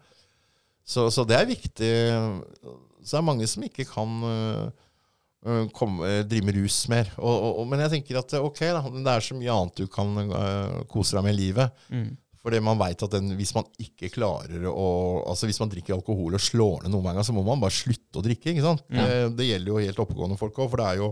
Så, 0.83 1.07
så, 1.13 1.25
det 1.29 1.37
er 1.37 1.49
viktig. 1.49 1.95
Så 2.99 3.11
det 3.13 3.19
er 3.21 3.25
mange 3.25 3.47
som 3.47 3.63
ikke 3.65 3.87
kan 3.87 4.21
uh, 4.25 4.87
Kom, 5.71 6.01
drive 6.27 6.45
med 6.49 6.57
rus 6.59 6.81
mer. 6.91 7.13
Og, 7.15 7.45
og, 7.61 7.67
men 7.71 7.79
jeg 7.85 7.93
tenker 7.93 8.19
at 8.19 8.33
ok, 8.41 8.59
da, 8.75 8.81
det 8.91 9.13
er 9.13 9.23
så 9.23 9.37
mye 9.37 9.53
annet 9.53 9.79
du 9.79 9.85
kan 9.91 10.09
uh, 10.27 10.81
kose 10.91 11.15
deg 11.15 11.23
med 11.23 11.37
i 11.37 11.39
livet. 11.39 11.85
Mm. 11.93 12.09
Fordi 12.39 12.59
man 12.63 12.79
vet 12.79 13.03
at 13.03 13.15
den, 13.17 13.33
hvis 13.35 13.51
man 13.55 13.67
ikke 13.83 14.11
klarer 14.13 14.63
å 14.71 14.85
Altså 15.27 15.49
hvis 15.49 15.59
man 15.59 15.71
drikker 15.71 15.97
alkohol 15.97 16.37
og 16.37 16.43
slår 16.43 16.85
ned 16.85 16.93
noen 16.93 17.09
ganger, 17.09 17.27
så 17.27 17.35
må 17.35 17.43
man 17.45 17.59
bare 17.61 17.75
slutte 17.75 18.21
å 18.21 18.23
drikke. 18.23 18.53
ikke 18.53 18.63
sant? 18.63 18.85
Ja. 18.87 19.03
Det, 19.03 19.17
det, 19.39 19.49
gjelder 19.49 19.73
jo 19.73 19.83
helt 19.83 20.01
oppegående 20.05 20.39
folk 20.39 20.61
òg, 20.63 20.71
for 20.71 20.81
det 20.81 20.87
er 20.87 21.01
jo 21.03 21.11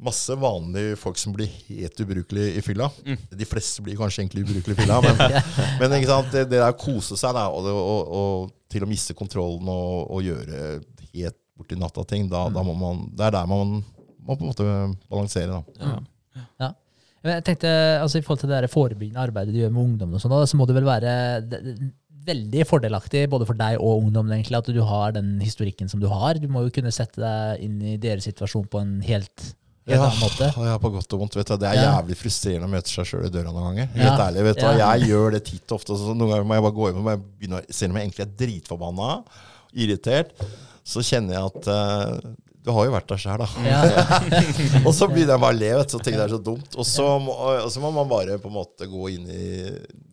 masse 0.00 0.34
vanlige 0.40 0.96
folk 0.96 1.18
som 1.20 1.34
blir 1.36 1.50
helt 1.68 2.00
ubrukelige 2.00 2.56
i 2.56 2.64
fylla. 2.64 2.88
Mm. 3.04 3.18
De 3.42 3.48
fleste 3.48 3.84
blir 3.84 3.98
kanskje 4.00 4.24
egentlig 4.24 4.46
ubrukelige 4.46 4.78
i 4.78 4.80
fylla, 4.80 4.98
men, 5.04 5.20
men? 5.82 5.96
Det, 6.32 6.46
det 6.48 6.56
der 6.56 6.70
å 6.70 6.78
kose 6.80 7.18
seg 7.20 7.36
da, 7.36 7.46
og, 7.52 7.68
og, 7.70 8.14
og, 8.20 8.56
til 8.70 8.86
å 8.86 8.90
miste 8.90 9.16
kontrollen 9.18 9.68
og, 9.70 10.10
og 10.14 10.24
gjøre 10.24 10.80
helt 11.12 11.39
borti 11.60 11.78
natta-ting, 11.78 12.28
da, 12.32 12.46
mm. 12.48 12.56
da, 12.56 12.64
må 12.66 12.76
man 12.78 13.06
Det 13.16 13.28
er 13.28 13.36
der 13.38 13.50
man 13.50 13.80
må 14.26 14.36
på 14.36 14.44
en 14.44 14.50
måte 14.50 14.66
balansere. 15.10 15.60
da. 15.60 15.86
Ja. 15.86 16.44
ja. 16.64 16.72
Jeg 17.30 17.44
tenkte, 17.44 17.70
altså 18.00 18.18
I 18.18 18.24
forhold 18.24 18.40
til 18.40 18.52
det 18.52 18.72
forebyggende 18.72 19.20
arbeidet 19.20 19.52
du 19.52 19.60
gjør 19.60 19.72
med 19.74 19.82
ungdommen, 19.82 20.16
og 20.16 20.22
sånt, 20.22 20.36
så 20.48 20.56
må 20.56 20.66
det 20.68 20.76
vel 20.78 20.88
være 20.88 21.14
veldig 22.26 22.66
fordelaktig 22.68 23.24
både 23.32 23.46
for 23.48 23.56
deg 23.56 23.78
og 23.80 24.04
ungdommen 24.04 24.34
egentlig, 24.34 24.58
at 24.58 24.68
du 24.72 24.80
har 24.84 25.14
den 25.16 25.38
historikken 25.40 25.88
som 25.88 26.02
du 26.02 26.08
har. 26.10 26.40
Du 26.40 26.48
må 26.52 26.66
jo 26.66 26.74
kunne 26.74 26.92
sette 26.94 27.20
deg 27.20 27.64
inn 27.64 27.80
i 27.80 27.96
deres 28.00 28.28
situasjon 28.28 28.68
på 28.70 28.82
en 28.82 28.98
helt, 29.04 29.52
ja. 29.88 30.08
Ja, 30.60 30.76
på 30.78 30.90
godt 30.92 31.14
og 31.16 31.22
vondt. 31.22 31.36
vet 31.38 31.48
du. 31.48 31.56
Det 31.58 31.68
er 31.68 31.78
ja. 31.78 31.86
jævlig 31.96 32.16
frustrerende 32.20 32.68
å 32.68 32.72
møte 32.72 32.92
seg 32.92 33.08
sjøl 33.08 33.26
i 33.26 33.32
døra 33.32 33.50
noen 33.50 33.70
ganger. 33.70 33.88
Helt 33.96 34.06
ja. 34.06 34.26
ærlig, 34.26 34.42
vet 34.46 34.60
du. 34.60 34.66
Ja. 34.66 34.90
Jeg 34.94 35.10
gjør 35.10 35.34
det 35.34 35.40
titt 35.48 35.64
og 35.72 35.78
ofte. 35.80 35.96
Så 35.98 36.14
noen 36.14 36.34
ganger 36.34 36.46
må 36.46 36.58
jeg 36.58 36.66
bare 36.66 36.76
gå 36.76 36.90
hjem 36.90 37.00
og 37.00 37.24
begynne, 37.40 37.62
selv 37.68 37.94
om 37.94 37.98
jeg 37.98 38.08
egentlig 38.08 38.26
er 38.26 38.34
dritforbanna, 38.44 39.08
irritert, 39.84 40.44
så 40.86 41.04
kjenner 41.04 41.36
jeg 41.36 41.50
at 41.50 41.68
uh, 41.70 42.32
du 42.60 42.68
har 42.76 42.86
jo 42.86 42.92
vært 42.92 43.08
der 43.08 43.20
sjøl, 43.20 43.40
da. 43.40 43.46
Ja. 43.64 43.78
og 44.86 44.92
så 44.92 45.06
begynner 45.08 45.32
jeg 45.32 45.42
bare 45.42 45.54
å 45.54 45.56
le, 45.56 45.70
vet 45.78 45.92
du, 45.92 45.96
og 45.96 46.02
tenker 46.04 46.20
det 46.20 46.26
er 46.26 46.34
så 46.34 46.40
dumt. 46.44 46.74
Og 46.76 46.86
så, 46.86 47.06
må, 47.22 47.32
og 47.32 47.70
så, 47.72 47.80
må, 47.80 47.92
man 47.96 48.10
bare 48.10 48.36
på 48.42 48.50
en 48.50 48.56
måte 48.58 48.88
gå 48.90 49.06
inn 49.14 49.30
i 49.32 49.46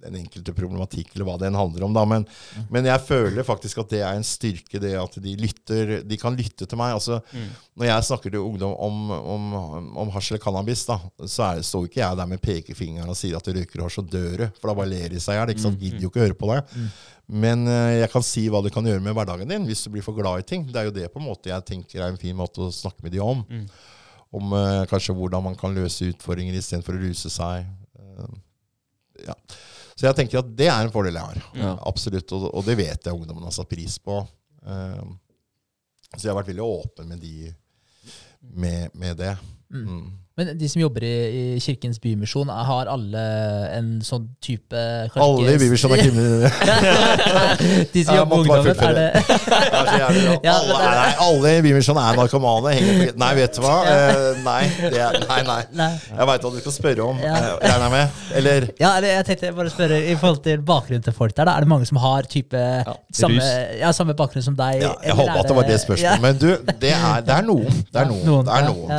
den 0.06 0.16
enkelte 0.22 0.54
problematikk, 0.56 1.12
eller 1.12 1.28
hva 1.28 1.36
det 1.42 1.50
enn 1.50 1.60
handler 1.60 1.88
om. 1.90 1.98
da. 1.98 2.06
Men, 2.08 2.24
mm. 2.24 2.70
men, 2.72 2.88
jeg 2.88 3.04
føler 3.04 3.48
faktisk 3.48 3.82
at 3.84 3.92
det 3.92 4.00
er 4.00 4.16
en 4.16 4.28
styrke, 4.28 4.80
det 4.80 4.94
at 4.96 5.20
de 5.24 5.34
lytter. 5.42 5.98
De 6.08 6.20
kan 6.22 6.40
lytte 6.40 6.70
til 6.70 6.80
meg. 6.80 6.96
altså 6.96 7.20
mm. 7.34 7.52
Når 7.82 7.90
jeg 7.90 8.08
snakker 8.14 8.34
til 8.34 8.48
ungdom 8.48 8.78
om, 8.88 9.12
om, 9.18 9.52
om 10.06 10.16
hasj 10.16 10.32
eller 10.32 10.46
cannabis, 10.48 10.86
da, 10.88 11.02
så 11.28 11.50
er, 11.50 11.68
står 11.68 11.92
ikke 11.92 12.04
jeg 12.06 12.22
der 12.22 12.32
med 12.32 12.44
pekefingeren 12.48 13.12
og 13.12 13.20
sier 13.20 13.36
at 13.36 13.44
du 13.44 13.60
røyker 13.60 13.84
hasj 13.84 14.00
og 14.06 14.10
dør, 14.16 14.48
for 14.56 14.72
da 14.72 14.80
bare 14.80 14.94
ler 14.96 15.12
de 15.12 15.20
seg 15.20 15.36
i 15.36 15.44
hjel. 15.44 15.54
Mm. 15.68 15.80
Gidder 15.84 16.08
jo 16.08 16.14
ikke 16.14 16.24
å 16.24 16.28
høre 16.30 16.42
på 16.46 16.54
det. 16.54 16.64
Mm. 16.72 16.90
Men 17.28 17.68
eh, 17.68 18.00
jeg 18.02 18.12
kan 18.14 18.24
si 18.24 18.46
hva 18.48 18.62
det 18.64 18.72
kan 18.72 18.86
gjøre 18.88 19.04
med 19.04 19.16
hverdagen 19.16 19.50
din 19.50 19.66
hvis 19.68 19.84
du 19.84 19.92
blir 19.92 20.06
for 20.06 20.16
glad 20.16 20.42
i 20.44 20.48
ting. 20.48 20.64
Det 20.68 20.80
er 20.80 20.88
jo 20.88 20.96
det 20.96 21.10
på 21.12 21.20
en 21.20 21.28
måte 21.28 21.52
jeg 21.52 21.66
tenker 21.68 22.02
er 22.02 22.12
en 22.14 22.20
fin 22.20 22.36
måte 22.38 22.64
å 22.64 22.74
snakke 22.74 23.04
med 23.04 23.16
de 23.16 23.22
om. 23.24 23.44
Mm. 23.50 23.66
Om 24.38 24.54
uh, 24.56 24.84
kanskje 24.92 25.16
hvordan 25.16 25.44
man 25.44 25.56
kan 25.60 25.76
løse 25.76 26.10
utfordringer 26.12 26.56
istedenfor 26.56 26.96
å 26.98 27.04
ruse 27.04 27.32
seg. 27.32 27.68
Uh, 28.00 28.32
ja. 29.24 29.36
Så 29.98 30.06
jeg 30.06 30.18
tenker 30.20 30.40
at 30.40 30.50
det 30.56 30.68
er 30.72 30.84
en 30.84 30.92
fordel 30.94 31.16
jeg 31.16 31.32
har. 31.32 31.46
Ja. 31.58 31.74
Absolutt. 31.90 32.32
Og, 32.36 32.50
og, 32.52 32.66
det 32.68 32.78
vet 32.80 33.08
jeg 33.08 33.16
ungdommen 33.16 33.48
har 33.48 33.56
satt 33.56 33.72
pris 33.72 33.98
på. 34.04 34.20
Uh, 34.68 35.16
så 36.14 36.22
jeg 36.22 36.32
har 36.32 36.40
vært 36.40 36.52
veldig 36.52 36.68
åpen 36.68 37.12
med 37.12 37.24
de 37.24 37.52
med, 38.40 38.96
med 38.96 39.18
det. 39.20 39.34
Mm. 39.74 40.12
Men 40.38 40.52
de 40.54 40.68
som 40.70 40.78
jobber 40.78 41.02
i, 41.02 41.14
i 41.58 41.60
Kirkens 41.60 41.98
Bymisjon, 41.98 42.52
har 42.54 42.90
alle 42.94 43.22
en 43.74 43.88
sånn 44.06 44.28
type 44.44 44.78
Alle 45.18 45.56
i 45.56 45.62
Bymisjon 45.64 45.96
er 45.96 46.02
kriminelle. 46.04 46.52
de 47.96 48.04
som 48.06 48.20
jobber 48.20 48.44
med 48.44 48.44
ungdommen, 48.44 48.84
er 48.86 49.00
det 49.00 49.08
ja, 50.46 50.54
alle, 50.54 50.76
nei, 50.78 51.08
alle 51.26 51.54
i 51.58 51.64
Bymisjon 51.66 51.98
er 51.98 52.20
narkomane. 52.20 52.76
Nei, 53.18 53.32
vet 53.40 53.58
du 53.58 53.64
hva? 53.66 53.80
Uh, 53.88 54.44
nei, 54.46 54.60
er, 54.92 55.18
nei, 55.26 55.40
nei, 55.74 55.90
Jeg 56.12 56.30
veit 56.30 56.46
hva 56.46 56.54
du 56.54 56.60
skal 56.62 56.76
spørre 56.76 57.08
om. 57.08 57.24
Ja. 57.26 57.34
Uh, 57.34 57.50
regner 57.64 57.88
jeg 57.88 57.96
med? 57.96 58.22
Eller? 58.38 58.70
Ja, 58.78 58.94
eller 59.00 59.16
jeg 59.16 59.28
tenkte 59.32 59.52
bare 59.58 59.72
å 59.72 59.74
spørre 59.74 60.00
I 60.04 60.14
forhold 60.20 60.44
til 60.46 60.62
bakgrunnen 60.70 61.08
til 61.08 61.18
folk 61.18 61.34
der, 61.34 61.50
da, 61.50 61.58
er 61.58 61.66
det 61.66 61.72
mange 61.74 61.90
som 61.90 61.98
har 62.04 62.30
type 62.30 62.62
samme, 63.10 63.50
ja, 63.82 63.90
samme 63.90 64.14
bakgrunn 64.22 64.46
som 64.46 64.62
deg? 64.62 64.86
Ja, 64.86 64.94
jeg 65.02 65.18
håpa 65.18 65.42
at 65.42 65.50
det 65.50 65.58
var 65.64 65.70
det 65.74 65.82
spørsmålet. 65.82 66.24
Men 66.28 66.38
du, 66.38 66.48
det 66.86 66.94
er, 66.94 67.26
det 67.26 67.36
er 67.40 67.50
noen. 67.50 67.84
Det 67.90 68.06
er 68.06 68.14
noen. 68.14 68.46
Det 68.46 68.62
er 68.62 68.70
noen. 68.70 68.96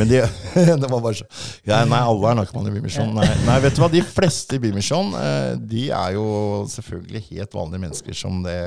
Men 0.00 0.12
de, 0.16 0.24
det 0.82 0.90
var 0.90 1.04
bare 1.04 1.20
så 1.20 1.26
ja, 1.66 1.82
Nei, 1.88 2.00
alle 2.00 2.32
er 2.32 2.38
narkomane 2.40 2.72
i 2.72 2.76
Bymisjonen. 2.78 3.16
Nei, 3.18 3.28
nei, 3.46 3.56
vet 3.64 3.76
du 3.76 3.82
hva, 3.82 3.90
de 3.92 4.04
fleste 4.06 4.58
i 4.58 4.62
Bymisjon 4.62 5.14
eh, 5.18 5.54
de 5.58 5.88
er 5.94 6.14
jo 6.16 6.28
selvfølgelig 6.72 7.24
helt 7.30 7.58
vanlige 7.58 7.84
mennesker 7.86 8.20
som 8.24 8.42
det 8.46 8.58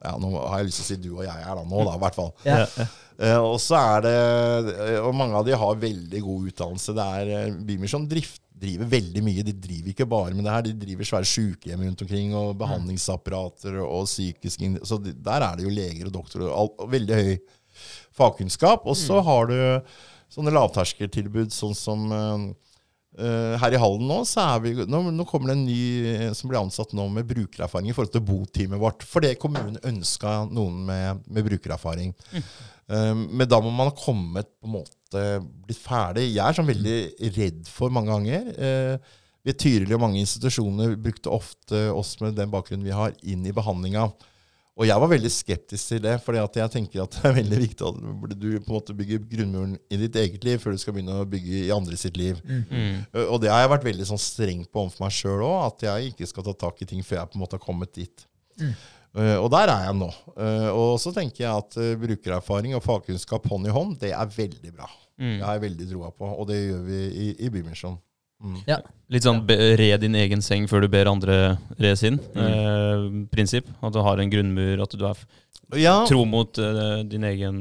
ja, 0.00 0.14
Nå 0.16 0.32
har 0.32 0.60
jeg 0.60 0.70
lyst 0.70 0.80
til 0.80 0.86
å 0.86 0.88
si 0.88 0.98
du 1.02 1.10
og 1.12 1.24
jeg 1.26 1.44
er 1.44 1.56
da 1.58 1.64
nå, 1.64 1.80
da, 1.84 1.96
i 1.96 2.00
hvert 2.00 2.16
fall. 2.16 2.30
Ja. 2.46 2.62
Uh, 3.20 3.50
og 3.50 3.58
så 3.60 3.76
er 3.76 4.06
det 4.06 4.12
Og 5.04 5.10
mange 5.12 5.36
av 5.36 5.44
de 5.44 5.52
har 5.60 5.82
veldig 5.82 6.22
god 6.24 6.46
utdannelse. 6.48 6.94
Det 6.96 7.08
er 7.18 7.32
uh, 7.50 7.58
Bymisjon 7.68 8.06
drift 8.08 8.40
driver 8.60 8.90
veldig 8.92 9.22
mye. 9.24 9.44
De 9.46 9.54
driver 9.56 9.92
ikke 9.92 10.08
bare 10.08 10.36
med 10.36 10.44
det 10.46 10.54
her, 10.54 10.66
de 10.66 10.74
driver 10.82 11.08
svære 11.08 11.28
sykehjem 11.28 11.84
rundt 11.86 12.04
omkring, 12.04 12.34
og 12.36 12.58
behandlingsapparater 12.60 13.80
og 13.84 14.08
psykisk 14.08 14.64
Så 14.84 15.00
der 15.00 15.46
er 15.46 15.56
det 15.56 15.66
jo 15.66 15.72
leger 15.72 16.10
og 16.10 16.14
doktorer 16.14 16.50
og, 16.50 16.74
og 16.78 16.92
veldig 16.92 17.20
høy 17.20 17.34
fagkunnskap. 18.16 18.86
Og 18.86 18.96
så 18.98 19.20
mm. 19.20 19.26
har 19.28 19.50
du 19.50 19.58
sånne 20.30 20.54
lavterskeltilbud 20.54 21.52
sånn 21.54 21.76
som 21.76 22.10
uh, 22.10 23.54
her 23.60 23.74
i 23.74 23.80
Hallen 23.80 24.06
nå, 24.06 24.20
så 24.28 24.44
er 24.54 24.64
vi, 24.64 24.74
nå, 24.86 25.02
nå, 25.10 25.26
kommer 25.28 25.50
det 25.50 25.56
en 25.58 25.64
ny 25.66 26.34
som 26.38 26.50
blir 26.50 26.60
ansatt 26.60 26.94
nå 26.96 27.08
med 27.12 27.26
brukererfaring 27.28 27.90
i 27.90 27.94
forhold 27.96 28.14
til 28.14 28.24
boteamet 28.24 28.80
vårt. 28.80 29.04
Fordi 29.06 29.34
kommunen 29.40 29.80
ønska 29.90 30.44
noen 30.48 30.84
med, 30.86 31.24
med 31.26 31.48
brukererfaring. 31.48 32.14
Mm. 32.30 32.50
Uh, 32.90 33.14
men 33.26 33.48
da 33.50 33.60
må 33.62 33.72
man 33.74 33.90
ha 33.90 33.96
kommet 33.98 34.48
på 34.60 34.70
en 34.70 34.76
måte 34.78 35.26
blitt 35.66 35.82
ferdig. 35.82 36.28
Jeg 36.30 36.44
er 36.46 36.56
sånn 36.56 36.70
veldig 36.70 36.98
redd 37.34 37.64
for 37.68 37.92
mange 37.92 38.14
ganger. 38.14 38.52
Vi 39.40 39.50
ved 39.50 39.56
Tyrili 39.58 39.96
og 39.96 40.02
mange 40.02 40.20
institusjoner 40.20 40.98
brukte 41.00 41.32
ofte 41.32 41.86
oss 41.90 42.12
med 42.20 42.36
den 42.36 42.50
bakgrunnen 42.52 42.84
vi 42.84 42.94
har, 42.94 43.14
inn 43.26 43.46
i 43.48 43.54
behandlinga. 43.56 44.04
Og 44.80 44.86
jeg 44.88 45.02
var 45.02 45.10
veldig 45.12 45.30
skeptisk 45.32 45.90
til 45.92 45.98
det, 46.06 46.14
for 46.24 46.36
jeg 46.38 46.72
tenker 46.72 47.02
at 47.04 47.12
det 47.18 47.26
er 47.28 47.34
veldig 47.36 47.58
viktig 47.60 47.88
at 47.90 47.98
du 48.32 48.46
på 48.54 48.70
en 48.70 48.76
måte 48.78 48.96
bygger 48.96 49.20
grunnmuren 49.28 49.74
i 49.92 49.98
ditt 50.00 50.16
eget 50.16 50.46
liv 50.46 50.62
før 50.62 50.76
du 50.76 50.80
skal 50.80 50.96
begynne 50.96 51.18
å 51.20 51.26
bygge 51.28 51.66
i 51.66 51.74
andre 51.74 51.98
sitt 52.00 52.16
liv. 52.16 52.40
Mm. 52.48 53.04
Og 53.26 53.36
det 53.42 53.52
har 53.52 53.64
jeg 53.64 53.74
vært 53.74 53.90
veldig 53.90 54.08
sånn 54.08 54.22
streng 54.22 54.64
på 54.64 54.86
overfor 54.86 55.04
meg 55.04 55.12
sjøl 55.18 55.44
òg, 55.44 55.58
at 55.66 55.86
jeg 55.90 56.14
ikke 56.14 56.30
skal 56.30 56.48
ta 56.48 56.56
tak 56.64 56.80
i 56.80 56.88
ting 56.88 57.04
før 57.04 57.20
jeg 57.20 57.32
på 57.32 57.38
en 57.38 57.44
måte 57.44 57.60
har 57.60 57.64
kommet 57.66 57.92
dit. 57.98 58.26
Mm. 58.60 58.72
Uh, 59.10 59.36
og 59.42 59.48
der 59.50 59.66
er 59.72 59.88
jeg 59.88 59.98
nå. 59.98 60.08
Uh, 60.36 60.68
og 60.70 60.92
så 61.02 61.10
tenker 61.14 61.42
jeg 61.42 61.50
at 61.50 61.78
uh, 61.82 61.94
brukererfaring 61.98 62.76
og 62.78 62.84
fagkunnskap 62.84 63.48
hånd 63.50 63.66
i 63.66 63.74
hånd, 63.74 63.96
det 64.02 64.12
er 64.14 64.36
veldig 64.36 64.70
bra. 64.76 64.86
Mm. 65.18 65.34
Det 65.40 65.46
har 65.48 65.58
jeg 65.58 65.64
veldig 65.66 65.88
troa 65.90 66.12
på, 66.14 66.28
og 66.30 66.46
det 66.48 66.60
gjør 66.60 66.84
vi 66.86 67.00
i, 67.10 67.26
i 67.42 67.50
Bymisjon. 67.52 67.98
Mm. 68.40 68.62
Ja. 68.68 68.80
Litt 69.12 69.26
sånn 69.26 69.42
re 69.48 69.90
din 70.00 70.16
egen 70.16 70.42
seng 70.44 70.68
før 70.70 70.84
du 70.84 70.88
ber 70.92 71.10
andre 71.10 71.58
re 71.80 71.94
sin. 71.98 72.18
Mm. 72.34 73.28
prinsipp. 73.32 73.68
At 73.82 73.94
du 73.94 74.00
har 74.06 74.22
en 74.22 74.32
grunnmur, 74.32 74.82
at 74.84 74.94
du 74.96 75.04
er 75.08 75.24
ja. 75.78 75.96
tro 76.08 76.22
mot 76.26 76.60
din 77.10 77.26
egen 77.28 77.58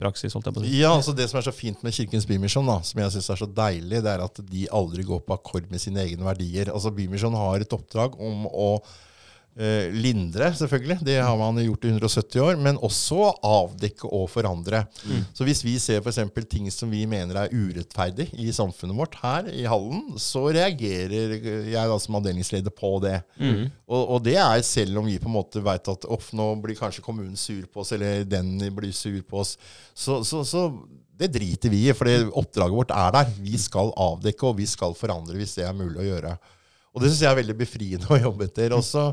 praksis. 0.00 0.36
holdt 0.36 0.50
jeg 0.50 0.56
på 0.56 0.62
å 0.62 0.66
si. 0.66 0.74
Ja, 0.82 0.92
altså 0.96 1.16
Det 1.16 1.26
som 1.30 1.40
er 1.40 1.48
så 1.48 1.54
fint 1.54 1.82
med 1.84 1.96
Kirkens 1.96 2.28
Bymisjon, 2.28 2.68
da, 2.68 2.78
som 2.84 3.00
jeg 3.02 3.16
syns 3.16 3.32
er 3.34 3.40
så 3.40 3.48
deilig, 3.48 4.04
det 4.04 4.12
er 4.12 4.24
at 4.24 4.44
de 4.50 4.68
aldri 4.72 5.06
går 5.08 5.24
på 5.24 5.36
akkord 5.36 5.72
med 5.72 5.82
sine 5.82 6.04
egne 6.04 6.28
verdier. 6.28 6.72
Altså 6.72 6.92
Bymisjon 6.94 7.36
har 7.40 7.64
et 7.64 7.76
oppdrag 7.76 8.20
om 8.20 8.46
å 8.52 8.70
Eh, 8.78 9.02
lindre, 9.54 10.48
selvfølgelig. 10.58 10.96
Det 11.06 11.14
har 11.22 11.36
man 11.38 11.60
gjort 11.62 11.84
i 11.86 11.92
170 11.92 12.40
år. 12.42 12.56
Men 12.58 12.80
også 12.82 13.28
avdekke 13.46 14.08
og 14.10 14.26
forandre. 14.32 14.82
Mm. 15.06 15.20
Så 15.36 15.46
hvis 15.46 15.62
vi 15.62 15.76
ser 15.78 16.00
f.eks. 16.02 16.18
ting 16.50 16.66
som 16.74 16.90
vi 16.90 17.04
mener 17.06 17.38
er 17.44 17.54
urettferdig 17.54 18.30
i 18.34 18.50
samfunnet 18.54 18.98
vårt 18.98 19.14
her 19.22 19.50
i 19.52 19.62
Hallen, 19.70 20.16
så 20.18 20.48
reagerer 20.54 21.36
jeg 21.70 21.92
da 21.92 21.98
som 22.02 22.18
avdelingsleder 22.18 22.74
på 22.74 22.96
det. 23.04 23.20
Mm. 23.38 23.70
Og, 23.86 24.02
og, 24.02 24.18
det 24.26 24.36
er 24.42 24.64
selv 24.66 24.98
om 24.98 25.06
vi 25.06 25.20
på 25.22 25.30
en 25.30 25.36
måte 25.36 25.62
veit 25.64 25.86
at 25.92 26.08
off, 26.10 26.32
nå 26.34 26.50
blir 26.64 26.78
kanskje 26.78 27.04
kommunen 27.04 27.38
sur 27.38 27.62
på 27.70 27.84
oss, 27.84 27.94
eller 27.94 28.26
den 28.26 28.56
blir 28.74 28.92
sur 28.96 29.20
på 29.22 29.42
oss. 29.44 29.54
Så, 29.94 30.22
så, 30.26 30.42
så 30.48 30.66
det 31.14 31.30
driter 31.36 31.70
vi 31.70 31.84
i, 31.86 31.94
for 31.94 32.10
oppdraget 32.40 32.78
vårt 32.80 32.92
er 32.94 33.14
der. 33.14 33.32
Vi 33.38 33.54
skal 33.60 33.94
avdekke, 33.94 34.50
og 34.50 34.58
vi 34.58 34.66
skal 34.66 34.98
forandre 34.98 35.38
hvis 35.38 35.54
det 35.60 35.68
er 35.68 35.78
mulig 35.78 36.02
å 36.02 36.10
gjøre. 36.10 36.36
Og 36.94 37.02
det 37.02 37.10
syns 37.10 37.24
jeg 37.24 37.32
er 37.32 37.40
veldig 37.40 37.58
befriende 37.58 38.10
å 38.10 38.20
jobbe 38.28 38.48
etter. 38.50 38.74
også 38.74 39.08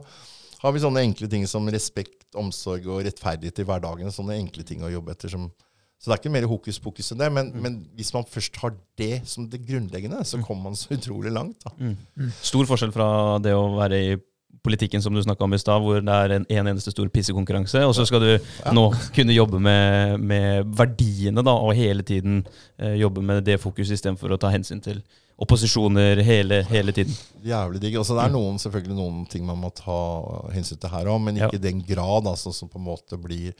har 0.61 0.73
vi 0.73 0.83
sånne 0.83 1.03
enkle 1.07 1.29
ting 1.29 1.45
som 1.49 1.67
respekt, 1.73 2.23
omsorg 2.37 2.87
og 2.89 3.03
rettferdighet 3.07 3.63
i 3.63 3.67
hverdagen. 3.67 4.13
Sånne 4.13 4.37
enkle 4.37 4.65
ting 4.67 4.83
å 4.85 4.91
jobbe 4.93 5.15
etter. 5.15 5.31
Som, 5.33 5.49
så 5.97 6.09
det 6.09 6.15
er 6.15 6.21
ikke 6.21 6.33
mer 6.35 6.49
hokus 6.49 6.81
pokus 6.81 7.11
enn 7.13 7.21
det. 7.21 7.29
Men, 7.33 7.49
mm. 7.53 7.61
men, 7.65 7.77
hvis 7.97 8.13
man 8.15 8.27
først 8.29 8.59
har 8.61 8.75
det 9.01 9.23
som 9.29 9.49
det 9.49 9.63
grunnleggende, 9.65 10.21
så 10.27 10.39
mm. 10.39 10.45
kommer 10.47 10.69
man 10.69 10.77
så 10.79 10.93
utrolig 10.97 11.33
langt. 11.33 11.65
Mm. 11.77 11.95
mm. 11.97 12.35
Stor 12.51 12.69
forskjell 12.69 12.93
fra 12.93 13.07
det 13.41 13.55
å 13.57 13.71
være 13.79 14.03
i 14.11 14.19
politikken 14.61 15.01
som 15.01 15.15
du 15.15 15.21
snakka 15.23 15.47
om 15.47 15.55
i 15.55 15.59
stad, 15.59 15.81
hvor 15.81 16.03
det 16.05 16.13
er 16.13 16.35
en, 16.35 16.45
en, 16.45 16.69
eneste 16.69 16.93
stor 16.93 17.09
pissekonkurranse. 17.09 17.81
Og 17.87 17.95
så 17.97 18.05
skal 18.05 18.21
du 18.21 18.29
ja. 18.35 18.73
nå 18.75 18.85
kunne 19.15 19.33
jobbe 19.33 19.61
med, 19.63 20.21
med 20.21 20.69
verdiene 20.77 21.41
da, 21.45 21.55
og 21.57 21.73
hele 21.77 22.05
tiden 22.05 22.43
eh, 22.77 22.99
jobbe 23.01 23.25
med 23.25 23.41
det 23.47 23.57
fokuset 23.63 23.97
istedenfor 23.97 24.35
å 24.35 24.39
ta 24.41 24.53
hensyn 24.53 24.83
til 24.83 25.01
opposisjoner 25.41 26.21
hele, 26.25 26.61
hele 26.69 26.93
tiden. 26.95 27.15
Jævlig 27.45 27.81
digg. 27.81 27.97
Altså, 27.97 28.17
det 28.17 28.25
er 28.27 28.33
noen, 28.33 28.59
selvfølgelig 28.61 28.97
noen 28.97 29.21
ting 29.29 29.45
man 29.47 29.59
må 29.61 29.71
ta 29.75 30.01
hensyn 30.53 30.79
til 30.81 30.91
her 30.93 31.09
òg, 31.09 31.21
men 31.25 31.39
ikke 31.39 31.57
i 31.57 31.61
ja. 31.61 31.67
den 31.69 31.85
grad 31.87 32.29
altså, 32.29 32.53
som 32.55 32.69
på 32.69 32.81
en 32.81 32.89
måte 32.91 33.17
blir 33.21 33.55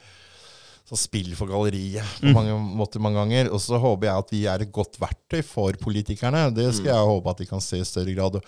så 0.88 0.98
spill 0.98 1.30
for 1.38 1.50
galleriet 1.50 2.04
på 2.20 2.28
mm. 2.28 2.36
mange 2.36 2.58
måter 2.82 3.02
mange 3.02 3.20
ganger. 3.20 3.50
Og 3.54 3.62
så 3.64 3.80
håper 3.80 4.08
jeg 4.08 4.24
at 4.24 4.34
vi 4.34 4.44
er 4.50 4.64
et 4.64 4.74
godt 4.74 5.00
verktøy 5.02 5.42
for 5.46 5.78
politikerne. 5.80 6.48
Det 6.54 6.68
skal 6.70 6.90
mm. 6.90 6.94
jeg 6.94 7.10
håpe 7.14 7.34
at 7.34 7.42
de 7.42 7.48
kan 7.50 7.64
se 7.64 7.80
i 7.80 7.88
større 7.88 8.14
grad. 8.18 8.38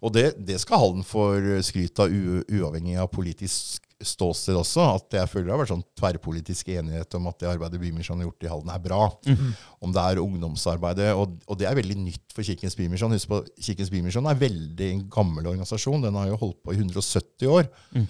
Og 0.00 0.14
det, 0.14 0.26
det 0.48 0.58
skal 0.62 0.80
Halden 0.80 1.06
få 1.06 1.30
skryt 1.66 2.02
av, 2.02 2.10
uavhengig 2.10 2.96
av 2.98 3.10
politisk 3.12 3.89
ståsted 4.00 4.56
også. 4.58 4.84
At 4.96 5.16
jeg 5.18 5.30
føler 5.30 5.48
det 5.48 5.54
har 5.54 5.60
vært 5.62 5.72
sånn 5.72 5.84
tverrpolitisk 5.98 6.72
enighet 6.74 7.16
om 7.18 7.28
at 7.30 7.38
det 7.42 7.50
arbeidet 7.50 7.80
Bymisjonen 7.82 8.24
har 8.24 8.30
gjort 8.30 8.46
i 8.46 8.50
Halden, 8.52 8.72
er 8.74 8.82
bra. 8.84 9.02
Mm 9.26 9.36
-hmm. 9.36 9.52
Om 9.80 9.92
det 9.92 10.02
er 10.02 10.22
ungdomsarbeidet. 10.24 11.12
Og, 11.14 11.38
og, 11.46 11.58
det 11.58 11.68
er 11.68 11.74
veldig 11.74 11.98
nytt 11.98 12.34
for 12.34 12.42
Kirkens 12.42 12.76
Bymisjon. 12.76 13.12
Husk 13.12 13.28
på, 13.28 13.44
Kirkens 13.60 13.90
Bymisjon 13.90 14.26
er 14.26 14.34
veldig 14.34 14.90
en 14.90 15.08
gammel 15.10 15.46
organisasjon. 15.46 16.02
Den 16.02 16.14
har 16.14 16.28
jo 16.28 16.36
holdt 16.36 16.62
på 16.64 16.72
i 16.72 16.76
170 16.76 17.46
år. 17.46 17.66
Mm. 17.92 18.06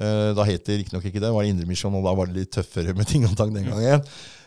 Uh, 0.00 0.32
da 0.36 0.44
het 0.44 0.64
det 0.64 0.78
riktignok 0.78 1.04
ikke 1.04 1.20
det, 1.20 1.28
det 1.28 1.34
var 1.34 1.44
Indremisjon, 1.44 1.94
og 1.94 2.04
da 2.04 2.14
var 2.14 2.26
det 2.26 2.36
litt 2.36 2.52
tøffere 2.52 2.94
med 2.94 3.06
ting 3.06 3.24
og 3.24 3.36
tang 3.36 3.52
den 3.54 3.64
gangen. 3.68 4.00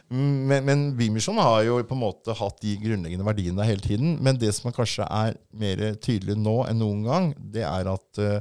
Men, 0.09 0.65
men 0.65 0.81
Bymisjonen 0.97 1.41
har 1.41 1.61
jo 1.63 1.77
på 1.87 1.95
en 1.95 2.01
måte 2.01 2.35
hatt 2.37 2.59
de 2.61 2.75
grunnleggende 2.77 3.25
verdiene 3.25 3.65
hele 3.65 3.81
tiden. 3.81 4.17
Men 4.21 4.37
det 4.37 4.51
som 4.53 4.73
kanskje 4.73 5.07
er 5.07 5.37
mer 5.57 5.95
tydelig 6.03 6.35
nå 6.37 6.65
enn 6.69 6.81
noen 6.81 7.03
gang, 7.07 7.29
det 7.53 7.63
er 7.65 7.89
at 7.89 8.21
uh, 8.21 8.39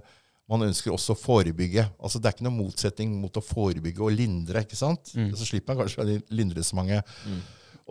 man 0.52 0.68
ønsker 0.68 0.92
også 0.92 1.16
å 1.16 1.18
forebygge. 1.18 1.86
Altså 2.02 2.20
Det 2.20 2.28
er 2.28 2.36
ikke 2.36 2.46
noen 2.46 2.60
motsetning 2.60 3.16
mot 3.20 3.40
å 3.40 3.44
forebygge 3.44 4.04
og 4.04 4.14
lindre. 4.16 4.64
ikke 4.66 4.78
sant? 4.78 5.14
Mm. 5.16 5.32
Så 5.38 5.48
slipper 5.48 5.72
man 5.72 5.82
kanskje 5.82 6.04
å 6.04 6.36
lindre 6.36 6.64
så 6.66 6.78
mange. 6.78 7.00
Mm. 7.26 7.40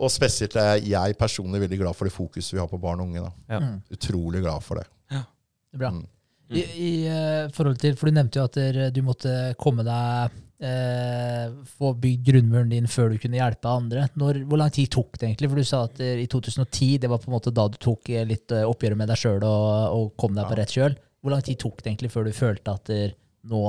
Og 0.02 0.12
spesielt 0.12 0.56
er 0.60 0.78
jeg 0.80 1.18
personlig 1.20 1.62
veldig 1.66 1.80
glad 1.82 1.98
for 1.98 2.08
det 2.08 2.14
fokuset 2.14 2.54
vi 2.54 2.62
har 2.62 2.70
på 2.70 2.80
barn 2.80 3.02
og 3.02 3.10
unge. 3.10 3.24
da. 3.26 3.32
Ja. 3.56 3.60
Mm. 3.60 3.76
Utrolig 3.98 4.44
glad 4.44 4.64
for 4.64 4.80
det. 4.80 4.86
Ja, 5.12 5.24
det 5.26 5.78
er 5.78 5.84
bra. 5.84 5.92
Mm. 5.98 6.06
I, 6.52 6.62
i 6.62 6.92
uh, 7.08 7.50
forhold 7.54 7.78
til, 7.80 7.94
For 7.96 8.08
du 8.08 8.16
nevnte 8.16 8.40
jo 8.40 8.48
at 8.48 8.56
du 8.92 8.98
måtte 9.06 9.30
komme 9.56 9.80
deg 9.86 10.34
eh, 10.60 11.46
Få 11.78 11.94
bygd 11.96 12.26
grunnmuren 12.26 12.68
din 12.68 12.90
før 12.90 13.14
du 13.14 13.16
kunne 13.22 13.38
hjelpe 13.38 13.70
andre. 13.70 14.04
Når, 14.20 14.42
hvor 14.50 14.60
lang 14.60 14.74
tid 14.74 14.90
tok 14.92 15.16
det 15.16 15.30
egentlig? 15.30 15.48
For 15.48 15.62
Du 15.62 15.68
sa 15.70 15.84
at 15.88 16.02
uh, 16.02 16.18
i 16.20 16.28
2010 16.28 16.98
det 17.02 17.10
var 17.10 17.22
på 17.22 17.30
en 17.30 17.38
måte 17.38 17.54
da 17.54 17.64
du 17.72 17.80
tok 17.80 18.12
litt 18.28 18.52
oppgjøret 18.52 19.00
med 19.00 19.10
deg 19.10 19.22
sjøl 19.22 19.40
og, 19.40 19.64
og, 19.96 20.12
kom 20.20 20.36
deg 20.36 20.44
ja. 20.44 20.50
på 20.50 20.60
rett 20.60 20.76
kjøl. 20.76 21.00
Hvor 21.22 21.34
lang 21.34 21.42
tid 21.46 21.58
tok 21.62 21.80
det 21.82 21.92
egentlig 21.92 22.12
før 22.12 22.26
du 22.26 22.34
følte 22.34 22.74
at 22.74 22.92
nå, 22.92 23.62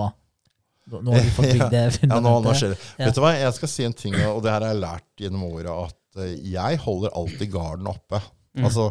nå 0.94 1.16
har 1.16 1.26
du 1.26 1.34
fått 1.36 1.52
bygd 1.56 1.74
det 1.74 1.84
fundamentet? 2.00 2.14
ja, 2.18 2.22
nå, 2.26 2.36
nå 2.44 2.56
skjer 2.58 2.74
det. 2.74 2.80
Ja. 2.98 3.08
Vet 3.08 3.18
du 3.18 3.24
hva, 3.24 3.34
Jeg 3.38 3.58
skal 3.60 3.72
si 3.72 3.88
en 3.88 3.98
ting, 3.98 4.18
og 4.28 4.44
det 4.46 4.54
her 4.54 4.66
har 4.66 4.74
jeg 4.74 4.84
lært 4.84 5.26
gjennom 5.26 5.48
åra, 5.52 5.76
at 5.88 6.24
eh, 6.26 6.38
jeg 6.54 6.80
holder 6.86 7.18
alltid 7.22 7.54
garden 7.54 7.92
oppe. 7.94 8.22
Mm. 8.58 8.68
Altså, 8.70 8.90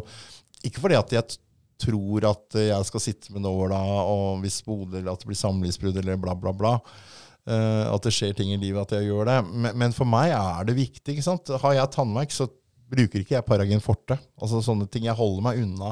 Ikke 0.63 0.85
fordi 0.85 0.99
at 0.99 1.17
jeg 1.17 1.39
tror 1.83 2.29
at 2.29 2.55
jeg 2.55 2.87
skal 2.87 3.03
sitte 3.03 3.33
med 3.35 3.43
nåla, 3.43 3.79
og 4.07 4.39
hvis 4.43 4.61
Bodø 4.65 4.99
eller 4.99 5.13
at 5.13 5.23
det 5.23 5.29
blir 5.31 5.39
samlivsbrudd 5.39 5.99
eller 5.99 6.19
bla, 6.21 6.35
bla, 6.39 6.53
bla. 6.55 6.77
Uh, 7.43 7.91
at 7.91 8.05
det 8.05 8.13
skjer 8.15 8.35
ting 8.37 8.53
i 8.53 8.59
livet, 8.59 8.85
at 8.85 8.95
jeg 8.95 9.09
gjør 9.09 9.27
det. 9.27 9.37
Men, 9.51 9.73
men, 9.81 9.95
for 9.95 10.07
meg 10.07 10.31
er 10.31 10.69
det 10.69 10.77
viktig. 10.77 11.15
ikke 11.15 11.25
sant? 11.25 11.51
Har 11.59 11.75
jeg 11.75 11.91
tannverk, 11.91 12.31
så 12.31 12.47
bruker 12.93 13.23
ikke 13.23 13.35
jeg 13.35 13.47
Paragen 13.47 13.83
forte. 13.83 14.17
Altså 14.39 14.61
sånne 14.63 14.87
ting. 14.91 15.09
Jeg 15.09 15.17
holder 15.19 15.43
meg 15.43 15.63
unna 15.65 15.91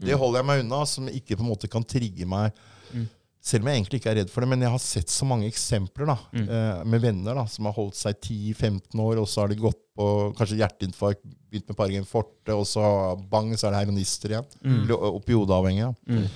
det 0.00 0.14
mm. 0.14 0.20
holder 0.20 0.40
jeg 0.40 0.48
meg 0.50 0.62
unna, 0.64 0.82
som 0.88 1.08
ikke 1.12 1.36
på 1.36 1.44
en 1.44 1.50
måte 1.50 1.70
kan 1.70 1.86
trigge 1.86 2.28
meg. 2.28 2.56
Mm. 2.90 3.08
Selv 3.40 3.64
om 3.64 3.70
jeg 3.70 3.80
egentlig 3.80 4.00
ikke 4.02 4.10
er 4.12 4.18
redd 4.20 4.32
for 4.32 4.44
det, 4.44 4.50
men 4.52 4.64
jeg 4.64 4.72
har 4.74 4.82
sett 4.84 5.12
så 5.12 5.24
mange 5.28 5.48
eksempler 5.48 6.10
da, 6.10 6.16
mm. 6.36 6.44
eh, 6.44 6.82
med 6.92 7.04
venner 7.06 7.38
da, 7.40 7.46
som 7.48 7.68
har 7.70 7.76
holdt 7.76 7.96
seg 7.96 8.18
10-15 8.18 9.00
år, 9.00 9.22
og 9.22 9.28
så 9.30 9.44
har 9.44 9.52
de 9.52 9.60
gått 9.62 9.80
på 9.96 10.08
kanskje 10.36 10.58
hjerteinfarkt, 10.60 11.24
begynt 11.50 11.72
med 11.72 11.78
Pargen 11.78 12.08
Forte, 12.08 12.52
og 12.52 12.66
så 12.68 12.84
bang, 13.32 13.54
så 13.56 13.68
er 13.68 13.74
det 13.74 13.82
heroinister 13.84 14.34
igjen. 14.34 14.50
Mm. 14.60 14.92
Opioidavhengige. 14.92 15.94
Mm. 16.08 16.28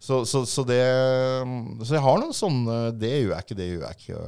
Så, 0.00 0.22
så, 0.24 0.46
så, 0.48 0.62
det 0.64 0.80
Så 1.84 1.92
jeg 1.92 2.00
har 2.00 2.14
noen 2.22 2.32
sånne 2.32 2.76
Det 2.96 3.10
gjør 3.10 3.34
jeg 3.34 3.44
ikke, 3.44 3.56
det 3.58 3.66
gjør 3.66 3.82
jeg 3.84 3.98
ikke. 3.98 4.20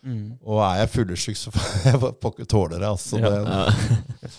Mm. 0.00 0.24
Og 0.40 0.62
er 0.64 0.80
jeg 0.80 0.90
fyllesyk, 0.96 1.38
så 1.38 1.52
får 1.54 1.68
jeg 1.84 2.00
pokker 2.24 2.48
tåle 2.48 2.80
det. 2.80 2.88
Altså, 2.88 3.20
ja. 3.20 3.30
det 3.36 4.32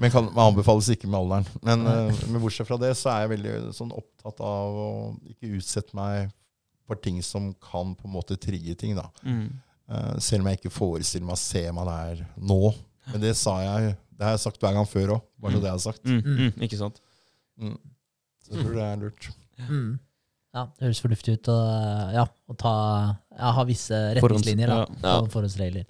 Men 0.00 0.12
kan 0.12 0.28
anbefales 0.32 0.88
ikke 0.94 1.08
med 1.10 1.18
alderen. 1.20 1.48
Men, 1.66 1.82
uh, 1.86 2.20
men, 2.30 2.40
bortsett 2.40 2.68
fra 2.68 2.78
det 2.80 2.94
så 2.96 3.10
er 3.12 3.24
jeg 3.26 3.32
veldig 3.34 3.54
sånn, 3.76 3.90
opptatt 3.92 4.40
av 4.40 4.78
å 4.80 4.90
ikke 5.28 5.50
utsette 5.58 5.96
meg 5.98 6.30
for 6.88 6.98
ting 7.04 7.20
som 7.22 7.50
kan 7.62 7.92
på 7.94 8.08
en 8.08 8.14
måte 8.16 8.38
trigge 8.40 8.74
ting. 8.80 8.96
da. 8.96 9.10
Mm. 9.22 9.50
Uh, 9.90 10.14
selv 10.22 10.42
om 10.44 10.48
jeg 10.50 10.60
ikke 10.60 10.72
forestiller 10.72 11.28
meg 11.28 11.36
å 11.36 11.42
se 11.42 11.64
meg 11.76 11.90
der 11.90 12.22
nå. 12.38 12.60
Men 13.10 13.24
det 13.24 13.34
sa 13.38 13.56
jeg 13.64 13.96
Det 14.20 14.26
har 14.26 14.34
jeg 14.36 14.42
sagt 14.42 14.60
hver 14.60 14.74
gang 14.76 14.86
før 14.88 15.14
òg. 15.16 15.22
Bare 15.40 15.56
så 15.56 15.60
det 15.62 15.68
jeg 15.70 15.76
har 15.78 15.84
sagt. 15.86 16.02
Mm, 16.04 16.20
mm, 16.20 16.64
ikke 16.66 16.76
sant? 16.76 16.98
Mm. 17.56 17.76
Så 18.44 18.52
jeg 18.52 18.64
tror 18.64 18.74
det 18.76 18.84
er 18.84 18.98
lurt. 19.00 19.28
Mm. 19.68 19.90
Ja, 20.50 20.64
det 20.66 20.84
høres 20.84 21.00
fornuftig 21.00 21.36
ut 21.38 21.48
å, 21.48 21.56
ja, 22.12 22.24
å 22.26 22.56
ta, 22.58 22.72
ja, 23.38 23.52
ha 23.56 23.64
visse 23.68 23.96
retningslinjer. 24.18 24.68
Da, 24.68 24.80
Forhånds- 24.82 25.06
ja. 25.06 25.30
Forhåndsregler. 25.32 25.86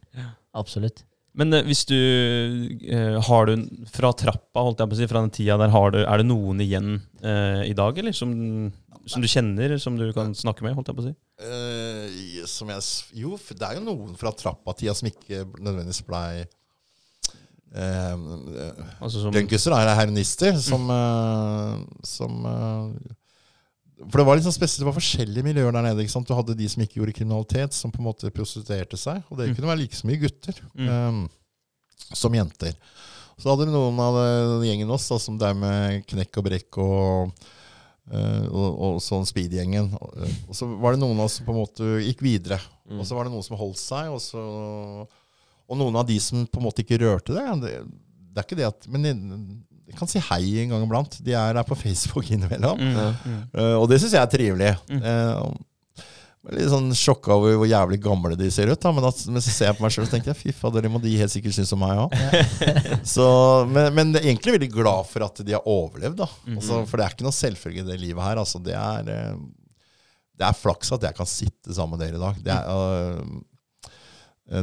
Absolutt. 0.60 1.02
Men 1.38 1.54
eh, 1.54 1.64
hvis 1.66 1.84
du 1.86 1.96
eh, 1.96 3.16
Har 3.28 3.46
du 3.46 3.66
fra 3.92 4.12
trappa, 4.18 4.64
holdt 4.66 4.82
jeg 4.82 4.90
på 4.90 4.96
å 4.96 5.00
si, 5.00 5.10
fra 5.10 5.24
den 5.24 5.34
tida 5.34 5.58
der, 5.60 5.72
har 5.74 5.94
du, 5.94 6.00
er 6.02 6.22
det 6.22 6.28
noen 6.28 6.62
igjen 6.64 6.94
eh, 7.22 7.66
i 7.70 7.74
dag, 7.76 7.98
eller? 8.02 8.14
Som, 8.16 8.32
som 9.06 9.22
du 9.22 9.28
kjenner, 9.30 9.76
som 9.82 9.98
du 9.98 10.08
kan 10.16 10.34
snakke 10.36 10.66
med, 10.66 10.74
holdt 10.76 10.90
jeg 10.90 10.98
på 10.98 11.04
å 11.04 11.08
si? 11.10 11.14
Uh, 11.40 12.46
som 12.50 12.68
jeg, 12.68 12.84
jo, 13.22 13.36
det 13.56 13.64
er 13.64 13.78
jo 13.78 13.84
noen 13.86 14.16
fra 14.20 14.32
trappa-tida 14.36 14.92
som 14.96 15.08
ikke 15.08 15.46
nødvendigvis 15.56 16.02
blei 16.04 16.42
uh, 17.72 18.16
Altså 19.00 19.22
som, 19.22 19.32
Junkiser 19.32 19.72
er 19.72 19.94
heroinister 19.96 20.58
som, 20.60 20.84
uh, 20.92 21.80
som 22.04 22.44
eh, 22.50 23.14
For 24.08 24.16
det 24.22 24.24
var 24.26 24.38
litt 24.38 24.46
sånn 24.46 24.54
spesielt, 24.56 24.80
det 24.80 24.88
var 24.88 24.96
forskjellige 24.96 25.44
miljøer 25.44 25.72
der 25.76 25.82
nede. 25.84 26.00
ikke 26.00 26.14
sant? 26.14 26.26
Du 26.30 26.34
hadde 26.34 26.54
de 26.56 26.68
som 26.72 26.82
ikke 26.82 27.00
gjorde 27.02 27.12
kriminalitet, 27.18 27.74
som 27.76 27.92
på 27.92 28.00
en 28.00 28.06
måte 28.08 28.30
prostituerte 28.32 28.96
seg. 28.96 29.22
Og 29.30 29.36
det 29.38 29.50
Mm. 29.50 29.54
kunne 29.58 29.68
være 29.68 29.82
like 29.82 29.94
så 29.98 30.06
mye 30.08 30.20
gutter 30.22 30.54
eh, 30.78 31.28
som 32.14 32.32
jenter. 32.32 32.74
Så 33.38 33.48
hadde 33.50 33.66
du 33.66 33.72
noen 33.72 33.98
av 34.00 34.14
det- 34.16 34.68
gjengen 34.68 34.90
oss 34.90 35.08
da, 35.08 35.18
som 35.18 35.36
er 35.42 35.54
med 35.54 36.06
knekk 36.06 36.38
og 36.38 36.44
brekk 36.44 36.78
og, 36.78 37.32
eh, 38.12 38.46
og, 38.48 38.80
og 38.80 39.00
sånn 39.00 39.26
speed-gjengen. 39.28 39.92
Og, 40.00 40.16
eh, 40.22 40.34
og 40.48 40.54
så 40.54 40.66
var 40.80 40.92
det 40.92 41.00
noen 41.00 41.18
av 41.18 41.24
oss 41.26 41.34
som 41.38 41.46
på 41.46 41.52
en 41.54 41.60
måte 41.60 42.04
gikk 42.04 42.20
videre. 42.20 42.60
Mm. 42.90 43.00
Og 43.00 43.06
så 43.06 43.14
var 43.14 43.24
det 43.24 43.32
noen 43.32 43.44
som 43.44 43.56
holdt 43.56 43.78
seg, 43.78 44.08
og, 44.12 44.20
så, 44.20 45.06
og 45.68 45.76
noen 45.78 45.96
av 45.96 46.06
de 46.06 46.18
som 46.18 46.46
på 46.46 46.58
en 46.58 46.64
måte 46.66 46.82
ikke 46.84 46.98
rørte 47.00 47.32
det. 47.36 47.46
Det, 47.62 47.74
det 48.32 48.38
er 48.38 48.46
ikke 48.48 48.56
det 48.60 48.66
at 48.68 48.88
Men 48.88 49.64
jeg, 49.90 49.98
kan 49.98 50.10
si 50.10 50.22
hei 50.30 50.44
en 50.62 50.74
gang 50.74 50.84
iblant. 50.86 51.18
De 51.26 51.34
er 51.36 51.56
der 51.58 51.66
på 51.66 51.78
Facebook 51.78 52.30
innimellom. 52.30 52.78
mm, 52.78 53.18
mm. 53.24 53.42
Eh, 53.54 53.74
og 53.76 53.88
det 53.90 54.00
syns 54.00 54.16
jeg 54.16 54.22
er 54.22 54.32
trivelig. 54.32 54.72
Mm. 54.88 55.02
Uh, 55.04 55.66
litt 56.48 56.70
sånn 56.72 56.88
sjokka 56.96 57.34
over 57.36 57.58
hvor 57.60 57.68
jævlig 57.68 57.98
gamle 58.02 58.36
de 58.38 58.48
ser 58.52 58.70
ut. 58.72 58.80
Da. 58.80 58.92
Men, 58.96 59.06
at, 59.10 59.20
men 59.28 59.44
så 59.44 59.52
ser 59.52 59.68
jeg 59.68 59.78
på 59.78 59.84
meg 59.84 59.94
sjøl 59.94 60.06
og 60.06 60.12
tenker 60.14 60.32
jeg, 60.32 60.38
fy 60.40 60.54
fader, 60.56 60.86
det 60.86 60.92
må 60.92 61.00
de 61.02 61.12
helt 61.20 61.32
sikkert 61.32 61.56
synes 61.58 61.74
om 61.76 61.82
meg 61.84 62.00
òg. 62.06 62.16
men, 63.74 63.90
men 63.96 64.14
er 64.16 64.24
egentlig 64.24 64.56
veldig 64.56 64.70
glad 64.72 65.10
for 65.10 65.26
at 65.26 65.42
de 65.44 65.56
har 65.56 65.68
overlevd. 65.68 66.22
Da. 66.22 66.30
Mm. 66.46 66.56
Altså, 66.56 66.82
for 66.88 66.96
det 66.96 67.06
er 67.06 67.16
ikke 67.16 67.28
noe 67.28 67.36
selvfølge 67.36 67.84
i 67.84 67.88
det 67.90 68.00
livet 68.00 68.24
her. 68.24 68.40
Altså, 68.40 68.62
det, 68.64 68.76
er, 68.78 69.12
eh, 69.12 69.36
det 70.40 70.48
er 70.48 70.58
flaks 70.58 70.94
at 70.96 71.06
jeg 71.10 71.18
kan 71.20 71.28
sitte 71.28 71.76
sammen 71.76 71.98
med 71.98 72.06
dere 72.06 72.16
i 72.16 72.24
dag. 72.24 72.42
Det, 72.46 72.56
er, 72.56 73.20
eh, 73.20 73.38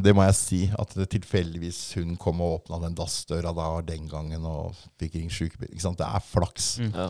det 0.04 0.14
må 0.16 0.26
jeg 0.28 0.38
si. 0.40 0.62
At 0.76 0.92
det 0.98 1.10
tilfeldigvis 1.14 1.80
hun 2.00 2.18
kom 2.20 2.42
og 2.44 2.58
åpna 2.62 2.82
den 2.84 2.98
dassdøra 2.98 3.54
da 3.56 3.70
den 3.88 4.10
gangen 4.12 4.44
og 4.48 4.76
fikk 5.00 5.16
ringt 5.20 5.36
sjukebil. 5.38 5.72
Det 5.78 6.08
er 6.10 6.26
flaks. 6.28 6.74
Mm. 6.84 6.92
Ja. 6.96 7.08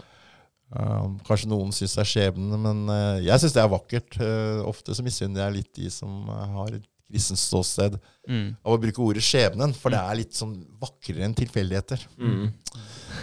Um, 0.68 1.14
kanskje 1.24 1.48
noen 1.48 1.72
syns 1.72 1.94
det 1.96 2.02
er 2.04 2.10
skjebne, 2.12 2.58
men 2.60 2.82
uh, 2.92 3.22
jeg 3.24 3.40
syns 3.40 3.56
det 3.56 3.64
er 3.64 3.72
vakkert. 3.72 4.20
Uh, 4.20 4.62
ofte 4.68 4.94
så 4.98 5.06
misunner 5.06 5.46
jeg 5.46 5.62
litt 5.62 5.74
de 5.80 5.90
som 5.94 6.28
uh, 6.28 6.44
har 6.58 6.76
et 6.76 6.86
kristent 7.08 7.40
ståsted 7.40 7.98
Mm. 8.28 8.58
av 8.60 8.74
å 8.76 8.80
bruke 8.84 9.00
ordet 9.00 9.22
skjebnen, 9.24 9.72
for 9.72 9.94
det 9.94 10.00
er 10.04 10.18
litt 10.20 10.36
sånn 10.36 10.52
vakrere 10.82 11.24
enn 11.24 11.36
tilfeldigheter. 11.38 12.02
Mm. 12.20 12.50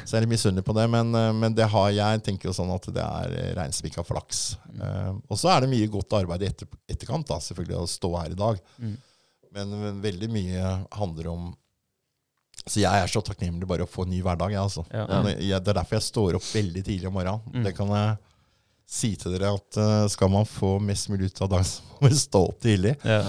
Så 0.01 0.15
jeg 0.15 0.17
er 0.17 0.25
litt 0.25 0.31
misunnelig 0.31 0.65
på 0.65 0.73
det, 0.79 0.87
men, 0.89 1.11
eh, 1.13 1.33
men 1.37 1.53
det 1.53 1.67
har 1.69 1.91
jeg 1.93 2.23
tenker 2.25 2.49
jo 2.49 2.55
sånn 2.57 2.73
at 2.73 2.89
det 2.89 3.05
er 3.05 3.35
eh, 3.37 3.51
reinspikka 3.59 4.01
flaks. 4.09 4.57
Eh, 4.81 5.11
og 5.29 5.37
så 5.37 5.53
er 5.53 5.61
det 5.61 5.69
mye 5.75 5.91
godt 5.93 6.17
arbeid 6.17 6.41
i 6.41 6.49
etter, 6.49 6.71
etterkant, 6.89 7.29
da, 7.29 7.37
selvfølgelig, 7.37 7.83
å 7.83 7.91
stå 7.99 8.11
her 8.17 8.33
i 8.33 8.41
dag. 8.41 8.63
Men, 9.55 9.75
men 9.81 10.03
veldig 10.03 10.31
mye 10.35 10.71
handler 10.99 11.31
om 11.31 11.49
Så 12.67 12.81
jeg 12.83 13.05
er 13.05 13.11
så 13.11 13.23
takknemlig 13.25 13.69
bare 13.71 13.87
å 13.87 13.91
få 13.91 14.07
en 14.07 14.15
ny 14.15 14.21
hverdag. 14.25 14.55
Jeg, 14.55 14.63
altså. 14.63 14.85
Ja. 14.91 15.05
Jeg, 15.31 15.61
det 15.61 15.73
er 15.73 15.81
derfor 15.81 15.99
jeg 15.99 16.07
står 16.07 16.39
opp 16.39 16.47
veldig 16.49 16.85
tidlig 16.87 17.11
om 17.11 17.19
morgenen. 17.19 17.45
Mm. 17.53 17.67
Det 17.67 17.75
kan 17.77 17.93
jeg 17.95 18.15
si 18.95 19.11
til 19.21 19.35
dere 19.35 19.53
at 19.57 19.79
uh, 19.81 20.07
skal 20.13 20.31
man 20.33 20.49
få 20.49 20.77
mest 20.85 21.09
mulig 21.13 21.31
ut 21.33 21.45
av 21.45 21.53
dagen, 21.55 21.69
så 21.71 21.85
må 21.91 22.09
man 22.09 22.17
stå 22.19 22.43
opp 22.51 22.59
tidlig. 22.65 22.97
Ja. 23.05 23.21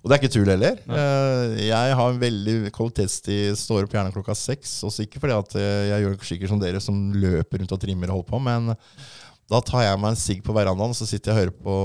Og 0.00 0.08
det 0.08 0.16
er 0.16 0.22
ikke 0.22 0.32
tull 0.32 0.48
heller. 0.48 0.78
Eh, 0.80 1.58
jeg 1.66 1.96
har 1.98 2.12
en 2.12 2.20
veldig 2.22 2.70
kvalitetstid, 2.72 3.58
står 3.60 3.84
opp 3.84 3.92
gjerne 3.92 4.14
klokka 4.14 4.32
seks. 4.38 4.78
Også 4.88 5.04
ikke 5.04 5.20
fordi 5.20 5.34
at 5.36 5.56
eh, 5.60 5.88
jeg 5.90 6.04
gjør 6.06 6.14
sikkert 6.24 6.52
som 6.54 6.62
dere 6.62 6.80
som 6.80 7.02
løper 7.12 7.60
rundt 7.60 7.74
og 7.76 7.82
trimmer 7.82 8.08
og 8.08 8.22
holder 8.22 8.30
på, 8.30 8.40
men 8.46 8.70
da 9.50 9.60
tar 9.66 9.84
jeg 9.84 9.98
meg 10.00 10.14
en 10.14 10.22
sigg 10.22 10.40
på 10.46 10.54
verandaen, 10.56 10.96
så 10.96 11.04
sitter 11.04 11.32
jeg 11.32 11.36
og 11.36 11.40
hører 11.42 11.58
på 11.66 11.76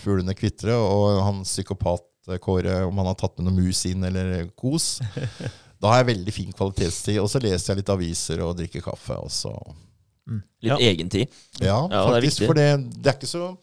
fuglene 0.00 0.36
kvitre, 0.38 0.72
og 0.72 1.20
han 1.26 1.42
psykopat 1.44 2.06
Kåre, 2.40 2.84
om 2.86 2.96
han 3.00 3.06
har 3.06 3.14
tatt 3.18 3.38
med 3.38 3.48
noe 3.48 3.56
mus 3.64 3.84
inn 3.88 4.04
eller 4.04 4.46
kos. 4.58 5.00
Da 5.80 5.88
har 5.88 6.02
jeg 6.02 6.10
veldig 6.16 6.32
fin 6.36 6.52
kvalitetstid, 6.52 7.16
og 7.22 7.30
så 7.32 7.40
leser 7.40 7.72
jeg 7.72 7.80
litt 7.80 7.88
aviser 7.94 8.42
og 8.44 8.56
drikker 8.58 8.82
kaffe. 8.84 9.16
Og 9.16 9.30
så. 9.32 9.54
Litt 10.28 10.44
Ja. 10.62 10.76
egentid. 10.76 11.28
Ja, 11.60 11.88
Ja, 11.88 12.04
er 12.04 12.20
faktisk, 12.20 12.38
Det 12.40 12.46
for 12.46 12.54
det, 12.54 12.68
det 13.02 13.06
er 13.06 13.16
ikke 13.18 13.30
så 13.30 13.56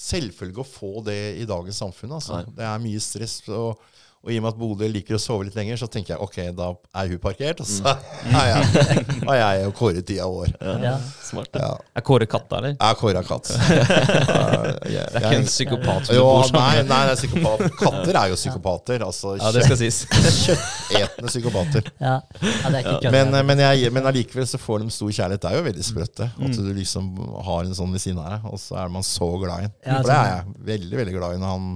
selvfølgelig 0.00 0.58
å 0.64 0.66
få 0.66 1.04
det 1.04 1.38
i 1.40 1.44
dagens 1.46 1.78
samfunn. 1.78 2.12
Altså. 2.18 2.42
Det 2.56 2.64
er 2.66 2.78
mye 2.82 3.00
stress. 3.00 3.40
Og, 3.48 3.78
og 4.20 4.28
i 4.32 4.36
og 4.36 4.42
med 4.44 4.50
at 4.52 4.58
Bodø 4.60 4.88
liker 4.92 5.16
å 5.16 5.20
sove 5.22 5.46
litt 5.48 5.54
lenger, 5.56 5.78
så 5.80 5.86
tenker 5.88 6.12
jeg 6.14 6.20
ok, 6.20 6.36
da 6.56 6.66
er 7.00 7.08
hun 7.08 7.20
parkert, 7.22 7.60
og 7.64 7.66
så 7.70 7.94
Mm. 8.20 8.34
er 8.40 8.48
jeg, 8.50 9.04
og 9.24 9.34
jeg 9.38 9.66
og 9.66 9.72
Kåre 9.78 10.02
ti 10.04 10.18
av 10.20 10.34
år. 10.42 10.50
Ja. 10.84 10.96
Smart. 11.24 11.54
Ja. 11.56 11.70
Er 11.96 12.04
Kåre 12.04 12.26
katt, 12.28 12.52
eller? 12.52 12.74
Jeg 12.74 12.90
er 12.90 12.98
Kåre 13.00 13.22
katt. 13.24 13.48
det 13.50 14.90
Det 14.90 14.98
er 15.00 15.24
ikke 15.24 15.38
en 15.38 15.46
psykopat 15.48 16.06
som 16.10 16.16
jo, 16.18 16.24
bor 16.26 16.44
sammen 16.50 16.60
nei, 16.60 16.74
med. 16.82 16.90
nei, 16.90 17.00
det 17.08 17.14
er 17.14 17.20
psykopat. 17.22 17.64
Katter 17.80 18.18
er 18.20 18.32
jo 18.32 18.38
psykopater. 18.38 19.04
Altså 19.06 19.32
Ja, 19.40 19.50
det 19.56 19.64
skal 19.64 19.80
sies. 19.80 20.02
kjøttetende 20.10 21.32
psykopater. 21.32 21.88
Ja. 22.00 22.14
ja, 22.40 22.70
det 22.70 22.76
er 22.76 22.84
ikke 22.84 22.94
kødd. 23.04 23.12
Men, 23.14 23.34
men, 23.46 23.60
jeg, 23.64 23.90
men 23.92 24.06
allikevel 24.08 24.46
så 24.48 24.58
får 24.60 24.84
de 24.84 24.92
stor 24.94 25.10
kjærlighet. 25.16 25.42
Det 25.44 25.50
er 25.50 25.58
jo 25.58 25.64
veldig 25.66 25.84
sprøtt, 25.86 26.14
det. 26.20 26.28
Mm. 26.36 26.46
At 26.50 26.58
du 26.60 26.70
liksom 26.76 27.10
har 27.46 27.64
en 27.66 27.76
sånn 27.76 27.92
ved 27.94 28.02
siden 28.04 28.20
av 28.22 28.30
deg, 28.36 28.46
og 28.52 28.60
så 28.62 28.78
er 28.84 28.92
man 28.94 29.04
så 29.06 29.28
glad 29.42 29.64
i 29.64 29.68
den. 29.68 29.74
For 29.84 30.08
det 30.10 30.16
er 30.16 30.28
sånn. 30.28 30.30
jeg 30.30 30.68
veldig, 30.74 30.96
veldig 31.02 31.16
glad 31.18 31.36
i 31.36 31.42
når 31.42 31.54
han 31.56 31.68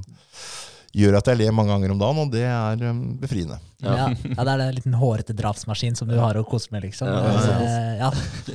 gjør 0.95 1.16
at 1.19 1.27
jeg 1.31 1.37
ler 1.41 1.53
mange 1.55 1.73
ganger 1.75 1.91
om 1.95 1.99
dagen, 2.01 2.19
og 2.25 2.29
det 2.33 2.43
er 2.47 2.77
um, 2.91 3.01
befriende. 3.21 3.57
ja. 3.83 3.95
ja, 4.09 4.12
det 4.47 4.53
er 4.53 4.59
en 4.69 4.75
liten 4.77 4.95
hårete 4.99 5.33
drapsmaskin 5.37 5.97
som 5.99 6.07
du 6.11 6.16
har 6.21 6.35
å 6.39 6.45
kose 6.49 6.69
med, 6.75 6.81
liksom. 6.87 7.07
Ja, 7.11 7.15
Ja, 7.35 7.41
ja, 7.65 7.71
ja. 8.05 8.11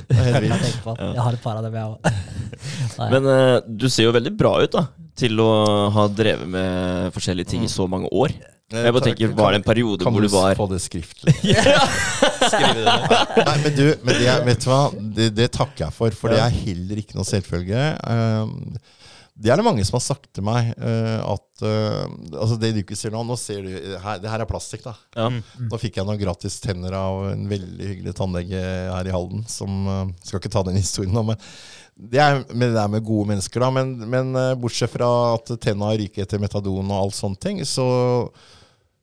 Det 0.08 0.16
er 0.16 0.28
Jeg, 0.50 0.56
på. 0.84 0.90
jeg 0.98 1.22
har 1.26 1.32
et 1.36 1.42
par 1.44 1.56
av 1.60 1.64
dem, 1.66 1.74
jeg 1.76 1.86
òg. 1.92 1.98
Men 3.12 3.22
uh, 3.28 3.56
du 3.68 3.86
ser 3.92 4.04
jo 4.08 4.16
veldig 4.16 4.32
bra 4.40 4.52
ut 4.64 4.72
da 4.78 4.82
til 5.20 5.34
å 5.42 5.50
ha 5.92 6.06
drevet 6.08 6.48
med 6.48 7.12
forskjellige 7.12 7.48
ting 7.52 7.62
i 7.66 7.68
så 7.68 7.84
mange 7.90 8.08
år. 8.08 8.30
Jeg 8.70 8.92
bare 8.94 9.02
tenker, 9.02 9.32
Var 9.34 9.50
det 9.50 9.58
en 9.58 9.64
periode 9.66 9.98
Kan 10.04 10.14
hvor 10.14 10.22
du 10.22 10.28
var... 10.30 10.54
du 10.54 10.54
var 10.54 10.58
få 10.60 10.68
det 10.70 10.78
skriftlig? 10.84 11.34
Nei, 12.54 13.56
men 13.64 13.72
du, 13.74 13.82
men 14.06 14.14
det, 14.14 14.30
vet 14.46 14.62
du 14.62 14.68
hva? 14.70 14.94
Det, 14.94 15.26
det 15.34 15.48
takker 15.56 15.88
jeg 15.88 15.92
for, 15.96 16.14
for 16.14 16.30
det 16.30 16.38
er 16.38 16.54
heller 16.54 17.00
ikke 17.02 17.18
noe 17.18 17.26
selvfølge. 17.26 17.82
Um, 18.06 18.78
det 19.40 19.52
er 19.52 19.56
det 19.56 19.64
mange 19.64 19.84
som 19.88 19.96
har 19.96 20.04
sagt 20.04 20.28
til 20.36 20.44
meg. 20.44 20.70
uh, 20.76 21.32
at 21.32 21.64
uh, 21.64 22.04
altså 22.36 22.58
Det 22.60 22.72
du 22.76 22.80
ikke 22.82 22.98
ser 22.98 23.14
nå 23.14 23.22
Nå 23.24 23.36
ser 23.40 23.64
du, 23.64 23.72
her, 24.02 24.20
Det 24.20 24.28
her 24.28 24.44
er 24.44 24.48
plastikk, 24.48 24.84
da. 24.84 24.94
ja. 25.16 25.28
Nå 25.64 25.80
fikk 25.80 25.96
jeg 25.96 26.08
noen 26.08 26.20
gratis 26.20 26.58
tenner 26.60 26.96
av 26.98 27.30
en 27.32 27.46
veldig 27.48 27.90
hyggelig 27.94 28.14
tannlege 28.18 28.60
her 28.60 29.08
i 29.08 29.14
Halden. 29.14 29.46
Som 29.48 29.84
uh, 29.88 30.04
Skal 30.20 30.42
ikke 30.42 30.52
ta 30.52 30.64
den 30.68 30.80
historien 30.80 31.14
nå, 31.16 31.24
men 31.32 31.40
det 32.00 32.20
er 32.22 32.38
med 32.56 32.72
det 32.72 32.80
er 32.80 32.92
med 32.92 33.04
gode 33.04 33.28
mennesker, 33.28 33.60
da. 33.60 33.68
Men, 33.76 33.96
men 34.12 34.32
uh, 34.36 34.54
bortsett 34.60 34.92
fra 34.92 35.10
at 35.34 35.52
tenna 35.60 35.92
ryker 35.96 36.24
etter 36.24 36.40
metadon 36.40 36.88
og 36.92 36.96
alt 36.96 37.16
sånne 37.16 37.40
ting, 37.40 37.64
så 37.68 37.88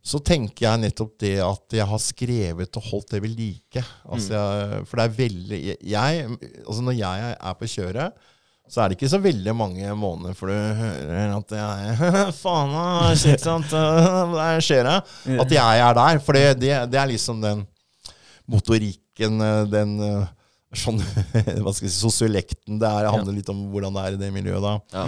så 0.08 0.22
tenker 0.24 0.64
jeg 0.64 0.80
nettopp 0.86 1.18
det 1.20 1.34
at 1.44 1.74
jeg 1.76 1.88
har 1.90 2.00
skrevet 2.00 2.78
og 2.80 2.86
holdt 2.94 3.10
det 3.12 3.20
ved 3.26 3.34
like. 3.36 3.82
Altså 4.08 4.38
jeg, 4.38 4.86
for 4.88 5.00
det 5.02 5.04
er 5.04 5.18
veldig 5.18 5.60
jeg, 5.84 6.38
altså 6.64 6.86
Når 6.86 6.96
jeg 6.96 7.34
er 7.36 7.58
på 7.60 7.70
kjøret, 7.74 8.30
så 8.68 8.82
er 8.84 8.90
det 8.92 8.98
ikke 8.98 9.10
så 9.12 9.20
veldig 9.24 9.54
mange 9.56 9.94
måneder 9.96 10.36
før 10.38 10.52
du 10.52 10.56
hører 10.82 11.34
at 11.38 11.54
jeg 11.58 11.98
Faen, 12.42 12.74
da, 12.76 13.16
shit, 13.20 13.44
sant, 13.44 13.72
hva 14.34 14.48
skjer 14.64 14.88
det? 14.90 14.98
At 15.42 15.54
jeg 15.58 15.84
er 15.88 15.98
der. 16.02 16.22
For 16.24 16.38
det, 16.38 16.46
det, 16.62 16.74
det 16.92 17.00
er 17.02 17.12
liksom 17.14 17.40
den 17.44 17.66
motorikken, 18.48 19.42
den 19.72 19.98
sånn, 20.76 21.00
hva 21.64 21.74
skal 21.74 21.88
jeg 21.88 21.94
si, 21.94 22.00
sosiolekten 22.02 22.80
det 22.82 22.88
er. 22.90 23.08
Det 23.08 23.14
handler 23.16 23.38
litt 23.40 23.52
om 23.54 23.66
hvordan 23.72 23.96
det 23.96 24.06
er 24.06 24.16
i 24.18 24.22
det 24.22 24.32
miljøet 24.36 24.64
da. 24.64 24.74
Ja. 24.94 25.06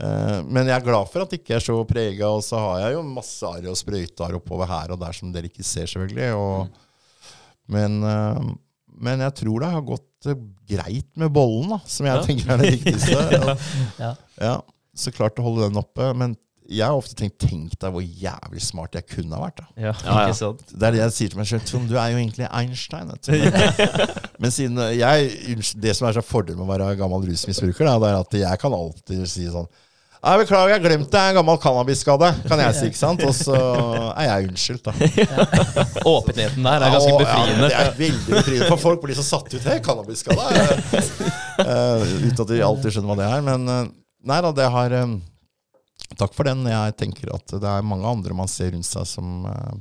Eh, 0.00 0.38
Men 0.48 0.66
jeg 0.70 0.76
er 0.78 0.86
glad 0.86 1.10
for 1.12 1.24
at 1.24 1.30
det 1.32 1.42
ikke 1.42 1.58
er 1.58 1.64
så 1.64 1.76
prega. 1.88 2.30
Og 2.32 2.42
så 2.46 2.60
har 2.60 2.86
jeg 2.86 2.96
jo 2.96 3.04
masse 3.06 3.46
arr 3.50 3.68
og 3.70 3.78
sprøytearr 3.78 4.38
oppover 4.40 4.70
her 4.70 4.94
og 4.94 5.00
der 5.04 5.16
som 5.16 5.32
dere 5.34 5.50
ikke 5.50 5.66
ser, 5.66 5.88
selvfølgelig. 5.90 6.32
Og, 6.38 7.36
men, 7.74 8.00
eh, 8.08 8.42
men 9.04 9.24
jeg 9.26 9.36
tror 9.42 9.64
det 9.64 9.72
har 9.76 9.86
gått 9.94 10.08
eh, 10.30 10.38
greit 10.70 11.10
med 11.20 11.32
bollen, 11.34 11.74
da, 11.74 11.80
som 11.86 12.06
jeg 12.08 12.16
Ja. 12.16 12.22
tenker 12.26 12.54
er 12.54 12.62
det 12.62 12.72
viktigste. 12.78 13.58
Ja. 14.04 14.14
ja, 14.40 14.54
så 14.96 15.12
klart 15.14 15.38
å 15.38 15.44
holde 15.46 15.68
den 15.68 15.78
oppe. 15.80 16.12
Men 16.16 16.36
jeg 16.64 16.86
har 16.86 16.96
ofte 16.96 17.12
tenkt 17.18 17.38
tenk 17.44 17.74
deg 17.76 17.92
hvor 17.92 18.00
jævlig 18.00 18.62
smart 18.64 18.94
jeg 18.96 19.04
kunne 19.10 19.36
ha 19.36 19.42
vært. 19.44 19.58
da. 19.60 19.66
Ja? 19.76 19.92
Det 20.72 20.86
er 20.88 20.94
det 20.96 21.00
jeg 21.02 21.12
sier 21.18 21.32
til 21.34 21.40
meg 21.42 21.48
selv. 21.50 21.66
Trond, 21.68 21.88
du 21.90 21.98
er 22.00 22.14
jo 22.14 22.20
egentlig 22.22 22.48
Einstein. 22.50 23.10
vet 23.12 23.28
du. 23.28 23.32
Men, 23.52 24.14
men 24.40 24.50
siden 24.54 24.80
jeg, 24.96 25.58
det 25.76 25.92
som 25.96 26.08
er 26.08 26.16
så 26.16 26.22
fordel 26.24 26.56
med 26.56 26.64
å 26.64 26.70
være 26.72 26.96
gammel 26.98 27.26
rusmisbruker, 27.28 27.84
da, 27.84 27.98
det 28.00 28.08
er 28.14 28.16
at 28.22 28.38
jeg 28.40 28.60
kan 28.64 28.72
alltid 28.76 29.26
si 29.30 29.44
sånn 29.52 29.68
Jeg 30.24 30.40
beklager, 30.40 30.70
jeg 30.72 30.80
glemte. 30.84 31.20
En 31.20 31.34
gammel 31.36 31.58
cannabisskade, 31.60 32.28
kan 32.48 32.60
jeg 32.62 32.74
si. 32.78 32.86
ikke 32.88 32.96
sant? 33.00 33.20
Og 33.28 33.34
så 33.36 33.56
er 34.16 34.28
jeg 34.30 34.46
unnskyldt, 34.48 34.86
da. 34.88 35.84
Åpenheten 36.08 36.64
der 36.64 36.84
er 36.86 36.94
ganske 36.94 37.10
Ja, 37.12 37.18
befriende. 37.20 37.68
det 37.68 37.76
er 37.82 37.90
veldig 37.98 38.32
befriende. 38.38 38.68
For 38.72 38.80
folk 38.80 39.02
blir 39.04 39.18
så 39.18 39.24
satt 39.26 39.52
ut. 39.52 39.60
Hei, 39.68 39.76
cannabisskade. 39.84 40.40
Uh, 41.60 42.02
uten 42.24 42.40
at 42.46 42.50
de 42.54 42.62
alltid 42.64 42.96
skjønner 42.96 43.12
hva 43.12 43.18
det 43.20 43.28
er. 43.28 43.44
Men 43.50 43.68
uh, 43.68 43.82
nei 44.32 44.40
da, 44.46 44.52
det 44.56 44.70
har 44.78 44.96
um, 45.04 45.18
Takk 46.18 46.34
for 46.36 46.46
den. 46.46 46.64
Jeg 46.68 46.94
tenker 47.00 47.30
at 47.34 47.54
det 47.60 47.70
er 47.70 47.84
mange 47.86 48.06
andre 48.08 48.34
man 48.36 48.48
ser 48.50 48.72
rundt 48.74 48.86
seg 48.88 49.06
som 49.08 49.44
uh, 49.48 49.72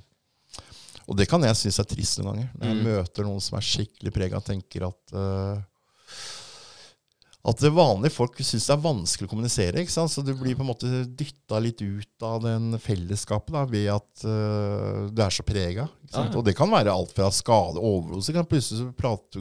Og 1.07 1.18
det 1.20 1.28
kan 1.30 1.44
jeg 1.45 1.56
synes 1.60 1.80
er 1.84 1.88
trist 1.90 2.20
noen 2.20 2.32
ganger. 2.34 2.49
Når 2.60 2.68
jeg 2.72 2.80
Mm. 2.80 2.84
møter 2.90 3.28
noen 3.28 3.41
som 3.44 3.57
er 3.60 3.65
skikkelig 3.68 4.14
prega, 4.15 4.40
tenker 4.44 4.88
at 4.91 5.15
uh, 5.15 5.60
at 7.44 7.60
det 7.60 7.74
vanlige 7.76 8.15
folk 8.15 8.38
syns 8.40 8.70
det 8.70 8.72
er 8.72 8.84
vanskelig 8.86 9.28
å 9.28 9.32
kommunisere. 9.34 9.82
ikke 9.82 9.91
sant? 9.91 10.11
Så 10.14 10.22
du 10.24 10.32
blir 10.40 10.56
på 10.56 10.64
en 10.64 10.70
måte 10.70 10.90
dytta 11.03 11.60
litt 11.60 11.82
ut 11.84 12.24
av 12.24 12.38
den 12.45 12.78
fellesskapet 12.80 13.52
da, 13.52 13.64
ved 13.68 13.90
at 13.91 14.24
uh, 14.24 15.10
du 15.11 15.20
er 15.20 15.34
så 15.34 15.44
prega. 15.44 15.90
Ja, 16.14 16.22
ja. 16.22 16.30
Og 16.40 16.45
det 16.48 16.56
kan 16.56 16.72
være 16.72 16.94
alt 16.94 17.11
fra 17.15 17.28
skade, 17.36 17.84
overdose 17.84 18.36
kan 18.36 18.48
Plutselig 18.48 18.80
så 18.80 18.86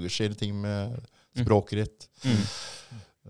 det 0.03 0.41
ting 0.41 0.57
med 0.65 0.97
språket 1.39 1.85
ditt. 1.85 2.09
Mm. 2.27 2.41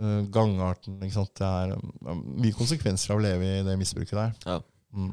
Uh, 0.01 0.23
gangarten. 0.32 0.97
ikke 1.05 1.19
sant? 1.19 1.35
Det 1.36 1.51
er 1.51 1.74
um, 1.77 2.23
mye 2.40 2.57
konsekvenser 2.57 3.12
av 3.12 3.20
å 3.20 3.24
leve 3.27 3.51
i 3.59 3.66
det 3.66 3.74
misbruket 3.77 4.16
der. 4.16 4.32
Ja. 4.47 4.57
Mm. 4.97 5.12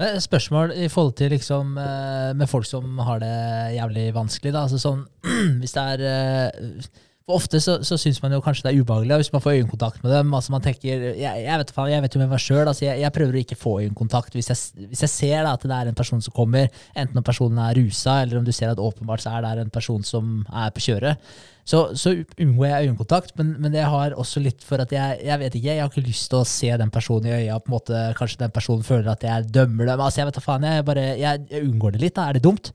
Men 0.00 0.16
Spørsmål 0.24 0.72
i 0.74 0.88
forhold 0.90 1.12
til 1.20 1.30
liksom 1.30 1.76
med 1.76 2.48
folk 2.50 2.66
som 2.66 2.96
har 3.06 3.20
det 3.22 3.36
jævlig 3.76 4.06
vanskelig. 4.16 4.54
da, 4.56 4.64
altså 4.64 4.80
sånn, 4.82 5.04
Hvis 5.60 5.76
det 5.76 5.84
er 5.92 6.06
eh, 6.08 6.88
for 7.28 7.36
Ofte 7.38 7.60
så, 7.60 7.74
så 7.84 7.98
syns 8.00 8.22
man 8.24 8.32
jo 8.32 8.40
kanskje 8.44 8.64
det 8.64 8.70
er 8.72 8.80
ubehagelig 8.82 9.18
hvis 9.20 9.30
man 9.34 9.42
får 9.44 9.58
øyekontakt 9.58 10.00
med 10.02 10.14
dem. 10.16 10.32
altså 10.34 10.54
man 10.54 10.64
tenker, 10.64 11.02
Jeg, 11.12 11.42
jeg, 11.44 11.58
vet, 11.60 11.72
faen, 11.76 11.90
jeg 11.92 12.02
vet 12.02 12.14
jo 12.16 12.22
med 12.22 12.32
meg 12.32 12.40
sjøl. 12.40 12.64
Altså 12.66 12.86
jeg, 12.86 13.02
jeg 13.04 13.12
prøver 13.12 13.36
å 13.36 13.42
ikke 13.42 13.58
få 13.60 13.74
øyekontakt 13.84 14.32
hvis 14.38 14.48
jeg, 14.48 14.88
hvis 14.88 15.04
jeg 15.04 15.12
ser 15.12 15.44
da, 15.44 15.52
at 15.52 15.66
det 15.68 15.76
er 15.76 15.90
en 15.92 15.98
person 15.98 16.24
som 16.24 16.34
kommer, 16.34 16.72
enten 16.96 17.20
om 17.20 17.26
personen 17.26 17.60
er 17.62 17.76
rusa, 17.78 18.22
eller 18.24 18.40
om 18.40 18.48
du 18.48 18.52
ser 18.56 18.72
at 18.72 18.80
åpenbart 18.80 19.22
så 19.26 19.36
er 19.36 19.44
det 19.44 19.66
en 19.66 19.76
person 19.76 20.02
som 20.06 20.40
er 20.48 20.72
på 20.72 20.86
kjøret. 20.88 21.30
Så, 21.68 21.82
så 22.00 22.14
unngår 22.40 22.64
jeg 22.70 22.88
øyekontakt, 22.88 23.34
men, 23.36 23.52
men 23.60 23.74
det 23.74 23.84
har 23.84 24.14
også 24.16 24.40
litt 24.40 24.64
for 24.64 24.80
at 24.80 24.92
jeg 24.94 25.20
jeg 25.28 25.40
vet 25.42 25.54
ikke, 25.58 25.68
jeg 25.68 25.82
har 25.84 25.90
ikke 25.92 26.06
lyst 26.08 26.30
til 26.32 26.40
å 26.40 26.48
se 26.48 26.70
den 26.80 26.90
personen 26.94 27.28
i 27.28 27.34
øya. 27.42 27.58
på 27.60 27.68
en 27.68 27.76
måte, 27.76 28.02
Kanskje 28.16 28.40
den 28.46 28.54
personen 28.56 28.86
føler 28.86 29.12
at 29.12 29.22
jeg 29.26 29.50
dømmer 29.52 29.84
dem. 29.90 30.00
altså 30.00 30.22
Jeg 30.22 30.30
vet 30.30 30.38
da 30.40 30.44
faen, 30.46 30.64
jeg, 30.64 30.84
bare, 30.88 31.04
jeg, 31.20 31.44
jeg 31.52 31.68
unngår 31.68 31.92
det 31.92 32.00
litt. 32.06 32.16
da, 32.16 32.30
Er 32.30 32.38
det 32.38 32.46
dumt? 32.48 32.72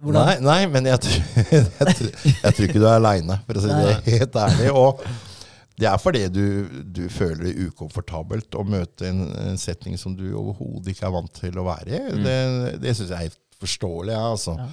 Nei, 0.00 0.38
nei, 0.40 0.60
men 0.72 0.86
jeg 0.88 1.02
tror, 1.04 1.24
jeg, 1.52 1.96
tror, 1.96 2.12
jeg 2.30 2.54
tror 2.56 2.66
ikke 2.66 2.80
du 2.80 2.86
er 2.86 2.94
aleine, 2.94 3.36
for 3.44 3.58
å 3.60 3.64
si 3.64 3.74
det 3.74 4.14
helt 4.14 4.38
ærlig. 4.40 4.70
Og 4.72 5.02
det 5.80 5.88
er 5.88 6.00
fordi 6.00 6.22
du, 6.32 6.46
du 6.84 7.02
føler 7.12 7.46
det 7.48 7.68
ukomfortabelt 7.68 8.56
å 8.56 8.64
møte 8.68 9.08
en, 9.08 9.26
en 9.44 9.60
setning 9.60 10.00
som 10.00 10.16
du 10.16 10.26
overhodet 10.30 10.94
ikke 10.94 11.06
er 11.08 11.14
vant 11.14 11.36
til 11.36 11.60
å 11.60 11.66
være 11.68 12.00
i. 12.00 12.00
Det, 12.24 12.38
det 12.80 12.96
syns 12.96 13.12
jeg 13.12 13.16
er 13.16 13.28
helt 13.28 13.40
forståelig. 13.60 14.16
Ja, 14.16 14.24
altså. 14.32 14.56
Ja. 14.60 14.68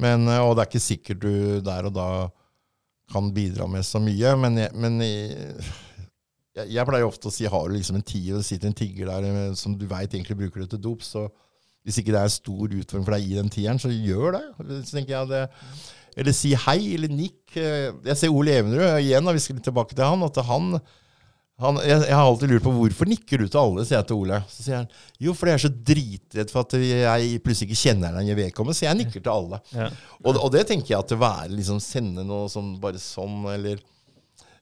Men, 0.00 0.26
eh, 0.30 0.42
og 0.42 0.54
det 0.54 0.64
er 0.64 0.70
ikke 0.70 0.82
sikkert 0.82 1.22
du 1.24 1.34
der 1.66 1.90
og 1.90 1.94
da 1.96 2.08
kan 3.10 3.30
bidra 3.34 3.66
med 3.70 3.86
så 3.86 3.98
mye. 4.02 4.34
Men, 4.38 4.58
jeg, 4.64 4.74
men 4.78 4.98
jeg, 5.02 5.68
jeg, 6.56 6.70
jeg 6.76 6.86
pleier 6.88 7.08
ofte 7.08 7.30
å 7.30 7.34
si 7.34 7.48
har 7.50 7.68
du 7.68 7.74
liksom 7.76 7.98
en 7.98 8.06
tier, 8.06 8.34
og 8.34 8.42
det 8.42 8.48
sitter 8.48 8.70
en 8.70 8.80
tigger 8.80 9.10
der 9.10 9.30
eh, 9.30 9.54
som 9.58 9.74
du 9.78 9.86
veit 9.90 10.14
egentlig 10.14 10.38
bruker 10.44 10.64
det 10.64 10.70
til 10.74 10.84
dop, 10.86 11.06
så 11.06 11.26
hvis 11.86 11.98
ikke 12.02 12.12
det 12.12 12.20
er 12.20 12.32
stor 12.34 12.66
utfordring 12.68 13.06
for 13.06 13.16
deg 13.16 13.28
i 13.30 13.38
den 13.38 13.50
tieren, 13.52 13.78
så 13.80 13.88
gjør 13.92 14.36
det. 14.36 14.44
Så 14.84 14.96
tenker 14.98 15.14
jeg 15.16 15.30
det. 15.30 15.44
Eller 16.20 16.34
si 16.36 16.50
hei, 16.66 16.78
eller 16.96 17.12
nikk. 17.14 17.54
Eh, 17.56 17.92
Jeg 18.10 18.16
ser 18.18 18.34
Ole 18.34 18.56
Evenrud 18.60 18.98
igjen, 19.00 19.26
og 19.30 19.36
vi 19.36 19.42
skal 19.44 19.56
litt 19.60 19.64
tilbake 19.68 19.94
til 19.96 20.04
han. 20.04 20.24
at 20.26 20.40
han, 20.48 20.66
han 21.60 21.78
jeg, 21.84 22.00
jeg 22.08 22.16
har 22.18 22.24
alltid 22.26 22.50
lurt 22.52 22.64
på 22.66 22.72
hvorfor 22.74 23.08
nikker 23.08 23.40
du 23.40 23.46
til 23.46 23.60
alle, 23.62 23.84
sier 23.86 24.00
jeg 24.00 24.08
til 24.10 24.20
Ole. 24.24 24.40
Så 24.50 24.64
sier 24.66 24.80
han 24.82 24.90
jo, 25.22 25.32
fordi 25.38 25.54
jeg 25.54 25.60
er 25.60 25.64
så 25.64 25.72
dritredd 25.92 26.52
for 26.52 26.66
at 26.66 26.76
jeg 26.80 27.40
plutselig 27.46 27.70
ikke 27.70 27.82
kjenner 27.84 28.10
deg 28.10 28.18
når 28.26 28.32
jeg 28.32 28.40
vedkommende, 28.42 28.76
så 28.80 28.86
jeg 28.88 29.00
nikker 29.00 29.22
til 29.24 29.32
alle. 29.36 29.62
Ja. 29.76 29.88
Og, 30.24 30.34
og 30.36 30.50
det 30.56 30.66
tenker 30.68 30.94
jeg 30.96 31.00
at 31.04 31.14
det 31.14 31.20
være 31.22 31.48
liksom 31.54 31.80
sende 31.84 32.26
noe 32.26 32.50
sånn 32.52 32.74
bare 32.82 33.00
sånn, 33.00 33.40
eller 33.54 33.80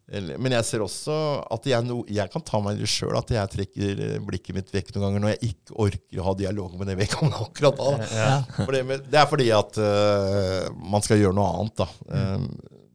Men 0.09 0.55
jeg 0.57 0.65
ser 0.65 0.81
også 0.81 1.15
at 1.53 1.67
jeg, 1.69 1.85
no, 1.85 1.99
jeg 2.09 2.31
kan 2.33 2.41
ta 2.49 2.61
meg 2.65 2.79
i 2.79 2.81
det 2.81 2.89
sjøl, 2.89 3.13
at 3.19 3.29
jeg 3.35 3.51
trekker 3.53 3.99
eh, 4.07 4.15
blikket 4.25 4.57
mitt 4.57 4.71
vekk 4.73 4.95
noen 4.95 5.05
ganger 5.05 5.21
når 5.25 5.35
jeg 5.35 5.51
ikke 5.51 5.75
orker 5.85 6.23
å 6.23 6.27
ha 6.31 6.35
dialog 6.39 6.79
med 6.81 6.89
det 6.89 6.97
vedkommende 7.03 7.43
akkurat 7.47 7.77
da. 7.83 7.91
Ja. 8.17 8.31
Det, 8.73 8.81
med- 8.89 9.05
det 9.13 9.21
er 9.21 9.29
fordi 9.29 9.51
at 9.53 9.81
uh, 9.83 10.71
man 10.81 11.05
skal 11.05 11.21
gjøre 11.21 11.37
noe 11.37 11.51
annet, 11.59 11.83
da. 11.83 11.89
Um, 12.09 12.47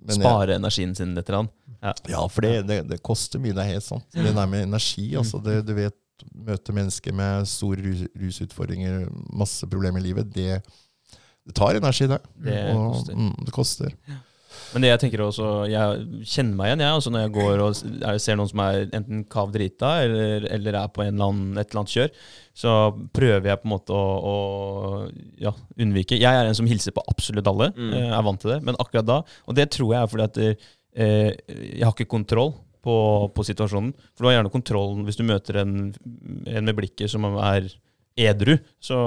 men 0.04 0.16
jeg- 0.18 0.24
Spare 0.26 0.58
energien 0.58 0.96
sin 0.98 1.14
litt. 1.16 1.30
Ja. 1.84 1.94
ja, 2.16 2.24
for 2.32 2.42
det, 2.48 2.56
det, 2.68 2.80
det 2.90 3.02
koster 3.06 3.40
mye, 3.44 3.54
det 3.54 3.62
er 3.68 3.76
helt 3.76 3.86
sant. 3.86 4.08
Det 4.16 4.34
der 4.34 4.50
med 4.50 4.66
energi, 4.66 5.12
altså. 5.20 5.38
Det, 5.44 5.60
du 5.68 5.74
vet, 5.78 5.98
møte 6.34 6.74
mennesker 6.76 7.14
med 7.16 7.46
store 7.52 7.84
rus, 7.84 8.04
rusutfordringer, 8.20 9.06
masse 9.36 9.68
problemer 9.70 10.00
i 10.02 10.08
livet, 10.10 10.30
det, 10.34 10.62
det 11.46 11.56
tar 11.58 11.76
energi, 11.78 12.08
det. 12.10 12.22
Det 12.46 12.60
Og, 12.74 12.94
koster. 12.96 13.20
Mm, 13.20 13.34
det 13.46 13.54
koster. 13.56 13.98
Men 14.74 14.82
det 14.86 14.90
jeg 14.90 15.00
tenker 15.04 15.22
også, 15.26 15.48
jeg 15.70 16.26
kjenner 16.26 16.56
meg 16.58 16.70
igjen 16.72 16.84
jeg, 16.86 16.94
altså 16.98 17.12
når 17.14 17.22
jeg 17.26 17.34
går 17.36 17.62
og 17.62 17.82
er, 18.10 18.18
ser 18.24 18.38
noen 18.40 18.50
som 18.50 18.62
er 18.66 18.80
enten 18.98 19.24
kav 19.30 19.52
drita 19.54 19.92
eller, 20.06 20.48
eller 20.58 20.78
er 20.80 20.92
på 20.96 21.04
en 21.06 21.14
eller 21.14 21.30
annen, 21.32 21.58
et 21.62 21.68
eller 21.70 21.82
annet 21.84 21.94
kjør, 21.94 22.12
så 22.64 22.74
prøver 23.14 23.50
jeg 23.52 23.62
på 23.62 23.68
en 23.70 23.74
måte 23.74 23.94
å, 23.98 24.04
å 24.34 24.36
ja, 25.42 25.54
unnvike. 25.78 26.18
Jeg 26.22 26.40
er 26.42 26.50
en 26.50 26.58
som 26.58 26.70
hilser 26.70 26.94
på 26.98 27.06
absolutt 27.10 27.48
alle, 27.50 27.72
Mm. 27.78 27.94
eh, 27.98 28.10
er 28.18 28.26
vant 28.26 28.42
til 28.42 28.52
det, 28.54 28.60
men 28.68 28.76
akkurat 28.82 29.06
da 29.08 29.16
Og 29.48 29.56
det 29.58 29.70
tror 29.74 29.94
jeg 29.94 30.02
er 30.04 30.12
fordi 30.12 30.26
at 30.28 30.38
eh, 30.44 31.38
jeg 31.80 31.84
har 31.86 31.94
ikke 31.96 32.10
kontroll 32.12 32.54
på, 32.84 32.96
på 33.34 33.46
situasjonen. 33.48 33.94
For 34.14 34.26
du 34.26 34.28
har 34.30 34.36
gjerne 34.40 34.52
kontrollen 34.54 35.06
hvis 35.08 35.18
du 35.18 35.24
møter 35.26 35.62
en, 35.64 35.74
en 36.46 36.66
med 36.68 36.76
blikket 36.78 37.10
som 37.10 37.26
er 37.40 37.70
edru, 38.20 38.58
så 38.84 38.98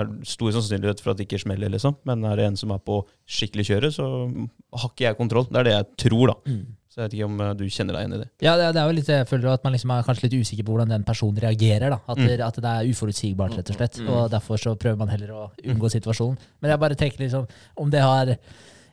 er 0.00 0.08
det 0.08 0.30
stor 0.30 0.56
sannsynlighet 0.56 1.02
for 1.02 1.12
at 1.12 1.20
det 1.20 1.28
ikke 1.28 1.42
smeller, 1.44 1.70
liksom. 1.72 1.98
Men 2.08 2.24
er 2.26 2.40
det 2.40 2.48
en 2.50 2.58
som 2.58 2.72
er 2.74 2.82
på 2.82 3.02
skikkelig 3.28 3.68
kjøret, 3.70 3.94
så 3.94 4.06
har 4.06 4.90
ikke 4.90 5.06
jeg 5.06 5.18
kontroll. 5.20 5.46
Det 5.50 5.62
er 5.62 5.68
det 5.68 5.76
jeg 5.76 5.88
tror, 6.06 6.32
da. 6.32 6.36
Mm. 6.50 6.64
Så 6.96 7.02
jeg 7.02 7.10
vet 7.10 7.14
ikke 7.18 7.26
om 7.28 7.40
eh, 7.44 7.50
du 7.52 7.64
kjenner 7.68 7.92
deg 7.92 8.02
igjen 8.02 8.16
i 8.16 8.18
det. 8.22 8.26
Ja, 8.40 8.52
det, 8.56 8.68
er 8.72 8.86
jo 8.88 8.96
litt, 8.96 9.08
jeg 9.12 9.28
føler 9.28 9.50
at 9.52 9.64
man 9.66 9.74
liksom 9.74 9.90
er 9.92 10.04
kanskje 10.06 10.30
litt 10.30 10.36
usikker 10.40 10.64
på 10.64 10.72
hvordan 10.72 10.94
den 10.94 11.02
personen 11.04 11.42
reagerer. 11.44 11.92
da. 11.92 11.98
At, 12.08 12.22
det, 12.22 12.38
at 12.40 12.60
det 12.64 12.70
er 12.70 12.88
uforutsigbart, 12.88 13.58
rett 13.58 13.72
og 13.74 13.76
slett. 13.76 13.98
Mm. 14.00 14.08
Og 14.08 14.30
derfor 14.32 14.62
så 14.62 14.72
prøver 14.80 15.02
man 15.02 15.12
heller 15.12 15.34
å 15.36 15.42
unngå 15.60 15.90
situasjonen. 15.92 16.40
Men 16.64 16.72
jeg 16.72 16.82
bare 16.86 16.96
tenker 16.96 17.20
liksom, 17.26 17.44
om 17.84 17.92
det 17.92 18.00
har 18.00 18.32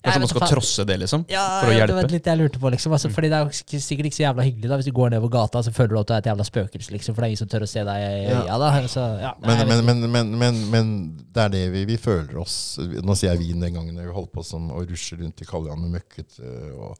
Kanskje 0.03 0.17
Jeg 0.19 0.21
man 0.25 0.29
skal 0.33 0.49
trosse 0.51 0.83
det, 0.83 0.95
liksom? 0.99 1.21
ja, 1.31 1.43
for 1.61 1.69
å 1.69 1.71
ja, 1.71 1.77
hjelpe? 1.77 1.93
Det 1.93 1.95
var 2.03 2.11
litt 2.11 2.25
jeg 2.27 2.39
lurte 2.41 2.59
på, 2.59 2.71
liksom. 2.73 2.91
Altså, 2.97 3.09
fordi 3.15 3.29
det 3.31 3.37
er 3.39 3.79
sikkert 3.79 4.09
ikke 4.09 4.17
så 4.17 4.23
jævla 4.25 4.43
hyggelig 4.43 4.69
da, 4.73 4.79
hvis 4.81 4.89
du 4.89 4.91
går 4.97 5.13
nedover 5.13 5.31
gata 5.31 5.61
så 5.63 5.71
føler 5.71 5.93
du 5.95 5.99
at 6.01 6.09
du 6.09 6.13
er 6.13 6.23
et 6.23 6.27
jævla 6.27 6.47
spøkelse, 6.49 6.91
liksom. 6.91 7.15
For 7.15 7.23
det 7.23 7.29
er 7.29 7.31
ingen 7.31 7.41
som 7.45 7.51
tør 7.53 7.63
å 7.63 7.69
se 7.71 7.85
deg 7.87 8.03
i 8.03 8.09
Ja. 8.27 8.41
øya. 8.43 8.57
da. 8.59 8.71
Så, 8.91 9.05
ja, 9.23 9.31
nei, 9.39 9.55
Men, 9.63 9.71
men, 9.71 9.85
men, 9.85 10.11
men, 10.11 10.35
men, 10.43 10.59
men 10.75 10.91
det 11.31 11.45
er 11.45 11.55
det 11.55 11.63
vi, 11.71 11.85
vi 11.93 11.97
føler 11.97 12.35
oss 12.43 12.57
Nå 12.83 13.15
sier 13.15 13.31
jeg 13.31 13.39
vi 13.45 13.53
den 13.55 13.73
gangen 13.79 13.95
vi 14.03 14.11
holdt 14.11 14.33
på 14.35 14.43
sånn 14.43 14.67
å 14.75 14.83
rushe 14.83 15.15
rundt 15.23 15.39
i 15.41 15.47
Kaljan 15.47 15.79
med 15.79 15.95
møkkete 15.95 16.51
og 16.75 16.97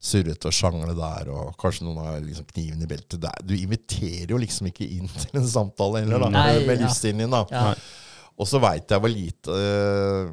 surrete 0.00 0.46
og 0.48 0.54
sjangle 0.54 0.92
der, 0.94 1.28
og 1.34 1.56
kanskje 1.58 1.84
noen 1.84 1.96
har 2.04 2.20
liksom 2.22 2.44
kniven 2.52 2.80
i 2.84 2.86
beltet 2.86 3.18
der. 3.20 3.40
Du 3.42 3.50
inviterer 3.58 4.30
jo 4.30 4.38
liksom 4.38 4.68
ikke 4.70 4.86
inn 4.86 5.08
til 5.24 5.40
en 5.40 5.48
samtale 5.50 6.04
heller, 6.04 6.22
da, 6.22 6.28
Nei, 6.30 6.44
med, 6.60 6.68
med 6.70 6.76
ja. 6.78 6.84
livsstilen 6.86 7.24
din. 7.24 7.34
da. 7.34 7.40
Ja. 7.50 7.72
Og 8.38 8.46
så 8.46 8.60
veit 8.62 8.86
jeg 8.94 9.02
hvor 9.02 9.10
lite 9.10 9.50
øh, 9.58 10.30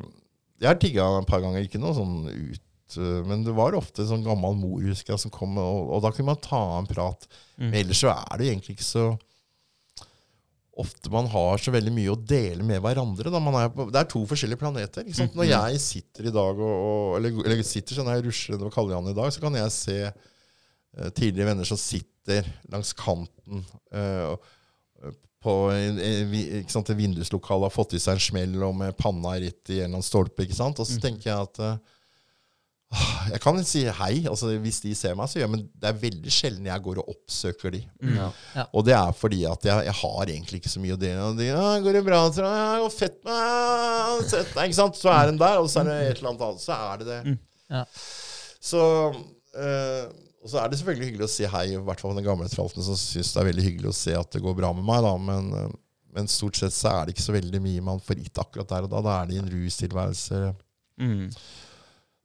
Jeg 0.61 0.69
har 0.71 0.77
tigga 0.79 1.05
et 1.19 1.27
par 1.29 1.41
ganger, 1.43 1.65
ikke 1.65 1.81
noe 1.81 1.95
sånn 1.97 2.15
ut 2.31 2.97
øh, 3.01 3.21
men 3.27 3.41
det 3.43 3.53
var 3.57 3.75
ofte 3.75 4.03
en 4.03 4.11
sånn 4.13 4.23
gammel 4.25 4.55
mor 4.55 4.83
husker 4.85 5.13
jeg, 5.15 5.23
som 5.25 5.33
kom, 5.33 5.57
og, 5.59 5.89
og 5.97 6.03
da 6.05 6.11
kunne 6.15 6.29
man 6.31 6.39
ta 6.43 6.61
en 6.77 6.87
prat. 6.87 7.25
Mm. 7.57 7.65
Men 7.69 7.79
ellers 7.81 8.03
så 8.05 8.13
er 8.13 8.39
det 8.39 8.51
egentlig 8.53 8.77
ikke 8.77 8.87
så 8.87 9.07
ofte 10.75 11.07
man 11.11 11.27
har 11.31 11.61
så 11.63 11.71
veldig 11.71 11.91
mye 11.95 12.11
å 12.11 12.17
dele 12.19 12.63
med 12.67 12.81
hverandre. 12.83 13.31
Da. 13.31 13.39
Man 13.39 13.55
er 13.61 13.69
på, 13.71 13.85
det 13.91 13.99
er 14.01 14.09
to 14.11 14.25
forskjellige 14.27 14.59
planeter. 14.59 15.05
Ikke 15.07 15.21
sant? 15.21 15.37
Når 15.39 15.47
jeg 15.47 15.79
sitter 15.83 16.27
i 16.27 16.33
dag 16.35 16.59
og, 16.59 16.73
og 16.87 17.13
eller, 17.19 17.37
eller 17.45 17.61
sitter 17.63 17.95
sånn 17.95 18.11
jeg 18.11 18.25
rusler 18.25 18.57
nedover 18.57 18.73
Kaljan 18.75 19.07
i 19.07 19.15
dag, 19.15 19.31
så 19.31 19.43
kan 19.43 19.55
jeg 19.55 19.71
se 19.75 19.95
uh, 20.11 21.09
tidligere 21.15 21.47
venner 21.53 21.69
som 21.69 21.79
sitter 21.79 22.47
langs 22.73 22.93
kanten 22.97 23.63
Uh, 23.95 24.33
og- 24.33 24.51
på 25.45 25.53
vi- 26.31 26.47
ikke 26.63 26.73
sant, 26.73 26.89
et 26.89 26.97
vinduslokale, 26.99 27.69
har 27.69 27.73
fått 27.73 27.93
i 27.93 28.01
seg 28.01 28.17
en 28.17 28.23
smell 28.27 28.55
og 28.65 28.73
med 28.81 28.97
panna 28.97 29.37
rett 29.37 29.69
i 29.69 29.77
en 29.79 29.85
eller 29.85 29.99
annen 29.99 30.05
stolpe. 30.09 30.43
ikke 30.47 30.57
sant? 30.57 30.81
Og 30.81 30.89
så 30.89 30.97
tenker 31.03 31.29
jeg 31.29 31.45
at 31.45 31.59
eh, 31.61 31.77
ah, 32.95 33.27
Jeg 33.31 33.41
kan 33.43 33.61
si 33.67 33.83
hei 33.99 34.15
altså 34.29 34.51
hvis 34.63 34.81
de 34.83 34.93
ser 34.97 35.15
meg, 35.17 35.29
så 35.29 35.39
gjør 35.39 35.45
jeg 35.47 35.53
men 35.55 35.63
det 35.81 35.89
er 35.91 36.01
veldig 36.01 36.33
sjelden 36.33 36.69
jeg 36.69 36.83
går 36.89 37.01
og 37.03 37.13
oppsøker 37.15 37.75
de. 37.77 37.83
Ja. 38.15 38.31
Og 38.71 38.85
det 38.87 38.97
er 38.97 39.13
fordi 39.17 39.43
at 39.49 39.69
jeg, 39.69 39.85
jeg 39.89 39.97
har 40.01 40.33
egentlig 40.35 40.61
ikke 40.61 40.73
så 40.75 40.83
mye 40.83 40.97
å 40.97 41.01
dele. 41.05 41.29
Og 41.29 41.37
de, 41.39 41.49
ja, 41.51 41.63
'Går 41.85 41.99
det 41.99 42.03
bra?' 42.09 42.25
Så, 42.33 42.41
ja, 42.45 42.67
det 42.75 42.83
går 42.85 42.95
fett 42.97 43.17
med 43.29 44.29
sett 44.29 44.53
deg», 44.53 44.69
ikke 44.69 44.81
sant? 44.81 44.97
Så 44.97 45.09
er 45.13 45.31
den 45.31 45.41
der, 45.41 45.57
og 45.61 45.69
så 45.69 45.81
er 45.81 45.89
det 45.91 45.97
et 46.09 46.17
eller 46.21 46.33
annet 46.33 46.45
annet. 46.49 46.65
Så 46.65 46.73
er 46.77 47.01
det 47.01 47.07
det. 47.13 47.21
Mm. 47.25 47.39
Ja. 47.75 47.83
Så 48.65 48.81
eh, 49.55 50.05
Og 50.45 50.51
så 50.51 50.59
er 50.61 50.69
det 50.69 50.77
selvfølgelig 50.77 51.07
hyggelig 51.09 51.25
å 51.25 51.33
si 51.33 51.47
hei, 51.49 51.63
i 51.73 51.81
hvert 51.81 52.01
fall 52.03 52.13
den 52.13 52.27
gamle 52.27 52.45
tralten 52.51 52.85
som 52.85 52.97
syns 53.01 53.31
det 53.33 53.39
er 53.41 53.47
veldig 53.47 53.63
hyggelig 53.65 53.89
å 53.89 53.97
se 53.97 54.13
at 54.13 54.29
det 54.35 54.43
går 54.45 54.53
bra 54.59 54.69
med 54.77 54.85
meg, 54.85 55.01
da. 55.01 55.13
Men, 55.17 55.47
eh, 55.57 55.71
men 56.13 56.29
stort 56.29 56.59
sett 56.59 56.75
så 56.75 56.91
er 56.91 57.07
det 57.07 57.15
ikke 57.15 57.25
så 57.25 57.33
veldig 57.33 57.61
mye 57.65 57.85
man 57.87 58.03
får 58.03 58.21
gitt 58.21 58.41
akkurat 58.43 58.69
der 58.69 58.85
og 58.85 58.91
da. 58.93 59.01
Da 59.01 59.15
er 59.15 59.31
det 59.31 59.39
i 59.39 59.41
en 59.41 59.49
rustilværelse. 59.49 60.41
Mm. 61.01 61.25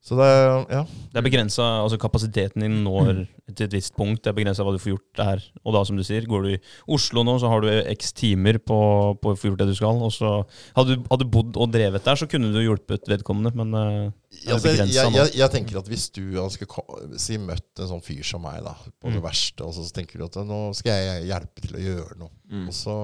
Så 0.01 0.17
det, 0.17 0.27
ja. 0.73 0.81
det 1.13 1.19
er 1.21 1.25
begrensa, 1.27 1.65
altså 1.83 1.99
kapasiteten 2.01 2.65
din 2.65 2.79
når 2.87 3.27
til 3.53 3.67
et 3.67 3.75
visst 3.75 3.93
punkt. 3.99 4.23
Det 4.25 4.31
er 4.31 4.37
begrensa 4.39 4.65
hva 4.65 4.73
du 4.73 4.81
får 4.81 4.95
gjort 4.95 5.21
der. 5.21 5.43
Og 5.61 5.77
da, 5.77 5.83
som 5.85 5.99
du 5.99 6.05
sier, 6.07 6.25
går 6.29 6.47
du 6.47 6.49
i 6.55 6.61
Oslo 6.97 7.25
nå, 7.27 7.35
så 7.43 7.51
har 7.53 7.61
du 7.61 7.69
x 7.93 8.15
timer 8.17 8.57
på, 8.65 8.79
på 9.21 9.35
å 9.35 9.37
få 9.37 9.51
gjort 9.51 9.61
det 9.61 9.69
du 9.71 9.77
skal. 9.77 10.01
Og 10.01 10.15
så 10.17 10.33
hadde 10.79 10.97
du, 10.97 11.05
hadde 11.13 11.29
bodd 11.37 11.61
og 11.61 11.75
drevet 11.75 12.09
der, 12.09 12.17
så 12.17 12.29
kunne 12.31 12.49
du 12.55 12.63
hjulpet 12.63 13.13
vedkommende, 13.13 13.53
men 13.61 13.77
uh, 13.77 14.09
det 14.41 14.55
altså, 14.57 14.73
jeg, 14.73 14.95
jeg, 14.95 15.33
jeg, 15.37 15.53
tenker 15.53 15.81
at 15.83 15.91
hvis 15.91 16.09
du 16.17 16.25
skulle 16.55 17.21
si 17.21 17.37
møtt 17.43 17.83
en 17.83 17.93
sånn 17.93 18.05
fyr 18.05 18.25
som 18.25 18.45
meg, 18.47 18.63
da, 18.65 18.77
på 18.81 19.11
mm. 19.11 19.19
det 19.19 19.25
verste, 19.27 19.69
og 19.69 19.77
så 19.77 19.85
tenker 19.95 20.23
du 20.23 20.31
at 20.31 20.41
nå 20.49 20.63
skal 20.81 20.97
jeg 20.97 21.29
hjelpe 21.29 21.67
til 21.67 21.77
å 21.77 21.85
gjøre 21.91 22.23
noe, 22.23 22.33
mm. 22.49 22.71
og 22.71 22.77
så 22.77 22.97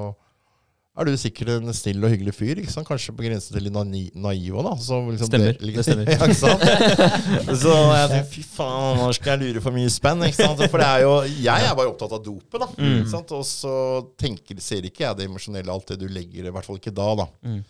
er 0.97 1.09
du 1.09 1.17
sikkert 1.21 1.51
en 1.53 1.75
snill 1.77 2.05
og 2.07 2.13
hyggelig 2.13 2.33
fyr. 2.33 2.61
ikke 2.63 2.73
sant? 2.73 2.87
Kanskje 2.89 3.13
på 3.13 3.27
grensen 3.27 3.53
til 3.53 3.67
litt 3.67 4.15
naiv 4.17 4.57
òg, 4.57 4.65
da. 4.65 4.73
Så 4.81 5.01
liksom 5.05 5.29
stemmer. 5.29 5.59
Det, 5.61 5.73
det 5.77 5.85
stemmer. 5.85 6.09
ja, 6.15 6.17
ikke 6.25 6.39
sant? 6.39 6.65
Så 7.63 7.75
jeg 7.77 8.11
tenker 8.13 8.31
fy 8.33 8.45
faen, 8.49 9.01
nå 9.03 9.11
skal 9.19 9.35
jeg 9.35 9.43
lure 9.53 9.65
for 9.67 9.77
mye 9.77 9.93
spenn. 9.93 10.25
ikke 10.25 10.41
sant? 10.41 10.65
For 10.73 10.81
det 10.81 10.89
er 10.89 11.05
jo, 11.05 11.15
jeg 11.29 11.69
er 11.69 11.77
bare 11.77 11.93
opptatt 11.93 12.17
av 12.17 12.25
dopet, 12.25 12.59
da. 12.65 12.71
Mm. 12.81 12.95
ikke 13.03 13.13
sant? 13.13 13.37
Og 13.37 13.45
så 13.49 13.77
tenker, 14.17 14.61
ser 14.65 14.89
ikke 14.89 15.05
jeg 15.05 15.21
det 15.21 15.29
emosjonelle, 15.29 15.77
alt 15.77 15.93
det 15.93 16.01
du 16.01 16.09
legger, 16.09 16.49
i 16.49 16.55
hvert 16.57 16.69
fall 16.69 16.81
ikke 16.81 16.95
da. 16.97 17.13
da. 17.21 17.31
Mm. 17.45 17.61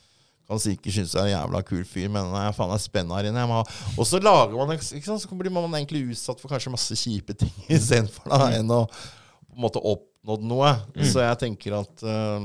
Kan 0.47 0.62
sikkert 0.62 0.94
synes 0.94 1.15
jeg 1.16 1.19
er 1.19 1.27
en 1.27 1.35
jævla 1.35 1.66
kul 1.66 1.82
fyr, 1.82 2.11
men 2.15 2.28
nei, 2.31 2.47
faen 2.55 2.70
er 2.70 2.82
spennende 2.82 3.19
her 3.19 3.32
inne. 3.32 3.62
Og 3.97 4.07
så 4.07 4.23
lager 4.23 4.55
man, 4.55 4.77
ikke 4.78 5.03
sant? 5.03 5.24
så 5.24 5.39
blir 5.39 5.51
man 5.51 5.66
egentlig 5.74 6.05
utsatt 6.12 6.39
for 6.39 6.53
kanskje 6.53 6.70
masse 6.70 6.98
kjipe 7.03 7.35
ting 7.35 7.51
istedenfor 7.74 8.31
da, 8.31 8.53
enn 8.61 8.70
å 8.70 8.85
på 8.86 9.57
en 9.59 9.65
måte 9.65 9.82
oppnådd 9.82 10.44
noe. 10.47 10.77
Mm. 10.94 11.09
Så 11.11 11.24
jeg 11.24 11.40
tenker 11.43 11.81
at 11.81 12.07
uh, 12.07 12.39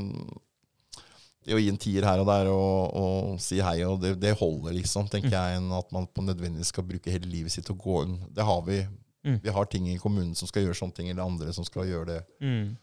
det 1.45 1.55
å 1.57 1.59
gi 1.61 1.71
en 1.71 1.79
tier 1.81 2.05
her 2.05 2.21
og 2.21 2.27
der 2.29 2.49
og, 2.51 2.97
og 3.01 3.39
si 3.41 3.57
hei, 3.63 3.79
og 3.87 4.01
det, 4.03 4.15
det, 4.21 4.35
holder, 4.37 4.75
liksom, 4.77 5.09
tenker 5.09 5.31
mm. 5.31 5.37
jeg, 5.37 5.61
enn 5.61 5.73
at 5.77 5.89
man 5.95 6.05
på 6.05 6.25
nødvendigvis 6.25 6.69
skal 6.73 6.85
bruke 6.87 7.13
hele 7.13 7.29
livet 7.31 7.53
sitt 7.53 7.69
og 7.73 7.81
gå 7.81 8.03
inn. 8.05 8.19
Det 8.29 8.45
har 8.45 8.61
vi. 8.67 8.83
Mm. 9.25 9.39
Vi 9.41 9.53
har 9.53 9.67
ting 9.69 9.89
i 9.89 9.99
kommunen 10.01 10.37
som 10.37 10.49
skal 10.49 10.67
gjøre 10.67 10.77
sånne 10.77 10.97
ting, 10.97 11.09
eller 11.09 11.25
andre 11.25 11.53
som 11.55 11.65
skal 11.65 11.89
gjøre 11.89 12.09
det. 12.13 12.21
Mm 12.45 12.77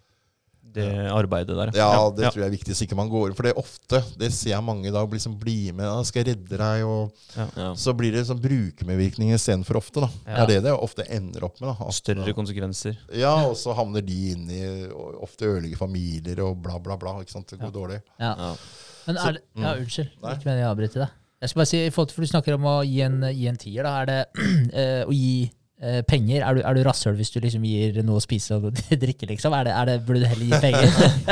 det 0.74 0.88
arbeidet 1.12 1.56
der. 1.56 1.70
Ja, 1.76 2.08
det 2.14 2.26
ja. 2.26 2.30
tror 2.32 2.42
jeg 2.42 2.48
er 2.48 2.54
viktig, 2.54 2.76
så 2.76 2.84
ikke 2.84 2.98
man 2.98 3.10
går 3.10 3.34
For 3.36 3.46
det 3.46 3.52
er 3.52 3.60
ofte, 3.60 4.00
det 4.20 4.30
ser 4.34 4.52
jeg 4.52 4.64
mange 4.64 4.88
i 4.90 4.94
dag, 4.94 5.08
liksom 5.12 5.36
bli 5.40 5.72
med, 5.72 5.86
da, 5.86 6.02
skal 6.06 6.22
jeg 6.22 6.34
redde 6.34 6.60
deg, 6.60 6.84
og 6.86 7.38
ja. 7.58 7.68
så 7.78 7.94
blir 7.98 8.14
det 8.16 8.24
sånn 8.28 8.42
brukermedvirkning 8.42 9.32
istedenfor 9.36 9.80
ofte. 9.80 10.04
da. 10.04 10.10
Det 10.26 10.40
er 10.44 10.52
det 10.52 10.58
det 10.68 10.74
ofte 10.74 11.06
ender 11.14 11.48
opp 11.48 11.60
med. 11.62 11.70
da. 11.70 11.88
At, 11.88 11.98
Større 11.98 12.34
konsekvenser. 12.36 12.98
Ja, 13.16 13.34
og 13.48 13.56
så 13.60 13.76
havner 13.78 14.04
de 14.04 14.18
inn 14.34 14.48
i 14.52 14.62
ofte 15.18 15.48
ødelegge 15.48 15.80
familier 15.80 16.44
og 16.46 16.58
bla, 16.64 16.80
bla, 16.82 16.98
bla. 17.00 17.18
ikke 17.22 17.36
sant, 17.36 17.48
Det 17.50 17.60
går 17.62 17.74
dårlig. 17.74 18.02
Ja. 18.20 18.34
Men 19.08 19.16
er 19.16 19.38
det, 19.38 19.46
ja, 19.56 19.72
mm. 19.72 19.84
unnskyld, 19.86 20.10
ikke 20.20 20.50
meningen 20.50 20.66
å 20.66 20.72
avbryte 20.74 21.00
deg. 21.04 21.16
Jeg 21.38 21.52
skal 21.52 21.60
bare 21.60 21.70
si, 21.70 21.78
i 21.86 21.90
forhold 21.94 22.08
til, 22.10 22.16
for 22.16 22.26
Du 22.26 22.30
snakker 22.32 22.56
om 22.56 22.64
å 22.66 22.78
gi 22.82 22.98
en, 23.06 23.20
gi 23.30 23.46
en 23.46 23.60
tier. 23.60 23.86
da, 23.86 23.92
Er 24.02 24.08
det 24.10 24.18
uh, 24.34 25.06
å 25.10 25.14
gi 25.14 25.46
Eh, 25.46 25.57
penger? 26.10 26.42
Er 26.42 26.56
du, 26.56 26.60
er 26.66 26.74
du 26.74 26.80
rasshøl 26.86 27.14
hvis 27.18 27.30
du 27.30 27.38
liksom 27.42 27.62
gir 27.66 28.00
noe 28.02 28.18
å 28.18 28.22
spise 28.22 28.56
og 28.56 28.72
drikke, 29.04 29.28
liksom? 29.30 29.54
Er 29.54 29.68
det, 29.68 29.74
er 29.78 29.86
det, 29.86 29.96
burde 30.06 30.24
du 30.24 30.26
heller 30.26 30.48
gi 30.48 30.58
penger? 30.64 30.88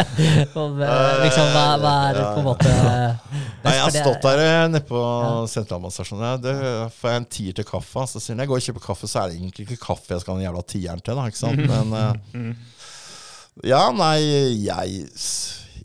og, 0.60 0.78
eh, 0.86 1.22
liksom, 1.24 1.48
hva, 1.50 1.64
hva, 1.82 1.94
er 2.10 2.20
på 2.20 2.42
en 2.42 2.46
måte 2.46 2.70
Nei, 2.70 3.72
Jeg 3.74 3.82
har 3.82 3.96
stått 3.96 4.28
der 4.28 4.42
eh, 4.44 4.60
nede 4.70 4.84
på 4.86 5.00
ja. 5.02 5.42
da 5.66 6.54
Får 6.94 7.10
jeg 7.10 7.22
en 7.22 7.28
tier 7.38 7.58
til 7.58 7.66
kaffe, 7.66 8.06
så 8.12 8.22
sier 8.22 8.38
jeg 8.38 8.52
går 8.52 8.62
og 8.62 8.68
kjøper 8.68 8.86
kaffe, 8.86 9.10
så 9.10 9.24
er 9.24 9.32
det 9.32 9.40
egentlig 9.40 9.66
ikke 9.66 9.82
kaffe 9.82 10.14
jeg 10.14 10.22
skal 10.22 10.36
ha 10.36 10.38
den 10.38 10.46
jævla 10.46 10.62
tieren 10.70 11.02
til. 11.02 11.18
Da, 11.18 11.26
ikke 11.26 11.42
sant? 11.42 11.62
Men 11.66 12.54
ja, 13.72 13.82
nei, 13.96 14.16
jeg, 14.62 15.02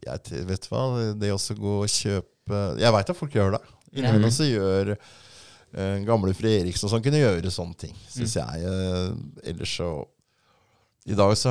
jeg 0.05 0.45
Vet 0.51 0.67
du 0.67 0.69
hva, 0.73 0.85
det 1.17 1.33
å 1.33 1.41
gå 1.57 1.75
og 1.81 1.89
kjøpe 1.89 2.61
Jeg 2.81 2.93
veit 2.93 3.11
at 3.13 3.17
folk 3.17 3.33
gjør 3.35 3.55
det. 3.57 3.63
Innimellom 3.97 4.31
så 4.33 4.47
gjør 4.47 4.95
gamle 6.07 6.33
fru 6.35 6.49
Eriksen 6.51 6.91
som 6.91 7.03
kunne 7.03 7.21
gjøre 7.21 7.53
sånne 7.53 7.77
ting, 7.85 7.93
syns 8.11 8.35
mm. 8.35 8.41
jeg. 8.41 8.65
Uh, 8.65 9.45
ellers 9.53 9.77
så 9.79 9.91
i 11.09 11.15
dag 11.17 11.31
så 11.33 11.49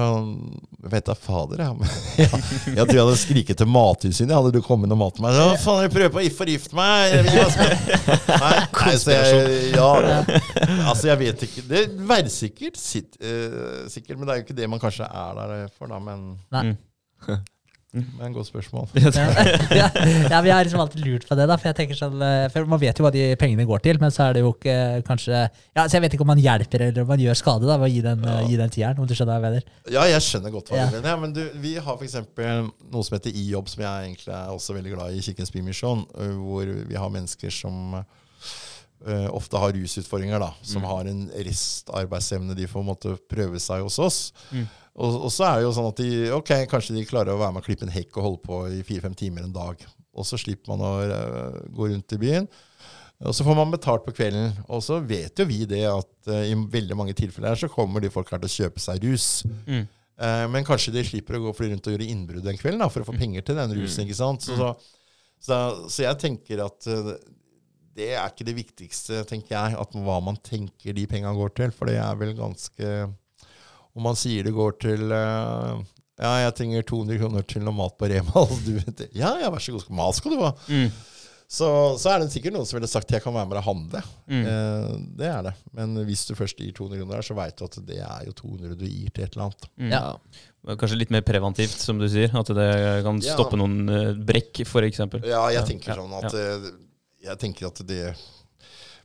vet 0.93 1.09
jeg 1.11 1.19
fader, 1.19 1.59
jeg. 1.65 1.89
Ja. 2.21 2.29
jeg 2.71 2.85
tror 2.85 2.95
jeg 2.95 3.03
hadde 3.03 3.17
skriket 3.19 3.59
til 3.59 3.67
Mattilsynet. 3.67 4.35
Hadde 4.37 4.53
du 4.55 4.61
kommet 4.63 4.93
og 4.95 5.01
matet 5.01 5.23
meg? 5.25 5.35
Hva 5.35 5.57
faen, 5.59 5.81
jeg 5.89 5.93
prøver 5.95 6.13
på 6.15 6.23
å 6.23 6.35
forgifte 6.37 6.79
meg! 6.79 7.17
Nei, 8.31 8.53
nei 8.63 8.93
så 9.01 9.17
jeg, 9.17 9.73
ja, 9.75 9.89
altså, 10.87 11.09
jeg 11.11 11.19
vet 11.25 11.43
ikke. 11.49 11.65
Det 11.67 11.83
er 11.91 12.31
sikkert, 12.31 12.79
sitt, 12.79 13.19
uh, 13.19 13.89
sikkert, 13.91 14.21
men 14.21 14.29
det 14.29 14.37
er 14.37 14.41
jo 14.41 14.47
ikke 14.47 14.59
det 14.61 14.71
man 14.71 14.83
kanskje 14.83 15.09
er 15.09 15.41
der 15.41 15.57
for, 15.75 15.91
da. 15.91 15.99
Men 15.99 16.29
Nei. 16.55 16.69
Mm. 17.91 18.05
Det 18.07 18.23
er 18.23 18.29
en 18.29 18.35
godt 18.37 18.47
spørsmål. 18.47 18.85
ja, 19.81 19.89
ja, 20.31 20.41
Vi 20.45 20.51
har 20.53 20.63
liksom 20.63 20.81
alltid 20.81 21.03
lurt 21.03 21.27
på 21.27 21.35
det. 21.35 21.47
da, 21.51 21.57
For 21.59 21.71
jeg 21.73 21.79
tenker 21.81 21.99
sånn, 21.99 22.21
eh, 22.23 22.47
for 22.53 22.69
Man 22.71 22.79
vet 22.79 23.01
jo 23.01 23.07
hva 23.07 23.11
de 23.15 23.25
pengene 23.41 23.67
går 23.67 23.83
til, 23.83 23.99
men 24.03 24.15
så 24.15 24.29
er 24.29 24.37
det 24.37 24.45
jo 24.45 24.53
ikke 24.55 24.77
kanskje 25.09 25.35
ja, 25.35 25.83
så 25.83 25.97
Jeg 25.97 26.05
vet 26.05 26.15
ikke 26.15 26.27
om 26.27 26.31
man 26.31 26.43
hjelper 26.43 26.87
eller 26.87 27.03
om 27.03 27.11
man 27.11 27.23
gjør 27.23 27.41
skade 27.41 27.67
da, 27.67 27.81
ved 27.83 27.89
å 27.89 27.93
gi 27.93 28.05
den, 28.05 28.23
ja. 28.29 28.37
gi 28.47 28.61
den 28.61 28.75
tieren. 28.77 29.03
om 29.03 29.11
du 29.11 29.17
skjønner 29.17 29.35
hva 29.35 29.41
jeg 29.41 29.47
mener. 29.49 29.83
Ja, 29.91 30.07
jeg 30.07 30.23
skjønner 30.27 30.55
godt 30.55 30.71
hva 30.71 30.79
ja. 30.79 30.87
du 30.87 30.99
mener. 31.01 31.19
Men 31.25 31.35
du, 31.35 31.43
Vi 31.65 31.75
har 31.83 31.99
f.eks. 31.99 32.19
noe 32.95 33.07
som 33.07 33.19
heter 33.19 33.35
iJobb, 33.43 33.73
som 33.75 33.83
jeg 33.83 34.07
egentlig 34.07 34.35
er 34.39 34.55
også 34.55 34.79
veldig 34.79 34.95
glad 34.95 35.17
i, 35.17 35.25
Kirkens 35.27 35.51
Bymisjon, 35.55 36.07
hvor 36.45 36.71
vi 36.87 36.99
har 36.99 37.11
mennesker 37.13 37.53
som 37.55 37.99
uh, 37.99 39.29
ofte 39.35 39.59
har 39.59 39.75
rusutfordringer, 39.75 40.39
da, 40.43 40.53
som 40.63 40.85
mm. 40.85 40.89
har 40.93 41.11
en 41.11 41.25
restarbeidsevne 41.51 42.57
de 42.59 42.69
får 42.71 42.87
måtte 42.87 43.17
prøve 43.31 43.61
seg 43.63 43.83
hos 43.87 43.99
oss. 44.03 44.21
Mm. 44.55 44.69
Og, 44.99 45.17
og, 45.27 45.31
så 45.33 45.47
er 45.47 45.61
det 45.61 45.69
jo 45.69 45.75
sånn 45.77 45.91
at 45.91 46.01
de, 46.03 46.11
ok, 46.35 46.51
kanskje 46.71 46.97
de 46.97 47.07
klarer 47.09 47.35
å 47.35 47.41
være 47.41 47.55
med 47.55 47.63
og 47.63 47.69
klippe 47.69 47.87
en 47.87 47.95
hekk 47.95 48.19
og 48.19 48.27
holde 48.27 48.43
på 48.47 48.59
i 48.75 48.83
fire-fem 48.87 49.15
timer 49.17 49.47
en 49.47 49.55
dag. 49.55 49.85
Og 50.19 50.27
så 50.27 50.39
slipper 50.41 50.73
man 50.73 50.83
å 50.85 50.91
uh, 51.07 51.61
gå 51.77 51.93
rundt 51.93 52.17
i 52.17 52.21
byen. 52.21 52.49
Og 53.21 53.37
så 53.37 53.45
får 53.45 53.57
man 53.57 53.73
betalt 53.73 54.05
på 54.07 54.15
kvelden. 54.17 54.57
Og 54.73 54.83
så 54.85 54.99
vet 55.05 55.39
jo 55.39 55.47
vi 55.49 55.63
det 55.69 55.85
at 55.89 56.31
uh, 56.33 56.43
i 56.43 56.57
veldig 56.75 56.99
mange 56.99 57.15
tilfeller 57.17 57.59
så 57.61 57.71
kommer 57.71 58.03
de 58.03 58.13
folk 58.13 58.33
her 58.33 58.43
til 58.43 58.51
å 58.51 58.57
kjøpe 58.57 58.83
seg 58.83 59.07
rus. 59.07 59.29
Mm. 59.69 59.85
Uh, 60.21 60.47
men 60.53 60.67
kanskje 60.67 60.95
de 60.97 61.07
slipper 61.07 61.39
å 61.39 61.45
gå 61.47 61.55
rundt 61.63 61.87
og 61.87 61.97
gjøre 61.97 62.11
innbrudd 62.11 62.45
den 62.45 62.59
kvelden 62.61 62.83
da, 62.83 62.91
for 62.93 63.05
å 63.05 63.09
få 63.09 63.15
mm. 63.17 63.23
penger 63.23 63.47
til 63.47 63.61
den 63.63 63.77
rusen. 63.79 64.05
ikke 64.05 64.19
sant? 64.19 64.45
Så, 64.45 64.59
så, 64.59 64.73
så, 65.39 65.61
så 65.87 66.09
jeg 66.09 66.21
tenker 66.27 66.67
at 66.67 66.91
det 67.97 68.13
er 68.15 68.29
ikke 68.29 68.47
det 68.47 68.59
viktigste, 68.59 69.25
tenker 69.29 69.57
jeg, 69.57 69.79
at 69.81 69.97
hva 69.97 70.21
man 70.25 70.39
tenker 70.45 70.95
de 70.97 71.07
pengene 71.11 71.37
går 71.37 71.55
til. 71.57 71.73
For 71.75 71.91
det 71.91 71.99
er 72.03 72.19
vel 72.21 72.35
ganske 72.39 72.93
om 73.97 74.07
man 74.07 74.19
sier 74.19 74.47
det 74.47 74.55
går 74.57 74.77
til 74.83 75.07
uh, 75.11 75.81
Ja, 76.21 76.35
jeg 76.45 76.57
trenger 76.59 76.87
200 76.87 77.23
kroner 77.23 77.47
til 77.49 77.65
noe 77.67 77.77
mat 77.77 77.97
på 77.99 78.11
Rema. 78.11 78.45
du 78.67 78.75
vet, 78.79 79.07
ja, 79.17 79.37
ja, 79.43 79.53
vær 79.53 79.63
så 79.65 79.77
god, 79.77 79.89
mat 80.01 80.19
skal 80.19 80.37
du 80.37 80.45
ha. 80.45 80.53
Mm. 80.69 80.91
Så, 81.51 81.67
så, 81.99 82.13
er 82.13 82.21
det 82.23 82.29
sikkert 82.31 82.55
noen 82.55 82.67
som 82.69 82.77
ville 82.77 82.87
sagt 82.87 83.11
jeg 83.11 83.25
kan 83.25 83.35
være 83.35 83.49
med 83.51 83.57
deg 83.57 83.65
og 83.65 83.67
handle. 83.67 84.01
Mm. 84.31 84.43
Eh, 84.47 84.91
det 85.19 85.27
er 85.27 85.41
det. 85.49 85.53
Men 85.75 85.97
hvis 86.07 86.23
du 86.29 86.37
først 86.39 86.61
gir 86.63 86.71
200 86.77 87.01
kroner 87.01 87.27
så 87.27 87.35
veit 87.35 87.57
du 87.59 87.65
at 87.67 87.79
det 87.89 87.97
er 88.07 88.29
jo 88.29 88.35
200 88.39 88.77
du 88.79 88.85
gir 88.87 89.09
til 89.11 89.25
et 89.25 89.35
eller 89.35 89.49
annet. 89.49 89.67
Mm. 89.75 89.89
Ja. 89.91 90.77
Kanskje 90.79 91.01
litt 91.01 91.11
mer 91.11 91.25
preventivt, 91.27 91.75
som 91.83 91.99
du 91.99 92.07
sier. 92.13 92.31
At 92.39 92.53
det 92.55 92.69
kan 93.03 93.19
stoppe 93.25 93.59
ja. 93.59 93.65
noen 93.65 93.91
uh, 93.91 94.13
brekk, 94.31 94.63
f.eks. 94.63 95.03
Ja, 95.27 95.43
jeg 95.57 95.65
tenker 95.73 95.99
sånn 95.99 96.15
at 96.21 96.29
ja. 96.31 96.45
Eh, 96.45 96.71
jeg 97.27 97.43
tenker 97.43 97.67
at 97.73 97.83
det 97.89 98.05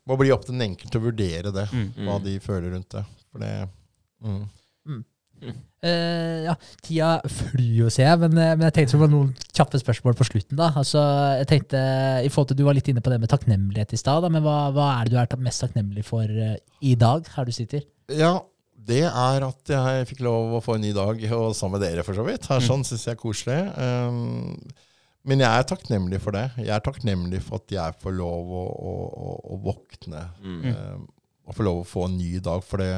må 0.05 0.19
bli 0.21 0.29
opp 0.35 0.45
til 0.45 0.53
den 0.53 0.67
enkelte 0.67 1.01
å 1.01 1.05
vurdere 1.07 1.55
det. 1.55 1.65
Mm. 1.73 1.87
Hva 2.05 2.19
de 2.27 2.35
føler 2.45 2.75
rundt 2.77 2.93
det. 2.93 3.01
For 3.31 3.41
det 3.41 3.53
mm. 4.21 4.43
Mm. 4.85 5.03
Uh, 5.85 6.47
ja, 6.47 6.53
tida 6.81 7.09
flyr 7.29 7.83
jo, 7.83 7.89
ser 7.93 8.07
jeg, 8.07 8.19
men, 8.23 8.37
eh, 8.39 8.53
men, 8.55 8.63
jeg 8.69 8.75
tenkte 8.79 8.97
på 8.97 9.09
noen 9.11 9.33
kjappe 9.53 9.77
spørsmål 9.81 10.15
på 10.17 10.25
slutten. 10.25 10.57
da. 10.57 10.71
Altså, 10.79 11.01
jeg 11.41 11.49
tenkte, 11.51 11.81
i 12.25 12.31
forhold 12.31 12.49
til 12.49 12.59
Du 12.61 12.63
var 12.65 12.77
litt 12.77 12.87
inne 12.89 13.03
på 13.05 13.11
det 13.13 13.19
med 13.21 13.29
takknemlighet 13.29 13.93
i 13.93 13.99
stad, 13.99 14.25
men 14.31 14.41
hva, 14.45 14.71
hva, 14.73 14.89
er 14.95 15.05
det 15.05 15.13
du 15.13 15.19
er 15.21 15.45
mest 15.45 15.61
takknemlig 15.61 16.05
for 16.07 16.25
uh, 16.25 16.55
i 16.81 16.95
dag, 16.97 17.27
her 17.35 17.45
du 17.45 17.53
sitter? 17.53 17.85
Ja, 18.09 18.39
det 18.85 19.03
er 19.05 19.45
at 19.45 19.73
jeg 19.75 20.09
fikk 20.09 20.23
lov 20.25 20.57
å 20.57 20.63
få 20.63 20.77
en 20.77 20.85
ny 20.85 20.93
dag 20.95 21.21
og 21.37 21.53
sammen 21.57 21.77
med 21.77 21.87
dere, 21.87 22.05
for 22.07 22.17
så 22.17 22.25
vidt. 22.25 22.49
Her, 22.49 22.63
mm. 22.63 22.67
Sånn 22.69 22.87
syns 22.87 23.05
jeg 23.05 23.17
er 23.17 23.21
koselig. 23.21 23.59
Um, 23.77 24.55
men 25.25 25.41
jeg 25.41 25.49
er 25.49 25.69
takknemlig 25.69 26.21
for 26.21 26.37
det. 26.37 26.47
Jeg 26.61 26.73
er 26.73 26.85
takknemlig 26.85 27.41
for 27.45 27.61
at 27.61 27.73
jeg 27.73 27.99
får 28.01 28.13
lov 28.17 28.49
å, 28.53 28.65
å, 28.65 28.95
å, 29.05 29.35
å 29.53 29.61
våkne. 29.61 30.25
Mm. 30.41 30.65
Um, 30.69 31.05
og 31.45 31.57
får 31.57 31.67
lov 31.67 31.79
å 31.81 31.87
få 31.89 32.07
en 32.09 32.17
ny 32.17 32.39
dag. 32.45 32.61
For 32.65 32.81
det 32.81 32.89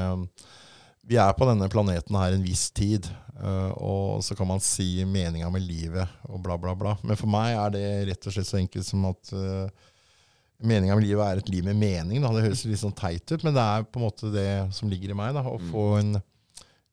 vi 1.07 1.17
er 1.21 1.33
på 1.37 1.47
denne 1.47 1.69
planeten 1.71 2.17
her 2.19 2.35
en 2.35 2.45
viss 2.45 2.67
tid. 2.75 3.07
Uh, 3.37 3.71
og 3.77 4.23
så 4.25 4.35
kan 4.35 4.49
man 4.49 4.61
si 4.63 5.05
meninga 5.05 5.49
med 5.53 5.61
livet 5.61 6.09
og 6.27 6.41
bla, 6.43 6.57
bla, 6.59 6.73
bla. 6.75 6.95
Men 7.05 7.19
for 7.19 7.29
meg 7.31 7.53
er 7.53 7.75
det 7.75 7.85
rett 8.09 8.27
og 8.27 8.33
slett 8.33 8.49
så 8.49 8.59
enkelt 8.59 8.87
som 8.87 9.05
at 9.11 9.31
uh, 9.37 9.69
meninga 10.57 10.97
med 10.97 11.05
livet 11.05 11.23
er 11.23 11.41
et 11.41 11.51
liv 11.53 11.67
med 11.67 11.77
mening. 11.79 12.23
Da. 12.23 12.33
Det 12.33 12.47
høres 12.47 12.65
litt 12.67 12.81
sånn 12.81 12.95
teit 12.97 13.29
ut, 13.29 13.45
men 13.45 13.55
det 13.55 13.63
er 13.63 13.85
på 13.85 14.01
en 14.01 14.07
måte 14.07 14.33
det 14.33 14.49
som 14.75 14.89
ligger 14.91 15.13
i 15.13 15.19
meg. 15.19 15.37
Da. 15.37 15.45
Å 15.45 15.59
mm. 15.61 15.69
få 15.71 15.85
en 16.01 16.15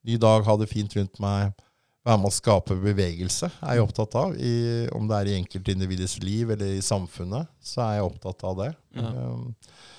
ny 0.04 0.18
dag, 0.20 0.44
ha 0.46 0.58
det 0.60 0.68
fint 0.70 0.94
rundt 0.98 1.18
meg, 1.24 1.56
være 2.04 2.20
med 2.20 2.28
å 2.28 2.36
skape 2.36 2.76
bevegelse 2.76 3.48
er 3.64 3.78
jeg 3.78 3.86
opptatt 3.86 4.14
av. 4.20 4.36
I, 4.36 4.84
om 4.92 5.08
det 5.08 5.16
er 5.16 5.30
i 5.30 5.36
enkeltindividets 5.38 6.18
liv 6.20 6.52
eller 6.52 6.76
i 6.76 6.84
samfunnet, 6.84 7.48
så 7.64 7.86
er 7.86 7.98
jeg 7.98 8.10
opptatt 8.10 8.44
av 8.44 8.60
det. 8.60 8.70
Ja. 9.00 9.14
Um, 9.32 9.48
Eh, 9.54 9.93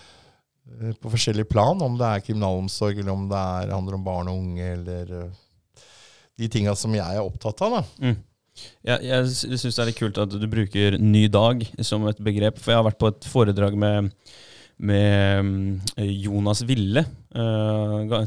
på 1.01 1.11
forskjellige 1.13 1.49
plan, 1.49 1.81
om 1.85 1.97
det 1.99 2.07
er 2.07 2.23
kriminalomsorg, 2.25 2.97
eller 2.99 3.13
om 3.13 3.27
det 3.29 3.41
er, 3.41 3.73
handler 3.73 3.97
om 3.97 4.05
barn 4.05 4.31
og 4.31 4.39
unge, 4.41 4.71
eller 4.77 5.11
uh, 5.13 5.83
de 6.39 6.49
tinga 6.51 6.73
som 6.77 6.95
jeg 6.95 7.05
er 7.05 7.23
opptatt 7.23 7.61
av. 7.65 7.77
da. 7.77 7.83
Mm. 8.01 8.17
Ja, 8.87 8.97
jeg 9.03 9.31
syns 9.35 9.65
det 9.67 9.83
er 9.83 9.89
litt 9.89 9.99
kult 9.99 10.19
at 10.21 10.31
du 10.31 10.45
bruker 10.47 10.95
'ny 10.95 11.25
dag' 11.27 11.65
som 11.83 12.05
et 12.07 12.19
begrep. 12.23 12.59
For 12.59 12.71
jeg 12.71 12.79
har 12.79 12.87
vært 12.87 13.01
på 13.01 13.09
et 13.11 13.27
foredrag 13.27 13.75
med, 13.75 14.13
med 14.79 15.43
mm, 15.43 15.65
Jonas 16.23 16.63
Ville, 16.63 17.03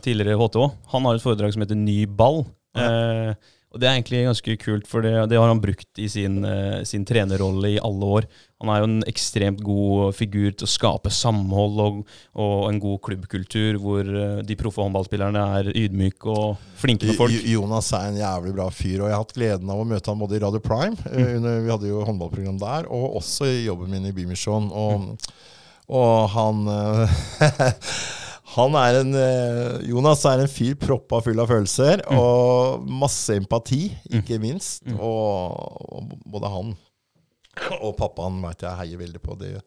tidligere 0.05 0.37
HTH. 0.37 0.67
Han 0.93 1.09
har 1.09 1.17
et 1.17 1.25
foredrag 1.25 1.55
som 1.55 1.65
heter 1.65 1.81
Ny 1.81 2.03
ball. 2.05 2.45
Ja. 2.77 3.33
Og 3.69 3.81
Det 3.81 3.85
er 3.85 3.99
egentlig 3.99 4.23
ganske 4.25 4.55
kult, 4.63 4.87
for 4.89 5.05
det, 5.05 5.13
det 5.29 5.37
har 5.37 5.51
han 5.51 5.61
brukt 5.61 6.01
i 6.01 6.07
sin, 6.09 6.41
uh, 6.41 6.81
sin, 6.89 7.05
trenerrolle 7.05 7.75
i 7.75 7.81
alle 7.85 8.07
år. 8.17 8.27
Han 8.63 8.71
er 8.73 8.81
jo 8.81 8.87
en 8.89 9.03
ekstremt 9.11 9.61
god 9.65 10.17
figur 10.17 10.55
til 10.57 10.65
å 10.65 10.71
skape 10.73 11.13
samhold 11.13 11.83
og, 11.85 11.99
og 12.41 12.55
en 12.71 12.81
god 12.81 13.03
klubbkultur, 13.05 13.77
hvor 13.83 14.09
uh, 14.09 14.41
de 14.41 14.57
proffe 14.57 14.81
håndballspillerne 14.81 15.43
er 15.59 15.69
ydmyke 15.75 16.33
og 16.33 16.71
flinke 16.81 17.11
med 17.11 17.21
folk. 17.21 17.37
Jonas 17.45 17.93
er 17.93 18.09
en 18.09 18.23
jævlig 18.23 18.55
bra 18.57 18.71
fyr, 18.73 19.03
og 19.03 19.11
jeg 19.11 19.19
har 19.19 19.25
hatt 19.27 19.37
gleden 19.37 19.75
av 19.75 19.83
å 19.83 19.89
møte 19.93 20.15
han 20.15 20.23
både 20.25 20.39
i 20.39 20.43
Radio 20.47 20.63
Prime, 20.65 20.97
uh, 21.05 21.35
under, 21.37 21.61
vi 21.67 21.75
hadde 21.75 21.93
jo 21.93 22.07
håndballprogram 22.09 22.63
der, 22.65 22.89
og 22.89 23.21
også 23.21 23.51
i 23.53 23.67
jobben 23.67 23.93
min 23.93 24.09
i 24.09 24.15
Bymisjon. 24.17 24.73
Og, 24.73 25.05
mm. 25.05 25.37
og 26.01 26.17
han 26.33 26.65
Han 28.55 28.77
er 28.81 29.01
en, 29.03 29.15
eh, 29.19 29.89
Jonas 29.91 30.25
er 30.29 30.43
en 30.43 30.51
fyr 30.51 30.77
proppa 30.81 31.21
full 31.25 31.41
av 31.43 31.51
følelser 31.51 32.01
mm. 32.07 32.19
og 32.19 32.87
masse 32.89 33.37
empati, 33.37 33.91
ikke 34.09 34.39
mm. 34.39 34.45
minst. 34.45 34.87
Mm. 34.89 34.97
Og, 34.97 35.59
og, 35.93 36.15
både 36.25 36.53
han 36.53 36.77
og 37.83 37.97
pappaen 37.99 38.39
veit 38.45 38.63
jeg 38.63 38.79
heier 38.79 39.01
veldig 39.01 39.21
på. 39.23 39.35
Det 39.41 39.51
Jeg 39.51 39.59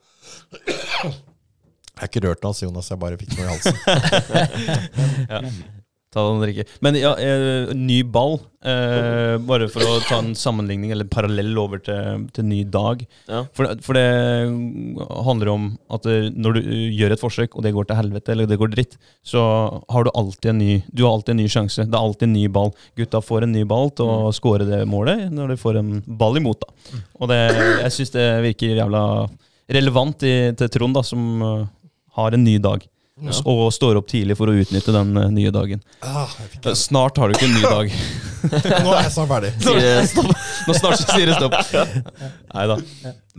er 1.99 2.07
ikke 2.07 2.23
rørt 2.23 2.45
av 2.45 2.53
altså 2.53 2.65
Jonas. 2.65 2.89
Jeg 2.89 3.01
bare 3.01 3.19
fikk 3.19 3.35
noe 3.35 3.45
i 3.45 3.51
halsen. 3.51 3.75
ja. 5.33 5.41
Ta 6.11 6.25
den 6.27 6.41
drikke. 6.43 6.65
Men 6.83 6.97
ja, 6.99 7.13
eh, 7.15 7.69
ny 7.71 8.01
ball. 8.03 8.33
Eh, 8.67 9.37
bare 9.47 9.69
for 9.71 9.85
å 9.87 10.01
ta 10.03 10.17
en 10.19 10.33
sammenligning 10.35 10.91
eller 10.91 11.07
parallell 11.07 11.55
over 11.57 11.79
til, 11.79 12.25
til 12.35 12.45
ny 12.49 12.65
dag. 12.67 13.05
Ja. 13.31 13.45
For, 13.55 13.71
for, 13.85 13.95
det 13.95 14.51
handler 15.23 15.53
om 15.53 15.69
at 15.95 16.09
når 16.35 16.59
du 16.59 16.67
gjør 16.97 17.15
et 17.15 17.23
forsøk, 17.23 17.55
og 17.55 17.63
det 17.63 17.71
går 17.77 17.87
til 17.87 17.99
helvete 18.01 18.35
eller 18.35 18.51
det 18.51 18.59
går 18.59 18.73
dritt, 18.75 18.99
så 19.23 19.45
har 19.87 20.03
du 20.03 20.11
alltid 20.11 20.51
en 20.51 20.59
ny 20.59 20.77
Du 20.91 21.05
har 21.05 21.15
alltid 21.15 21.37
en 21.37 21.43
ny 21.45 21.47
sjanse. 21.55 21.87
Det 21.87 21.95
er 21.95 22.03
alltid 22.03 22.27
en 22.27 22.35
ny 22.41 22.45
ball. 22.59 22.75
Gutta 22.99 23.23
får 23.23 23.47
en 23.47 23.55
ny 23.55 23.63
ball 23.71 23.95
til 23.95 24.11
å 24.11 24.19
mm. 24.27 24.35
score 24.35 24.67
det 24.67 24.83
målet 24.91 25.29
når 25.31 25.55
de 25.55 25.61
får 25.63 25.79
en 25.79 25.95
ball 26.05 26.43
imot. 26.43 26.67
da. 26.67 26.91
Mm. 26.91 27.09
Og 27.21 27.31
det, 27.31 27.41
jeg 27.55 27.95
syns 27.95 28.15
det 28.19 28.29
virker 28.49 28.75
jævla 28.83 29.05
relevant 29.71 30.27
i, 30.27 30.35
til 30.59 30.75
Trond, 30.75 30.99
da, 30.99 31.07
som 31.07 31.69
har 32.19 32.35
en 32.35 32.43
ny 32.43 32.59
dag. 32.59 32.83
Ja. 33.21 33.35
Og 33.45 33.67
står 33.73 33.99
opp 33.99 34.07
tidlig 34.09 34.35
for 34.39 34.49
å 34.49 34.55
utnytte 34.57 34.93
den 34.95 35.13
uh, 35.17 35.27
nye 35.33 35.51
dagen. 35.53 35.81
Ah, 36.01 36.31
snart 36.77 37.19
har 37.21 37.29
du 37.29 37.37
ikke 37.37 37.47
en 37.49 37.53
ny 37.53 37.61
dag. 37.63 37.91
Nå 38.85 38.93
er 38.95 39.03
jeg 39.05 39.13
snart 39.13 39.29
ferdig. 39.29 39.51
Nå 40.67 40.75
snart 40.77 41.03
sier 41.03 41.29
det 41.29 41.37
stopp. 41.37 41.57
Nei 42.55 42.65
da. 42.71 42.77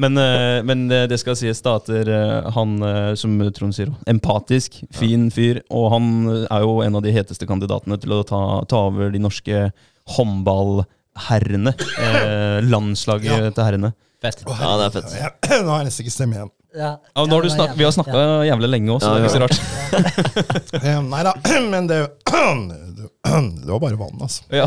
Men, 0.03 0.21
uh, 0.21 0.61
men, 0.67 0.87
det 0.89 1.19
skal 1.21 1.37
sies 1.39 1.65
uh, 1.67 2.53
han, 2.55 2.77
som 3.19 3.35
Trond 3.57 3.75
sier, 3.75 3.91
empatisk, 4.11 4.79
fin 4.95 5.27
fyr. 5.35 5.65
Og 5.75 5.91
han 5.97 6.09
er 6.45 6.63
jo 6.63 6.79
en 6.87 7.01
av 7.01 7.05
de 7.05 7.15
heteste 7.15 7.49
kandidatene 7.51 7.99
til 8.03 8.15
å 8.15 8.23
ta, 8.29 8.43
ta 8.71 8.87
over 8.93 9.11
de 9.11 9.23
norske 9.23 9.67
håndballherrene. 10.15 11.75
landslaget 12.71 13.35
ja. 13.35 13.51
til 13.51 13.67
herrene. 13.67 13.95
Fett. 14.23 14.45
Ja, 14.47 14.77
det 14.79 14.87
er 14.87 14.99
fett. 15.01 15.15
Nå 15.67 15.73
har 15.73 15.83
jeg 15.83 15.91
nesten 15.91 16.07
ikke 16.07 16.15
stemme 16.15 16.39
igjen. 16.39 16.59
Ja, 16.75 17.01
ja, 17.15 17.27
har 17.29 17.49
snak, 17.49 17.71
vi 17.77 17.85
har 17.85 17.93
snakka 17.93 18.17
ja. 18.17 18.37
jævlig 18.49 18.69
lenge 18.73 18.95
òg, 18.95 19.03
så 19.03 19.11
det 19.13 19.21
er 19.21 19.27
ikke 19.27 19.35
så 19.35 19.41
rart. 19.43 21.05
nei 21.13 21.23
da, 21.27 21.35
men 21.75 21.89
det, 21.91 21.99
det 23.65 23.69
var 23.69 23.83
bare 23.83 23.99
vann, 24.01 24.17
altså. 24.25 24.47
Ja. 24.49 24.65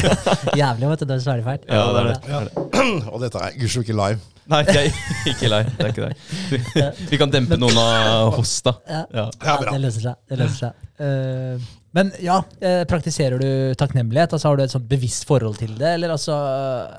jævlig 0.62 0.88
vet 0.94 1.04
du, 1.04 1.06
det 1.10 1.18
er 1.18 1.22
svære 1.26 1.44
feil. 1.44 1.60
Ja, 1.68 1.84
det 1.92 2.16
er 2.32 2.48
det. 2.48 2.64
Og 3.12 3.20
dette 3.20 3.44
er 3.44 3.60
gudskjelov 3.60 3.84
ikke 3.84 3.98
live. 4.00 4.32
Nei, 4.54 4.64
jeg, 4.68 4.96
ikke 5.34 5.52
live. 5.52 5.76
Det 5.76 5.84
er 5.84 5.92
ikke 5.92 6.08
det. 6.08 6.88
Vi 7.12 7.20
kan 7.20 7.32
dempe 7.32 7.60
noen 7.60 7.80
av 7.80 8.34
hosta. 8.38 8.78
Ja, 8.88 9.28
det 9.36 9.80
løser 9.84 10.10
seg. 10.10 10.20
Det 10.28 10.40
løser 10.40 10.60
seg. 10.66 10.92
Uh, 10.94 11.72
men 11.94 12.10
ja, 12.22 12.40
eh, 12.58 12.82
praktiserer 12.90 13.38
du 13.38 13.74
takknemlighet? 13.78 14.32
Altså 14.34 14.50
Har 14.50 14.58
du 14.58 14.64
et 14.64 14.72
sånt 14.72 14.88
bevisst 14.90 15.28
forhold 15.28 15.60
til 15.60 15.76
det? 15.78 15.92
Eller 15.94 16.10
altså, 16.10 16.34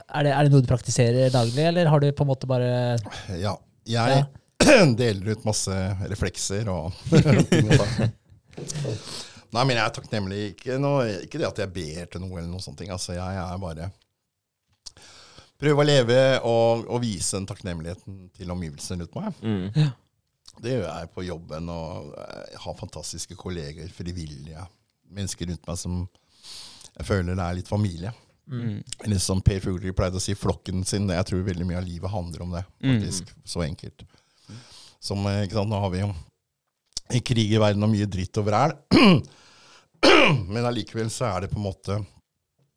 er, 0.07 0.23
det, 0.23 0.31
er 0.31 0.47
det 0.47 0.53
noe 0.53 0.63
du 0.63 0.69
praktiserer 0.69 1.33
daglig, 1.33 1.65
eller 1.67 1.89
har 1.91 1.99
du 1.99 2.07
på 2.15 2.23
en 2.23 2.29
måte 2.31 2.47
bare 2.47 2.69
Ja, 3.41 3.57
jeg 3.85 4.17
ja. 4.17 4.25
deler 4.99 5.35
ut 5.35 5.45
masse 5.47 5.75
reflekser 6.09 6.69
og. 6.73 6.93
Nei, 9.55 9.61
men 9.63 9.77
jeg 9.77 9.83
er 9.83 9.93
takknemlig. 9.95 10.39
Ikke, 10.53 10.79
noe, 10.81 11.05
ikke, 11.25 11.39
det 11.39 11.47
at 11.47 11.61
jeg 11.63 11.71
ber 11.75 12.09
til 12.11 12.23
noe, 12.23 12.33
eller 12.39 12.49
noen 12.49 12.63
sånne 12.63 12.81
ting. 12.81 12.91
Altså, 12.95 13.15
jeg 13.15 13.39
er 13.43 13.61
bare 13.61 13.91
Prøve 15.55 15.85
å 15.85 15.87
leve 15.87 16.17
og, 16.43 16.81
og, 16.83 16.97
vise 16.99 17.37
den 17.37 17.45
takknemligheten 17.47 18.25
til 18.35 18.49
omgivelsene 18.51 19.05
rundt 19.05 19.15
meg. 19.15 19.37
Mm. 19.39 19.69
Ja. 19.79 19.93
Det 20.59 20.73
gjør 20.73 20.83
jeg 20.89 21.11
på 21.15 21.23
jobben, 21.23 21.69
og 21.71 22.11
jeg 22.51 22.59
har 22.65 22.75
fantastiske 22.79 23.37
kolleger, 23.39 23.87
frivillige. 23.95 24.65
Mennesker 25.15 25.47
rundt 25.51 25.63
meg 25.67 25.79
som 25.79 26.01
jeg 26.95 27.07
føler 27.07 27.39
det 27.39 27.45
er 27.45 27.57
litt 27.57 27.71
familie. 27.71 28.11
Mm. 28.51 28.83
Eller 29.03 29.19
som 29.19 29.41
Per 29.41 29.59
Fugelli 29.63 29.93
pleide 29.95 30.19
å 30.19 30.23
si, 30.23 30.35
flokken 30.37 30.83
sin. 30.85 31.09
Jeg 31.09 31.27
tror 31.29 31.45
veldig 31.47 31.65
mye 31.65 31.79
av 31.79 31.87
livet 31.87 32.11
handler 32.11 32.45
om 32.45 32.55
det. 32.55 32.65
faktisk. 32.81 33.31
Mm. 33.31 33.45
Så 33.53 33.63
enkelt. 33.65 34.05
Som, 34.99 35.25
eh, 35.25 35.43
ikke 35.45 35.59
sant, 35.59 35.69
Nå 35.69 35.79
har 35.79 35.89
vi 35.93 36.01
jo 36.03 36.13
en 37.09 37.21
krig 37.21 37.53
i 37.53 37.61
verden 37.61 37.83
og 37.85 37.91
mye 37.93 38.09
dritt 38.09 38.37
og 38.37 38.45
vræl. 38.45 38.75
Men 40.53 40.65
allikevel 40.65 41.09
så 41.13 41.29
er 41.29 41.45
det 41.45 41.51
på 41.53 41.59
en 41.61 41.67
måte 41.67 41.99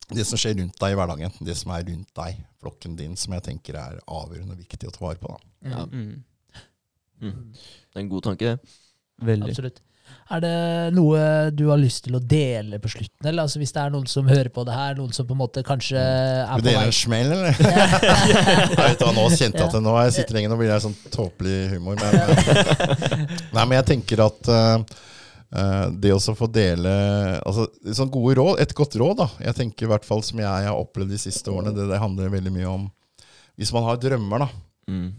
det 0.09 0.25
som 0.25 0.39
skjer 0.41 0.57
rundt 0.57 0.79
deg 0.81 0.93
i 0.93 0.97
hverdagen, 0.97 1.35
det 1.45 1.55
som 1.57 1.71
er 1.75 1.83
rundt 1.85 2.09
deg, 2.17 2.39
flokken 2.61 2.95
din, 2.97 3.15
som 3.19 3.35
jeg 3.37 3.45
tenker 3.45 3.77
er 3.77 3.99
avgjørende 4.09 4.57
viktig 4.57 4.89
å 4.89 4.93
ta 4.95 5.03
vare 5.05 5.21
på. 5.21 5.35
da. 5.35 5.69
Ja. 5.69 5.83
Mm. 5.85 6.23
Mm. 7.19 7.53
Det 7.53 7.99
er 7.99 8.01
en 8.01 8.09
god 8.09 8.25
tanke, 8.25 8.55
det. 8.55 8.73
Veldig. 9.29 9.51
Absolutt. 9.53 9.81
Er 10.29 10.41
det 10.43 10.55
noe 10.93 11.19
du 11.57 11.63
har 11.71 11.79
lyst 11.81 12.03
til 12.05 12.13
å 12.13 12.21
dele 12.21 12.77
på 12.81 12.91
slutten? 12.93 13.25
Eller 13.25 13.47
altså, 13.47 13.57
Hvis 13.61 13.73
det 13.73 13.81
er 13.81 13.93
noen 13.93 14.05
som 14.09 14.27
hører 14.29 14.51
på 14.53 14.61
det 14.67 14.75
her, 14.77 14.97
noen 14.99 15.13
som 15.15 15.25
på 15.25 15.33
en 15.33 15.41
måte 15.41 15.63
kanskje 15.65 15.97
er 15.97 16.51
på 16.51 16.59
vei 16.59 16.59
Vil 16.61 16.67
dele 16.69 16.89
en 16.91 16.97
smell, 16.99 17.31
eller? 17.33 17.55
jeg 18.69 18.75
vet 18.91 19.05
hva, 19.05 19.13
Nå 19.15 19.23
kjente 19.33 19.57
jeg 19.57 19.65
at 19.65 19.77
det, 19.77 19.81
nå 19.85 19.95
jeg 20.03 20.15
sitter 20.19 20.37
lenge, 20.37 20.51
nå 20.51 20.57
blir 20.59 20.69
det 20.69 20.81
sånn 20.85 20.97
tåpelig 21.09 21.55
humor. 21.73 21.97
Men, 21.97 22.19
nei, 23.55 23.63
men 23.63 23.75
jeg 23.79 23.87
tenker 23.89 24.21
at 24.27 24.51
uh, 24.53 24.99
det 25.97 26.13
å 26.13 26.21
få 26.37 26.49
dele 26.53 26.93
altså, 27.39 27.65
sånn 27.97 28.13
gode 28.13 28.37
råd, 28.37 28.61
Et 28.61 28.75
godt 28.77 28.99
råd, 29.01 29.15
da. 29.23 29.29
Jeg 29.49 29.57
tenker 29.63 29.87
i 29.87 29.93
hvert 29.95 30.05
fall 30.05 30.21
som 30.27 30.43
jeg 30.43 30.69
har 30.69 30.77
opplevd 30.77 31.09
de 31.15 31.23
siste 31.25 31.49
årene, 31.49 31.73
det, 31.73 31.89
det 31.89 32.03
handler 32.03 32.35
veldig 32.37 32.53
mye 32.53 32.69
om 32.69 32.85
Hvis 33.57 33.73
man 33.73 33.89
har 33.89 33.97
drømmer, 33.97 34.45
da. 34.45 34.51
Mm. 34.93 35.09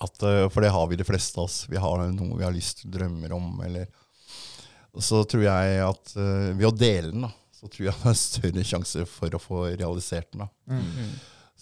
At, 0.00 0.16
uh, 0.24 0.46
for 0.48 0.64
det 0.64 0.72
har 0.72 0.88
vi 0.88 0.96
de 0.96 1.04
fleste 1.04 1.36
av 1.36 1.50
oss. 1.50 1.66
Vi 1.68 1.76
har 1.76 2.06
noe 2.16 2.38
vi 2.38 2.48
har 2.48 2.56
lyst 2.56 2.80
til, 2.80 2.96
drømmer 2.96 3.36
om, 3.36 3.58
eller 3.68 3.92
så 5.00 5.22
tror 5.24 5.46
jeg 5.46 5.84
at 5.86 6.16
uh, 6.18 6.50
ved 6.52 6.66
å 6.68 6.74
dele 6.76 7.12
den, 7.14 7.24
da, 7.24 7.32
så 7.56 7.68
tror 7.68 7.88
jeg 7.88 7.98
det 8.02 8.10
er 8.12 8.18
større 8.20 8.64
sjanse 8.68 9.06
for 9.08 9.36
å 9.36 9.40
få 9.42 9.62
realisert 9.70 10.32
den. 10.32 10.44
da. 10.44 10.50
Mm. 10.72 10.88
mm. 10.88 11.12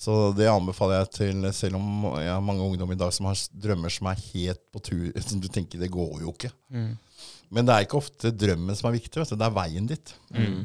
Så 0.01 0.15
det 0.33 0.47
anbefaler 0.49 1.03
jeg 1.03 1.09
til, 1.13 1.47
selv 1.53 1.77
om 1.77 2.07
jeg 2.23 2.31
har 2.33 2.41
mange 2.41 2.65
ungdom 2.65 2.89
i 2.95 2.97
dag 2.97 3.11
som 3.13 3.27
har 3.29 3.37
drømmer 3.53 3.93
som 3.93 4.07
er 4.09 4.23
helt 4.31 4.63
på 4.73 4.81
tur 4.81 5.11
som 5.27 5.43
Du 5.43 5.49
tenker 5.53 5.83
det 5.83 5.91
går 5.93 6.23
jo 6.25 6.33
ikke. 6.33 6.49
Mm. 6.73 6.95
Men 7.53 7.67
det 7.69 7.75
er 7.75 7.85
ikke 7.85 7.99
ofte 8.01 8.31
drømmen 8.33 8.79
som 8.79 8.89
er 8.89 8.97
viktig, 8.97 9.21
vet 9.21 9.35
du. 9.35 9.37
det 9.37 9.49
er 9.49 9.59
veien 9.59 9.91
ditt. 9.91 10.15
Mm. 10.33 10.63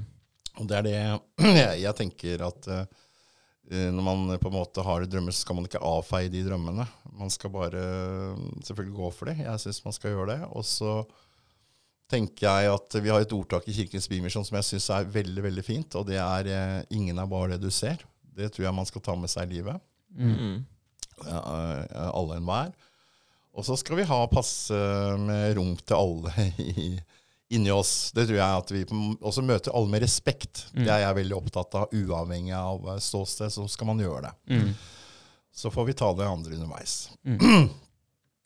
Og 0.61 0.69
det 0.69 0.77
er 0.77 0.87
det 0.87 0.95
jeg, 1.59 1.81
jeg 1.83 1.97
tenker 1.99 2.45
at 2.47 2.71
uh, 2.71 2.85
når 3.67 4.07
man 4.07 4.39
på 4.39 4.53
en 4.53 4.55
måte 4.55 4.87
har 4.87 5.03
drømmer, 5.09 5.35
så 5.35 5.43
skal 5.43 5.59
man 5.59 5.67
ikke 5.67 5.83
avfeie 5.83 6.31
de 6.31 6.45
drømmene. 6.45 6.87
Man 7.19 7.33
skal 7.33 7.51
bare 7.51 7.83
selvfølgelig 8.63 8.95
gå 9.01 9.11
for 9.17 9.33
det. 9.33 9.39
Jeg 9.41 9.63
syns 9.65 9.83
man 9.83 9.95
skal 9.97 10.15
gjøre 10.15 10.35
det. 10.35 10.41
Og 10.53 10.63
så 10.69 10.99
tenker 12.11 12.45
jeg 12.45 12.73
at 12.73 12.97
vi 13.01 13.11
har 13.11 13.23
et 13.23 13.33
ordtak 13.33 13.65
i 13.69 13.73
Kirkens 13.75 14.07
Bymisjon 14.09 14.45
som 14.45 14.57
jeg 14.59 14.67
syns 14.69 14.89
er 14.93 15.09
veldig 15.09 15.45
veldig 15.47 15.65
fint, 15.65 15.97
og 15.97 16.07
det 16.09 16.19
er 16.21 16.49
eh, 16.51 16.81
'ingen 16.93 17.19
er 17.19 17.29
bare 17.29 17.55
det 17.55 17.65
du 17.65 17.71
ser'. 17.73 18.03
Det 18.35 18.51
tror 18.51 18.65
jeg 18.67 18.75
man 18.75 18.85
skal 18.85 19.01
ta 19.01 19.15
med 19.15 19.31
seg 19.31 19.49
i 19.49 19.57
livet. 19.57 19.81
Mm. 20.13 20.65
Ja, 21.25 21.39
eh, 21.39 22.09
alle 22.11 22.37
enhver. 22.37 22.73
Og 23.55 23.63
så 23.63 23.77
skal 23.79 23.95
vi 24.01 24.03
ha 24.03 24.25
passe 24.27 24.75
med 25.17 25.55
rom 25.55 25.77
til 25.77 25.95
alle 25.95 26.49
i, 26.59 26.99
inni 27.55 27.71
oss. 27.71 28.11
Det 28.11 28.27
tror 28.27 28.37
jeg 28.37 28.59
at 28.59 28.73
vi 28.75 28.83
også 29.21 29.41
møter 29.41 29.71
alle 29.71 29.89
med 29.89 30.03
respekt. 30.03 30.65
Mm. 30.73 30.83
Det 30.83 30.91
er 30.91 31.05
jeg 31.05 31.19
veldig 31.21 31.37
opptatt 31.37 31.79
av. 31.79 31.95
Uavhengig 31.95 32.53
av 32.53 32.85
eh, 32.91 32.99
ståsted, 32.99 33.49
så 33.55 33.65
skal 33.71 33.89
man 33.93 34.03
gjøre 34.03 34.27
det. 34.27 34.35
Mm. 34.51 34.75
Så 35.55 35.71
får 35.71 35.87
vi 35.87 35.95
ta 35.95 36.11
det 36.13 36.27
andre 36.27 36.59
underveis. 36.59 37.09
Mm. 37.23 37.69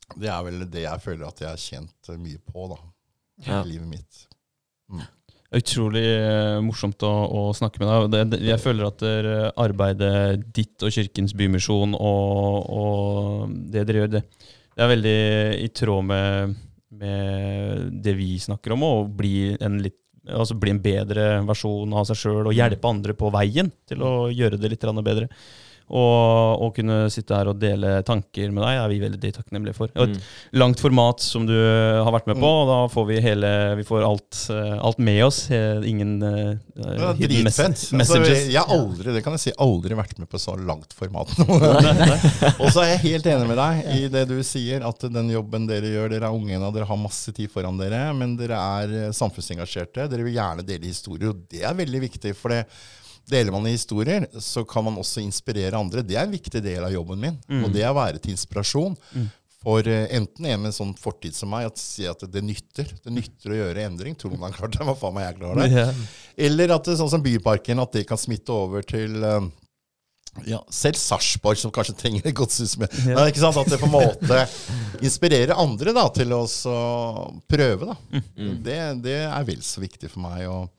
Det 0.10 0.26
er 0.26 0.40
vel 0.41 0.64
det 0.73 0.81
jeg 0.81 1.02
føler 1.03 1.27
at 1.27 1.38
jeg 1.38 1.49
har 1.52 1.60
tjent 1.61 2.07
mye 2.18 2.40
på, 2.41 2.64
da 2.72 2.80
ja. 3.45 3.61
livet 3.64 3.88
mitt. 3.88 4.26
Mm. 4.90 5.06
Utrolig 5.60 6.06
uh, 6.06 6.60
morsomt 6.61 7.02
å, 7.06 7.10
å, 7.10 7.44
snakke 7.57 7.82
med 7.82 7.90
deg. 7.90 8.10
Det, 8.14 8.24
det, 8.36 8.40
jeg 8.52 8.61
føler 8.61 8.90
at 8.90 9.06
uh, 9.06 9.48
arbeidet 9.61 10.44
ditt 10.53 10.86
og 10.86 10.94
Kirkens 10.94 11.34
Bymisjon 11.38 11.95
og, 11.98 12.68
og, 12.70 13.56
det 13.74 13.88
dere 13.90 14.03
gjør, 14.03 14.11
det, 14.18 14.24
det, 14.76 14.84
er 14.84 14.91
veldig 14.94 15.22
i 15.66 15.72
tråd 15.74 16.06
med, 16.11 16.60
med 17.02 17.90
det 18.06 18.14
vi 18.20 18.36
snakker 18.41 18.76
om, 18.76 18.86
å 18.86 18.94
bli 19.10 19.56
en, 19.57 19.82
litt, 19.86 19.98
altså 20.30 20.57
bli 20.60 20.76
en 20.76 20.84
bedre 20.84 21.32
versjon 21.49 21.98
av 21.98 22.06
seg 22.11 22.22
sjøl 22.22 22.52
og 22.52 22.56
hjelpe 22.56 22.94
andre 22.94 23.18
på 23.18 23.34
veien 23.34 23.74
til 23.90 24.06
å 24.06 24.14
gjøre 24.30 24.61
det 24.61 24.76
litt 24.76 24.86
bedre. 25.02 25.32
Og 25.90 26.64
å 26.66 26.70
kunne 26.76 27.07
sitte 27.10 27.34
her 27.34 27.49
og 27.49 27.57
dele 27.61 27.99
tanker 28.06 28.52
med 28.53 28.61
deg 28.61 28.78
er 28.78 28.91
vi 28.91 28.99
veldig 29.02 29.32
takknemlige 29.40 29.78
for. 29.78 29.90
Og 29.95 30.03
et 30.06 30.18
mm. 30.18 30.28
langt 30.61 30.82
format 30.84 31.24
som 31.24 31.48
du 31.49 31.56
har 31.56 32.11
vært 32.14 32.30
med 32.30 32.38
på, 32.38 32.52
og 32.61 32.70
da 32.70 32.78
får 32.94 33.07
vi 33.10 33.18
hele 33.26 33.52
Vi 33.80 33.86
får 33.88 34.06
alt, 34.06 34.41
eh, 34.53 34.76
alt 34.78 35.02
med 35.02 35.24
oss. 35.26 35.40
Ingen 35.49 36.20
uh, 36.22 37.16
hidden 37.18 37.48
mes 37.48 37.57
messages. 37.57 37.95
Altså, 38.03 38.52
jeg 38.53 38.61
har 38.61 38.74
aldri, 38.76 39.16
det 39.16 39.24
kan 39.26 39.38
jeg 39.38 39.48
si, 39.48 39.56
aldri 39.66 39.98
vært 39.98 40.22
med 40.22 40.30
på 40.30 40.41
så 40.41 40.53
langt 40.60 40.94
format. 40.98 41.34
og 42.61 42.70
så 42.70 42.84
er 42.84 42.94
jeg 42.94 43.03
helt 43.07 43.32
enig 43.34 43.49
med 43.49 43.60
deg 43.60 43.90
i 43.95 44.06
det 44.14 44.26
du 44.30 44.38
sier, 44.45 44.86
at 44.86 45.10
den 45.10 45.34
jobben 45.34 45.68
dere 45.70 45.90
gjør 45.90 46.07
Dere 46.10 46.30
er 46.30 46.34
unge 46.36 46.57
dere 46.74 46.88
har 46.90 46.98
masse 46.98 47.32
tid 47.36 47.52
foran 47.53 47.78
dere, 47.80 48.07
men 48.18 48.34
dere 48.38 48.57
er 48.57 49.14
samfunnsengasjerte. 49.16 50.07
Dere 50.10 50.26
vil 50.26 50.38
gjerne 50.38 50.66
dele 50.66 50.90
historier, 50.90 51.34
og 51.34 51.44
det 51.49 51.66
er 51.66 51.78
veldig 51.78 52.06
viktig. 52.06 52.38
for 52.38 52.53
det 52.53 52.64
Deler 53.30 53.54
man 53.54 53.68
i 53.70 53.76
historier, 53.76 54.26
så 54.42 54.64
kan 54.68 54.88
man 54.88 54.98
også 55.00 55.22
inspirere 55.22 55.78
andre. 55.78 56.04
Det 56.06 56.18
er 56.18 56.26
en 56.26 56.34
viktig 56.34 56.62
del 56.66 56.86
av 56.86 56.94
jobben 56.94 57.22
min. 57.22 57.38
Mm. 57.50 57.66
Og 57.66 57.76
det 57.76 57.84
er 57.84 57.94
å 57.94 58.00
være 58.00 58.22
til 58.24 58.34
inspirasjon. 58.34 58.98
Mm. 59.14 59.28
For 59.60 59.84
uh, 59.84 60.06
enten 60.16 60.46
en 60.48 60.62
med 60.62 60.72
en 60.72 60.76
sånn 60.76 60.92
fortid 60.96 61.36
som 61.36 61.52
meg, 61.52 61.68
at 61.68 61.80
si 61.82 62.08
at 62.08 62.24
det 62.32 62.44
nytter. 62.46 62.94
Det 63.04 63.14
nytter 63.14 63.54
å 63.54 63.62
gjøre 63.62 63.88
endring. 63.90 64.16
Tror 64.18 64.38
man 64.38 64.54
har 64.54 64.62
klart 64.62 64.78
det? 64.78 64.86
Hva 64.88 64.96
faen 64.98 65.18
meg 65.18 65.28
jeg 65.28 65.40
klarer 65.42 65.64
det? 65.64 65.72
Yeah. 65.74 66.04
Eller 66.50 66.76
at 66.78 66.88
det, 66.88 67.00
sånn 67.00 67.12
som 67.12 67.26
Byparken, 67.26 67.84
at 67.84 67.98
det 67.98 68.06
kan 68.08 68.22
smitte 68.22 68.56
over 68.56 68.86
til 68.88 69.20
uh, 69.20 69.44
ja, 70.48 70.62
selv 70.72 71.00
Sarpsborg, 71.00 71.60
som 71.60 71.74
kanskje 71.76 71.98
trenger 72.00 72.30
et 72.30 72.38
godshus 72.38 72.78
med 72.80 72.94
sant? 72.94 73.60
At 73.60 73.72
det 73.72 73.80
på 73.82 73.90
en 73.90 73.96
måte 73.96 74.42
inspirerer 75.04 75.58
andre 75.60 75.94
da, 75.96 76.08
til 76.16 76.34
å 76.36 76.44
prøve. 77.50 77.92
Da. 77.92 77.98
Mm. 78.14 78.28
mm. 78.36 78.58
Det, 78.66 78.82
det, 79.06 79.18
er 79.28 79.48
vel 79.48 79.64
så 79.66 79.84
viktig 79.84 80.12
for 80.14 80.24
meg. 80.24 80.46
Og 80.48 80.70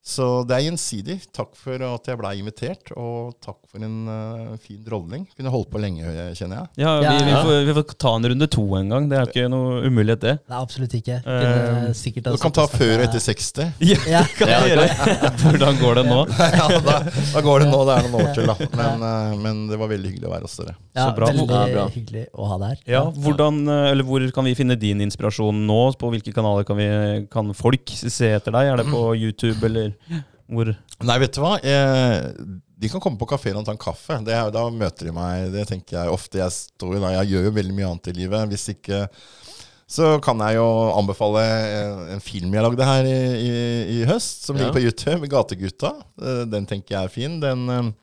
så 0.00 0.26
det 0.48 0.54
er 0.56 0.62
gjensidig. 0.64 1.18
Takk 1.36 1.50
for 1.60 1.82
at 1.84 2.08
jeg 2.08 2.16
blei 2.16 2.32
invitert, 2.40 2.88
og 2.96 3.34
takk 3.44 3.58
for 3.68 3.84
en 3.84 4.08
uh, 4.08 4.54
fin 4.62 4.78
drolling. 4.80 5.26
Kunne 5.36 5.52
holdt 5.52 5.68
på 5.70 5.80
lenge, 5.82 6.08
kjenner 6.38 6.62
jeg. 6.62 6.80
Ja, 6.80 6.94
vi, 7.04 7.26
vi, 7.26 7.34
får, 7.36 7.58
vi, 7.68 7.74
får, 7.76 7.84
ta 8.00 8.14
en 8.16 8.28
runde 8.32 8.48
to 8.50 8.64
en 8.78 8.88
gang. 8.94 9.10
Det 9.10 9.18
er 9.18 9.28
ikke 9.28 9.50
noe 9.52 9.82
umulighet, 9.84 10.22
det. 10.24 10.32
Nei, 10.48 10.62
absolutt 10.64 10.96
ikke. 10.96 11.18
Uh, 11.26 11.92
du 11.92 12.38
kan 12.40 12.56
ta 12.56 12.64
før 12.72 12.94
og 12.96 13.04
etter 13.04 13.24
60. 13.26 13.76
Ja, 13.84 14.24
det 14.24 14.38
kan 14.38 14.54
jeg 14.54 14.72
gjøre. 14.72 14.86
Hvordan 15.42 15.82
går 15.82 16.00
det 16.00 16.06
nå? 16.08 16.18
ja, 16.62 16.66
da, 16.88 16.96
da, 17.04 17.44
går 17.44 17.66
det 17.66 17.68
nå. 17.68 17.82
Det 17.84 17.98
er 17.98 18.08
noen 18.08 18.24
år 18.24 18.32
til, 18.40 18.50
da. 18.54 18.70
Men, 18.80 19.04
uh, 19.04 19.36
men, 19.44 19.62
det 19.68 19.82
var 19.84 19.92
veldig 19.92 20.14
hyggelig 20.14 20.30
å 20.30 20.32
være 20.32 20.48
hos 20.48 20.56
dere. 20.62 20.76
Ja, 20.96 21.10
veldig 21.12 21.46
bra. 21.52 21.86
hyggelig 21.92 22.24
å 22.32 22.48
ha 22.54 22.60
deg 22.64 22.72
her. 22.72 22.82
Ja, 22.96 23.04
hvordan, 23.20 23.62
eller 23.68 24.08
Hvor 24.08 24.24
kan 24.32 24.48
vi 24.48 24.56
finne 24.56 24.80
din 24.80 25.04
inspirasjon 25.04 25.60
nå? 25.68 25.80
På 26.00 26.08
hvilke 26.08 26.32
kanaler 26.32 26.64
kan, 26.64 26.80
vi, 26.80 26.88
kan 27.28 27.52
folk 27.52 27.92
se 28.00 28.32
etter 28.40 28.56
deg? 28.56 28.72
Er 28.72 28.80
det 28.80 28.88
på 28.88 29.04
YouTube, 29.26 29.60
eller? 29.68 29.89
Hvor 30.50 30.72
Nei, 31.06 31.16
vet 31.22 31.36
du 31.36 31.40
hva? 31.44 31.54
De 31.60 32.88
kan 32.90 33.02
komme 33.02 33.20
på 33.20 33.28
kafeen 33.30 33.58
og 33.60 33.66
ta 33.66 33.74
en 33.74 33.80
kaffe. 33.80 34.16
Det, 34.26 34.34
da 34.54 34.64
møter 34.72 35.10
de 35.10 35.14
meg. 35.14 35.50
Det 35.54 35.66
tenker 35.68 35.98
jeg 35.98 36.12
ofte. 36.12 36.40
Jeg, 36.40 36.54
står, 36.56 36.96
jeg 36.98 37.30
gjør 37.30 37.46
jo 37.46 37.52
veldig 37.60 37.76
mye 37.76 37.90
annet 37.92 38.10
i 38.10 38.16
livet. 38.16 38.50
Hvis 38.50 38.66
ikke 38.72 39.04
så 39.90 40.12
kan 40.22 40.38
jeg 40.44 40.60
jo 40.60 40.66
anbefale 40.94 41.40
en 42.14 42.22
film 42.22 42.52
jeg 42.54 42.62
lagde 42.62 42.86
her 42.86 43.08
i, 43.10 43.16
i, 43.42 43.54
i 43.96 44.04
høst, 44.06 44.44
som 44.46 44.54
ligger 44.58 44.76
på 44.76 44.84
YouTube, 44.84 45.26
'Gategutta'. 45.26 45.96
Eh, 46.22 46.44
den 46.46 46.68
tenker 46.70 46.94
jeg 46.94 47.08
er 47.08 47.14
fin. 47.14 47.40
Den 47.42 47.66
er 47.68 47.88
eh, 47.88 47.96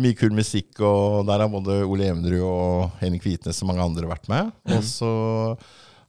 Mye 0.00 0.16
kul 0.16 0.32
musikk, 0.32 0.78
og 0.80 1.26
der 1.28 1.42
har 1.42 1.50
både 1.52 1.82
Ole 1.84 2.06
Evenrud 2.08 2.44
og 2.46 2.94
Henrik 3.02 3.26
Hvitnes 3.26 3.58
og 3.60 3.68
mange 3.68 3.84
andre 3.84 4.08
vært 4.08 4.24
med. 4.30 4.48
Mm. 4.64 4.78
Og 4.78 4.86
så 4.88 5.10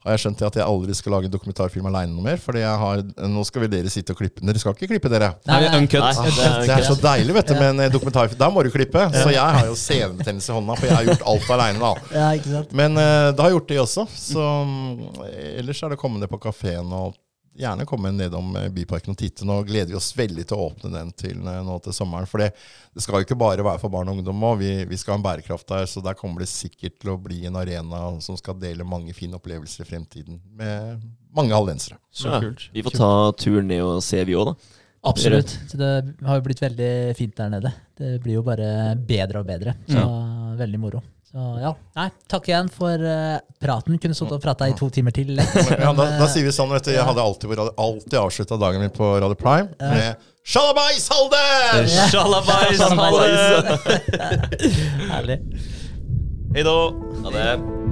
har 0.04 0.16
jeg 0.16 0.24
skjønt 0.26 0.42
at 0.50 0.58
jeg 0.60 0.66
aldri 0.68 0.96
skal 0.98 1.16
lage 1.16 1.30
en 1.30 1.34
dokumentarfilm 1.34 1.88
aleine 1.88 2.12
noe 2.12 2.26
mer. 2.26 2.42
Fordi 2.44 2.64
jeg 2.64 2.82
har, 2.84 3.04
nå 3.32 3.44
skal 3.48 3.66
vel 3.66 3.72
dere 3.72 3.92
sitte 3.94 4.16
og 4.16 4.20
klippe. 4.20 4.44
Dere 4.44 4.62
skal 4.62 4.76
ikke 4.76 4.92
klippe, 4.92 5.12
dere. 5.14 5.32
Nei, 5.48 5.60
nei, 5.64 5.72
Nei, 5.74 5.88
det, 5.88 6.02
er, 6.02 6.58
det, 6.68 6.76
er 6.76 6.88
så 6.88 6.98
deilig, 7.00 7.36
vet 7.38 7.54
du, 7.54 7.56
med 7.60 7.84
en 7.86 7.94
dokumentarfilm. 7.94 8.40
Da 8.40 8.50
må 8.52 8.66
du 8.66 8.72
klippe. 8.74 9.06
Så 9.16 9.32
jeg 9.32 9.58
har 9.58 9.68
jo 9.70 9.78
senebetennelse 9.80 10.52
i 10.52 10.58
hånda, 10.58 10.78
for 10.80 10.90
jeg 10.90 10.98
har 10.98 11.10
gjort 11.12 11.28
alt 11.34 11.52
aleine, 11.58 11.80
da. 11.84 11.94
Ja, 12.20 12.64
Men 12.76 13.00
uh, 13.00 13.32
da 13.32 13.46
har 13.46 13.54
jeg 13.54 13.60
gjort 13.60 13.72
det 13.72 13.82
også. 13.86 14.08
Så 14.20 14.44
um, 14.44 15.00
ellers 15.32 15.84
er 15.84 15.96
det 15.96 16.02
kommende 16.02 16.30
på 16.32 16.42
kafeen 16.44 16.92
og 16.92 17.16
gjerne 17.58 17.86
komme 17.86 18.12
nedom 18.12 18.56
eh, 18.58 18.70
Byparken 18.74 19.14
og 19.14 19.20
titte. 19.20 19.46
Nå 19.48 19.60
gleder 19.68 19.94
vi 19.94 19.98
oss 20.00 20.12
veldig 20.18 20.46
til 20.50 20.58
å 20.58 20.68
åpne 20.70 20.92
den 20.94 21.12
til, 21.18 21.40
eh, 21.40 21.62
nå 21.66 21.78
til 21.86 21.96
sommeren. 21.96 22.30
For 22.30 22.44
det, 22.44 22.52
det 22.94 23.04
skal 23.06 23.22
jo 23.22 23.28
ikke 23.28 23.40
bare 23.40 23.66
være 23.66 23.82
for 23.82 23.94
barn 23.94 24.10
og 24.12 24.20
ungdom 24.20 24.46
òg. 24.50 24.60
Vi, 24.62 24.72
vi, 24.90 25.00
skal 25.00 25.16
ha 25.16 25.20
en 25.22 25.26
bærekraft 25.26 25.68
der, 25.70 25.88
så 25.90 26.04
der 26.06 26.18
kommer 26.20 26.44
det 26.44 26.52
sikkert 26.52 27.00
til 27.02 27.14
å 27.14 27.20
bli 27.22 27.44
en 27.50 27.60
arena 27.60 28.06
som 28.24 28.38
skal 28.40 28.58
dele 28.62 28.88
mange 28.88 29.16
fine 29.18 29.38
opplevelser 29.40 29.86
i 29.86 29.90
fremtiden 29.90 30.40
med 30.58 31.04
mange 31.34 31.56
hallensere. 31.56 32.00
Så 32.14 32.30
ja, 32.30 32.42
kult. 32.44 32.70
Vi 32.74 32.86
får 32.86 32.98
ta 32.98 33.14
turen 33.40 33.70
ned 33.72 33.84
og 33.86 34.02
se, 34.06 34.24
vi 34.28 34.38
òg, 34.38 34.54
da. 34.54 34.80
Absolutt. 35.04 35.52
Så 35.68 35.76
det 35.76 35.90
har 36.24 36.38
jo 36.40 36.44
blitt 36.46 36.62
veldig 36.64 36.94
fint 37.18 37.36
der 37.36 37.50
nede. 37.52 37.74
Det 38.00 38.14
blir 38.24 38.38
jo 38.38 38.46
bare 38.46 38.94
bedre 38.96 39.42
og 39.42 39.50
bedre. 39.50 39.74
Så 39.90 40.00
ja. 40.00 40.54
veldig 40.62 40.80
moro. 40.80 41.02
Så 41.34 41.44
ja, 41.58 41.72
Nei, 41.98 42.12
takk 42.30 42.46
igjen 42.46 42.68
for 42.70 42.94
uh, 42.94 43.40
praten. 43.58 43.98
Kunne 43.98 44.14
sittet 44.14 44.36
og 44.36 44.44
prata 44.44 44.68
i 44.70 44.76
to 44.78 44.92
timer 44.94 45.16
til. 45.16 45.34
ja, 45.40 45.90
da, 45.98 46.06
da, 46.20 46.28
sier 46.30 46.46
vi 46.46 46.54
sånn, 46.54 46.70
vet 46.76 46.86
du. 46.86 46.92
Jeg 46.94 47.08
hadde 47.08 47.26
alltid, 47.26 47.56
alltid 47.58 48.20
avslutta 48.22 48.60
dagen 48.62 48.86
min 48.86 48.94
på 48.94 49.16
Radio 49.18 49.38
Prime 49.40 49.74
med 49.82 50.30
Sjalabais 50.46 51.10
Halde! 51.10 51.88
Sjalabais 52.12 52.86
Halde! 53.02 53.80
Herlig. 55.14 55.40
Hei 56.54 56.68
da. 56.70 56.78
Ha 57.24 57.34
det. 57.34 57.83